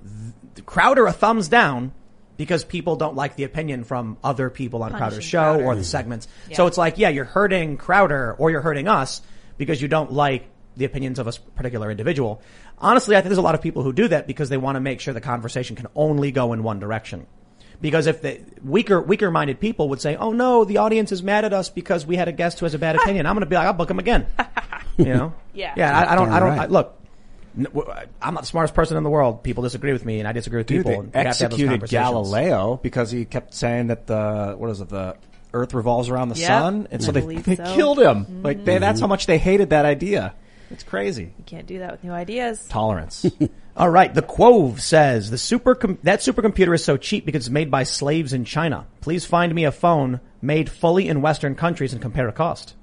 th- 0.57 0.67
Crowder 0.67 1.07
a 1.07 1.13
thumbs 1.13 1.49
down 1.49 1.93
because 2.37 2.63
people 2.65 2.97
don't 2.97 3.15
like 3.15 3.37
the 3.37 3.45
opinion 3.45 3.85
from 3.85 4.19
other 4.23 4.51
people 4.51 4.83
on 4.83 4.91
Punishing 4.91 4.99
Crowder's 5.09 5.25
show 5.25 5.39
Crowder. 5.55 5.65
or 5.65 5.75
the 5.77 5.85
segments. 5.85 6.29
So 6.53 6.67
it's 6.67 6.77
like, 6.77 6.99
yeah, 6.99 7.09
you're 7.09 7.25
hurting 7.25 7.79
Crowder 7.79 8.35
or 8.39 8.51
you're 8.51 8.61
hurting 8.63 8.87
us 8.89 9.23
because 9.57 9.81
you 9.81 9.89
don't 9.89 10.13
like 10.13 10.47
the 10.77 10.85
opinions 10.85 11.19
of 11.19 11.27
a 11.27 11.33
particular 11.55 11.91
individual. 11.91 12.41
Honestly, 12.79 13.17
I 13.17 13.21
think 13.21 13.29
there's 13.29 13.39
a 13.39 13.43
lot 13.43 13.55
of 13.55 13.63
people 13.63 13.83
who 13.83 13.93
do 13.93 14.09
that 14.09 14.27
because 14.27 14.49
they 14.49 14.57
want 14.57 14.77
to 14.77 14.81
make 14.81 15.01
sure 15.01 15.15
the 15.15 15.21
conversation 15.21 15.77
can 15.77 15.87
only 15.95 16.33
go 16.33 16.53
in 16.53 16.63
one 16.63 16.81
direction. 16.81 17.27
Because 17.81 18.07
if 18.07 18.23
the 18.23 18.41
weaker, 18.65 19.01
weaker 19.03 19.31
minded 19.31 19.59
people 19.59 19.89
would 19.89 20.01
say, 20.01 20.15
oh 20.17 20.33
no, 20.33 20.65
the 20.65 20.79
audience 20.79 21.11
is 21.11 21.23
mad 21.23 21.45
at 21.45 21.53
us 21.53 21.69
because 21.69 22.07
we 22.07 22.17
had 22.17 22.29
a 22.29 22.33
guest 22.33 22.61
who 22.61 22.67
has 22.67 22.75
a 22.75 22.79
bad 22.79 22.95
opinion, 22.97 23.27
I'm 23.27 23.35
going 23.35 23.41
to 23.41 23.47
be 23.47 23.57
like, 23.57 23.67
I'll 23.67 23.73
book 23.73 23.91
him 23.91 23.99
again. 23.99 24.27
you 24.97 25.07
know? 25.07 25.35
Yeah. 25.53 25.75
Yeah, 25.77 25.99
I, 25.99 26.13
I 26.13 26.15
don't, 26.15 26.29
I 26.29 26.39
Damn 26.39 26.49
don't, 26.49 26.59
right. 26.59 26.61
I, 26.61 26.67
look, 26.67 27.01
n- 27.59 27.65
w- 27.65 27.93
I'm 28.23 28.35
not 28.35 28.45
the 28.45 28.47
smartest 28.47 28.75
person 28.75 28.97
in 28.97 29.03
the 29.03 29.11
world. 29.11 29.43
People 29.43 29.65
disagree 29.65 29.93
with 29.93 30.05
me 30.05 30.21
and 30.21 30.29
I 30.29 30.33
disagree 30.33 30.59
with 30.59 30.69
Dude, 30.69 30.87
people. 30.87 31.03
they 31.03 31.19
and 31.19 31.27
have 31.29 31.39
have 31.39 31.53
executed. 31.53 31.89
Galileo 31.89 32.79
because 32.83 33.11
he 33.11 33.25
kept 33.25 33.53
saying 33.53 33.89
that 33.89 34.07
the 34.07 34.55
what 34.57 34.71
is 34.71 34.81
it 34.81 34.89
the 34.89 35.17
Earth 35.53 35.75
revolves 35.75 36.09
around 36.09 36.31
the 36.31 36.37
Yep, 36.37 36.49
sun, 36.49 36.89
and 36.91 37.03
so 37.03 37.11
I 37.11 37.21
they, 37.21 37.37
they 37.37 37.57
so. 37.57 37.75
killed 37.75 37.99
him. 37.99 38.43
Like 38.43 38.65
they, 38.65 38.79
that's 38.79 38.97
mm-hmm. 38.99 39.05
how 39.05 39.09
much 39.09 39.27
they 39.27 39.39
hated 39.39 39.71
that 39.71 39.85
idea. 39.85 40.35
It's 40.73 40.83
crazy. 40.83 41.33
You 41.37 41.45
can't 41.45 41.67
do 41.67 41.81
that 41.81 41.93
with 41.93 42.05
new 42.05 42.13
ideas. 42.13 42.67
Tolerance. 42.69 43.27
All 43.77 43.89
right, 43.89 44.13
the 44.13 44.23
Quove 44.23 44.81
says 44.81 45.31
the 45.31 45.39
super 45.39 45.75
that 46.03 46.21
supercomputer 46.21 46.75
is 46.75 46.85
so 46.85 46.97
cheap 46.97 47.25
because 47.25 47.47
it's 47.47 47.51
made 47.51 47.71
by 47.71 47.85
slaves 47.85 48.33
in 48.33 48.45
China. 48.45 48.87
Please 49.01 49.25
find 49.25 49.55
me 49.55 49.65
a 49.65 49.73
phone 49.73 50.21
made 50.41 50.69
fully 50.69 51.09
in 51.09 51.23
Western 51.23 51.55
countries 51.55 51.93
and 51.93 52.03
compare 52.03 52.27
the 52.27 52.33
cost. 52.33 52.75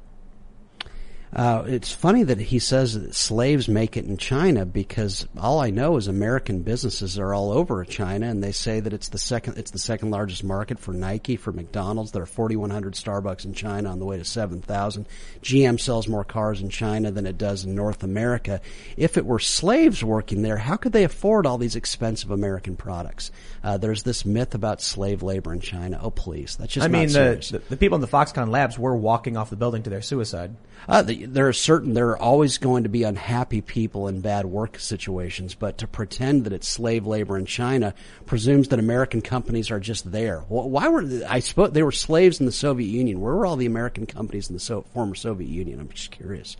Uh, 1.31 1.63
it's 1.67 1.91
funny 1.91 2.23
that 2.23 2.39
he 2.39 2.57
says 2.57 2.99
that 2.99 3.13
slaves 3.13 3.67
make 3.67 3.95
it 3.95 4.05
in 4.05 4.17
China 4.17 4.65
because 4.65 5.27
all 5.37 5.59
I 5.59 5.69
know 5.69 5.97
is 5.97 6.07
American 6.07 6.63
businesses 6.63 7.19
are 7.19 7.35
all 7.35 7.51
over 7.51 7.85
China, 7.85 8.27
and 8.27 8.43
they 8.43 8.51
say 8.51 8.79
that 8.79 8.93
it's 8.93 9.09
the 9.09 9.19
second 9.19 9.57
it's 9.57 9.69
the 9.69 9.77
second 9.77 10.09
largest 10.09 10.43
market 10.43 10.79
for 10.79 10.91
Nike, 10.91 11.35
for 11.35 11.51
McDonald's. 11.51 12.11
There 12.11 12.23
are 12.23 12.25
4,100 12.25 12.93
Starbucks 12.93 13.45
in 13.45 13.53
China 13.53 13.91
on 13.91 13.99
the 13.99 14.05
way 14.05 14.17
to 14.17 14.25
7,000. 14.25 15.05
GM 15.43 15.79
sells 15.79 16.07
more 16.07 16.23
cars 16.23 16.61
in 16.61 16.69
China 16.69 17.11
than 17.11 17.27
it 17.27 17.37
does 17.37 17.63
in 17.63 17.75
North 17.75 18.01
America. 18.01 18.59
If 18.97 19.15
it 19.15 19.25
were 19.25 19.39
slaves 19.39 20.03
working 20.03 20.41
there, 20.41 20.57
how 20.57 20.77
could 20.77 20.93
they 20.93 21.03
afford 21.03 21.45
all 21.45 21.59
these 21.59 21.75
expensive 21.75 22.31
American 22.31 22.75
products? 22.75 23.31
Uh, 23.63 23.77
there's 23.77 24.01
this 24.01 24.25
myth 24.25 24.55
about 24.55 24.81
slave 24.81 25.21
labor 25.21 25.53
in 25.53 25.59
China. 25.59 25.99
Oh, 26.01 26.09
please, 26.09 26.55
that's 26.55 26.73
just 26.73 26.85
I 26.85 26.87
mean, 26.87 27.09
the, 27.09 27.47
the 27.51 27.61
the 27.69 27.77
people 27.77 27.95
in 27.95 28.01
the 28.01 28.07
Foxconn 28.07 28.49
labs 28.49 28.79
were 28.79 28.95
walking 28.95 29.37
off 29.37 29.51
the 29.51 29.55
building 29.55 29.83
to 29.83 29.91
their 29.91 30.01
suicide. 30.01 30.55
Uh, 30.87 31.01
the, 31.01 31.18
there 31.25 31.47
are 31.47 31.53
certain, 31.53 31.93
there 31.93 32.09
are 32.09 32.17
always 32.17 32.57
going 32.57 32.83
to 32.83 32.89
be 32.89 33.03
unhappy 33.03 33.61
people 33.61 34.07
in 34.07 34.21
bad 34.21 34.45
work 34.45 34.79
situations, 34.79 35.55
but 35.55 35.77
to 35.79 35.87
pretend 35.87 36.45
that 36.45 36.53
it's 36.53 36.67
slave 36.67 37.05
labor 37.05 37.37
in 37.37 37.45
China 37.45 37.93
presumes 38.25 38.67
that 38.69 38.79
American 38.79 39.21
companies 39.21 39.71
are 39.71 39.79
just 39.79 40.11
there. 40.11 40.39
Why 40.47 40.87
were, 40.87 41.03
I 41.27 41.39
suppose 41.39 41.71
they 41.71 41.83
were 41.83 41.91
slaves 41.91 42.39
in 42.39 42.45
the 42.45 42.51
Soviet 42.51 42.87
Union. 42.87 43.19
Where 43.21 43.35
were 43.35 43.45
all 43.45 43.55
the 43.55 43.65
American 43.65 44.05
companies 44.05 44.49
in 44.49 44.55
the 44.55 44.59
so, 44.59 44.83
former 44.93 45.15
Soviet 45.15 45.49
Union? 45.49 45.79
I'm 45.79 45.89
just 45.89 46.11
curious. 46.11 46.57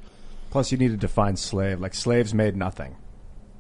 Plus, 0.52 0.72
you 0.72 0.78
need 0.78 0.90
to 0.90 0.98
define 0.98 1.36
slave. 1.38 1.80
Like 1.80 1.94
slaves 1.94 2.34
made 2.34 2.56
nothing, 2.56 2.96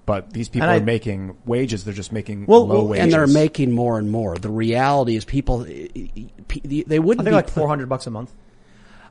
but 0.07 0.33
these 0.33 0.49
people 0.49 0.67
And 0.69 0.79
are 0.79 0.81
I- 0.81 0.85
making 0.85 1.37
wages. 1.45 1.83
They're 1.83 1.93
just 1.93 2.11
making 2.11 2.47
Well, 2.47 2.65
low 2.65 2.83
wages, 2.85 3.03
And 3.03 3.13
they're 3.13 3.27
making 3.27 3.71
more 3.71 3.99
and 3.99 4.09
more. 4.09 4.35
The 4.37 4.49
reality 4.49 5.15
is 5.15 5.23
people, 5.23 5.65
eh, 5.65 5.87
eh, 5.95 6.81
they 6.87 6.97
wouldn't 6.99 7.25
think 7.25 7.31
be 7.31 7.35
like 7.35 7.49
four 7.49 7.67
hundred 7.67 7.89
bucks 7.89 8.07
a 8.07 8.11
month. 8.11 8.33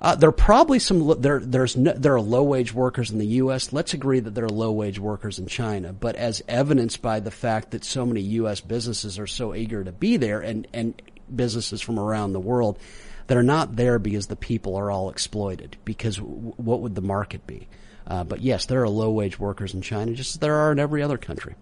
Uh, 0.00 0.14
there 0.14 0.28
are 0.28 0.32
probably 0.32 0.78
some. 0.78 1.20
There, 1.20 1.40
there's 1.40 1.76
no, 1.76 1.92
there 1.92 2.14
are 2.14 2.20
low 2.20 2.44
wage 2.44 2.72
workers 2.72 3.10
in 3.10 3.18
the 3.18 3.26
U.S. 3.26 3.72
Let's 3.72 3.94
agree 3.94 4.20
that 4.20 4.34
there 4.34 4.44
are 4.44 4.50
low 4.50 4.70
wage 4.70 4.98
workers 4.98 5.38
in 5.38 5.46
China. 5.46 5.92
But 5.92 6.14
as 6.14 6.42
evidenced 6.46 7.02
by 7.02 7.20
the 7.20 7.30
fact 7.30 7.72
that 7.72 7.84
so 7.84 8.06
many 8.06 8.20
U.S. 8.20 8.60
businesses 8.60 9.18
are 9.18 9.26
so 9.26 9.54
eager 9.54 9.82
to 9.82 9.92
be 9.92 10.16
there, 10.16 10.40
and 10.40 10.68
and 10.72 11.00
businesses 11.34 11.80
from 11.80 11.98
around 11.98 12.32
the 12.32 12.40
world 12.40 12.78
that 13.26 13.36
are 13.36 13.42
not 13.42 13.76
there 13.76 13.98
because 13.98 14.28
the 14.28 14.36
people 14.36 14.76
are 14.76 14.90
all 14.90 15.10
exploited. 15.10 15.76
Because 15.84 16.16
w- 16.16 16.54
what 16.56 16.80
would 16.80 16.94
the 16.94 17.02
market 17.02 17.46
be? 17.46 17.68
Uh, 18.06 18.24
but 18.24 18.40
yes, 18.40 18.66
there 18.66 18.82
are 18.82 18.88
low 18.88 19.10
wage 19.10 19.38
workers 19.38 19.74
in 19.74 19.82
China, 19.82 20.12
just 20.12 20.36
as 20.36 20.38
there 20.38 20.54
are 20.54 20.72
in 20.72 20.78
every 20.78 21.02
other 21.02 21.18
country. 21.18 21.54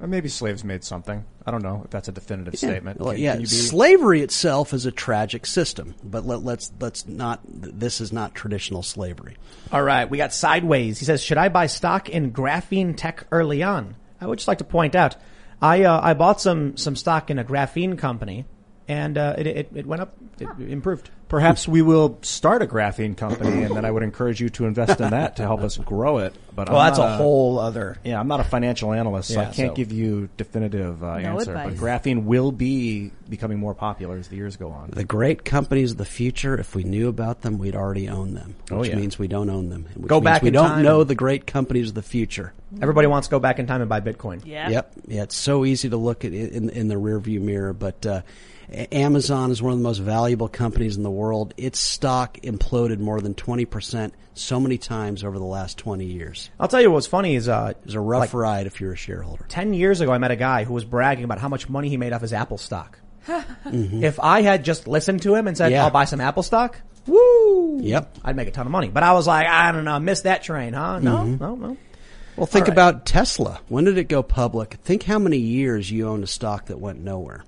Or 0.00 0.06
maybe 0.06 0.28
slaves 0.28 0.62
made 0.62 0.84
something. 0.84 1.24
I 1.44 1.50
don't 1.50 1.62
know 1.62 1.82
if 1.84 1.90
that's 1.90 2.06
a 2.08 2.12
definitive 2.12 2.56
statement. 2.56 3.00
Well, 3.00 3.12
Can- 3.14 3.20
yeah, 3.20 3.32
can 3.32 3.40
you 3.40 3.46
be- 3.46 3.54
slavery 3.54 4.22
itself 4.22 4.72
is 4.72 4.86
a 4.86 4.92
tragic 4.92 5.44
system, 5.44 5.96
but 6.04 6.24
let, 6.24 6.44
let's 6.44 6.70
let's 6.78 7.06
not. 7.08 7.40
This 7.44 8.00
is 8.00 8.12
not 8.12 8.34
traditional 8.34 8.84
slavery. 8.84 9.36
All 9.72 9.82
right, 9.82 10.08
we 10.08 10.16
got 10.18 10.32
sideways. 10.32 11.00
He 11.00 11.04
says, 11.04 11.22
"Should 11.22 11.38
I 11.38 11.48
buy 11.48 11.66
stock 11.66 12.08
in 12.08 12.32
graphene 12.32 12.96
tech 12.96 13.26
early 13.32 13.62
on?" 13.64 13.96
I 14.20 14.26
would 14.26 14.38
just 14.38 14.48
like 14.48 14.58
to 14.58 14.64
point 14.64 14.94
out, 14.94 15.16
I 15.60 15.82
uh, 15.82 16.00
I 16.00 16.14
bought 16.14 16.40
some 16.40 16.76
some 16.76 16.94
stock 16.94 17.30
in 17.30 17.38
a 17.40 17.44
graphene 17.44 17.98
company, 17.98 18.44
and 18.86 19.18
uh, 19.18 19.34
it, 19.36 19.46
it 19.48 19.70
it 19.74 19.86
went 19.86 20.02
up, 20.02 20.14
it 20.38 20.48
improved. 20.60 21.10
Perhaps 21.28 21.68
we 21.68 21.82
will 21.82 22.18
start 22.22 22.62
a 22.62 22.66
graphene 22.66 23.16
company, 23.16 23.62
and 23.62 23.76
then 23.76 23.84
I 23.84 23.90
would 23.90 24.02
encourage 24.02 24.40
you 24.40 24.48
to 24.50 24.64
invest 24.64 24.98
in 25.00 25.10
that 25.10 25.36
to 25.36 25.42
help 25.42 25.60
us 25.60 25.76
grow 25.76 26.18
it. 26.18 26.34
but 26.54 26.70
Well, 26.70 26.78
I'm 26.80 26.86
that's 26.88 26.98
a 26.98 27.02
not 27.02 27.16
whole 27.18 27.58
other. 27.58 27.98
Yeah, 28.02 28.18
I'm 28.18 28.28
not 28.28 28.40
a 28.40 28.44
financial 28.44 28.92
analyst, 28.94 29.28
so 29.34 29.40
I 29.40 29.44
can't 29.44 29.72
so- 29.72 29.74
give 29.74 29.92
you 29.92 30.30
definitive 30.38 31.04
uh, 31.04 31.18
No 31.18 31.38
answer. 31.38 31.50
advice. 31.54 31.78
But 31.78 31.84
graphene 31.84 32.24
will 32.24 32.50
be 32.50 33.12
becoming 33.28 33.58
more 33.58 33.74
popular 33.74 34.16
as 34.16 34.28
the 34.28 34.36
years 34.36 34.56
go 34.56 34.70
on. 34.70 34.88
The 34.90 35.04
great 35.04 35.44
companies 35.44 35.92
of 35.92 35.98
the 35.98 36.06
future, 36.06 36.58
if 36.58 36.74
we 36.74 36.82
knew 36.82 37.08
about 37.08 37.42
them, 37.42 37.58
we'd 37.58 37.76
already 37.76 38.08
own 38.08 38.32
them. 38.32 38.54
Oh, 38.70 38.78
Which 38.78 38.88
yeah. 38.88 38.96
means 38.96 39.18
we 39.18 39.28
don't 39.28 39.50
own 39.50 39.68
them. 39.68 39.86
Which 39.96 40.08
Go 40.08 40.16
means 40.16 40.24
back 40.24 40.42
we 40.42 40.48
in 40.48 40.54
don't 40.54 40.68
time 40.68 40.82
know 40.82 41.02
and- 41.02 41.10
the 41.10 41.14
great 41.14 41.46
companies 41.46 41.90
of 41.90 41.94
the 41.94 42.02
future. 42.02 42.54
Everybody 42.82 43.06
wants 43.06 43.28
to 43.28 43.30
go 43.32 43.38
back 43.38 43.58
in 43.58 43.66
time 43.66 43.80
and 43.80 43.88
buy 43.88 44.00
Bitcoin. 44.00 44.42
Yeah. 44.44 44.68
Yep. 44.68 44.92
Yeah, 45.08 45.22
it's 45.24 45.36
so 45.36 45.64
easy 45.64 45.88
to 45.90 45.96
look 45.96 46.24
at 46.24 46.32
in, 46.32 46.68
in 46.70 46.88
the 46.88 46.96
rearview 46.96 47.40
mirror, 47.40 47.72
but 47.72 48.04
uh, 48.04 48.08
A- 48.10 48.22
Amazon 48.72 49.50
is 49.50 49.62
one 49.62 49.72
of 49.72 49.78
the 49.78 49.82
most 49.82 49.98
valuable 49.98 50.48
companies 50.48 50.96
in 50.96 51.02
the 51.02 51.10
world. 51.10 51.54
Its 51.56 51.78
stock 51.78 52.38
imploded 52.42 52.98
more 52.98 53.20
than 53.20 53.34
20% 53.34 54.12
so 54.34 54.60
many 54.60 54.78
times 54.78 55.24
over 55.24 55.38
the 55.38 55.44
last 55.44 55.78
20 55.78 56.04
years. 56.04 56.50
I'll 56.60 56.68
tell 56.68 56.80
you 56.80 56.90
what's 56.90 57.06
funny 57.06 57.34
is 57.34 57.48
uh, 57.48 57.72
It 57.78 57.84
was 57.86 57.94
a 57.94 58.00
rough 58.00 58.20
like, 58.20 58.34
ride 58.34 58.66
if 58.66 58.80
you're 58.80 58.92
a 58.92 58.96
shareholder. 58.96 59.46
10 59.48 59.72
years 59.74 60.00
ago, 60.00 60.12
I 60.12 60.18
met 60.18 60.30
a 60.30 60.36
guy 60.36 60.64
who 60.64 60.74
was 60.74 60.84
bragging 60.84 61.24
about 61.24 61.38
how 61.38 61.48
much 61.48 61.68
money 61.68 61.88
he 61.88 61.96
made 61.96 62.12
off 62.12 62.20
his 62.22 62.32
Apple 62.32 62.58
stock. 62.58 62.98
If 63.70 64.20
I 64.20 64.42
had 64.42 64.64
just 64.64 64.86
listened 64.88 65.22
to 65.22 65.34
him 65.34 65.48
and 65.48 65.56
said, 65.56 65.72
Yeah. 65.72 65.84
I'll 65.84 65.90
buy 65.90 66.04
some 66.04 66.20
Apple 66.20 66.42
stock, 66.42 66.80
woo! 67.06 67.80
Yep. 67.82 68.18
I'd 68.24 68.36
make 68.36 68.48
a 68.48 68.50
ton 68.50 68.66
of 68.66 68.72
money. 68.72 68.88
But 68.88 69.02
I 69.02 69.12
was 69.12 69.26
like, 69.26 69.46
I 69.46 69.72
don't 69.72 69.84
know, 69.84 69.92
I 69.92 69.98
missed 69.98 70.24
that 70.24 70.42
train, 70.42 70.72
huh? 70.72 70.98
No, 71.00 71.16
Mm-hmm. 71.18 71.36
no, 71.42 71.54
no. 71.56 71.76
Well, 72.38 72.46
think 72.46 72.68
right. 72.68 72.72
about 72.72 73.04
Tesla. 73.04 73.60
When 73.68 73.84
did 73.84 73.98
it 73.98 74.08
go 74.08 74.22
public? 74.22 74.74
Think 74.84 75.02
how 75.02 75.18
many 75.18 75.38
years 75.38 75.90
you 75.90 76.06
owned 76.08 76.22
a 76.22 76.28
stock 76.28 76.66
that 76.66 76.78
went 76.78 77.00
nowhere. 77.00 77.44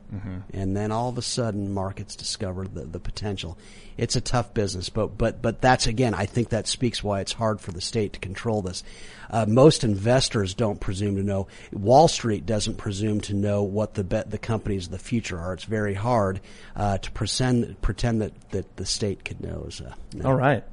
And 0.53 0.77
then 0.77 0.91
all 0.91 1.09
of 1.09 1.17
a 1.17 1.23
sudden 1.23 1.73
markets 1.73 2.17
discovered 2.17 2.75
the, 2.75 2.83
the 2.83 2.99
potential. 2.99 3.57
It's 3.97 4.17
a 4.17 4.21
tough 4.21 4.53
business, 4.53 4.89
but, 4.89 5.17
but, 5.17 5.41
but 5.41 5.61
that's 5.61 5.87
again, 5.87 6.15
I 6.15 6.27
think 6.27 6.49
that 6.49 6.67
speaks 6.67 7.05
why 7.05 7.21
it's 7.21 7.33
hard 7.33 7.61
for 7.61 7.71
the 7.71 7.81
state 7.81 8.15
to 8.15 8.19
control 8.19 8.63
this. 8.63 8.83
Uh, 9.31 9.47
most 9.47 9.85
investors 9.85 10.55
don't 10.55 10.81
presume 10.81 11.17
to 11.17 11.23
know. 11.23 11.47
Wall 11.73 12.09
Street 12.09 12.45
doesn't 12.47 12.77
presume 12.77 13.21
to 13.23 13.35
know 13.35 13.63
what 13.63 13.95
the 13.95 14.03
bet 14.03 14.31
the 14.31 14.39
companies 14.39 14.87
of 14.87 14.93
the 14.93 14.99
future 14.99 15.39
are. 15.39 15.53
It's 15.53 15.65
very 15.65 15.95
hard, 15.95 16.41
uh, 16.75 16.99
to 16.99 17.11
pretend, 17.13 17.81
pretend 17.81 18.23
that, 18.23 18.51
that 18.51 18.77
the 18.77 18.87
state 18.87 19.25
could 19.25 19.41
know. 19.41 19.69
Uh, 19.69 19.93
know. 20.15 20.27
All 20.31 20.35
right. 20.35 20.65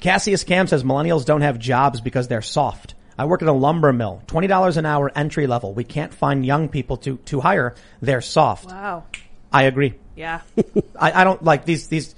Cassius 0.00 0.42
Cam 0.42 0.66
says 0.66 0.82
millennials 0.82 1.24
don't 1.24 1.42
have 1.42 1.58
jobs 1.58 2.00
because 2.00 2.26
they're 2.26 2.42
soft. 2.42 2.94
I 3.20 3.26
work 3.26 3.42
at 3.42 3.48
a 3.48 3.52
lumber 3.52 3.92
mill, 3.92 4.22
twenty 4.26 4.46
dollars 4.46 4.78
an 4.78 4.86
hour 4.86 5.12
entry 5.14 5.46
level. 5.46 5.74
We 5.74 5.84
can't 5.84 6.14
find 6.14 6.44
young 6.44 6.70
people 6.70 6.96
to 6.98 7.18
to 7.26 7.40
hire. 7.40 7.74
They're 8.00 8.22
soft. 8.22 8.64
Wow. 8.64 9.04
I 9.52 9.64
agree. 9.64 9.92
Yeah. 10.16 10.40
I, 10.98 11.12
I 11.20 11.24
don't 11.24 11.44
like 11.44 11.66
these 11.66 11.88
these. 11.88 12.14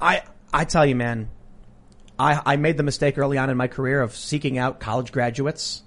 I 0.00 0.22
I 0.54 0.66
tell 0.66 0.86
you, 0.86 0.94
man. 0.94 1.30
I 2.16 2.40
I 2.46 2.56
made 2.56 2.76
the 2.76 2.84
mistake 2.84 3.18
early 3.18 3.38
on 3.38 3.50
in 3.50 3.56
my 3.56 3.66
career 3.66 4.00
of 4.00 4.14
seeking 4.14 4.56
out 4.56 4.78
college 4.78 5.10
graduates, 5.10 5.82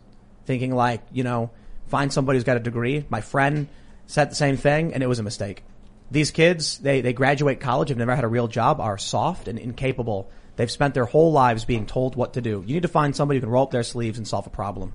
thinking 0.46 0.76
like 0.76 1.02
you 1.14 1.24
know 1.24 1.50
find 1.88 2.12
somebody 2.12 2.36
who's 2.36 2.44
got 2.44 2.58
a 2.58 2.60
degree. 2.60 3.06
My 3.10 3.22
friend 3.22 3.70
said 4.08 4.30
the 4.30 4.36
same 4.36 4.58
thing, 4.58 4.94
and 4.94 5.02
it 5.02 5.08
was 5.08 5.20
a 5.20 5.24
mistake. 5.24 5.64
These 6.12 6.32
kids, 6.32 6.80
they 6.80 7.00
they 7.00 7.14
graduate 7.14 7.62
college, 7.62 7.88
have 7.88 7.98
never 7.98 8.14
had 8.14 8.26
a 8.26 8.28
real 8.28 8.50
job, 8.50 8.82
are 8.82 8.98
soft 8.98 9.48
and 9.48 9.58
incapable. 9.58 10.30
They've 10.56 10.70
spent 10.70 10.94
their 10.94 11.06
whole 11.06 11.32
lives 11.32 11.66
being 11.66 11.86
told 11.86 12.16
what 12.16 12.34
to 12.34 12.42
do. 12.42 12.64
You 12.66 12.76
need 12.76 12.84
to 12.84 12.88
find 12.88 13.16
somebody 13.16 13.40
who 13.40 13.42
can 13.42 13.50
roll 13.50 13.64
up 13.64 13.72
their 13.72 13.84
sleeves 13.84 14.18
and 14.18 14.28
solve 14.28 14.46
a 14.48 14.52
problem. 14.52 14.94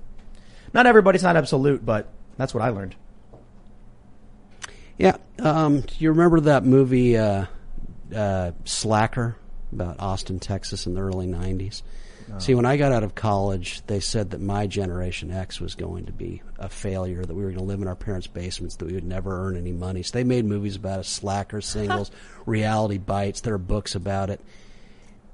Not 0.73 0.85
everybody's 0.85 1.23
not 1.23 1.35
absolute, 1.35 1.85
but 1.85 2.07
that's 2.37 2.53
what 2.53 2.63
I 2.63 2.69
learned. 2.69 2.95
Yeah. 4.97 5.17
Um, 5.39 5.81
do 5.81 5.95
you 5.97 6.09
remember 6.09 6.41
that 6.41 6.63
movie, 6.63 7.17
uh, 7.17 7.45
uh, 8.15 8.51
Slacker 8.65 9.35
about 9.71 9.99
Austin, 9.99 10.39
Texas 10.39 10.85
in 10.85 10.93
the 10.93 11.01
early 11.01 11.27
90s? 11.27 11.81
See, 12.37 12.53
when 12.53 12.65
I 12.65 12.77
got 12.77 12.91
out 12.91 13.03
of 13.03 13.15
college, 13.15 13.81
they 13.87 13.99
said 13.99 14.31
that 14.31 14.41
my 14.41 14.67
generation 14.67 15.31
X 15.31 15.59
was 15.59 15.73
going 15.75 16.05
to 16.05 16.11
be 16.11 16.41
a 16.57 16.69
failure, 16.69 17.25
that 17.25 17.33
we 17.33 17.43
were 17.43 17.49
going 17.49 17.59
to 17.59 17.65
live 17.65 17.81
in 17.81 17.87
our 17.87 17.95
parents' 17.95 18.27
basements, 18.27 18.75
that 18.75 18.85
we 18.85 18.93
would 18.93 19.03
never 19.03 19.47
earn 19.47 19.57
any 19.57 19.71
money. 19.71 20.03
So 20.03 20.11
they 20.13 20.23
made 20.23 20.45
movies 20.45 20.75
about 20.75 20.99
us, 20.99 21.07
Slacker 21.07 21.61
singles, 21.61 22.11
Reality 22.45 22.99
Bites. 22.99 23.41
There 23.41 23.55
are 23.55 23.57
books 23.59 23.95
about 23.95 24.29
it. 24.29 24.41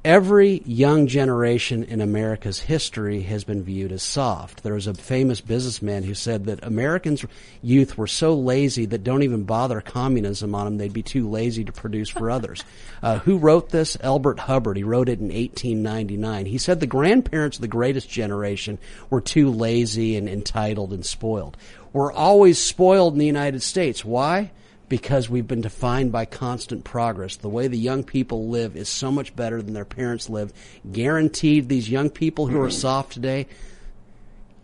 Every 0.06 0.62
young 0.68 1.08
generation 1.08 1.84
in 1.84 2.00
America's 2.00 2.60
history 2.60 3.24
has 3.24 3.44
been 3.44 3.64
viewed 3.64 3.92
as 3.92 4.04
soft. 4.04 4.62
There 4.62 4.76
was 4.76 4.86
a 4.86 4.94
famous 4.94 5.42
businessman 5.42 6.04
who 6.04 6.14
said 6.14 6.46
that 6.46 6.64
Americans' 6.64 7.26
youth 7.64 7.98
were 7.98 8.06
so 8.06 8.36
lazy 8.36 8.86
that 8.86 9.04
don't 9.04 9.24
even 9.24 9.46
bother 9.46 9.82
communism 9.82 10.54
on 10.54 10.66
them. 10.66 10.78
They'd 10.78 10.94
be 10.94 11.02
too 11.02 11.28
lazy 11.28 11.64
to 11.64 11.72
produce 11.72 12.10
for 12.10 12.30
others. 12.30 12.64
Uh, 13.04 13.20
who 13.20 13.38
wrote 13.38 13.70
this? 13.70 13.98
Elbert 14.00 14.40
Hubbard. 14.40 14.78
He 14.78 14.84
wrote 14.84 15.10
it 15.10 15.20
in 15.20 15.26
1899. 15.28 16.48
He 16.48 16.58
said 16.58 16.80
the 16.80 16.88
grandparents 16.88 17.58
of 17.58 17.62
the 17.62 17.68
greatest 17.68 18.10
generation 18.10 18.80
were 19.12 19.22
too 19.22 19.52
lazy 19.52 20.18
and 20.18 20.28
entitled 20.28 20.92
and 20.92 21.06
spoiled. 21.06 21.56
We're 21.94 22.12
always 22.12 22.58
spoiled 22.58 23.14
in 23.14 23.20
the 23.20 23.28
United 23.28 23.62
States. 23.62 24.04
Why? 24.04 24.50
Because 24.90 25.30
we've 25.30 25.48
been 25.48 25.62
defined 25.62 26.12
by 26.12 26.26
constant 26.26 26.84
progress. 26.84 27.38
The 27.38 27.50
way 27.50 27.68
the 27.68 27.78
young 27.78 28.04
people 28.04 28.50
live 28.50 28.76
is 28.76 28.88
so 28.90 29.12
much 29.12 29.36
better 29.36 29.62
than 29.62 29.74
their 29.74 29.86
parents 29.86 30.30
live. 30.30 30.54
Guaranteed 30.92 31.70
these 31.70 31.90
young 31.90 32.10
people 32.10 32.48
who 32.48 32.62
are 32.62 32.70
soft 32.70 33.14
today, 33.14 33.48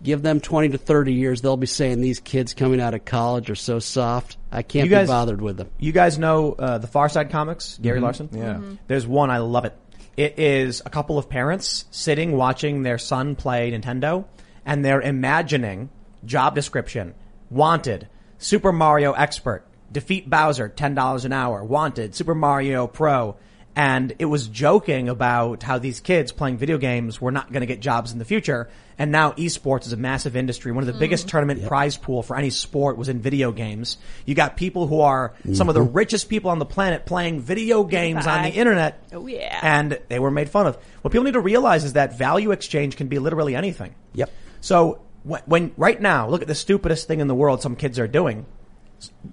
give 0.04 0.22
them 0.22 0.40
20 0.40 0.70
to 0.70 0.78
30 0.78 1.14
years, 1.14 1.42
they'll 1.42 1.58
be 1.58 1.68
saying 1.68 2.02
these 2.02 2.20
kids 2.20 2.54
coming 2.54 2.80
out 2.82 2.94
of 2.94 3.06
college 3.06 3.50
are 3.50 3.56
so 3.56 3.80
soft. 3.80 4.38
I 4.52 4.62
can't 4.64 4.86
You 4.86 4.92
guys- 4.92 5.08
be 5.08 5.12
bothered 5.12 5.42
with 5.42 5.58
them. 5.58 5.70
You 5.80 5.92
guys 5.92 6.18
know 6.18 6.54
uh, 6.54 6.78
the 6.78 6.88
Far 6.88 7.10
Side 7.10 7.30
comics, 7.30 7.78
Gary 7.82 8.00
Larson? 8.00 8.30
Yeah. 8.32 8.60
There's 8.88 9.06
one 9.08 9.30
I 9.30 9.40
love 9.40 9.66
it. 9.66 9.76
It 10.18 10.38
is 10.38 10.82
a 10.86 10.90
couple 10.90 11.18
of 11.18 11.30
parents 11.30 11.86
sitting 11.90 12.36
watching 12.36 12.84
their 12.84 12.98
son 12.98 13.36
play 13.36 13.72
Nintendo, 13.72 14.26
and 14.66 14.84
they're 14.84 15.02
imagining 15.02 15.90
job 16.26 16.54
description: 16.54 17.14
wanted, 17.50 18.08
Super 18.38 18.74
Mario 18.74 19.14
expert, 19.14 19.64
defeat 19.92 20.30
Bowser, 20.30 20.70
ten 20.70 20.96
dollars 20.96 21.26
an 21.26 21.34
hour, 21.34 21.64
wanted, 21.64 22.16
Super 22.16 22.36
Mario 22.36 22.88
Pro. 22.88 23.36
And 23.74 24.14
it 24.20 24.26
was 24.26 24.50
joking 24.50 25.08
about 25.08 25.64
how 25.64 25.78
these 25.78 26.02
kids 26.02 26.34
playing 26.34 26.58
video 26.58 26.78
games 26.78 27.22
were 27.22 27.32
not 27.32 27.54
going 27.54 27.62
to 27.62 27.66
get 27.66 27.80
jobs 27.80 28.12
in 28.12 28.20
the 28.20 28.26
future. 28.26 28.70
And 28.98 29.14
now 29.14 29.32
esports 29.32 29.88
is 29.88 29.94
a 29.94 29.98
massive 29.98 30.36
industry. 30.36 30.74
One 30.74 30.86
of 30.86 30.94
the 30.94 31.00
biggest 31.00 31.26
mm. 31.26 31.30
tournament 31.30 31.66
prize 31.66 31.96
pool 31.96 32.22
for 32.22 32.36
any 32.36 32.50
sport 32.50 32.98
was 32.98 33.08
in 33.08 33.22
video 33.22 33.54
games. 33.54 33.98
You 34.26 34.36
got 34.36 34.58
people 34.58 34.88
who 34.88 35.00
are 35.00 35.34
some 35.54 35.70
of 35.70 35.76
the 35.76 35.82
mm-hmm. 35.82 35.94
richest 35.94 36.28
people 36.28 36.52
on 36.52 36.60
the 36.60 36.66
planet 36.66 37.06
playing 37.06 37.40
video 37.40 37.86
games 37.86 38.28
on 38.28 38.44
the 38.44 38.50
internet. 38.50 39.02
Oh, 39.14 39.26
yeah. 39.26 39.58
And 39.64 39.98
they 40.10 40.20
were 40.20 40.32
made 40.32 40.50
fun 40.50 40.68
of. 40.68 40.78
What 41.02 41.12
people 41.14 41.24
need 41.24 41.34
to 41.34 41.40
realize 41.40 41.86
is 41.86 41.94
that 41.94 42.18
value 42.18 42.52
exchange 42.52 42.98
can 42.98 43.08
be 43.08 43.20
literally 43.20 43.56
anything. 43.56 43.96
Yep. 44.16 44.30
So 44.60 45.02
when, 45.24 45.42
when 45.46 45.72
right 45.78 46.00
now, 46.00 46.28
look 46.28 46.42
at 46.42 46.50
the 46.50 46.56
stupidest 46.56 47.08
thing 47.08 47.22
in 47.22 47.28
the 47.28 47.36
world 47.36 47.62
some 47.62 47.78
kids 47.78 48.00
are 48.00 48.08
doing. 48.08 48.46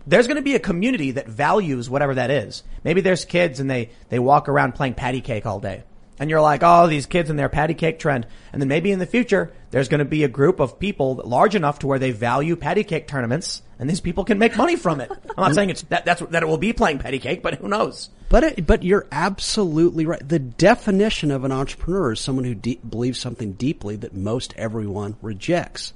There's 0.07 0.27
going 0.27 0.37
to 0.37 0.43
be 0.43 0.55
a 0.55 0.61
community 0.61 1.13
that 1.13 1.29
values 1.29 1.91
whatever 1.91 2.15
that 2.15 2.31
is. 2.31 2.63
Maybe 2.85 3.01
there's 3.01 3.25
kids 3.25 3.61
and 3.61 3.71
they, 3.71 3.91
they 4.09 4.19
walk 4.19 4.49
around 4.49 4.75
playing 4.75 4.95
patty 4.95 5.21
cake 5.21 5.47
all 5.47 5.61
day. 5.61 5.85
And 6.21 6.29
you're 6.31 6.41
like, 6.41 6.63
oh, 6.65 6.89
these 6.89 7.07
kids 7.07 7.31
and 7.31 7.39
their 7.39 7.49
patty 7.49 7.75
cake 7.75 7.99
trend. 7.99 8.27
And 8.53 8.61
then 8.61 8.69
maybe 8.69 8.91
in 8.91 8.99
the 8.99 9.07
future, 9.07 9.53
there's 9.71 9.89
going 9.89 10.01
to 10.01 10.05
be 10.05 10.25
a 10.25 10.29
group 10.29 10.59
of 10.59 10.81
people 10.81 11.23
large 11.25 11.55
enough 11.55 11.79
to 11.81 11.87
where 11.87 11.99
they 11.99 12.11
value 12.11 12.57
patty 12.57 12.83
cake 12.83 13.07
tournaments 13.07 13.63
and 13.79 13.89
these 13.89 14.01
people 14.01 14.25
can 14.25 14.39
make 14.39 14.57
money 14.57 14.77
from 14.77 15.01
it. 15.01 15.11
I'm 15.11 15.45
not 15.45 15.55
saying 15.55 15.71
it's 15.71 15.83
that, 15.83 16.05
that's, 16.05 16.21
that 16.21 16.43
it 16.43 16.47
will 16.47 16.59
be 16.59 16.73
playing 16.73 16.99
patty 16.99 17.21
cake, 17.21 17.43
but 17.43 17.55
who 17.55 17.69
knows? 17.69 18.11
But 18.29 18.45
it, 18.45 18.67
but 18.67 18.83
you're 18.83 19.07
absolutely 19.13 20.05
right. 20.05 20.27
The 20.27 20.41
definition 20.41 21.31
of 21.31 21.45
an 21.45 21.53
entrepreneur 21.53 22.13
is 22.13 22.21
someone 22.21 22.45
who 22.45 22.55
de- 22.55 22.81
believes 22.89 23.21
something 23.21 23.53
deeply 23.53 23.97
that 23.97 24.15
most 24.15 24.53
everyone 24.57 25.17
rejects. 25.23 25.93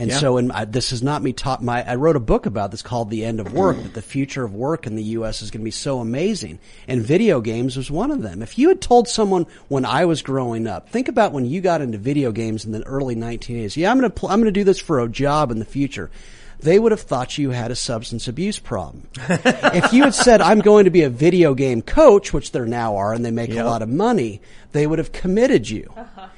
And 0.00 0.10
Yeah. 0.10 0.18
so, 0.18 0.38
in, 0.38 0.50
I, 0.50 0.64
this 0.64 0.92
is 0.92 1.02
not 1.02 1.22
me 1.22 1.34
taught 1.34 1.62
my. 1.62 1.86
I 1.86 1.96
wrote 1.96 2.16
a 2.16 2.20
book 2.20 2.46
about 2.46 2.70
this 2.70 2.80
called 2.80 3.10
"The 3.10 3.24
End 3.24 3.38
of 3.38 3.52
Work." 3.52 3.76
that 3.82 3.92
the 3.92 4.00
future 4.00 4.42
of 4.42 4.54
work 4.54 4.86
in 4.86 4.96
the 4.96 5.02
U.S. 5.04 5.42
is 5.42 5.50
going 5.50 5.60
to 5.60 5.64
be 5.64 5.70
so 5.70 6.00
amazing, 6.00 6.58
and 6.88 7.02
video 7.02 7.42
games 7.42 7.76
was 7.76 7.90
one 7.90 8.10
of 8.10 8.22
them. 8.22 8.42
If 8.42 8.58
you 8.58 8.68
had 8.68 8.80
told 8.80 9.08
someone 9.08 9.46
when 9.68 9.84
I 9.84 10.06
was 10.06 10.22
growing 10.22 10.66
up, 10.66 10.88
think 10.88 11.08
about 11.08 11.32
when 11.32 11.44
you 11.44 11.60
got 11.60 11.82
into 11.82 11.98
video 11.98 12.32
games 12.32 12.64
in 12.64 12.72
the 12.72 12.82
early 12.86 13.14
1980s. 13.14 13.76
Yeah, 13.76 13.90
I'm 13.90 13.98
going 14.00 14.10
to 14.10 14.14
pl- 14.18 14.30
I'm 14.30 14.40
going 14.40 14.52
to 14.52 14.58
do 14.58 14.64
this 14.64 14.78
for 14.80 15.00
a 15.00 15.08
job 15.08 15.50
in 15.50 15.58
the 15.58 15.64
future. 15.66 16.10
They 16.60 16.78
would 16.78 16.92
have 16.92 17.00
thought 17.02 17.36
you 17.38 17.50
had 17.50 17.70
a 17.70 17.76
substance 17.76 18.26
abuse 18.26 18.58
problem. 18.58 19.06
if 19.28 19.92
you 19.92 20.04
had 20.04 20.14
said, 20.14 20.40
I'm 20.40 20.60
going 20.60 20.84
to 20.84 20.90
be 20.90 21.02
a 21.02 21.10
video 21.10 21.54
game 21.54 21.80
coach, 21.82 22.32
which 22.34 22.52
there 22.52 22.66
now 22.66 22.96
are, 22.96 23.12
and 23.14 23.24
they 23.24 23.30
make 23.30 23.50
a 23.50 23.64
lot 23.64 23.80
of 23.82 23.88
money, 23.88 24.40
they 24.72 24.86
would 24.86 24.98
have 24.98 25.10
committed 25.12 25.68
you. 25.70 25.90
Uh-huh. 25.96 26.28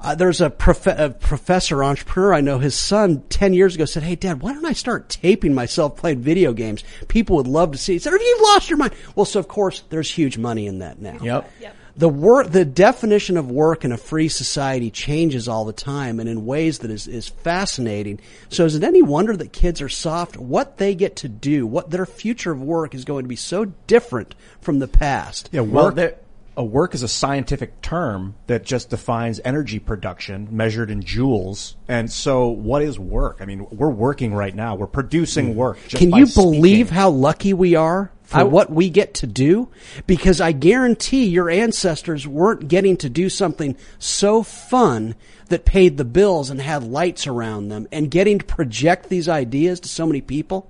Uh, 0.00 0.14
there's 0.14 0.40
a, 0.40 0.48
prof- 0.48 0.86
a 0.86 1.10
professor 1.10 1.82
entrepreneur 1.82 2.32
I 2.34 2.40
know. 2.40 2.58
His 2.58 2.74
son 2.76 3.22
ten 3.28 3.52
years 3.52 3.74
ago 3.74 3.84
said, 3.84 4.04
"Hey, 4.04 4.14
Dad, 4.14 4.40
why 4.42 4.52
don't 4.52 4.64
I 4.64 4.72
start 4.72 5.08
taping 5.08 5.54
myself 5.54 5.96
playing 5.96 6.20
video 6.20 6.52
games? 6.52 6.84
People 7.08 7.36
would 7.36 7.48
love 7.48 7.72
to 7.72 7.78
see." 7.78 7.94
He 7.94 7.98
said, 7.98 8.12
"Have 8.12 8.20
you 8.22 8.38
lost 8.42 8.70
your 8.70 8.76
mind?" 8.78 8.92
Well, 9.16 9.26
so 9.26 9.40
of 9.40 9.48
course 9.48 9.82
there's 9.90 10.10
huge 10.10 10.38
money 10.38 10.66
in 10.66 10.78
that 10.78 11.00
now. 11.00 11.18
Yep. 11.20 11.50
Yep. 11.60 11.76
The 11.96 12.08
work, 12.08 12.52
the 12.52 12.64
definition 12.64 13.36
of 13.36 13.50
work 13.50 13.84
in 13.84 13.90
a 13.90 13.96
free 13.96 14.28
society 14.28 14.88
changes 14.88 15.48
all 15.48 15.64
the 15.64 15.72
time 15.72 16.20
and 16.20 16.28
in 16.28 16.46
ways 16.46 16.78
that 16.78 16.92
is, 16.92 17.08
is 17.08 17.26
fascinating. 17.26 18.20
So 18.50 18.64
is 18.66 18.76
it 18.76 18.84
any 18.84 19.02
wonder 19.02 19.36
that 19.36 19.52
kids 19.52 19.82
are 19.82 19.88
soft? 19.88 20.36
What 20.36 20.76
they 20.76 20.94
get 20.94 21.16
to 21.16 21.28
do, 21.28 21.66
what 21.66 21.90
their 21.90 22.06
future 22.06 22.52
of 22.52 22.62
work 22.62 22.94
is 22.94 23.04
going 23.04 23.24
to 23.24 23.28
be 23.28 23.34
so 23.34 23.64
different 23.88 24.36
from 24.60 24.78
the 24.78 24.86
past. 24.86 25.48
Yeah, 25.50 25.62
Well, 25.62 25.86
work. 25.86 25.96
there, 25.96 26.14
a 26.58 26.64
work 26.64 26.92
is 26.92 27.04
a 27.04 27.08
scientific 27.08 27.80
term 27.80 28.34
that 28.48 28.64
just 28.64 28.90
defines 28.90 29.40
energy 29.44 29.78
production 29.78 30.48
measured 30.50 30.90
in 30.90 31.00
joules. 31.00 31.76
And 31.86 32.10
so 32.10 32.48
what 32.48 32.82
is 32.82 32.98
work? 32.98 33.38
I 33.40 33.44
mean, 33.44 33.64
we're 33.70 33.88
working 33.88 34.34
right 34.34 34.52
now. 34.52 34.74
We're 34.74 34.88
producing 34.88 35.54
work. 35.54 35.78
Just 35.86 35.98
Can 35.98 36.12
you 36.12 36.26
believe 36.26 36.88
speaking. 36.88 36.96
how 36.96 37.10
lucky 37.10 37.54
we 37.54 37.76
are 37.76 38.10
for 38.24 38.44
what 38.44 38.70
we 38.70 38.90
get 38.90 39.14
to 39.14 39.26
do? 39.28 39.68
Because 40.08 40.40
I 40.40 40.50
guarantee 40.50 41.26
your 41.26 41.48
ancestors 41.48 42.26
weren't 42.26 42.66
getting 42.66 42.96
to 42.98 43.08
do 43.08 43.28
something 43.28 43.76
so 44.00 44.42
fun 44.42 45.14
that 45.50 45.64
paid 45.64 45.96
the 45.96 46.04
bills 46.04 46.50
and 46.50 46.60
had 46.60 46.82
lights 46.82 47.28
around 47.28 47.68
them 47.68 47.86
and 47.92 48.10
getting 48.10 48.40
to 48.40 48.44
project 48.44 49.08
these 49.08 49.28
ideas 49.28 49.78
to 49.80 49.88
so 49.88 50.04
many 50.06 50.20
people. 50.20 50.68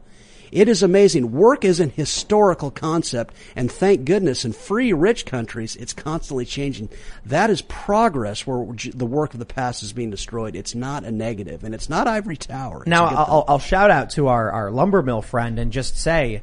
It 0.51 0.69
is 0.69 0.83
amazing. 0.83 1.33
Work 1.33 1.65
is 1.65 1.81
an 1.81 1.91
historical 1.91 2.71
concept, 2.71 3.35
and 3.55 3.71
thank 3.71 4.05
goodness 4.05 4.45
in 4.45 4.53
free, 4.53 4.93
rich 4.93 5.27
countries, 5.27 5.77
it's 5.77 5.93
constantly 5.93 6.45
changing. 6.45 6.89
That 7.27 7.51
is 7.51 7.63
progress 7.63 8.47
where 8.47 8.67
the 8.95 9.07
work 9.07 9.33
of 9.35 9.39
the 9.39 9.47
past 9.47 9.83
is 9.83 9.93
being 9.93 10.11
destroyed. 10.11 10.57
It's 10.57 10.75
not 10.75 11.05
a 11.05 11.11
negative, 11.11 11.65
and 11.65 11.75
it's 11.75 11.89
not 11.89 12.07
ivory 12.07 12.37
tower. 12.37 12.81
It's 12.81 12.89
Now, 12.89 13.07
a 13.07 13.09
good 13.11 13.17
thing. 13.17 13.25
I'll, 13.29 13.45
I'll 13.49 13.59
shout 13.59 13.91
out 13.91 14.11
to 14.11 14.29
our, 14.29 14.51
our 14.51 14.71
lumber 14.71 15.03
mill 15.03 15.23
friend 15.23 15.59
and 15.59 15.73
just 15.73 15.99
say, 15.99 16.43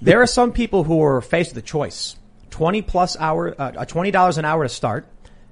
there 0.00 0.20
are 0.20 0.26
some 0.26 0.52
people 0.52 0.84
who 0.84 1.02
are 1.02 1.20
faced 1.20 1.54
with 1.54 1.64
a 1.64 1.66
choice. 1.66 2.16
20 2.50 2.82
plus 2.82 3.16
hour, 3.18 3.54
uh, 3.58 3.72
uh, 3.76 3.84
$20 3.84 4.38
an 4.38 4.44
hour 4.44 4.62
to 4.62 4.68
start 4.68 5.06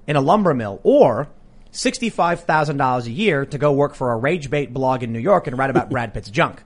in 0.07 0.17
a 0.17 0.21
lumber 0.21 0.53
mill 0.55 0.81
or 0.83 1.29
$65,000 1.73 3.07
a 3.07 3.11
year 3.11 3.47
to 3.47 3.59
go 3.59 3.73
work 3.73 3.95
for 3.95 4.13
a 4.13 4.17
rage 4.17 4.51
bait 4.51 4.73
blog 4.73 5.03
in 5.03 5.13
New 5.13 5.19
York 5.21 5.47
and 5.47 5.57
write 5.57 5.71
about 5.71 5.89
Brad 5.91 6.13
Pitt's 6.13 6.31
junk. 6.31 6.63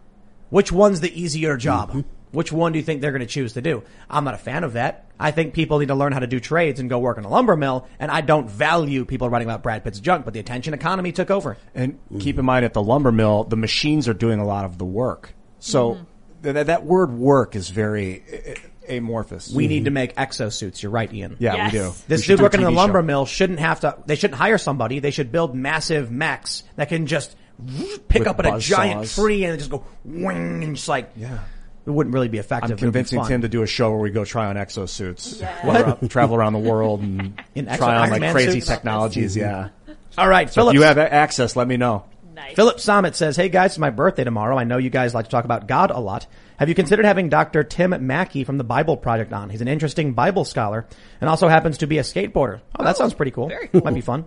Which 0.51 0.71
one's 0.73 1.01
the 1.01 1.21
easier 1.21 1.57
job? 1.57 2.05
Which 2.33 2.51
one 2.51 2.73
do 2.73 2.79
you 2.81 2.85
think 2.85 3.01
they're 3.01 3.13
going 3.13 3.21
to 3.21 3.27
choose 3.27 3.53
to 3.53 3.63
do? 3.63 3.85
I'm 4.11 4.25
not 4.25 4.35
a 4.35 4.39
fan 4.39 4.65
of 4.65 4.73
that. 4.73 5.07
I 5.21 5.31
think 5.31 5.55
people 5.55 5.79
need 5.79 5.87
to 5.89 5.95
learn 5.95 6.13
how 6.13 6.19
to 6.19 6.27
do 6.27 6.41
trades 6.41 6.81
and 6.81 6.91
go 6.91 6.99
work 6.99 7.17
in 7.17 7.25
a 7.25 7.29
lumber 7.29 7.55
mill. 7.57 7.87
And 8.01 8.11
I 8.11 8.23
don't 8.23 8.51
value 8.51 9.05
people 9.05 9.31
writing 9.31 9.47
about 9.49 9.63
Brad 9.63 9.85
Pitt's 9.85 10.01
junk, 10.01 10.25
but 10.25 10.35
the 10.35 10.41
attention 10.41 10.75
economy 10.75 11.13
took 11.13 11.31
over. 11.31 11.57
And 11.77 11.99
keep 12.19 12.37
in 12.39 12.45
mind 12.45 12.65
at 12.65 12.73
the 12.73 12.83
lumber 12.83 13.13
mill, 13.13 13.45
the 13.45 13.57
machines 13.57 14.09
are 14.09 14.15
doing 14.15 14.41
a 14.41 14.45
lot 14.45 14.65
of 14.65 14.79
the 14.79 14.85
work. 14.85 15.33
So 15.61 15.99
th- 16.43 16.67
that 16.67 16.85
word 16.85 17.13
work 17.13 17.55
is 17.55 17.71
very 17.71 18.25
uh, 18.89 18.93
amorphous. 18.93 19.53
We 19.53 19.69
need 19.69 19.85
to 19.85 19.93
make 19.93 20.17
exosuits. 20.17 20.83
You're 20.83 20.91
right, 20.93 21.13
Ian. 21.13 21.37
yeah, 21.39 21.55
Yes. 21.55 21.73
we 21.73 21.79
do. 21.79 21.93
This 22.09 22.21
We 22.29 22.35
dude 22.35 22.43
working 22.43 22.61
in 22.61 22.65
the 22.65 22.71
lumber 22.73 22.99
show. 22.99 23.03
mill 23.07 23.27
shouldn't 23.27 23.61
have 23.61 23.81
to, 23.81 23.97
they 24.07 24.17
shouldn't 24.17 24.39
hire 24.39 24.59
somebody. 24.59 24.99
They 24.99 25.13
should 25.13 25.31
build 25.31 25.55
massive 25.55 26.11
mechs 26.11 26.65
that 26.75 26.89
can 26.89 27.07
just 27.07 27.35
pick 28.09 28.21
With 28.21 28.29
up 28.29 28.39
at 28.41 28.47
a 28.55 28.59
giant 28.59 29.07
saws. 29.07 29.15
tree 29.25 29.45
and 29.45 29.59
just 29.59 29.71
go 29.71 29.85
wing 30.05 30.65
and 30.65 30.77
just 30.77 30.89
like, 30.89 31.11
Yeah. 31.17 31.39
it 31.87 31.91
wouldn't 31.91 32.13
really 32.15 32.29
be 32.29 32.39
effective. 32.39 32.71
I'm 32.71 32.73
It 32.73 32.75
would 32.75 32.93
be 32.93 32.99
convincing. 33.01 33.25
Tim 33.25 33.41
to 33.43 33.49
do 33.49 33.63
a 33.63 33.67
show 33.67 33.91
where 33.91 34.01
we 34.01 34.11
go 34.11 34.25
try 34.25 34.47
on 34.47 34.57
exosuits, 34.57 35.41
What? 35.65 35.99
Tra- 36.01 36.09
travel 36.09 36.37
around 36.37 36.53
the 36.55 36.59
world 36.59 37.01
and 37.01 37.41
In 37.55 37.67
exo- 37.67 37.77
try 37.79 37.89
on 37.95 38.01
Iron 38.03 38.11
like 38.11 38.21
Man 38.21 38.33
crazy 38.33 38.53
suits? 38.53 38.67
technologies. 38.67 39.37
Yeah. 39.37 39.69
All 40.19 40.29
right, 40.29 40.49
So 40.49 40.61
Philip. 40.63 40.75
if 40.75 40.81
you 40.81 40.85
have 40.87 40.99
access, 40.99 41.57
let 41.57 41.67
me 41.69 41.77
know. 41.77 42.05
Nice. 42.35 42.55
Philip 42.57 42.81
Summit 42.81 43.15
says, 43.15 43.37
Hey 43.37 43.49
guys, 43.49 43.73
it's 43.73 43.79
my 43.79 43.91
birthday 43.91 44.25
tomorrow. 44.25 44.59
I 44.59 44.65
know 44.65 44.77
you 44.79 44.91
guys 44.91 45.15
like 45.15 45.27
to 45.27 45.31
talk 45.31 45.45
about 45.45 45.69
God 45.69 45.91
a 45.93 46.01
lot. 46.01 46.27
Have 46.57 46.69
you 46.69 46.75
considered 46.75 47.05
having 47.05 47.29
Dr. 47.29 47.63
Tim 47.65 47.95
Mackie 48.07 48.45
from 48.45 48.59
the 48.59 48.65
Bible 48.65 48.97
Project 48.97 49.33
on? 49.33 49.51
He's 49.51 49.61
an 49.61 49.69
interesting 49.69 50.13
Bible 50.15 50.45
scholar 50.45 50.87
and 51.21 51.31
also 51.31 51.49
happens 51.49 51.79
to 51.79 51.87
be 51.87 51.99
a 51.99 52.03
skateboarder. 52.03 52.61
Oh, 52.79 52.85
that 52.85 52.95
oh, 52.97 52.99
sounds 52.99 53.15
pretty 53.15 53.31
cool. 53.33 53.49
very 53.49 53.69
cool. 53.69 53.83
Might 53.83 53.95
be 53.95 54.01
fun. 54.01 54.25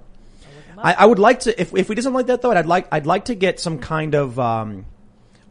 I, 0.78 0.94
I 0.94 1.06
would 1.06 1.20
like 1.20 1.42
to, 1.42 1.60
if, 1.60 1.74
if 1.74 1.90
we 1.90 1.96
did 1.96 2.04
something 2.04 2.16
like 2.16 2.28
that 2.28 2.42
though, 2.42 2.52
I'd 2.52 2.66
like, 2.66 2.88
I'd 2.92 3.06
like 3.06 3.26
to 3.26 3.36
get 3.36 3.60
some 3.60 3.80
kind 3.80 4.16
of, 4.16 4.40
um, 4.40 4.86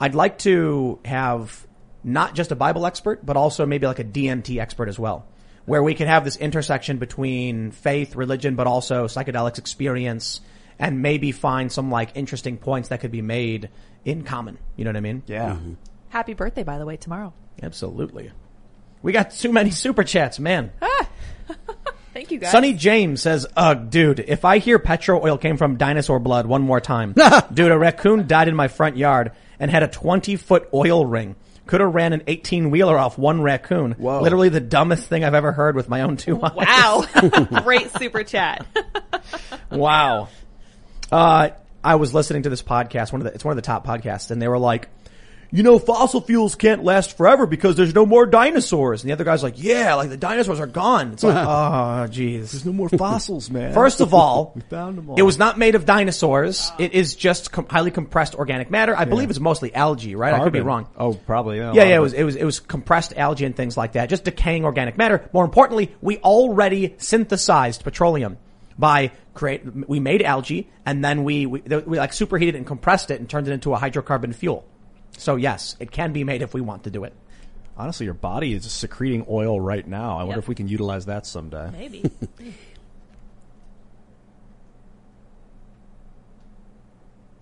I'd 0.01 0.15
like 0.15 0.39
to 0.39 0.99
have 1.05 1.67
not 2.05 2.35
just 2.35 2.53
a 2.53 2.57
Bible 2.57 2.87
expert, 2.87 3.25
but 3.25 3.37
also 3.37 3.67
maybe 3.67 3.87
like 3.87 3.99
a 3.99 4.05
DMT 4.05 4.61
expert 4.61 4.89
as 4.89 4.99
well, 4.99 5.27
where 5.65 5.83
we 5.83 5.95
could 5.95 6.07
have 6.07 6.25
this 6.25 6.37
intersection 6.37 6.99
between 6.99 7.73
faith, 7.73 8.15
religion, 8.15 8.55
but 8.55 8.67
also 8.67 9.07
psychedelics 9.07 9.59
experience 9.59 10.41
and 10.79 11.03
maybe 11.03 11.33
find 11.33 11.73
some 11.73 11.91
like 11.91 12.11
interesting 12.15 12.59
points 12.59 12.91
that 12.91 13.01
could 13.01 13.11
be 13.11 13.23
made 13.23 13.71
in 14.05 14.23
common. 14.23 14.59
You 14.77 14.85
know 14.85 14.91
what 14.91 14.97
I 14.97 15.01
mean? 15.01 15.23
Yeah. 15.27 15.57
Happy 16.11 16.35
birthday, 16.35 16.63
by 16.63 16.79
the 16.79 16.87
way, 16.87 16.97
tomorrow. 16.97 17.33
Absolutely. 17.63 18.31
We 19.03 19.13
got 19.13 19.33
too 19.33 19.53
many 19.53 19.71
super 19.71 20.05
chats, 20.05 20.39
man. 20.39 20.73
Thank 22.17 22.31
you, 22.31 22.39
guys. 22.39 22.51
Sonny 22.51 22.73
James 22.73 23.21
says, 23.21 23.47
"Ugh, 23.59 23.91
dude, 23.91 24.21
if 24.21 24.47
I 24.47 24.57
hear 24.57 24.79
petrol 24.79 25.23
oil 25.23 25.37
came 25.37 25.59
from 25.59 25.77
dinosaur 25.77 26.19
blood 26.19 26.47
one 26.47 26.63
more 26.63 26.81
time, 26.81 27.15
dude, 27.53 27.71
a 27.71 27.77
raccoon 27.77 28.27
died 28.27 28.49
in 28.49 28.57
my 28.57 28.69
front 28.69 28.97
yard 28.97 29.33
and 29.61 29.71
had 29.71 29.83
a 29.83 29.89
20 29.89 30.37
foot 30.37 30.67
oil 30.73 31.05
ring. 31.05 31.37
Could 31.67 31.83
have 31.83 31.95
ran 31.95 32.15
an 32.15 32.23
18 32.27 32.71
wheeler 32.71 32.97
off 32.97 33.19
one 33.19 33.43
raccoon. 33.43 33.93
Whoa. 33.93 34.23
Literally 34.23 34.49
the 34.49 34.61
dumbest 34.61 35.07
thing 35.09 35.25
I've 35.25 35.35
ever 35.35 35.53
heard 35.53 35.77
with 35.77 35.91
my 35.91 36.01
own 36.01 36.17
two 36.17 36.43
eyes. 36.43 36.55
Wow. 36.55 37.05
Great 37.63 37.91
super 37.91 38.25
chat. 38.25 38.65
Wow. 39.71 40.31
Uh, 41.13 41.51
I 41.85 41.97
was 41.97 42.15
listening 42.15 42.45
to 42.45 42.49
this 42.49 42.63
podcast, 42.63 43.13
one 43.13 43.21
of 43.21 43.27
the, 43.27 43.35
it's 43.35 43.45
one 43.45 43.53
of 43.53 43.57
the 43.57 43.67
top 43.67 43.87
podcasts, 43.87 44.31
and 44.31 44.41
they 44.41 44.49
were 44.49 44.59
like, 44.59 44.89
you 45.57 45.63
know, 45.63 45.79
fossil 45.79 46.21
fuels 46.21 46.55
can't 46.55 46.85
last 46.85 47.17
forever 47.17 47.47
because 47.47 47.77
there's 47.77 47.95
no 47.95 48.05
more 48.05 48.27
dinosaurs. 48.27 49.03
And 49.03 49.09
the 49.09 49.15
other 49.15 49.25
guy's 49.25 49.43
like, 49.43 49.55
yeah, 49.57 49.95
like 49.95 50.11
the 50.11 50.19
dinosaurs 50.19 50.61
are 50.61 50.67
gone. 50.67 51.15
It's 51.15 51.23
like, 51.23 51.35
oh, 51.35 52.07
jeez. 52.11 52.53
There's 52.53 52.67
no 52.67 52.75
more 52.75 52.91
fossils, 52.91 53.51
man. 53.51 53.73
First 53.73 54.03
of 54.03 54.13
all, 54.13 54.53
We 54.55 54.61
found 54.61 54.99
them 54.99 55.09
all. 55.09 55.17
it 55.17 55.23
was 55.23 55.39
not 55.39 55.57
made 55.57 55.75
of 55.75 55.87
dinosaurs. 55.87 56.71
It 56.79 56.93
is 56.93 57.17
just 57.17 57.53
com- 57.53 57.69
highly 57.71 57.91
compressed 57.91 58.35
organic 58.35 58.71
matter. 58.71 58.95
I 58.95 59.07
believe 59.07 59.31
it's 59.31 59.41
mostly 59.41 59.75
algae, 59.75 60.15
right? 60.15 60.35
I 60.35 60.45
could 60.45 60.53
be 60.53 60.61
wrong. 60.61 60.89
Oh, 60.95 61.15
probably. 61.15 61.57
Yeah, 61.57 61.73
Yeah, 61.73 61.85
yeah, 61.85 61.97
it 61.97 62.01
was, 62.01 62.13
it 62.13 62.25
was, 62.25 62.37
it 62.37 62.45
was 62.45 62.61
compressed 62.61 63.15
algae 63.17 63.47
and 63.47 63.57
things 63.57 63.79
like 63.79 63.93
that. 63.93 64.11
Just 64.11 64.25
decaying 64.25 64.67
organic 64.67 64.99
matter. 64.99 65.27
More 65.33 65.47
importantly, 65.47 65.91
we 66.03 66.19
already 66.19 66.97
synthesized 66.99 67.83
petroleum 67.83 68.37
by 68.79 69.11
create, 69.33 69.63
we 69.89 70.01
made 70.01 70.21
algae 70.21 70.69
and 70.85 71.03
then 71.03 71.25
we, 71.25 71.47
we, 71.47 71.61
we 71.61 71.97
like 71.97 72.13
superheated 72.13 72.57
and 72.57 72.67
compressed 72.67 73.11
it 73.11 73.21
and 73.21 73.31
turned 73.31 73.49
it 73.49 73.53
into 73.53 73.73
a 73.73 73.79
hydrocarbon 73.79 74.35
fuel. 74.35 74.67
So 75.19 75.37
yes, 75.37 75.77
it 75.81 75.91
can 75.91 76.13
be 76.13 76.25
made 76.25 76.43
if 76.43 76.53
we 76.55 76.61
want 76.61 76.85
to 76.85 76.91
do 76.91 77.05
it. 77.05 77.15
Honestly, 77.77 78.05
your 78.05 78.15
body 78.15 78.55
is 78.55 78.71
secreting 78.71 79.27
oil 79.29 79.61
right 79.61 79.87
now. 79.87 80.17
I 80.19 80.23
wonder 80.23 80.37
Yep. 80.39 80.45
if 80.45 80.49
we 80.49 80.55
can 80.55 80.69
utilize 80.69 81.07
that 81.07 81.27
someday. 81.27 81.71
Maybe. 81.73 82.11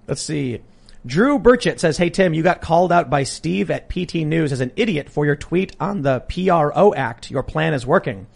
Let's 0.07 0.23
see. 0.23 0.61
Drew 1.07 1.39
Burchett 1.39 1.79
says, 1.81 1.97
Hey 1.99 2.11
Tim, 2.11 2.35
you 2.35 2.43
got 2.43 2.61
called 2.61 2.91
out 2.93 3.11
by 3.11 3.25
Steve 3.25 3.71
at 3.71 3.89
PT 3.89 4.17
News 4.17 4.53
as 4.53 4.61
an 4.61 4.73
idiot 4.77 5.09
for 5.11 5.25
your 5.27 5.37
tweet 5.37 5.77
on 5.81 6.03
the 6.03 6.21
PRO 6.21 6.95
Act. 6.95 7.31
Your 7.31 7.43
plan 7.43 7.75
is 7.75 7.87
working. 7.87 8.27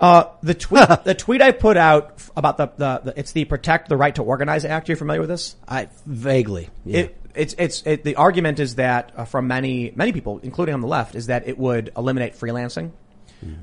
Uh, 0.00 0.24
the 0.42 0.54
tweet, 0.54 0.88
the 1.04 1.14
tweet 1.14 1.42
I 1.42 1.52
put 1.52 1.76
out 1.76 2.14
f- 2.16 2.30
about 2.36 2.56
the, 2.58 2.66
the, 2.76 3.00
the, 3.12 3.18
it's 3.18 3.32
the 3.32 3.44
Protect 3.44 3.88
the 3.88 3.96
Right 3.96 4.14
to 4.14 4.22
Organize 4.22 4.64
Act. 4.64 4.88
Are 4.88 4.92
you 4.92 4.96
familiar 4.96 5.20
with 5.20 5.30
this? 5.30 5.56
I 5.68 5.88
vaguely. 6.06 6.68
Yeah. 6.84 6.98
It, 7.00 7.20
it's, 7.34 7.54
it's, 7.58 7.82
it, 7.86 8.04
the 8.04 8.16
argument 8.16 8.60
is 8.60 8.76
that 8.76 9.12
uh, 9.16 9.24
from 9.24 9.46
many, 9.48 9.92
many 9.94 10.12
people, 10.12 10.40
including 10.42 10.74
on 10.74 10.80
the 10.80 10.86
left, 10.86 11.14
is 11.14 11.26
that 11.26 11.48
it 11.48 11.58
would 11.58 11.92
eliminate 11.96 12.34
freelancing 12.34 12.92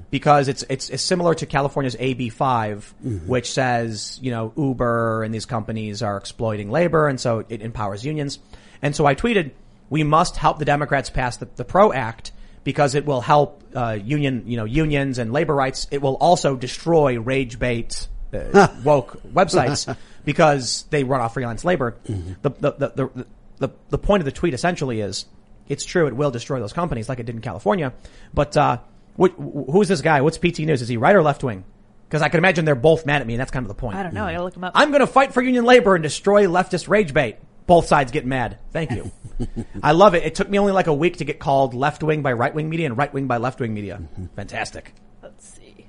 because 0.09 0.47
it's, 0.47 0.63
it's, 0.69 0.89
it's 0.89 1.03
similar 1.03 1.33
to 1.33 1.45
California's 1.45 1.95
AB5, 1.95 3.25
which 3.25 3.51
says, 3.51 4.19
you 4.21 4.31
know, 4.31 4.53
Uber 4.55 5.23
and 5.23 5.33
these 5.33 5.45
companies 5.45 6.03
are 6.03 6.17
exploiting 6.17 6.69
labor 6.69 7.07
and 7.07 7.19
so 7.19 7.45
it 7.49 7.61
empowers 7.61 8.05
unions. 8.05 8.39
And 8.81 8.95
so 8.95 9.05
I 9.05 9.15
tweeted, 9.15 9.51
we 9.89 10.03
must 10.03 10.37
help 10.37 10.59
the 10.59 10.65
Democrats 10.65 11.09
pass 11.09 11.37
the, 11.37 11.47
the 11.55 11.65
PRO 11.65 11.91
Act 11.91 12.31
because 12.63 12.95
it 12.95 13.05
will 13.05 13.21
help, 13.21 13.63
uh, 13.75 13.97
union, 14.03 14.43
you 14.45 14.57
know, 14.57 14.65
unions 14.65 15.17
and 15.17 15.33
labor 15.33 15.55
rights. 15.55 15.87
It 15.91 16.01
will 16.01 16.15
also 16.15 16.55
destroy 16.55 17.19
rage 17.19 17.57
bait, 17.57 18.07
uh, 18.33 18.67
woke 18.83 19.21
websites 19.23 19.95
because 20.23 20.83
they 20.91 21.03
run 21.03 21.21
off 21.21 21.33
freelance 21.33 21.65
labor. 21.65 21.97
The, 22.41 22.49
the, 22.51 22.71
the, 22.71 22.87
the, 22.89 23.25
the, 23.61 23.69
the 23.89 23.97
point 23.97 24.21
of 24.21 24.25
the 24.25 24.31
tweet 24.31 24.53
essentially 24.53 24.99
is, 24.99 25.25
it's 25.67 25.85
true, 25.85 26.07
it 26.07 26.15
will 26.15 26.31
destroy 26.31 26.59
those 26.59 26.73
companies 26.73 27.07
like 27.07 27.19
it 27.19 27.25
did 27.25 27.35
in 27.35 27.41
California, 27.41 27.93
but, 28.33 28.57
uh, 28.57 28.79
what, 29.15 29.31
who's 29.37 29.87
this 29.87 30.01
guy? 30.01 30.21
What's 30.21 30.37
PT 30.37 30.59
News? 30.59 30.81
Is 30.81 30.87
he 30.87 30.97
right 30.97 31.15
or 31.15 31.21
left 31.21 31.43
wing? 31.43 31.63
Because 32.07 32.21
I 32.21 32.29
can 32.29 32.39
imagine 32.39 32.65
they're 32.65 32.75
both 32.75 33.05
mad 33.05 33.21
at 33.21 33.27
me, 33.27 33.35
and 33.35 33.39
that's 33.39 33.51
kind 33.51 33.63
of 33.63 33.69
the 33.69 33.75
point. 33.75 33.95
I 33.95 34.03
don't 34.03 34.13
know. 34.13 34.25
I 34.25 34.33
gotta 34.33 34.43
look 34.43 34.53
them 34.53 34.65
up. 34.65 34.73
I'm 34.75 34.89
going 34.89 34.99
to 34.99 35.07
fight 35.07 35.33
for 35.33 35.41
union 35.41 35.63
labor 35.63 35.95
and 35.95 36.03
destroy 36.03 36.45
leftist 36.45 36.89
rage 36.89 37.13
bait. 37.13 37.37
Both 37.67 37.87
sides 37.87 38.11
get 38.11 38.25
mad. 38.25 38.57
Thank 38.71 38.91
you. 38.91 39.11
I 39.83 39.93
love 39.93 40.13
it. 40.13 40.23
It 40.23 40.35
took 40.35 40.49
me 40.49 40.59
only 40.59 40.73
like 40.73 40.87
a 40.87 40.93
week 40.93 41.17
to 41.17 41.25
get 41.25 41.39
called 41.39 41.73
left 41.73 42.03
wing 42.03 42.21
by 42.21 42.33
right 42.33 42.53
wing 42.53 42.69
media 42.69 42.87
and 42.87 42.97
right 42.97 43.13
wing 43.13 43.27
by 43.27 43.37
left 43.37 43.61
wing 43.61 43.73
media. 43.73 44.01
Fantastic. 44.35 44.93
Let's 45.23 45.47
see. 45.47 45.87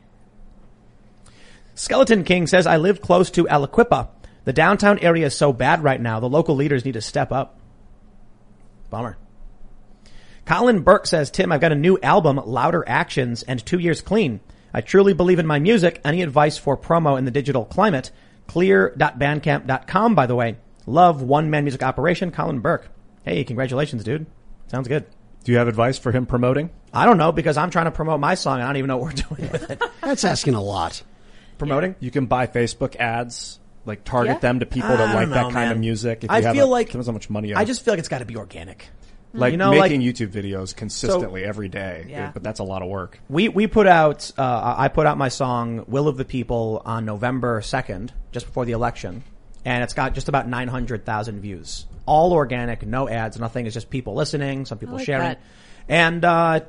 Skeleton 1.74 2.22
King 2.22 2.46
says, 2.46 2.68
I 2.68 2.76
live 2.76 3.00
close 3.00 3.30
to 3.32 3.44
Aliquippa. 3.46 4.08
The 4.44 4.52
downtown 4.52 5.00
area 5.00 5.26
is 5.26 5.36
so 5.36 5.52
bad 5.52 5.82
right 5.82 6.00
now. 6.00 6.20
The 6.20 6.28
local 6.28 6.54
leaders 6.54 6.84
need 6.84 6.92
to 6.92 7.00
step 7.00 7.32
up. 7.32 7.58
Bummer. 8.92 9.16
Colin 10.44 10.82
Burke 10.82 11.06
says, 11.06 11.30
Tim, 11.30 11.50
I've 11.50 11.60
got 11.60 11.72
a 11.72 11.76
new 11.76 11.98
album, 12.02 12.36
Louder 12.44 12.84
Actions, 12.86 13.42
and 13.42 13.64
two 13.64 13.78
years 13.78 14.00
clean. 14.00 14.40
I 14.74 14.80
truly 14.80 15.14
believe 15.14 15.38
in 15.38 15.46
my 15.46 15.58
music. 15.58 16.00
Any 16.04 16.22
advice 16.22 16.58
for 16.58 16.76
promo 16.76 17.18
in 17.18 17.24
the 17.24 17.30
digital 17.30 17.64
climate? 17.64 18.10
Clear.bandcamp.com, 18.48 20.14
by 20.14 20.26
the 20.26 20.34
way. 20.34 20.58
Love 20.86 21.22
one 21.22 21.48
man 21.48 21.64
music 21.64 21.82
operation, 21.82 22.30
Colin 22.32 22.60
Burke. 22.60 22.88
Hey, 23.24 23.44
congratulations, 23.44 24.04
dude. 24.04 24.26
Sounds 24.66 24.88
good. 24.88 25.06
Do 25.44 25.52
you 25.52 25.58
have 25.58 25.68
advice 25.68 25.98
for 25.98 26.12
him 26.12 26.26
promoting? 26.26 26.70
I 26.92 27.06
don't 27.06 27.18
know 27.18 27.32
because 27.32 27.56
I'm 27.56 27.70
trying 27.70 27.86
to 27.86 27.90
promote 27.90 28.20
my 28.20 28.34
song 28.34 28.56
and 28.56 28.64
I 28.64 28.66
don't 28.66 28.76
even 28.76 28.88
know 28.88 28.96
what 28.98 29.14
we're 29.14 29.36
doing 29.36 29.50
with 29.50 29.70
it. 29.70 29.82
That's 30.00 30.24
asking 30.24 30.54
a 30.54 30.62
lot. 30.62 31.02
Promoting? 31.58 31.94
You 32.00 32.10
can 32.10 32.26
buy 32.26 32.46
Facebook 32.46 32.96
ads, 32.96 33.58
like 33.84 34.04
target 34.04 34.34
Yeah. 34.34 34.38
them 34.40 34.60
to 34.60 34.66
people 34.66 34.90
I 34.90 34.96
that 34.96 35.06
don't 35.06 35.14
like 35.14 35.28
that 35.30 35.34
know, 35.34 35.50
kind 35.50 35.70
of 35.70 35.76
man. 35.76 35.80
music. 35.80 36.24
If 36.24 36.30
I 36.30 36.38
you 36.38 36.44
have 36.46 36.54
feel 36.56 36.66
a- 36.68 36.70
like 36.70 36.86
depends 36.88 37.06
how 37.06 37.12
much 37.12 37.28
money 37.30 37.48
you 37.48 37.56
I 37.56 37.64
just 37.64 37.84
feel 37.84 37.92
like 37.92 37.98
it's 37.98 38.08
got 38.08 38.18
to 38.18 38.24
be 38.24 38.36
organic. 38.36 38.86
like 39.34 39.52
you 39.52 39.56
know, 39.56 39.70
like- 39.72 39.90
making 39.90 40.02
YouTube 40.02 40.28
videos 40.28 40.76
consistently 40.76 41.42
every 41.44 41.68
day. 41.68 42.06
Yeah. 42.08 42.30
But 42.34 42.42
that's 42.42 42.60
a 42.60 42.64
lot 42.64 42.82
of 42.82 42.88
work. 42.88 43.18
We 43.28 43.48
we 43.48 43.66
put 43.66 43.86
out 43.86 44.30
uh, 44.38 44.74
I 44.78 44.88
put 44.88 45.06
out 45.06 45.16
my 45.18 45.28
song 45.28 45.84
"Will 45.88 46.06
of 46.08 46.16
the 46.16 46.24
People" 46.24 46.82
on 46.84 47.04
November 47.06 47.60
second, 47.62 48.12
just 48.30 48.46
before 48.46 48.64
the 48.66 48.72
election, 48.72 49.24
and 49.64 49.82
it's 49.82 49.94
got 49.94 50.14
just 50.14 50.28
about 50.28 50.48
nine 50.48 50.68
hundred 50.68 51.04
thousand 51.06 51.40
views. 51.40 51.86
All 52.04 52.32
organic, 52.32 52.84
no 52.86 53.08
ads, 53.08 53.38
nothing. 53.38 53.64
It's 53.66 53.74
just 53.74 53.88
people 53.88 54.14
listening, 54.14 54.66
some 54.66 54.76
people 54.78 54.96
like 54.96 55.06
sharing, 55.06 55.22
that. 55.22 55.40
and 55.88 56.24
uh, 56.24 56.60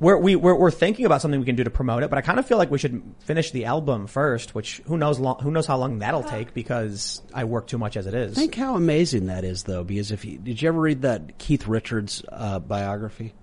we're 0.00 0.16
we 0.16 0.36
we're, 0.36 0.54
we're 0.54 0.70
thinking 0.70 1.06
about 1.06 1.22
something 1.22 1.40
we 1.40 1.46
can 1.46 1.56
do 1.56 1.64
to 1.64 1.70
promote 1.70 2.02
it. 2.02 2.10
But 2.10 2.18
I 2.18 2.22
kind 2.22 2.38
of 2.38 2.46
feel 2.46 2.58
like 2.58 2.70
we 2.70 2.78
should 2.78 3.02
finish 3.20 3.50
the 3.50 3.64
album 3.64 4.06
first, 4.06 4.54
which 4.54 4.80
who 4.86 4.96
knows 4.96 5.18
long, 5.18 5.38
who 5.40 5.50
knows 5.50 5.66
how 5.66 5.76
long 5.76 5.98
that'll 5.98 6.22
take 6.22 6.54
because 6.54 7.22
I 7.34 7.44
work 7.44 7.66
too 7.66 7.78
much 7.78 7.96
as 7.96 8.06
it 8.06 8.14
is. 8.14 8.34
Think 8.34 8.54
how 8.54 8.76
amazing 8.76 9.26
that 9.26 9.44
is, 9.44 9.64
though, 9.64 9.84
because 9.84 10.12
if 10.12 10.24
you, 10.24 10.38
did 10.38 10.62
you 10.62 10.68
ever 10.68 10.80
read 10.80 11.02
that 11.02 11.38
Keith 11.38 11.66
Richards 11.66 12.24
uh, 12.30 12.58
biography? 12.58 13.34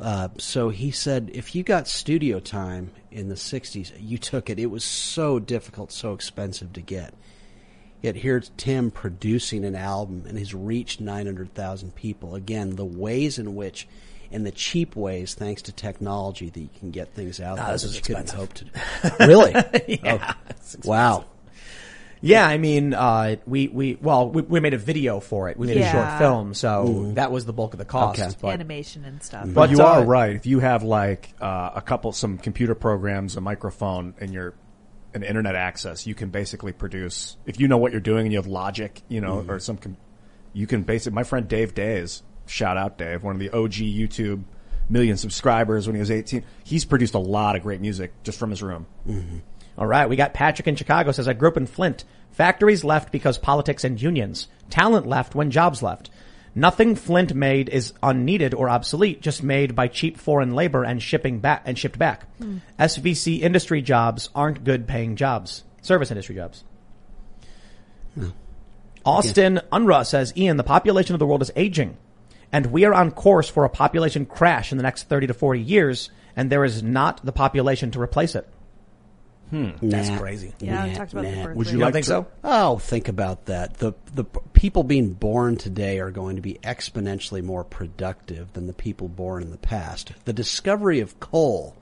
Uh, 0.00 0.28
so 0.38 0.68
he 0.68 0.90
said 0.90 1.30
if 1.34 1.54
you 1.54 1.62
got 1.62 1.88
studio 1.88 2.38
time 2.38 2.90
in 3.10 3.28
the 3.28 3.34
'60s, 3.34 3.92
you 3.98 4.18
took 4.18 4.50
it. 4.50 4.58
It 4.58 4.66
was 4.66 4.84
so 4.84 5.38
difficult, 5.38 5.90
so 5.90 6.12
expensive 6.12 6.72
to 6.74 6.80
get. 6.80 7.14
Yet 8.02 8.16
here's 8.16 8.50
Tim 8.56 8.90
producing 8.90 9.64
an 9.64 9.74
album 9.74 10.24
and 10.28 10.38
has 10.38 10.54
reached 10.54 11.00
900,000 11.00 11.94
people. 11.94 12.34
Again, 12.34 12.76
the 12.76 12.84
ways 12.84 13.38
in 13.38 13.54
which, 13.54 13.88
in 14.30 14.44
the 14.44 14.50
cheap 14.50 14.96
ways, 14.96 15.34
thanks 15.34 15.62
to 15.62 15.72
technology, 15.72 16.50
that 16.50 16.60
you 16.60 16.70
can 16.78 16.90
get 16.90 17.14
things 17.14 17.40
out 17.40 17.56
there 17.56 17.72
this 17.72 17.82
that 17.82 17.88
is 17.88 17.96
you 17.96 18.02
couldn't 18.02 18.22
expensive. 18.22 18.38
hope 18.38 18.54
to. 18.54 18.64
do. 19.18 19.26
really? 19.26 19.98
yeah. 20.02 20.34
Wow. 20.84 21.26
Yeah, 22.22 22.46
I 22.46 22.58
mean, 22.58 22.94
uh, 22.94 23.36
we, 23.46 23.68
we, 23.68 23.98
well, 24.00 24.28
we, 24.30 24.42
we 24.42 24.60
made 24.60 24.74
a 24.74 24.78
video 24.78 25.20
for 25.20 25.48
it. 25.48 25.56
We 25.56 25.66
made 25.66 25.76
a 25.76 25.90
short 25.90 26.18
film, 26.18 26.54
so 26.54 27.12
that 27.14 27.30
was 27.30 27.44
the 27.44 27.52
bulk 27.52 27.74
of 27.74 27.78
the 27.78 27.84
cost. 27.84 28.20
Okay. 28.20 28.32
But 28.40 28.54
Animation 28.54 29.04
and 29.04 29.22
stuff. 29.22 29.46
But 29.52 29.70
you 29.70 29.80
are 29.82 30.04
right. 30.04 30.34
If 30.34 30.46
you 30.46 30.60
have 30.60 30.82
like 30.82 31.34
uh, 31.40 31.72
a 31.74 31.82
couple, 31.82 32.12
some 32.12 32.38
computer 32.38 32.74
programs, 32.74 33.36
a 33.36 33.40
microphone, 33.40 34.14
and 34.18 34.32
your 34.32 34.54
an 35.14 35.22
internet 35.22 35.54
access, 35.54 36.06
you 36.06 36.14
can 36.14 36.30
basically 36.30 36.72
produce. 36.72 37.36
If 37.46 37.60
you 37.60 37.68
know 37.68 37.78
what 37.78 37.92
you're 37.92 38.00
doing 38.00 38.26
and 38.26 38.32
you 38.32 38.38
have 38.38 38.46
Logic, 38.46 39.00
you 39.08 39.20
know, 39.20 39.44
or 39.48 39.58
some, 39.58 39.76
com- 39.76 39.96
you 40.52 40.66
can 40.66 40.82
basically. 40.82 41.14
My 41.14 41.24
friend 41.24 41.46
Dave 41.46 41.74
Days, 41.74 42.22
shout 42.46 42.76
out 42.76 42.98
Dave, 42.98 43.22
one 43.22 43.34
of 43.34 43.40
the 43.40 43.50
OG 43.50 43.72
YouTube 43.72 44.44
million 44.88 45.16
subscribers 45.16 45.86
when 45.86 45.94
he 45.94 46.00
was 46.00 46.10
18. 46.10 46.44
He's 46.64 46.84
produced 46.84 47.14
a 47.14 47.18
lot 47.18 47.56
of 47.56 47.62
great 47.62 47.80
music 47.80 48.12
just 48.22 48.38
from 48.38 48.50
his 48.50 48.62
room. 48.62 48.86
Mm-hmm. 49.06 49.38
All 49.78 49.86
right, 49.86 50.08
we 50.08 50.16
got 50.16 50.32
Patrick 50.32 50.68
in 50.68 50.76
Chicago 50.76 51.12
says 51.12 51.28
I 51.28 51.34
grew 51.34 51.48
up 51.48 51.56
in 51.56 51.66
Flint. 51.66 52.04
Factories 52.30 52.84
left 52.84 53.12
because 53.12 53.38
politics 53.38 53.84
and 53.84 54.00
unions. 54.00 54.48
Talent 54.70 55.06
left 55.06 55.34
when 55.34 55.50
jobs 55.50 55.82
left. 55.82 56.10
Nothing 56.54 56.94
Flint 56.94 57.34
made 57.34 57.68
is 57.68 57.92
unneeded 58.02 58.54
or 58.54 58.70
obsolete, 58.70 59.20
just 59.20 59.42
made 59.42 59.74
by 59.74 59.88
cheap 59.88 60.16
foreign 60.16 60.54
labor 60.54 60.84
and 60.84 61.02
shipping 61.02 61.40
back 61.40 61.62
and 61.66 61.78
shipped 61.78 61.98
back. 61.98 62.26
Hmm. 62.38 62.58
SVC 62.78 63.40
industry 63.40 63.82
jobs 63.82 64.30
aren't 64.34 64.64
good 64.64 64.86
paying 64.86 65.16
jobs. 65.16 65.64
Service 65.82 66.10
industry 66.10 66.34
jobs. 66.34 66.64
Hmm. 68.14 68.30
Austin 69.04 69.60
Unruh 69.70 70.06
says, 70.06 70.32
Ian, 70.36 70.56
the 70.56 70.64
population 70.64 71.14
of 71.14 71.18
the 71.18 71.26
world 71.26 71.42
is 71.42 71.52
aging, 71.54 71.98
and 72.52 72.66
we 72.66 72.84
are 72.84 72.94
on 72.94 73.10
course 73.10 73.48
for 73.48 73.64
a 73.64 73.68
population 73.68 74.26
crash 74.26 74.72
in 74.72 74.78
the 74.78 74.82
next 74.82 75.04
30 75.08 75.28
to 75.28 75.34
40 75.34 75.60
years, 75.60 76.10
and 76.36 76.50
there 76.50 76.64
is 76.64 76.82
not 76.82 77.24
the 77.24 77.32
population 77.32 77.90
to 77.92 78.00
replace 78.00 78.34
it. 78.34 78.46
Hmm. 79.50 79.70
That's 79.80 80.08
Nah. 80.08 80.18
crazy. 80.18 80.52
yeah, 80.58 80.84
we 80.84 80.90
Nah, 80.90 80.96
talked 80.96 81.12
about 81.12 81.24
nah. 81.24 81.30
the 81.30 81.36
birth 81.44 81.56
Would 81.56 81.66
you 81.68 81.72
You 81.74 81.78
don't 81.78 81.86
like 81.86 81.92
think 81.94 82.04
to- 82.06 82.10
so? 82.10 82.26
Oh, 82.42 82.78
think 82.78 83.06
about 83.08 83.46
that. 83.46 83.74
The 83.74 83.92
the 84.12 84.24
people 84.54 84.82
being 84.82 85.12
born 85.12 85.56
today 85.56 86.00
are 86.00 86.10
going 86.10 86.34
to 86.34 86.42
be 86.42 86.54
exponentially 86.64 87.42
more 87.44 87.62
productive 87.62 88.52
than 88.54 88.66
the 88.66 88.72
people 88.72 89.06
born 89.08 89.42
in 89.44 89.52
the 89.52 89.56
past. 89.56 90.12
The 90.24 90.32
discovery 90.32 90.98
of 90.98 91.20
coal 91.20 91.76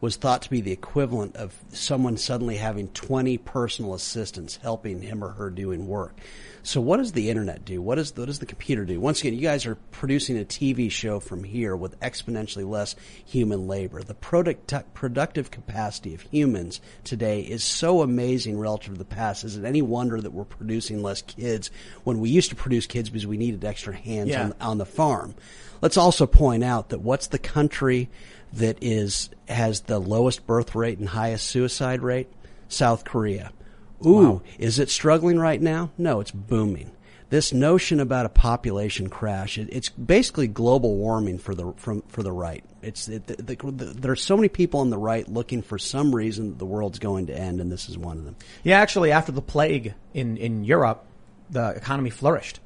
was 0.00 0.14
thought 0.14 0.42
to 0.42 0.50
be 0.50 0.60
the 0.60 0.70
equivalent 0.70 1.34
of 1.34 1.56
someone 1.72 2.16
suddenly 2.16 2.58
having 2.58 2.86
20 2.88 3.36
personal 3.38 3.94
assistants 3.94 4.60
helping 4.62 5.02
him 5.02 5.24
or 5.24 5.30
her 5.30 5.50
doing 5.50 5.88
work. 5.88 6.14
So 6.62 6.80
what 6.80 6.98
does 6.98 7.12
the 7.12 7.30
internet 7.30 7.64
do? 7.64 7.80
What, 7.80 7.98
is, 7.98 8.14
what 8.16 8.26
does 8.26 8.40
the 8.40 8.46
computer 8.46 8.84
do? 8.84 9.00
Once 9.00 9.20
again, 9.20 9.34
you 9.34 9.40
guys 9.40 9.64
are 9.66 9.76
producing 9.92 10.38
a 10.38 10.44
TV 10.44 10.90
show 10.90 11.20
from 11.20 11.44
here 11.44 11.74
with 11.76 11.98
exponentially 12.00 12.68
less 12.68 12.94
human 13.24 13.66
labor. 13.66 14.02
The 14.02 14.14
product, 14.14 14.72
productive 14.94 15.50
capacity 15.50 16.14
of 16.14 16.20
humans 16.22 16.80
today 17.04 17.40
is 17.40 17.64
so 17.64 18.02
amazing 18.02 18.58
relative 18.58 18.94
to 18.94 18.98
the 18.98 19.04
past. 19.04 19.44
Is 19.44 19.56
it 19.56 19.64
any 19.64 19.82
wonder 19.82 20.20
that 20.20 20.32
we're 20.32 20.44
producing 20.44 21.02
less 21.02 21.22
kids 21.22 21.70
when 22.04 22.20
we 22.20 22.30
used 22.30 22.50
to 22.50 22.56
produce 22.56 22.86
kids 22.86 23.08
because 23.08 23.26
we 23.26 23.36
needed 23.36 23.64
extra 23.64 23.94
hands 23.94 24.30
Yeah. 24.30 24.44
on, 24.44 24.54
on 24.60 24.78
the 24.78 24.86
farm? 24.86 25.34
Let's 25.80 25.96
also 25.96 26.26
point 26.26 26.64
out 26.64 26.88
that 26.90 27.00
what's 27.00 27.28
the 27.28 27.38
country 27.38 28.08
that 28.54 28.78
is 28.82 29.30
has 29.48 29.82
the 29.82 29.98
lowest 29.98 30.46
birth 30.46 30.74
rate 30.74 30.98
and 30.98 31.08
highest 31.08 31.46
suicide 31.46 32.02
rate? 32.02 32.28
South 32.68 33.04
Korea. 33.04 33.50
Ooh, 34.04 34.42
is 34.58 34.78
it 34.78 34.90
struggling 34.90 35.38
right 35.38 35.60
now? 35.60 35.90
No, 35.98 36.20
it's 36.20 36.30
booming. 36.30 36.92
This 37.30 37.52
notion 37.52 38.00
about 38.00 38.24
a 38.24 38.30
population 38.30 39.10
crash, 39.10 39.58
it, 39.58 39.68
it's 39.70 39.90
basically 39.90 40.46
global 40.46 40.96
warming 40.96 41.38
for 41.38 41.54
the 41.54 41.72
from 41.76 42.02
for 42.08 42.22
the 42.22 42.32
right. 42.32 42.64
It's 42.80 43.06
it, 43.06 43.26
the, 43.26 43.36
the, 43.36 43.56
the, 43.56 43.84
there 43.84 44.12
are 44.12 44.16
so 44.16 44.34
many 44.34 44.48
people 44.48 44.80
on 44.80 44.88
the 44.88 44.96
right 44.96 45.28
looking 45.28 45.60
for 45.60 45.78
some 45.78 46.14
reason 46.14 46.50
that 46.50 46.58
the 46.58 46.64
world's 46.64 46.98
going 46.98 47.26
to 47.26 47.38
end, 47.38 47.60
and 47.60 47.70
this 47.70 47.90
is 47.90 47.98
one 47.98 48.16
of 48.16 48.24
them. 48.24 48.36
Yeah, 48.64 48.78
actually, 48.80 49.12
after 49.12 49.32
the 49.32 49.42
plague 49.42 49.94
in, 50.14 50.38
in 50.38 50.64
Europe, 50.64 51.04
the 51.50 51.70
economy 51.70 52.10
flourished. 52.10 52.60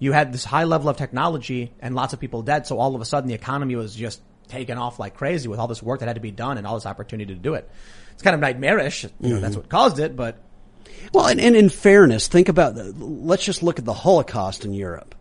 You 0.00 0.10
had 0.10 0.32
this 0.32 0.44
high 0.44 0.64
level 0.64 0.88
of 0.88 0.96
technology 0.96 1.72
and 1.78 1.94
lots 1.94 2.12
of 2.12 2.20
people 2.20 2.42
dead, 2.42 2.66
so 2.66 2.78
all 2.80 2.96
of 2.96 3.00
a 3.00 3.04
sudden 3.04 3.28
the 3.28 3.34
economy 3.34 3.76
was 3.76 3.94
just 3.94 4.20
taken 4.48 4.76
off 4.76 4.98
like 4.98 5.14
crazy 5.14 5.48
with 5.48 5.60
all 5.60 5.68
this 5.68 5.82
work 5.82 6.00
that 6.00 6.06
had 6.06 6.16
to 6.16 6.20
be 6.20 6.32
done 6.32 6.58
and 6.58 6.66
all 6.66 6.74
this 6.74 6.86
opportunity 6.86 7.32
to 7.32 7.40
do 7.40 7.54
it. 7.54 7.70
It's 8.12 8.22
kind 8.22 8.34
of 8.34 8.40
nightmarish. 8.40 9.04
You 9.04 9.10
know, 9.20 9.28
mm-hmm. 9.28 9.42
that's 9.42 9.56
what 9.56 9.68
caused 9.68 9.98
it, 10.00 10.16
but 10.16 10.38
Well, 11.12 11.26
and, 11.26 11.40
and 11.40 11.56
in 11.56 11.68
fairness, 11.68 12.28
think 12.28 12.48
about 12.48 12.76
let's 12.98 13.44
just 13.44 13.62
look 13.62 13.78
at 13.78 13.84
the 13.84 13.92
Holocaust 13.92 14.64
in 14.64 14.72
Europe. 14.72 15.14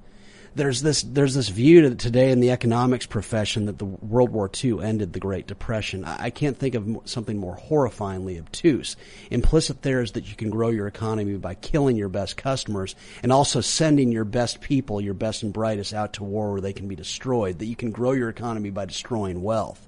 There's 0.56 0.84
this 0.84 1.02
there's 1.02 1.34
this 1.34 1.50
view 1.50 1.96
today 1.96 2.30
in 2.30 2.40
the 2.40 2.52
economics 2.52 3.08
profession 3.08 3.66
that 3.66 3.80
the 3.80 3.86
World 3.86 4.30
War 4.30 4.50
II 4.64 4.84
ended 4.84 5.12
the 5.12 5.20
Great 5.20 5.48
Depression. 5.48 6.06
I, 6.06 6.26
I 6.26 6.30
can't 6.30 6.58
think 6.58 6.76
of 6.76 7.00
something 7.06 7.40
more 7.40 7.58
horrifyingly 7.58 8.40
obtuse. 8.40 8.96
Implicit 9.32 9.82
there 9.82 10.02
is 10.02 10.12
that 10.12 10.30
you 10.30 10.36
can 10.36 10.52
grow 10.52 10.70
your 10.70 10.86
economy 10.86 11.38
by 11.38 11.56
killing 11.56 11.98
your 11.98 12.10
best 12.10 12.38
customers 12.38 12.96
and 13.24 13.32
also 13.32 13.62
sending 13.62 14.12
your 14.12 14.26
best 14.26 14.62
people, 14.62 15.02
your 15.02 15.16
best 15.16 15.42
and 15.42 15.52
brightest, 15.52 15.92
out 15.92 16.14
to 16.14 16.24
war 16.24 16.52
where 16.52 16.62
they 16.62 16.74
can 16.74 16.88
be 16.88 16.96
destroyed. 16.96 17.58
That 17.58 17.66
you 17.66 17.76
can 17.76 17.90
grow 17.90 18.12
your 18.12 18.30
economy 18.30 18.70
by 18.70 18.86
destroying 18.86 19.42
wealth. 19.42 19.84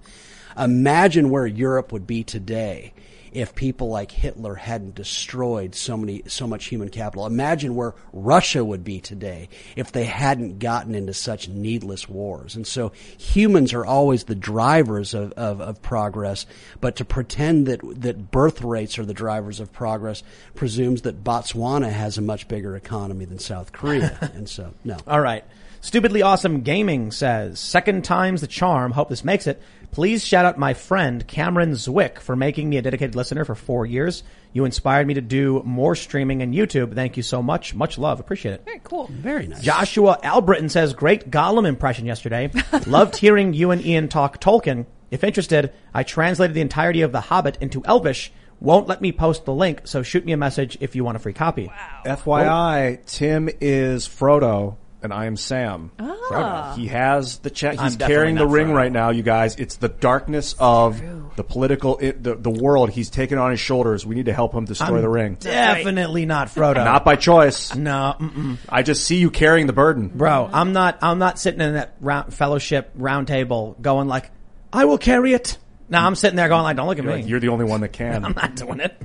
Imagine 0.57 1.29
where 1.29 1.45
Europe 1.45 1.91
would 1.91 2.07
be 2.07 2.23
today 2.23 2.93
if 3.35 3.53
people 3.53 3.89
like 3.89 4.11
Hitler 4.11 4.55
hadn't 4.55 4.95
destroyed 4.95 5.75
so 5.75 5.97
many, 5.97 6.23
so 6.25 6.47
much 6.47 6.65
human 6.65 6.87
capital. 6.87 7.25
Imagine 7.25 7.75
where 7.75 7.93
Russia 8.13 8.63
would 8.63 8.85
be 8.85 9.01
today 9.01 9.49
if 9.75 9.91
they 9.91 10.05
hadn't 10.05 10.59
gotten 10.59 10.95
into 10.95 11.13
such 11.13 11.49
needless 11.49 12.07
wars. 12.07 12.55
And 12.55 12.65
so 12.65 12.93
humans 13.17 13.73
are 13.73 13.85
always 13.85 14.23
the 14.23 14.35
drivers 14.35 15.13
of, 15.13 15.33
of, 15.33 15.59
of 15.59 15.81
progress, 15.81 16.45
but 16.79 16.95
to 16.95 17.05
pretend 17.05 17.67
that, 17.67 17.81
that 18.01 18.31
birth 18.31 18.61
rates 18.61 18.97
are 18.97 19.05
the 19.05 19.13
drivers 19.13 19.59
of 19.59 19.73
progress 19.73 20.23
presumes 20.55 21.01
that 21.01 21.21
Botswana 21.21 21.91
has 21.91 22.17
a 22.17 22.21
much 22.21 22.47
bigger 22.47 22.77
economy 22.77 23.25
than 23.25 23.39
South 23.39 23.73
Korea. 23.73 24.17
and 24.33 24.47
so, 24.47 24.73
no. 24.85 24.97
All 25.05 25.19
right. 25.19 25.43
Stupidly 25.81 26.23
Awesome 26.23 26.61
Gaming 26.61 27.11
says, 27.11 27.59
second 27.59 28.05
time's 28.05 28.41
the 28.41 28.47
charm. 28.47 28.91
Hope 28.91 29.09
this 29.09 29.23
makes 29.23 29.45
it. 29.45 29.61
Please 29.95 30.25
shout 30.25 30.43
out 30.43 30.57
my 30.57 30.73
friend 30.73 31.25
Cameron 31.25 31.71
Zwick 31.71 32.19
for 32.19 32.35
making 32.35 32.67
me 32.69 32.75
a 32.75 32.81
dedicated 32.81 33.15
listener 33.15 33.45
for 33.45 33.55
four 33.55 33.85
years. 33.85 34.23
You 34.51 34.65
inspired 34.65 35.07
me 35.07 35.13
to 35.13 35.21
do 35.21 35.63
more 35.63 35.95
streaming 35.95 36.41
and 36.41 36.53
YouTube. 36.53 36.93
Thank 36.93 37.15
you 37.15 37.23
so 37.23 37.41
much. 37.41 37.73
Much 37.73 37.97
love. 37.97 38.19
Appreciate 38.19 38.55
it. 38.55 38.65
Very 38.65 38.81
cool. 38.83 39.07
Very 39.09 39.47
nice. 39.47 39.61
Joshua 39.61 40.19
Albritton 40.21 40.67
says, 40.67 40.93
great 40.93 41.31
Gollum 41.31 41.65
impression 41.65 42.05
yesterday. 42.05 42.51
Loved 42.85 43.15
hearing 43.15 43.53
you 43.53 43.71
and 43.71 43.85
Ian 43.85 44.09
talk 44.09 44.41
Tolkien. 44.41 44.85
If 45.11 45.23
interested, 45.23 45.71
I 45.93 46.03
translated 46.03 46.57
the 46.57 46.59
entirety 46.59 46.99
of 46.99 47.13
The 47.13 47.21
Hobbit 47.21 47.57
into 47.61 47.81
Elvish. 47.85 48.33
Won't 48.59 48.87
let 48.87 48.99
me 49.01 49.13
post 49.13 49.45
the 49.45 49.53
link, 49.53 49.87
so 49.87 50.03
shoot 50.03 50.25
me 50.25 50.33
a 50.33 50.37
message 50.37 50.77
if 50.81 50.97
you 50.97 51.05
want 51.05 51.15
a 51.15 51.19
free 51.19 51.31
copy. 51.31 51.71
FYI, 52.05 52.99
Tim 53.05 53.49
is 53.61 54.09
Frodo 54.09 54.75
and 55.01 55.13
I 55.13 55.25
am 55.25 55.37
Sam. 55.37 55.91
Ah. 55.99 56.73
He 56.75 56.87
has 56.87 57.37
the 57.39 57.49
check. 57.49 57.79
He's 57.79 57.95
carrying 57.95 58.35
the 58.35 58.47
ring 58.47 58.67
Frodo. 58.69 58.75
right 58.75 58.91
now, 58.91 59.09
you 59.11 59.21
guys. 59.23 59.55
It's 59.57 59.75
the 59.75 59.89
darkness 59.89 60.55
of 60.59 61.01
the 61.35 61.43
political, 61.43 61.97
it, 61.99 62.23
the 62.23 62.35
the 62.35 62.49
world. 62.49 62.89
He's 62.89 63.09
taken 63.09 63.37
on 63.37 63.51
his 63.51 63.59
shoulders. 63.59 64.05
We 64.05 64.15
need 64.15 64.25
to 64.25 64.33
help 64.33 64.53
him 64.53 64.65
destroy 64.65 65.01
the 65.01 65.09
ring. 65.09 65.35
Definitely 65.39 66.25
not 66.25 66.47
Frodo. 66.47 66.83
Not 66.83 67.05
by 67.05 67.15
choice. 67.15 67.75
no, 67.75 68.15
mm-mm. 68.19 68.57
I 68.69 68.81
just 68.83 69.03
see 69.05 69.17
you 69.17 69.29
carrying 69.31 69.67
the 69.67 69.73
burden. 69.73 70.07
bro. 70.07 70.49
I'm 70.51 70.73
not. 70.73 70.97
I'm 71.01 71.19
not 71.19 71.39
sitting 71.39 71.61
in 71.61 71.73
that 71.73 71.95
round, 72.01 72.33
fellowship 72.33 72.91
round 72.95 73.27
table 73.27 73.75
going 73.81 74.07
like, 74.07 74.31
"I 74.73 74.85
will 74.85 74.97
carry 74.97 75.33
it." 75.33 75.57
No, 75.87 75.99
I'm 75.99 76.15
sitting 76.15 76.35
there 76.35 76.49
going 76.49 76.63
like, 76.63 76.77
"Don't 76.77 76.87
look 76.87 76.97
at 76.97 77.03
You're, 77.03 77.13
me." 77.15 77.21
like, 77.21 77.29
you're 77.29 77.39
the 77.39 77.49
only 77.49 77.65
one 77.65 77.81
that 77.81 77.89
can. 77.89 78.25
I'm 78.25 78.33
not 78.33 78.55
doing 78.55 78.79
it 78.79 78.99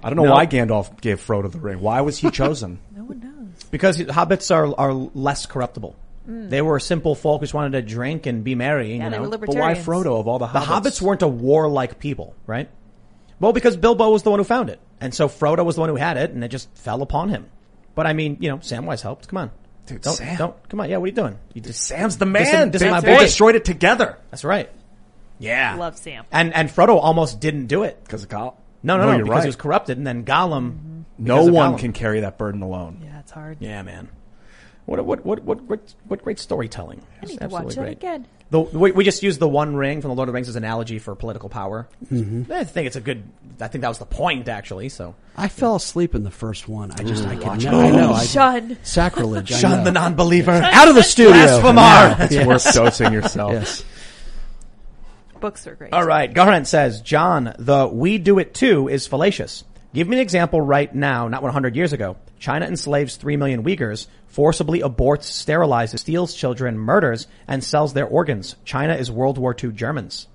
I 0.00 0.10
don't 0.10 0.16
know 0.16 0.24
No. 0.26 0.30
why 0.32 0.46
Gandalf 0.46 1.00
gave 1.00 1.20
Frodo 1.20 1.50
the 1.50 1.58
ring. 1.58 1.80
Why 1.80 2.02
was 2.02 2.18
he 2.18 2.30
chosen? 2.40 2.78
No 2.94 3.02
one 3.02 3.18
knows. 3.18 3.37
Because 3.70 3.98
hobbits 3.98 4.54
are 4.54 4.74
are 4.78 4.92
less 4.92 5.46
corruptible. 5.46 5.96
They 6.30 6.60
were 6.60 6.78
simple 6.78 7.14
folk 7.14 7.40
who 7.40 7.46
just 7.46 7.54
wanted 7.54 7.72
to 7.72 7.80
drink 7.80 8.26
and 8.26 8.44
be 8.44 8.54
merry. 8.54 8.88
Yeah, 8.96 9.04
you 9.04 9.10
they 9.10 9.16
know? 9.16 9.30
were 9.30 9.38
but 9.38 9.48
why. 9.48 9.72
Frodo 9.74 10.20
of 10.20 10.28
all 10.28 10.38
the 10.38 10.46
hobbits? 10.46 10.52
The 10.52 10.58
hobbits? 10.60 10.80
hobbits 10.82 11.00
weren't 11.02 11.22
a 11.22 11.28
warlike 11.28 11.98
people, 11.98 12.34
right? 12.46 12.68
Well, 13.40 13.54
because 13.54 13.78
Bilbo 13.78 14.10
was 14.10 14.24
the 14.24 14.30
one 14.30 14.38
who 14.38 14.44
found 14.44 14.68
it, 14.68 14.78
and 15.00 15.14
so 15.14 15.28
Frodo 15.28 15.64
was 15.64 15.76
the 15.76 15.80
one 15.80 15.88
who 15.88 15.96
had 15.96 16.18
it, 16.18 16.30
and 16.32 16.44
it 16.44 16.48
just 16.48 16.68
fell 16.76 17.00
upon 17.00 17.30
him. 17.30 17.46
But 17.94 18.06
I 18.06 18.12
mean, 18.12 18.36
you 18.40 18.50
know, 18.50 18.58
Samwise 18.58 19.00
helped. 19.00 19.28
Come 19.28 19.38
on, 19.38 19.50
Dude, 19.86 20.02
don't 20.02 20.12
Sam. 20.16 20.36
don't 20.36 20.68
come 20.68 20.80
on. 20.80 20.90
Yeah, 20.90 20.98
what 20.98 21.04
are 21.04 21.08
you 21.08 21.12
doing? 21.14 21.38
You 21.54 21.62
just 21.62 21.82
Sam's 21.82 22.18
the 22.18 22.26
man. 22.26 22.42
is- 22.68 22.72
this 22.72 22.82
is 22.82 22.86
they, 22.88 22.90
my 22.90 23.00
they 23.00 23.14
boy. 23.16 23.20
destroyed 23.22 23.54
it 23.54 23.64
together 23.64 24.18
that's 24.30 24.44
right. 24.44 24.70
Yeah, 25.38 25.76
Love 25.76 25.96
Sam. 25.96 26.26
and 26.30 26.52
and 26.52 26.68
Frodo 26.68 26.98
almost 27.00 27.40
didn't 27.40 27.68
do 27.68 27.84
it. 27.84 27.98
because 28.04 28.24
of 28.24 28.28
Gollum. 28.28 28.54
No, 28.82 28.98
no, 28.98 29.06
no, 29.06 29.16
you're 29.16 29.24
because 29.24 29.36
right. 29.36 29.42
he 29.44 29.48
was 29.48 29.56
corrupted, 29.56 29.96
and 29.96 30.06
then 30.06 30.24
Gollum. 30.24 30.72
Mm-hmm. 30.72 30.97
No 31.18 31.44
one 31.44 31.74
Gollum. 31.74 31.78
can 31.78 31.92
carry 31.92 32.20
that 32.20 32.38
burden 32.38 32.62
alone. 32.62 33.00
Yeah, 33.04 33.20
it's 33.20 33.32
hard. 33.32 33.58
Yeah, 33.60 33.82
man. 33.82 34.08
What 34.86 35.04
what 35.04 35.24
what 35.24 35.42
what 35.44 35.60
what, 35.62 35.94
what 36.06 36.24
great 36.24 36.38
storytelling! 36.38 37.02
I 37.22 37.26
need 37.26 37.38
to 37.40 37.48
watch 37.48 37.64
absolutely 37.64 37.74
that 37.74 38.00
great. 38.00 38.08
again. 38.10 38.26
The, 38.50 38.60
we, 38.60 38.92
we 38.92 39.04
just 39.04 39.22
used 39.22 39.38
the 39.38 39.48
One 39.48 39.76
Ring 39.76 40.00
from 40.00 40.08
the 40.08 40.14
Lord 40.14 40.30
of 40.30 40.32
the 40.32 40.34
Rings 40.34 40.48
as 40.48 40.56
an 40.56 40.64
analogy 40.64 40.98
for 40.98 41.14
political 41.14 41.50
power. 41.50 41.86
Mm-hmm. 42.10 42.50
I 42.50 42.64
think 42.64 42.86
it's 42.86 42.96
a 42.96 43.02
good. 43.02 43.22
I 43.60 43.68
think 43.68 43.82
that 43.82 43.88
was 43.88 43.98
the 43.98 44.06
point, 44.06 44.48
actually. 44.48 44.88
So 44.88 45.14
I 45.36 45.48
fell 45.48 45.76
asleep 45.76 46.14
in 46.14 46.22
the 46.24 46.30
first 46.30 46.66
one. 46.70 46.90
I 46.92 47.02
just 47.02 47.26
I 47.26 47.36
could 47.36 47.64
not. 47.64 47.74
I 47.74 47.90
know. 47.90 48.12
I, 48.14 48.24
Shun. 48.24 48.78
sacrilege. 48.82 49.52
I 49.52 49.58
shun 49.58 49.70
know. 49.78 49.84
the 49.84 49.92
non-believer. 49.92 50.52
out 50.52 50.88
of 50.88 50.94
the 50.94 51.02
studio. 51.02 51.60
Blasphemer. 51.60 52.16
It's 52.30 52.46
worth 52.46 52.72
dosing 52.72 53.12
yourself. 53.12 53.52
Yes. 53.52 53.84
Books 55.40 55.66
are 55.66 55.74
great. 55.74 55.92
All 55.92 56.04
right. 56.04 56.32
Garant 56.32 56.66
says, 56.66 57.02
John, 57.02 57.54
the 57.58 57.86
"we 57.86 58.16
do 58.16 58.38
it 58.38 58.54
too" 58.54 58.88
is 58.88 59.06
fallacious. 59.06 59.64
Give 59.94 60.06
me 60.06 60.16
an 60.16 60.22
example 60.22 60.60
right 60.60 60.94
now, 60.94 61.28
not 61.28 61.42
100 61.42 61.74
years 61.74 61.94
ago. 61.94 62.16
China 62.38 62.66
enslaves 62.66 63.16
3 63.16 63.38
million 63.38 63.64
Uyghurs, 63.64 64.06
forcibly 64.26 64.80
aborts, 64.80 65.24
sterilizes, 65.24 66.00
steals 66.00 66.34
children, 66.34 66.78
murders, 66.78 67.26
and 67.46 67.64
sells 67.64 67.94
their 67.94 68.06
organs. 68.06 68.56
China 68.66 68.94
is 68.94 69.10
World 69.10 69.38
War 69.38 69.56
II 69.60 69.72
Germans. 69.72 70.28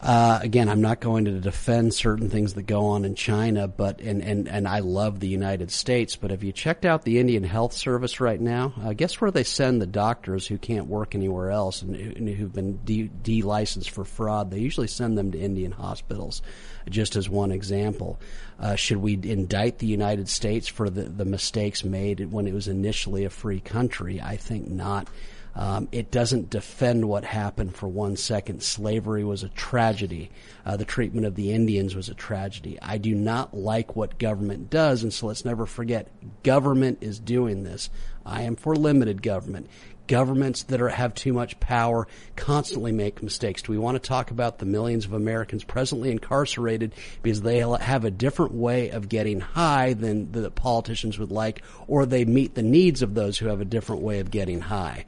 Uh, 0.00 0.38
again, 0.42 0.68
I'm 0.68 0.82
not 0.82 1.00
going 1.00 1.24
to 1.24 1.40
defend 1.40 1.94
certain 1.94 2.28
things 2.28 2.52
that 2.54 2.64
go 2.64 2.86
on 2.86 3.06
in 3.06 3.14
China, 3.14 3.66
but 3.66 4.00
and, 4.00 4.22
and, 4.22 4.46
and 4.46 4.68
I 4.68 4.80
love 4.80 5.20
the 5.20 5.28
United 5.28 5.70
States. 5.70 6.16
But 6.16 6.30
have 6.30 6.44
you 6.44 6.52
checked 6.52 6.84
out 6.84 7.02
the 7.02 7.18
Indian 7.18 7.42
Health 7.42 7.72
Service 7.72 8.20
right 8.20 8.40
now? 8.40 8.74
Uh, 8.82 8.92
guess 8.92 9.20
where 9.20 9.30
they 9.30 9.42
send 9.42 9.80
the 9.80 9.86
doctors 9.86 10.46
who 10.46 10.58
can't 10.58 10.86
work 10.86 11.14
anywhere 11.14 11.50
else 11.50 11.80
and, 11.80 11.96
and 11.96 12.28
who've 12.28 12.52
been 12.52 12.78
de- 12.84 13.08
de-licensed 13.08 13.90
for 13.90 14.04
fraud? 14.04 14.50
They 14.50 14.58
usually 14.58 14.86
send 14.86 15.16
them 15.16 15.32
to 15.32 15.38
Indian 15.38 15.72
hospitals. 15.72 16.42
Just 16.90 17.16
as 17.16 17.28
one 17.28 17.50
example, 17.50 18.20
uh, 18.60 18.76
should 18.76 18.98
we 18.98 19.14
indict 19.14 19.78
the 19.78 19.86
United 19.86 20.28
States 20.28 20.68
for 20.68 20.90
the, 20.90 21.02
the 21.02 21.24
mistakes 21.24 21.84
made 21.84 22.30
when 22.30 22.46
it 22.46 22.54
was 22.54 22.68
initially 22.68 23.24
a 23.24 23.30
free 23.30 23.60
country? 23.60 24.20
I 24.20 24.36
think 24.36 24.68
not. 24.68 25.08
Um, 25.56 25.88
it 25.90 26.10
doesn't 26.10 26.50
defend 26.50 27.08
what 27.08 27.24
happened 27.24 27.74
for 27.74 27.88
one 27.88 28.16
second. 28.16 28.62
Slavery 28.62 29.24
was 29.24 29.42
a 29.42 29.48
tragedy. 29.48 30.30
Uh, 30.66 30.76
the 30.76 30.84
treatment 30.84 31.26
of 31.26 31.34
the 31.34 31.50
Indians 31.50 31.96
was 31.96 32.10
a 32.10 32.14
tragedy. 32.14 32.78
I 32.82 32.98
do 32.98 33.14
not 33.14 33.56
like 33.56 33.96
what 33.96 34.18
government 34.18 34.68
does, 34.68 35.02
and 35.02 35.12
so 35.12 35.28
let's 35.28 35.46
never 35.46 35.64
forget 35.64 36.12
government 36.42 36.98
is 37.00 37.18
doing 37.18 37.64
this. 37.64 37.88
I 38.26 38.42
am 38.42 38.56
for 38.56 38.76
limited 38.76 39.22
government. 39.22 39.70
Governments 40.08 40.64
that 40.64 40.82
are, 40.82 40.90
have 40.90 41.14
too 41.14 41.32
much 41.32 41.58
power 41.58 42.06
constantly 42.36 42.92
make 42.92 43.22
mistakes. 43.22 43.62
Do 43.62 43.72
we 43.72 43.78
want 43.78 44.00
to 44.00 44.08
talk 44.08 44.30
about 44.30 44.58
the 44.58 44.66
millions 44.66 45.06
of 45.06 45.14
Americans 45.14 45.64
presently 45.64 46.10
incarcerated 46.10 46.94
because 47.22 47.40
they 47.40 47.58
have 47.58 48.04
a 48.04 48.10
different 48.10 48.52
way 48.52 48.90
of 48.90 49.08
getting 49.08 49.40
high 49.40 49.94
than 49.94 50.30
the 50.32 50.50
politicians 50.50 51.18
would 51.18 51.32
like, 51.32 51.62
or 51.88 52.04
they 52.04 52.26
meet 52.26 52.54
the 52.54 52.62
needs 52.62 53.00
of 53.00 53.14
those 53.14 53.38
who 53.38 53.48
have 53.48 53.62
a 53.62 53.64
different 53.64 54.02
way 54.02 54.20
of 54.20 54.30
getting 54.30 54.60
high? 54.60 55.06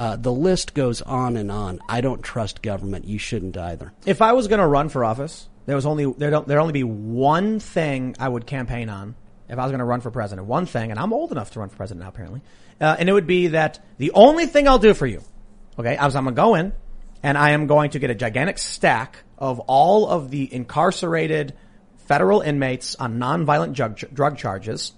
Uh, 0.00 0.16
the 0.16 0.32
list 0.32 0.72
goes 0.72 1.02
on 1.02 1.36
and 1.36 1.52
on. 1.52 1.78
I 1.86 2.00
don't 2.00 2.22
trust 2.22 2.62
government. 2.62 3.04
You 3.04 3.18
shouldn't 3.18 3.58
either. 3.58 3.92
If 4.06 4.22
I 4.22 4.32
was 4.32 4.48
going 4.48 4.58
to 4.58 4.66
run 4.66 4.88
for 4.88 5.04
office, 5.04 5.46
there 5.66 5.76
was 5.76 5.84
only 5.84 6.10
there 6.10 6.30
don't 6.30 6.48
there'd 6.48 6.58
only 6.58 6.72
be 6.72 6.84
one 6.84 7.60
thing 7.60 8.16
I 8.18 8.26
would 8.26 8.46
campaign 8.46 8.88
on. 8.88 9.14
If 9.46 9.58
I 9.58 9.62
was 9.62 9.72
going 9.72 9.80
to 9.80 9.84
run 9.84 10.00
for 10.00 10.10
president, 10.10 10.46
one 10.46 10.64
thing, 10.64 10.90
and 10.90 10.98
I'm 10.98 11.12
old 11.12 11.32
enough 11.32 11.50
to 11.50 11.60
run 11.60 11.68
for 11.68 11.76
president 11.76 12.04
now, 12.04 12.08
apparently, 12.08 12.40
uh, 12.80 12.96
and 12.98 13.10
it 13.10 13.12
would 13.12 13.26
be 13.26 13.48
that 13.48 13.84
the 13.98 14.12
only 14.12 14.46
thing 14.46 14.66
I'll 14.66 14.78
do 14.78 14.94
for 14.94 15.06
you, 15.06 15.22
okay, 15.78 15.98
I 15.98 16.06
was 16.06 16.16
I'm 16.16 16.24
going 16.24 16.34
to 16.34 16.40
go 16.40 16.54
in, 16.54 16.72
and 17.22 17.36
I 17.36 17.50
am 17.50 17.66
going 17.66 17.90
to 17.90 17.98
get 17.98 18.08
a 18.08 18.14
gigantic 18.14 18.56
stack 18.56 19.18
of 19.36 19.60
all 19.60 20.08
of 20.08 20.30
the 20.30 20.52
incarcerated 20.54 21.52
federal 22.06 22.40
inmates 22.40 22.94
on 22.94 23.18
nonviolent 23.18 23.74
drug, 23.74 23.98
drug 24.14 24.38
charges. 24.38 24.92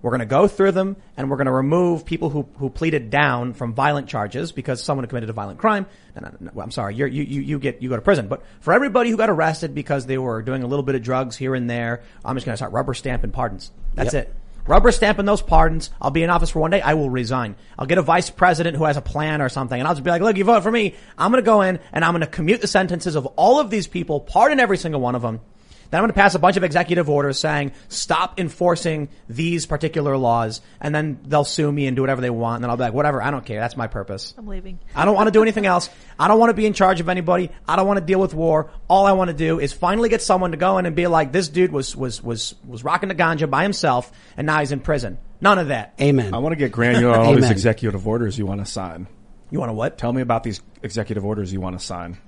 We're 0.00 0.10
going 0.10 0.20
to 0.20 0.26
go 0.26 0.46
through 0.46 0.72
them 0.72 0.96
and 1.16 1.28
we're 1.28 1.36
going 1.36 1.46
to 1.46 1.52
remove 1.52 2.04
people 2.04 2.30
who, 2.30 2.48
who 2.58 2.70
pleaded 2.70 3.10
down 3.10 3.52
from 3.54 3.74
violent 3.74 4.08
charges 4.08 4.52
because 4.52 4.82
someone 4.82 5.06
committed 5.06 5.28
a 5.28 5.32
violent 5.32 5.58
crime. 5.58 5.86
No, 6.14 6.28
no, 6.28 6.50
no, 6.54 6.60
I'm 6.62 6.70
sorry, 6.70 6.94
you're, 6.94 7.08
you, 7.08 7.24
you, 7.24 7.40
you 7.40 7.58
get, 7.58 7.82
you 7.82 7.88
go 7.88 7.96
to 7.96 8.02
prison. 8.02 8.28
But 8.28 8.44
for 8.60 8.72
everybody 8.72 9.10
who 9.10 9.16
got 9.16 9.28
arrested 9.28 9.74
because 9.74 10.06
they 10.06 10.18
were 10.18 10.40
doing 10.42 10.62
a 10.62 10.66
little 10.66 10.84
bit 10.84 10.94
of 10.94 11.02
drugs 11.02 11.36
here 11.36 11.54
and 11.54 11.68
there, 11.68 12.02
I'm 12.24 12.36
just 12.36 12.46
going 12.46 12.52
to 12.54 12.56
start 12.56 12.72
rubber 12.72 12.94
stamping 12.94 13.32
pardons. 13.32 13.72
That's 13.94 14.14
Yep. 14.14 14.28
it. 14.28 14.34
Rubber 14.68 14.92
stamping 14.92 15.24
those 15.24 15.40
pardons. 15.40 15.90
I'll 16.00 16.10
be 16.10 16.22
in 16.22 16.28
office 16.28 16.50
for 16.50 16.60
one 16.60 16.70
day. 16.70 16.82
I 16.82 16.92
will 16.92 17.08
resign. 17.08 17.56
I'll 17.78 17.86
get 17.86 17.96
a 17.96 18.02
vice 18.02 18.28
president 18.28 18.76
who 18.76 18.84
has 18.84 18.98
a 18.98 19.00
plan 19.00 19.40
or 19.40 19.48
something 19.48 19.78
and 19.80 19.88
I'll 19.88 19.94
just 19.94 20.04
be 20.04 20.10
like, 20.10 20.20
look, 20.20 20.36
you 20.36 20.44
vote 20.44 20.62
for 20.62 20.70
me. 20.70 20.94
I'm 21.16 21.32
going 21.32 21.42
to 21.42 21.46
go 21.46 21.62
in 21.62 21.80
and 21.90 22.04
I'm 22.04 22.12
going 22.12 22.20
to 22.20 22.26
commute 22.26 22.60
the 22.60 22.66
sentences 22.66 23.16
of 23.16 23.24
all 23.36 23.60
of 23.60 23.70
these 23.70 23.86
people, 23.86 24.20
pardon 24.20 24.60
every 24.60 24.76
single 24.76 25.00
one 25.00 25.14
of 25.14 25.22
them. 25.22 25.40
Then 25.90 25.98
I'm 25.98 26.02
going 26.02 26.12
to 26.12 26.20
pass 26.20 26.34
a 26.34 26.38
bunch 26.38 26.56
of 26.56 26.64
executive 26.64 27.08
orders 27.08 27.38
saying 27.38 27.72
stop 27.88 28.38
enforcing 28.38 29.08
these 29.28 29.66
particular 29.66 30.16
laws, 30.16 30.60
and 30.80 30.94
then 30.94 31.18
they'll 31.24 31.44
sue 31.44 31.70
me 31.70 31.86
and 31.86 31.96
do 31.96 32.02
whatever 32.02 32.20
they 32.20 32.30
want. 32.30 32.56
And 32.56 32.64
then 32.64 32.70
I'll 32.70 32.76
be 32.76 32.82
like, 32.82 32.92
whatever, 32.92 33.22
I 33.22 33.30
don't 33.30 33.44
care. 33.44 33.60
That's 33.60 33.76
my 33.76 33.86
purpose. 33.86 34.34
I'm 34.36 34.46
leaving. 34.46 34.78
I 34.94 35.04
don't 35.04 35.14
want 35.14 35.28
to 35.28 35.30
do 35.30 35.42
anything 35.42 35.66
else. 35.66 35.88
I 36.18 36.28
don't 36.28 36.38
want 36.38 36.50
to 36.50 36.54
be 36.54 36.66
in 36.66 36.72
charge 36.72 37.00
of 37.00 37.08
anybody. 37.08 37.50
I 37.66 37.76
don't 37.76 37.86
want 37.86 37.98
to 38.00 38.04
deal 38.04 38.20
with 38.20 38.34
war. 38.34 38.70
All 38.88 39.06
I 39.06 39.12
want 39.12 39.28
to 39.28 39.36
do 39.36 39.60
is 39.60 39.72
finally 39.72 40.08
get 40.08 40.22
someone 40.22 40.50
to 40.50 40.56
go 40.56 40.78
in 40.78 40.86
and 40.86 40.94
be 40.94 41.06
like, 41.06 41.32
this 41.32 41.48
dude 41.48 41.72
was 41.72 41.96
was 41.96 42.22
was 42.22 42.54
was 42.66 42.84
rocking 42.84 43.08
the 43.08 43.14
ganja 43.14 43.48
by 43.48 43.62
himself, 43.62 44.12
and 44.36 44.46
now 44.46 44.60
he's 44.60 44.72
in 44.72 44.80
prison. 44.80 45.18
None 45.40 45.58
of 45.58 45.68
that. 45.68 45.94
Amen. 46.00 46.34
I 46.34 46.38
want 46.38 46.52
to 46.52 46.56
get 46.56 46.72
granular 46.72 47.16
on 47.16 47.26
all 47.26 47.34
these 47.36 47.50
executive 47.50 48.06
orders 48.06 48.38
you 48.38 48.46
want 48.46 48.64
to 48.64 48.70
sign. 48.70 49.06
You 49.50 49.58
want 49.58 49.70
to 49.70 49.74
what? 49.74 49.96
Tell 49.96 50.12
me 50.12 50.20
about 50.20 50.42
these 50.42 50.60
executive 50.82 51.24
orders 51.24 51.52
you 51.52 51.60
want 51.60 51.78
to 51.78 51.84
sign. 51.84 52.18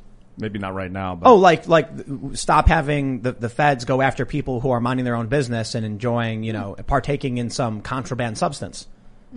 Maybe 0.41 0.59
not 0.59 0.75
right 0.75 0.91
now, 0.91 1.15
but 1.15 1.29
Oh, 1.29 1.37
like 1.37 1.69
like 1.69 1.89
stop 2.35 2.69
having 2.69 3.21
the 3.21 3.33
the 3.33 3.49
feds 3.49 3.85
go 3.85 4.01
after 4.01 4.25
people 4.25 4.61
who 4.61 4.71
are 4.71 4.81
minding 4.81 5.05
their 5.05 5.17
own 5.17 5.29
business 5.29 5.75
and 5.75 5.85
enjoying, 5.85 6.43
you 6.43 6.53
know, 6.53 6.77
partaking 6.87 7.39
in 7.39 7.51
some 7.51 7.81
contraband 7.83 8.39
substance. 8.39 8.87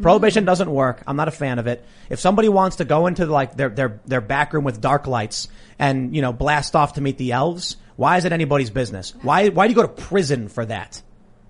Prohibition 0.02 0.44
doesn't 0.44 0.72
work. 0.72 1.04
I'm 1.06 1.16
not 1.16 1.28
a 1.28 1.32
fan 1.32 1.60
of 1.60 1.68
it. 1.68 1.86
If 2.10 2.20
somebody 2.20 2.50
wants 2.50 2.78
to 2.78 2.86
go 2.86 3.06
into 3.06 3.26
like 3.28 3.56
their 3.56 3.70
their 3.70 4.02
their 4.06 4.22
back 4.22 4.54
room 4.54 4.64
with 4.64 4.82
dark 4.82 5.06
lights 5.06 5.50
and 5.78 6.16
you 6.16 6.22
know 6.22 6.34
blast 6.34 6.76
off 6.76 6.94
to 6.94 7.02
meet 7.02 7.18
the 7.20 7.32
elves, 7.34 7.78
why 7.96 8.18
is 8.18 8.26
it 8.26 8.32
anybody's 8.32 8.72
business? 8.72 9.14
Why 9.22 9.50
why 9.50 9.68
do 9.68 9.72
you 9.72 9.76
go 9.76 9.84
to 9.84 9.88
prison 10.04 10.48
for 10.48 10.66
that? 10.66 11.02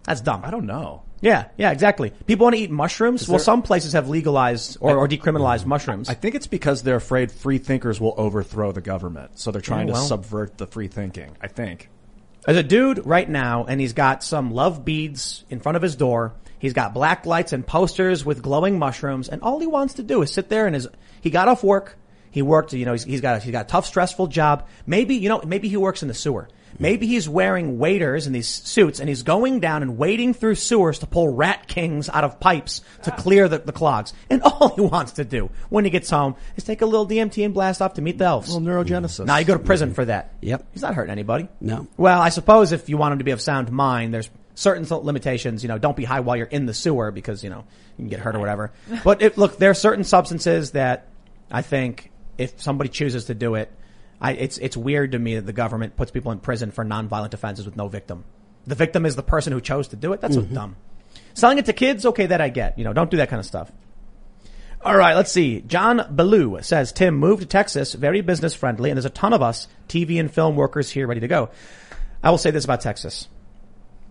That's 0.04 0.20
dumb. 0.20 0.42
I 0.44 0.52
don't 0.52 0.66
know. 0.66 1.04
Yeah, 1.24 1.46
yeah, 1.58 1.72
exactly. 1.72 2.10
People 2.28 2.44
want 2.44 2.58
to 2.58 2.62
eat 2.62 2.70
mushrooms. 2.70 3.28
well, 3.30 3.38
there- 3.38 3.44
some 3.44 3.62
places 3.62 3.94
have 3.94 4.10
legalized 4.10 4.78
or, 4.82 4.98
or 4.98 5.08
decriminalized 5.08 5.62
mm-hmm. 5.62 5.70
mushrooms. 5.70 6.10
I 6.10 6.16
think 6.16 6.36
it's 6.36 6.48
because 6.48 6.84
they're 6.84 6.98
afraid 6.98 7.32
free 7.32 7.60
thinkers 7.60 8.02
will 8.02 8.14
overthrow 8.18 8.74
the 8.74 8.82
government, 8.82 9.40
so 9.40 9.50
they're 9.50 9.62
trying 9.62 9.90
oh, 9.90 9.94
Yeah, 9.94 9.94
well. 9.94 10.02
to 10.02 10.08
subvert 10.10 10.58
the 10.58 10.68
free 10.68 10.90
thinking. 10.90 11.38
I 11.42 11.48
think. 11.48 11.90
There's 12.46 12.58
a 12.58 12.64
dude 12.64 13.06
right 13.06 13.30
now, 13.30 13.64
and 13.64 13.80
he's 13.80 13.94
got 13.94 14.22
some 14.22 14.52
love 14.52 14.84
beads 14.84 15.46
in 15.50 15.62
front 15.62 15.78
of 15.78 15.82
his 15.82 15.96
door. 15.96 16.34
He's 16.60 16.74
got 16.74 16.94
black 16.94 17.26
lights 17.26 17.54
and 17.54 17.66
posters 17.66 18.26
with 18.26 18.42
glowing 18.42 18.78
mushrooms, 18.78 19.30
and 19.30 19.42
all 19.42 19.60
he 19.60 19.68
wants 19.68 19.94
to 19.96 20.04
do 20.04 20.22
is 20.24 20.32
sit 20.32 20.50
there 20.50 20.66
and 20.66 20.76
his. 20.76 20.90
He 21.22 21.30
got 21.30 21.48
off 21.48 21.64
work. 21.64 21.98
He 22.32 22.42
worked. 22.42 22.74
You 22.74 22.84
know, 22.86 22.92
he's, 22.92 23.06
he's 23.06 23.22
got 23.22 23.38
a, 23.38 23.40
he's 23.40 23.54
got 23.54 23.66
a 23.66 23.70
tough, 23.70 23.86
stressful 23.86 24.28
job. 24.28 24.68
Maybe 24.86 25.16
you 25.16 25.30
know, 25.30 25.42
maybe 25.46 25.70
he 25.70 25.78
works 25.78 26.02
in 26.02 26.10
the 26.10 26.14
sewer. 26.14 26.50
Maybe 26.80 27.08
he's 27.08 27.28
wearing 27.30 27.80
waders 27.80 28.28
in 28.28 28.34
these 28.34 28.48
suits, 28.48 29.00
and 29.00 29.10
he's 29.10 29.24
going 29.24 29.60
down 29.60 29.82
and 29.82 29.98
wading 29.98 30.34
through 30.34 30.56
sewers 30.56 31.00
to 31.00 31.08
pull 31.08 31.30
rat 31.30 31.68
kings 31.68 32.10
out 32.10 32.24
of 32.24 32.40
pipes 32.40 32.82
to 33.04 33.14
ah. 33.14 33.16
clear 33.16 33.48
the, 33.48 33.60
the 33.60 33.72
clogs. 33.72 34.14
And 34.30 34.42
all 34.44 34.76
he 34.76 34.82
wants 34.82 35.14
to 35.14 35.26
do 35.26 35.50
when 35.70 35.86
he 35.86 35.92
gets 35.92 36.10
home 36.10 36.36
is 36.56 36.64
take 36.64 36.82
a 36.82 36.86
little 36.86 37.08
DMT 37.08 37.44
and 37.46 37.54
blast 37.54 37.82
off 37.82 37.96
to 37.96 38.02
meet 38.02 38.18
the 38.18 38.26
elves. 38.26 38.54
little 38.54 38.68
neurogenesis. 38.68 39.26
Now 39.26 39.38
you 39.38 39.46
go 39.46 39.54
to 39.54 39.64
prison 39.64 39.94
for 39.94 40.06
that. 40.06 40.34
Yep. 40.42 40.66
He's 40.74 40.82
not 40.82 40.96
hurting 40.96 41.12
anybody. 41.12 41.48
No. 41.62 41.88
Well, 41.98 42.22
I 42.22 42.30
suppose 42.30 42.72
if 42.72 42.90
you 42.90 42.98
want 42.98 43.14
him 43.14 43.18
to 43.20 43.26
be 43.26 43.32
of 43.32 43.42
sound 43.42 43.72
mind, 43.72 44.14
there's 44.14 44.30
certain 44.56 44.86
limitations. 45.04 45.64
You 45.64 45.70
know, 45.70 45.78
don't 45.78 45.98
be 45.98 46.04
high 46.04 46.20
while 46.20 46.36
you're 46.36 46.48
in 46.48 46.66
the 46.66 46.74
sewer 46.74 47.12
because 47.12 47.44
you 47.44 47.50
know 47.50 47.66
you 47.98 48.04
can 48.04 48.10
get 48.10 48.20
hurt 48.20 48.36
or 48.36 48.40
whatever. 48.40 48.72
But 49.04 49.22
it, 49.22 49.38
look, 49.38 49.58
there 49.58 49.70
are 49.70 49.76
certain 49.76 50.04
substances 50.04 50.72
that 50.72 51.08
I 51.52 51.62
think 51.62 52.12
if 52.38 52.62
somebody 52.62 52.90
chooses 52.90 53.26
to 53.26 53.34
do 53.34 53.56
it, 53.56 53.72
I, 54.24 54.32
it's 54.32 54.58
it's 54.58 54.78
weird 54.78 55.12
to 55.12 55.20
me 55.20 55.36
that 55.36 55.46
the 55.46 55.54
government 55.54 55.98
puts 55.98 56.10
people 56.10 56.32
in 56.32 56.40
prison 56.40 56.72
for 56.72 56.86
nonviolent 56.86 57.34
offenses 57.34 57.66
with 57.66 57.76
no 57.76 57.90
victim. 57.90 58.24
The 58.66 58.76
victim 58.76 59.06
is 59.06 59.18
the 59.18 59.24
person 59.24 59.52
who 59.52 59.60
chose 59.60 59.90
to 59.90 59.98
do 59.98 60.14
it. 60.14 60.22
That's 60.22 60.36
so 60.36 60.42
mm-hmm. 60.42 60.54
dumb. 60.54 60.76
Selling 61.34 61.58
it 61.58 61.66
to 61.66 61.74
kids, 61.74 62.06
okay, 62.06 62.28
that 62.28 62.40
I 62.40 62.48
get. 62.48 62.78
You 62.78 62.86
know, 62.86 62.94
don't 62.94 63.12
do 63.12 63.18
that 63.18 63.30
kind 63.30 63.42
of 63.42 63.46
stuff. 63.46 63.70
All 64.82 64.96
right, 64.96 65.16
let's 65.16 65.32
see. 65.32 65.62
John 65.62 66.08
Ballou 66.10 66.62
says, 66.62 66.92
Tim 66.92 67.16
moved 67.16 67.42
to 67.42 67.48
Texas, 67.48 67.94
very 67.94 68.22
business 68.22 68.54
friendly, 68.54 68.90
and 68.90 68.98
there's 68.98 69.06
a 69.06 69.10
ton 69.10 69.34
of 69.34 69.42
us 69.42 69.68
TV 69.90 70.20
and 70.20 70.34
film 70.34 70.56
workers 70.56 70.90
here 70.90 71.08
ready 71.08 71.22
to 71.22 71.28
go. 71.28 71.50
I 72.22 72.32
will 72.32 72.38
say 72.38 72.52
this 72.52 72.66
about 72.66 72.82
Texas. 72.82 73.28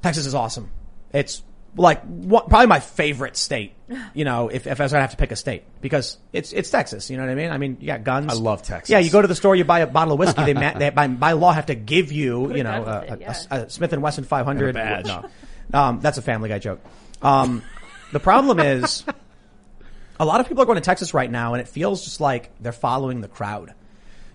Texas 0.02 0.26
is 0.26 0.34
awesome. 0.34 0.70
It's 1.12 1.42
like 1.76 2.02
what, 2.02 2.48
probably 2.48 2.66
my 2.66 2.80
favorite 2.80 3.36
state. 3.36 3.74
You 4.14 4.24
know, 4.24 4.48
if, 4.48 4.66
if 4.66 4.80
I 4.80 4.84
was 4.84 4.92
gonna 4.92 5.02
have 5.02 5.10
to 5.10 5.16
pick 5.16 5.32
a 5.32 5.36
state 5.36 5.64
because 5.80 6.16
it's 6.32 6.52
it's 6.52 6.70
Texas. 6.70 7.10
You 7.10 7.16
know 7.18 7.24
what 7.24 7.32
I 7.32 7.34
mean? 7.34 7.50
I 7.50 7.58
mean, 7.58 7.76
you 7.80 7.86
got 7.86 8.04
guns. 8.04 8.32
I 8.32 8.34
love 8.36 8.62
Texas. 8.62 8.88
Yeah, 8.90 8.98
you 9.00 9.10
go 9.10 9.20
to 9.20 9.28
the 9.28 9.34
store, 9.34 9.54
you 9.54 9.64
buy 9.64 9.80
a 9.80 9.86
bottle 9.86 10.14
of 10.14 10.18
whiskey. 10.18 10.44
They, 10.44 10.54
ma- 10.54 10.72
they 10.78 10.90
by, 10.90 11.08
by 11.08 11.32
law 11.32 11.52
have 11.52 11.66
to 11.66 11.74
give 11.74 12.10
you, 12.10 12.46
Put 12.46 12.54
a 12.54 12.58
you 12.58 12.64
know, 12.64 12.84
a, 12.84 13.12
it, 13.12 13.20
yeah. 13.20 13.36
a- 13.50 13.54
a 13.62 13.70
Smith 13.70 13.92
and 13.92 14.02
Wesson 14.02 14.24
500 14.24 14.68
And 14.68 14.78
a 14.78 14.80
badge. 14.80 15.06
No, 15.06 15.78
um, 15.78 16.00
that's 16.00 16.16
a 16.18 16.22
Family 16.22 16.48
Guy 16.48 16.58
joke. 16.58 16.80
Um, 17.20 17.62
the 18.12 18.20
problem 18.20 18.60
is, 18.60 19.04
a 20.18 20.24
lot 20.24 20.40
of 20.40 20.48
people 20.48 20.62
are 20.62 20.66
going 20.66 20.76
to 20.76 20.82
Texas 20.82 21.12
right 21.14 21.30
now, 21.30 21.54
and 21.54 21.60
it 21.60 21.68
feels 21.68 22.04
just 22.04 22.20
like 22.20 22.50
they're 22.60 22.72
following 22.72 23.20
the 23.20 23.28
crowd. 23.28 23.74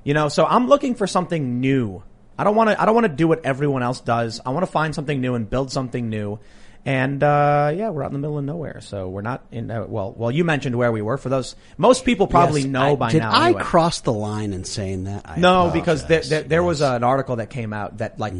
You 0.03 0.13
know, 0.13 0.29
so 0.29 0.45
I'm 0.45 0.67
looking 0.67 0.95
for 0.95 1.07
something 1.07 1.59
new. 1.59 2.03
I 2.37 2.43
don't 2.43 2.55
want 2.55 2.69
to. 2.69 2.79
I 2.81 2.85
don't 2.85 2.93
want 2.95 3.05
to 3.05 3.13
do 3.13 3.27
what 3.27 3.43
everyone 3.45 3.81
else 3.83 3.99
does. 4.01 4.39
I 4.45 4.51
want 4.51 4.65
to 4.65 4.71
find 4.71 4.93
something 4.93 5.19
new 5.19 5.33
and 5.35 5.49
build 5.49 5.71
something 5.71 6.09
new. 6.09 6.39
And 6.87 7.21
uh, 7.21 7.73
yeah, 7.75 7.89
we're 7.89 8.01
out 8.01 8.11
in 8.11 8.13
the 8.13 8.19
middle 8.19 8.37
of 8.37 8.45
nowhere, 8.45 8.79
so 8.79 9.09
we're 9.09 9.21
not 9.21 9.45
in. 9.51 9.69
Uh, 9.69 9.85
well, 9.89 10.13
well, 10.15 10.31
you 10.31 10.45
mentioned 10.45 10.73
where 10.77 10.89
we 10.89 11.01
were. 11.01 11.17
For 11.17 11.27
those, 11.27 11.53
most 11.77 12.05
people 12.05 12.27
probably 12.27 12.61
Yes, 12.61 12.69
know 12.69 12.93
I- 12.93 12.95
by 12.95 13.11
did 13.11 13.19
now. 13.19 13.31
I 13.33 13.47
anyway. 13.47 13.63
cross 13.63 13.99
the 13.99 14.13
line 14.13 14.53
in 14.53 14.63
saying 14.63 15.03
that? 15.03 15.23
I 15.29 15.37
No, 15.37 15.69
because 15.69 16.05
there, 16.05 16.21
there, 16.21 16.43
there 16.43 16.63
was 16.63 16.79
an 16.79 17.03
article 17.03 17.35
that 17.35 17.49
came 17.49 17.73
out 17.73 17.97
that 17.97 18.19
like 18.19 18.35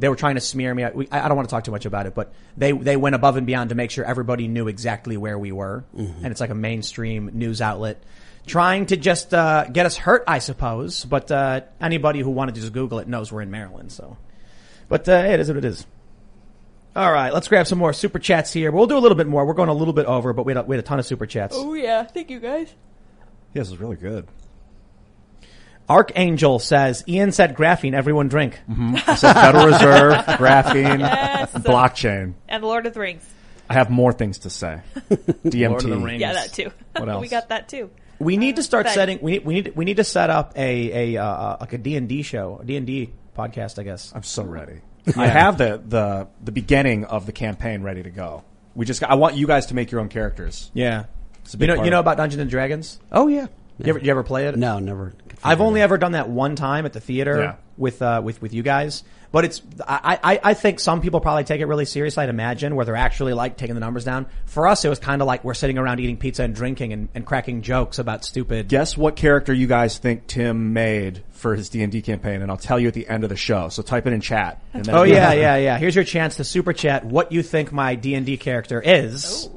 they 0.00 0.08
were 0.08 0.16
trying 0.16 0.34
to 0.34 0.40
smear 0.40 0.74
me. 0.74 0.82
I, 0.82 0.90
we- 0.90 1.08
I 1.12 1.28
don't 1.28 1.36
want 1.36 1.48
to 1.48 1.54
talk 1.54 1.62
too 1.62 1.70
much 1.70 1.86
about 1.86 2.06
it, 2.06 2.14
but 2.16 2.32
they 2.56 2.72
they 2.72 2.96
went 2.96 3.14
above 3.14 3.36
and 3.36 3.46
beyond 3.46 3.68
to 3.70 3.76
make 3.76 3.92
sure 3.92 4.04
everybody 4.04 4.48
knew 4.48 4.66
exactly 4.66 5.16
where 5.16 5.38
we 5.38 5.52
were, 5.52 5.84
and 5.96 6.26
it's 6.26 6.40
like 6.40 6.50
a 6.50 6.56
mainstream 6.56 7.30
news 7.34 7.60
outlet 7.62 8.02
trying 8.48 8.86
to 8.86 8.96
just 8.96 9.32
uh, 9.32 9.66
get 9.66 9.86
us 9.86 9.96
hurt, 9.96 10.24
I 10.26 10.40
suppose. 10.40 11.04
But 11.04 11.30
uh, 11.30 11.60
anybody 11.80 12.18
who 12.18 12.30
wanted 12.30 12.56
to 12.56 12.62
just 12.62 12.72
Google 12.72 12.98
it 12.98 13.06
knows 13.06 13.30
we're 13.30 13.42
in 13.42 13.52
Maryland. 13.52 13.92
So, 13.92 14.16
but 14.88 15.08
uh, 15.08 15.12
it 15.12 15.38
is 15.38 15.46
what 15.46 15.56
it 15.58 15.64
is. 15.64 15.86
All 16.94 17.10
right, 17.10 17.32
let's 17.32 17.48
grab 17.48 17.66
some 17.66 17.78
more 17.78 17.92
super 17.94 18.18
chats 18.18 18.52
here. 18.52 18.70
We'll 18.70 18.86
do 18.86 18.98
a 18.98 19.00
little 19.00 19.16
bit 19.16 19.26
more. 19.26 19.46
We're 19.46 19.54
going 19.54 19.70
a 19.70 19.74
little 19.74 19.94
bit 19.94 20.04
over, 20.06 20.32
but 20.32 20.44
we 20.44 20.52
had 20.54 20.64
a, 20.64 20.66
we 20.66 20.76
had 20.76 20.84
a 20.84 20.86
ton 20.86 20.98
of 20.98 21.06
super 21.06 21.24
chats. 21.26 21.54
Oh 21.58 21.72
yeah, 21.74 22.02
thank 22.04 22.30
you 22.30 22.38
guys. 22.40 22.72
Yeah, 23.54 23.62
this 23.62 23.68
is 23.70 23.78
really 23.78 23.96
good. 23.96 24.26
Archangel 25.88 26.58
says, 26.58 27.02
Ian 27.08 27.32
said 27.32 27.54
graphene, 27.56 27.92
everyone 27.94 28.28
drink. 28.28 28.58
I 28.68 29.14
said 29.16 29.32
Federal 29.34 29.66
Reserve, 29.66 30.12
graphene, 30.38 31.00
Yes. 31.00 31.52
blockchain. 31.54 32.34
And 32.48 32.62
Lord 32.62 32.86
of 32.86 32.94
the 32.94 33.00
Rings. 33.00 33.28
I 33.68 33.74
have 33.74 33.90
more 33.90 34.12
things 34.12 34.38
to 34.40 34.50
say. 34.50 34.80
DMT. 35.10 35.68
Lord 35.70 35.84
of 35.84 35.90
the 35.90 35.96
Rings. 35.98 36.20
Yeah, 36.20 36.34
that 36.34 36.52
too. 36.52 36.70
What 36.96 37.08
else? 37.08 37.20
we 37.22 37.28
got 37.28 37.48
that 37.48 37.68
too. 37.68 37.90
We 38.18 38.36
need 38.36 38.56
to 38.56 38.62
start 38.62 38.86
Fed. 38.86 38.94
setting. 38.94 39.18
We 39.22 39.32
need. 39.32 39.44
We 39.46 39.54
need. 39.54 39.72
We 39.74 39.84
need 39.84 39.96
to 39.96 40.04
set 40.04 40.30
up 40.30 40.52
a 40.56 41.14
a 41.16 41.22
uh, 41.22 41.56
like 41.60 41.72
a 41.72 41.78
D 41.78 41.96
and 41.96 42.08
D 42.08 42.22
show, 42.22 42.60
D 42.64 42.76
and 42.76 42.86
D 42.86 43.12
podcast. 43.36 43.78
I 43.78 43.82
guess. 43.82 44.12
I'm 44.14 44.22
so 44.22 44.44
ready. 44.44 44.80
I 45.16 45.26
have 45.26 45.58
the, 45.58 45.82
the 45.86 46.28
the 46.42 46.52
beginning 46.52 47.04
of 47.04 47.26
the 47.26 47.32
campaign 47.32 47.82
ready 47.82 48.02
to 48.02 48.10
go. 48.10 48.44
We 48.74 48.86
just 48.86 49.00
got, 49.00 49.10
I 49.10 49.14
want 49.14 49.34
you 49.36 49.46
guys 49.46 49.66
to 49.66 49.74
make 49.74 49.90
your 49.90 50.00
own 50.00 50.08
characters. 50.08 50.70
Yeah. 50.74 51.04
It's 51.44 51.54
a 51.54 51.58
You 51.58 51.66
know. 51.66 51.84
You 51.84 51.90
know 51.90 52.00
about 52.00 52.16
Dungeons 52.16 52.40
and 52.40 52.50
Dragons? 52.50 53.00
Oh 53.10 53.26
yeah. 53.28 53.46
You 53.78 53.90
ever, 53.90 53.98
you 53.98 54.10
ever 54.10 54.22
play 54.22 54.46
it? 54.46 54.56
No, 54.56 54.78
never. 54.78 55.12
I've 55.42 55.60
only 55.60 55.80
it 55.80 55.82
ever 55.82 55.98
done 55.98 56.12
that 56.12 56.28
one 56.28 56.54
time 56.56 56.86
at 56.86 56.92
the 56.92 57.00
theater 57.00 57.40
Yeah. 57.40 57.54
with 57.76 58.00
uh, 58.00 58.20
with 58.22 58.40
with 58.40 58.54
you 58.54 58.62
guys. 58.62 59.02
But 59.32 59.46
it's 59.46 59.62
I, 59.88 60.18
I 60.22 60.40
I 60.50 60.54
think 60.54 60.78
some 60.78 61.00
people 61.00 61.20
probably 61.20 61.44
take 61.44 61.60
it 61.62 61.66
really 61.66 61.86
seriously. 61.86 62.22
I'd 62.22 62.28
imagine 62.28 62.76
where 62.76 62.84
they're 62.84 62.94
actually 62.96 63.32
like 63.32 63.56
taking 63.56 63.74
the 63.74 63.80
numbers 63.80 64.04
down. 64.04 64.26
For 64.44 64.68
us, 64.68 64.84
it 64.84 64.90
was 64.90 64.98
kind 64.98 65.22
of 65.22 65.26
like 65.26 65.42
we're 65.42 65.54
sitting 65.54 65.78
around 65.78 66.00
eating 66.00 66.18
pizza 66.18 66.42
and 66.42 66.54
drinking 66.54 66.92
and, 66.92 67.08
and 67.14 67.24
cracking 67.24 67.62
jokes 67.62 67.98
about 67.98 68.24
stupid. 68.24 68.68
Guess 68.68 68.96
what 68.96 69.16
character 69.16 69.54
you 69.54 69.66
guys 69.66 69.96
think 69.96 70.26
Tim 70.26 70.74
made 70.74 71.22
for 71.30 71.54
his 71.56 71.70
D 71.70 71.82
and 71.82 71.90
D 71.90 72.02
campaign, 72.02 72.42
and 72.42 72.50
I'll 72.50 72.58
tell 72.58 72.78
you 72.78 72.88
at 72.88 72.94
the 72.94 73.08
end 73.08 73.24
of 73.24 73.30
the 73.30 73.36
show. 73.36 73.70
So 73.70 73.82
type 73.82 74.06
it 74.06 74.12
in 74.12 74.20
chat. 74.20 74.62
And 74.74 74.84
then 74.84 74.94
Oh 74.94 75.02
yeah, 75.04 75.32
yeah, 75.32 75.56
yeah. 75.56 75.78
Here's 75.78 75.94
your 75.94 76.04
chance 76.04 76.36
to 76.36 76.44
super 76.44 76.74
chat 76.74 77.04
what 77.04 77.32
you 77.32 77.42
think 77.42 77.72
my 77.72 77.94
D 77.94 78.14
and 78.14 78.26
D 78.26 78.36
character 78.36 78.82
is, 78.84 79.48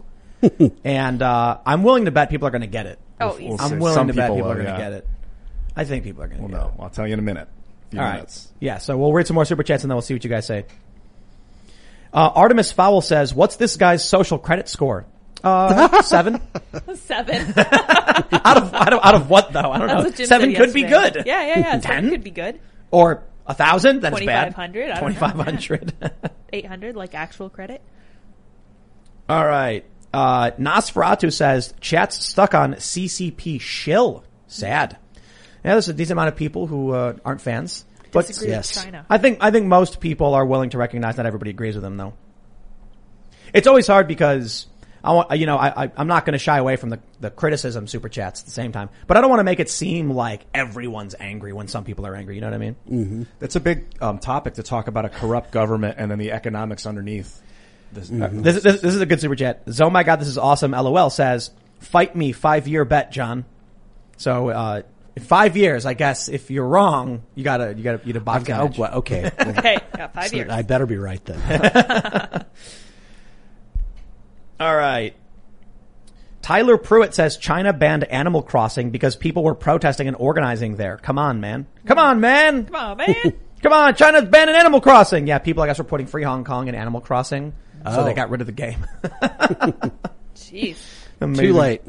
and 0.86 1.22
uh, 1.22 1.58
I'm 1.66 1.84
willing 1.84 2.06
to 2.06 2.12
bet 2.12 2.30
people 2.30 2.48
are 2.48 2.52
going 2.52 2.62
to 2.62 2.68
get 2.68 2.86
it. 2.86 2.98
Oh, 3.20 3.38
We'll. 3.40 3.60
I'm 3.60 3.80
willing 3.80 3.94
Some 3.96 4.08
to 4.08 4.14
bet 4.14 4.30
people 4.30 4.38
people 4.38 4.52
are 4.52 4.56
will, 4.56 4.64
going 4.64 4.74
to 4.76 4.82
yeah. 4.82 4.90
get 4.90 4.94
it. 4.94 5.08
I 5.76 5.84
think 5.84 6.04
people 6.06 6.24
are 6.24 6.28
going 6.28 6.38
to 6.42 6.48
Well, 6.48 6.70
get 6.70 6.78
no, 6.78 6.84
I'll 6.84 6.90
tell 6.90 7.06
you 7.08 7.14
in 7.14 7.20
a 7.20 7.24
minute. 7.24 7.50
Few 7.92 8.00
it. 8.00 8.02
All 8.02 8.08
right. 8.08 8.16
minutes. 8.16 8.52
Yeah. 8.60 8.78
So 8.80 8.98
we'll 8.98 9.14
read 9.14 9.28
some 9.28 9.36
more 9.36 9.46
super 9.46 9.64
chats 9.64 9.84
and 9.84 9.92
then 9.92 9.96
we'll 9.96 10.02
see 10.02 10.14
what 10.14 10.24
you 10.24 10.30
guys 10.30 10.46
say. 10.46 10.66
Uh, 12.14 12.32
Artemis 12.34 12.72
Fowl 12.72 13.02
says, 13.02 13.34
"What's 13.34 13.58
this 13.58 13.76
guy's 13.76 14.04
social 14.04 14.38
credit 14.38 14.70
score?" 14.70 15.06
Uh, 15.44 16.02
seven. 16.02 16.42
Seven. 16.96 17.54
out 17.58 18.58
of 18.58 18.74
out 18.74 18.94
of 18.94 19.00
out 19.04 19.16
of 19.16 19.30
what 19.30 19.52
though? 19.52 19.72
I 19.72 19.80
don't 19.80 19.88
That's 19.88 20.20
know. 20.20 20.26
Seven 20.26 20.56
said 20.56 20.58
could 20.66 20.74
be 20.74 20.84
good. 20.84 21.24
Yeah, 21.26 21.46
yeah, 21.46 21.60
yeah. 21.60 21.80
Ten 21.80 22.10
could 22.10 22.24
be 22.24 22.32
good. 22.32 22.60
or 22.90 23.24
a 23.46 23.54
thousand. 23.54 24.02
Then 24.02 24.14
it's 24.14 24.26
bad. 24.26 24.46
2,500, 24.56 24.84
I 24.84 24.88
don't 24.88 24.96
know. 24.96 25.00
Twenty 25.02 25.16
five 25.16 25.36
hundred. 25.36 25.94
Eight 26.54 26.66
hundred, 26.66 26.96
like 26.96 27.14
actual 27.14 27.50
credit. 27.50 27.82
All 29.28 29.46
right. 29.46 29.84
Uh, 30.14 30.52
Nosferatu 30.52 31.34
says 31.34 31.74
chat's 31.82 32.26
stuck 32.26 32.54
on 32.56 32.76
CCP 32.76 33.60
shill. 33.60 34.24
Sad. 34.48 34.98
Yeah, 35.66 35.72
there's 35.72 35.90
a 35.90 35.94
decent 35.94 36.12
amount 36.12 36.28
of 36.28 36.36
people 36.36 36.68
who 36.68 36.92
uh, 36.92 37.16
aren't 37.26 37.42
fans. 37.42 37.86
But 38.12 38.28
Disagree 38.28 38.52
yes. 38.52 38.76
with 38.76 38.86
China. 38.86 39.06
I 39.10 39.18
think 39.18 39.40
I 39.42 39.50
think 39.50 39.66
most 39.66 40.00
people 40.00 40.36
are 40.36 40.46
willing 40.46 40.70
to 40.70 40.78
recognize 40.78 41.18
not 41.18 41.26
everybody 41.26 41.50
agrees 41.50 41.74
with 41.74 41.84
them 41.84 41.98
though. 41.98 42.14
It's 43.52 43.66
always 43.66 43.88
hard 43.88 44.08
because 44.08 44.68
I 45.04 45.12
want 45.14 45.38
you 45.38 45.48
know 45.48 45.58
I, 45.58 45.86
I 45.86 45.92
I'm 45.98 46.08
not 46.08 46.24
going 46.24 46.34
to 46.34 46.40
shy 46.40 46.60
away 46.60 46.76
from 46.76 46.92
the 46.92 47.00
the 47.20 47.32
criticism 47.32 47.88
super 47.88 48.08
chats 48.08 48.42
at 48.42 48.46
the 48.46 48.52
same 48.52 48.72
time, 48.72 48.90
but 49.08 49.18
I 49.18 49.22
don't 49.22 49.32
want 49.32 49.40
to 49.40 49.44
make 49.44 49.60
it 49.60 49.70
seem 49.70 50.12
like 50.12 50.46
everyone's 50.54 51.16
angry 51.20 51.52
when 51.52 51.68
some 51.68 51.84
people 51.84 52.06
are 52.06 52.16
angry. 52.16 52.36
You 52.36 52.42
know 52.42 52.48
what 52.48 52.54
I 52.54 52.58
mean? 52.60 53.28
That's 53.40 53.56
a 53.56 53.60
big 53.60 53.86
um, 54.00 54.20
topic 54.20 54.54
to 54.54 54.64
talk 54.64 54.88
about 54.88 55.06
a 55.06 55.10
corrupt 55.10 55.52
government 55.52 55.96
and 55.98 56.12
then 56.12 56.20
the 56.20 56.32
economics 56.32 56.86
underneath. 56.86 57.42
This, 57.92 58.12
uh, 58.12 58.30
This, 58.32 58.62
this, 58.62 58.82
this 58.82 58.96
is 58.96 59.02
a 59.02 59.06
good 59.06 59.20
super 59.20 59.36
chat. 59.36 59.64
Oh 59.82 59.90
my 59.90 60.04
god, 60.04 60.22
this 60.22 60.28
is 60.28 60.38
awesome. 60.38 60.72
LOL 60.72 61.10
says, 61.10 61.50
"Fight 61.80 62.16
me, 62.16 62.34
five 62.34 62.68
year 62.68 62.86
bet, 62.86 63.12
John." 63.12 63.46
So 64.18 64.50
uh, 64.50 64.78
in 64.78 64.84
five 65.22 65.58
years, 65.58 65.86
I 65.86 65.94
guess 65.94 66.28
if 66.30 66.50
you're 66.52 66.68
wrong, 66.68 67.24
you 67.36 67.44
gotta 67.44 67.74
you 67.76 67.84
gotta 67.84 68.02
you 68.06 68.14
gotta 68.14 68.24
box 68.26 68.50
Oh, 68.50 68.66
match. 68.68 68.78
well, 68.78 68.94
okay. 68.96 69.32
Okay, 69.40 69.78
got 69.98 70.14
five 70.14 70.28
so 70.30 70.36
years. 70.38 70.50
I 70.52 70.62
better 70.62 70.86
be 70.86 70.98
right 70.98 71.24
then. 71.26 72.46
All 74.60 74.76
right. 74.76 75.16
Tyler 76.42 76.78
Pruitt 76.78 77.14
says 77.16 77.38
China 77.38 77.74
banned 77.74 78.04
Animal 78.04 78.44
Crossing 78.44 78.92
because 78.92 79.16
people 79.16 79.44
were 79.44 79.56
protesting 79.56 80.08
and 80.08 80.16
organizing 80.18 80.76
there. 80.76 80.98
Come 80.98 81.18
on, 81.18 81.42
man. 81.42 81.66
Come 81.86 81.98
on, 81.98 82.20
man. 82.20 82.66
Come 82.66 82.76
on, 82.76 82.98
man. 82.98 83.34
Come 83.64 83.74
on, 83.74 83.96
China's 83.96 84.26
banning 84.26 84.54
Animal 84.56 84.80
Crossing. 84.80 85.26
Yeah, 85.28 85.40
people 85.40 85.64
I 85.64 85.68
guess 85.68 85.80
were 85.80 85.84
putting 85.86 86.06
free 86.06 86.24
Hong 86.24 86.44
Kong 86.44 86.68
and 86.68 86.78
Animal 86.78 87.02
Crossing, 87.02 87.54
so 87.84 88.02
Oh. 88.02 88.06
they 88.06 88.14
got 88.14 88.30
rid 88.30 88.42
of 88.42 88.48
the 88.48 88.54
game. 88.54 88.86
Jeez. 90.36 90.78
Too 91.20 91.54
late. 91.54 91.82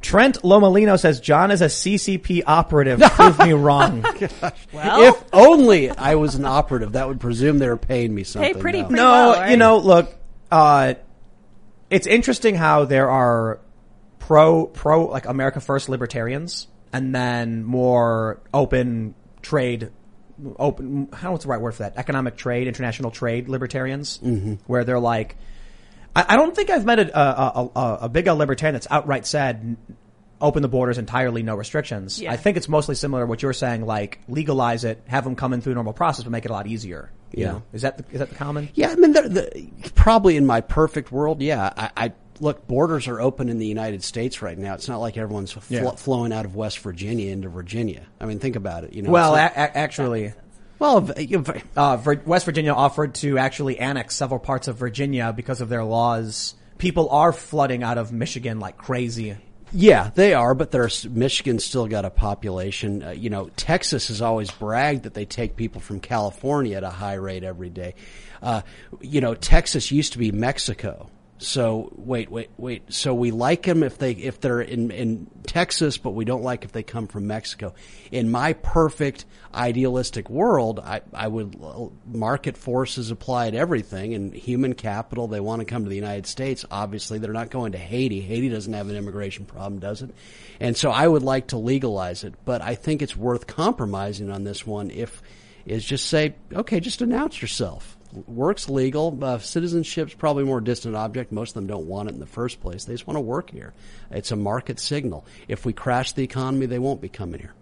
Trent 0.00 0.42
Lomolino 0.42 0.98
says 0.98 1.18
John 1.20 1.50
is 1.50 1.60
a 1.60 1.66
CCP 1.66 2.42
operative. 2.46 3.00
Prove 3.12 3.38
me 3.40 3.52
wrong. 3.52 4.04
Well, 4.72 5.02
If 5.14 5.24
only 5.32 5.90
I 5.90 6.14
was 6.14 6.34
an 6.36 6.44
operative, 6.44 6.92
that 6.92 7.08
would 7.08 7.20
presume 7.20 7.58
they 7.58 7.68
were 7.68 7.76
paying 7.76 8.14
me 8.14 8.22
something. 8.24 8.58
pretty- 8.60 8.82
No. 8.82 8.86
pretty- 8.88 9.02
no, 9.02 9.10
well, 9.10 9.32
right? 9.34 9.50
you 9.50 9.56
know, 9.56 9.78
look, 9.78 10.14
uh, 10.52 10.94
it's 11.90 12.06
interesting 12.06 12.54
how 12.54 12.84
there 12.84 13.10
are 13.10 13.60
pro 14.18 14.66
pro 14.66 15.06
like 15.06 15.26
America 15.26 15.58
First 15.60 15.88
libertarians, 15.88 16.68
and 16.92 17.14
then 17.14 17.64
more 17.64 18.40
open 18.54 19.14
trade, 19.42 19.90
open. 20.58 21.08
How 21.12 21.32
what's 21.32 21.44
the 21.44 21.50
right 21.50 21.60
word 21.60 21.72
for 21.72 21.82
that? 21.84 21.96
Economic 21.96 22.36
trade, 22.36 22.68
international 22.68 23.10
trade 23.10 23.48
libertarians, 23.48 24.18
Mm-hmm. 24.18 24.54
where 24.66 24.84
they're 24.84 25.00
like. 25.00 25.36
I, 26.18 26.34
I 26.34 26.36
don't 26.36 26.54
think 26.54 26.70
I've 26.70 26.84
met 26.84 26.98
a, 26.98 27.18
a, 27.18 27.70
a, 27.74 27.98
a 28.02 28.08
big 28.08 28.26
L 28.26 28.36
libertarian 28.36 28.74
that's 28.74 28.86
outright 28.90 29.26
said 29.26 29.76
open 30.40 30.62
the 30.62 30.68
borders 30.68 30.98
entirely, 30.98 31.42
no 31.42 31.56
restrictions. 31.56 32.20
Yeah. 32.20 32.32
I 32.32 32.36
think 32.36 32.56
it's 32.56 32.68
mostly 32.68 32.94
similar 32.94 33.22
to 33.24 33.26
what 33.26 33.42
you're 33.42 33.52
saying, 33.52 33.84
like 33.84 34.20
legalize 34.28 34.84
it, 34.84 35.02
have 35.08 35.24
them 35.24 35.34
come 35.34 35.52
in 35.52 35.60
through 35.60 35.74
normal 35.74 35.92
process, 35.92 36.24
but 36.24 36.30
make 36.30 36.44
it 36.44 36.50
a 36.50 36.54
lot 36.54 36.66
easier. 36.68 37.10
You 37.32 37.42
Yeah. 37.42 37.52
know? 37.52 37.62
Is 37.72 37.82
that 37.82 37.98
the, 37.98 38.04
is 38.12 38.18
that 38.20 38.28
the 38.30 38.34
common? 38.36 38.68
Yeah, 38.74 38.90
I 38.90 38.94
mean, 38.94 39.12
the, 39.12 39.22
the, 39.22 39.90
probably 39.96 40.36
in 40.36 40.46
my 40.46 40.60
perfect 40.60 41.10
world, 41.10 41.42
yeah. 41.42 41.72
I, 41.76 41.90
I 41.96 42.12
look, 42.38 42.68
borders 42.68 43.08
are 43.08 43.20
open 43.20 43.48
in 43.48 43.58
the 43.58 43.66
United 43.66 44.04
States 44.04 44.40
right 44.40 44.56
now. 44.56 44.74
It's 44.74 44.86
not 44.88 44.98
like 44.98 45.16
everyone's 45.16 45.50
fl- 45.50 45.74
Yeah. 45.74 45.90
flowing 45.96 46.32
out 46.32 46.44
of 46.44 46.54
West 46.54 46.78
Virginia 46.78 47.32
into 47.32 47.48
Virginia. 47.48 48.02
I 48.20 48.26
mean, 48.26 48.38
think 48.38 48.54
about 48.54 48.84
it. 48.84 48.92
You 48.92 49.02
know, 49.02 49.10
Well, 49.10 49.34
a- 49.34 49.38
not- 49.38 49.52
a- 49.56 49.76
actually, 49.76 50.34
well, 50.78 51.10
uh, 51.76 52.14
West 52.24 52.44
Virginia 52.44 52.72
offered 52.72 53.14
to 53.16 53.38
actually 53.38 53.78
annex 53.78 54.14
several 54.14 54.40
parts 54.40 54.68
of 54.68 54.76
Virginia 54.76 55.32
because 55.32 55.60
of 55.60 55.68
their 55.68 55.84
laws. 55.84 56.54
People 56.78 57.08
are 57.10 57.32
flooding 57.32 57.82
out 57.82 57.98
of 57.98 58.12
Michigan 58.12 58.60
like 58.60 58.76
crazy. 58.78 59.36
Yeah, 59.72 60.10
they 60.14 60.32
are, 60.32 60.54
but 60.54 60.70
there's 60.70 61.06
Michigan's 61.06 61.64
still 61.64 61.86
got 61.88 62.04
a 62.04 62.10
population. 62.10 63.02
Uh, 63.02 63.10
you 63.10 63.28
know, 63.28 63.50
Texas 63.50 64.08
has 64.08 64.22
always 64.22 64.50
bragged 64.50 65.02
that 65.02 65.12
they 65.12 65.26
take 65.26 65.56
people 65.56 65.80
from 65.80 66.00
California 66.00 66.76
at 66.76 66.84
a 66.84 66.90
high 66.90 67.14
rate 67.14 67.44
every 67.44 67.68
day. 67.68 67.94
Uh, 68.42 68.62
you 69.00 69.20
know, 69.20 69.34
Texas 69.34 69.90
used 69.92 70.12
to 70.12 70.18
be 70.18 70.32
Mexico. 70.32 71.10
So 71.38 71.92
wait, 71.94 72.30
wait, 72.32 72.50
wait. 72.56 72.92
So 72.92 73.14
we 73.14 73.30
like 73.30 73.62
them 73.62 73.84
if 73.84 73.96
they 73.96 74.10
if 74.12 74.40
they're 74.40 74.60
in 74.60 74.90
in 74.90 75.30
Texas, 75.46 75.96
but 75.96 76.10
we 76.10 76.24
don't 76.24 76.42
like 76.42 76.64
if 76.64 76.72
they 76.72 76.82
come 76.82 77.06
from 77.06 77.28
Mexico. 77.28 77.74
In 78.10 78.28
my 78.30 78.54
perfect 78.54 79.24
idealistic 79.54 80.28
world, 80.28 80.80
I 80.80 81.00
I 81.14 81.28
would 81.28 81.56
market 82.06 82.56
forces 82.56 83.12
apply 83.12 83.52
to 83.52 83.56
everything 83.56 84.14
and 84.14 84.34
human 84.34 84.74
capital. 84.74 85.28
They 85.28 85.38
want 85.38 85.60
to 85.60 85.64
come 85.64 85.84
to 85.84 85.88
the 85.88 85.96
United 85.96 86.26
States. 86.26 86.64
Obviously, 86.72 87.20
they're 87.20 87.32
not 87.32 87.50
going 87.50 87.72
to 87.72 87.78
Haiti. 87.78 88.20
Haiti 88.20 88.48
doesn't 88.48 88.72
have 88.72 88.88
an 88.88 88.96
immigration 88.96 89.44
problem, 89.44 89.78
does 89.78 90.02
it? 90.02 90.10
And 90.58 90.76
so 90.76 90.90
I 90.90 91.06
would 91.06 91.22
like 91.22 91.48
to 91.48 91.56
legalize 91.56 92.24
it, 92.24 92.34
but 92.44 92.62
I 92.62 92.74
think 92.74 93.00
it's 93.00 93.16
worth 93.16 93.46
compromising 93.46 94.28
on 94.30 94.42
this 94.42 94.66
one. 94.66 94.90
If 94.90 95.22
is 95.66 95.84
just 95.84 96.06
say, 96.06 96.34
okay, 96.52 96.80
just 96.80 97.02
announce 97.02 97.40
yourself 97.42 97.97
work's 98.12 98.68
legal. 98.68 99.18
Uh, 99.22 99.38
citizenship's 99.38 100.14
probably 100.14 100.44
more 100.44 100.60
distant 100.60 100.96
object. 100.96 101.32
Most 101.32 101.50
of 101.50 101.54
them 101.54 101.66
don't 101.66 101.86
want 101.86 102.08
it 102.08 102.14
in 102.14 102.20
the 102.20 102.26
first 102.26 102.60
place. 102.60 102.84
They 102.84 102.94
just 102.94 103.06
want 103.06 103.16
to 103.16 103.22
work 103.22 103.50
here. 103.50 103.74
It's 104.10 104.30
a 104.30 104.36
market 104.36 104.78
signal. 104.78 105.26
If 105.46 105.64
we 105.64 105.72
crash 105.72 106.12
the 106.12 106.24
economy, 106.24 106.66
they 106.66 106.78
won't 106.78 107.00
be 107.00 107.08
coming 107.08 107.40
here. 107.40 107.54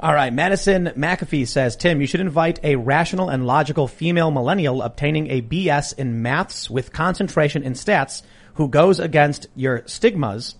All 0.00 0.14
right, 0.14 0.32
Madison 0.32 0.92
McAfee 0.96 1.48
says, 1.48 1.74
Tim, 1.74 2.00
you 2.00 2.06
should 2.06 2.20
invite 2.20 2.60
a 2.62 2.76
rational 2.76 3.30
and 3.30 3.44
logical 3.44 3.88
female 3.88 4.30
millennial 4.30 4.80
obtaining 4.80 5.28
a 5.28 5.42
BS 5.42 5.98
in 5.98 6.22
maths 6.22 6.70
with 6.70 6.92
concentration 6.92 7.64
in 7.64 7.72
stats 7.72 8.22
who 8.54 8.68
goes 8.68 9.00
against 9.00 9.48
your 9.56 9.82
stigmas. 9.86 10.54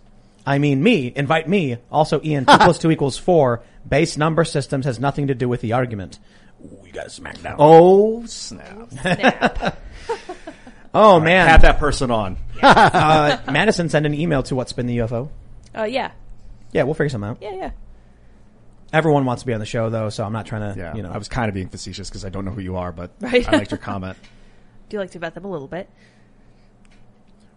I 0.44 0.58
mean 0.58 0.82
me, 0.82 1.12
invite 1.14 1.48
me. 1.48 1.76
Also, 1.88 2.20
Ian, 2.24 2.46
2 2.46 2.56
plus 2.58 2.78
2 2.78 2.90
equals 2.90 3.16
4. 3.16 3.62
Base 3.88 4.16
number 4.16 4.44
systems 4.44 4.86
has 4.86 4.98
nothing 4.98 5.28
to 5.28 5.36
do 5.36 5.48
with 5.48 5.60
the 5.60 5.72
argument. 5.72 6.18
Ooh, 6.64 6.86
you 6.86 6.92
gotta 6.92 7.10
smack 7.10 7.40
down. 7.42 7.56
Oh 7.58 8.24
snap! 8.26 8.90
Snap. 8.90 9.78
Oh 10.94 11.20
man. 11.20 11.46
Have 11.46 11.62
that 11.62 11.78
person 11.78 12.10
on. 12.10 12.38
uh, 12.62 13.36
Madison 13.52 13.90
send 13.90 14.06
an 14.06 14.14
email 14.14 14.42
to 14.44 14.54
what's 14.56 14.72
been 14.72 14.86
the 14.86 14.98
UFO. 14.98 15.28
uh, 15.76 15.84
yeah. 15.84 16.12
Yeah, 16.72 16.84
we'll 16.84 16.94
figure 16.94 17.10
something 17.10 17.28
out. 17.30 17.38
Yeah, 17.42 17.52
yeah. 17.54 17.70
Everyone 18.92 19.26
wants 19.26 19.42
to 19.42 19.46
be 19.46 19.52
on 19.52 19.60
the 19.60 19.66
show 19.66 19.90
though, 19.90 20.08
so 20.08 20.24
I'm 20.24 20.32
not 20.32 20.46
trying 20.46 20.72
to, 20.72 20.78
Yeah, 20.80 20.96
you 20.96 21.02
know. 21.02 21.10
I 21.12 21.18
was 21.18 21.28
kind 21.28 21.48
of 21.50 21.54
being 21.54 21.68
facetious 21.68 22.08
because 22.08 22.24
I 22.24 22.30
don't 22.30 22.46
know 22.46 22.50
who 22.52 22.62
you 22.62 22.76
are, 22.78 22.90
but 22.90 23.10
Right. 23.20 23.46
I 23.46 23.58
liked 23.58 23.70
your 23.70 23.78
comment. 23.78 24.16
Do 24.88 24.96
you 24.96 25.00
like 25.00 25.10
to 25.10 25.18
vet 25.18 25.34
them 25.34 25.44
a 25.44 25.50
little 25.50 25.68
bit? 25.68 25.90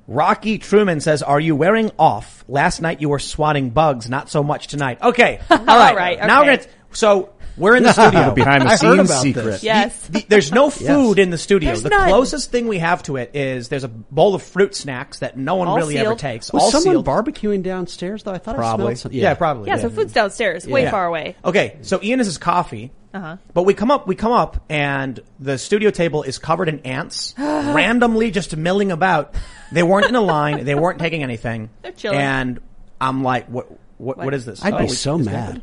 Rocky 0.07 0.57
Truman 0.57 0.99
says, 0.99 1.23
"Are 1.23 1.39
you 1.39 1.55
wearing 1.55 1.91
off? 1.97 2.43
Last 2.49 2.81
night 2.81 2.99
you 3.01 3.07
were 3.09 3.19
swatting 3.19 3.69
bugs, 3.69 4.09
not 4.09 4.29
so 4.29 4.43
much 4.43 4.67
tonight." 4.67 5.01
Okay, 5.01 5.39
all 5.49 5.57
right. 5.65 5.95
right, 5.95 6.19
Now 6.19 6.41
we're 6.41 6.57
gonna. 6.57 6.67
So 6.91 7.29
we're 7.57 7.75
in 7.75 7.83
the 7.83 7.93
studio. 7.93 8.31
Behind 8.33 8.63
the 8.63 8.67
I 8.67 8.71
heard 8.71 8.79
scenes 8.79 9.09
about 9.09 9.21
secret. 9.21 9.43
this. 9.43 9.63
Yes. 9.63 10.07
The- 10.07 10.25
there's 10.27 10.51
no 10.51 10.69
food 10.69 11.19
in 11.19 11.29
the 11.29 11.37
studio. 11.37 11.67
There's 11.67 11.83
the 11.83 11.89
none. 11.89 12.07
closest 12.09 12.51
thing 12.51 12.67
we 12.67 12.79
have 12.79 13.03
to 13.03 13.17
it 13.17 13.31
is 13.35 13.69
there's 13.69 13.83
a 13.83 13.87
bowl 13.87 14.35
of 14.35 14.41
fruit 14.43 14.75
snacks 14.75 15.19
that 15.19 15.37
no 15.37 15.55
one 15.55 15.67
All 15.67 15.77
really 15.77 15.97
ever 15.97 16.09
sealed. 16.11 16.19
takes. 16.19 16.51
Was 16.53 16.63
all 16.63 16.71
someone 16.71 16.95
sealed. 16.95 17.05
barbecuing 17.05 17.63
downstairs 17.63 18.23
though? 18.23 18.31
I 18.33 18.37
thought 18.37 18.55
I 18.55 18.59
probably. 18.59 18.85
smelled 18.95 18.97
some- 18.99 19.11
yeah. 19.13 19.33
probably. 19.33 19.67
Yeah, 19.69 19.77
so 19.77 19.89
food's 19.89 20.13
downstairs, 20.13 20.65
way 20.67 20.83
Yeah. 20.83 20.91
far 20.91 21.05
away. 21.07 21.35
Okay, 21.45 21.77
so 21.81 21.99
Ian 22.01 22.19
is 22.19 22.27
his 22.27 22.37
coffee. 22.37 22.91
Uh-huh. 23.13 23.35
But 23.53 23.63
we 23.63 23.73
come 23.73 23.91
up, 23.91 24.07
we 24.07 24.15
come 24.15 24.31
up, 24.31 24.63
and 24.69 25.19
the 25.37 25.57
studio 25.57 25.89
table 25.91 26.23
is 26.23 26.39
covered 26.39 26.69
in 26.69 26.79
ants, 26.81 27.33
randomly 27.37 28.31
just 28.31 28.55
milling 28.55 28.89
about. 28.91 29.35
They 29.73 29.83
weren't 29.83 30.05
in 30.07 30.15
a 30.15 30.21
line. 30.21 30.63
They 30.63 30.75
weren't 30.75 30.99
taking 30.99 31.21
anything. 31.21 31.69
They're 31.81 31.91
chilling. 31.91 32.19
And 32.19 32.59
I'm 33.01 33.21
like, 33.23 33.47
what? 33.47 33.67
What? 33.97 34.17
What 34.17 34.33
is 34.33 34.45
this? 34.45 34.63
I'd 34.63 34.73
Oh, 34.73 34.77
be 34.77 34.83
we- 34.85 34.89
so 34.89 35.19
is 35.19 35.25
mad. 35.25 35.55
that- 35.57 35.61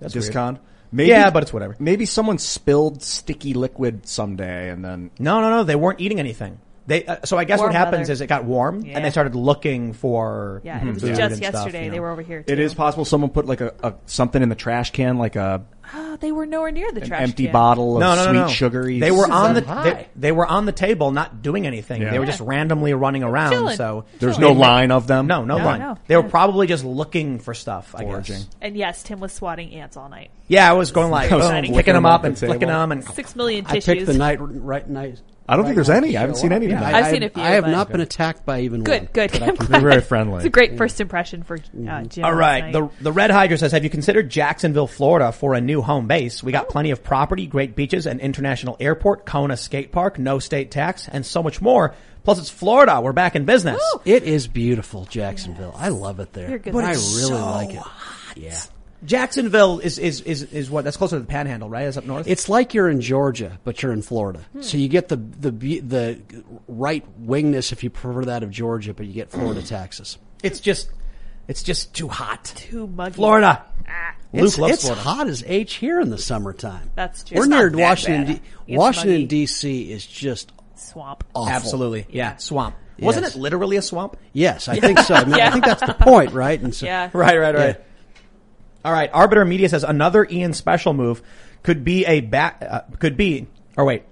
That's 0.00 0.14
weird. 0.14 0.26
Discon. 0.32 0.58
Maybe, 0.92 1.10
Yeah, 1.10 1.30
but 1.30 1.42
it's 1.42 1.52
whatever. 1.52 1.76
Maybe 1.78 2.04
someone 2.06 2.38
spilled 2.38 3.02
sticky 3.02 3.54
liquid 3.54 4.06
someday, 4.06 4.70
and 4.70 4.84
then 4.84 5.10
No, 5.18 5.40
no, 5.40 5.50
no. 5.50 5.64
They 5.64 5.76
weren't 5.76 6.00
eating 6.00 6.18
anything. 6.18 6.58
They. 6.90 7.04
Uh, 7.06 7.16
so 7.24 7.38
I 7.38 7.44
guess 7.44 7.58
Warm 7.60 7.68
what 7.68 7.76
happens 7.76 8.00
weather. 8.00 8.12
is 8.12 8.20
it 8.20 8.26
got 8.26 8.44
warm, 8.44 8.84
Yeah. 8.84 8.96
and 8.96 9.04
they 9.04 9.10
started 9.10 9.34
looking 9.36 9.92
for. 9.92 10.60
Yeah, 10.64 10.84
it 10.84 10.92
was 10.92 11.02
food 11.02 11.10
just 11.16 11.20
and 11.20 11.36
stuff, 11.36 11.54
yesterday. 11.54 11.84
you 11.84 11.90
know. 11.90 11.94
They 11.94 12.00
were 12.00 12.10
over 12.10 12.22
here. 12.22 12.42
Too. 12.42 12.52
it 12.52 12.58
is 12.58 12.74
possible 12.74 13.04
someone 13.04 13.30
put 13.30 13.46
like 13.46 13.60
a, 13.60 13.72
a 13.82 13.94
something 14.06 14.42
in 14.42 14.48
the 14.48 14.54
trash 14.56 14.90
can, 14.90 15.16
like 15.16 15.36
a 15.36 15.64
Oh, 15.92 16.16
they 16.20 16.30
were 16.32 16.46
nowhere 16.46 16.70
near 16.70 16.90
the 16.92 17.00
an 17.02 17.06
trash 17.08 17.22
empty 17.22 17.44
can. 17.44 17.52
bottle 17.52 17.96
of 17.96 18.00
No, 18.00 18.14
no, 18.14 18.22
sweet 18.24 18.32
no, 18.32 18.42
no. 18.42 18.48
sugary. 18.48 19.00
They 19.00 19.10
were 19.10 19.30
on 19.30 19.54
the 19.54 19.60
they, 19.62 20.08
they 20.16 20.32
were 20.32 20.46
on 20.46 20.66
the 20.66 20.72
table, 20.72 21.10
not 21.12 21.42
doing 21.42 21.66
anything. 21.66 22.02
Yeah. 22.02 22.10
They 22.10 22.18
were 22.18 22.24
Yeah. 22.24 22.30
just 22.32 22.40
randomly 22.42 22.92
running 22.94 23.22
around. 23.22 23.52
Chilling. 23.52 23.76
So 23.76 24.04
There's 24.18 24.36
Chilling. 24.36 24.56
no 24.56 24.60
line 24.60 24.90
of 24.92 25.06
them. 25.06 25.26
No, 25.26 25.44
no, 25.44 25.58
No, 25.58 25.64
line. 25.64 25.78
no. 25.80 25.98
They 26.06 26.16
were 26.16 26.22
probably 26.28 26.66
just 26.66 26.84
looking 26.84 27.38
for 27.38 27.54
stuff. 27.54 27.94
I 27.96 28.02
Foraging. 28.02 28.36
guess. 28.36 28.48
And 28.60 28.76
yes, 28.76 29.02
Tim 29.02 29.20
was 29.20 29.32
swatting 29.32 29.72
ants 29.74 29.96
all 29.96 30.08
night. 30.08 30.30
Yeah, 30.48 30.68
I 30.68 30.74
was 30.74 30.90
going 30.92 31.10
like 31.10 31.30
I 31.32 31.36
was 31.36 31.46
boom, 31.46 31.52
flicking 31.56 31.74
picking 31.74 31.94
them 31.94 32.02
them 32.04 32.12
up 32.12 32.20
off 32.20 32.24
and 32.24 32.36
the 32.36 32.46
flicking 32.46 32.68
table. 32.68 32.72
them 32.80 32.92
and 32.92 33.04
Six 33.04 33.34
million 33.36 33.64
I 33.68 33.74
tissues. 33.74 33.94
picked 33.94 34.06
the 34.06 34.14
night 34.18 34.38
right 34.40 34.88
night. 34.88 35.20
I 35.50 35.56
don't 35.56 35.64
think 35.64 35.74
there's 35.74 35.90
any. 35.90 36.16
I 36.16 36.20
haven't 36.20 36.36
seen 36.36 36.52
any 36.52 36.72
up. 36.72 36.78
tonight. 36.78 36.94
I've 36.94 37.10
seen 37.10 37.22
a 37.24 37.28
few, 37.28 37.42
I 37.42 37.48
have 37.50 37.64
but- 37.64 37.70
not 37.72 37.90
been 37.90 38.00
attacked 38.00 38.46
by 38.46 38.60
even 38.60 38.82
Good, 38.84 39.02
one. 39.02 39.08
good. 39.12 39.32
but 39.32 39.42
I 39.42 39.50
can- 39.56 39.66
They're 39.66 39.80
very 39.80 40.00
friendly. 40.00 40.36
It's 40.36 40.44
a 40.46 40.50
great 40.50 40.76
first 40.78 41.00
impression 41.00 41.42
for 41.42 41.56
uh, 41.56 42.02
Jim. 42.04 42.24
All 42.24 42.30
last 42.32 42.38
right. 42.38 42.64
night. 42.64 42.72
The 42.72 42.90
the 43.02 43.12
Red 43.12 43.30
Hydra 43.30 43.58
says, 43.58 43.72
"Have 43.72 43.84
you 43.84 43.90
considered 43.90 44.30
Jacksonville, 44.30 44.86
Florida, 44.86 45.32
for 45.32 45.54
a 45.54 45.60
new 45.60 45.82
home 45.82 46.06
base? 46.06 46.42
We 46.42 46.52
got 46.52 46.68
plenty 46.68 46.92
of 46.92 47.02
property, 47.02 47.46
great 47.46 47.74
beaches, 47.76 48.06
an 48.06 48.20
international 48.20 48.76
airport, 48.80 49.26
Kona 49.26 49.56
skate 49.56 49.92
park, 49.92 50.18
no 50.18 50.38
state 50.38 50.70
tax, 50.70 51.08
and 51.08 51.26
so 51.26 51.42
much 51.42 51.60
more. 51.60 51.94
Plus, 52.22 52.38
it's 52.38 52.50
Florida. 52.50 53.00
We're 53.00 53.12
back 53.12 53.34
in 53.34 53.46
business. 53.46 53.80
It 54.04 54.22
is 54.24 54.46
beautiful, 54.46 55.06
Jacksonville. 55.06 55.74
I 55.76 55.88
love 55.88 56.20
it 56.20 56.32
there. 56.34 56.50
You're 56.50 56.58
good. 56.58 56.72
But 56.74 56.80
But 56.82 56.84
I 56.84 56.88
really 56.90 57.00
so 57.00 57.34
like 57.46 57.70
it. 57.74 57.82
Yeah. 58.36 58.60
Jacksonville 59.04 59.78
is 59.78 59.98
is 59.98 60.20
is 60.22 60.42
is 60.42 60.70
what? 60.70 60.84
That's 60.84 60.96
closer 60.96 61.16
to 61.16 61.20
the 61.20 61.26
Panhandle, 61.26 61.70
right? 61.70 61.86
Is 61.86 61.96
up 61.96 62.04
north. 62.04 62.26
It's 62.28 62.48
like 62.48 62.74
you're 62.74 62.88
in 62.90 63.00
Georgia, 63.00 63.58
but 63.64 63.82
you're 63.82 63.92
in 63.92 64.02
Florida. 64.02 64.40
Hmm. 64.52 64.62
So 64.62 64.76
you 64.76 64.88
get 64.88 65.08
the 65.08 65.16
the 65.16 65.50
the 65.80 66.20
right 66.68 67.04
wingness, 67.24 67.72
if 67.72 67.82
you 67.82 67.90
prefer 67.90 68.24
that, 68.26 68.42
of 68.42 68.50
Georgia, 68.50 68.92
but 68.92 69.06
you 69.06 69.12
get 69.12 69.30
Florida 69.30 69.60
hmm. 69.60 69.66
taxes. 69.66 70.18
it's 70.42 70.60
just 70.60 70.90
it's 71.48 71.62
just 71.62 71.94
too 71.94 72.08
hot. 72.08 72.44
Too 72.56 72.86
muggy. 72.86 73.14
Florida. 73.14 73.64
Ah. 73.88 74.14
Luke 74.32 74.44
it's 74.44 74.58
loves 74.58 74.74
it's 74.74 74.82
Florida. 74.84 75.02
hot 75.02 75.26
as 75.28 75.42
H 75.46 75.74
here 75.74 76.00
in 76.00 76.10
the 76.10 76.18
summertime. 76.18 76.90
That's 76.94 77.24
true. 77.24 77.38
We're 77.38 77.44
It's 77.44 77.50
near 77.50 77.70
not 77.70 77.76
that 77.78 77.82
Washington. 77.82 78.24
bad. 78.34 78.42
D- 78.66 78.76
Washington. 78.76 79.26
D.C. 79.26 79.90
is 79.90 80.06
just 80.06 80.52
Swamp. 80.76 81.24
awful. 81.34 81.52
Absolutely. 81.52 82.06
Yeah. 82.10 82.36
Swamp. 82.36 82.76
Wasn't 83.00 83.26
it 83.26 83.34
literally 83.34 83.76
a 83.76 83.82
swamp? 83.82 84.16
Yes, 84.32 84.68
I 84.68 84.76
think 84.80 84.98
so. 85.00 85.14
I, 85.14 85.24
mean, 85.24 85.34
I 85.34 85.50
think 85.50 85.64
that's 85.64 85.84
the 85.84 85.94
point, 85.94 86.32
right? 86.32 86.60
And 86.60 86.74
so, 86.74 86.86
Yeah. 86.86 87.10
Right, 87.14 87.38
right, 87.38 87.54
right. 87.54 87.76
Yeah. 87.78 87.84
All 88.84 88.92
right. 88.92 89.10
Arbiter 89.12 89.44
Media 89.44 89.68
says 89.68 89.84
another 89.84 90.26
Ian 90.30 90.52
special 90.52 90.92
move 90.92 91.22
could 91.62 91.84
be 91.84 92.06
a 92.06 92.20
back, 92.20 92.62
uh, 92.68 92.80
could 92.98 93.16
be, 93.16 93.46
or 93.76 93.84
wait, 93.84 94.04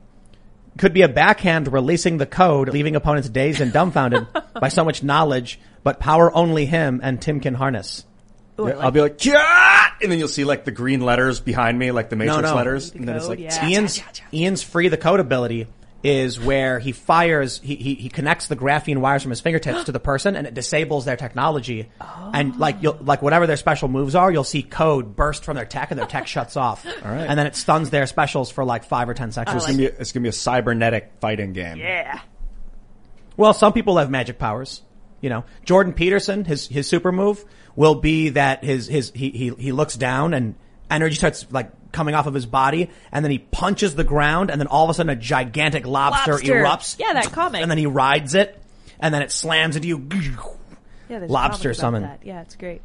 could 0.76 0.92
be 0.92 1.02
a 1.02 1.08
backhand 1.08 1.72
releasing 1.72 2.18
the 2.18 2.26
code, 2.26 2.68
leaving 2.68 2.94
opponents 2.96 3.28
dazed 3.28 3.60
and 3.60 3.72
dumbfounded 3.72 4.26
by 4.60 4.68
so 4.68 4.84
much 4.84 5.02
knowledge, 5.02 5.58
but 5.82 5.98
power 5.98 6.34
only 6.34 6.66
him 6.66 7.00
and 7.02 7.20
Tim 7.20 7.40
can 7.40 7.54
harness. 7.54 8.04
Ooh, 8.60 8.66
I 8.66 8.68
Yeah, 8.68 8.74
like 8.76 8.84
I'll 8.84 8.90
be 8.90 9.00
like, 9.00 9.24
yeah! 9.24 9.86
and 10.02 10.12
then 10.12 10.18
you'll 10.18 10.28
see 10.28 10.44
like 10.44 10.64
the 10.64 10.70
green 10.70 11.00
letters 11.00 11.40
behind 11.40 11.78
me, 11.78 11.90
like 11.90 12.10
the 12.10 12.16
Matrix 12.16 12.42
no. 12.42 12.54
letters, 12.54 12.90
The 12.92 12.98
and 12.98 13.08
then 13.08 13.16
it's 13.16 13.26
code, 13.26 13.38
like, 13.40 13.54
yeah. 13.54 13.68
Ian's 13.68 14.02
Ian's 14.32 14.62
free 14.62 14.88
the 14.88 14.96
code 14.96 15.20
ability 15.20 15.66
is 16.02 16.38
where 16.38 16.78
he 16.78 16.92
fires 16.92 17.60
he, 17.62 17.74
he 17.74 17.94
he 17.94 18.08
connects 18.08 18.46
the 18.46 18.54
graphene 18.54 18.98
wires 18.98 19.22
from 19.22 19.30
his 19.30 19.40
fingertips 19.40 19.84
to 19.84 19.92
the 19.92 19.98
person 20.10 20.36
and 20.36 20.46
it 20.46 20.54
disables 20.54 21.04
their 21.04 21.16
technology 21.16 21.88
oh. 22.00 22.30
and 22.32 22.56
like 22.58 22.76
you'll 22.80 22.96
like 23.00 23.20
whatever 23.20 23.46
their 23.48 23.56
special 23.56 23.88
moves 23.88 24.14
are 24.14 24.30
you'll 24.30 24.44
see 24.44 24.62
code 24.62 25.16
burst 25.16 25.44
from 25.44 25.56
their 25.56 25.64
tech 25.64 25.90
and 25.90 25.98
their 25.98 26.06
tech 26.06 26.26
shuts 26.26 26.56
off 26.56 26.86
all 27.04 27.10
right. 27.10 27.26
and 27.28 27.38
then 27.38 27.46
it 27.46 27.56
stuns 27.56 27.90
their 27.90 28.06
specials 28.06 28.50
for 28.50 28.64
like 28.64 28.84
five 28.84 29.08
or 29.08 29.14
ten 29.14 29.32
seconds 29.32 29.56
it's, 29.56 29.66
gonna 29.66 29.78
be, 29.78 29.84
it's 29.86 30.12
gonna 30.12 30.22
be 30.22 30.28
a 30.28 30.32
cybernetic 30.32 31.10
fighting 31.20 31.52
game. 31.52 31.78
Yeah. 31.78 32.20
well 33.36 33.52
some 33.52 33.72
people 33.72 33.98
have 33.98 34.08
magic 34.08 34.38
powers 34.38 34.82
you 35.20 35.28
know 35.28 35.44
Jordan 35.64 35.94
Peterson 35.94 36.44
his 36.44 36.68
his 36.68 36.88
super 36.88 37.10
move 37.10 37.44
will 37.74 37.96
be 37.96 38.30
that 38.30 38.62
his 38.62 38.86
his 38.86 39.10
he 39.14 39.30
he 39.30 39.50
he 39.50 39.72
looks 39.72 39.96
down 39.96 40.32
and 40.32 40.54
energy 40.90 41.16
starts 41.16 41.46
like 41.50 41.70
coming 41.92 42.14
off 42.14 42.26
of 42.26 42.34
his 42.34 42.46
body 42.46 42.90
and 43.12 43.24
then 43.24 43.30
he 43.32 43.38
punches 43.38 43.94
the 43.94 44.04
ground 44.04 44.50
and 44.50 44.60
then 44.60 44.66
all 44.68 44.84
of 44.84 44.90
a 44.90 44.94
sudden 44.94 45.10
a 45.10 45.16
gigantic 45.16 45.86
lobster, 45.86 46.32
Lobster. 46.32 46.54
erupts. 46.54 46.96
Yeah, 46.98 47.14
that 47.14 47.32
comic. 47.32 47.62
And 47.62 47.70
then 47.70 47.78
he 47.78 47.86
rides 47.86 48.34
it 48.34 48.60
and 49.00 49.12
then 49.14 49.22
it 49.22 49.30
slams 49.32 49.76
into 49.76 49.88
you. 49.88 50.06
Yeah, 51.08 51.20
there's 51.20 51.30
a 51.30 51.32
Lobster 51.32 51.70
comic 51.74 51.78
about 51.78 51.80
summon. 51.80 52.02
that. 52.02 52.20
Yeah, 52.24 52.40
it's 52.42 52.56
great. 52.56 52.82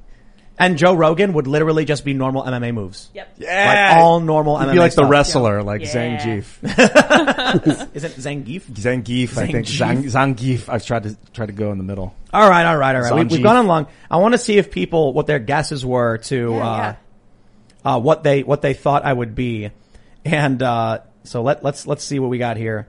And 0.58 0.78
Joe 0.78 0.94
Rogan 0.94 1.34
would 1.34 1.48
literally 1.48 1.84
just 1.84 2.06
be 2.06 2.14
normal 2.14 2.44
MMA 2.44 2.74
moves. 2.76 3.10
Yep. 3.16 3.38
Like 3.40 3.98
all 3.98 4.20
normal 4.20 4.60
You'd 4.60 4.68
MMA 4.70 4.74
be 4.74 4.80
like 4.80 4.92
the 4.92 5.02
stuff. 5.02 5.10
wrestler, 5.10 5.64
like 5.64 5.82
Yeah. 5.82 5.88
Zangief. 6.20 6.64
Isn't 7.96 8.14
Zangief? 8.14 8.62
Zangief, 8.72 9.38
I 9.38 9.48
think. 9.48 9.66
Zangief. 9.66 10.12
Zangief. 10.12 10.70
I've 10.70 10.86
tried 10.86 11.04
to 11.04 11.18
try 11.34 11.46
to 11.48 11.52
go 11.52 11.72
in 11.72 11.80
the 11.80 11.84
middle. 11.84 12.14
All 12.32 12.48
right, 12.50 12.66
all 12.66 12.78
right, 12.78 12.96
all 12.96 13.02
right. 13.02 13.14
We, 13.14 13.22
Zangief. 13.22 13.32
we've 13.32 13.44
gone 13.44 13.58
on 13.58 13.68
long. 13.68 13.88
I 14.12 14.18
want 14.18 14.34
to 14.34 14.38
see 14.38 14.58
if 14.58 14.70
people, 14.72 15.14
what 15.14 15.26
their 15.28 15.40
guesses 15.40 15.84
were 15.86 16.20
to, 16.20 16.52
Yeah, 16.52 16.58
uh, 16.72 16.78
yeah. 16.78 16.96
Uh, 17.86 18.00
what 18.00 18.24
they 18.24 18.44
what 18.44 18.62
they 18.62 18.74
thought 18.74 19.04
I 19.06 19.14
would 19.14 19.36
be, 19.36 19.72
and 20.26 20.62
uh, 20.62 21.00
so 21.24 21.42
let 21.42 21.64
let's 21.64 21.86
let's 21.88 22.04
see 22.04 22.20
what 22.20 22.30
we 22.30 22.38
got 22.38 22.58
here. 22.58 22.88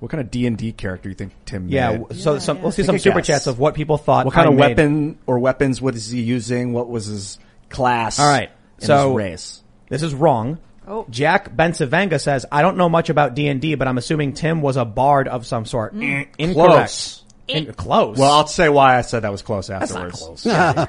What 0.00 0.10
kind 0.10 0.20
of 0.20 0.30
D 0.32 0.46
and 0.46 0.58
D 0.58 0.72
character 0.72 1.04
do 1.04 1.08
you 1.10 1.14
think 1.14 1.32
Tim? 1.44 1.68
Yeah. 1.68 1.98
made? 1.98 2.16
So 2.16 2.32
Yeah, 2.34 2.38
some, 2.40 2.56
yeah. 2.56 2.62
we'll 2.64 2.72
see 2.72 2.82
Take 2.82 2.86
some 2.86 2.98
super 2.98 3.18
guess. 3.18 3.26
chats 3.28 3.46
of 3.46 3.58
what 3.60 3.74
people 3.74 3.98
thought. 3.98 4.24
What 4.26 4.34
kind 4.34 4.48
I 4.48 4.50
of 4.50 4.56
made. 4.56 4.68
weapon 4.76 5.18
or 5.26 5.38
weapons 5.38 5.80
was 5.80 6.10
he 6.10 6.22
using? 6.22 6.72
What 6.72 6.88
was 6.88 7.06
his 7.06 7.38
class? 7.70 8.18
All 8.18 8.26
right. 8.28 8.50
and 8.78 8.86
So- 8.86 9.10
his 9.10 9.16
race. 9.16 9.62
This 9.88 10.02
is 10.02 10.12
wrong. 10.14 10.58
Oh. 10.88 11.06
Jack 11.08 11.54
Bensavanga 11.54 12.20
says, 12.20 12.44
I 12.50 12.62
don't 12.62 12.76
know 12.76 12.88
much 12.88 13.10
about 13.10 13.34
D&D, 13.36 13.76
but 13.76 13.86
I'm 13.86 13.96
assuming 13.98 14.32
Tim 14.32 14.60
was 14.62 14.76
a 14.76 14.84
bard 14.84 15.28
of 15.28 15.46
some 15.46 15.66
sort. 15.66 15.94
Mm. 15.94 16.26
Incorrect. 16.38 16.72
Close. 16.72 17.22
In- 17.46 17.72
close. 17.74 18.18
Well, 18.18 18.32
I'll 18.32 18.46
say 18.48 18.68
why 18.70 18.96
I 18.98 19.02
said 19.02 19.20
that 19.20 19.30
was 19.30 19.42
close 19.42 19.68
That's 19.68 19.92
not 19.92 20.06
afterwards. 20.06 20.42
close. 20.42 20.88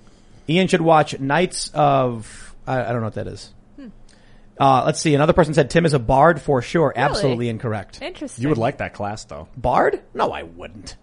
Ian 0.48 0.68
should 0.68 0.80
watch 0.82 1.18
Knights 1.18 1.70
of, 1.72 2.45
I, 2.66 2.80
I 2.84 2.92
don't 2.92 3.00
know 3.00 3.06
what 3.06 3.14
that 3.14 3.26
is. 3.28 3.52
Hmm. 3.76 3.88
Uh, 4.58 4.82
let's 4.86 5.00
see. 5.00 5.14
Another 5.14 5.32
person 5.32 5.54
said 5.54 5.70
Tim 5.70 5.84
is 5.86 5.92
a 5.94 5.98
bard 5.98 6.40
for 6.40 6.62
sure. 6.62 6.92
Absolutely 6.96 7.48
incorrect. 7.48 8.00
Interesting. 8.02 8.42
You 8.42 8.48
would 8.48 8.58
like 8.58 8.78
that 8.78 8.94
class 8.94 9.24
though. 9.24 9.48
Bard? 9.56 10.02
No, 10.14 10.32
I 10.32 10.42
wouldn't. 10.44 10.96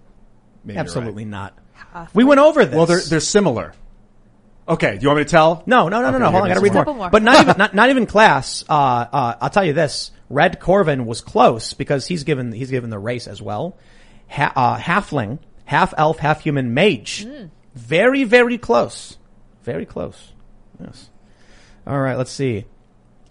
Maybe 0.64 0.78
Absolutely 0.80 1.24
right. 1.24 1.30
not. 1.32 1.58
Uh, 1.94 2.08
We 2.14 2.24
went 2.24 2.40
over 2.40 2.66
this. 2.66 2.76
Well, 2.76 2.86
they're 2.86 3.02
they're 3.02 3.20
similar. 3.20 3.74
Okay, 4.68 4.96
do 4.98 5.02
you 5.02 5.08
want 5.10 5.18
me 5.20 5.24
to 5.26 5.30
tell? 5.30 5.62
No, 5.66 5.90
no, 5.90 6.02
no, 6.02 6.10
no, 6.12 6.16
Okay, 6.16 6.20
no. 6.20 6.32
Hold 6.32 6.36
on, 6.44 6.46
I 6.46 6.54
gotta 6.54 6.62
read 6.62 6.70
one. 6.70 6.76
more. 6.76 6.84
Couple 6.86 6.94
more. 6.96 7.10
But 7.10 7.22
not 7.24 7.42
even 7.42 7.56
not, 7.58 7.74
not 7.76 7.90
even 7.90 8.06
class. 8.06 8.64
Uh, 8.70 8.74
uh, 8.74 9.36
I'll 9.42 9.50
tell 9.50 9.66
you 9.66 9.74
this: 9.74 10.12
Red 10.30 10.60
Corvin 10.62 11.06
was 11.06 11.20
close 11.22 11.74
because 11.74 12.08
he's 12.08 12.24
given 12.24 12.52
he's 12.54 12.72
given 12.72 12.90
the 12.90 12.98
race 13.00 13.28
as 13.28 13.42
well. 13.42 13.78
Ha- 14.30 14.54
uh, 14.56 14.78
halfling, 14.78 15.40
half 15.66 15.94
elf, 15.98 16.18
half 16.20 16.42
human 16.42 16.74
mage. 16.74 17.28
Very, 17.76 18.24
very 18.24 18.58
close. 18.58 19.18
Very 19.64 19.86
close. 19.86 20.32
Yes. 20.80 21.10
All 21.88 22.00
right. 22.00 22.18
Let's 22.18 22.32
see. 22.32 22.66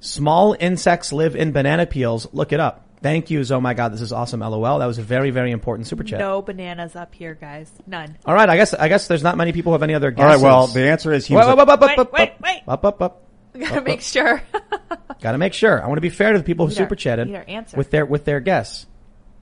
Small 0.00 0.56
insects 0.58 1.12
live 1.12 1.36
in 1.36 1.52
banana 1.52 1.86
peels. 1.86 2.26
Look 2.32 2.52
it 2.52 2.60
up. 2.60 2.86
Thank 3.02 3.30
you. 3.30 3.44
Oh 3.50 3.60
my 3.60 3.74
God, 3.74 3.92
this 3.92 4.00
is 4.00 4.12
awesome. 4.12 4.40
LOL. 4.40 4.78
That 4.78 4.86
was 4.86 4.98
a 4.98 5.02
very, 5.02 5.30
very 5.30 5.50
important 5.50 5.88
super 5.88 6.04
chat. 6.04 6.20
No 6.20 6.40
bananas 6.42 6.94
up 6.94 7.14
here, 7.14 7.34
guys. 7.34 7.70
None. 7.86 8.16
All 8.24 8.34
right. 8.34 8.48
I 8.48 8.56
guess 8.56 8.74
I 8.74 8.88
guess 8.88 9.08
there's 9.08 9.22
not 9.24 9.36
many 9.36 9.52
people 9.52 9.70
who 9.70 9.74
have 9.74 9.82
any 9.82 9.94
other 9.94 10.10
guesses. 10.12 10.40
right. 10.42 10.44
Well, 10.44 10.66
the 10.68 10.88
answer 10.88 11.12
is 11.12 11.26
he 11.26 11.34
Wait, 11.34 11.46
was. 11.46 11.56
wait, 11.56 11.62
a- 11.62 11.66
wait, 11.66 11.80
wait, 11.80 11.80
Wait, 11.80 11.96
wait, 11.98 12.12
wait, 12.12 12.12
wait. 12.12 12.32
wait. 12.42 12.62
Up, 12.68 12.84
up, 12.84 13.02
up. 13.02 13.22
Gotta 13.58 13.80
make 13.82 14.00
sure. 14.02 14.42
Got 15.20 15.32
to 15.32 15.38
make 15.38 15.52
sure. 15.52 15.82
I 15.82 15.86
want 15.86 15.96
to 15.98 16.00
be 16.02 16.10
fair 16.10 16.32
to 16.32 16.38
the 16.38 16.44
people 16.44 16.66
who 16.66 16.70
Need 16.70 16.78
our- 16.80 16.84
super 16.84 16.96
chatted 16.96 17.28
need 17.28 17.36
our 17.36 17.44
answer. 17.46 17.76
with 17.76 17.90
their 17.90 18.06
with 18.06 18.24
their 18.24 18.40
guess. 18.40 18.86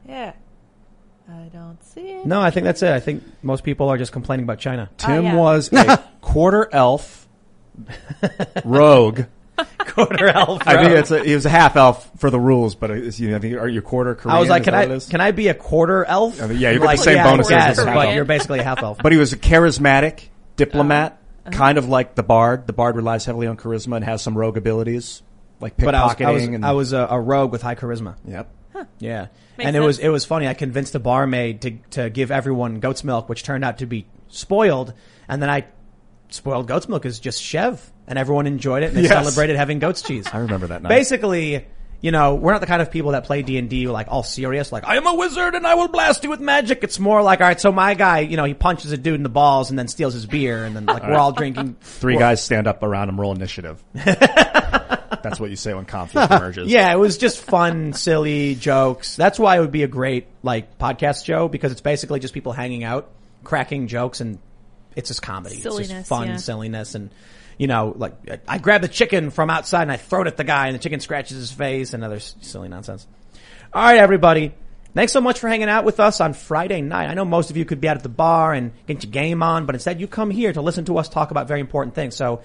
yeah. 0.09 0.33
I 1.29 1.49
don't 1.53 1.83
see 1.85 2.01
it. 2.11 2.27
No, 2.27 2.41
I 2.41 2.51
think 2.51 2.65
that's 2.65 2.83
it. 2.83 2.91
I 2.93 2.99
think 2.99 3.23
most 3.43 3.63
people 3.63 3.89
are 3.89 3.97
just 3.97 4.11
complaining 4.11 4.43
about 4.45 4.59
China. 4.59 4.91
Tim 4.97 5.11
oh, 5.13 5.21
yeah. 5.21 5.35
was 5.37 5.73
a 5.73 6.03
quarter 6.21 6.69
elf 6.73 7.20
rogue. 8.65 9.23
Quarter 9.79 10.29
elf. 10.29 10.63
I 10.67 10.83
think 10.83 10.99
it's 10.99 11.11
a, 11.11 11.23
he 11.23 11.35
was 11.35 11.45
a 11.45 11.51
half 11.51 11.77
elf 11.77 12.11
for 12.17 12.31
the 12.31 12.41
rules, 12.41 12.75
but 12.75 12.91
it's, 12.91 13.21
you 13.21 13.31
know, 13.31 13.37
I 13.37 13.41
think, 13.41 13.57
are 13.59 13.69
you 13.69 13.83
quarter 13.83 14.15
Korean? 14.15 14.37
I 14.37 14.41
was 14.41 14.49
like, 14.49 14.65
can 14.65 14.75
I 14.75 14.81
what 14.87 14.91
it 14.91 14.95
is? 14.95 15.07
can 15.07 15.21
I 15.21 15.33
be 15.33 15.49
a 15.49 15.55
quarter 15.55 16.05
elf? 16.05 16.41
I 16.41 16.47
mean, 16.47 16.59
yeah, 16.59 16.71
you 16.71 16.81
get 16.81 16.91
the 16.93 16.97
same 16.97 17.17
yeah, 17.17 17.31
bonuses 17.31 17.51
Yes, 17.51 17.79
as 17.79 17.85
a 17.85 17.87
half 17.87 17.95
but 17.95 18.07
elf. 18.07 18.15
you're 18.15 18.25
basically 18.25 18.61
a 18.61 18.63
half 18.63 18.83
elf. 18.83 18.99
But 19.03 19.13
he 19.13 19.19
was 19.19 19.33
a 19.35 19.37
charismatic 19.37 20.29
diplomat, 20.57 21.19
Uh-huh. 21.45 21.51
kind 21.53 21.77
of 21.77 21.89
like 21.89 22.15
the 22.15 22.23
bard. 22.23 22.67
The 22.67 22.73
bard 22.73 22.97
relies 22.97 23.25
heavily 23.27 23.47
on 23.49 23.57
charisma 23.59 23.97
and 23.97 24.05
has 24.05 24.23
some 24.23 24.37
rogue 24.37 24.57
abilities, 24.57 25.23
like 25.61 25.77
pickpocketing. 25.77 25.85
But 25.85 25.95
I 25.95 26.05
was 26.05 26.21
I 26.21 26.31
was, 26.31 26.43
and, 26.45 26.65
I 26.67 26.73
was 26.73 26.93
a, 26.95 27.07
a 27.11 27.21
rogue 27.21 27.53
with 27.53 27.61
high 27.63 27.75
charisma. 27.75 28.17
Yep. 28.27 28.49
Yeah, 28.99 29.27
Makes 29.59 29.67
and 29.69 29.77
it 29.77 29.81
was 29.81 29.99
it 29.99 30.09
was 30.09 30.25
funny. 30.25 30.49
I 30.49 30.55
convinced 30.55 30.95
a 30.95 30.99
barmaid 30.99 31.61
to 31.63 31.71
to 31.91 32.09
give 32.09 32.31
everyone 32.31 32.81
goat's 32.81 33.05
milk, 33.05 33.29
which 33.29 33.43
turned 33.43 33.63
out 33.63 33.79
to 33.79 33.87
be 33.87 34.07
spoiled, 34.29 34.95
and 35.29 35.43
then 35.43 35.51
I 35.51 35.67
spoiled 36.31 36.67
goat's 36.67 36.89
milk 36.89 37.05
is 37.07 37.19
just 37.19 37.43
Chev, 37.43 37.81
and 38.07 38.19
everyone 38.19 38.47
enjoyed 38.47 38.83
it 38.83 38.87
and 38.89 38.97
they 38.97 39.03
Yes. 39.03 39.11
celebrated 39.13 39.57
having 39.57 39.79
goat's 39.79 40.03
cheese. 40.03 40.27
I 40.33 40.39
remember 40.39 40.67
that 40.69 40.83
night. 40.83 40.89
Basically, 40.89 41.67
you 42.01 42.11
know, 42.13 42.35
we're 42.35 42.53
not 42.53 42.61
the 42.63 42.67
kind 42.67 42.81
of 42.81 42.91
people 42.91 43.11
that 43.13 43.25
play 43.25 43.43
D 43.43 43.59
and 43.59 43.69
D 43.69 43.87
like 43.87 44.07
all 44.09 44.23
serious, 44.23 44.73
like 44.73 44.87
I 44.87 44.97
am 44.97 45.07
a 45.07 45.15
wizard 45.15 45.55
and 45.55 45.67
I 45.67 45.75
will 45.75 45.89
blast 45.89 46.25
you 46.25 46.31
with 46.31 46.41
magic. 46.41 46.83
It's 46.83 46.99
more 46.99 47.23
like, 47.23 47.41
all 47.41 47.47
right, 47.47 47.61
so 47.61 47.71
my 47.73 47.95
guy, 47.95 48.21
you 48.21 48.37
know, 48.37 48.45
he 48.45 48.55
punches 48.55 48.91
a 48.93 48.97
dude 48.97 49.15
in 49.17 49.23
the 49.23 49.29
balls 49.29 49.69
and 49.71 49.79
then 49.79 49.87
steals 49.89 50.15
his 50.15 50.25
beer, 50.27 50.65
and 50.65 50.75
then 50.75 50.87
like 50.87 51.03
we're 51.03 51.15
all 51.19 51.33
drinking. 51.33 51.77
Three 51.83 52.15
we're- 52.15 52.21
guys 52.25 52.43
stand 52.43 52.67
up 52.67 52.83
around 52.83 53.09
him, 53.11 53.21
roll 53.21 53.33
initiative. 53.35 53.83
That's 55.23 55.39
what 55.39 55.51
you 55.51 55.57
say 55.57 55.75
when 55.75 55.85
conflict 55.85 56.31
emerges. 56.33 56.71
Yeah, 56.71 56.91
it 56.93 56.97
was 56.99 57.19
just 57.19 57.41
fun, 57.41 57.93
silly 57.93 58.55
jokes. 58.55 59.17
That's 59.17 59.39
why 59.39 59.59
it 59.59 59.61
would 59.61 59.73
be 59.73 59.83
a 59.83 59.89
great 59.89 60.27
like 60.43 60.79
podcast 60.79 61.25
show 61.27 61.49
because 61.49 61.73
it's 61.73 61.81
basically 61.83 62.21
just 62.21 62.33
people 62.33 62.53
hanging 62.53 62.85
out, 62.85 63.11
cracking 63.45 63.87
jokes, 63.87 64.21
and 64.23 64.39
it's 64.97 65.09
just 65.09 65.23
comedy. 65.23 65.57
it's 65.57 65.89
just 65.89 66.09
fun 66.09 66.29
yeah. 66.29 66.37
silliness, 66.37 66.95
and 66.95 67.11
you 67.59 67.67
know, 67.67 67.95
like 67.97 68.15
I 68.49 68.59
grab 68.59 68.83
the 68.83 68.89
chicken 68.89 69.31
from 69.31 69.51
outside 69.51 69.83
and 69.83 69.93
I 69.93 69.97
throw 69.97 70.23
it 70.23 70.27
at 70.27 70.37
the 70.37 70.45
guy, 70.45 70.67
and 70.67 70.75
the 70.75 70.79
chicken 70.79 71.01
scratches 71.01 71.37
his 71.37 71.53
face, 71.53 71.93
and 71.93 72.05
other 72.05 72.21
silly 72.21 72.69
nonsense. 72.69 73.07
All 73.73 73.83
right, 73.83 73.99
everybody. 73.99 74.55
Thanks 74.93 75.13
so 75.13 75.21
much 75.21 75.39
for 75.39 75.49
hanging 75.49 75.69
out 75.69 75.85
with 75.85 76.01
us 76.01 76.21
on 76.21 76.33
Friday 76.33 76.81
night. 76.81 77.09
I 77.09 77.15
know 77.15 77.25
most 77.25 77.51
of 77.51 77.57
you 77.57 77.65
could 77.65 77.81
be 77.81 77.89
out 77.89 77.97
at 77.97 78.03
the 78.03 78.09
bar 78.09 78.53
and 78.53 78.73
get 78.89 79.05
your 79.05 79.13
game 79.13 79.41
on, 79.41 79.65
but 79.65 79.77
instead 79.77 80.01
you 80.01 80.09
come 80.09 80.31
here 80.31 80.53
to 80.53 80.61
listen 80.61 80.85
to 80.87 80.99
us 80.99 81.09
talk 81.09 81.31
about 81.31 81.47
very 81.47 81.61
important 81.61 81.95
things. 81.95 82.17
So 82.17 82.43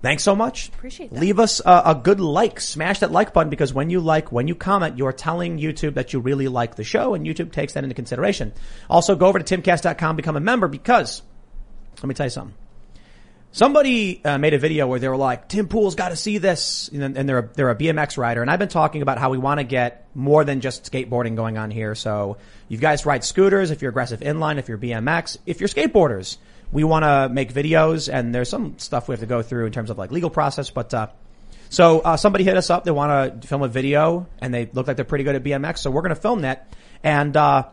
Thanks 0.00 0.22
so 0.22 0.36
much. 0.36 0.68
Appreciate 0.68 1.12
that. 1.12 1.20
Leave 1.20 1.40
us 1.40 1.60
a, 1.64 1.82
a 1.86 2.00
good 2.00 2.20
like. 2.20 2.60
Smash 2.60 3.00
that 3.00 3.10
like 3.10 3.32
button 3.32 3.50
because 3.50 3.74
when 3.74 3.90
you 3.90 4.00
like, 4.00 4.30
when 4.30 4.46
you 4.46 4.54
comment, 4.54 4.96
you're 4.96 5.12
telling 5.12 5.58
YouTube 5.58 5.94
that 5.94 6.12
you 6.12 6.20
really 6.20 6.46
like 6.46 6.76
the 6.76 6.84
show 6.84 7.14
and 7.14 7.26
YouTube 7.26 7.50
takes 7.50 7.72
that 7.72 7.82
into 7.82 7.94
consideration. 7.94 8.52
Also 8.88 9.16
go 9.16 9.26
over 9.26 9.40
to 9.40 9.56
timcast.com, 9.56 10.14
become 10.14 10.36
a 10.36 10.40
member 10.40 10.68
because 10.68 11.22
let 11.98 12.08
me 12.08 12.14
tell 12.14 12.26
you 12.26 12.30
something. 12.30 12.54
Somebody 13.50 14.22
uh, 14.24 14.36
made 14.36 14.52
a 14.52 14.58
video 14.58 14.86
where 14.86 15.00
they 15.00 15.08
were 15.08 15.16
like, 15.16 15.48
Tim 15.48 15.68
Pool's 15.68 15.94
got 15.94 16.10
to 16.10 16.16
see 16.16 16.38
this. 16.38 16.88
And, 16.92 17.16
and 17.16 17.28
they're, 17.28 17.38
a, 17.38 17.48
they're 17.54 17.70
a 17.70 17.76
BMX 17.76 18.18
rider. 18.18 18.42
And 18.42 18.50
I've 18.50 18.58
been 18.58 18.68
talking 18.68 19.00
about 19.00 19.18
how 19.18 19.30
we 19.30 19.38
want 19.38 19.58
to 19.58 19.64
get 19.64 20.06
more 20.14 20.44
than 20.44 20.60
just 20.60 20.90
skateboarding 20.90 21.34
going 21.34 21.56
on 21.56 21.70
here. 21.70 21.94
So 21.94 22.36
you 22.68 22.76
guys 22.76 23.06
ride 23.06 23.24
scooters, 23.24 23.70
if 23.70 23.80
you're 23.80 23.88
aggressive 23.88 24.20
inline, 24.20 24.58
if 24.58 24.68
you're 24.68 24.78
BMX, 24.78 25.38
if 25.46 25.60
you're 25.60 25.68
skateboarders, 25.68 26.36
we 26.70 26.84
want 26.84 27.04
to 27.04 27.30
make 27.32 27.52
videos 27.52 28.12
and 28.12 28.34
there's 28.34 28.50
some 28.50 28.78
stuff 28.78 29.08
we 29.08 29.14
have 29.14 29.20
to 29.20 29.26
go 29.26 29.40
through 29.40 29.66
in 29.66 29.72
terms 29.72 29.88
of 29.88 29.96
like 29.96 30.12
legal 30.12 30.30
process. 30.30 30.68
But, 30.68 30.92
uh, 30.92 31.08
so, 31.70 32.00
uh, 32.00 32.16
somebody 32.16 32.44
hit 32.44 32.56
us 32.56 32.68
up. 32.70 32.84
They 32.84 32.90
want 32.90 33.42
to 33.42 33.48
film 33.48 33.62
a 33.62 33.68
video 33.68 34.26
and 34.40 34.52
they 34.52 34.66
look 34.72 34.86
like 34.86 34.96
they're 34.96 35.04
pretty 35.06 35.24
good 35.24 35.34
at 35.34 35.42
BMX. 35.42 35.78
So 35.78 35.90
we're 35.90 36.02
going 36.02 36.14
to 36.14 36.20
film 36.20 36.42
that. 36.42 36.72
And, 37.02 37.34
uh, 37.36 37.64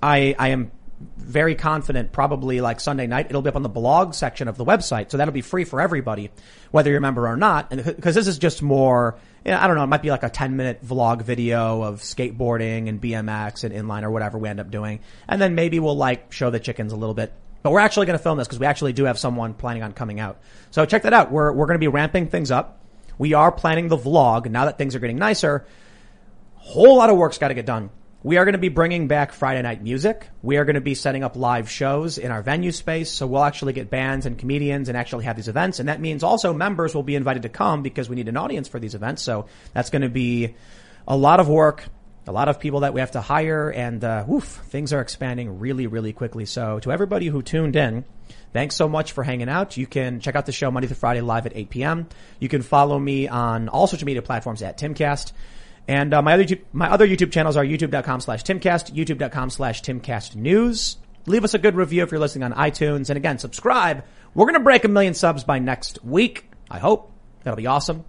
I, 0.00 0.36
I 0.38 0.48
am 0.48 0.70
very 1.16 1.54
confident 1.54 2.12
probably 2.12 2.60
like 2.60 2.80
Sunday 2.80 3.06
night 3.06 3.26
it'll 3.28 3.42
be 3.42 3.48
up 3.48 3.56
on 3.56 3.62
the 3.62 3.68
blog 3.68 4.14
section 4.14 4.48
of 4.48 4.56
the 4.56 4.64
website. 4.64 5.10
So 5.10 5.16
that'll 5.16 5.34
be 5.34 5.42
free 5.42 5.64
for 5.64 5.80
everybody, 5.80 6.30
whether 6.70 6.90
you're 6.90 6.98
a 6.98 7.02
member 7.02 7.28
or 7.28 7.36
not. 7.36 7.72
And 7.72 7.84
because 7.84 8.14
this 8.14 8.26
is 8.26 8.38
just 8.38 8.62
more, 8.62 9.18
you 9.44 9.50
know, 9.50 9.58
I 9.58 9.66
don't 9.66 9.76
know, 9.76 9.84
it 9.84 9.88
might 9.88 10.02
be 10.02 10.10
like 10.10 10.22
a 10.22 10.30
10 10.30 10.56
minute 10.56 10.84
vlog 10.84 11.22
video 11.22 11.82
of 11.82 12.00
skateboarding 12.00 12.88
and 12.88 13.00
BMX 13.00 13.64
and 13.64 13.74
inline 13.74 14.02
or 14.02 14.10
whatever 14.10 14.38
we 14.38 14.48
end 14.48 14.60
up 14.60 14.70
doing. 14.70 15.00
And 15.28 15.40
then 15.40 15.54
maybe 15.54 15.78
we'll 15.80 15.96
like 15.96 16.32
show 16.32 16.50
the 16.50 16.60
chickens 16.60 16.92
a 16.92 16.96
little 16.96 17.14
bit. 17.14 17.32
But 17.62 17.72
we're 17.72 17.80
actually 17.80 18.06
going 18.06 18.18
to 18.18 18.22
film 18.22 18.38
this 18.38 18.46
because 18.46 18.60
we 18.60 18.66
actually 18.66 18.92
do 18.92 19.04
have 19.04 19.18
someone 19.18 19.54
planning 19.54 19.82
on 19.82 19.92
coming 19.92 20.20
out. 20.20 20.40
So 20.70 20.86
check 20.86 21.02
that 21.02 21.12
out. 21.12 21.32
We're, 21.32 21.52
we're 21.52 21.66
going 21.66 21.74
to 21.74 21.80
be 21.80 21.88
ramping 21.88 22.28
things 22.28 22.50
up. 22.50 22.80
We 23.18 23.34
are 23.34 23.50
planning 23.50 23.88
the 23.88 23.96
vlog 23.96 24.48
now 24.50 24.66
that 24.66 24.78
things 24.78 24.94
are 24.94 25.00
getting 25.00 25.18
nicer 25.18 25.66
whole 26.66 26.96
lot 26.96 27.10
of 27.10 27.16
work's 27.16 27.38
got 27.38 27.48
to 27.48 27.54
get 27.54 27.64
done. 27.64 27.90
We 28.22 28.38
are 28.38 28.44
going 28.44 28.54
to 28.54 28.58
be 28.58 28.70
bringing 28.70 29.08
back 29.08 29.32
Friday 29.32 29.62
night 29.62 29.82
music. 29.82 30.28
We 30.42 30.56
are 30.56 30.64
going 30.64 30.74
to 30.74 30.80
be 30.80 30.94
setting 30.94 31.22
up 31.22 31.36
live 31.36 31.70
shows 31.70 32.18
in 32.18 32.32
our 32.32 32.42
venue 32.42 32.72
space. 32.72 33.10
So 33.10 33.26
we'll 33.26 33.44
actually 33.44 33.72
get 33.72 33.90
bands 33.90 34.26
and 34.26 34.38
comedians 34.38 34.88
and 34.88 34.96
actually 34.96 35.26
have 35.26 35.36
these 35.36 35.48
events. 35.48 35.78
And 35.78 35.88
that 35.88 36.00
means 36.00 36.22
also 36.22 36.52
members 36.52 36.94
will 36.94 37.02
be 37.02 37.14
invited 37.14 37.42
to 37.42 37.48
come 37.48 37.82
because 37.82 38.08
we 38.08 38.16
need 38.16 38.28
an 38.28 38.36
audience 38.36 38.68
for 38.68 38.80
these 38.80 38.94
events. 38.94 39.22
So 39.22 39.46
that's 39.74 39.90
going 39.90 40.02
to 40.02 40.08
be 40.08 40.56
a 41.06 41.16
lot 41.16 41.40
of 41.40 41.48
work, 41.48 41.84
a 42.26 42.32
lot 42.32 42.48
of 42.48 42.58
people 42.58 42.80
that 42.80 42.94
we 42.94 43.00
have 43.00 43.12
to 43.12 43.20
hire 43.20 43.70
and, 43.70 44.02
uh, 44.02 44.24
woof, 44.26 44.62
things 44.68 44.92
are 44.92 45.00
expanding 45.00 45.60
really, 45.60 45.86
really 45.86 46.12
quickly. 46.12 46.46
So 46.46 46.80
to 46.80 46.90
everybody 46.90 47.26
who 47.26 47.42
tuned 47.42 47.76
in, 47.76 48.04
Thanks 48.52 48.74
so 48.74 48.88
much 48.88 49.12
for 49.12 49.22
hanging 49.22 49.50
out. 49.50 49.76
You 49.76 49.86
can 49.86 50.20
check 50.20 50.34
out 50.34 50.46
the 50.46 50.52
show 50.52 50.70
Monday 50.70 50.86
through 50.86 50.96
Friday 50.96 51.20
live 51.20 51.44
at 51.44 51.54
8 51.54 51.68
p.m. 51.68 52.08
You 52.40 52.48
can 52.48 52.62
follow 52.62 52.98
me 52.98 53.28
on 53.28 53.68
all 53.68 53.86
social 53.86 54.06
media 54.06 54.22
platforms 54.22 54.62
at 54.62 54.78
Timcast. 54.78 55.32
And 55.88 56.12
uh, 56.12 56.22
my 56.22 56.34
other 56.34 56.44
YouTube, 56.44 56.62
my 56.72 56.90
other 56.90 57.06
YouTube 57.06 57.32
channels 57.32 57.56
are 57.56 57.64
youtube.com 57.64 58.20
slash 58.20 58.42
timcast, 58.42 58.92
youtube.com 58.94 59.50
slash 59.50 59.82
timcast 59.82 60.34
news. 60.34 60.96
Leave 61.26 61.44
us 61.44 61.54
a 61.54 61.58
good 61.58 61.74
review 61.74 62.02
if 62.02 62.10
you're 62.10 62.20
listening 62.20 62.44
on 62.44 62.52
iTunes. 62.52 63.10
And 63.10 63.16
again, 63.16 63.38
subscribe. 63.38 64.04
We're 64.34 64.46
going 64.46 64.54
to 64.54 64.60
break 64.60 64.84
a 64.84 64.88
million 64.88 65.14
subs 65.14 65.44
by 65.44 65.58
next 65.58 66.04
week. 66.04 66.50
I 66.70 66.78
hope. 66.78 67.12
That'll 67.42 67.56
be 67.56 67.66
awesome. 67.66 68.04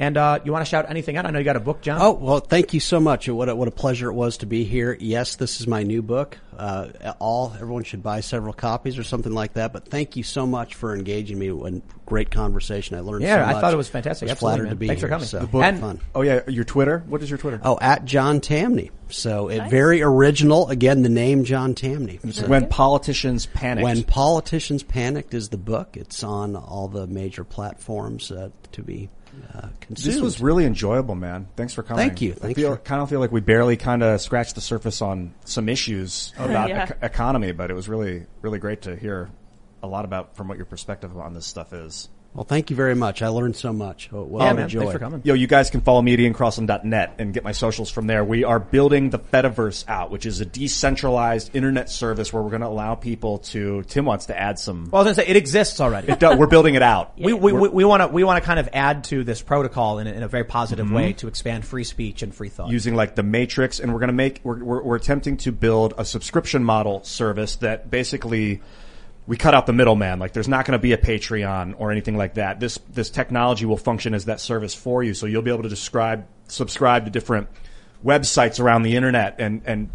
And 0.00 0.16
uh, 0.16 0.40
you 0.44 0.50
want 0.50 0.64
to 0.64 0.68
shout 0.68 0.86
anything 0.88 1.18
out? 1.18 1.26
I 1.26 1.30
know 1.30 1.38
you 1.38 1.44
got 1.44 1.56
a 1.56 1.60
book, 1.60 1.82
John. 1.82 1.98
Oh 2.00 2.12
well, 2.12 2.40
thank 2.40 2.72
you 2.72 2.80
so 2.80 3.00
much. 3.00 3.28
What 3.28 3.50
a, 3.50 3.54
what 3.54 3.68
a 3.68 3.70
pleasure 3.70 4.08
it 4.08 4.14
was 4.14 4.38
to 4.38 4.46
be 4.46 4.64
here. 4.64 4.96
Yes, 4.98 5.36
this 5.36 5.60
is 5.60 5.66
my 5.66 5.82
new 5.82 6.00
book. 6.00 6.38
Uh, 6.56 7.12
all 7.18 7.52
everyone 7.54 7.84
should 7.84 8.02
buy 8.02 8.20
several 8.20 8.54
copies 8.54 8.98
or 8.98 9.02
something 9.02 9.32
like 9.32 9.52
that. 9.54 9.74
But 9.74 9.88
thank 9.88 10.16
you 10.16 10.22
so 10.22 10.46
much 10.46 10.74
for 10.74 10.94
engaging 10.96 11.38
me. 11.38 11.48
in 11.48 11.82
great 12.06 12.30
conversation. 12.30 12.96
I 12.96 13.00
learned. 13.00 13.24
Yeah, 13.24 13.50
so 13.50 13.56
I 13.56 13.60
thought 13.60 13.74
it 13.74 13.76
was 13.76 13.90
fantastic. 13.90 14.26
Was 14.26 14.32
Absolutely, 14.32 14.52
flattered 14.52 14.64
man. 14.64 14.70
to 14.72 14.76
be 14.76 14.86
Thanks 14.86 15.02
for 15.02 15.08
coming. 15.08 15.26
So, 15.26 15.38
The 15.40 15.46
book- 15.46 15.64
and, 15.64 15.76
And- 15.76 15.80
fun. 15.80 16.00
Oh 16.14 16.22
yeah, 16.22 16.40
your 16.48 16.64
Twitter. 16.64 17.04
What 17.06 17.22
is 17.22 17.28
your 17.28 17.38
Twitter? 17.38 17.60
Oh, 17.62 17.78
at 17.80 18.06
John 18.06 18.40
Tamney. 18.40 18.90
So 19.10 19.48
it, 19.48 19.68
very 19.68 20.00
original. 20.02 20.68
Again, 20.70 21.02
the 21.02 21.08
name 21.10 21.44
John 21.44 21.74
Tamney. 21.74 22.20
So 22.32 22.46
when 22.46 22.68
politicians 22.68 23.44
panicked. 23.46 23.84
when 23.84 24.02
politicians 24.04 24.82
panicked 24.82 25.34
is 25.34 25.50
the 25.50 25.58
book. 25.58 25.98
It's 25.98 26.22
on 26.24 26.56
all 26.56 26.88
the 26.88 27.06
major 27.06 27.44
platforms 27.44 28.30
uh, 28.32 28.48
to 28.72 28.82
be 28.82 29.10
uh, 29.54 29.68
consumed. 29.80 30.14
This 30.14 30.20
was 30.22 30.40
really 30.40 30.64
enjoyable, 30.64 31.14
man. 31.14 31.48
Thanks 31.56 31.74
for 31.74 31.82
coming. 31.82 32.06
Thank 32.06 32.20
you. 32.22 32.34
I 32.42 32.54
feel, 32.54 32.76
for- 32.76 32.82
kind 32.82 33.00
of 33.02 33.08
feel 33.08 33.20
like 33.20 33.32
we 33.32 33.40
barely 33.40 33.76
kind 33.76 34.02
of 34.02 34.20
scratched 34.20 34.54
the 34.54 34.60
surface 34.60 35.00
on 35.02 35.34
some 35.44 35.68
issues 35.68 36.32
about 36.38 36.68
Yeah. 36.68 36.84
ec- 36.84 36.98
economy, 37.02 37.52
but 37.52 37.70
it 37.70 37.74
was 37.74 37.88
really, 37.88 38.26
really 38.42 38.58
great 38.58 38.82
to 38.82 38.96
hear 38.96 39.30
a 39.82 39.86
lot 39.86 40.04
about 40.04 40.36
from 40.36 40.48
what 40.48 40.56
your 40.58 40.66
perspective 40.66 41.16
on 41.16 41.34
this 41.34 41.46
stuff 41.46 41.72
is. 41.72 42.08
Well, 42.32 42.44
thank 42.44 42.70
you 42.70 42.76
very 42.76 42.94
much. 42.94 43.22
I 43.22 43.28
learned 43.28 43.56
so 43.56 43.72
much. 43.72 44.08
Oh, 44.12 44.22
well, 44.22 44.46
yeah, 44.46 44.52
man. 44.52 44.64
enjoy. 44.64 44.80
Thanks 44.80 44.92
for 44.92 44.98
coming. 45.00 45.20
Yo, 45.24 45.34
you 45.34 45.48
guys 45.48 45.68
can 45.68 45.80
follow 45.80 46.00
me 46.00 46.14
at 46.14 46.20
iancrossland.net 46.20 47.14
and 47.18 47.34
get 47.34 47.42
my 47.42 47.50
socials 47.50 47.90
from 47.90 48.06
there. 48.06 48.24
We 48.24 48.44
are 48.44 48.60
building 48.60 49.10
the 49.10 49.18
Fediverse 49.18 49.84
out, 49.88 50.12
which 50.12 50.26
is 50.26 50.40
a 50.40 50.46
decentralized 50.46 51.56
internet 51.56 51.90
service 51.90 52.32
where 52.32 52.40
we're 52.40 52.50
going 52.50 52.62
to 52.62 52.68
allow 52.68 52.94
people 52.94 53.38
to, 53.38 53.82
Tim 53.82 54.04
wants 54.04 54.26
to 54.26 54.38
add 54.38 54.60
some, 54.60 54.90
Well, 54.92 55.02
I 55.02 55.04
was 55.04 55.16
going 55.16 55.16
to 55.16 55.22
say 55.22 55.28
it 55.28 55.36
exists 55.36 55.80
already. 55.80 56.12
it 56.12 56.20
does, 56.20 56.38
we're 56.38 56.46
building 56.46 56.74
it 56.76 56.82
out. 56.82 57.14
We 57.20 57.34
we 57.34 57.52
we 57.52 57.84
want 57.84 58.02
to 58.02 58.08
we 58.08 58.24
want 58.24 58.42
to 58.42 58.46
kind 58.46 58.58
of 58.58 58.70
add 58.72 59.04
to 59.04 59.24
this 59.24 59.42
protocol 59.42 59.98
in 59.98 60.06
a, 60.06 60.10
in 60.10 60.22
a 60.22 60.28
very 60.28 60.44
positive 60.44 60.86
mm-hmm. 60.86 60.94
way 60.94 61.12
to 61.14 61.28
expand 61.28 61.64
free 61.64 61.84
speech 61.84 62.22
and 62.22 62.34
free 62.34 62.48
thought. 62.48 62.70
using 62.70 62.94
like 62.94 63.14
the 63.14 63.22
matrix 63.22 63.78
and 63.78 63.92
we're 63.92 64.00
going 64.00 64.08
to 64.08 64.14
make 64.14 64.40
we're, 64.42 64.62
we're, 64.64 64.82
we're 64.82 64.96
attempting 64.96 65.36
to 65.38 65.52
build 65.52 65.94
a 65.98 66.04
subscription 66.04 66.64
model 66.64 67.04
service 67.04 67.56
that 67.56 67.90
basically 67.90 68.62
we 69.26 69.36
cut 69.36 69.54
out 69.54 69.66
the 69.66 69.72
middleman. 69.72 70.18
Like 70.18 70.32
there's 70.32 70.48
not 70.48 70.64
going 70.64 70.78
to 70.78 70.82
be 70.82 70.92
a 70.92 70.98
patreon 70.98 71.74
or 71.78 71.92
anything 71.92 72.16
like 72.16 72.34
that. 72.34 72.60
This 72.60 72.78
this 72.90 73.10
technology 73.10 73.66
will 73.66 73.76
function 73.76 74.14
as 74.14 74.24
that 74.26 74.40
service 74.40 74.74
for 74.74 75.02
you. 75.02 75.14
So 75.14 75.26
you'll 75.26 75.42
be 75.42 75.50
able 75.50 75.62
to 75.62 75.68
describe 75.68 76.26
subscribe 76.48 77.04
to 77.04 77.10
different 77.10 77.48
websites 78.04 78.60
around 78.60 78.82
the 78.82 78.96
internet 78.96 79.36
and 79.38 79.62
and 79.66 79.90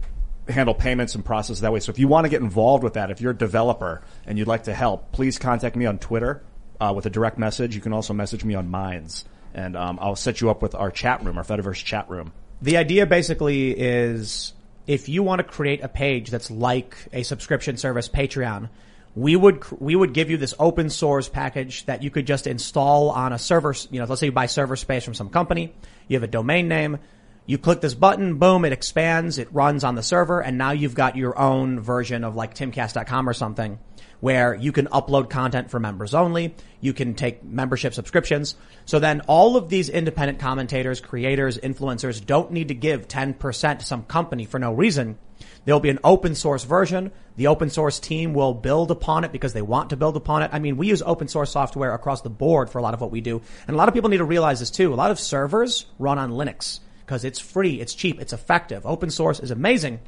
handle 0.48 0.76
payments 0.76 1.16
and 1.16 1.26
process 1.26 1.60
that 1.62 1.74
way. 1.74 1.80
So 1.80 1.90
if 1.90 2.00
you 2.00 2.08
want 2.08 2.26
to 2.26 2.30
get 2.30 2.42
involved 2.42 2.84
with 2.84 2.94
that 2.94 3.10
if 3.10 3.20
you're 3.20 3.32
a 3.32 3.38
developer 3.38 4.02
and 4.28 4.38
you'd 4.38 4.48
like 4.48 4.64
to 4.64 4.74
help 4.74 5.12
please 5.12 5.40
contact 5.40 5.76
me 5.76 5.88
on 5.88 5.98
twitter 5.98 6.44
uh, 6.80 6.94
with 6.96 7.08
a 7.08 7.10
direct 7.10 7.40
message. 7.40 7.76
You 7.76 7.82
can 7.82 7.94
also 7.94 8.14
message 8.14 8.44
me 8.44 8.54
on 8.54 8.70
minds. 8.70 9.26
And 9.56 9.76
um, 9.76 9.98
i'll 10.02 10.16
set 10.16 10.42
you 10.42 10.50
up 10.50 10.62
with 10.62 10.76
our 10.76 10.92
chat 10.92 11.24
room 11.24 11.38
our 11.38 11.44
fediverse 11.44 11.84
chat 11.84 12.10
room. 12.10 12.32
The 12.62 12.78
idea 12.78 13.06
basically 13.06 13.72
is 13.72 14.54
if 14.88 15.10
you 15.10 15.24
want 15.24 15.40
to 15.40 15.44
create 15.44 15.84
a 15.84 15.88
page 15.88 16.30
that's 16.30 16.52
like 16.52 16.96
a 17.12 17.24
subscription 17.24 17.78
service, 17.78 18.08
Patreon, 18.08 18.70
we 19.16 19.36
would 19.36 19.64
we 19.80 19.96
would 19.96 20.14
give 20.14 20.30
you 20.30 20.38
this 20.38 20.54
open 20.60 20.90
source 20.90 21.30
package 21.30 21.86
that 21.86 22.04
you 22.04 22.12
could 22.12 22.28
just 22.28 22.48
install 22.48 23.10
on 23.10 23.32
a 23.32 23.40
server. 23.40 23.74
You 23.90 24.00
know, 24.00 24.06
let's 24.06 24.20
say 24.20 24.28
you 24.28 24.32
buy 24.32 24.46
server 24.48 24.76
space 24.76 25.04
from 25.04 25.14
some 25.14 25.30
company, 25.30 25.74
you 26.08 26.18
have 26.18 26.24
a 26.24 26.28
domain 26.28 26.68
name, 26.68 27.00
you 27.46 27.58
click 27.58 27.80
this 27.80 27.94
button, 27.94 28.38
boom, 28.38 28.66
it 28.66 28.74
expands, 28.74 29.38
it 29.38 29.54
runs 29.54 29.84
on 29.84 29.96
the 29.96 30.04
server, 30.04 30.42
and 30.42 30.58
now 30.58 30.72
you've 30.72 30.96
got 30.96 31.16
your 31.16 31.38
own 31.40 31.80
version 31.80 32.24
of 32.24 32.36
like 32.36 32.54
timcast.com 32.56 33.30
or 33.30 33.34
something 33.34 33.80
where 34.20 34.56
you 34.56 34.72
can 34.72 34.88
upload 34.88 35.30
content 35.30 35.70
for 35.70 35.80
members 35.80 36.14
only. 36.14 36.56
You 36.82 36.94
can 36.94 37.14
take 37.14 37.44
membership 37.44 37.94
subscriptions. 37.94 38.56
So 38.86 38.98
then 39.00 39.22
all 39.28 39.56
of 39.56 39.70
these 39.70 39.90
independent 39.90 40.40
commentators, 40.40 41.00
creators, 41.00 41.58
influencers 41.58 42.26
don't 42.26 42.52
need 42.52 42.70
to 42.70 42.74
give 42.74 43.08
10% 43.08 43.80
to 43.80 43.86
some 43.86 44.04
company 44.04 44.46
for 44.46 44.58
no 44.58 44.74
reason. 44.74 45.18
There'll 45.66 45.80
be 45.80 45.90
an 45.90 46.00
open 46.04 46.36
source 46.36 46.64
version. 46.64 47.12
The 47.38 47.48
open 47.48 47.70
source 47.70 48.00
team 48.00 48.34
will 48.34 48.54
build 48.54 48.92
upon 48.92 49.24
it 49.24 49.32
because 49.32 49.54
they 49.54 49.62
want 49.62 49.90
to 49.90 49.98
build 49.98 50.16
upon 50.16 50.44
it. 50.44 50.52
I 50.54 50.60
mean, 50.60 50.78
we 50.78 50.88
use 50.88 51.02
open 51.02 51.28
source 51.28 51.52
software 51.52 51.94
across 51.94 52.22
the 52.22 52.30
board 52.30 52.70
for 52.70 52.78
a 52.78 52.82
lot 52.82 52.94
of 52.94 53.02
what 53.02 53.12
we 53.12 53.22
do. 53.22 53.42
And 53.68 53.76
a 53.76 53.78
lot 53.78 53.88
of 53.88 53.94
people 53.94 54.10
need 54.10 54.18
to 54.18 54.26
realize 54.26 54.60
this 54.60 54.72
too. 54.72 54.94
A 54.94 54.96
lot 54.96 55.12
of 55.12 55.20
servers 55.20 55.88
run 56.00 56.20
on 56.20 56.32
Linux 56.32 56.80
because 57.06 57.26
it's 57.26 57.40
free, 57.40 57.82
it's 57.82 57.94
cheap, 57.94 58.22
it's 58.22 58.34
effective. 58.34 58.86
Open 58.86 59.10
source 59.10 59.40
is 59.40 59.52
amazing. 59.52 60.00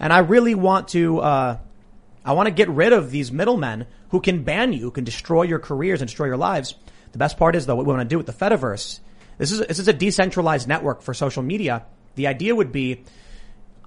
And 0.00 0.12
I 0.12 0.18
really 0.18 0.54
want 0.54 0.88
to, 0.88 1.18
uh, 1.20 1.58
I 2.24 2.32
want 2.32 2.46
to 2.46 2.54
get 2.54 2.68
rid 2.68 2.92
of 2.92 3.10
these 3.10 3.30
middlemen 3.30 3.86
who 4.08 4.20
can 4.20 4.42
ban 4.42 4.72
you, 4.72 4.80
who 4.80 4.90
can 4.90 5.04
destroy 5.04 5.42
your 5.42 5.58
careers 5.58 6.00
and 6.00 6.08
destroy 6.08 6.26
your 6.26 6.36
lives. 6.36 6.74
The 7.12 7.18
best 7.18 7.36
part 7.36 7.56
is 7.56 7.66
though, 7.66 7.76
what 7.76 7.86
we 7.86 7.92
want 7.92 8.08
to 8.08 8.12
do 8.12 8.18
with 8.18 8.26
the 8.26 8.32
Fediverse, 8.32 9.00
this 9.38 9.52
is, 9.52 9.60
this 9.60 9.78
is 9.78 9.88
a 9.88 9.92
decentralized 9.92 10.68
network 10.68 11.02
for 11.02 11.14
social 11.14 11.42
media. 11.42 11.84
The 12.14 12.28
idea 12.28 12.54
would 12.54 12.72
be 12.72 13.04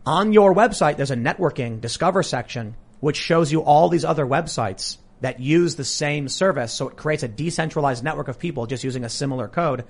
on 0.07 0.31
your 0.31 0.55
website, 0.55 0.95
there's 0.95 1.11
a 1.11 1.17
networking 1.17 1.81
discover 1.81 2.23
section, 2.23 2.75
which 3.01 3.17
shows 3.17 3.51
you 3.51 3.61
all 3.61 3.89
these 3.89 4.05
other 4.05 4.25
websites 4.25 4.97
that 5.19 5.41
use 5.41 5.75
the 5.75 5.83
same 5.83 6.29
service. 6.29 6.71
So 6.71 6.87
it 6.87 6.95
creates 6.95 7.23
a 7.23 7.27
decentralized 7.27 8.03
network 8.03 8.29
of 8.29 8.39
people 8.39 8.67
just 8.67 8.85
using 8.85 9.03
a 9.03 9.09
similar 9.09 9.49
code. 9.49 9.83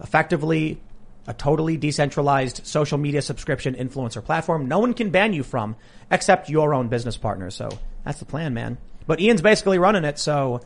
Effectively, 0.00 0.80
a 1.26 1.34
totally 1.34 1.76
decentralized 1.76 2.64
social 2.64 2.98
media 2.98 3.20
subscription 3.20 3.74
influencer 3.74 4.24
platform. 4.24 4.68
No 4.68 4.78
one 4.78 4.94
can 4.94 5.10
ban 5.10 5.32
you 5.32 5.42
from 5.42 5.74
except 6.08 6.48
your 6.48 6.72
own 6.72 6.88
business 6.88 7.16
partner. 7.16 7.50
So 7.50 7.68
that's 8.04 8.20
the 8.20 8.26
plan, 8.26 8.54
man. 8.54 8.78
But 9.08 9.20
Ian's 9.20 9.42
basically 9.42 9.78
running 9.78 10.04
it. 10.04 10.20
So 10.20 10.60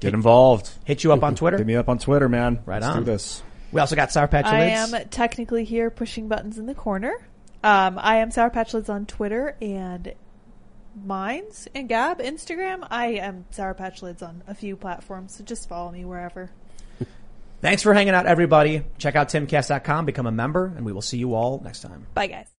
Get 0.00 0.12
involved. 0.12 0.70
hit 0.84 1.04
you 1.04 1.12
up 1.12 1.22
on 1.22 1.36
Twitter. 1.36 1.56
Hit 1.58 1.66
me 1.66 1.76
up 1.76 1.88
on 1.88 1.98
Twitter, 1.98 2.28
man. 2.28 2.60
Right 2.66 2.82
Let's 2.82 2.96
on. 2.96 2.98
do 3.00 3.04
this. 3.04 3.42
We 3.70 3.80
also 3.80 3.94
got 3.94 4.10
Sour 4.10 4.28
Patch 4.28 4.46
I 4.46 4.64
am 4.64 4.92
technically 5.10 5.64
here 5.64 5.90
pushing 5.90 6.26
buttons 6.26 6.58
in 6.58 6.66
the 6.66 6.74
corner. 6.74 7.14
Um, 7.62 7.98
I 8.00 8.16
am 8.16 8.30
Sour 8.30 8.50
Patch 8.50 8.72
Lyds 8.72 8.88
on 8.88 9.06
Twitter 9.06 9.56
and 9.60 10.14
Minds 11.04 11.68
and 11.74 11.88
Gab, 11.88 12.18
Instagram. 12.20 12.86
I 12.90 13.06
am 13.14 13.46
Sour 13.50 13.74
Patch 13.74 14.00
Lyds 14.00 14.22
on 14.22 14.42
a 14.46 14.54
few 14.54 14.76
platforms, 14.76 15.36
so 15.36 15.44
just 15.44 15.68
follow 15.68 15.90
me 15.90 16.04
wherever. 16.04 16.50
Thanks 17.60 17.82
for 17.82 17.92
hanging 17.92 18.14
out, 18.14 18.26
everybody. 18.26 18.84
Check 18.98 19.16
out 19.16 19.28
timcast.com, 19.28 20.06
become 20.06 20.26
a 20.26 20.32
member, 20.32 20.66
and 20.76 20.86
we 20.86 20.92
will 20.92 21.02
see 21.02 21.18
you 21.18 21.34
all 21.34 21.60
next 21.64 21.80
time. 21.80 22.06
Bye, 22.14 22.28
guys. 22.28 22.57